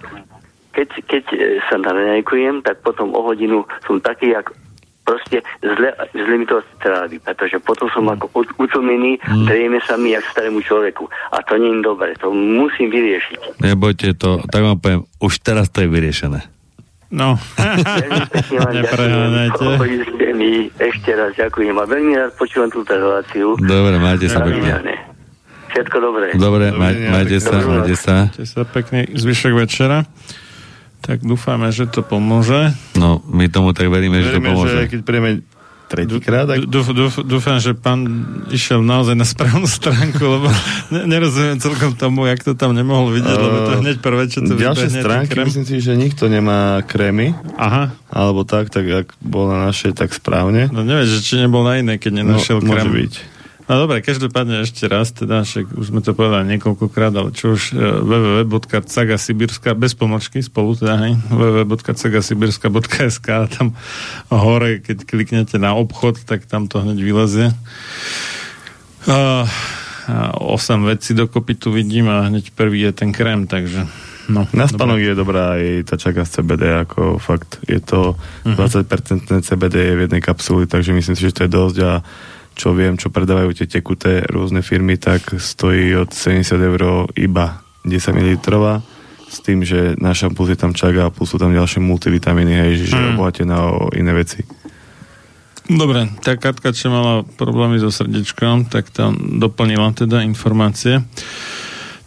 keď, 0.71 0.87
keď 1.05 1.23
e, 1.31 1.37
sa 1.65 1.75
narenajkujem, 1.77 2.61
tak 2.61 2.79
potom 2.81 3.11
o 3.11 3.21
hodinu 3.21 3.63
som 3.83 3.99
taký, 3.99 4.31
jak 4.31 4.51
proste 5.01 5.41
zle, 5.59 5.89
zle 6.13 6.35
mi 6.37 6.45
to 6.45 6.61
trávi, 6.77 7.17
pretože 7.17 7.57
potom 7.59 7.89
som 7.89 8.05
ako 8.07 8.29
ut- 8.33 8.55
utlmený, 8.57 9.17
Mm. 9.21 9.45
drieme 9.45 9.79
sa 9.81 9.97
mi 9.97 10.13
jak 10.13 10.23
starému 10.29 10.61
človeku. 10.61 11.03
A 11.31 11.41
to 11.41 11.57
nie 11.57 11.73
je 11.73 11.81
dobre, 11.81 12.13
to 12.15 12.29
musím 12.31 12.87
vyriešiť. 12.87 13.59
Nebojte 13.59 14.13
to, 14.15 14.39
tak 14.45 14.61
vám 14.61 14.77
poviem, 14.77 15.01
už 15.19 15.33
teraz 15.41 15.67
to 15.67 15.81
je 15.81 15.89
vyriešené. 15.89 16.39
No. 17.11 17.35
Nepreháňajte. 18.71 19.67
ešte 20.79 21.11
raz 21.11 21.35
ďakujem 21.35 21.75
a 21.75 21.83
veľmi 21.83 22.15
rád 22.15 22.31
počúvam 22.39 22.71
túto 22.71 22.95
reláciu. 22.95 23.59
Dobre, 23.59 23.99
majte 23.99 24.31
sa 24.31 24.39
pekne. 24.39 24.79
Všetko 25.71 25.97
dobré. 25.99 26.27
Dobre, 26.35 26.71
maj, 26.71 26.93
majte 27.11 27.37
sa, 27.39 27.59
majte 27.59 27.95
sa. 27.95 28.15
Majte 28.27 28.43
sa 28.43 28.63
pekne 28.63 29.07
zvyšok 29.07 29.53
večera. 29.55 30.07
Tak 31.01 31.21
dúfame, 31.21 31.69
že 31.69 31.85
to 31.85 32.01
pomôže. 32.01 32.71
No, 32.93 33.19
my 33.25 33.49
tomu 33.49 33.73
tak 33.73 33.89
veríme, 33.89 34.21
že 34.21 34.31
to 34.31 34.37
Veríme, 34.37 34.49
pomôže. 34.53 34.77
že 34.77 34.85
keď 34.87 35.01
príjeme 35.01 35.31
tretíkrát, 35.87 36.47
tak 36.47 36.63
Dúf, 36.63 36.87
dúf, 36.95 37.19
dúfam, 37.19 37.59
že 37.59 37.75
pán 37.75 38.07
išiel 38.47 38.79
naozaj 38.79 39.11
na 39.11 39.27
správnu 39.27 39.67
stránku, 39.67 40.23
lebo 40.23 40.47
ne, 40.87 41.03
nerozumiem 41.03 41.59
celkom 41.59 41.91
tomu, 41.93 42.23
jak 42.25 42.39
to 42.39 42.55
tam 42.55 42.71
nemohol 42.71 43.11
vidieť, 43.11 43.35
lebo 43.35 43.57
to 43.67 43.73
hneď 43.83 43.97
prvé, 43.99 44.23
čo 44.25 44.39
to 44.39 44.55
Ďalšie 44.55 44.87
stránky, 44.87 45.35
krém. 45.35 45.51
myslím 45.51 45.67
si, 45.67 45.83
že 45.83 45.91
nikto 45.93 46.31
nemá 46.31 46.79
krémy. 46.87 47.35
Aha. 47.59 47.91
Alebo 48.07 48.47
tak, 48.47 48.71
tak 48.71 48.87
ak 48.87 49.19
bol 49.19 49.51
na 49.51 49.67
našej, 49.67 49.91
tak 49.91 50.15
správne. 50.15 50.71
No 50.71 50.87
nevieš, 50.87 51.19
že 51.19 51.19
či 51.27 51.33
nebol 51.43 51.67
na 51.67 51.75
inej, 51.75 51.99
keď 51.99 52.23
nenašiel 52.23 52.63
no, 52.63 52.71
môže 52.71 52.87
krém. 52.87 52.95
byť. 53.03 53.13
No 53.71 53.87
dobre, 53.87 54.03
každopádne 54.03 54.67
ešte 54.67 54.83
raz, 54.91 55.15
teda, 55.15 55.47
však 55.47 55.79
už 55.79 55.95
sme 55.95 56.03
to 56.03 56.11
povedali 56.11 56.59
niekoľkokrát, 56.59 57.15
ale 57.15 57.31
čo 57.31 57.55
už 57.55 57.71
e, 57.71 57.79
www.cagasibirska, 57.79 59.71
bez 59.79 59.95
pomočky 59.95 60.43
spolu 60.43 60.75
teda, 60.75 60.99
hej, 60.99 61.15
www.cagasibirska.sk 61.31 63.27
tam 63.47 63.71
hore, 64.27 64.83
keď 64.83 65.07
kliknete 65.07 65.55
na 65.55 65.71
obchod, 65.79 66.19
tak 66.27 66.43
tam 66.51 66.67
to 66.67 66.83
hneď 66.83 66.99
vylezie. 66.99 67.55
Uh, 69.07 69.47
8 70.35 70.83
vecí 70.91 71.15
dokopy 71.15 71.55
tu 71.55 71.71
vidím 71.71 72.11
a 72.11 72.27
hneď 72.27 72.51
prvý 72.51 72.81
je 72.81 72.91
ten 72.91 73.15
krém, 73.15 73.47
takže 73.47 73.87
no. 74.27 74.51
Na 74.51 74.67
spánok 74.67 74.99
je 74.99 75.15
dobrá 75.15 75.55
aj 75.55 75.87
tá 75.87 75.95
čaká 75.95 76.27
z 76.27 76.43
CBD, 76.43 76.75
ako 76.75 77.23
fakt 77.23 77.63
je 77.63 77.79
to 77.79 78.19
Mhm. 78.43 78.59
20% 78.59 79.47
CBD 79.47 79.75
je 79.79 79.95
v 79.95 80.01
jednej 80.11 80.19
kapsuli, 80.19 80.67
takže 80.67 80.91
myslím 80.91 81.15
si, 81.15 81.23
že 81.23 81.39
to 81.39 81.47
je 81.47 81.51
dosť 81.55 81.77
a 81.87 82.03
čo 82.61 82.77
viem, 82.77 82.93
čo 82.93 83.09
predávajú 83.09 83.57
tie 83.57 83.65
tekuté 83.65 84.21
rôzne 84.29 84.61
firmy, 84.61 85.01
tak 85.01 85.33
stojí 85.41 85.97
od 85.97 86.13
70 86.13 86.61
eur 86.61 87.09
iba 87.17 87.65
10 87.81 88.13
ml 88.13 88.37
s 89.25 89.37
tým, 89.41 89.65
že 89.65 89.97
na 89.97 90.13
šampus 90.13 90.53
je 90.53 90.59
tam 90.59 90.77
čaga 90.77 91.09
a 91.09 91.13
plus 91.13 91.33
sú 91.33 91.41
tam 91.41 91.49
ďalšie 91.49 91.81
multivitamíny, 91.81 92.53
hej, 92.53 92.85
že 92.85 92.99
mm. 92.99 93.17
obohatená 93.17 93.57
o 93.65 93.89
iné 93.97 94.13
veci. 94.13 94.45
Dobre, 95.71 96.11
tá 96.19 96.35
Katka, 96.35 96.75
čo 96.75 96.91
mala 96.91 97.23
problémy 97.39 97.79
so 97.79 97.87
srdiečkom, 97.87 98.67
tak 98.67 98.91
tam 98.91 99.39
doplnila 99.39 99.95
teda 99.95 100.21
informácie. 100.21 100.99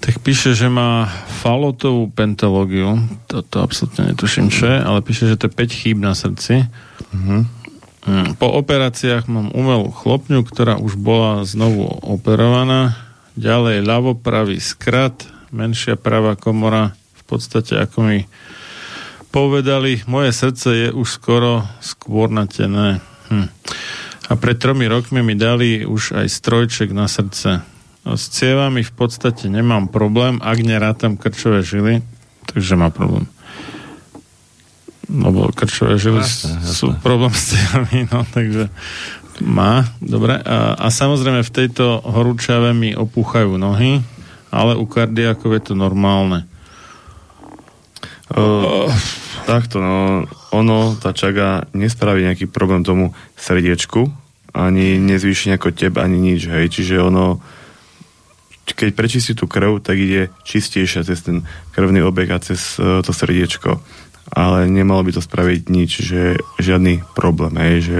Tak 0.04 0.20
píše, 0.20 0.52
že 0.52 0.68
má 0.68 1.08
falotovú 1.40 2.12
pentalógiu, 2.12 3.00
toto 3.24 3.64
absolútne 3.64 4.12
netuším 4.12 4.52
čo 4.52 4.68
je, 4.68 4.76
ale 4.76 5.00
píše, 5.00 5.32
že 5.32 5.40
to 5.40 5.48
je 5.48 5.56
5 5.56 5.80
chýb 5.80 5.96
na 5.96 6.12
srdci. 6.12 6.68
Mm, 7.16 7.48
Po 8.36 8.46
operáciách 8.52 9.24
mám 9.32 9.48
umelú 9.56 9.88
chlopňu, 9.88 10.44
ktorá 10.44 10.76
už 10.76 11.00
bola 11.00 11.40
znovu 11.48 11.88
operovaná. 12.04 13.00
Ďalej 13.34 13.80
ľavo 13.80 14.12
pravý 14.12 14.60
skrat, 14.60 15.24
menšia 15.48 15.96
pravá 15.96 16.36
komora, 16.36 16.92
v 17.16 17.22
podstate 17.24 17.80
ako 17.80 17.98
mi 18.04 18.18
povedali, 19.32 20.04
moje 20.06 20.30
srdce 20.30 20.68
je 20.70 20.88
už 20.94 21.08
skoro 21.08 21.66
skôrnatené. 21.82 23.00
Hm. 23.32 23.48
A 24.30 24.32
pred 24.38 24.56
tromi 24.60 24.86
rokmi 24.86 25.24
mi 25.24 25.34
dali 25.34 25.82
už 25.82 26.14
aj 26.14 26.26
strojček 26.30 26.94
na 26.94 27.10
srdce. 27.10 27.66
No, 28.04 28.20
S 28.20 28.30
cievami 28.30 28.84
v 28.84 28.92
podstate 28.94 29.48
nemám 29.48 29.88
problém, 29.88 30.38
ak 30.44 30.60
nerátam 30.60 31.16
krčové 31.16 31.64
žily, 31.64 32.04
takže 32.46 32.76
má 32.76 32.92
problém. 32.92 33.26
Lebo 35.14 35.54
krčové 35.54 35.94
žily 35.94 36.26
sú 36.66 36.90
problém 36.98 37.30
s 37.30 37.54
cievami, 37.54 38.10
no, 38.10 38.26
takže 38.26 38.66
má, 39.46 39.86
dobre. 40.02 40.38
A, 40.42 40.74
a 40.74 40.86
samozrejme 40.90 41.46
v 41.46 41.54
tejto 41.54 42.02
horúčave 42.02 42.74
mi 42.74 42.94
opúchajú 42.94 43.54
nohy, 43.54 44.02
ale 44.50 44.74
u 44.74 44.86
kardiakov 44.86 45.54
je 45.54 45.62
to 45.70 45.74
normálne. 45.78 46.46
Uh, 48.34 48.90
takto, 49.46 49.78
no, 49.78 50.24
ono, 50.50 50.98
tá 50.98 51.14
čaga 51.14 51.66
nespraví 51.76 52.26
nejaký 52.26 52.50
problém 52.50 52.82
tomu 52.82 53.14
srdiečku, 53.38 54.10
ani 54.54 54.98
nezvýši 55.02 55.54
nejako 55.54 55.74
teb, 55.74 55.98
ani 55.98 56.18
nič, 56.18 56.46
hej. 56.50 56.66
Čiže 56.70 57.02
ono, 57.02 57.42
keď 58.64 58.94
prečistí 58.94 59.34
tú 59.34 59.50
krv, 59.50 59.82
tak 59.82 59.98
ide 59.98 60.30
čistejšia 60.46 61.04
cez 61.04 61.26
ten 61.26 61.42
krvný 61.74 62.00
obeh 62.06 62.30
a 62.30 62.38
cez 62.38 62.78
uh, 62.78 63.02
to 63.02 63.10
srdiečko. 63.10 63.82
Ale 64.32 64.70
nemalo 64.70 65.04
by 65.04 65.12
to 65.16 65.22
spraviť 65.22 65.60
nič, 65.68 65.90
že 66.00 66.40
žiadny 66.56 67.04
problém, 67.12 67.54
hej, 67.60 67.76
že 67.84 67.98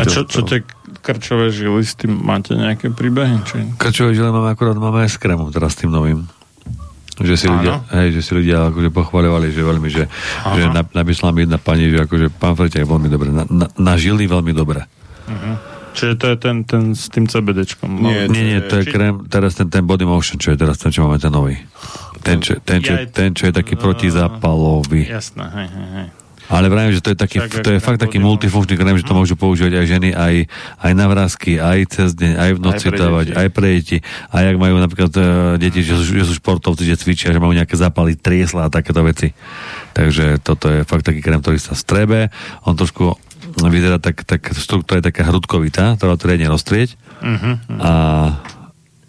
A 0.00 0.04
čo, 0.04 0.26
čo 0.26 0.42
tie 0.42 0.66
krčové 1.02 1.54
žily, 1.54 1.82
s 1.86 1.94
tým 1.94 2.18
máte 2.18 2.58
nejaké 2.58 2.90
príbehy? 2.90 3.36
Či... 3.46 3.56
Krčové 3.78 4.14
žile 4.14 4.34
máme 4.34 4.50
akurát, 4.50 4.74
máme 4.74 5.06
aj 5.06 5.14
s 5.14 5.18
krémom 5.22 5.54
teraz 5.54 5.78
s 5.78 5.86
tým 5.86 5.94
novým. 5.94 6.26
Že 7.20 7.34
si, 7.36 7.46
Áno. 7.46 7.60
ľudia, 7.60 7.74
hej, 7.92 8.08
že 8.16 8.20
si 8.24 8.32
ľudia 8.32 8.72
akože 8.72 8.88
pochvaľovali, 8.88 9.52
že 9.52 9.62
veľmi, 9.62 9.88
že, 9.92 10.04
Aha. 10.08 10.56
že 10.56 10.62
nap- 10.72 10.96
napísala 10.96 11.30
mi 11.30 11.44
jedna 11.44 11.60
pani, 11.60 11.92
že 11.92 12.08
akože 12.08 12.32
pán 12.32 12.56
Freťák 12.56 12.88
veľmi 12.88 13.08
dobre, 13.12 13.28
na, 13.28 13.44
na, 13.46 13.66
na 13.68 13.94
žily 14.00 14.24
veľmi 14.24 14.56
dobre. 14.56 14.88
Uh-huh. 15.28 15.54
Čiže 15.92 16.14
to 16.16 16.26
je 16.32 16.36
ten, 16.40 16.56
ten 16.64 16.82
s 16.96 17.12
tým 17.12 17.28
CBDčkom. 17.28 18.00
Nie, 18.00 18.24
nie, 18.32 18.56
nie, 18.56 18.58
to 18.64 18.80
je 18.80 18.88
krém, 18.88 19.28
teraz 19.28 19.60
ten, 19.60 19.68
ten 19.68 19.84
body 19.84 20.08
motion, 20.08 20.40
čo 20.40 20.56
je 20.56 20.58
teraz 20.58 20.80
ten, 20.80 20.88
čo 20.88 21.04
máme 21.04 21.20
ten 21.20 21.28
nový. 21.28 21.60
Ten, 22.22 22.38
čo, 22.38 22.58
ten, 22.58 22.78
čo, 22.78 22.92
Ja- 22.94 23.06
ten, 23.06 23.34
čo 23.34 23.50
je 23.50 23.52
taký 23.52 23.74
protizápalový. 23.74 25.06
Jasné, 25.06 25.44
hej, 25.44 25.68
hej, 25.68 25.88
hej. 25.98 26.08
Ale 26.50 26.68
vravím, 26.68 26.92
že 26.92 27.00
to 27.00 27.14
je, 27.14 27.16
taký, 27.16 27.40
Však 27.40 27.64
to 27.64 27.70
je 27.72 27.80
ak 27.80 27.86
fakt 27.86 28.00
taký 28.02 28.18
body 28.20 28.28
multifunkčný 28.28 28.76
krém, 28.76 28.98
že 28.98 29.08
to 29.08 29.16
môžu 29.16 29.40
používať 29.40 29.72
aj 29.72 29.86
ženy, 29.88 30.08
aj, 30.12 30.34
aj 30.84 30.92
na 30.92 31.06
vrázky, 31.08 31.56
aj 31.56 31.78
cez 31.88 32.12
deň, 32.12 32.32
aj 32.36 32.50
v 32.52 32.58
noci 32.60 32.86
Aj 32.90 32.98
dávať, 32.98 33.26
deti. 33.30 33.38
aj 33.40 33.48
pre 33.48 33.68
deti. 33.72 33.96
Aj 34.28 34.44
ak 34.44 34.56
majú 34.60 34.76
napríklad 34.76 35.12
uh, 35.16 35.24
deti, 35.56 35.80
že 35.80 35.96
sú, 35.96 36.12
že 36.12 36.28
sú 36.28 36.36
športovci, 36.36 36.84
že 36.84 37.00
cvičia, 37.00 37.32
že 37.32 37.40
majú 37.40 37.56
nejaké 37.56 37.72
zápaly, 37.72 38.20
triesla 38.20 38.68
a 38.68 38.74
takéto 38.74 39.00
veci. 39.00 39.32
Takže 39.96 40.44
toto 40.44 40.68
je 40.68 40.84
fakt 40.84 41.08
taký 41.08 41.24
krém, 41.24 41.40
ktorý 41.40 41.56
sa 41.56 41.72
strebe. 41.72 42.28
On 42.68 42.76
trošku 42.76 43.16
vyzerá 43.56 43.96
tak, 43.96 44.20
tak 44.26 44.52
štruktúra 44.52 45.00
je 45.00 45.08
taká 45.08 45.24
hrudkovitá, 45.24 45.96
treba 45.96 46.20
to 46.20 46.26
riadne 46.28 46.52
roztrieť 46.52 47.00
Uh-huh. 47.22 47.54
a, 47.78 47.92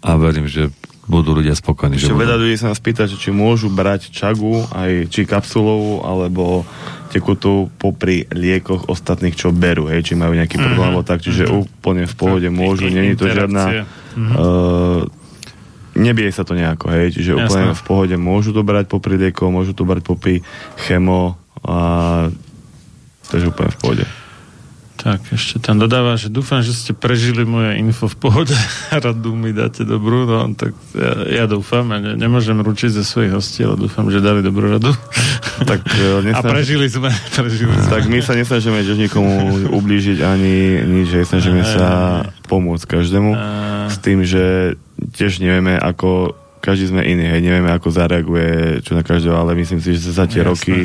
a 0.00 0.10
verím, 0.14 0.46
že 0.46 0.70
budú 1.04 1.36
ľudia 1.36 1.52
spokojní. 1.52 2.00
Že 2.00 2.08
Ešte 2.08 2.16
veľa 2.16 2.36
ľudí 2.40 2.56
sa 2.56 2.72
nás 2.72 2.80
pýta, 2.80 3.04
že 3.04 3.20
či 3.20 3.28
môžu 3.28 3.68
brať 3.68 4.08
čagu, 4.08 4.64
aj 4.72 5.12
či 5.12 5.28
kapsulovú, 5.28 6.00
alebo 6.04 6.64
tekutú 7.12 7.70
popri 7.78 8.26
liekoch 8.32 8.88
ostatných, 8.90 9.36
čo 9.36 9.54
berú, 9.54 9.86
hej, 9.86 10.02
či 10.02 10.14
majú 10.18 10.34
nejaký 10.34 10.56
problém, 10.58 10.90
alebo 10.90 11.06
tak, 11.06 11.22
čiže 11.22 11.46
úplne 11.46 12.08
v 12.08 12.14
pohode 12.16 12.48
môžu, 12.48 12.88
není 12.88 13.14
to 13.14 13.28
žiadna... 13.28 13.86
Mhm. 14.14 14.32
Uh, 14.34 15.02
nebije 15.94 16.30
sa 16.34 16.42
to 16.42 16.58
nejako, 16.58 16.90
hej, 16.90 17.14
čiže 17.14 17.38
Jasné. 17.38 17.46
úplne 17.46 17.68
v 17.70 17.82
pohode 17.86 18.16
môžu 18.18 18.50
to 18.50 18.66
brať 18.66 18.90
popri 18.90 19.14
liekov, 19.14 19.54
môžu 19.54 19.78
to 19.78 19.86
brať 19.86 20.02
popri 20.02 20.42
chemo 20.90 21.38
a 21.62 21.78
takže 23.30 23.46
úplne 23.54 23.70
v 23.70 23.78
pohode. 23.78 24.04
Tak, 24.94 25.34
ešte 25.34 25.58
tam 25.58 25.82
dodáva, 25.82 26.14
že 26.14 26.30
dúfam, 26.30 26.62
že 26.62 26.70
ste 26.70 26.94
prežili 26.94 27.42
moje 27.42 27.76
info 27.82 28.06
v 28.06 28.16
pohode. 28.16 28.54
Radu 28.94 29.34
mi 29.34 29.50
dáte 29.50 29.82
dobrú, 29.82 30.22
no 30.24 30.54
tak 30.54 30.70
ja, 30.94 31.42
ja 31.42 31.44
dúfam, 31.50 31.90
ja 31.90 31.98
ne, 31.98 32.14
nemôžem 32.14 32.54
ručiť 32.54 32.94
ze 32.94 33.02
svojich 33.02 33.34
hostí, 33.34 33.66
ale 33.66 33.74
dúfam, 33.74 34.06
že 34.08 34.22
dali 34.22 34.40
dobrú 34.40 34.70
radu. 34.70 34.94
Tak, 35.54 35.86
e, 35.86 36.18
A 36.18 36.22
nesnaž- 36.22 36.50
prežili 36.50 36.86
sme, 36.90 37.10
prežili 37.30 37.70
sme. 37.74 37.90
Tak 37.90 38.02
my 38.10 38.18
sa 38.22 38.34
nesnažíme 38.34 38.82
tiež 38.82 38.98
nikomu 38.98 39.32
ublížiť 39.70 40.18
ani 40.18 40.82
nič, 40.82 41.06
že 41.14 41.20
snažíme 41.26 41.62
sa 41.62 41.88
pomôcť 42.50 42.84
každému 42.98 43.30
s 43.86 43.96
tým, 44.02 44.26
že 44.26 44.74
tiež 45.14 45.38
nevieme, 45.38 45.78
ako 45.78 46.34
každý 46.58 46.96
sme 46.96 47.04
iný, 47.04 47.28
hej, 47.28 47.44
nevieme, 47.44 47.68
ako 47.70 47.92
zareaguje 47.92 48.80
čo 48.80 48.96
na 48.96 49.04
každého, 49.04 49.36
ale 49.36 49.52
myslím 49.52 49.84
si, 49.84 50.00
že 50.00 50.16
za 50.16 50.24
tie 50.24 50.40
Jasné. 50.40 50.48
roky 50.48 50.78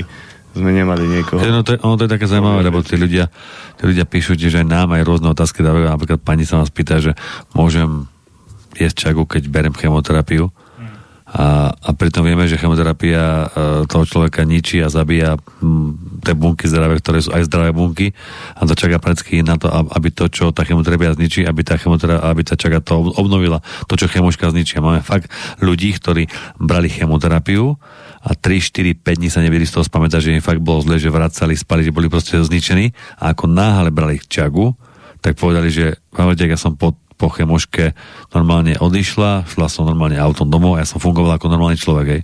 sme 0.58 0.72
nemali 0.74 1.06
niekoho. 1.06 1.42
No 1.42 1.62
to 1.62 1.78
je, 1.78 1.80
ono 1.82 1.96
to 2.00 2.06
je 2.10 2.14
také 2.18 2.26
zaujímavé, 2.26 2.66
lebo 2.66 2.82
tí 2.82 2.98
ľudia, 2.98 3.30
tí 3.78 3.84
ľudia 3.86 4.06
píšu 4.10 4.34
tiež 4.34 4.64
aj 4.64 4.68
nám 4.68 4.90
aj 4.98 5.06
rôzne 5.06 5.30
otázky 5.30 5.62
dávajú. 5.62 5.86
Napríklad 5.86 6.20
pani 6.26 6.44
sa 6.44 6.58
nás 6.58 6.74
pýta, 6.74 6.98
že 6.98 7.14
môžem 7.54 8.10
jesť 8.74 9.10
čagu, 9.10 9.26
keď 9.30 9.50
berem 9.50 9.76
chemoterapiu. 9.76 10.50
A, 11.30 11.70
a 11.70 11.90
pritom 11.94 12.26
vieme, 12.26 12.50
že 12.50 12.58
chemoterapia 12.58 13.22
e, 13.22 13.46
toho 13.86 14.02
človeka 14.02 14.42
ničí 14.42 14.82
a 14.82 14.90
zabíja 14.90 15.38
mm, 15.38 16.26
tie 16.26 16.34
bunky 16.34 16.66
zdravé, 16.66 16.98
ktoré 16.98 17.22
sú 17.22 17.30
aj 17.30 17.46
zdravé 17.46 17.70
bunky 17.70 18.18
a 18.58 18.66
to 18.66 18.74
čaká 18.74 18.98
predsky 18.98 19.46
na 19.46 19.54
to, 19.54 19.70
ab- 19.70 19.94
aby 19.94 20.10
to, 20.10 20.26
čo 20.26 20.50
tá 20.50 20.66
chemoterapia 20.66 21.14
zničí, 21.14 21.46
aby 21.46 21.62
tá, 21.62 21.78
chemoterapia, 21.78 22.26
aby 22.34 22.42
tá 22.42 22.58
čaga 22.58 22.82
to 22.82 22.98
ob- 22.98 23.14
obnovila, 23.14 23.62
to, 23.86 23.94
čo 23.94 24.10
chemoška 24.10 24.50
zničí. 24.50 24.82
Máme 24.82 25.06
fakt 25.06 25.30
ľudí, 25.62 25.94
ktorí 26.02 26.26
brali 26.58 26.90
chemoterapiu 26.90 27.78
a 28.20 28.36
3, 28.36 28.60
4, 28.60 29.00
5 29.00 29.20
dní 29.20 29.30
sa 29.32 29.40
nevedeli 29.40 29.64
z 29.64 29.80
toho 29.80 29.88
spamätať, 29.88 30.20
že 30.20 30.36
im 30.36 30.44
fakt 30.44 30.60
bolo 30.60 30.84
zle, 30.84 31.00
že 31.00 31.08
vracali, 31.08 31.56
spali, 31.56 31.88
že 31.88 31.96
boli 31.96 32.12
proste 32.12 32.36
zničení 32.36 32.92
a 33.20 33.32
ako 33.32 33.48
náhle 33.48 33.90
brali 33.96 34.20
čagu, 34.20 34.76
tak 35.24 35.40
povedali, 35.40 35.72
že 35.72 36.00
"Pán 36.12 36.28
Vojtek, 36.28 36.52
ja 36.52 36.60
som 36.60 36.76
po, 36.76 36.96
po 37.20 37.28
chemoške 37.32 37.96
normálne 38.36 38.76
odišla, 38.76 39.48
šla 39.48 39.68
som 39.72 39.88
normálne 39.88 40.20
autom 40.20 40.48
domov 40.48 40.76
a 40.76 40.84
ja 40.84 40.88
som 40.88 41.00
fungoval 41.00 41.40
ako 41.40 41.52
normálny 41.52 41.80
človek, 41.80 42.08
hej. 42.08 42.24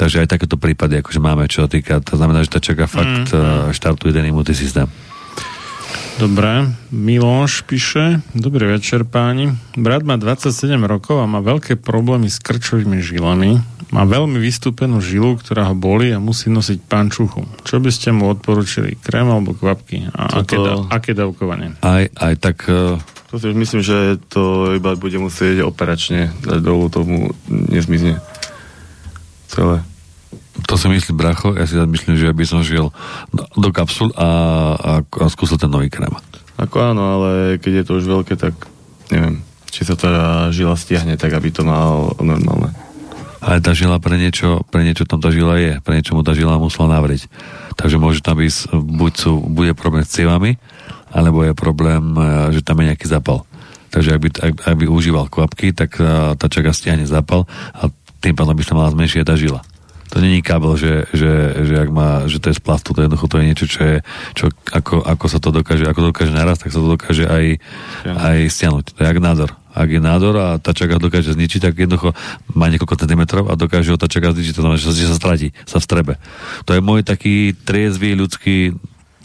Takže 0.00 0.24
aj 0.24 0.32
takéto 0.32 0.56
prípady, 0.56 1.04
akože 1.04 1.20
máme, 1.20 1.44
čo 1.44 1.68
týka, 1.68 2.00
to 2.00 2.16
znamená, 2.16 2.40
že 2.40 2.56
tá 2.56 2.60
čaga 2.60 2.88
fakt 2.88 3.36
mm. 3.36 3.76
štartuje 3.76 4.16
ten 4.16 4.24
imunitný 4.32 4.56
systém. 4.56 4.88
Dobre, 6.20 6.68
Miloš 6.92 7.64
píše, 7.64 8.20
dobrý 8.36 8.76
večer 8.76 9.08
páni. 9.08 9.56
Brat 9.72 10.04
má 10.04 10.20
27 10.20 10.52
rokov 10.84 11.16
a 11.16 11.24
má 11.24 11.40
veľké 11.40 11.80
problémy 11.80 12.28
s 12.28 12.36
krčovými 12.44 13.00
žilami. 13.00 13.56
Má 13.90 14.04
veľmi 14.06 14.38
vystúpenú 14.38 15.00
žilu, 15.02 15.34
ktorá 15.40 15.66
ho 15.66 15.74
boli 15.74 16.12
a 16.14 16.20
musí 16.22 16.52
nosiť 16.52 16.78
pančuchu. 16.86 17.42
Čo 17.64 17.80
by 17.80 17.90
ste 17.90 18.14
mu 18.14 18.30
odporučili? 18.30 19.00
Krém 19.00 19.26
alebo 19.26 19.56
kvapky? 19.56 20.12
A 20.12 20.44
aké, 20.44 20.54
Toto- 20.60 20.86
da, 20.86 20.94
aké 20.94 21.10
dávkovanie? 21.16 21.74
Aj, 21.82 22.06
aj 22.06 22.34
tak... 22.38 22.68
Uh, 22.68 23.00
To 23.32 23.38
si 23.40 23.50
myslím, 23.50 23.82
že 23.82 24.20
to 24.30 24.74
iba 24.76 24.94
bude 24.94 25.18
musieť 25.18 25.66
operačne 25.66 26.30
dať 26.44 26.60
dolu, 26.62 26.86
tomu 26.92 27.34
nezmizne 27.48 28.20
celé. 29.50 29.82
To 30.70 30.78
si 30.78 30.86
myslí 30.86 31.18
bracho, 31.18 31.58
ja 31.58 31.66
si 31.66 31.74
myslím, 31.74 32.14
že 32.14 32.30
by 32.30 32.44
som 32.46 32.62
žil 32.62 32.94
do, 33.34 33.70
kapsul 33.74 34.14
a, 34.14 34.28
a, 34.78 34.92
a 35.02 35.26
skúsil 35.26 35.58
ten 35.58 35.66
nový 35.66 35.90
krém. 35.90 36.14
Ako 36.62 36.94
áno, 36.94 37.02
ale 37.18 37.58
keď 37.58 37.82
je 37.82 37.84
to 37.90 37.92
už 37.98 38.06
veľké, 38.06 38.38
tak 38.38 38.54
neviem, 39.10 39.42
či 39.66 39.82
sa 39.82 39.98
tá 39.98 40.10
žila 40.54 40.78
stiahne, 40.78 41.18
tak 41.18 41.34
aby 41.34 41.50
to 41.50 41.66
mal 41.66 42.14
normálne. 42.22 42.70
Ale 43.42 43.58
tá 43.58 43.74
žila 43.74 43.98
pre 43.98 44.14
niečo, 44.14 44.62
pre 44.70 44.86
niečo 44.86 45.08
tam 45.10 45.18
tá 45.18 45.34
žila 45.34 45.58
je, 45.58 45.82
pre 45.82 45.98
niečo 45.98 46.14
mu 46.14 46.22
tá 46.22 46.38
žila 46.38 46.60
musela 46.60 47.00
navrieť. 47.00 47.26
Takže 47.74 47.96
môže 47.98 48.20
tam 48.22 48.38
byť, 48.38 48.70
buď 48.70 49.12
sú, 49.16 49.42
bude 49.42 49.72
problém 49.74 50.06
s 50.06 50.14
cievami, 50.14 50.54
alebo 51.10 51.42
je 51.42 51.56
problém, 51.56 52.14
e, 52.14 52.54
že 52.54 52.60
tam 52.62 52.78
je 52.78 52.94
nejaký 52.94 53.10
zápal. 53.10 53.42
Takže 53.90 54.14
ak 54.14 54.20
by, 54.20 54.28
ak, 54.38 54.52
ak 54.70 54.76
by 54.76 54.86
užíval 54.86 55.26
kvapky, 55.32 55.72
tak 55.74 55.98
e, 55.98 56.36
tá 56.38 56.46
čaga 56.46 56.70
stiahne 56.70 57.08
zápal 57.08 57.48
a 57.72 57.88
tým 58.20 58.36
pádom 58.36 58.52
by 58.52 58.62
sa 58.62 58.76
mala 58.76 58.92
zmenšiť 58.92 59.24
tá 59.24 59.34
žila. 59.34 59.64
To 60.10 60.18
není 60.18 60.42
kábel, 60.42 60.74
že, 60.74 61.06
že, 61.14 61.32
že, 61.70 61.74
ak 61.78 61.90
má, 61.94 62.26
že 62.26 62.42
to 62.42 62.50
je 62.50 62.58
z 62.58 62.62
plastu, 62.62 62.90
to 62.90 63.00
je 63.00 63.06
jednoducho 63.06 63.30
to 63.30 63.38
je 63.38 63.46
niečo, 63.46 63.66
čo 63.70 63.80
je, 63.86 63.96
čo, 64.34 64.44
ako, 64.74 65.06
ako 65.06 65.26
sa 65.30 65.38
to 65.38 65.54
dokáže, 65.54 65.86
ako 65.86 66.10
dokáže 66.10 66.34
naraz, 66.34 66.58
tak 66.58 66.74
sa 66.74 66.82
to 66.82 66.88
dokáže 66.98 67.30
aj, 67.30 67.62
aj 68.06 68.38
stiahnuť. 68.50 68.84
To 68.94 68.98
je 68.98 69.06
jak 69.06 69.20
nádor. 69.22 69.54
Ak 69.70 69.86
je 69.86 70.02
nádor 70.02 70.34
a 70.34 70.58
tá 70.58 70.74
čaga 70.74 70.98
dokáže 70.98 71.30
zničiť, 71.30 71.62
tak 71.62 71.78
jednoducho 71.78 72.10
má 72.58 72.66
niekoľko 72.66 72.98
centimetrov 73.06 73.44
a 73.46 73.54
dokáže 73.54 73.94
ho 73.94 73.98
tá 74.02 74.10
čaga 74.10 74.34
zničiť, 74.34 74.58
to 74.58 74.62
znamená, 74.66 74.82
že 74.82 74.90
sa, 74.90 74.94
že 74.98 75.10
sa 75.14 75.16
stratí, 75.16 75.48
sa 75.62 75.78
vstrebe. 75.78 76.18
To 76.66 76.74
je 76.74 76.82
môj 76.82 77.06
taký 77.06 77.54
triezvý 77.54 78.18
ľudský 78.18 78.74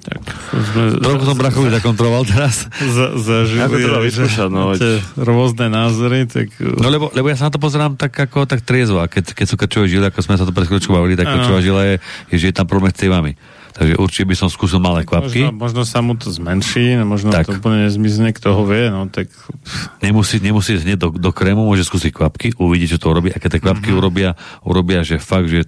tak, 0.06 0.22
sme, 0.54 1.02
Trochu 1.02 1.24
som 1.26 1.34
brachovi 1.36 1.70
zakontroloval 1.74 2.24
teraz. 2.24 2.70
Za, 2.70 3.18
zažili, 3.18 3.58
Ako 3.60 3.76
treba 3.76 4.00
vyskúšať, 4.00 4.48
no, 4.48 4.70
máte 4.70 5.02
rôzne 5.18 5.66
názory, 5.68 6.30
tak... 6.30 6.54
No 6.62 6.88
lebo, 6.88 7.10
lebo 7.10 7.26
ja 7.26 7.36
sa 7.36 7.50
na 7.50 7.54
to 7.54 7.58
pozerám 7.58 7.98
tak 7.98 8.14
ako 8.14 8.46
tak 8.46 8.62
triezvo 8.62 9.02
a 9.02 9.10
keď, 9.10 9.34
keď 9.34 9.46
sú 9.46 9.56
krčové 9.58 9.86
žily, 9.90 10.06
ako 10.08 10.22
sme 10.22 10.38
sa 10.38 10.46
to 10.46 10.54
pred 10.54 10.70
chvíľočkou 10.70 10.94
bavili, 10.94 11.18
tak 11.18 11.26
krčová 11.26 11.60
žila 11.60 11.82
je, 11.84 11.96
je, 12.30 12.36
že 12.38 12.46
je 12.50 12.56
tam 12.56 12.66
problém 12.66 12.94
s 12.94 13.02
cievami. 13.02 13.34
Takže 13.76 14.00
určite 14.00 14.24
by 14.24 14.36
som 14.38 14.48
skúsil 14.48 14.80
malé 14.80 15.04
kvapky. 15.04 15.52
Možno, 15.52 15.60
možno 15.60 15.82
sa 15.84 16.00
mu 16.00 16.16
to 16.16 16.32
zmenší, 16.32 16.96
no 16.96 17.04
možno 17.04 17.36
Tak. 17.36 17.44
to 17.44 17.60
úplne 17.60 17.84
nezmizne, 17.84 18.32
kto 18.32 18.56
ho 18.56 18.64
vie, 18.64 18.88
no 18.88 19.12
tak... 19.12 19.28
Nemusí, 20.00 20.40
nemusí 20.40 20.80
ísť 20.80 20.86
hneď 20.86 20.98
do, 20.98 21.10
do 21.12 21.32
krému, 21.36 21.68
môže 21.68 21.84
skúsiť 21.84 22.16
kvapky, 22.16 22.56
uvidí, 22.56 22.88
čo 22.88 22.96
to 22.96 23.12
urobí. 23.12 23.36
A 23.36 23.38
keď 23.38 23.60
tie 23.60 23.64
kvapky 23.68 23.92
Mhm. 23.92 23.98
urobia, 24.00 24.30
urobia, 24.64 25.04
že 25.04 25.20
fakt, 25.20 25.52
že 25.52 25.68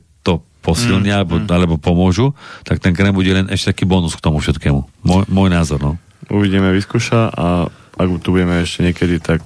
posilnia, 0.67 1.23
alebo, 1.23 1.39
Mhm. 1.39 1.47
alebo 1.47 1.75
pomôžu, 1.79 2.35
tak 2.67 2.83
ten 2.83 2.91
krém 2.91 3.15
bude 3.15 3.31
len 3.31 3.47
ešte 3.47 3.71
taký 3.71 3.87
bonus 3.87 4.19
k 4.19 4.23
tomu 4.27 4.43
všetkému. 4.43 5.07
Môj, 5.07 5.23
môj 5.31 5.47
názor, 5.47 5.79
no. 5.79 5.95
Uvidíme, 6.27 6.75
vyskúša 6.75 7.31
a 7.31 7.71
ak 7.95 8.07
tu 8.19 8.35
budeme 8.35 8.59
ešte 8.67 8.83
niekedy, 8.83 9.23
tak 9.23 9.39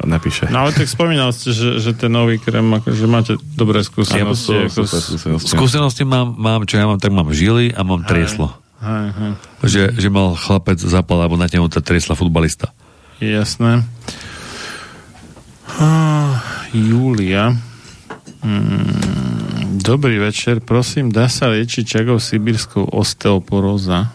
napíše. 0.00 0.48
No 0.48 0.64
ale 0.64 0.72
tak 0.72 0.88
spomínal 0.88 1.30
ste, 1.30 1.52
že, 1.52 1.78
že 1.78 1.92
ten 1.92 2.08
nový 2.08 2.40
krém, 2.40 2.64
akože 2.64 3.04
máte 3.04 3.32
dobré 3.54 3.84
skúsenosti. 3.84 4.56
Áno, 4.56 4.72
ako 4.72 4.88
super 4.88 5.00
skúsenosti. 5.04 5.52
Skúsenosti 5.52 6.02
mám, 6.08 6.32
mám, 6.32 6.64
čo 6.64 6.80
ja 6.80 6.88
mám, 6.88 6.96
tak 6.96 7.12
mám 7.12 7.28
žily 7.30 7.70
a 7.76 7.84
mám 7.84 8.02
trieslo. 8.08 8.56
Hej, 8.80 9.06
hej. 9.14 9.32
Že, 9.64 9.82
že 10.00 10.08
mal 10.08 10.32
chlapec 10.34 10.80
zapal 10.80 11.20
alebo 11.20 11.36
natiahnuté 11.36 11.78
triesla 11.84 12.16
futbalista. 12.16 12.72
Jasné. 13.22 13.84
Ah, 15.78 16.42
Julia. 16.72 17.54
Hmm, 18.44 19.43
Dobrý 19.74 20.22
večer, 20.22 20.62
prosím, 20.62 21.10
dá 21.10 21.26
sa 21.26 21.50
liečiť 21.50 21.82
čagou 21.82 22.22
sibírskou 22.22 22.94
osteoporóza? 22.94 24.14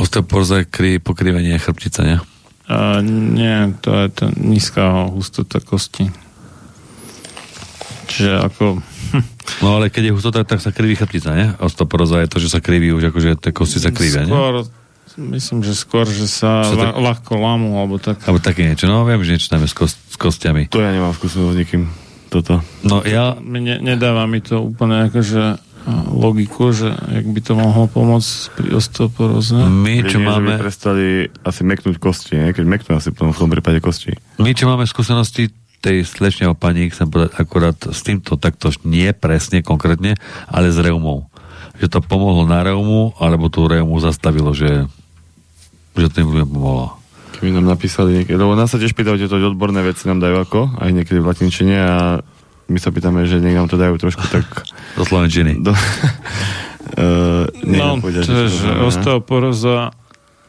Osteoporóza 0.00 0.64
je 0.64 0.70
kry, 0.72 0.90
pokrývenie 0.96 1.52
chrbtica, 1.60 2.00
nie? 2.08 2.16
A, 2.72 3.04
nie, 3.04 3.76
to 3.84 3.92
je 3.92 4.08
to 4.08 4.24
nízka 4.40 5.12
hustota 5.12 5.60
kosti. 5.60 6.08
Čiže 8.08 8.48
ako... 8.48 8.80
No 9.60 9.76
ale 9.76 9.92
keď 9.92 10.08
je 10.08 10.16
hustota, 10.16 10.40
tak 10.40 10.64
sa 10.64 10.72
kriví 10.72 10.96
chrbtica, 10.96 11.36
nie? 11.36 11.52
Osteoporóza 11.60 12.24
je 12.24 12.32
to, 12.32 12.40
že 12.40 12.48
sa 12.48 12.64
kriví 12.64 12.88
už, 12.96 13.12
akože 13.12 13.36
tie 13.36 13.52
kosti 13.52 13.76
sa 13.76 13.92
krivia, 13.92 14.24
nie? 14.24 14.32
Skôr, 14.32 14.64
myslím, 15.20 15.60
že 15.60 15.76
skôr, 15.76 16.08
že 16.08 16.24
sa 16.24 16.64
tak- 16.64 16.96
ľahko 16.96 17.36
lámu, 17.36 17.76
alebo 17.76 18.00
tak. 18.00 18.24
Alebo 18.24 18.40
také 18.40 18.64
niečo, 18.64 18.88
no 18.88 19.04
viem, 19.04 19.20
že 19.20 19.36
niečo 19.36 19.52
tam 19.52 19.60
je 19.60 19.68
s, 19.68 19.76
kost, 19.76 20.00
s 20.00 20.16
kostiami. 20.16 20.72
To 20.72 20.80
ja 20.80 20.96
nemám 20.96 21.12
skúsenosť 21.12 21.52
s 21.52 21.60
nikým. 21.60 22.07
Toto. 22.28 22.60
No 22.84 23.00
ja... 23.04 23.36
Ne, 23.40 23.80
nedáva 23.80 24.28
mi 24.28 24.44
to 24.44 24.60
úplne 24.60 25.08
akože 25.08 25.68
logiku, 26.12 26.70
že 26.74 26.92
jak 26.92 27.26
by 27.32 27.40
to 27.40 27.52
mohlo 27.56 27.88
pomôcť 27.88 28.32
pri 28.60 28.68
osteoporóze. 28.76 29.56
My, 29.56 30.04
čo 30.04 30.20
Jedine, 30.20 30.26
že 30.26 30.28
máme... 30.28 30.52
by 30.56 30.64
prestali 30.68 31.06
asi 31.44 31.60
meknúť 31.64 31.96
kosti, 31.96 32.32
nie? 32.36 32.52
keď 32.52 32.64
meknú 32.68 32.90
asi 33.00 33.08
potom 33.14 33.32
v 33.32 33.40
tom 33.40 33.48
prípade 33.48 33.80
kosti. 33.80 34.12
My, 34.36 34.52
čo 34.52 34.68
máme 34.68 34.84
skúsenosti 34.84 35.48
tej 35.78 36.04
slečne 36.04 36.50
o 36.50 36.58
pani, 36.58 36.90
chcem 36.90 37.08
povedať 37.08 37.32
akorát 37.38 37.78
s 37.78 38.00
týmto 38.02 38.34
takto 38.36 38.74
nie 38.82 39.08
presne, 39.14 39.62
konkrétne, 39.62 40.18
ale 40.50 40.74
s 40.74 40.78
reumou. 40.82 41.30
Že 41.78 41.86
to 41.88 41.98
pomohlo 42.02 42.42
na 42.44 42.66
reumu, 42.66 43.14
alebo 43.22 43.46
tú 43.46 43.70
reumu 43.70 43.96
zastavilo, 44.02 44.50
že, 44.50 44.90
že 45.94 46.06
to 46.10 46.26
im 46.26 46.44
pomohlo. 46.44 46.97
Keby 47.38 47.54
nám 47.54 47.70
napísali 47.70 48.18
niekedy, 48.18 48.34
lebo 48.34 48.58
nás 48.58 48.74
sa 48.74 48.82
tiež 48.82 48.98
pýtajú, 48.98 49.14
tieto 49.14 49.38
odborné 49.38 49.78
veci 49.86 50.10
nám 50.10 50.18
dajú 50.18 50.42
ako, 50.42 50.60
aj 50.82 50.90
niekedy 50.90 51.22
v 51.22 51.28
latinčine 51.30 51.76
a 51.78 52.18
my 52.68 52.78
sa 52.82 52.90
pýtame, 52.90 53.30
že 53.30 53.38
nech 53.38 53.54
nám 53.54 53.70
to 53.70 53.78
dajú 53.78 53.94
trošku 53.94 54.26
tak... 54.26 54.66
Do 54.98 55.06
slovenčiny. 55.06 55.62
Do, 55.62 55.70
uh, 55.72 57.46
No, 57.62 58.02
to 58.02 58.10
je, 58.10 58.50
že 58.50 58.70
osteoporóza 58.82 59.94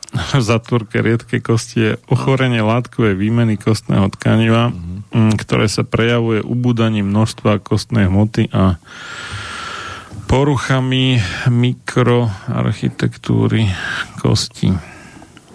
v 0.09 0.41
zatvorke 0.49 1.01
riedkej 1.01 1.41
kosti 1.45 1.77
je 1.77 1.97
ochorenie 2.09 2.65
látkovej 2.65 3.13
výmeny 3.13 3.61
kostného 3.61 4.09
tkaniva, 4.17 4.73
mm, 4.73 5.37
ktoré 5.37 5.69
sa 5.69 5.85
prejavuje 5.85 6.41
ubúdaním 6.41 7.13
množstva 7.13 7.61
kostnej 7.61 8.09
hmoty 8.09 8.49
a 8.49 8.81
poruchami 10.29 11.17
mikroarchitektúry 11.49 13.65
kosti, 14.21 14.69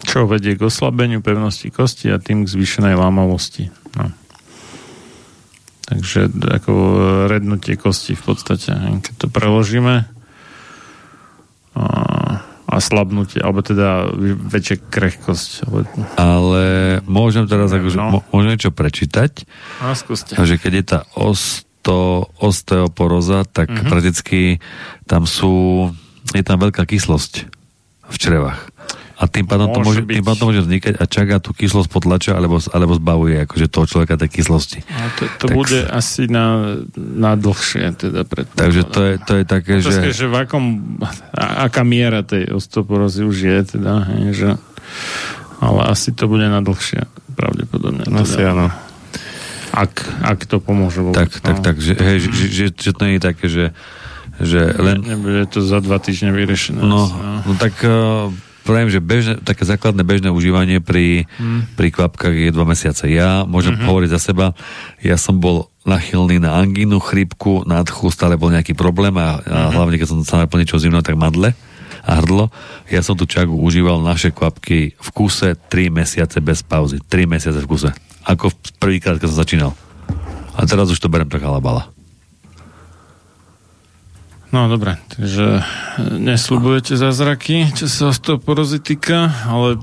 čo 0.05 0.25
vedie 0.25 0.55
k 0.55 0.63
oslabeniu 0.63 1.19
pevnosti 1.19 1.69
kosti 1.69 2.09
a 2.09 2.21
tým 2.21 2.45
k 2.45 2.53
zvýšenej 2.53 2.95
lámavosti. 2.95 3.73
No. 3.97 4.13
Takže 5.85 6.29
ako 6.31 6.73
rednutie 7.29 7.77
kosti 7.77 8.13
v 8.13 8.23
podstate, 8.23 8.73
keď 9.01 9.15
to 9.19 9.27
preložíme 9.29 10.09
a, 11.75 11.85
a 12.65 12.75
slabnutie, 12.79 13.43
alebo 13.43 13.61
teda 13.61 14.09
väčšia 14.49 14.81
krehkosť. 14.81 15.51
Ale... 15.67 15.81
Ale 16.17 16.63
môžem 17.05 17.45
teraz 17.45 17.69
akože, 17.69 17.99
No. 18.01 18.09
no. 18.09 18.21
môžem 18.31 18.57
niečo 18.57 18.73
prečítať, 18.73 19.45
No, 19.83 19.93
skúste. 19.93 20.39
že 20.39 20.57
keď 20.57 20.73
je 20.73 20.85
tá 20.87 21.01
osto, 21.13 22.31
osteoporóza, 22.39 23.45
tak 23.45 23.69
Mhm. 23.69 23.75
mm-hmm. 23.77 23.91
prakticky 23.91 24.41
tam 25.05 25.29
sú, 25.29 25.91
je 26.33 26.41
tam 26.41 26.57
veľká 26.57 26.89
kyslosť 26.89 27.33
v 28.05 28.17
črevách. 28.17 28.73
A 29.25 29.29
tým 29.33 29.49
pádom, 29.49 29.73
to 29.73 29.81
Môže 29.81 29.89
môže, 29.89 30.03
byť. 30.05 30.17
tým 30.21 30.25
pádom 30.29 30.37
to 30.37 30.49
môže 30.53 30.63
vznikať 30.69 30.95
a 31.01 31.05
čaká 31.09 31.41
tú 31.41 31.57
kyslosť 31.57 31.89
potlača 31.89 32.37
alebo, 32.37 32.61
alebo 32.61 32.93
zbavuje 32.93 33.41
akože 33.49 33.67
toho 33.73 33.89
človeka 33.89 34.21
tej 34.21 34.31
kyslosti. 34.37 34.85
A 34.85 35.09
to, 35.17 35.25
to 35.41 35.47
Tak- 35.49 35.57
bude 35.57 35.81
asi 35.89 36.29
na, 36.29 36.77
na 36.93 37.33
dlhšie, 37.33 37.97
teda 37.97 38.29
pred... 38.29 38.45
Takže 38.53 38.85
to 38.85 39.01
je, 39.01 39.15
to 39.25 39.33
je 39.41 39.45
také, 39.49 39.81
Otázka 39.81 40.05
je, 40.05 40.13
že... 40.13 40.21
že 40.21 40.27
v 40.29 40.37
akom, 40.45 40.65
a, 41.33 41.65
aká 41.65 41.89
miera 41.89 42.21
tej 42.21 42.53
osteoporózy 42.53 43.25
už 43.25 43.37
je, 43.41 43.59
teda, 43.81 44.05
hej, 44.13 44.25
že, 44.37 44.51
ale 45.65 45.81
asi 45.89 46.13
to 46.13 46.29
bude 46.29 46.45
na 46.45 46.61
dlhšie, 46.61 47.09
pravdepodobne. 47.33 48.05
Asi 48.21 48.45
teda. 48.45 48.53
áno. 48.53 48.67
Ak, 49.73 50.05
ak 50.21 50.45
to 50.45 50.61
pomôže 50.61 51.01
vôbec. 51.01 51.17
Tak, 51.17 51.41
tak, 51.41 51.57
no. 51.59 51.65
tak, 51.65 51.77
že, 51.81 51.97
hej, 51.97 52.17
že, 52.21 52.29
že, 52.29 52.47
že, 52.53 52.67
že 52.77 52.91
to 52.93 53.03
nie 53.09 53.17
je 53.17 53.25
také, 53.25 53.47
že, 53.49 53.65
že 54.37 54.61
len... 54.77 55.01
Nebude 55.01 55.49
to 55.49 55.65
za 55.65 55.81
dva 55.81 55.97
týždne 55.97 56.31
vyriešené. 56.31 56.79
No, 56.85 57.09
asi, 57.09 57.17
no. 57.17 57.33
no 57.43 57.53
tak 57.57 57.75
uh, 57.83 58.29
pravím, 58.65 58.89
že 58.89 58.99
bežné, 58.99 59.39
také 59.39 59.63
základné 59.63 60.03
bežné 60.03 60.29
užívanie 60.29 60.81
pri, 60.81 61.29
Mm. 61.37 61.77
pri 61.77 61.89
kvapkách 61.93 62.35
je 62.35 62.51
dva 62.51 62.65
mesiace. 62.65 63.07
Ja 63.07 63.45
môžem 63.45 63.77
Mhm. 63.77 63.85
hovoriť 63.85 64.11
za 64.11 64.21
seba, 64.21 64.57
ja 64.99 65.15
som 65.15 65.39
bol 65.39 65.69
nachylný 65.85 66.41
na 66.41 66.57
angínu, 66.57 66.97
chrípku, 66.99 67.69
nádchu, 67.69 68.09
stále 68.09 68.41
bol 68.41 68.49
nejaký 68.49 68.73
problém 68.73 69.15
a, 69.21 69.39
a 69.39 69.59
Mhm. 69.69 69.73
hlavne 69.77 69.97
keď 70.01 70.09
som 70.09 70.19
sa 70.25 70.41
naplnil 70.41 70.65
niečo 70.65 70.81
zimno, 70.81 71.05
tak 71.05 71.15
madle 71.15 71.53
a 72.05 72.11
hrdlo. 72.21 72.53
Ja 72.93 73.01
som 73.01 73.17
tú 73.17 73.25
čagu 73.25 73.53
užíval 73.53 74.01
naše 74.01 74.29
kvapky 74.29 74.93
v 74.93 75.09
kuse 75.13 75.57
3 75.69 75.89
mesiace 75.89 76.41
bez 76.41 76.61
pauzy. 76.61 77.01
3 77.09 77.25
mesiace 77.25 77.61
v 77.61 77.69
kuse. 77.69 77.91
Ako 78.25 78.53
prvýkrát, 78.81 79.21
keď 79.21 79.29
som 79.33 79.41
začínal. 79.41 79.73
A 80.57 80.65
teraz 80.65 80.89
už 80.89 81.01
to 81.01 81.09
berem 81.09 81.29
tak 81.29 81.45
halabala. 81.45 81.94
No 84.55 84.71
dobre, 84.71 84.95
takže 85.11 85.59
e, 85.59 85.63
nesľubujete 86.15 86.95
zázraky, 86.95 87.75
čo 87.75 87.91
sa 87.91 88.07
osteoporózy 88.09 88.79
týka, 88.79 89.27
ale 89.45 89.83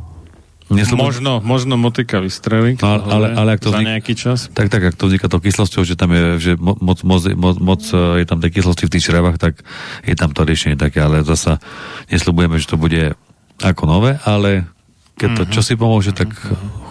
Nesľubujem. 0.72 1.04
možno, 1.04 1.32
možno 1.44 1.76
motika 1.76 2.24
vystrelí, 2.24 2.80
No, 2.80 2.88
ale, 2.88 3.04
ale, 3.04 3.26
ale 3.36 3.50
ak 3.52 3.60
to 3.60 3.68
za 3.68 3.76
vznik- 3.76 3.92
nejaký 3.92 4.14
čas. 4.16 4.48
Tak, 4.48 4.72
tak, 4.72 4.80
ak 4.82 4.96
to 4.96 5.12
vzniká 5.12 5.28
to 5.28 5.38
kyslosťou, 5.38 5.84
že 5.84 6.00
tam 6.00 6.16
je, 6.16 6.24
že 6.40 6.52
mo- 6.56 6.80
moc, 6.80 7.04
moc, 7.04 7.20
moc, 7.28 7.56
moc 7.60 7.82
e, 7.86 8.24
je 8.24 8.26
tam 8.26 8.40
tej 8.40 8.52
kyslosti 8.54 8.88
v 8.88 8.94
tých 8.96 9.04
črevách, 9.04 9.36
tak 9.36 9.60
je 10.02 10.16
tam 10.16 10.32
to 10.32 10.42
riešenie 10.42 10.80
také, 10.80 11.04
ale 11.04 11.20
zasa 11.22 11.60
nesľubujeme, 12.08 12.56
že 12.56 12.66
to 12.66 12.80
bude 12.80 13.12
ako 13.60 13.84
nové, 13.84 14.16
ale 14.24 14.72
keď 15.20 15.30
to 15.36 15.44
čo 15.52 15.62
si 15.62 15.76
pomôže, 15.76 16.16
tak 16.16 16.32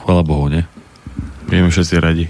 chvala 0.05 0.21
Bohu, 0.21 0.47
nie? 0.47 0.69
Budeme 1.49 1.67
všetci 1.67 1.95
radi. 1.97 2.29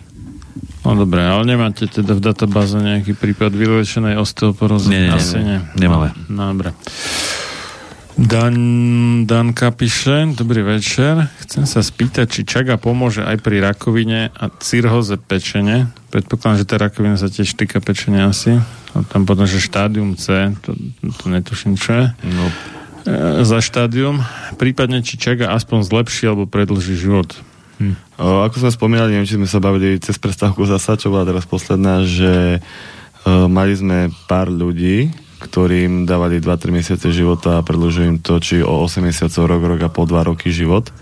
No 0.90 1.06
dobre, 1.06 1.22
ale 1.22 1.46
nemáte 1.46 1.86
teda 1.86 2.18
v 2.18 2.22
databáze 2.22 2.74
nejaký 2.74 3.14
prípad 3.14 3.54
vyliečenej 3.54 4.18
osteoporózy? 4.18 4.90
Nie, 4.90 5.00
nie, 5.06 5.12
Asi 5.14 5.38
nie. 5.38 5.62
Nemáme. 5.78 6.10
No, 6.26 6.50
dobre. 6.50 6.74
Dan, 8.18 9.24
Danka 9.24 9.70
píše, 9.70 10.34
dobrý 10.34 10.66
večer. 10.66 11.30
Chcem 11.46 11.64
sa 11.64 11.80
spýtať, 11.80 12.26
či 12.28 12.40
čaga 12.42 12.76
pomôže 12.76 13.22
aj 13.22 13.38
pri 13.38 13.62
rakovine 13.62 14.34
a 14.34 14.50
cirhoze 14.60 15.16
pečene. 15.16 15.88
Predpokladám, 16.10 16.58
že 16.58 16.68
tá 16.68 16.76
rakovina 16.76 17.16
sa 17.16 17.30
tiež 17.30 17.54
týka 17.54 17.78
pečenia 17.78 18.28
asi. 18.28 18.58
A 18.92 19.06
tam 19.06 19.24
potom, 19.24 19.46
že 19.46 19.62
štádium 19.62 20.18
C, 20.18 20.52
to, 20.60 20.74
to 21.16 21.24
netuším, 21.30 21.78
čo 21.78 21.90
je. 21.96 22.06
No, 22.28 22.50
E, 23.06 23.44
za 23.48 23.64
štádium. 23.64 24.20
Prípadne, 24.60 25.00
či 25.00 25.16
čaga 25.16 25.56
aspoň 25.56 25.88
zlepší 25.88 26.28
alebo 26.28 26.44
predlží 26.44 26.96
život. 26.96 27.32
Hm. 27.80 27.96
O, 28.20 28.44
ako 28.44 28.60
sme 28.60 28.70
spomínali, 28.70 29.16
neviem, 29.16 29.24
či 29.24 29.40
sme 29.40 29.48
sa 29.48 29.56
bavili 29.56 29.96
cez 29.96 30.20
prestávku 30.20 30.68
zasa, 30.68 31.00
čo 31.00 31.08
bola 31.08 31.24
teraz 31.24 31.48
posledná, 31.48 32.04
že 32.04 32.60
o, 33.24 33.48
mali 33.48 33.72
sme 33.72 34.12
pár 34.28 34.52
ľudí, 34.52 35.08
ktorým 35.40 36.04
dávali 36.04 36.44
2-3 36.44 36.76
mesiace 36.76 37.08
života 37.08 37.56
a 37.56 37.64
predlžujú 37.64 38.04
im 38.04 38.20
to, 38.20 38.36
či 38.36 38.60
o 38.60 38.84
8 38.84 39.00
mesiacov, 39.00 39.42
rok, 39.48 39.62
rok 39.64 39.80
a 39.80 39.90
po 39.90 40.04
2 40.04 40.28
roky 40.28 40.52
život. 40.52 40.92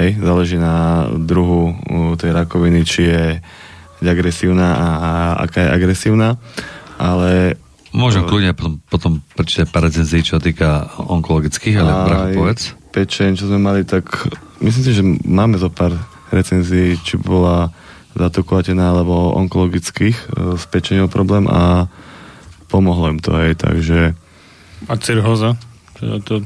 Hej, 0.00 0.24
záleží 0.24 0.56
na 0.56 1.04
druhu 1.12 1.76
tej 2.16 2.32
rakoviny, 2.32 2.80
či 2.88 3.12
je 3.12 3.24
agresívna 4.00 4.72
a, 4.72 4.88
a 4.88 5.12
aká 5.44 5.68
je 5.68 5.70
agresívna. 5.70 6.40
Ale 6.96 7.60
Môžem 7.92 8.24
kľudne 8.24 8.56
potom, 8.56 8.80
potom 8.88 9.12
prečítať 9.36 9.68
pár 9.68 9.84
recenzií, 9.84 10.24
čo 10.24 10.40
týka 10.40 10.88
onkologických, 10.96 11.76
ale 11.76 11.90
aj 11.92 12.32
povedz. 12.32 12.62
pečeň, 12.88 13.36
čo 13.36 13.52
sme 13.52 13.60
mali, 13.60 13.84
tak 13.84 14.08
myslím 14.64 14.82
si, 14.82 14.92
že 14.96 15.04
máme 15.28 15.60
zo 15.60 15.68
pár 15.68 15.92
recenzií, 16.32 16.96
či 17.00 17.20
bola 17.20 17.70
zatokovateľná 18.16 18.92
alebo 18.92 19.32
onkologických 19.36 20.16
e, 20.16 20.26
s 20.56 20.64
problém 21.08 21.48
a 21.48 21.88
pomohlo 22.68 23.12
im 23.12 23.20
to 23.20 23.36
aj, 23.36 23.68
takže 23.68 24.16
A 24.88 24.94
cirhoza? 24.96 25.56
Teda 25.96 26.18
to, 26.24 26.42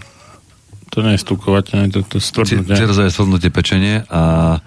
to 0.91 0.99
nie 1.03 1.15
je 1.17 1.23
stúkovateľné, 1.23 1.95
to, 1.95 2.03
to 2.05 2.19
stvrdnutie. 2.19 2.77
Ciroza 2.77 3.07
je 3.07 3.15
stvrdnutie 3.15 3.51
pečenie 3.55 4.03
a 4.11 4.59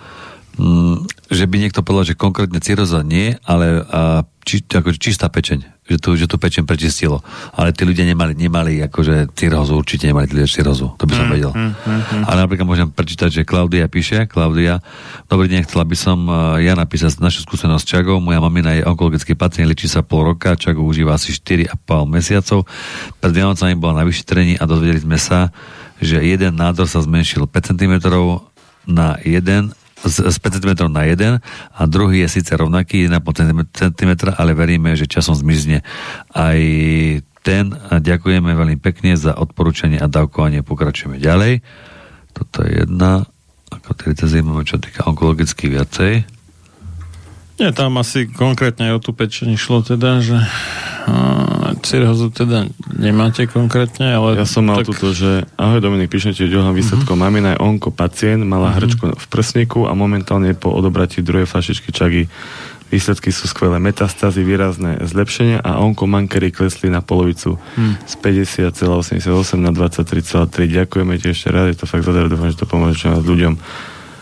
že 1.29 1.45
by 1.47 1.55
niekto 1.55 1.81
povedal, 1.81 2.11
že 2.11 2.19
konkrétne 2.19 2.59
ciroza 2.59 2.99
nie, 2.99 3.31
ale 3.47 3.79
a, 3.88 4.27
či, 4.43 4.59
ako, 4.65 4.91
čistá 4.97 5.31
pečeň, 5.31 5.63
že 5.88 5.95
tu, 5.97 6.19
že 6.19 6.27
tu 6.27 6.35
pečeň 6.35 6.67
prečistilo. 6.67 7.23
Ale 7.55 7.71
tí 7.71 7.88
ľudia 7.88 8.03
nemali, 8.03 8.35
nemali 8.35 8.83
akože 8.83 9.31
cirozu, 9.33 9.79
určite 9.79 10.09
nemali 10.09 10.27
tí 10.27 10.35
ľudia 10.35 10.51
cirozu, 10.51 10.99
to 10.99 11.07
by 11.07 11.13
som 11.15 11.25
Mm, 11.25 11.33
vedel. 11.33 11.51
mm, 11.55 11.63
mm, 11.63 12.01
mm. 12.01 12.23
Ale 12.27 12.38
napríklad 12.43 12.67
môžem 12.67 12.88
prečítať, 12.89 13.29
že 13.31 13.41
Klaudia 13.47 13.88
píše, 13.88 14.27
Klaudia, 14.27 14.83
dobrý 15.31 15.47
deň, 15.47 15.63
chcela 15.63 15.85
by 15.85 15.95
som 15.95 16.17
uh, 16.27 16.59
ja 16.59 16.75
napísať 16.75 17.23
našu 17.23 17.47
skúsenosť 17.47 17.83
s 17.85 17.88
Čagou. 17.88 18.17
Moja 18.19 18.43
mamina 18.43 18.75
je 18.75 18.83
onkologický 18.83 19.39
pacient, 19.39 19.69
liečí 19.69 19.88
sa 19.88 20.03
pol 20.03 20.27
roka, 20.27 20.59
Čagu 20.59 20.83
užíva 20.83 21.15
asi 21.15 21.31
4,5 21.31 21.71
mesiacov. 22.03 22.67
Pred 23.21 23.31
Vianocami 23.31 23.79
bola 23.79 24.01
na 24.01 24.05
vyšetrení 24.05 24.59
a 24.59 24.67
dozvedeli 24.67 24.99
sme 24.99 25.15
sa, 25.15 25.53
že 26.03 26.19
jeden 26.19 26.59
nádor 26.59 26.89
sa 26.89 26.99
zmenšil 26.99 27.47
5 27.47 27.71
cm 27.75 27.93
na 28.89 29.15
1 29.21 29.78
z, 30.05 30.31
z 30.31 30.37
5 30.39 30.59
cm 30.59 30.71
na 30.91 31.03
1 31.03 31.43
a 31.75 31.81
druhý 31.89 32.23
je 32.23 32.39
síce 32.39 32.51
rovnaký 32.55 33.11
1,5 33.11 33.75
cm, 33.75 34.11
ale 34.35 34.51
veríme, 34.55 34.95
že 34.95 35.09
časom 35.09 35.35
zmizne 35.35 35.83
aj 36.31 36.59
ten 37.43 37.71
a 37.71 38.03
ďakujeme 38.03 38.51
veľmi 38.51 38.77
pekne 38.79 39.15
za 39.15 39.35
odporúčanie 39.35 39.99
a 39.99 40.11
dávkovanie. 40.11 40.63
Pokračujeme 40.63 41.19
ďalej. 41.19 41.63
Toto 42.35 42.63
je 42.67 42.83
jedna, 42.83 43.27
ako 43.71 43.95
tedy 43.95 44.43
máme, 44.43 44.67
čo 44.67 44.79
týka 44.79 45.07
onkologicky 45.07 45.71
viacej. 45.71 46.39
Nie, 47.59 47.75
tam 47.75 47.99
asi 47.99 48.25
konkrétne 48.31 48.88
aj 48.88 48.93
o 48.95 49.03
tú 49.03 49.11
pečenie 49.11 49.59
šlo 49.59 49.83
teda, 49.83 50.23
že 50.23 50.39
uh, 50.39 51.75
cirhozu 51.83 52.31
teda 52.31 52.71
nemáte 52.95 53.51
konkrétne, 53.51 54.15
ale... 54.15 54.39
Ja 54.39 54.47
som 54.47 54.63
mal 54.63 54.79
tak... 54.79 54.95
túto, 54.95 55.11
že 55.11 55.43
ahoj 55.59 55.83
Dominik, 55.83 56.07
píšem 56.07 56.31
ti 56.31 56.47
ďalším 56.47 56.71
výsledkom. 56.71 57.19
Uh-huh. 57.19 57.27
Mamina 57.27 57.55
je 57.55 57.59
onko 57.59 57.91
pacient, 57.91 58.47
mala 58.47 58.71
uh-huh. 58.71 58.79
hrčku 58.79 59.05
v 59.11 59.25
prsníku 59.27 59.85
a 59.85 59.91
momentálne 59.91 60.55
po 60.55 60.71
odobratí 60.71 61.19
druhej 61.19 61.45
flašičky 61.51 61.91
čagy 61.91 62.31
Výsledky 62.89 63.29
sú 63.29 63.45
skvelé. 63.45 63.77
Metastázy, 63.77 64.41
výrazné 64.41 64.97
zlepšenie 65.05 65.61
a 65.61 65.77
onkomankery 65.77 66.49
klesli 66.49 66.89
na 66.89 67.05
polovicu 67.05 67.61
hmm. 67.77 68.01
z 68.01 68.13
50,88 68.73 69.29
na 69.61 69.69
23,3. 69.69 70.65
Ďakujeme 70.65 71.13
ti 71.21 71.29
ešte 71.29 71.53
raz, 71.53 71.69
je 71.69 71.77
to 71.77 71.85
fakt 71.85 72.01
zadar, 72.01 72.25
dúfam, 72.25 72.49
že 72.49 72.57
to 72.57 72.65
pomôže 72.65 73.05
ľuďom. 73.05 73.61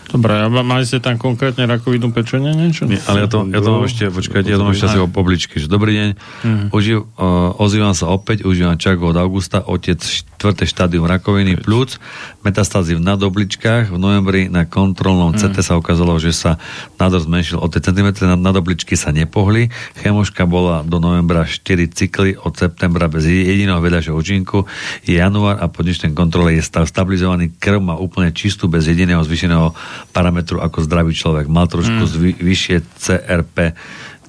Dobre, 0.08 0.32
a 0.40 0.48
mali 0.48 0.88
ste 0.88 1.04
tam 1.04 1.20
konkrétne 1.20 1.68
rakovinu 1.68 2.08
pečenia 2.16 2.56
niečo? 2.56 2.88
Nie, 2.88 2.96
ale 3.04 3.24
ja 3.24 3.28
to, 3.28 3.44
ja 3.44 3.60
to 3.60 3.68
mám 3.68 3.84
ešte, 3.84 4.08
počkajte, 4.08 4.48
ja 4.48 4.56
to 4.56 4.64
mám 4.64 4.72
ešte 4.72 4.88
asi 4.88 5.00
o 5.04 5.08
pobličky. 5.08 5.60
Že 5.60 5.68
dobrý 5.68 5.92
deň, 5.92 6.08
mm. 6.16 6.66
Uživ, 6.72 7.04
uh, 7.04 7.52
ozývam 7.60 7.92
sa 7.92 8.08
opäť, 8.08 8.48
užívam 8.48 8.80
čak 8.80 8.96
od 9.04 9.12
augusta, 9.20 9.60
otec 9.60 10.00
4. 10.00 10.64
štádium 10.64 11.04
rakoviny 11.04 11.60
plúc, 11.60 12.00
metastázy 12.48 12.96
v 12.96 13.04
nadobličkách, 13.04 13.92
v 13.92 13.98
novembri 14.00 14.48
na 14.48 14.64
kontrolnom 14.64 15.36
mm. 15.36 15.38
CT 15.38 15.56
sa 15.60 15.76
ukázalo, 15.76 16.16
že 16.16 16.32
sa 16.32 16.56
nádor 16.96 17.28
zmenšil 17.28 17.60
o 17.60 17.68
cm, 17.68 18.24
nad, 18.24 18.40
nadobličky 18.40 18.96
sa 18.96 19.12
nepohli, 19.12 19.68
chemoška 20.00 20.48
bola 20.48 20.80
do 20.80 20.96
novembra 20.96 21.44
4 21.44 21.92
cykly, 21.92 22.40
od 22.40 22.56
septembra 22.56 23.12
bez 23.12 23.28
jediného 23.28 23.78
vedľažieho 23.84 24.16
účinku, 24.16 24.64
január 25.04 25.60
a 25.60 25.68
po 25.68 25.84
dnešnej 25.84 26.16
kontrole 26.16 26.56
je 26.56 26.64
stav 26.64 26.88
stabilizovaný, 26.88 27.52
krv 27.60 27.84
má 27.84 27.94
úplne 28.00 28.32
čistú, 28.32 28.66
bez 28.66 28.88
jediného 28.88 29.20
zvyšeného 29.20 29.76
parametru 30.16 30.64
ako 30.64 30.88
zdravý 30.88 31.12
človek. 31.12 31.46
Mal 31.52 31.68
trošku 31.68 32.08
mm. 32.08 32.10
zvy, 32.10 32.30
vyššie 32.40 32.76
CRP. 32.96 33.76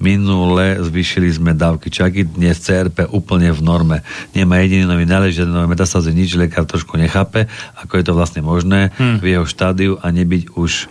Minule 0.00 0.80
zvýšili 0.80 1.28
sme 1.28 1.52
dávky 1.52 1.92
čaky, 1.92 2.24
dnes 2.24 2.56
CRP 2.64 3.04
úplne 3.12 3.52
v 3.52 3.60
norme. 3.60 3.96
Nemá 4.32 4.64
jediný 4.64 5.04
nález, 5.04 5.36
žiadne 5.36 5.52
nové 5.52 5.68
metastázy, 5.68 6.16
nič, 6.16 6.40
lekár 6.40 6.64
trošku 6.64 6.96
nechápe, 6.96 7.44
ako 7.76 8.00
je 8.00 8.04
to 8.08 8.16
vlastne 8.16 8.40
možné 8.40 8.96
mm. 8.96 9.20
v 9.20 9.36
jeho 9.36 9.44
štádiu 9.44 10.00
a 10.00 10.08
nebyť 10.08 10.56
už 10.56 10.88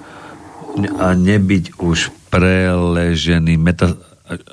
a 1.01 1.17
nebyť 1.17 1.81
už 1.81 2.13
preležený 2.29 3.57
meta, 3.57 3.97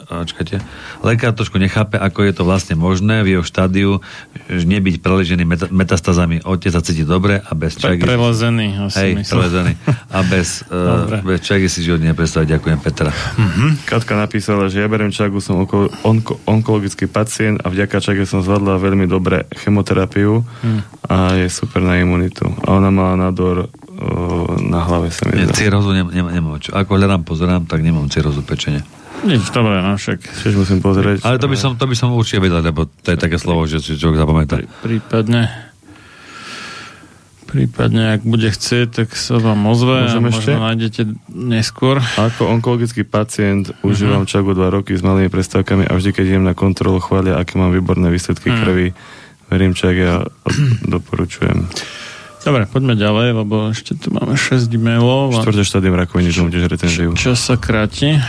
Ačkajte. 0.09 0.65
Lekár 1.05 1.37
trošku 1.37 1.61
nechápe, 1.61 2.01
ako 2.01 2.25
je 2.25 2.33
to 2.33 2.43
vlastne 2.49 2.81
možné 2.81 3.21
v 3.21 3.37
jeho 3.37 3.45
štádiu 3.45 4.01
nebyť 4.49 5.05
preležený 5.05 5.45
meta, 5.45 5.69
metastazami. 5.69 6.41
Otec 6.49 6.73
sa 6.73 6.81
cíti 6.81 7.05
dobre 7.05 7.45
a 7.45 7.53
bez 7.53 7.77
čagy... 7.77 8.01
Prelezený, 8.01 8.89
asi 8.89 8.97
Hej, 8.97 9.11
myslím. 9.21 9.33
prelezený. 9.37 9.73
A 10.09 10.19
bez, 10.25 10.49
uh, 10.73 11.21
bez 11.21 11.45
čagy 11.45 11.69
si 11.69 11.85
život 11.85 12.01
nepredstaviť. 12.01 12.57
Ďakujem, 12.57 12.79
Petra. 12.81 13.13
Mm-hmm. 13.13 13.71
Katka 13.85 14.17
napísala, 14.17 14.73
že 14.73 14.81
ja 14.81 14.89
berem 14.89 15.13
čagu, 15.13 15.45
som 15.45 15.61
onko, 15.61 15.93
onko, 16.01 16.41
onkologický 16.49 17.05
pacient 17.05 17.61
a 17.61 17.69
vďaka 17.69 18.01
čage 18.01 18.25
som 18.25 18.41
zvládla 18.41 18.81
veľmi 18.81 19.05
dobre 19.05 19.45
chemoterapiu 19.61 20.41
mm. 20.41 20.81
a 21.13 21.37
je 21.37 21.53
super 21.53 21.85
na 21.85 22.01
imunitu. 22.01 22.49
A 22.65 22.81
ona 22.81 22.89
mala 22.89 23.29
nádor 23.29 23.69
uh, 23.69 24.57
na 24.63 24.81
hlave 24.89 25.13
sa 25.13 25.29
mi 25.29 25.45
zdá. 25.45 25.53
Cirozu 25.53 25.93
nemám, 25.93 26.13
nemám, 26.17 26.33
nemám 26.33 26.59
čo. 26.65 26.73
Ako 26.73 26.97
hľadám, 26.97 27.23
pozerám, 27.29 27.63
tak 27.69 27.85
nemám 27.85 28.09
cirozu 28.09 28.41
pečenia. 28.41 28.87
Nič, 29.25 29.49
dobre, 29.55 29.81
no 29.81 29.97
však. 29.97 30.19
Tiež 30.21 30.55
musím 30.61 30.85
pozrieť. 30.85 31.25
Ale 31.25 31.41
to 31.41 31.49
by 31.49 31.57
som, 31.57 31.79
to 31.81 31.89
by 31.89 31.97
som 31.97 32.13
určite 32.13 32.45
vedel, 32.45 32.61
lebo 32.61 32.85
to 32.85 33.09
je 33.15 33.19
také 33.19 33.41
slovo, 33.41 33.65
že 33.65 33.81
si 33.81 33.97
človek 33.97 34.21
zapamätá. 34.21 34.61
Prí, 34.61 35.01
prípadne 35.01 35.67
prípadne, 37.47 38.19
ak 38.19 38.23
bude 38.27 38.51
chcieť, 38.51 38.87
tak 38.93 39.09
sa 39.15 39.39
vám 39.39 39.65
ozve 39.71 40.05
Môžem 40.05 40.25
a 40.27 40.29
ešte? 40.29 40.51
možno 40.53 40.67
nájdete 40.67 41.03
neskôr. 41.33 42.03
Ako 42.19 42.51
onkologický 42.51 43.07
pacient 43.07 43.71
uh-huh. 43.71 43.89
užívam 43.89 44.27
čagu 44.27 44.53
dva 44.53 44.69
roky 44.69 44.93
s 44.93 45.01
malými 45.01 45.31
prestávkami 45.31 45.87
a 45.89 45.97
vždy, 45.97 46.11
keď 46.13 46.25
idem 46.27 46.45
na 46.45 46.53
kontrolu, 46.59 46.99
chvália, 46.99 47.39
aké 47.39 47.57
mám 47.57 47.73
výborné 47.73 48.11
výsledky 48.11 48.51
uh-huh. 48.51 48.61
krvi. 48.61 48.87
Verím 49.49 49.73
čak, 49.73 49.95
ja 49.95 50.27
doporučujem. 50.93 51.71
Dobre, 52.47 52.63
poďme 52.71 52.95
ďalej, 52.95 53.43
lebo 53.43 53.75
ešte 53.75 53.99
tu 53.99 54.15
máme 54.15 54.39
6 54.39 54.71
e-mailov. 54.71 55.35
Štvrté 55.43 55.67
štádium 55.67 55.99
rakoviny, 55.99 56.31
tu 56.31 56.47
tiež 56.47 56.71
recenziu. 56.71 57.11
Čas 57.19 57.43
sa 57.43 57.59
kráti. 57.59 58.23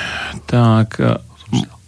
Tak, 0.50 0.98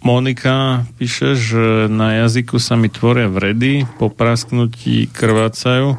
Monika 0.06 0.86
píše, 0.94 1.34
že 1.34 1.90
na 1.90 2.22
jazyku 2.22 2.62
sa 2.62 2.78
mi 2.78 2.86
tvoria 2.86 3.26
vredy, 3.26 3.82
po 3.98 4.14
prasknutí 4.14 5.10
krvácajú. 5.10 5.98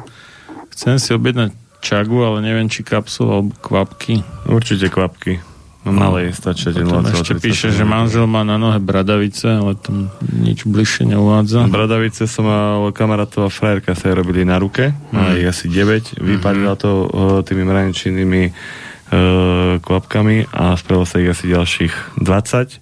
Chcem 0.72 0.96
si 0.96 1.12
objednať 1.12 1.52
čagu, 1.84 2.24
ale 2.24 2.40
neviem, 2.40 2.72
či 2.72 2.80
kapsul 2.80 3.28
alebo 3.28 3.52
kvapky. 3.60 4.24
Určite 4.48 4.88
kvapky. 4.88 5.51
No 5.82 5.90
malé 5.90 6.30
je 6.30 6.38
stačia 6.38 6.70
tie 6.70 6.86
ešte 6.86 7.42
píše, 7.42 7.74
že 7.74 7.82
manžel 7.82 8.30
má 8.30 8.46
na 8.46 8.54
nohe 8.54 8.78
bradavice, 8.78 9.50
ale 9.50 9.74
tam 9.74 10.14
nič 10.22 10.62
bližšie 10.62 11.10
neuvádza. 11.10 11.66
Bradavice 11.66 12.30
som 12.30 12.46
mal 12.46 12.94
kamarátová 12.94 13.50
frajerka 13.50 13.98
sa 13.98 14.10
jej 14.10 14.14
robili 14.14 14.46
na 14.46 14.62
ruke, 14.62 14.94
mm. 14.94 15.42
ich 15.42 15.48
asi 15.50 15.66
9, 15.66 16.22
vypadila 16.22 16.78
to 16.78 16.90
uh, 16.90 17.06
tými 17.42 17.66
mraničinnými 17.66 18.42
uh, 18.46 19.82
kvapkami 19.82 20.54
a 20.54 20.78
spravilo 20.78 21.02
sa 21.02 21.18
ich 21.18 21.34
asi 21.34 21.50
ďalších 21.50 22.22
20. 22.22 22.78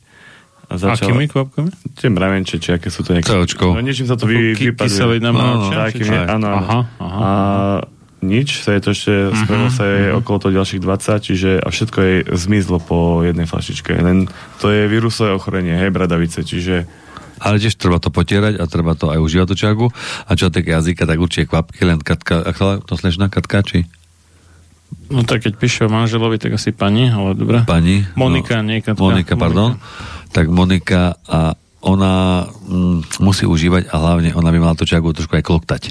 A 0.70 0.72
začala... 0.78 1.10
Akými 1.10 1.26
kvapkami? 1.26 1.70
Tie 1.96 2.12
mravenče, 2.12 2.60
či 2.60 2.76
aké 2.76 2.92
sú 2.92 3.00
to 3.00 3.16
nejaké... 3.16 3.32
No 3.32 3.80
niečím 3.80 4.06
sa 4.06 4.20
to 4.20 4.28
vy, 4.28 4.54
vypaduje. 4.54 4.76
Kyselina 4.76 5.32
mravenče? 5.32 5.72
No, 5.72 5.82
takými, 5.88 6.16
áno, 6.28 6.46
áno. 6.46 6.46
Aha, 6.52 6.80
aha. 7.00 7.18
A 7.18 7.30
nič, 8.20 8.64
sa 8.64 8.76
je 8.76 8.80
to 8.84 8.90
ešte, 8.92 9.12
uh-huh, 9.12 9.36
spravilo 9.36 9.70
sa 9.72 9.84
je 9.88 10.00
uh-huh. 10.08 10.18
okolo 10.20 10.36
toho 10.40 10.56
ďalších 10.60 10.80
20, 10.80 11.26
čiže 11.26 11.50
a 11.60 11.68
všetko 11.68 11.98
jej 12.00 12.18
zmizlo 12.36 12.78
po 12.80 13.24
jednej 13.24 13.48
flašičke. 13.48 13.96
Len 13.96 14.28
to 14.60 14.68
je 14.68 14.88
vírusové 14.88 15.32
ochorenie, 15.32 15.76
hej, 15.76 15.90
bradavice, 15.92 16.44
čiže 16.44 16.88
ale 17.40 17.56
tiež 17.56 17.80
treba 17.80 17.96
to 17.96 18.12
potierať 18.12 18.60
a 18.60 18.68
treba 18.68 18.92
to 18.92 19.08
aj 19.08 19.16
užívať 19.16 19.46
tú 19.48 19.56
čagu. 19.56 19.86
A 20.28 20.36
čo 20.36 20.52
tak 20.52 20.68
jazyka, 20.68 21.08
tak 21.08 21.16
určite 21.16 21.48
kvapky, 21.48 21.88
len 21.88 21.96
katka, 21.96 22.44
a 22.44 22.52
to 22.84 22.94
slečna 23.00 23.32
katka, 23.32 23.64
či? 23.64 23.88
No 25.08 25.24
tak 25.24 25.48
keď 25.48 25.56
píše 25.56 25.88
o 25.88 25.90
manželovi, 25.90 26.36
tak 26.36 26.60
asi 26.60 26.76
pani, 26.76 27.08
ale 27.08 27.32
dobré. 27.32 27.64
Pani. 27.64 28.04
Monika, 28.12 28.60
no, 28.60 28.68
nie 28.68 28.84
katka. 28.84 29.00
Monika, 29.00 29.34
pardon. 29.40 29.80
Monika. 29.80 30.30
Tak 30.36 30.46
Monika 30.52 31.02
a 31.24 31.56
ona 31.80 32.44
mm, 32.44 33.24
musí 33.24 33.48
užívať 33.48 33.88
a 33.88 33.94
hlavne 33.96 34.36
ona 34.36 34.52
by 34.52 34.58
mala 34.60 34.76
tú 34.76 34.84
čagu 34.84 35.16
trošku 35.16 35.40
aj 35.40 35.44
kloktať 35.48 35.82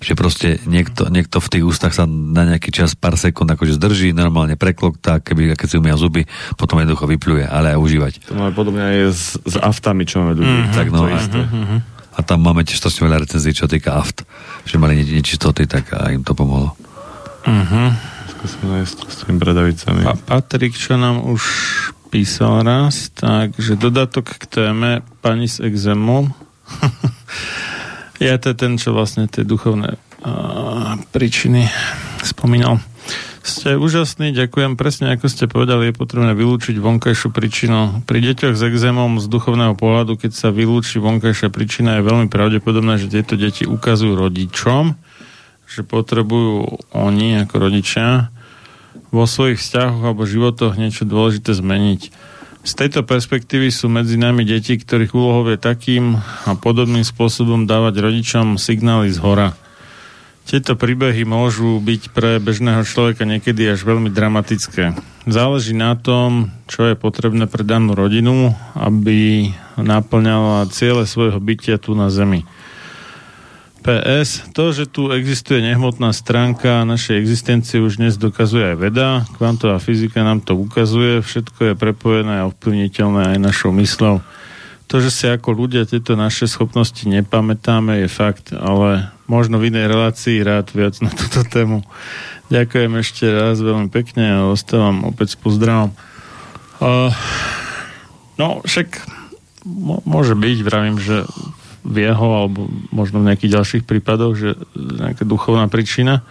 že 0.00 0.12
proste 0.18 0.60
niekto, 0.68 1.08
niekto 1.08 1.40
v 1.40 1.48
tých 1.52 1.64
ústach 1.64 1.92
sa 1.92 2.04
na 2.08 2.44
nejaký 2.44 2.70
čas 2.72 2.94
pár 2.96 3.16
sekúnd 3.16 3.48
akože 3.48 3.76
zdrží, 3.76 4.12
normálne 4.12 4.58
preklok, 4.58 5.00
tak 5.00 5.26
keby 5.28 5.56
keď 5.56 5.68
si 5.68 5.76
umia 5.80 5.96
zuby, 5.96 6.28
potom 6.56 6.80
jednoducho 6.80 7.08
vypluje, 7.08 7.44
ale 7.46 7.74
aj 7.74 7.78
užívať. 7.80 8.12
To 8.30 8.36
máme 8.36 8.52
podobne 8.52 8.82
aj 8.82 8.98
s, 9.12 9.24
s 9.40 9.56
aftami, 9.56 10.04
čo 10.04 10.22
máme 10.22 10.36
ľudí. 10.36 10.56
Mm-hmm, 10.66 10.76
tak 10.76 10.86
no, 10.92 11.08
a, 11.08 11.18
mm-hmm. 11.18 11.80
a 12.16 12.18
tam 12.22 12.38
máme 12.44 12.62
tiež 12.66 12.80
strašne 12.80 13.08
veľa 13.08 13.24
recenzií, 13.24 13.56
čo 13.56 13.70
týka 13.70 13.96
aft, 13.96 14.24
že 14.68 14.76
mali 14.76 15.00
nečistoty, 15.00 15.64
tak 15.64 15.92
a 15.96 16.12
im 16.12 16.22
to 16.22 16.36
pomohlo. 16.36 16.76
Mm-hmm. 17.46 17.88
Skúsime 18.36 18.72
aj 18.82 18.84
s 18.90 19.14
tými 19.22 19.38
bradavicami. 19.40 20.02
A 20.04 20.12
Patrik, 20.18 20.76
čo 20.76 20.98
nám 21.00 21.24
už 21.24 21.42
písal 22.10 22.62
raz, 22.62 23.10
takže 23.14 23.74
dodatok 23.76 24.38
k 24.38 24.44
téme 24.46 24.90
pani 25.20 25.50
s 25.50 25.58
exémom 25.58 26.30
Ja 28.16 28.40
to 28.40 28.52
je 28.52 28.56
ten, 28.56 28.80
čo 28.80 28.96
vlastne 28.96 29.28
tie 29.28 29.44
duchovné 29.44 30.00
uh, 30.24 30.96
príčiny 31.12 31.68
spomínal. 32.24 32.80
Ste 33.46 33.78
úžasní, 33.78 34.34
ďakujem. 34.34 34.74
Presne 34.74 35.14
ako 35.14 35.30
ste 35.30 35.46
povedali, 35.46 35.94
je 35.94 35.94
potrebné 35.94 36.34
vylúčiť 36.34 36.82
vonkajšiu 36.82 37.30
príčinu. 37.30 38.02
Pri 38.02 38.18
deťoch 38.18 38.58
s 38.58 38.62
exémom 38.66 39.22
z 39.22 39.30
duchovného 39.30 39.78
pohľadu, 39.78 40.18
keď 40.18 40.34
sa 40.34 40.48
vylúči 40.50 40.98
vonkajšia 40.98 41.54
príčina, 41.54 42.00
je 42.00 42.08
veľmi 42.10 42.26
pravdepodobné, 42.26 42.98
že 42.98 43.12
tieto 43.12 43.38
deti 43.38 43.62
ukazujú 43.62 44.18
rodičom, 44.18 44.98
že 45.70 45.86
potrebujú 45.86 46.82
oni 46.90 47.46
ako 47.46 47.70
rodičia 47.70 48.34
vo 49.14 49.30
svojich 49.30 49.62
vzťahoch 49.62 50.02
alebo 50.02 50.26
životoch 50.26 50.74
niečo 50.74 51.06
dôležité 51.06 51.54
zmeniť 51.54 52.10
z 52.66 52.72
tejto 52.74 53.06
perspektívy 53.06 53.70
sú 53.70 53.86
medzi 53.86 54.18
nami 54.18 54.42
deti, 54.42 54.74
ktorých 54.74 55.14
úlohou 55.14 55.46
je 55.54 55.58
takým 55.58 56.18
a 56.18 56.52
podobným 56.58 57.06
spôsobom 57.06 57.62
dávať 57.62 58.02
rodičom 58.02 58.58
signály 58.58 59.14
z 59.14 59.22
hora. 59.22 59.54
Tieto 60.46 60.74
príbehy 60.74 61.26
môžu 61.26 61.78
byť 61.78 62.10
pre 62.10 62.42
bežného 62.42 62.82
človeka 62.82 63.22
niekedy 63.22 63.66
až 63.70 63.86
veľmi 63.86 64.10
dramatické. 64.10 64.98
Záleží 65.26 65.74
na 65.74 65.94
tom, 65.98 66.54
čo 66.70 66.86
je 66.90 66.94
potrebné 66.98 67.50
pre 67.50 67.66
danú 67.66 67.94
rodinu, 67.94 68.54
aby 68.74 69.50
naplňala 69.78 70.70
ciele 70.70 71.02
svojho 71.06 71.38
bytia 71.42 71.82
tu 71.82 71.94
na 71.98 72.10
Zemi. 72.10 72.46
PS. 73.86 74.50
To, 74.50 74.74
že 74.74 74.90
tu 74.90 75.14
existuje 75.14 75.62
nehmotná 75.62 76.10
stránka 76.10 76.82
našej 76.82 77.22
existencie 77.22 77.78
už 77.78 78.02
dnes 78.02 78.18
dokazuje 78.18 78.74
aj 78.74 78.76
veda. 78.82 79.22
Kvantová 79.38 79.78
fyzika 79.78 80.26
nám 80.26 80.42
to 80.42 80.58
ukazuje. 80.58 81.22
Všetko 81.22 81.70
je 81.70 81.74
prepojené 81.78 82.42
a 82.42 82.50
ovplyvniteľné 82.50 83.30
aj 83.30 83.38
našou 83.38 83.70
myslou. 83.78 84.26
To, 84.90 84.98
že 84.98 85.14
si 85.14 85.30
ako 85.30 85.54
ľudia 85.54 85.86
tieto 85.86 86.18
naše 86.18 86.50
schopnosti 86.50 86.98
nepamätáme, 87.06 88.02
je 88.02 88.08
fakt, 88.10 88.50
ale 88.50 89.14
možno 89.30 89.62
v 89.62 89.70
inej 89.70 89.86
relácii 89.86 90.42
rád 90.42 90.66
viac 90.74 90.98
na 90.98 91.14
túto 91.14 91.46
tému. 91.46 91.86
Ďakujem 92.50 92.90
ešte 92.98 93.30
raz 93.30 93.62
veľmi 93.62 93.86
pekne 93.94 94.34
a 94.34 94.50
ostávam 94.50 95.06
opäť 95.06 95.34
s 95.34 95.38
pozdravom. 95.38 95.94
Uh, 96.82 97.14
no, 98.34 98.66
však 98.66 98.98
mo- 99.62 100.02
môže 100.02 100.34
byť, 100.34 100.58
vravím, 100.66 100.98
že 100.98 101.22
v 101.86 101.96
jeho 102.10 102.28
alebo 102.42 102.66
možno 102.90 103.22
v 103.22 103.30
nejakých 103.30 103.54
ďalších 103.54 103.84
prípadoch, 103.86 104.34
že 104.34 104.50
nejaká 104.74 105.22
duchovná 105.22 105.70
príčina. 105.70 106.26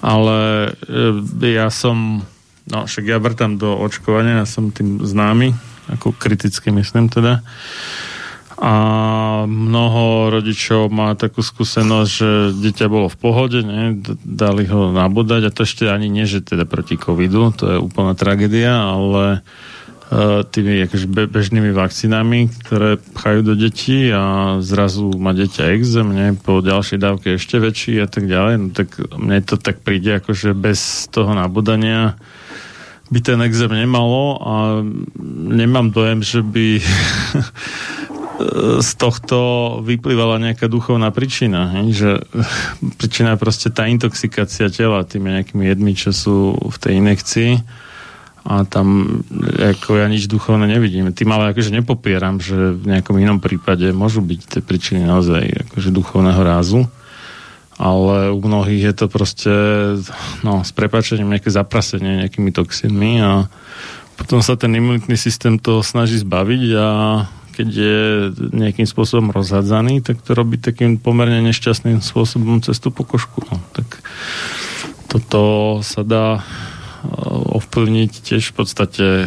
Ale 0.00 0.72
e, 0.88 1.50
ja 1.52 1.68
som, 1.68 2.24
no 2.68 2.78
však 2.88 3.04
ja 3.04 3.20
vrtam 3.20 3.60
do 3.60 3.76
očkovania, 3.76 4.44
ja 4.44 4.48
som 4.48 4.72
tým 4.72 5.04
známy, 5.04 5.52
ako 5.92 6.16
kriticky 6.16 6.72
myslím 6.72 7.12
teda. 7.12 7.44
A 8.56 8.74
mnoho 9.44 10.32
rodičov 10.32 10.88
má 10.88 11.12
takú 11.12 11.44
skúsenosť, 11.44 12.08
že 12.08 12.30
dieťa 12.56 12.88
bolo 12.88 13.12
v 13.12 13.20
pohode, 13.20 13.60
ne? 13.60 14.00
dali 14.24 14.64
ho 14.64 14.88
nabodať 14.96 15.42
a 15.44 15.52
to 15.52 15.68
ešte 15.68 15.84
ani 15.92 16.08
nie, 16.08 16.24
že 16.24 16.40
teda 16.40 16.64
proti 16.64 16.96
covidu, 16.96 17.52
to 17.52 17.76
je 17.76 17.76
úplná 17.76 18.16
tragédia, 18.16 18.72
ale 18.72 19.44
E, 19.44 19.75
tými 20.54 20.86
akože 20.86 21.26
bežnými 21.26 21.74
vakcínami, 21.74 22.46
ktoré 22.62 22.94
pchajú 22.94 23.40
do 23.42 23.54
detí 23.58 24.06
a 24.14 24.56
zrazu 24.62 25.10
má 25.18 25.34
dieťa 25.34 25.74
exém, 25.74 26.06
po 26.38 26.62
ďalšej 26.62 26.98
dávke 27.02 27.26
ešte 27.34 27.58
väčší 27.58 27.98
a 27.98 28.06
tak 28.06 28.30
ďalej. 28.30 28.54
No 28.54 28.66
tak 28.70 28.94
mne 29.18 29.42
to 29.42 29.58
tak 29.58 29.82
príde, 29.82 30.22
akože 30.22 30.54
bez 30.54 31.10
toho 31.10 31.34
nabodania 31.34 32.14
by 33.10 33.18
ten 33.18 33.42
exém 33.42 33.70
nemalo 33.70 34.38
a 34.42 34.54
nemám 35.50 35.90
dojem, 35.90 36.22
že 36.22 36.42
by 36.42 36.66
z 38.86 38.90
tohto 38.94 39.38
vyplývala 39.82 40.38
nejaká 40.38 40.70
duchovná 40.70 41.10
príčina. 41.10 41.82
Hej? 41.82 41.86
Že 41.98 42.10
príčina 43.02 43.34
je 43.34 43.42
proste 43.42 43.74
tá 43.74 43.90
intoxikácia 43.90 44.70
tela 44.70 45.02
tými 45.02 45.34
nejakými 45.34 45.66
jedmi, 45.66 45.98
čo 45.98 46.14
sú 46.14 46.54
v 46.54 46.76
tej 46.78 47.02
inekcii 47.02 47.82
a 48.46 48.62
tam 48.62 49.18
ako 49.58 49.98
ja 49.98 50.06
nič 50.06 50.30
duchovné 50.30 50.70
nevidím. 50.70 51.10
Tým 51.10 51.34
ale 51.34 51.50
akože 51.50 51.74
nepopieram, 51.74 52.38
že 52.38 52.78
v 52.78 52.94
nejakom 52.94 53.18
inom 53.18 53.42
prípade 53.42 53.90
môžu 53.90 54.22
byť 54.22 54.40
tie 54.46 54.60
príčiny 54.62 55.02
naozaj 55.02 55.66
akože 55.66 55.90
duchovného 55.90 56.42
rázu, 56.46 56.86
ale 57.74 58.30
u 58.30 58.38
mnohých 58.38 58.82
je 58.86 58.94
to 58.94 59.06
proste 59.10 59.54
no, 60.46 60.62
s 60.62 60.70
prepačením 60.70 61.34
nejaké 61.34 61.50
zaprasenie 61.50 62.22
nejakými 62.22 62.54
toxínmi 62.54 63.18
a 63.18 63.50
potom 64.14 64.38
sa 64.40 64.54
ten 64.54 64.70
imunitný 64.72 65.18
systém 65.18 65.58
to 65.58 65.82
snaží 65.82 66.22
zbaviť 66.22 66.64
a 66.78 66.88
keď 67.56 67.68
je 67.72 68.00
nejakým 68.52 68.84
spôsobom 68.84 69.32
rozhadzaný, 69.32 70.04
tak 70.04 70.20
to 70.20 70.36
robí 70.36 70.60
takým 70.60 71.00
pomerne 71.00 71.40
nešťastným 71.50 72.04
spôsobom 72.04 72.60
cez 72.60 72.76
tú 72.78 72.92
pokožku. 72.92 73.42
No. 73.48 73.56
Tak 73.72 74.04
toto 75.08 75.40
sa 75.80 76.04
dá 76.04 76.44
ovplyvniť 77.56 78.12
tiež 78.12 78.52
v 78.52 78.54
podstate 78.54 79.06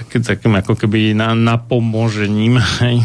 takým, 0.00 0.22
takým 0.24 0.54
ako 0.56 0.74
keby 0.74 1.12
na, 1.12 1.36
napomôžením 1.36 2.58
hej, 2.82 3.04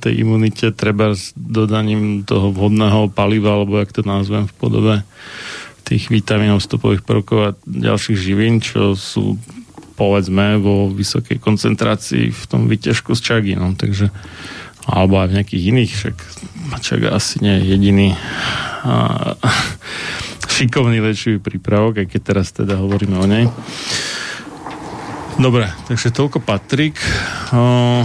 tej 0.00 0.14
imunite 0.22 0.70
treba 0.72 1.12
s 1.12 1.34
dodaním 1.36 2.22
toho 2.22 2.54
vhodného 2.54 3.10
paliva, 3.10 3.58
alebo 3.58 3.82
jak 3.82 3.92
to 3.92 4.06
nazvem 4.06 4.46
v 4.46 4.54
podobe 4.56 4.94
tých 5.86 6.10
vitamínov, 6.10 6.62
stopových 6.62 7.06
prvkov 7.06 7.38
a 7.38 7.56
ďalších 7.62 8.18
živín, 8.18 8.58
čo 8.58 8.98
sú 8.98 9.38
povedzme 9.96 10.60
vo 10.60 10.92
vysokej 10.92 11.40
koncentrácii 11.40 12.34
v 12.34 12.42
tom 12.50 12.68
vyťažku 12.68 13.16
z 13.16 13.20
čagy. 13.22 13.52
No. 13.56 13.72
Takže, 13.72 14.12
alebo 14.84 15.22
aj 15.22 15.30
v 15.32 15.36
nejakých 15.40 15.62
iných, 15.72 15.92
však 15.94 16.16
čaga 16.82 17.16
asi 17.16 17.40
nie 17.40 17.54
je 17.58 17.62
jediný 17.74 18.08
a, 18.82 19.34
šikovný 20.48 21.02
liečivý 21.02 21.38
prípravok, 21.42 22.02
aj 22.02 22.06
keď 22.10 22.20
teraz 22.22 22.54
teda 22.54 22.78
hovoríme 22.78 23.18
o 23.18 23.26
nej. 23.26 23.46
Dobre, 25.36 25.68
takže 25.84 26.16
toľko 26.16 26.40
Patrik. 26.40 26.96
O, 27.52 28.04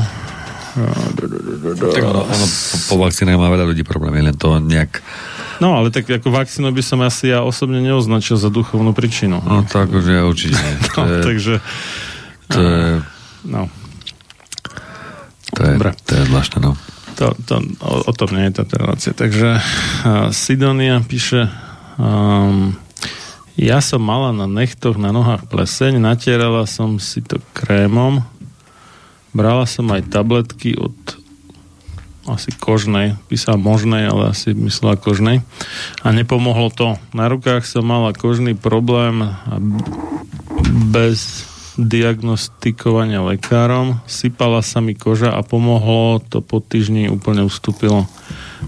tak 1.91 2.03
ono, 2.03 2.23
ono 2.27 2.45
po, 2.47 2.75
po 2.91 2.95
vakcínach 3.03 3.39
má 3.39 3.47
veľa 3.51 3.71
ľudí 3.71 3.83
problémy, 3.83 4.23
len 4.23 4.35
to 4.35 4.59
nejak... 4.59 5.03
No, 5.59 5.77
ale 5.77 5.93
tak 5.93 6.09
ako 6.09 6.31
vakcínu 6.31 6.73
by 6.73 6.83
som 6.83 6.99
asi 7.05 7.29
ja 7.29 7.45
osobne 7.45 7.83
neoznačil 7.83 8.39
za 8.39 8.49
duchovnú 8.49 8.95
príčinu. 8.95 9.43
No, 9.43 9.63
tak 9.67 9.91
už 9.91 10.05
ja 10.07 10.23
určite 10.23 10.57
no, 10.97 11.03
je, 11.07 11.19
takže... 11.23 11.53
To 12.51 12.59
je... 12.59 12.83
No. 13.47 13.61
To 15.55 15.59
je, 15.67 15.73
Dobre. 15.75 15.91
to 16.07 16.11
je 16.15 16.23
zvláštne, 16.27 16.59
no. 16.63 16.71
To, 17.19 17.35
to, 17.45 17.55
o, 17.83 17.91
o 18.07 18.13
tom 18.15 18.29
nie 18.33 18.47
je 18.49 18.63
tá 18.63 18.63
relácia. 18.75 19.11
Takže 19.11 19.59
uh, 19.59 20.31
Sidonia 20.31 21.03
píše 21.03 21.51
Um, 21.99 22.77
ja 23.59 23.83
som 23.83 23.99
mala 23.99 24.31
na 24.31 24.47
nechtoch, 24.47 24.95
na 24.95 25.11
nohách 25.11 25.47
pleseň, 25.51 25.99
natierala 25.99 26.63
som 26.63 26.97
si 26.97 27.19
to 27.19 27.43
krémom, 27.51 28.23
brala 29.35 29.67
som 29.67 29.91
aj 29.91 30.07
tabletky 30.07 30.79
od 30.79 30.95
asi 32.29 32.53
kožnej, 32.53 33.17
písal 33.27 33.57
možnej, 33.57 34.07
ale 34.07 34.31
asi 34.31 34.53
myslela 34.53 34.95
kožnej 34.95 35.41
a 36.05 36.07
nepomohlo 36.13 36.69
to. 36.69 36.95
Na 37.11 37.27
rukách 37.27 37.65
som 37.65 37.83
mala 37.83 38.13
kožný 38.13 38.53
problém 38.53 39.25
a 39.25 39.57
bez 40.93 41.50
diagnostikovania 41.87 43.23
lekárom, 43.25 44.01
sypala 44.05 44.61
sa 44.61 44.81
mi 44.83 44.93
koža 44.93 45.33
a 45.33 45.41
pomohlo 45.41 46.21
to 46.21 46.41
po 46.41 46.61
týždni 46.61 47.09
úplne 47.09 47.45
ustúpilo. 47.45 48.05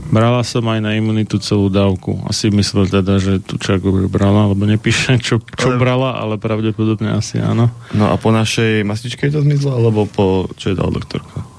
Brala 0.09 0.41
som 0.41 0.65
aj 0.65 0.81
na 0.81 0.97
imunitu 0.97 1.37
celú 1.37 1.69
dávku. 1.69 2.17
Asi 2.25 2.49
myslel 2.49 2.89
teda, 2.89 3.21
že 3.21 3.37
tu 3.37 3.61
čaku 3.61 4.09
brala, 4.09 4.49
lebo 4.49 4.65
nepíše, 4.65 5.21
čo, 5.21 5.37
čo 5.37 5.77
ale... 5.77 5.77
brala, 5.77 6.17
ale 6.17 6.41
pravdepodobne 6.41 7.13
asi 7.13 7.37
áno. 7.37 7.69
No 7.93 8.09
a 8.09 8.17
po 8.17 8.33
našej 8.33 8.81
mastičke 8.81 9.29
to 9.29 9.45
zmizlo, 9.45 9.77
alebo 9.77 10.09
po, 10.09 10.49
čo 10.57 10.73
je 10.73 10.75
dal 10.75 10.89
doktorka? 10.89 11.52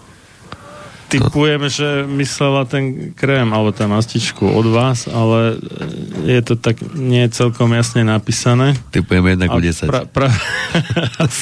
Typujem, 1.14 1.62
že 1.70 1.88
myslela 2.10 2.66
ten 2.66 3.14
krém 3.14 3.46
alebo 3.54 3.70
tá 3.70 3.86
mastičku 3.86 4.50
od 4.50 4.66
vás, 4.66 5.06
ale 5.06 5.62
je 6.26 6.40
to 6.42 6.58
tak 6.58 6.82
nie 6.94 7.26
je 7.28 7.34
celkom 7.44 7.70
jasne 7.70 8.02
napísané. 8.02 8.74
Typujem 8.90 9.38
jednak 9.38 9.54
o 9.54 9.60
10. 9.62 9.86
Pra, 9.86 10.02
pra, 10.10 10.28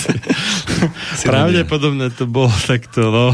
pravdepodobne 1.28 2.12
to 2.12 2.28
bolo 2.28 2.52
takto, 2.68 3.08
no. 3.08 3.26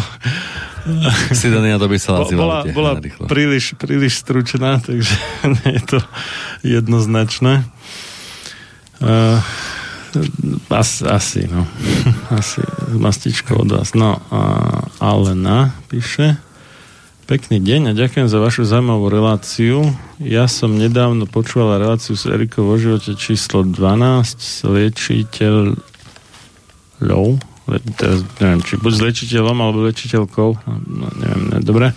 Sidonia 1.35 1.77
to 1.77 1.91
by 1.91 1.99
sa 2.01 2.23
bola, 2.25 2.65
bola 2.71 2.93
príliš, 3.29 3.77
príliš 3.77 4.25
stručná, 4.25 4.81
takže 4.87 5.15
nie 5.45 5.71
je 5.77 5.83
to 5.85 5.99
jednoznačné. 6.65 7.67
Uh, 8.99 9.39
as, 10.71 11.03
asi, 11.03 11.49
no. 11.49 11.67
Asi 12.39 12.61
mastičko 12.93 13.65
od 13.65 13.73
vás. 13.73 13.95
No, 13.95 14.21
a 14.31 14.41
Alena 15.01 15.73
píše 15.89 16.37
Pekný 17.29 17.61
deň 17.61 17.93
a 17.93 17.99
ďakujem 17.99 18.25
za 18.25 18.41
vašu 18.41 18.65
zaujímavú 18.65 19.13
reláciu. 19.13 19.85
Ja 20.17 20.49
som 20.49 20.81
nedávno 20.81 21.29
počúvala 21.29 21.77
reláciu 21.77 22.17
s 22.17 22.25
Erikou 22.25 22.65
vo 22.65 22.81
živote 22.81 23.13
číslo 23.21 23.69
12 23.69 23.77
s 24.41 24.65
liečiteľou 24.65 25.77
teraz 28.01 28.25
neviem, 28.41 28.65
či 28.65 28.81
buď 28.81 28.93
s 28.97 29.05
liečiteľom 29.05 29.57
alebo 29.61 29.85
liečiteľkou, 29.85 30.51
no, 30.89 31.07
neviem, 31.21 31.43
ne, 31.53 31.59
dobre, 31.61 31.93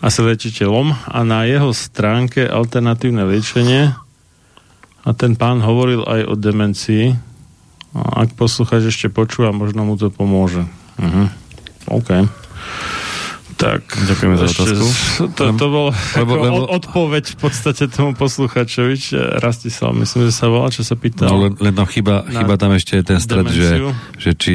asi 0.00 0.24
liečiteľom 0.24 1.12
a 1.12 1.18
na 1.24 1.44
jeho 1.44 1.76
stránke 1.76 2.48
alternatívne 2.48 3.28
liečenie 3.28 3.92
a 5.04 5.10
ten 5.12 5.36
pán 5.36 5.60
hovoril 5.60 6.08
aj 6.08 6.20
o 6.24 6.34
demencii 6.40 7.33
a 7.94 8.26
ak 8.26 8.34
poslucháč 8.34 8.90
ešte 8.90 9.06
počúva, 9.06 9.54
možno 9.54 9.86
mu 9.86 9.94
to 9.94 10.10
pomôže. 10.10 10.66
Uh-huh. 10.98 11.30
OK. 11.94 12.26
Tak, 13.54 13.86
Ďakujeme 13.86 14.34
za 14.34 14.50
otázku. 14.50 14.86
To, 15.38 15.44
to 15.54 15.66
bol 15.70 15.88
lebo, 16.18 16.32
lebo, 16.42 16.60
odpoveď 16.74 17.38
v 17.38 17.38
podstate 17.38 17.86
tomu 17.86 18.18
posluchačovi, 18.18 18.98
Rastislav, 19.38 19.94
myslím, 19.94 20.26
že 20.26 20.32
sa 20.34 20.50
volá, 20.50 20.74
čo 20.74 20.82
sa 20.82 20.98
pýtal. 20.98 21.30
No, 21.30 21.46
len, 21.46 21.54
len 21.62 21.70
tam 21.70 21.86
chyba, 21.86 22.26
chyba 22.26 22.54
tam 22.58 22.74
ešte 22.74 23.06
ten 23.06 23.22
stred, 23.22 23.46
že, 23.54 23.78
že 24.18 24.30
či, 24.34 24.54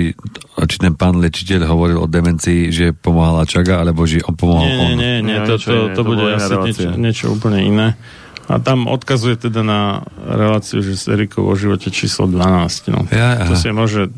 či 0.67 0.75
ten 0.75 0.99
pán 0.99 1.15
lečiteľ 1.15 1.71
hovoril 1.71 2.03
o 2.03 2.11
demencii, 2.11 2.75
že 2.75 2.91
pomáhala 2.91 3.47
Čaga, 3.47 3.79
alebo 3.79 4.03
že 4.03 4.19
on 4.27 4.35
pomohol 4.35 4.67
nie, 4.67 4.75
on. 4.75 4.89
Nie, 4.99 5.15
nie, 5.23 5.31
nie, 5.31 5.37
to, 5.47 5.55
to, 5.55 5.63
to, 5.63 5.71
to, 5.71 5.95
to 5.95 6.01
bude 6.03 6.23
asi 6.35 6.53
niečo, 6.59 6.89
niečo 6.99 7.25
úplne 7.31 7.59
iné. 7.63 7.87
A 8.49 8.57
tam 8.57 8.89
odkazuje 8.89 9.37
teda 9.37 9.61
na 9.61 10.01
reláciu, 10.25 10.81
že 10.81 10.97
s 10.97 11.05
Erikou 11.05 11.45
o 11.45 11.53
živote 11.53 11.93
číslo 11.93 12.25
12. 12.25 12.89
No. 12.89 13.05
Ja, 13.13 13.45
to 13.45 13.53
si 13.53 13.69
môže 13.69 14.09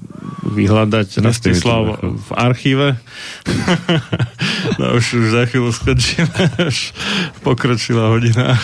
vyhľadať 0.47 1.19
Rastislav 1.19 1.99
v 1.99 2.29
archíve. 2.39 2.95
no 4.79 4.95
už, 4.95 5.19
už 5.19 5.27
za 5.35 5.43
chvíľu 5.51 5.75
skončíme. 5.75 6.31
už 6.71 6.95
pokročila 7.43 8.07
hodina. 8.07 8.55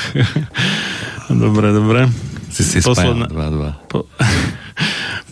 dobre, 1.28 1.76
dobre. 1.76 2.08
Si 2.48 2.64
si 2.64 2.80
Posledná- 2.80 3.28
spájal 3.28 3.76
2-2. 3.76 3.92
Po, 3.92 4.00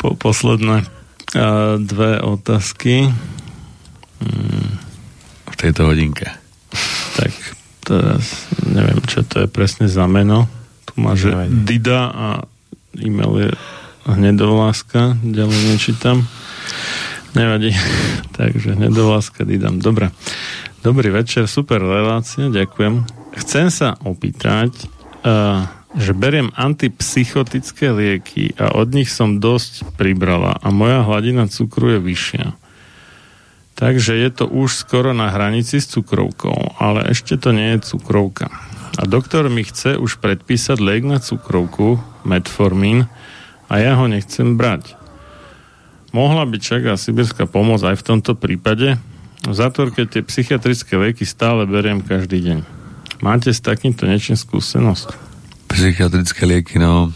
po, 0.03 0.07
posledné 0.19 0.83
a, 0.83 1.79
dve 1.79 2.19
otázky. 2.19 3.07
V 5.47 5.55
tejto 5.55 5.87
hodinke. 5.87 6.27
Tak 7.15 7.54
teraz 7.85 8.49
neviem, 8.65 8.97
čo 9.05 9.21
to 9.21 9.45
je 9.45 9.47
presne 9.47 9.85
za 9.85 10.09
meno. 10.09 10.49
Tu 10.89 10.93
má, 10.97 11.13
že 11.13 11.29
Dida 11.47 12.09
a 12.09 12.27
e-mail 12.97 13.33
je 13.37 13.51
hnedovláska, 14.09 15.17
ďalej 15.21 15.59
nečítam. 15.69 16.25
Nevadí. 17.37 17.71
Takže 18.37 18.73
hnedovláska 18.73 19.45
Didam. 19.45 19.77
Dobre. 19.77 20.09
Dobrý 20.85 21.09
večer, 21.09 21.49
super 21.49 21.81
relácia, 21.81 22.45
ďakujem. 22.45 23.05
Chcem 23.41 23.73
sa 23.73 23.97
opýtať, 24.05 24.85
uh, 25.25 25.65
že 25.97 26.13
beriem 26.13 26.53
antipsychotické 26.53 27.89
lieky 27.89 28.53
a 28.61 28.77
od 28.77 28.93
nich 28.93 29.09
som 29.09 29.41
dosť 29.41 29.97
pribrala 29.97 30.53
a 30.61 30.67
moja 30.69 31.01
hladina 31.01 31.49
cukru 31.49 31.97
je 31.97 31.99
vyššia. 32.05 32.64
Takže 33.75 34.15
je 34.15 34.29
to 34.31 34.47
už 34.47 34.71
skoro 34.71 35.11
na 35.11 35.27
hranici 35.27 35.83
s 35.83 35.91
cukrovkou, 35.91 36.79
ale 36.79 37.11
ešte 37.11 37.35
to 37.35 37.51
nie 37.51 37.75
je 37.75 37.95
cukrovka. 37.95 38.47
A 38.95 39.03
doktor 39.03 39.51
mi 39.51 39.67
chce 39.67 39.99
už 39.99 40.23
predpísať 40.23 40.79
liek 40.79 41.03
na 41.03 41.19
cukrovku, 41.19 41.99
metformín, 42.23 43.11
a 43.67 43.73
ja 43.81 43.99
ho 43.99 44.07
nechcem 44.07 44.55
brať. 44.55 44.95
Mohla 46.15 46.47
by 46.47 46.57
čaká 46.63 46.95
sibirská 46.95 47.43
pomoc 47.43 47.83
aj 47.83 47.99
v 47.99 48.07
tomto 48.07 48.39
prípade? 48.39 48.95
V 49.43 49.53
zátvorke 49.53 50.07
tie 50.07 50.23
psychiatrické 50.23 50.95
lieky 50.95 51.27
stále 51.27 51.67
beriem 51.67 51.99
každý 51.99 52.39
deň. 52.39 52.59
Máte 53.19 53.51
s 53.51 53.59
takýmto 53.59 54.07
niečím 54.07 54.39
skúsenosť? 54.39 55.11
Psychiatrické 55.67 56.47
lieky, 56.47 56.79
no, 56.79 57.11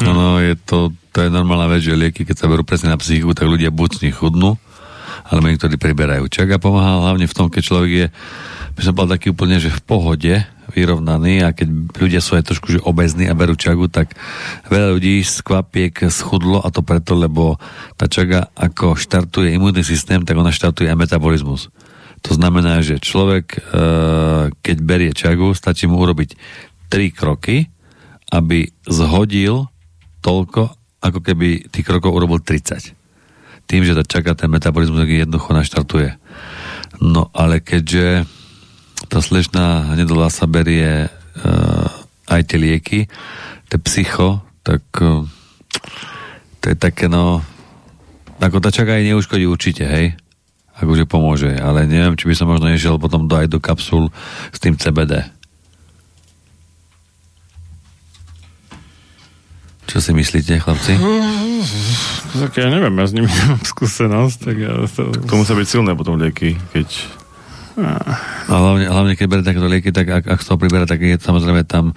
Hm. 0.00 0.06
ono 0.08 0.40
je 0.40 0.54
to, 0.56 0.94
to 1.12 1.26
je 1.26 1.28
normálna 1.28 1.68
vec, 1.68 1.84
že 1.84 1.98
lieky, 1.98 2.24
keď 2.24 2.36
sa 2.38 2.48
berú 2.48 2.64
presne 2.64 2.94
na 2.94 2.96
psychiku, 2.96 3.36
tak 3.36 3.50
ľudia 3.50 3.68
buď 3.68 4.00
z 4.00 4.02
nich 4.08 4.16
chudnú, 4.16 4.56
alebo 5.32 5.48
niektorí 5.48 5.80
priberajú. 5.80 6.28
Čaga 6.28 6.60
pomáha 6.60 7.00
hlavne 7.08 7.24
v 7.24 7.36
tom, 7.36 7.48
keď 7.48 7.62
človek 7.64 7.90
je, 7.90 8.06
by 8.76 8.80
som 8.84 8.92
bol 8.92 9.08
taký 9.08 9.32
úplne, 9.32 9.56
že 9.56 9.72
v 9.72 9.80
pohode, 9.80 10.34
vyrovnaný 10.72 11.44
a 11.44 11.52
keď 11.52 11.68
ľudia 11.92 12.20
sú 12.24 12.36
aj 12.36 12.48
trošku 12.48 12.66
že 12.72 12.80
obezní 12.84 13.28
a 13.28 13.36
berú 13.36 13.52
čagu, 13.52 13.92
tak 13.92 14.16
veľa 14.72 14.96
ľudí 14.96 15.20
z 15.20 15.44
kvapiek 15.44 16.08
schudlo 16.08 16.64
a 16.64 16.72
to 16.72 16.80
preto, 16.80 17.12
lebo 17.12 17.60
tá 18.00 18.08
čaga 18.08 18.48
ako 18.56 18.96
štartuje 18.96 19.52
imunitný 19.52 19.84
systém, 19.84 20.24
tak 20.24 20.36
ona 20.36 20.54
štartuje 20.54 20.88
aj 20.88 20.96
metabolizmus. 20.96 21.68
To 22.22 22.32
znamená, 22.32 22.80
že 22.80 23.02
človek, 23.02 23.46
e, 23.52 23.60
keď 24.54 24.76
berie 24.80 25.12
čagu, 25.12 25.52
stačí 25.52 25.90
mu 25.90 25.98
urobiť 26.00 26.38
tri 26.86 27.10
kroky, 27.10 27.66
aby 28.32 28.70
zhodil 28.86 29.68
toľko, 30.22 30.62
ako 31.02 31.18
keby 31.20 31.68
tých 31.68 31.84
krokov 31.84 32.14
urobil 32.14 32.40
30. 32.40 33.01
Tým, 33.66 33.82
že 33.86 33.96
tá 33.96 34.04
čaga 34.04 34.36
ten 34.36 34.52
metabolizmus 34.52 35.08
jednoducho 35.08 35.56
naštartuje. 35.56 36.16
No 37.00 37.32
ale 37.32 37.64
keďže 37.64 38.28
tá 39.08 39.18
slečná 39.18 39.96
hnedolá 39.96 40.28
sa 40.28 40.46
berie 40.46 41.08
uh, 41.08 41.88
aj 42.28 42.42
tie 42.46 42.58
lieky, 42.60 43.00
to 43.72 43.80
psycho, 43.82 44.44
tak 44.62 44.84
uh, 45.00 45.24
to 46.60 46.64
je 46.70 46.76
také 46.76 47.08
no 47.08 47.42
ako 48.42 48.58
tá 48.58 48.74
čaga 48.74 48.98
aj 48.98 49.06
neuškodí 49.06 49.46
určite, 49.46 49.86
hej? 49.86 50.18
Akože 50.74 51.06
pomôže, 51.06 51.54
ale 51.62 51.86
neviem, 51.86 52.18
či 52.18 52.26
by 52.26 52.34
som 52.34 52.50
možno 52.50 52.66
nešiel 52.66 52.98
potom 52.98 53.30
do, 53.30 53.38
aj 53.38 53.46
do 53.46 53.62
kapsul 53.62 54.10
s 54.50 54.58
tým 54.58 54.74
CBD. 54.74 55.22
Čo 59.86 60.02
si 60.02 60.10
myslíte, 60.10 60.58
chlapci? 60.58 60.98
Tak 62.32 62.56
ja 62.56 62.68
neviem, 62.68 62.92
ja 62.92 63.04
s 63.04 63.12
nimi 63.12 63.28
nemám 63.44 63.60
skúsenosť, 63.60 64.36
tak 64.40 64.56
ja 64.56 64.72
to... 64.88 65.12
To 65.12 65.34
musia 65.36 65.52
byť 65.52 65.68
silné 65.68 65.92
potom 65.92 66.16
lieky, 66.16 66.56
keď... 66.72 66.88
A 67.72 68.52
hlavne, 68.52 68.84
hlavne 68.84 69.12
keď 69.16 69.26
berie 69.28 69.44
takéto 69.44 69.64
lieky, 69.64 69.96
tak 69.96 70.04
ak, 70.04 70.24
ak 70.28 70.38
z 70.40 70.46
toho 70.46 70.60
priberá, 70.60 70.84
tak 70.84 71.00
je 71.00 71.16
samozrejme 71.16 71.64
tam... 71.64 71.96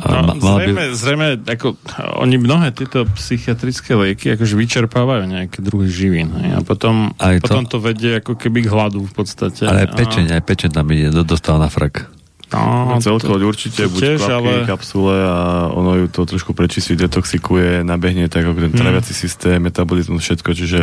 No, 0.00 0.32
ma- 0.32 0.36
zrejme, 0.40 0.84
zrejme, 0.96 1.26
ako, 1.44 1.76
oni 2.24 2.40
mnohé 2.40 2.72
tieto 2.72 3.04
psychiatrické 3.12 3.92
lieky 3.92 4.32
akože 4.32 4.56
vyčerpávajú 4.56 5.28
nejaké 5.28 5.60
druhy 5.60 5.92
živín. 5.92 6.32
hej, 6.40 6.56
A 6.56 6.64
potom, 6.64 7.12
Aj 7.20 7.36
to- 7.36 7.52
potom 7.52 7.68
to 7.68 7.76
vedie 7.76 8.16
ako 8.16 8.32
keby 8.32 8.64
k 8.64 8.72
hladu 8.72 9.04
v 9.04 9.12
podstate. 9.12 9.68
Ale 9.68 9.84
aj 9.84 9.88
A- 9.92 9.96
pečeň, 9.96 10.24
aj 10.32 10.42
pečeň 10.42 10.70
tam 10.72 10.88
ide, 10.88 11.12
do, 11.12 11.20
dostal 11.20 11.60
na 11.60 11.68
frak. 11.68 12.08
No, 12.52 12.98
celkovo 12.98 13.38
to- 13.38 13.46
určite 13.46 13.86
to 13.86 13.88
buď 13.88 14.00
tiež, 14.00 14.18
kvapky, 14.18 14.34
ale- 14.34 14.66
kapsule 14.66 15.16
a 15.16 15.36
ono 15.70 15.94
ju 15.94 16.06
to 16.08 16.26
trošku 16.26 16.50
prečistí, 16.50 16.94
detoxikuje, 16.94 17.82
nabehne 17.82 18.26
tak 18.26 18.42
ako 18.44 18.58
ten 18.58 18.72
Hmm. 18.74 18.80
traviaci 18.80 19.14
systém, 19.14 19.62
metabolizmus, 19.62 20.18
všetko, 20.20 20.50
čiže 20.52 20.80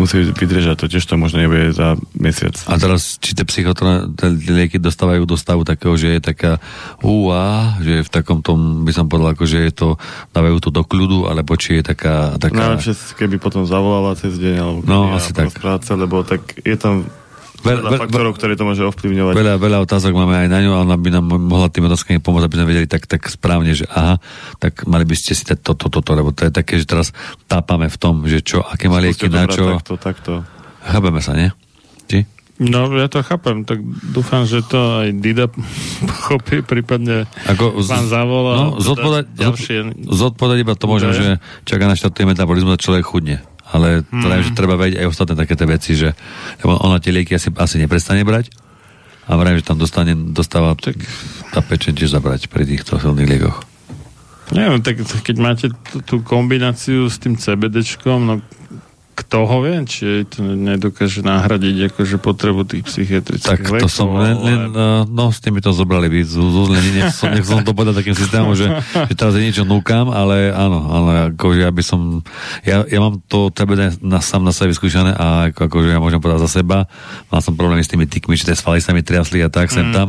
musí 0.00 0.24
vydržať 0.24 0.72
to, 0.72 0.88
tiež 0.88 1.04
to 1.04 1.20
možno 1.20 1.36
nebude 1.36 1.76
za 1.76 1.92
mesiac. 2.16 2.56
A 2.64 2.80
teraz, 2.80 3.20
či 3.20 3.36
tie 3.36 3.44
psychotrone 3.44 4.08
lieky 4.48 4.80
dostávajú 4.80 5.28
do 5.28 5.36
stavu 5.36 5.68
takého, 5.68 6.00
že 6.00 6.16
je 6.16 6.20
taká 6.24 6.56
úa, 7.04 7.76
že 7.76 8.00
je 8.00 8.02
v 8.02 8.08
takom 8.10 8.40
tom, 8.40 8.88
by 8.88 8.92
som 8.96 9.04
povedal, 9.04 9.36
ako, 9.36 9.44
že 9.44 9.68
je 9.68 9.72
to, 9.76 9.88
dávajú 10.32 10.56
to 10.64 10.70
do 10.72 10.80
kľudu, 10.80 11.28
alebo 11.28 11.60
či 11.60 11.76
je 11.76 11.92
taká... 11.92 12.40
taká 12.40 12.72
Najlepšie, 12.72 13.20
keby 13.20 13.36
potom 13.36 13.68
zavolala 13.68 14.16
cez 14.16 14.40
deň, 14.40 14.54
alebo 14.56 14.78
No, 14.88 15.12
asi 15.12 15.36
tak. 15.36 15.52
sa, 15.52 15.92
lebo 15.92 16.24
tak 16.24 16.40
je 16.56 16.76
tam 16.80 17.04
Veľa- 17.60 17.82
veľa 17.92 18.00
faktorov, 18.00 18.32
ktoré 18.40 18.56
to 18.56 18.64
môže 18.64 18.80
ovplyvňovať. 18.80 19.34
Veľa, 19.36 19.54
veľa 19.60 19.78
otázok 19.84 20.16
máme 20.16 20.46
aj 20.46 20.48
na 20.48 20.58
ňu 20.64 20.70
a 20.72 20.78
ona 20.80 20.96
by 20.96 21.08
nám 21.12 21.24
mohla 21.28 21.68
tým 21.68 21.84
otázkami 21.86 22.18
pomôcť, 22.24 22.48
aby 22.48 22.56
sme 22.56 22.66
vedeli 22.72 22.88
tak, 22.88 23.04
tak 23.04 23.28
správne, 23.28 23.76
že 23.76 23.84
aha, 23.92 24.16
tak 24.56 24.88
mali 24.88 25.04
by 25.04 25.12
ste 25.12 25.36
si 25.36 25.44
dať 25.44 25.60
toto, 25.60 25.92
toto, 25.92 26.00
to, 26.00 26.10
lebo 26.16 26.32
to 26.32 26.48
je 26.48 26.52
také, 26.52 26.80
že 26.80 26.88
teraz 26.88 27.12
tápame 27.44 27.92
v 27.92 27.96
tom, 28.00 28.24
že 28.24 28.40
čo, 28.40 28.64
aké 28.64 28.88
má 28.88 28.96
lieky, 28.96 29.28
na 29.28 29.44
čo. 29.44 29.76
Takto, 29.76 29.94
takto. 30.00 30.32
Chápeme 30.80 31.20
sa, 31.20 31.36
nie? 31.36 31.52
Či? 32.08 32.24
No, 32.60 32.92
ja 32.92 33.08
to 33.08 33.24
chápem, 33.24 33.64
tak 33.64 33.80
dúfam, 34.12 34.44
že 34.44 34.60
to 34.60 35.00
aj 35.00 35.16
Dida 35.16 35.48
pochopí, 36.08 36.60
prípadne 36.60 37.24
Ako, 37.48 37.80
pán 37.88 38.04
zavolá. 38.04 38.52
no, 38.56 38.84
zodpovedať, 38.84 39.24
ďalšie... 39.32 39.76
zodpovedať 40.04 40.58
iba 40.60 40.74
to 40.76 40.84
môžem, 40.84 41.12
že 41.16 41.40
čaká 41.64 41.88
na 41.88 41.96
štatuje 41.96 42.28
metabolizmus 42.28 42.76
a 42.76 42.80
človek 42.80 43.04
chudne. 43.04 43.40
Ale 43.70 44.02
Hmm. 44.10 44.26
mm. 44.26 44.46
že 44.50 44.58
treba 44.58 44.74
vedieť 44.74 45.02
aj 45.02 45.10
ostatné 45.10 45.34
také 45.38 45.54
tie 45.54 45.68
veci, 45.70 45.92
že 45.94 46.08
ona 46.66 46.98
tie 46.98 47.14
lieky 47.14 47.38
asi, 47.38 47.54
asi 47.54 47.78
neprestane 47.78 48.26
brať 48.26 48.50
a 49.30 49.38
vrajím, 49.38 49.62
že 49.62 49.68
tam 49.70 49.78
dostane, 49.78 50.12
dostáva 50.34 50.74
tak. 50.74 50.98
tá 51.54 51.62
pečeň 51.62 52.02
tiež 52.02 52.10
zabrať 52.10 52.50
pri 52.50 52.66
týchto 52.66 52.98
silných 52.98 53.30
liekoch. 53.30 53.62
Neviem, 54.50 54.82
tak 54.82 54.98
keď 54.98 55.36
máte 55.38 55.66
tú 56.02 56.26
kombináciu 56.26 57.06
s 57.06 57.22
tým 57.22 57.38
CBDčkom, 57.38 58.18
no 58.26 58.34
kto 59.20 59.44
ho 59.44 59.60
vie, 59.60 59.76
či 59.84 60.24
to 60.24 60.40
nedokáže 60.40 61.20
nahradiť 61.20 61.92
akože 61.92 62.16
potrebu 62.16 62.64
tých 62.64 62.88
psychiatrických 62.88 63.44
Tak 63.44 63.84
to 63.84 63.88
som 63.92 64.16
len, 64.16 64.40
len 64.40 64.60
uh, 64.72 65.04
no 65.04 65.28
s 65.28 65.44
tými 65.44 65.60
to 65.60 65.76
zobrali 65.76 66.08
by 66.08 66.24
z 66.24 66.40
Zuzlení, 66.40 66.90
nech 66.96 67.12
som, 67.12 67.28
nech 67.28 67.44
som 67.44 67.60
to 67.60 67.76
povedal 67.76 67.92
takým 67.92 68.16
systémom, 68.16 68.56
že, 68.56 68.72
že 68.80 69.12
teraz 69.12 69.36
je 69.36 69.44
niečo 69.44 69.68
núkam, 69.68 70.08
ale 70.08 70.48
áno, 70.48 70.88
ale 70.88 71.12
akože 71.36 71.60
ja 71.60 71.68
by 71.68 71.82
som, 71.84 72.24
ja, 72.64 72.80
ja 72.88 72.98
mám 73.04 73.20
to 73.28 73.52
TBD 73.52 74.00
na, 74.00 74.24
sám 74.24 74.48
na 74.48 74.56
sebe 74.56 74.72
vyskúšané 74.72 75.12
a 75.12 75.52
ako, 75.52 75.68
akože 75.68 75.88
ja 75.92 76.00
môžem 76.00 76.24
povedať 76.24 76.48
za 76.48 76.64
seba, 76.64 76.88
mal 77.28 77.44
som 77.44 77.52
problémy 77.52 77.84
s 77.84 77.92
tými 77.92 78.08
tykmi, 78.08 78.40
že 78.40 78.48
tie 78.48 78.56
svaly 78.56 78.80
sa 78.80 78.96
mi 78.96 79.04
triasli 79.04 79.44
a 79.44 79.52
tak, 79.52 79.68
sem 79.68 79.90
Mm. 79.90 79.94
tam. 79.94 80.08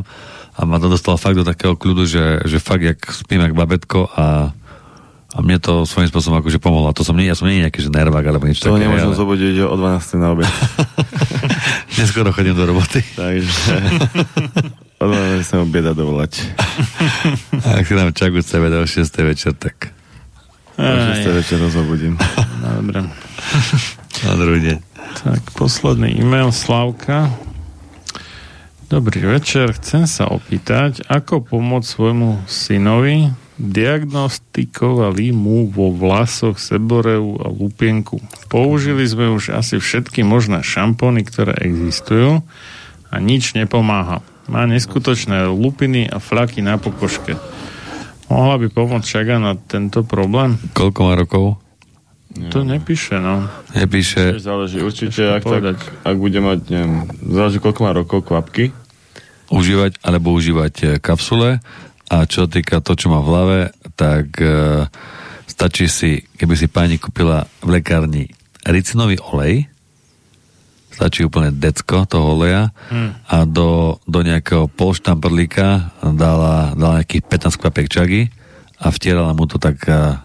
A 0.52 0.68
ma 0.68 0.78
to 0.78 0.92
dostalo 0.92 1.18
fakt 1.18 1.40
do 1.40 1.48
takého 1.48 1.74
kľudu, 1.74 2.06
že, 2.06 2.46
že 2.46 2.62
fakt 2.62 2.86
jak 2.86 3.00
spím 3.10 3.42
jak 3.42 3.58
babetko 3.58 4.14
a 4.14 4.54
a 5.32 5.40
mne 5.40 5.58
to 5.58 5.84
svojím 5.84 6.08
spôsobom 6.08 6.40
akože 6.40 6.60
pomohlo. 6.60 6.88
A 6.88 6.96
to 6.96 7.02
som 7.02 7.16
nie, 7.16 7.24
ja 7.24 7.34
som 7.34 7.48
nie 7.48 7.60
nejaký 7.60 7.80
že 7.80 7.88
nervák 7.88 8.22
alebo 8.22 8.44
niečo 8.44 8.68
To 8.68 8.76
také. 8.76 8.84
nemôžem 8.84 9.10
ale- 9.10 9.20
zobudiť 9.20 9.56
o 9.64 9.76
12. 9.76 10.20
na 10.20 10.28
obed. 10.30 10.50
Neskoro 11.98 12.32
chodím 12.32 12.54
do 12.54 12.66
roboty. 12.66 13.00
Takže 13.16 13.76
o 15.00 15.06
12. 15.08 15.40
sa 15.42 15.56
obieda 15.60 15.92
dovolať. 15.92 16.44
A 17.66 17.80
ak 17.80 17.86
si 17.86 17.94
dám 17.94 18.12
čaku 18.12 18.44
CBD 18.44 18.76
o 18.76 18.86
6. 18.86 19.08
večer, 19.24 19.54
tak 19.54 19.96
O 20.76 20.84
6. 20.84 21.24
večer 21.32 21.58
rozobudím. 21.60 22.16
Dobre. 22.60 23.06
na 24.24 24.34
druhý 24.36 24.62
deň. 24.62 24.78
Tak, 25.22 25.42
posledný 25.54 26.18
e-mail 26.18 26.50
Slavka. 26.50 27.30
Dobrý 28.88 29.22
večer, 29.22 29.72
chcem 29.74 30.04
sa 30.04 30.28
opýtať, 30.28 31.00
ako 31.06 31.40
pomôcť 31.46 31.88
svojmu 31.88 32.44
synovi 32.44 33.32
diagnostikovali 33.62 35.30
mu 35.30 35.70
vo 35.70 35.94
vlasoch 35.94 36.58
seboreu 36.58 37.38
a 37.38 37.48
lupienku. 37.54 38.18
Použili 38.50 39.06
sme 39.06 39.30
už 39.30 39.54
asi 39.54 39.78
všetky 39.78 40.26
možné 40.26 40.66
šampóny, 40.66 41.22
ktoré 41.22 41.54
existujú 41.62 42.42
a 43.14 43.16
nič 43.22 43.54
nepomáha. 43.54 44.26
Má 44.50 44.66
neskutočné 44.66 45.46
lupiny 45.54 46.10
a 46.10 46.18
flaky 46.18 46.66
na 46.66 46.82
pokožke. 46.82 47.38
Mohla 48.32 48.66
by 48.66 48.68
pomôcť 48.74 49.06
Šaga 49.06 49.38
na 49.38 49.54
tento 49.54 50.02
problém? 50.02 50.58
Koľko 50.74 51.00
má 51.06 51.14
rokov? 51.14 51.62
To 52.32 52.64
nepíše, 52.64 53.20
no. 53.20 53.44
Nepíše. 53.76 54.40
Záleží, 54.40 54.80
určite, 54.80 55.36
ak, 55.36 55.44
tak, 55.44 55.78
ak 56.08 56.16
bude 56.16 56.40
mať, 56.40 56.60
neviem, 56.72 57.12
záleží 57.28 57.60
koľko 57.60 57.80
má 57.84 57.92
rokov 57.92 58.24
kvapky. 58.24 58.72
Užívať 59.52 60.00
alebo 60.00 60.32
užívať 60.32 60.74
e, 60.80 60.86
kapsule 61.04 61.60
a 62.12 62.28
čo 62.28 62.44
týka 62.44 62.84
to, 62.84 62.92
čo 63.00 63.08
má 63.08 63.24
v 63.24 63.30
hlave, 63.32 63.60
tak 63.96 64.36
e, 64.44 64.84
stačí 65.48 65.88
si, 65.88 66.28
keby 66.36 66.60
si 66.60 66.68
pani 66.68 67.00
kúpila 67.00 67.48
v 67.64 67.80
lekárni 67.80 68.28
ricinový 68.68 69.16
olej, 69.32 69.72
stačí 70.92 71.24
úplne 71.24 71.56
decko 71.56 72.04
toho 72.04 72.36
oleja 72.36 72.76
Hm. 72.92 73.32
a 73.32 73.48
do, 73.48 74.04
do 74.04 74.20
nejakého 74.28 74.68
polštamprlíka 74.68 75.96
dala, 76.04 76.76
dala 76.76 77.00
nejakých 77.00 77.24
15 77.48 77.62
kvapiek 77.64 77.88
čagy 77.88 78.22
a 78.76 78.92
vtierala 78.92 79.32
mu 79.32 79.48
to 79.48 79.56
tak 79.56 79.80
e, 79.88 80.20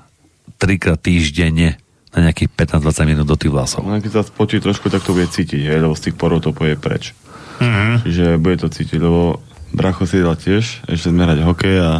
trikrát 0.58 0.98
týždenne 0.98 1.78
na 2.10 2.18
nejakých 2.26 2.50
15-20 2.82 3.10
minút 3.14 3.26
do 3.30 3.38
tých 3.38 3.52
vlasov. 3.54 3.86
No, 3.86 3.94
keď 4.02 4.10
sa 4.10 4.22
spočí 4.26 4.58
trošku, 4.58 4.90
tak 4.90 5.06
to 5.06 5.14
bude 5.14 5.30
cítiť, 5.30 5.70
hej, 5.70 5.78
lebo 5.84 5.94
z 5.94 6.10
tých 6.10 6.16
porov 6.18 6.42
to 6.42 6.50
poje 6.50 6.74
preč. 6.74 7.14
Mhm. 7.62 8.02
Čiže 8.02 8.26
bude 8.42 8.56
to 8.58 8.68
cítiť, 8.68 8.98
lebo 8.98 9.45
bracho 9.74 10.06
si 10.06 10.22
dal 10.22 10.36
tiež 10.38 10.86
ešte 10.86 11.08
zmerať 11.10 11.42
hokej 11.42 11.76
a 11.82 11.92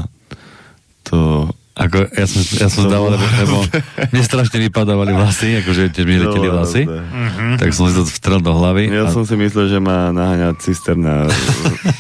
to... 1.07 1.49
Ako, 1.77 2.09
ja 2.09 2.25
som, 2.25 2.41
ja 2.57 2.69
som 2.73 2.89
dával, 2.89 3.21
lebo, 3.21 3.27
lebo 3.37 3.57
mne 4.17 4.23
strašne 4.25 4.65
vypadávali 4.65 5.13
vlasy, 5.13 5.61
akože 5.61 5.93
tiež 5.93 6.09
mi 6.09 6.17
leteli 6.17 6.49
vlasy. 6.49 6.89
Mhm. 6.89 7.61
tak 7.61 7.69
som 7.77 7.85
si 7.93 8.01
to 8.01 8.09
vstrel 8.09 8.41
do 8.41 8.49
hlavy. 8.57 8.89
Ja 8.89 9.05
a, 9.05 9.13
som 9.13 9.29
si 9.29 9.37
myslel, 9.37 9.69
že 9.69 9.77
má 9.77 10.09
naháňať 10.09 10.57
cisterna 10.65 11.29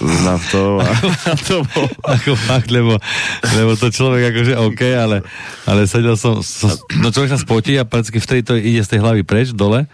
s 0.00 0.18
naftou 0.24 0.80
a, 0.80 0.88
a 1.28 1.32
to 1.36 1.60
bolo... 1.60 1.92
ako 2.08 2.32
fakt, 2.48 2.72
lebo, 2.72 2.96
lebo 3.52 3.76
to 3.76 3.92
človek 3.92 4.32
akože 4.32 4.56
OK, 4.56 4.82
ale, 4.96 5.20
ale 5.68 5.84
sedel 5.84 6.16
som, 6.16 6.40
som, 6.40 6.72
no 6.96 7.12
človek 7.12 7.36
sa 7.36 7.40
spotí 7.44 7.76
a 7.76 7.84
prakticky 7.84 8.16
vtedy 8.16 8.40
to 8.48 8.56
ide 8.56 8.80
z 8.80 8.96
tej 8.96 9.04
hlavy 9.04 9.28
preč, 9.28 9.52
dole 9.52 9.84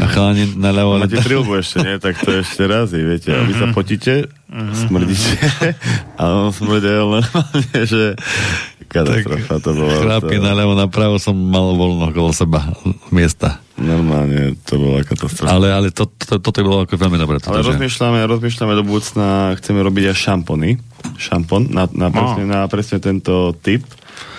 a 0.00 0.04
chalani 0.16 0.56
na 0.56 0.72
ľavo. 0.72 0.96
Máte 0.96 1.20
trilbu 1.20 1.60
ešte, 1.60 1.84
nie? 1.84 2.00
Tak 2.00 2.24
to 2.24 2.40
ešte 2.40 2.64
raz, 2.64 2.88
viete. 2.88 3.36
A 3.36 3.44
vy 3.44 3.52
sa 3.52 3.68
potíte, 3.68 4.32
smrdíte 4.50 5.34
a 6.20 6.22
on 6.30 6.50
smrdel 6.54 7.18
normálne, 7.18 7.78
že 7.82 8.14
katastrofa 8.86 9.58
to 9.58 9.70
bola. 9.74 9.98
Chrápky 9.98 10.38
to, 10.38 10.44
na 10.46 10.52
ľavo, 10.54 10.72
na 10.78 10.86
pravo 10.86 11.18
som 11.18 11.34
mal 11.34 11.74
voľno 11.74 12.14
okolo 12.14 12.30
seba 12.30 12.70
miesta. 13.10 13.58
Normálne 13.76 14.54
to 14.64 14.78
bola 14.78 15.02
katastrofa. 15.02 15.50
Ale, 15.50 15.68
ale 15.74 15.88
to, 15.90 16.06
to, 16.08 16.38
toto 16.38 16.58
bolo 16.62 16.86
ako 16.86 16.96
veľmi 16.96 17.18
dobré. 17.18 17.42
Ale 17.42 17.60
Toto, 17.60 17.66
že... 17.66 17.76
rozmýšľame, 17.76 18.24
rozmýšľame 18.24 18.74
do 18.78 18.84
budúcna, 18.86 19.52
chceme 19.58 19.82
robiť 19.82 20.14
aj 20.14 20.16
šampony. 20.16 20.70
Šampón 21.18 21.68
na, 21.74 21.84
na, 21.92 22.08
presne, 22.08 22.42
na 22.46 22.60
presne 22.70 22.98
tento 23.02 23.52
typ. 23.60 23.84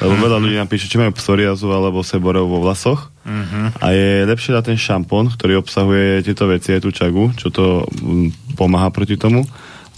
Lebo 0.01 0.17
Mhm. 0.17 0.21
veľa 0.25 0.37
ľudí 0.41 0.57
napíše, 0.57 0.89
či 0.89 0.97
majú 0.97 1.13
psoriazu 1.13 1.69
alebo 1.69 2.01
seboreu 2.01 2.49
vo 2.49 2.65
vlasoch. 2.65 3.13
Mhm. 3.27 3.77
A 3.77 3.93
je 3.93 4.25
lepšie 4.25 4.57
dať 4.57 4.73
ten 4.73 4.79
šampón, 4.79 5.29
ktorý 5.29 5.61
obsahuje 5.61 6.25
tieto 6.25 6.49
veci, 6.49 6.73
aj 6.73 6.81
tú 6.81 6.89
čagu, 6.89 7.29
čo 7.37 7.53
to 7.53 7.85
mm, 7.85 8.57
pomáha 8.57 8.89
proti 8.89 9.19
tomu, 9.21 9.45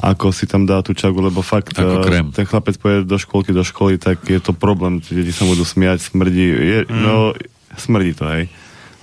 ako 0.01 0.31
si 0.31 0.43
tam 0.43 0.63
dá 0.63 0.79
tú 0.79 0.91
čagu, 0.91 1.19
lebo 1.19 1.39
fakt 1.39 1.75
Ako 1.75 1.99
eh, 1.99 2.03
krém. 2.03 2.25
ten 2.31 2.43
chlapec 2.43 2.75
pôjde 2.75 3.03
do 3.03 3.15
školky, 3.15 3.51
do 3.51 3.61
školy, 3.61 3.95
tak 3.95 4.23
je 4.23 4.39
to 4.39 4.51
problém. 4.51 4.97
Tí 4.97 5.13
Deti 5.13 5.29
sa 5.29 5.43
budú 5.43 5.61
smiať, 5.61 5.99
smrdí. 6.05 6.47
Je, 6.47 6.79
Mm. 6.81 7.01
No, 7.01 7.35
smrdí 7.75 8.13
to, 8.13 8.25
hej. 8.25 8.47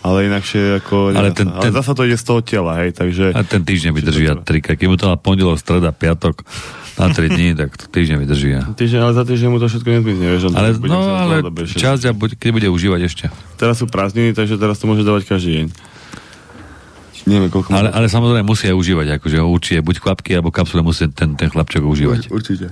Ale 0.00 0.22
inakšie 0.24 0.78
ako... 0.78 1.10
Ale 1.10 1.34
ten- 1.34 1.50
ale 1.50 1.66
ten- 1.66 1.74
zasa 1.74 1.90
to 1.90 2.06
ide 2.06 2.14
z 2.14 2.22
toho 2.22 2.38
tela, 2.38 2.78
hej, 2.78 2.94
takže... 2.94 3.34
A 3.34 3.42
ten 3.42 3.60
týždeň 3.60 3.90
vydrží 3.90 4.24
a 4.24 4.38
trikrát. 4.38 4.78
Keď 4.78 4.86
mu 4.86 4.94
to 4.94 5.04
na 5.04 5.18
pondelok, 5.18 5.58
streda, 5.58 5.90
piatok, 5.90 6.46
na 6.94 7.10
3 7.10 7.26
dní, 7.28 7.48
tak 7.52 7.74
to 7.74 7.90
týždeň 7.90 8.16
vydrží. 8.22 8.50
a- 8.54 8.70
Týždeň, 8.70 9.00
ale 9.02 9.12
za 9.12 9.26
týždeň 9.26 9.48
mu 9.50 9.58
to 9.58 9.66
všetko 9.66 9.88
nezmizne, 9.90 10.26
vieš. 10.30 10.42
Ale, 10.48 10.78
no, 10.78 10.98
ale 11.02 11.34
čas, 11.68 12.06
a 12.06 12.14
buď, 12.14 12.38
keď 12.38 12.50
bude 12.54 12.68
užívať 12.70 13.00
ešte. 13.02 13.24
Teraz 13.58 13.76
sú 13.76 13.90
prázdniny, 13.90 14.30
takže 14.30 14.54
teraz 14.56 14.78
to 14.78 14.86
môže 14.86 15.02
dávať 15.02 15.26
každý 15.26 15.50
deň. 15.52 15.66
Neviem, 17.26 17.50
koľko 17.50 17.74
Ale, 17.74 17.90
ale 17.90 18.06
samozrejme 18.06 18.46
musí 18.46 18.70
aj 18.70 18.78
užívať, 18.78 19.06
akože 19.18 19.36
ho 19.42 19.50
určite 19.50 19.82
buď 19.82 19.96
kvapky, 19.98 20.38
alebo 20.38 20.54
kapsule 20.54 20.86
musí 20.86 21.10
ten, 21.10 21.34
ten 21.34 21.50
chlapček 21.50 21.82
užívať. 21.82 22.30
Určite. 22.30 22.70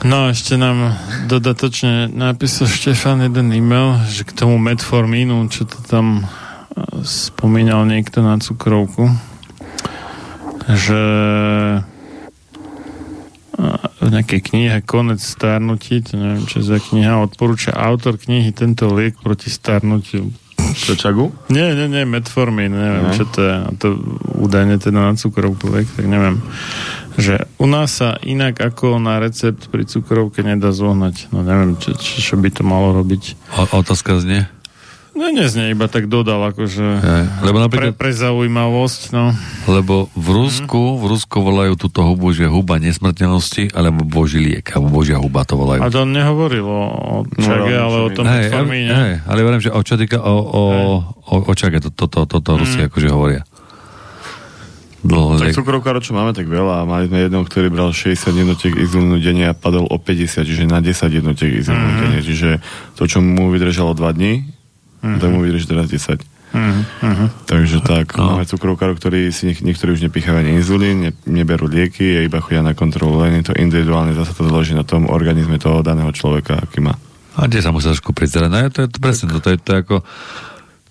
No, 0.00 0.32
ešte 0.32 0.56
nám 0.56 0.96
dodatočne 1.28 2.08
napísal 2.08 2.72
Štefan 2.72 3.20
jeden 3.20 3.52
e-mail, 3.52 4.00
že 4.08 4.24
k 4.24 4.32
tomu 4.32 4.56
metformínu, 4.56 5.52
čo 5.52 5.68
to 5.68 5.76
tam 5.84 6.24
e, 6.24 7.04
spomínal 7.04 7.84
niekto 7.84 8.24
na 8.24 8.40
cukrovku, 8.40 9.12
že 10.72 11.02
e, 11.76 11.80
v 14.00 14.08
nejakej 14.08 14.40
knihe 14.40 14.80
Konec 14.88 15.20
starnutí, 15.20 16.00
to 16.00 16.16
neviem, 16.16 16.48
čo 16.48 16.64
za 16.64 16.80
kniha, 16.80 17.20
odporúča 17.20 17.76
autor 17.76 18.16
knihy 18.16 18.56
tento 18.56 18.88
liek 18.96 19.20
proti 19.20 19.52
starnutiu. 19.52 20.32
Čagu? 20.74 21.32
Nie, 21.48 21.74
nie, 21.74 21.86
nie, 21.86 22.02
metformín, 22.04 22.70
neviem, 22.70 23.04
No. 23.08 23.14
čo 23.14 23.24
to 23.24 23.40
je. 23.40 23.54
A 23.54 23.70
to 23.74 23.86
údajne 24.36 24.76
teda 24.76 25.00
na 25.00 25.14
cukrovku 25.14 25.70
tak 25.70 25.86
neviem. 26.02 26.38
Že 27.18 27.50
u 27.58 27.66
nás 27.66 27.90
sa 27.98 28.16
inak 28.22 28.56
ako 28.56 28.96
na 28.96 29.18
recept 29.18 29.68
pri 29.68 29.84
cukrovke 29.84 30.40
nedá 30.40 30.70
zohnať. 30.70 31.28
No 31.34 31.42
neviem, 31.42 31.74
čo, 31.76 31.92
čo, 31.98 32.22
čo 32.22 32.34
by 32.38 32.48
to 32.54 32.62
malo 32.62 32.94
robiť. 32.94 33.34
O, 33.58 33.82
otázka 33.82 34.16
znie? 34.18 34.46
No 35.10 35.26
neznie, 35.28 35.68
iba 35.68 35.84
tak 35.84 36.06
dodal, 36.06 36.38
akože 36.46 36.86
Hej, 36.96 37.24
lebo 37.42 37.58
napríklad- 37.58 37.92
pre, 37.92 38.08
pre 38.08 38.12
zaujímavosť, 38.12 39.00
no. 39.10 39.34
Lebo 39.66 40.06
v 40.12 40.28
Rusku, 40.30 40.96
v 40.96 41.04
Rusku 41.08 41.36
volajú 41.36 41.74
túto 41.76 42.00
hubu, 42.00 42.30
že 42.30 42.46
huba 42.46 42.78
nesmrteľnosti, 42.78 43.70
alebo 43.70 44.02
boží 44.02 44.38
liek, 44.38 44.70
alebo 44.70 44.88
božia 44.94 45.16
huba 45.16 45.42
to 45.42 45.54
volajú. 45.54 45.80
A 45.80 45.88
to 45.88 46.04
nehovoril 46.04 46.62
o, 46.62 46.82
o 46.86 47.14
čage, 47.36 47.74
ale 47.74 47.96
o 47.98 48.08
tom 48.08 48.24
Hej, 48.24 48.48
metformíne. 48.48 48.92
hej, 48.92 49.12
ale 49.24 49.38
verím, 49.40 49.60
že 49.60 49.68
o 49.68 49.80
čo 49.80 49.94
týka 49.94 50.16
o, 50.16 50.30
o, 50.30 50.62
o, 51.26 51.34
o 51.42 51.54
čage, 51.54 51.80
to, 51.80 51.90
to, 51.90 52.06
to, 52.06 52.24
to, 52.24 52.38
to 52.38 52.50
Rusi 52.56 52.80
akože 52.80 53.08
hovoria. 53.08 53.42
Dlho 55.00 55.40
Tak 55.40 55.56
cukrovkárov, 55.56 55.98
čo 55.98 56.12
máme, 56.12 56.30
tak 56.30 56.44
veľa. 56.44 56.84
Mali 56.84 57.08
sme 57.08 57.24
jedného, 57.24 57.40
ktorý 57.42 57.66
bral 57.66 57.88
60 57.90 58.20
jednotiek 58.36 58.72
inzulínu 58.74 59.16
denne 59.16 59.48
a 59.48 59.56
padol 59.56 59.84
o 59.84 59.96
50, 59.96 60.44
čiže 60.44 60.64
na 60.64 60.78
10 60.78 60.92
jednotiek 61.10 61.50
inzulínu 61.56 61.88
Mhm. 61.88 61.98
denne. 61.98 62.20
Čiže 62.20 62.48
to, 62.94 63.04
čo 63.04 63.18
mu 63.18 63.48
vydržalo 63.48 63.90
2 63.92 64.12
dní, 64.12 64.44
tak 65.00 65.28
mu 65.32 65.40
vydrží 65.40 65.66
teraz 65.66 65.88
10. 65.88 66.20
Mhm, 66.50 66.82
mhm. 67.02 67.26
Takže 67.46 67.78
tak, 67.86 68.18
no. 68.18 68.34
máme 68.34 68.46
cukrovkárov, 68.46 68.98
ktorí 68.98 69.30
si 69.30 69.54
niek- 69.54 69.62
niektorí 69.62 69.94
už 69.94 70.02
nepíchajú 70.10 70.34
ani 70.34 70.58
inzulín, 70.58 70.96
ne, 71.06 71.10
neberú 71.30 71.70
lieky, 71.70 72.18
a 72.18 72.26
iba 72.26 72.42
chodia 72.42 72.66
na 72.66 72.74
kontrolu, 72.74 73.22
len 73.22 73.38
je 73.38 73.54
to 73.54 73.54
individuálne, 73.54 74.10
zase 74.18 74.34
to 74.34 74.50
záleží 74.50 74.74
na 74.74 74.82
tom 74.82 75.06
organizme 75.06 75.62
toho 75.62 75.86
daného 75.86 76.10
človeka, 76.10 76.58
aký 76.58 76.82
má. 76.82 76.98
A 77.38 77.46
kde 77.46 77.62
sa 77.62 77.70
musí 77.70 77.86
trošku 77.86 78.10
prizerať? 78.10 78.50
No, 78.50 78.66
to 78.66 78.82
je 78.82 78.88
to 78.90 78.98
presne, 78.98 79.30
to, 79.30 79.38
to 79.38 79.54
je 79.54 79.58
to 79.62 79.70
je 79.70 79.78
ako... 79.78 79.96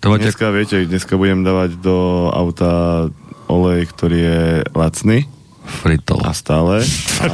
To 0.00 0.06
máte, 0.08 0.32
Dneska, 0.32 0.48
viete, 0.48 0.76
dneska 0.88 1.12
budem 1.20 1.44
dávať 1.44 1.76
do 1.76 2.32
auta 2.32 3.04
olej, 3.52 3.84
ktorý 3.92 4.16
je 4.16 4.40
lacný. 4.72 5.28
Fritol. 5.72 6.20
A 6.20 6.32
stále. 6.32 6.82
A, 7.22 7.24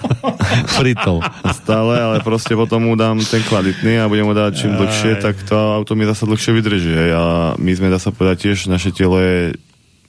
Fritol. 0.76 1.18
a 1.20 1.50
stále, 1.50 1.94
ale 1.96 2.16
proste 2.20 2.52
potom 2.52 2.82
mu 2.82 2.94
dám 2.94 3.18
ten 3.18 3.40
kvalitný 3.40 3.96
a 3.96 4.06
budem 4.06 4.24
mu 4.24 4.32
dávať 4.32 4.54
čím 4.58 4.76
dlhšie, 4.76 5.18
tak 5.18 5.40
to 5.42 5.56
auto 5.56 5.92
mi 5.92 6.04
zase 6.04 6.24
dlhšie 6.24 6.52
vydrží. 6.52 6.92
A 7.10 7.24
my 7.56 7.70
sme, 7.72 7.88
dá 7.88 7.96
sa 7.96 8.10
povedať, 8.10 8.48
tiež 8.48 8.68
naše 8.68 8.90
telo 8.90 9.16
je 9.16 9.56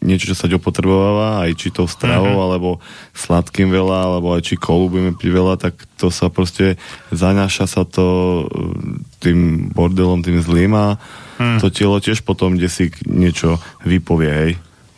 niečo, 0.01 0.27
čo 0.27 0.35
sa 0.35 0.50
opotrebováva, 0.50 1.45
aj 1.45 1.51
či 1.56 1.67
tou 1.69 1.85
stravou, 1.85 2.33
Mhm. 2.33 2.41
alebo 2.41 2.69
sladkým 3.14 3.69
veľa, 3.69 4.09
alebo 4.09 4.33
aj 4.33 4.41
či 4.43 4.56
kolu 4.58 4.90
budeme 4.90 5.14
piť 5.14 5.30
veľa, 5.30 5.53
tak 5.56 5.77
to 5.95 6.09
sa 6.09 6.25
proste 6.27 6.74
zanáša 7.09 7.69
sa 7.69 7.85
to 7.85 8.06
e, 8.41 8.43
tým 9.22 9.40
bordelom, 9.69 10.25
tým 10.25 10.41
zlým 10.41 10.74
a 10.74 10.98
Mhm. 11.38 11.61
to 11.61 11.69
telo 11.69 12.01
tiež 12.01 12.25
potom, 12.25 12.58
kde 12.58 12.66
si 12.66 12.90
niečo 13.06 13.61
vypovie, 13.85 14.32
hej. 14.33 14.51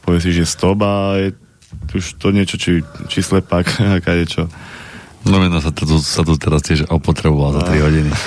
Povie 0.03 0.19
si, 0.19 0.31
že 0.31 0.47
stop 0.47 0.79
a 0.79 1.19
je 1.19 1.35
už 1.93 2.17
to 2.17 2.29
niečo, 2.29 2.57
či, 2.57 2.71
či 3.07 3.19
slepák, 3.19 3.65
aká 4.01 4.11
je 4.17 4.25
čo. 4.25 4.43
No 5.23 5.39
meno 5.39 5.55
sa 5.63 5.71
tu, 5.71 5.87
sa 6.03 6.19
tu 6.19 6.35
teraz 6.35 6.67
tiež 6.67 6.91
opotreboval 6.91 7.55
za 7.55 7.61
3 7.63 7.79
hodiny. 7.79 8.11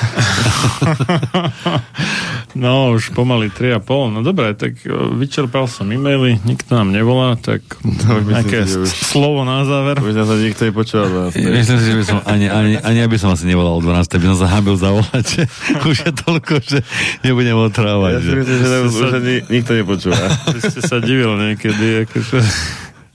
No, 2.56 2.96
už 2.96 3.12
pomaly 3.12 3.52
3,5. 3.52 4.16
No 4.16 4.24
dobre, 4.24 4.56
tak 4.56 4.80
e, 4.80 4.88
vyčerpal 5.12 5.68
som 5.68 5.92
e-maily, 5.92 6.40
nikto 6.40 6.72
nám 6.72 6.88
nevolá, 6.88 7.36
tak 7.36 7.60
No, 7.84 8.24
nejaké 8.24 8.64
si, 8.64 8.72
že 8.72 8.78
už- 8.80 9.12
slovo 9.12 9.44
na 9.44 9.60
záver. 9.68 10.00
Už 10.00 10.16
nás 10.16 10.32
nikto 10.40 10.64
nepočúval. 10.64 11.36
Myslím 11.36 11.76
si, 11.76 11.86
že 11.92 11.96
by 12.00 12.04
som 12.06 12.18
ani, 12.24 12.48
ani, 12.48 12.80
ani 12.80 13.04
aby 13.04 13.20
som 13.20 13.28
asi 13.28 13.44
nevolal 13.44 13.76
o 13.76 13.82
12. 13.84 14.08
by 14.08 14.26
som 14.32 14.38
zahábil 14.40 14.72
zavolať, 14.72 15.24
že 15.28 15.42
už 15.92 15.96
je 16.00 16.12
toľko, 16.16 16.54
že 16.64 16.78
nebudem 17.20 17.60
otrávať. 17.60 18.12
Ja 18.14 18.20
si 18.24 18.24
že... 18.24 18.36
myslím, 18.40 18.56
že 18.56 18.76
už, 18.80 18.92
už 18.96 19.10
ani 19.12 19.34
nikto 19.52 19.72
nepočúva. 19.76 20.24
Vy 20.48 20.60
ste 20.64 20.80
sa 20.80 20.96
divil 20.96 21.36
niekedy, 21.36 22.08
akože... 22.08 22.38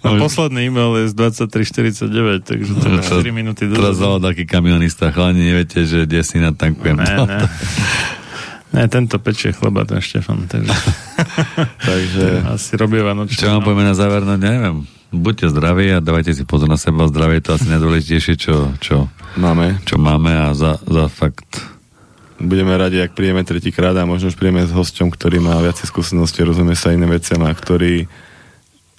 A 0.02 0.18
posledný 0.18 0.74
e-mail 0.74 1.06
je 1.06 1.06
z 1.10 1.14
23.49, 1.14 2.42
takže 2.42 2.72
to 2.74 2.86
je 2.90 3.22
4 3.22 3.30
minúty 3.30 3.70
Teraz 3.70 3.94
dozadu. 3.94 4.02
zavolal 4.02 4.22
taký 4.34 4.44
kamionista, 4.50 5.14
chlani, 5.14 5.46
neviete, 5.46 5.86
že 5.86 6.10
kde 6.10 6.26
si 6.26 6.42
natankujem. 6.42 6.98
Ne, 6.98 7.16
ne. 7.22 7.40
Ne, 8.72 8.88
tento 8.88 9.20
pečie 9.20 9.52
chleba, 9.52 9.84
ten 9.84 10.00
Štefan, 10.00 10.48
takže... 10.48 10.72
takže... 11.92 12.26
Asi 12.50 12.80
robí 12.80 13.04
Vanočné. 13.04 13.36
Čo 13.36 13.52
mám 13.52 13.68
povieme 13.68 13.84
na 13.84 13.94
záver, 13.94 14.24
no 14.24 14.40
neviem. 14.40 14.88
buďte 15.12 15.52
zdraví 15.52 15.92
a 15.92 16.00
dávajte 16.00 16.32
si 16.32 16.48
pozor 16.48 16.72
na 16.72 16.80
seba. 16.80 17.04
Zdravie 17.12 17.44
je 17.44 17.52
to 17.52 17.52
asi 17.60 17.68
najdôležitejšie, 17.68 18.34
čo, 18.40 18.72
čo 18.80 19.12
máme. 19.36 19.76
Čo 19.84 20.00
máme 20.00 20.32
a 20.32 20.56
za, 20.56 20.80
za 20.88 21.12
fakt 21.12 21.68
budeme 22.42 22.74
radi, 22.74 22.98
ak 22.98 23.14
príjeme 23.14 23.46
tretíkrát 23.46 23.94
a 23.94 24.10
možno 24.10 24.34
už 24.34 24.38
príjeme 24.40 24.66
s 24.66 24.74
hosťom, 24.74 25.14
ktorý 25.14 25.38
má 25.38 25.62
viacej 25.62 25.86
skúsenosti, 25.86 26.42
rozumie 26.42 26.74
sa 26.74 26.90
iným 26.90 27.14
veciam 27.14 27.46
a 27.46 27.54
ktorý 27.54 28.10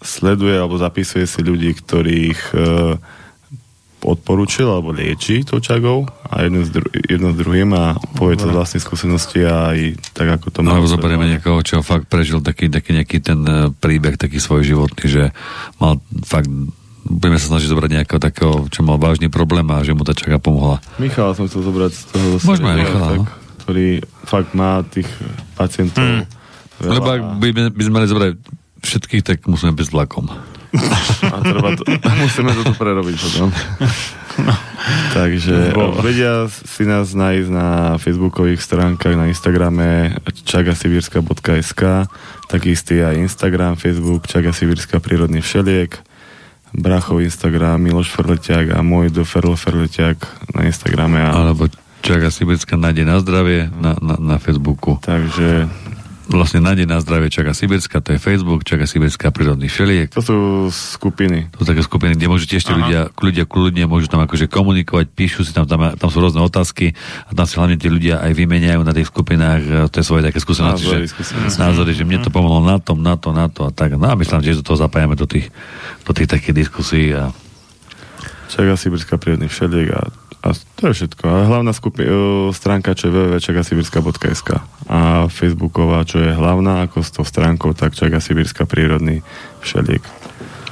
sleduje 0.02 0.54
alebo 0.54 0.76
zapisuje 0.76 1.24
si 1.24 1.40
ľudí, 1.40 1.72
ktorých 1.72 2.40
e, 2.50 2.56
odporúčil 4.02 4.66
alebo 4.66 4.90
lieči 4.90 5.46
tou 5.46 5.62
čagou 5.62 6.10
a 6.26 6.42
jedno 6.42 6.66
s, 6.66 6.74
dru- 6.74 6.90
jedno 6.90 7.30
s 7.30 7.36
druhým 7.38 7.70
a 7.70 7.94
povie 8.18 8.34
to 8.34 8.50
z 8.50 8.54
vlastnej 8.54 8.82
skúsenosti 8.82 9.46
a 9.46 9.70
aj 9.70 9.78
tak 10.10 10.26
ako 10.26 10.46
to 10.50 10.58
má. 10.60 10.74
Alebo 10.74 10.90
zoberieme 10.90 11.30
niekoho, 11.30 11.62
čo 11.62 11.86
fakt 11.86 12.10
prežil 12.10 12.42
taký, 12.42 12.66
taký 12.66 12.98
nejaký 12.98 13.18
ten 13.22 13.40
e, 13.46 13.70
príbeh, 13.70 14.18
taký 14.18 14.42
svoj 14.42 14.66
životný, 14.66 15.06
že 15.06 15.24
mal 15.78 16.02
fakt 16.26 16.50
budeme 17.02 17.34
sa 17.34 17.50
snažiť 17.50 17.66
zobrať 17.66 17.90
nejakého 17.98 18.20
takého, 18.22 18.54
čo 18.70 18.86
mal 18.86 18.94
vážny 18.94 19.26
problém 19.26 19.66
a 19.74 19.82
že 19.82 19.90
mu 19.90 20.06
tá 20.06 20.14
čaga 20.14 20.38
pomohla. 20.38 20.78
Michala 21.02 21.34
som 21.34 21.50
chcel 21.50 21.66
zobrať 21.66 21.90
z 21.90 22.02
toho 22.10 22.26
zase, 22.38 22.46
Môžeme 22.46 22.68
aj 22.70 22.78
Michala, 22.78 23.06
tak, 23.06 23.18
no. 23.18 23.26
ktorý 23.58 23.86
fakt 24.22 24.50
má 24.54 24.70
tých 24.86 25.10
pacientov 25.54 26.02
Hmm. 26.02 26.22
veľa. 26.78 26.94
Lebo 26.98 27.08
ak 27.10 27.20
by, 27.38 27.48
by 27.74 27.82
sme 27.82 27.94
mali 27.94 28.06
zobrať 28.06 28.30
všetkých, 28.82 29.22
tak 29.22 29.38
musíme 29.46 29.72
byť 29.72 29.86
s 29.88 29.94
vlakom. 29.94 30.26
A 31.32 31.36
treba 31.44 31.76
to, 31.76 31.84
musíme 32.22 32.50
to 32.56 32.62
tu 32.64 32.74
prerobiť 32.74 33.16
potom. 33.16 33.48
Takže 35.12 35.76
Bola. 35.76 36.00
vedia 36.00 36.48
si 36.48 36.88
nás 36.88 37.12
nájsť 37.12 37.48
na 37.52 38.00
facebookových 38.00 38.64
stránkach, 38.64 39.12
na 39.12 39.28
Instagrame 39.28 40.16
čagasivírska.sk 40.24 42.08
takistý 42.48 43.04
aj 43.04 43.20
Instagram, 43.20 43.80
Facebook 43.80 44.28
Čagasivírska 44.28 45.00
prírodný 45.00 45.44
všeliek 45.44 46.00
Brachov 46.72 47.20
Instagram, 47.20 47.80
Miloš 47.84 48.08
Ferletiak 48.08 48.72
a 48.72 48.80
môj 48.80 49.12
do 49.12 49.28
Ferlo 49.28 49.56
Ferletiak 49.56 50.24
na 50.56 50.64
Instagrame. 50.64 51.20
A... 51.20 51.36
Alebo 51.36 51.68
Čaga 52.02 52.34
Sibirská 52.34 52.74
nádej 52.74 53.06
na 53.06 53.22
zdravie 53.22 53.70
na, 53.78 53.94
na, 54.02 54.18
na 54.18 54.36
Facebooku. 54.42 54.98
Takže 54.98 55.70
vlastne 56.38 56.64
nádej 56.64 56.88
na 56.88 56.98
zdravie 56.98 57.28
Čaga 57.28 57.52
Sibirská, 57.52 58.00
to 58.00 58.16
je 58.16 58.18
Facebook, 58.22 58.64
Čaga 58.64 58.88
Sibirská 58.88 59.28
prírodný 59.28 59.68
všeliek. 59.68 60.12
To 60.16 60.22
sú 60.22 60.36
skupiny. 60.72 61.52
To 61.52 61.62
sú 61.62 61.66
také 61.68 61.82
skupiny, 61.84 62.16
kde 62.16 62.26
môžu 62.28 62.48
tiež 62.48 62.62
tí 62.64 62.72
ľudia, 62.72 63.12
ľudia 63.12 63.44
kľudne 63.44 63.84
môžu 63.84 64.08
tam 64.08 64.24
akože 64.24 64.48
komunikovať, 64.48 65.06
píšu 65.12 65.44
si 65.44 65.52
tam, 65.52 65.68
tam, 65.68 65.92
tam 65.92 66.08
sú 66.08 66.18
rôzne 66.18 66.40
otázky 66.40 66.96
a 67.28 67.30
tam 67.36 67.44
si 67.44 67.54
hlavne 67.60 67.76
tí 67.76 67.92
ľudia 67.92 68.24
aj 68.24 68.32
vymeniajú 68.32 68.80
na 68.82 68.96
tých 68.96 69.08
skupinách 69.12 69.62
e, 69.62 69.72
tie 69.92 70.02
svoje 70.02 70.22
také 70.24 70.38
skúsenosti, 70.40 70.88
Názory, 70.88 71.04
že, 71.04 71.12
skúsenosti. 71.12 71.58
názory, 71.58 71.90
že 71.92 72.04
mne 72.08 72.18
to 72.24 72.30
pomohlo 72.32 72.62
na 72.64 72.78
tom, 72.80 73.02
na 73.02 73.14
to, 73.18 73.34
na 73.34 73.46
to 73.52 73.68
a 73.68 73.70
tak. 73.74 73.98
No 73.98 74.08
a 74.08 74.14
myslím, 74.16 74.40
že 74.40 74.58
do 74.58 74.66
toho 74.66 74.78
zapájame 74.80 75.18
do 75.18 75.28
tých, 75.28 75.52
do 76.06 76.12
tých 76.16 76.30
takých 76.30 76.54
diskusí 76.66 77.12
a 77.12 77.34
Čaga 78.52 78.76
Sibirská 78.76 79.16
prírodný 79.16 79.48
všeliek 79.48 79.88
a, 79.96 80.12
a 80.42 80.48
to 80.52 80.90
je 80.90 80.92
všetko. 80.98 81.24
A 81.24 81.46
hlavná 81.46 81.70
skupi- 81.70 82.06
uh, 82.06 82.50
stránka, 82.50 82.98
čo 82.98 83.08
je 83.08 83.14
www.čagasibirska.sk 83.14 84.58
a 84.90 85.30
facebooková, 85.30 86.02
čo 86.02 86.18
je 86.18 86.34
hlavná 86.34 86.90
ako 86.90 86.98
s 87.00 87.10
tou 87.14 87.22
stránkou, 87.22 87.72
tak 87.78 87.94
Čaga 87.94 88.18
Sibirská 88.18 88.66
prírodný 88.66 89.22
všeliek. 89.62 90.02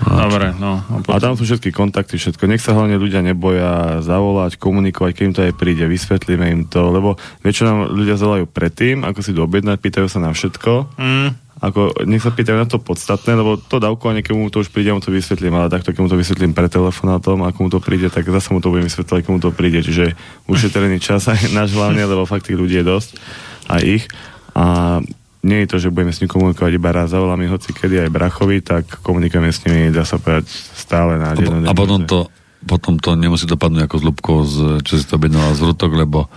Dobre, 0.01 0.57
no. 0.57 0.81
A 1.13 1.21
tam 1.21 1.37
sú 1.37 1.45
všetky 1.45 1.77
kontakty, 1.77 2.17
všetko. 2.17 2.49
Nech 2.49 2.65
sa 2.65 2.73
hlavne 2.73 2.97
ľudia 2.97 3.21
neboja 3.21 4.01
zavolať, 4.01 4.57
komunikovať, 4.57 5.13
keď 5.13 5.25
im 5.29 5.35
to 5.37 5.45
aj 5.45 5.55
príde, 5.61 5.85
vysvetlíme 5.85 6.47
im 6.49 6.63
to, 6.65 6.89
lebo 6.89 7.21
väčšinou 7.45 7.93
ľudia 7.93 8.17
zavolajú 8.17 8.49
predtým, 8.49 9.05
ako 9.05 9.21
si 9.21 9.37
to 9.37 9.45
objednať, 9.45 9.77
pýtajú 9.77 10.09
sa 10.09 10.25
na 10.25 10.33
všetko. 10.33 10.97
Mm. 10.97 11.31
Ako, 11.61 11.93
nech 12.09 12.25
sa 12.25 12.33
pýtajú 12.33 12.57
na 12.57 12.65
to 12.65 12.81
podstatné, 12.81 13.37
lebo 13.37 13.61
to 13.61 13.77
dávkovanie, 13.77 14.25
keď 14.25 14.33
mu 14.33 14.49
to 14.49 14.65
už 14.65 14.73
príde, 14.73 14.97
mu 14.97 15.05
to 15.05 15.13
vysvetlím, 15.13 15.61
ale 15.61 15.69
takto, 15.69 15.93
keď 15.93 16.01
mu 16.01 16.09
to 16.09 16.17
vysvetlím 16.17 16.57
pre 16.57 16.73
telefonátom, 16.73 17.45
ako 17.45 17.59
mu 17.61 17.69
to 17.69 17.85
príde, 17.85 18.09
tak 18.09 18.25
zase 18.25 18.49
mu 18.57 18.65
to 18.65 18.73
budem 18.73 18.89
vysvetľovať, 18.89 19.21
keď 19.21 19.33
mu 19.37 19.41
to 19.45 19.53
príde. 19.53 19.85
Čiže 19.85 20.17
ušetrený 20.49 20.97
čas 21.05 21.29
aj 21.29 21.53
náš 21.53 21.77
hlavne, 21.77 22.01
lebo 22.01 22.25
fakt 22.25 22.49
tých 22.49 22.57
ľudí 22.57 22.81
je 22.81 22.89
dosť, 22.89 23.11
aj 23.69 23.83
ich. 23.85 24.05
A 24.57 24.99
nie 25.45 25.65
je 25.65 25.69
to, 25.69 25.77
že 25.81 25.93
budeme 25.93 26.13
s 26.13 26.21
ním 26.25 26.33
komunikovať 26.33 26.73
iba 26.77 26.91
raz, 26.93 27.13
zavolám 27.13 27.45
ich 27.45 27.53
hoci 27.53 27.77
kedy 27.77 28.09
aj 28.09 28.11
brachovi, 28.13 28.61
tak 28.65 28.85
komunikujeme 29.05 29.53
s 29.53 29.61
nimi, 29.65 29.93
dá 29.93 30.05
sa 30.05 30.17
povedať, 30.17 30.49
stále 30.77 31.21
na 31.21 31.37
deň. 31.37 31.69
A 31.69 31.77
potom 31.77 32.05
to, 32.05 32.29
potom 32.65 33.01
to 33.01 33.17
nemusí 33.17 33.49
dopadnúť 33.49 33.89
ako 33.89 33.97
s 33.97 34.05
Lubkou, 34.05 34.37
z, 34.45 34.57
čo 34.85 35.01
si 35.01 35.05
to 35.09 35.17
objednala 35.17 35.57
z 35.57 35.65
Rutok, 35.65 35.93
lebo 35.97 36.29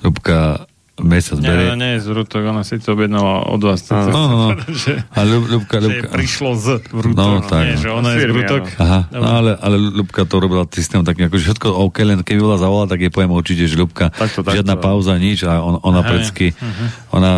Lubka 0.00 0.64
mesiac 1.00 1.38
Nie, 1.38 1.48
berie. 1.48 1.74
nie 1.74 1.90
je 1.94 2.00
zrutok, 2.02 2.42
ona 2.42 2.62
si 2.62 2.76
to 2.76 2.92
objednala 2.92 3.46
od 3.46 3.60
vás. 3.60 3.80
No, 3.86 4.08
no, 4.08 4.36
no. 4.40 4.48
že, 4.68 5.02
A 5.10 5.20
Ľub, 5.22 5.44
Ľubka, 5.46 5.78
že 5.78 5.86
Ľubka. 5.86 6.08
prišlo 6.10 6.50
z 6.54 6.66
vrútok. 6.86 7.16
No, 7.16 7.38
tak. 7.40 7.64
Nie, 7.64 7.76
že 7.76 7.88
ona 7.88 8.08
je 8.12 8.18
z 8.18 8.26
vrútok. 8.28 8.62
Aha, 8.76 9.00
Dobre. 9.06 9.20
no, 9.20 9.28
ale, 9.28 9.50
ale 9.54 9.76
Ľubka 9.78 10.22
to 10.24 10.34
robila 10.36 10.64
systém 10.68 11.00
tak 11.00 11.16
nejako, 11.16 11.36
že 11.36 11.44
všetko 11.48 11.66
OK, 11.86 11.96
len 12.02 12.18
keby 12.20 12.40
bola 12.40 12.56
zavolala, 12.56 12.86
tak 12.86 13.00
jej 13.00 13.10
poviem 13.10 13.30
určite, 13.30 13.64
že 13.64 13.74
Ľubka, 13.74 14.10
Takto, 14.10 14.42
takto. 14.42 14.54
žiadna 14.54 14.74
pauza, 14.76 15.14
nič 15.14 15.42
a 15.42 15.58
on, 15.58 15.78
ona 15.80 16.00
Hej, 16.00 16.08
precky, 16.08 16.46
mhm. 16.54 16.84
ona 17.10 17.32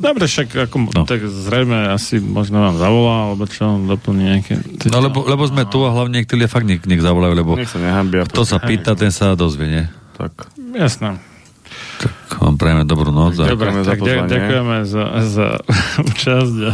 Dobre, 0.00 0.24
však 0.24 0.48
ako, 0.64 0.76
no. 0.96 1.04
tak 1.04 1.20
zrejme 1.20 1.92
asi 1.92 2.16
možno 2.18 2.64
vám 2.64 2.80
zavolá, 2.80 3.16
alebo 3.28 3.44
čo, 3.44 3.76
doplní 3.76 4.32
nejaké... 4.32 4.56
No 4.88 4.96
lebo, 4.96 5.28
lebo 5.28 5.44
sme 5.44 5.68
tu 5.68 5.84
a 5.84 5.92
hlavne 5.92 6.24
niektorí 6.24 6.48
fakt 6.48 6.64
nech, 6.64 6.80
nech 6.88 7.04
zavolajú, 7.04 7.36
lebo 7.36 7.52
Nech 7.52 7.68
sa 7.68 7.76
nehambia. 7.76 8.24
kto 8.24 8.48
sa 8.48 8.56
pýta, 8.56 8.96
ten 8.96 9.12
sa 9.12 9.36
dozvie, 9.36 9.68
nie? 9.68 9.84
Tak. 10.16 10.48
Jasné. 10.72 11.20
Tak 12.00 12.40
vám 12.40 12.56
prajeme 12.56 12.84
dobrú 12.84 13.10
noc. 13.10 13.36
A... 13.36 13.44
Dobre, 13.46 13.68
Ďakujeme 13.68 13.82
za 13.82 13.92
tak 13.92 14.00
pozvanie. 14.00 14.32
ďakujeme 14.32 14.76
za, 14.82 15.04
za 15.22 15.48
účasť. 16.10 16.56
A, 16.64 16.72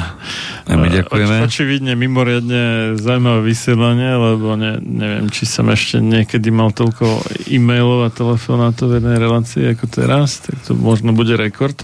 A 0.64 0.72
my 0.72 0.86
ďakujeme. 0.88 1.34
a 1.36 1.44
Očividne 1.44 1.92
mimoriadne 1.92 2.62
zaujímavé 2.94 3.40
vysielanie, 3.44 4.10
lebo 4.12 4.54
ne, 4.54 4.78
neviem, 4.78 5.26
či 5.28 5.42
som 5.42 5.66
ešte 5.66 5.98
niekedy 5.98 6.48
mal 6.48 6.70
toľko 6.70 7.20
e-mailov 7.50 8.06
a 8.06 8.14
telefonátov 8.14 8.86
v 8.88 9.02
jednej 9.02 9.18
relácii 9.18 9.74
ako 9.74 9.84
teraz, 9.86 10.40
tak 10.40 10.54
to 10.62 10.72
možno 10.72 11.10
bude 11.10 11.34
rekord. 11.34 11.74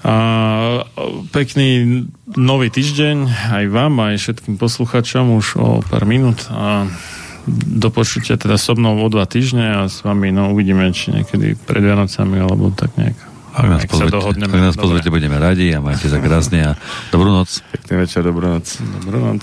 A 0.00 0.16
pekný 1.28 2.02
nový 2.32 2.72
týždeň 2.72 3.16
aj 3.52 3.64
vám, 3.68 3.92
aj 4.00 4.16
všetkým 4.16 4.56
posluchačom 4.56 5.36
už 5.36 5.46
o 5.60 5.68
pár 5.84 6.08
minút 6.08 6.48
a 6.48 6.88
do 7.48 7.88
počutia 7.88 8.36
teda 8.36 8.56
so 8.56 8.76
mnou 8.76 9.00
o 9.00 9.08
dva 9.08 9.24
týždne 9.24 9.84
a 9.84 9.88
s 9.88 10.04
vami 10.04 10.30
no 10.30 10.52
uvidíme, 10.52 10.92
či 10.92 11.12
niekedy 11.14 11.56
pred 11.56 11.80
Vianocami 11.80 12.40
alebo 12.40 12.70
tak 12.72 12.92
nejak. 12.96 13.16
Ak 13.50 13.66
nás, 13.66 13.82
Ak 13.82 13.90
pozvete, 13.90 14.14
dohodneme. 14.14 14.52
ak 14.54 14.62
nás 14.62 14.78
Dobre. 14.78 14.84
pozvete, 14.86 15.08
budeme 15.10 15.34
radi 15.34 15.74
a 15.74 15.82
majte 15.82 16.06
sa 16.06 16.22
krásne 16.22 16.62
a 16.62 16.78
dobrú 17.10 17.34
noc. 17.34 17.58
Pekný 17.74 18.06
večer, 18.06 18.22
dobrú 18.22 18.46
noc. 18.46 18.78
Dobrú 19.02 19.18
noc. 19.18 19.42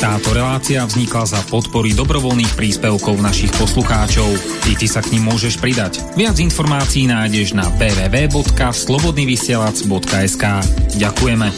Táto 0.00 0.32
relácia 0.32 0.80
vznikla 0.84 1.24
za 1.28 1.40
podpory 1.48 1.92
dobrovoľných 1.92 2.56
príspevkov 2.56 3.20
našich 3.20 3.52
poslucháčov. 3.56 4.28
I 4.68 4.76
ty 4.76 4.86
sa 4.88 5.00
k 5.04 5.12
ním 5.16 5.24
môžeš 5.28 5.60
pridať. 5.60 6.00
Viac 6.16 6.40
informácií 6.40 7.04
nájdeš 7.04 7.52
na 7.52 7.68
www.slobodnyvysielac.sk 7.76 10.44
Ďakujeme. 10.96 11.48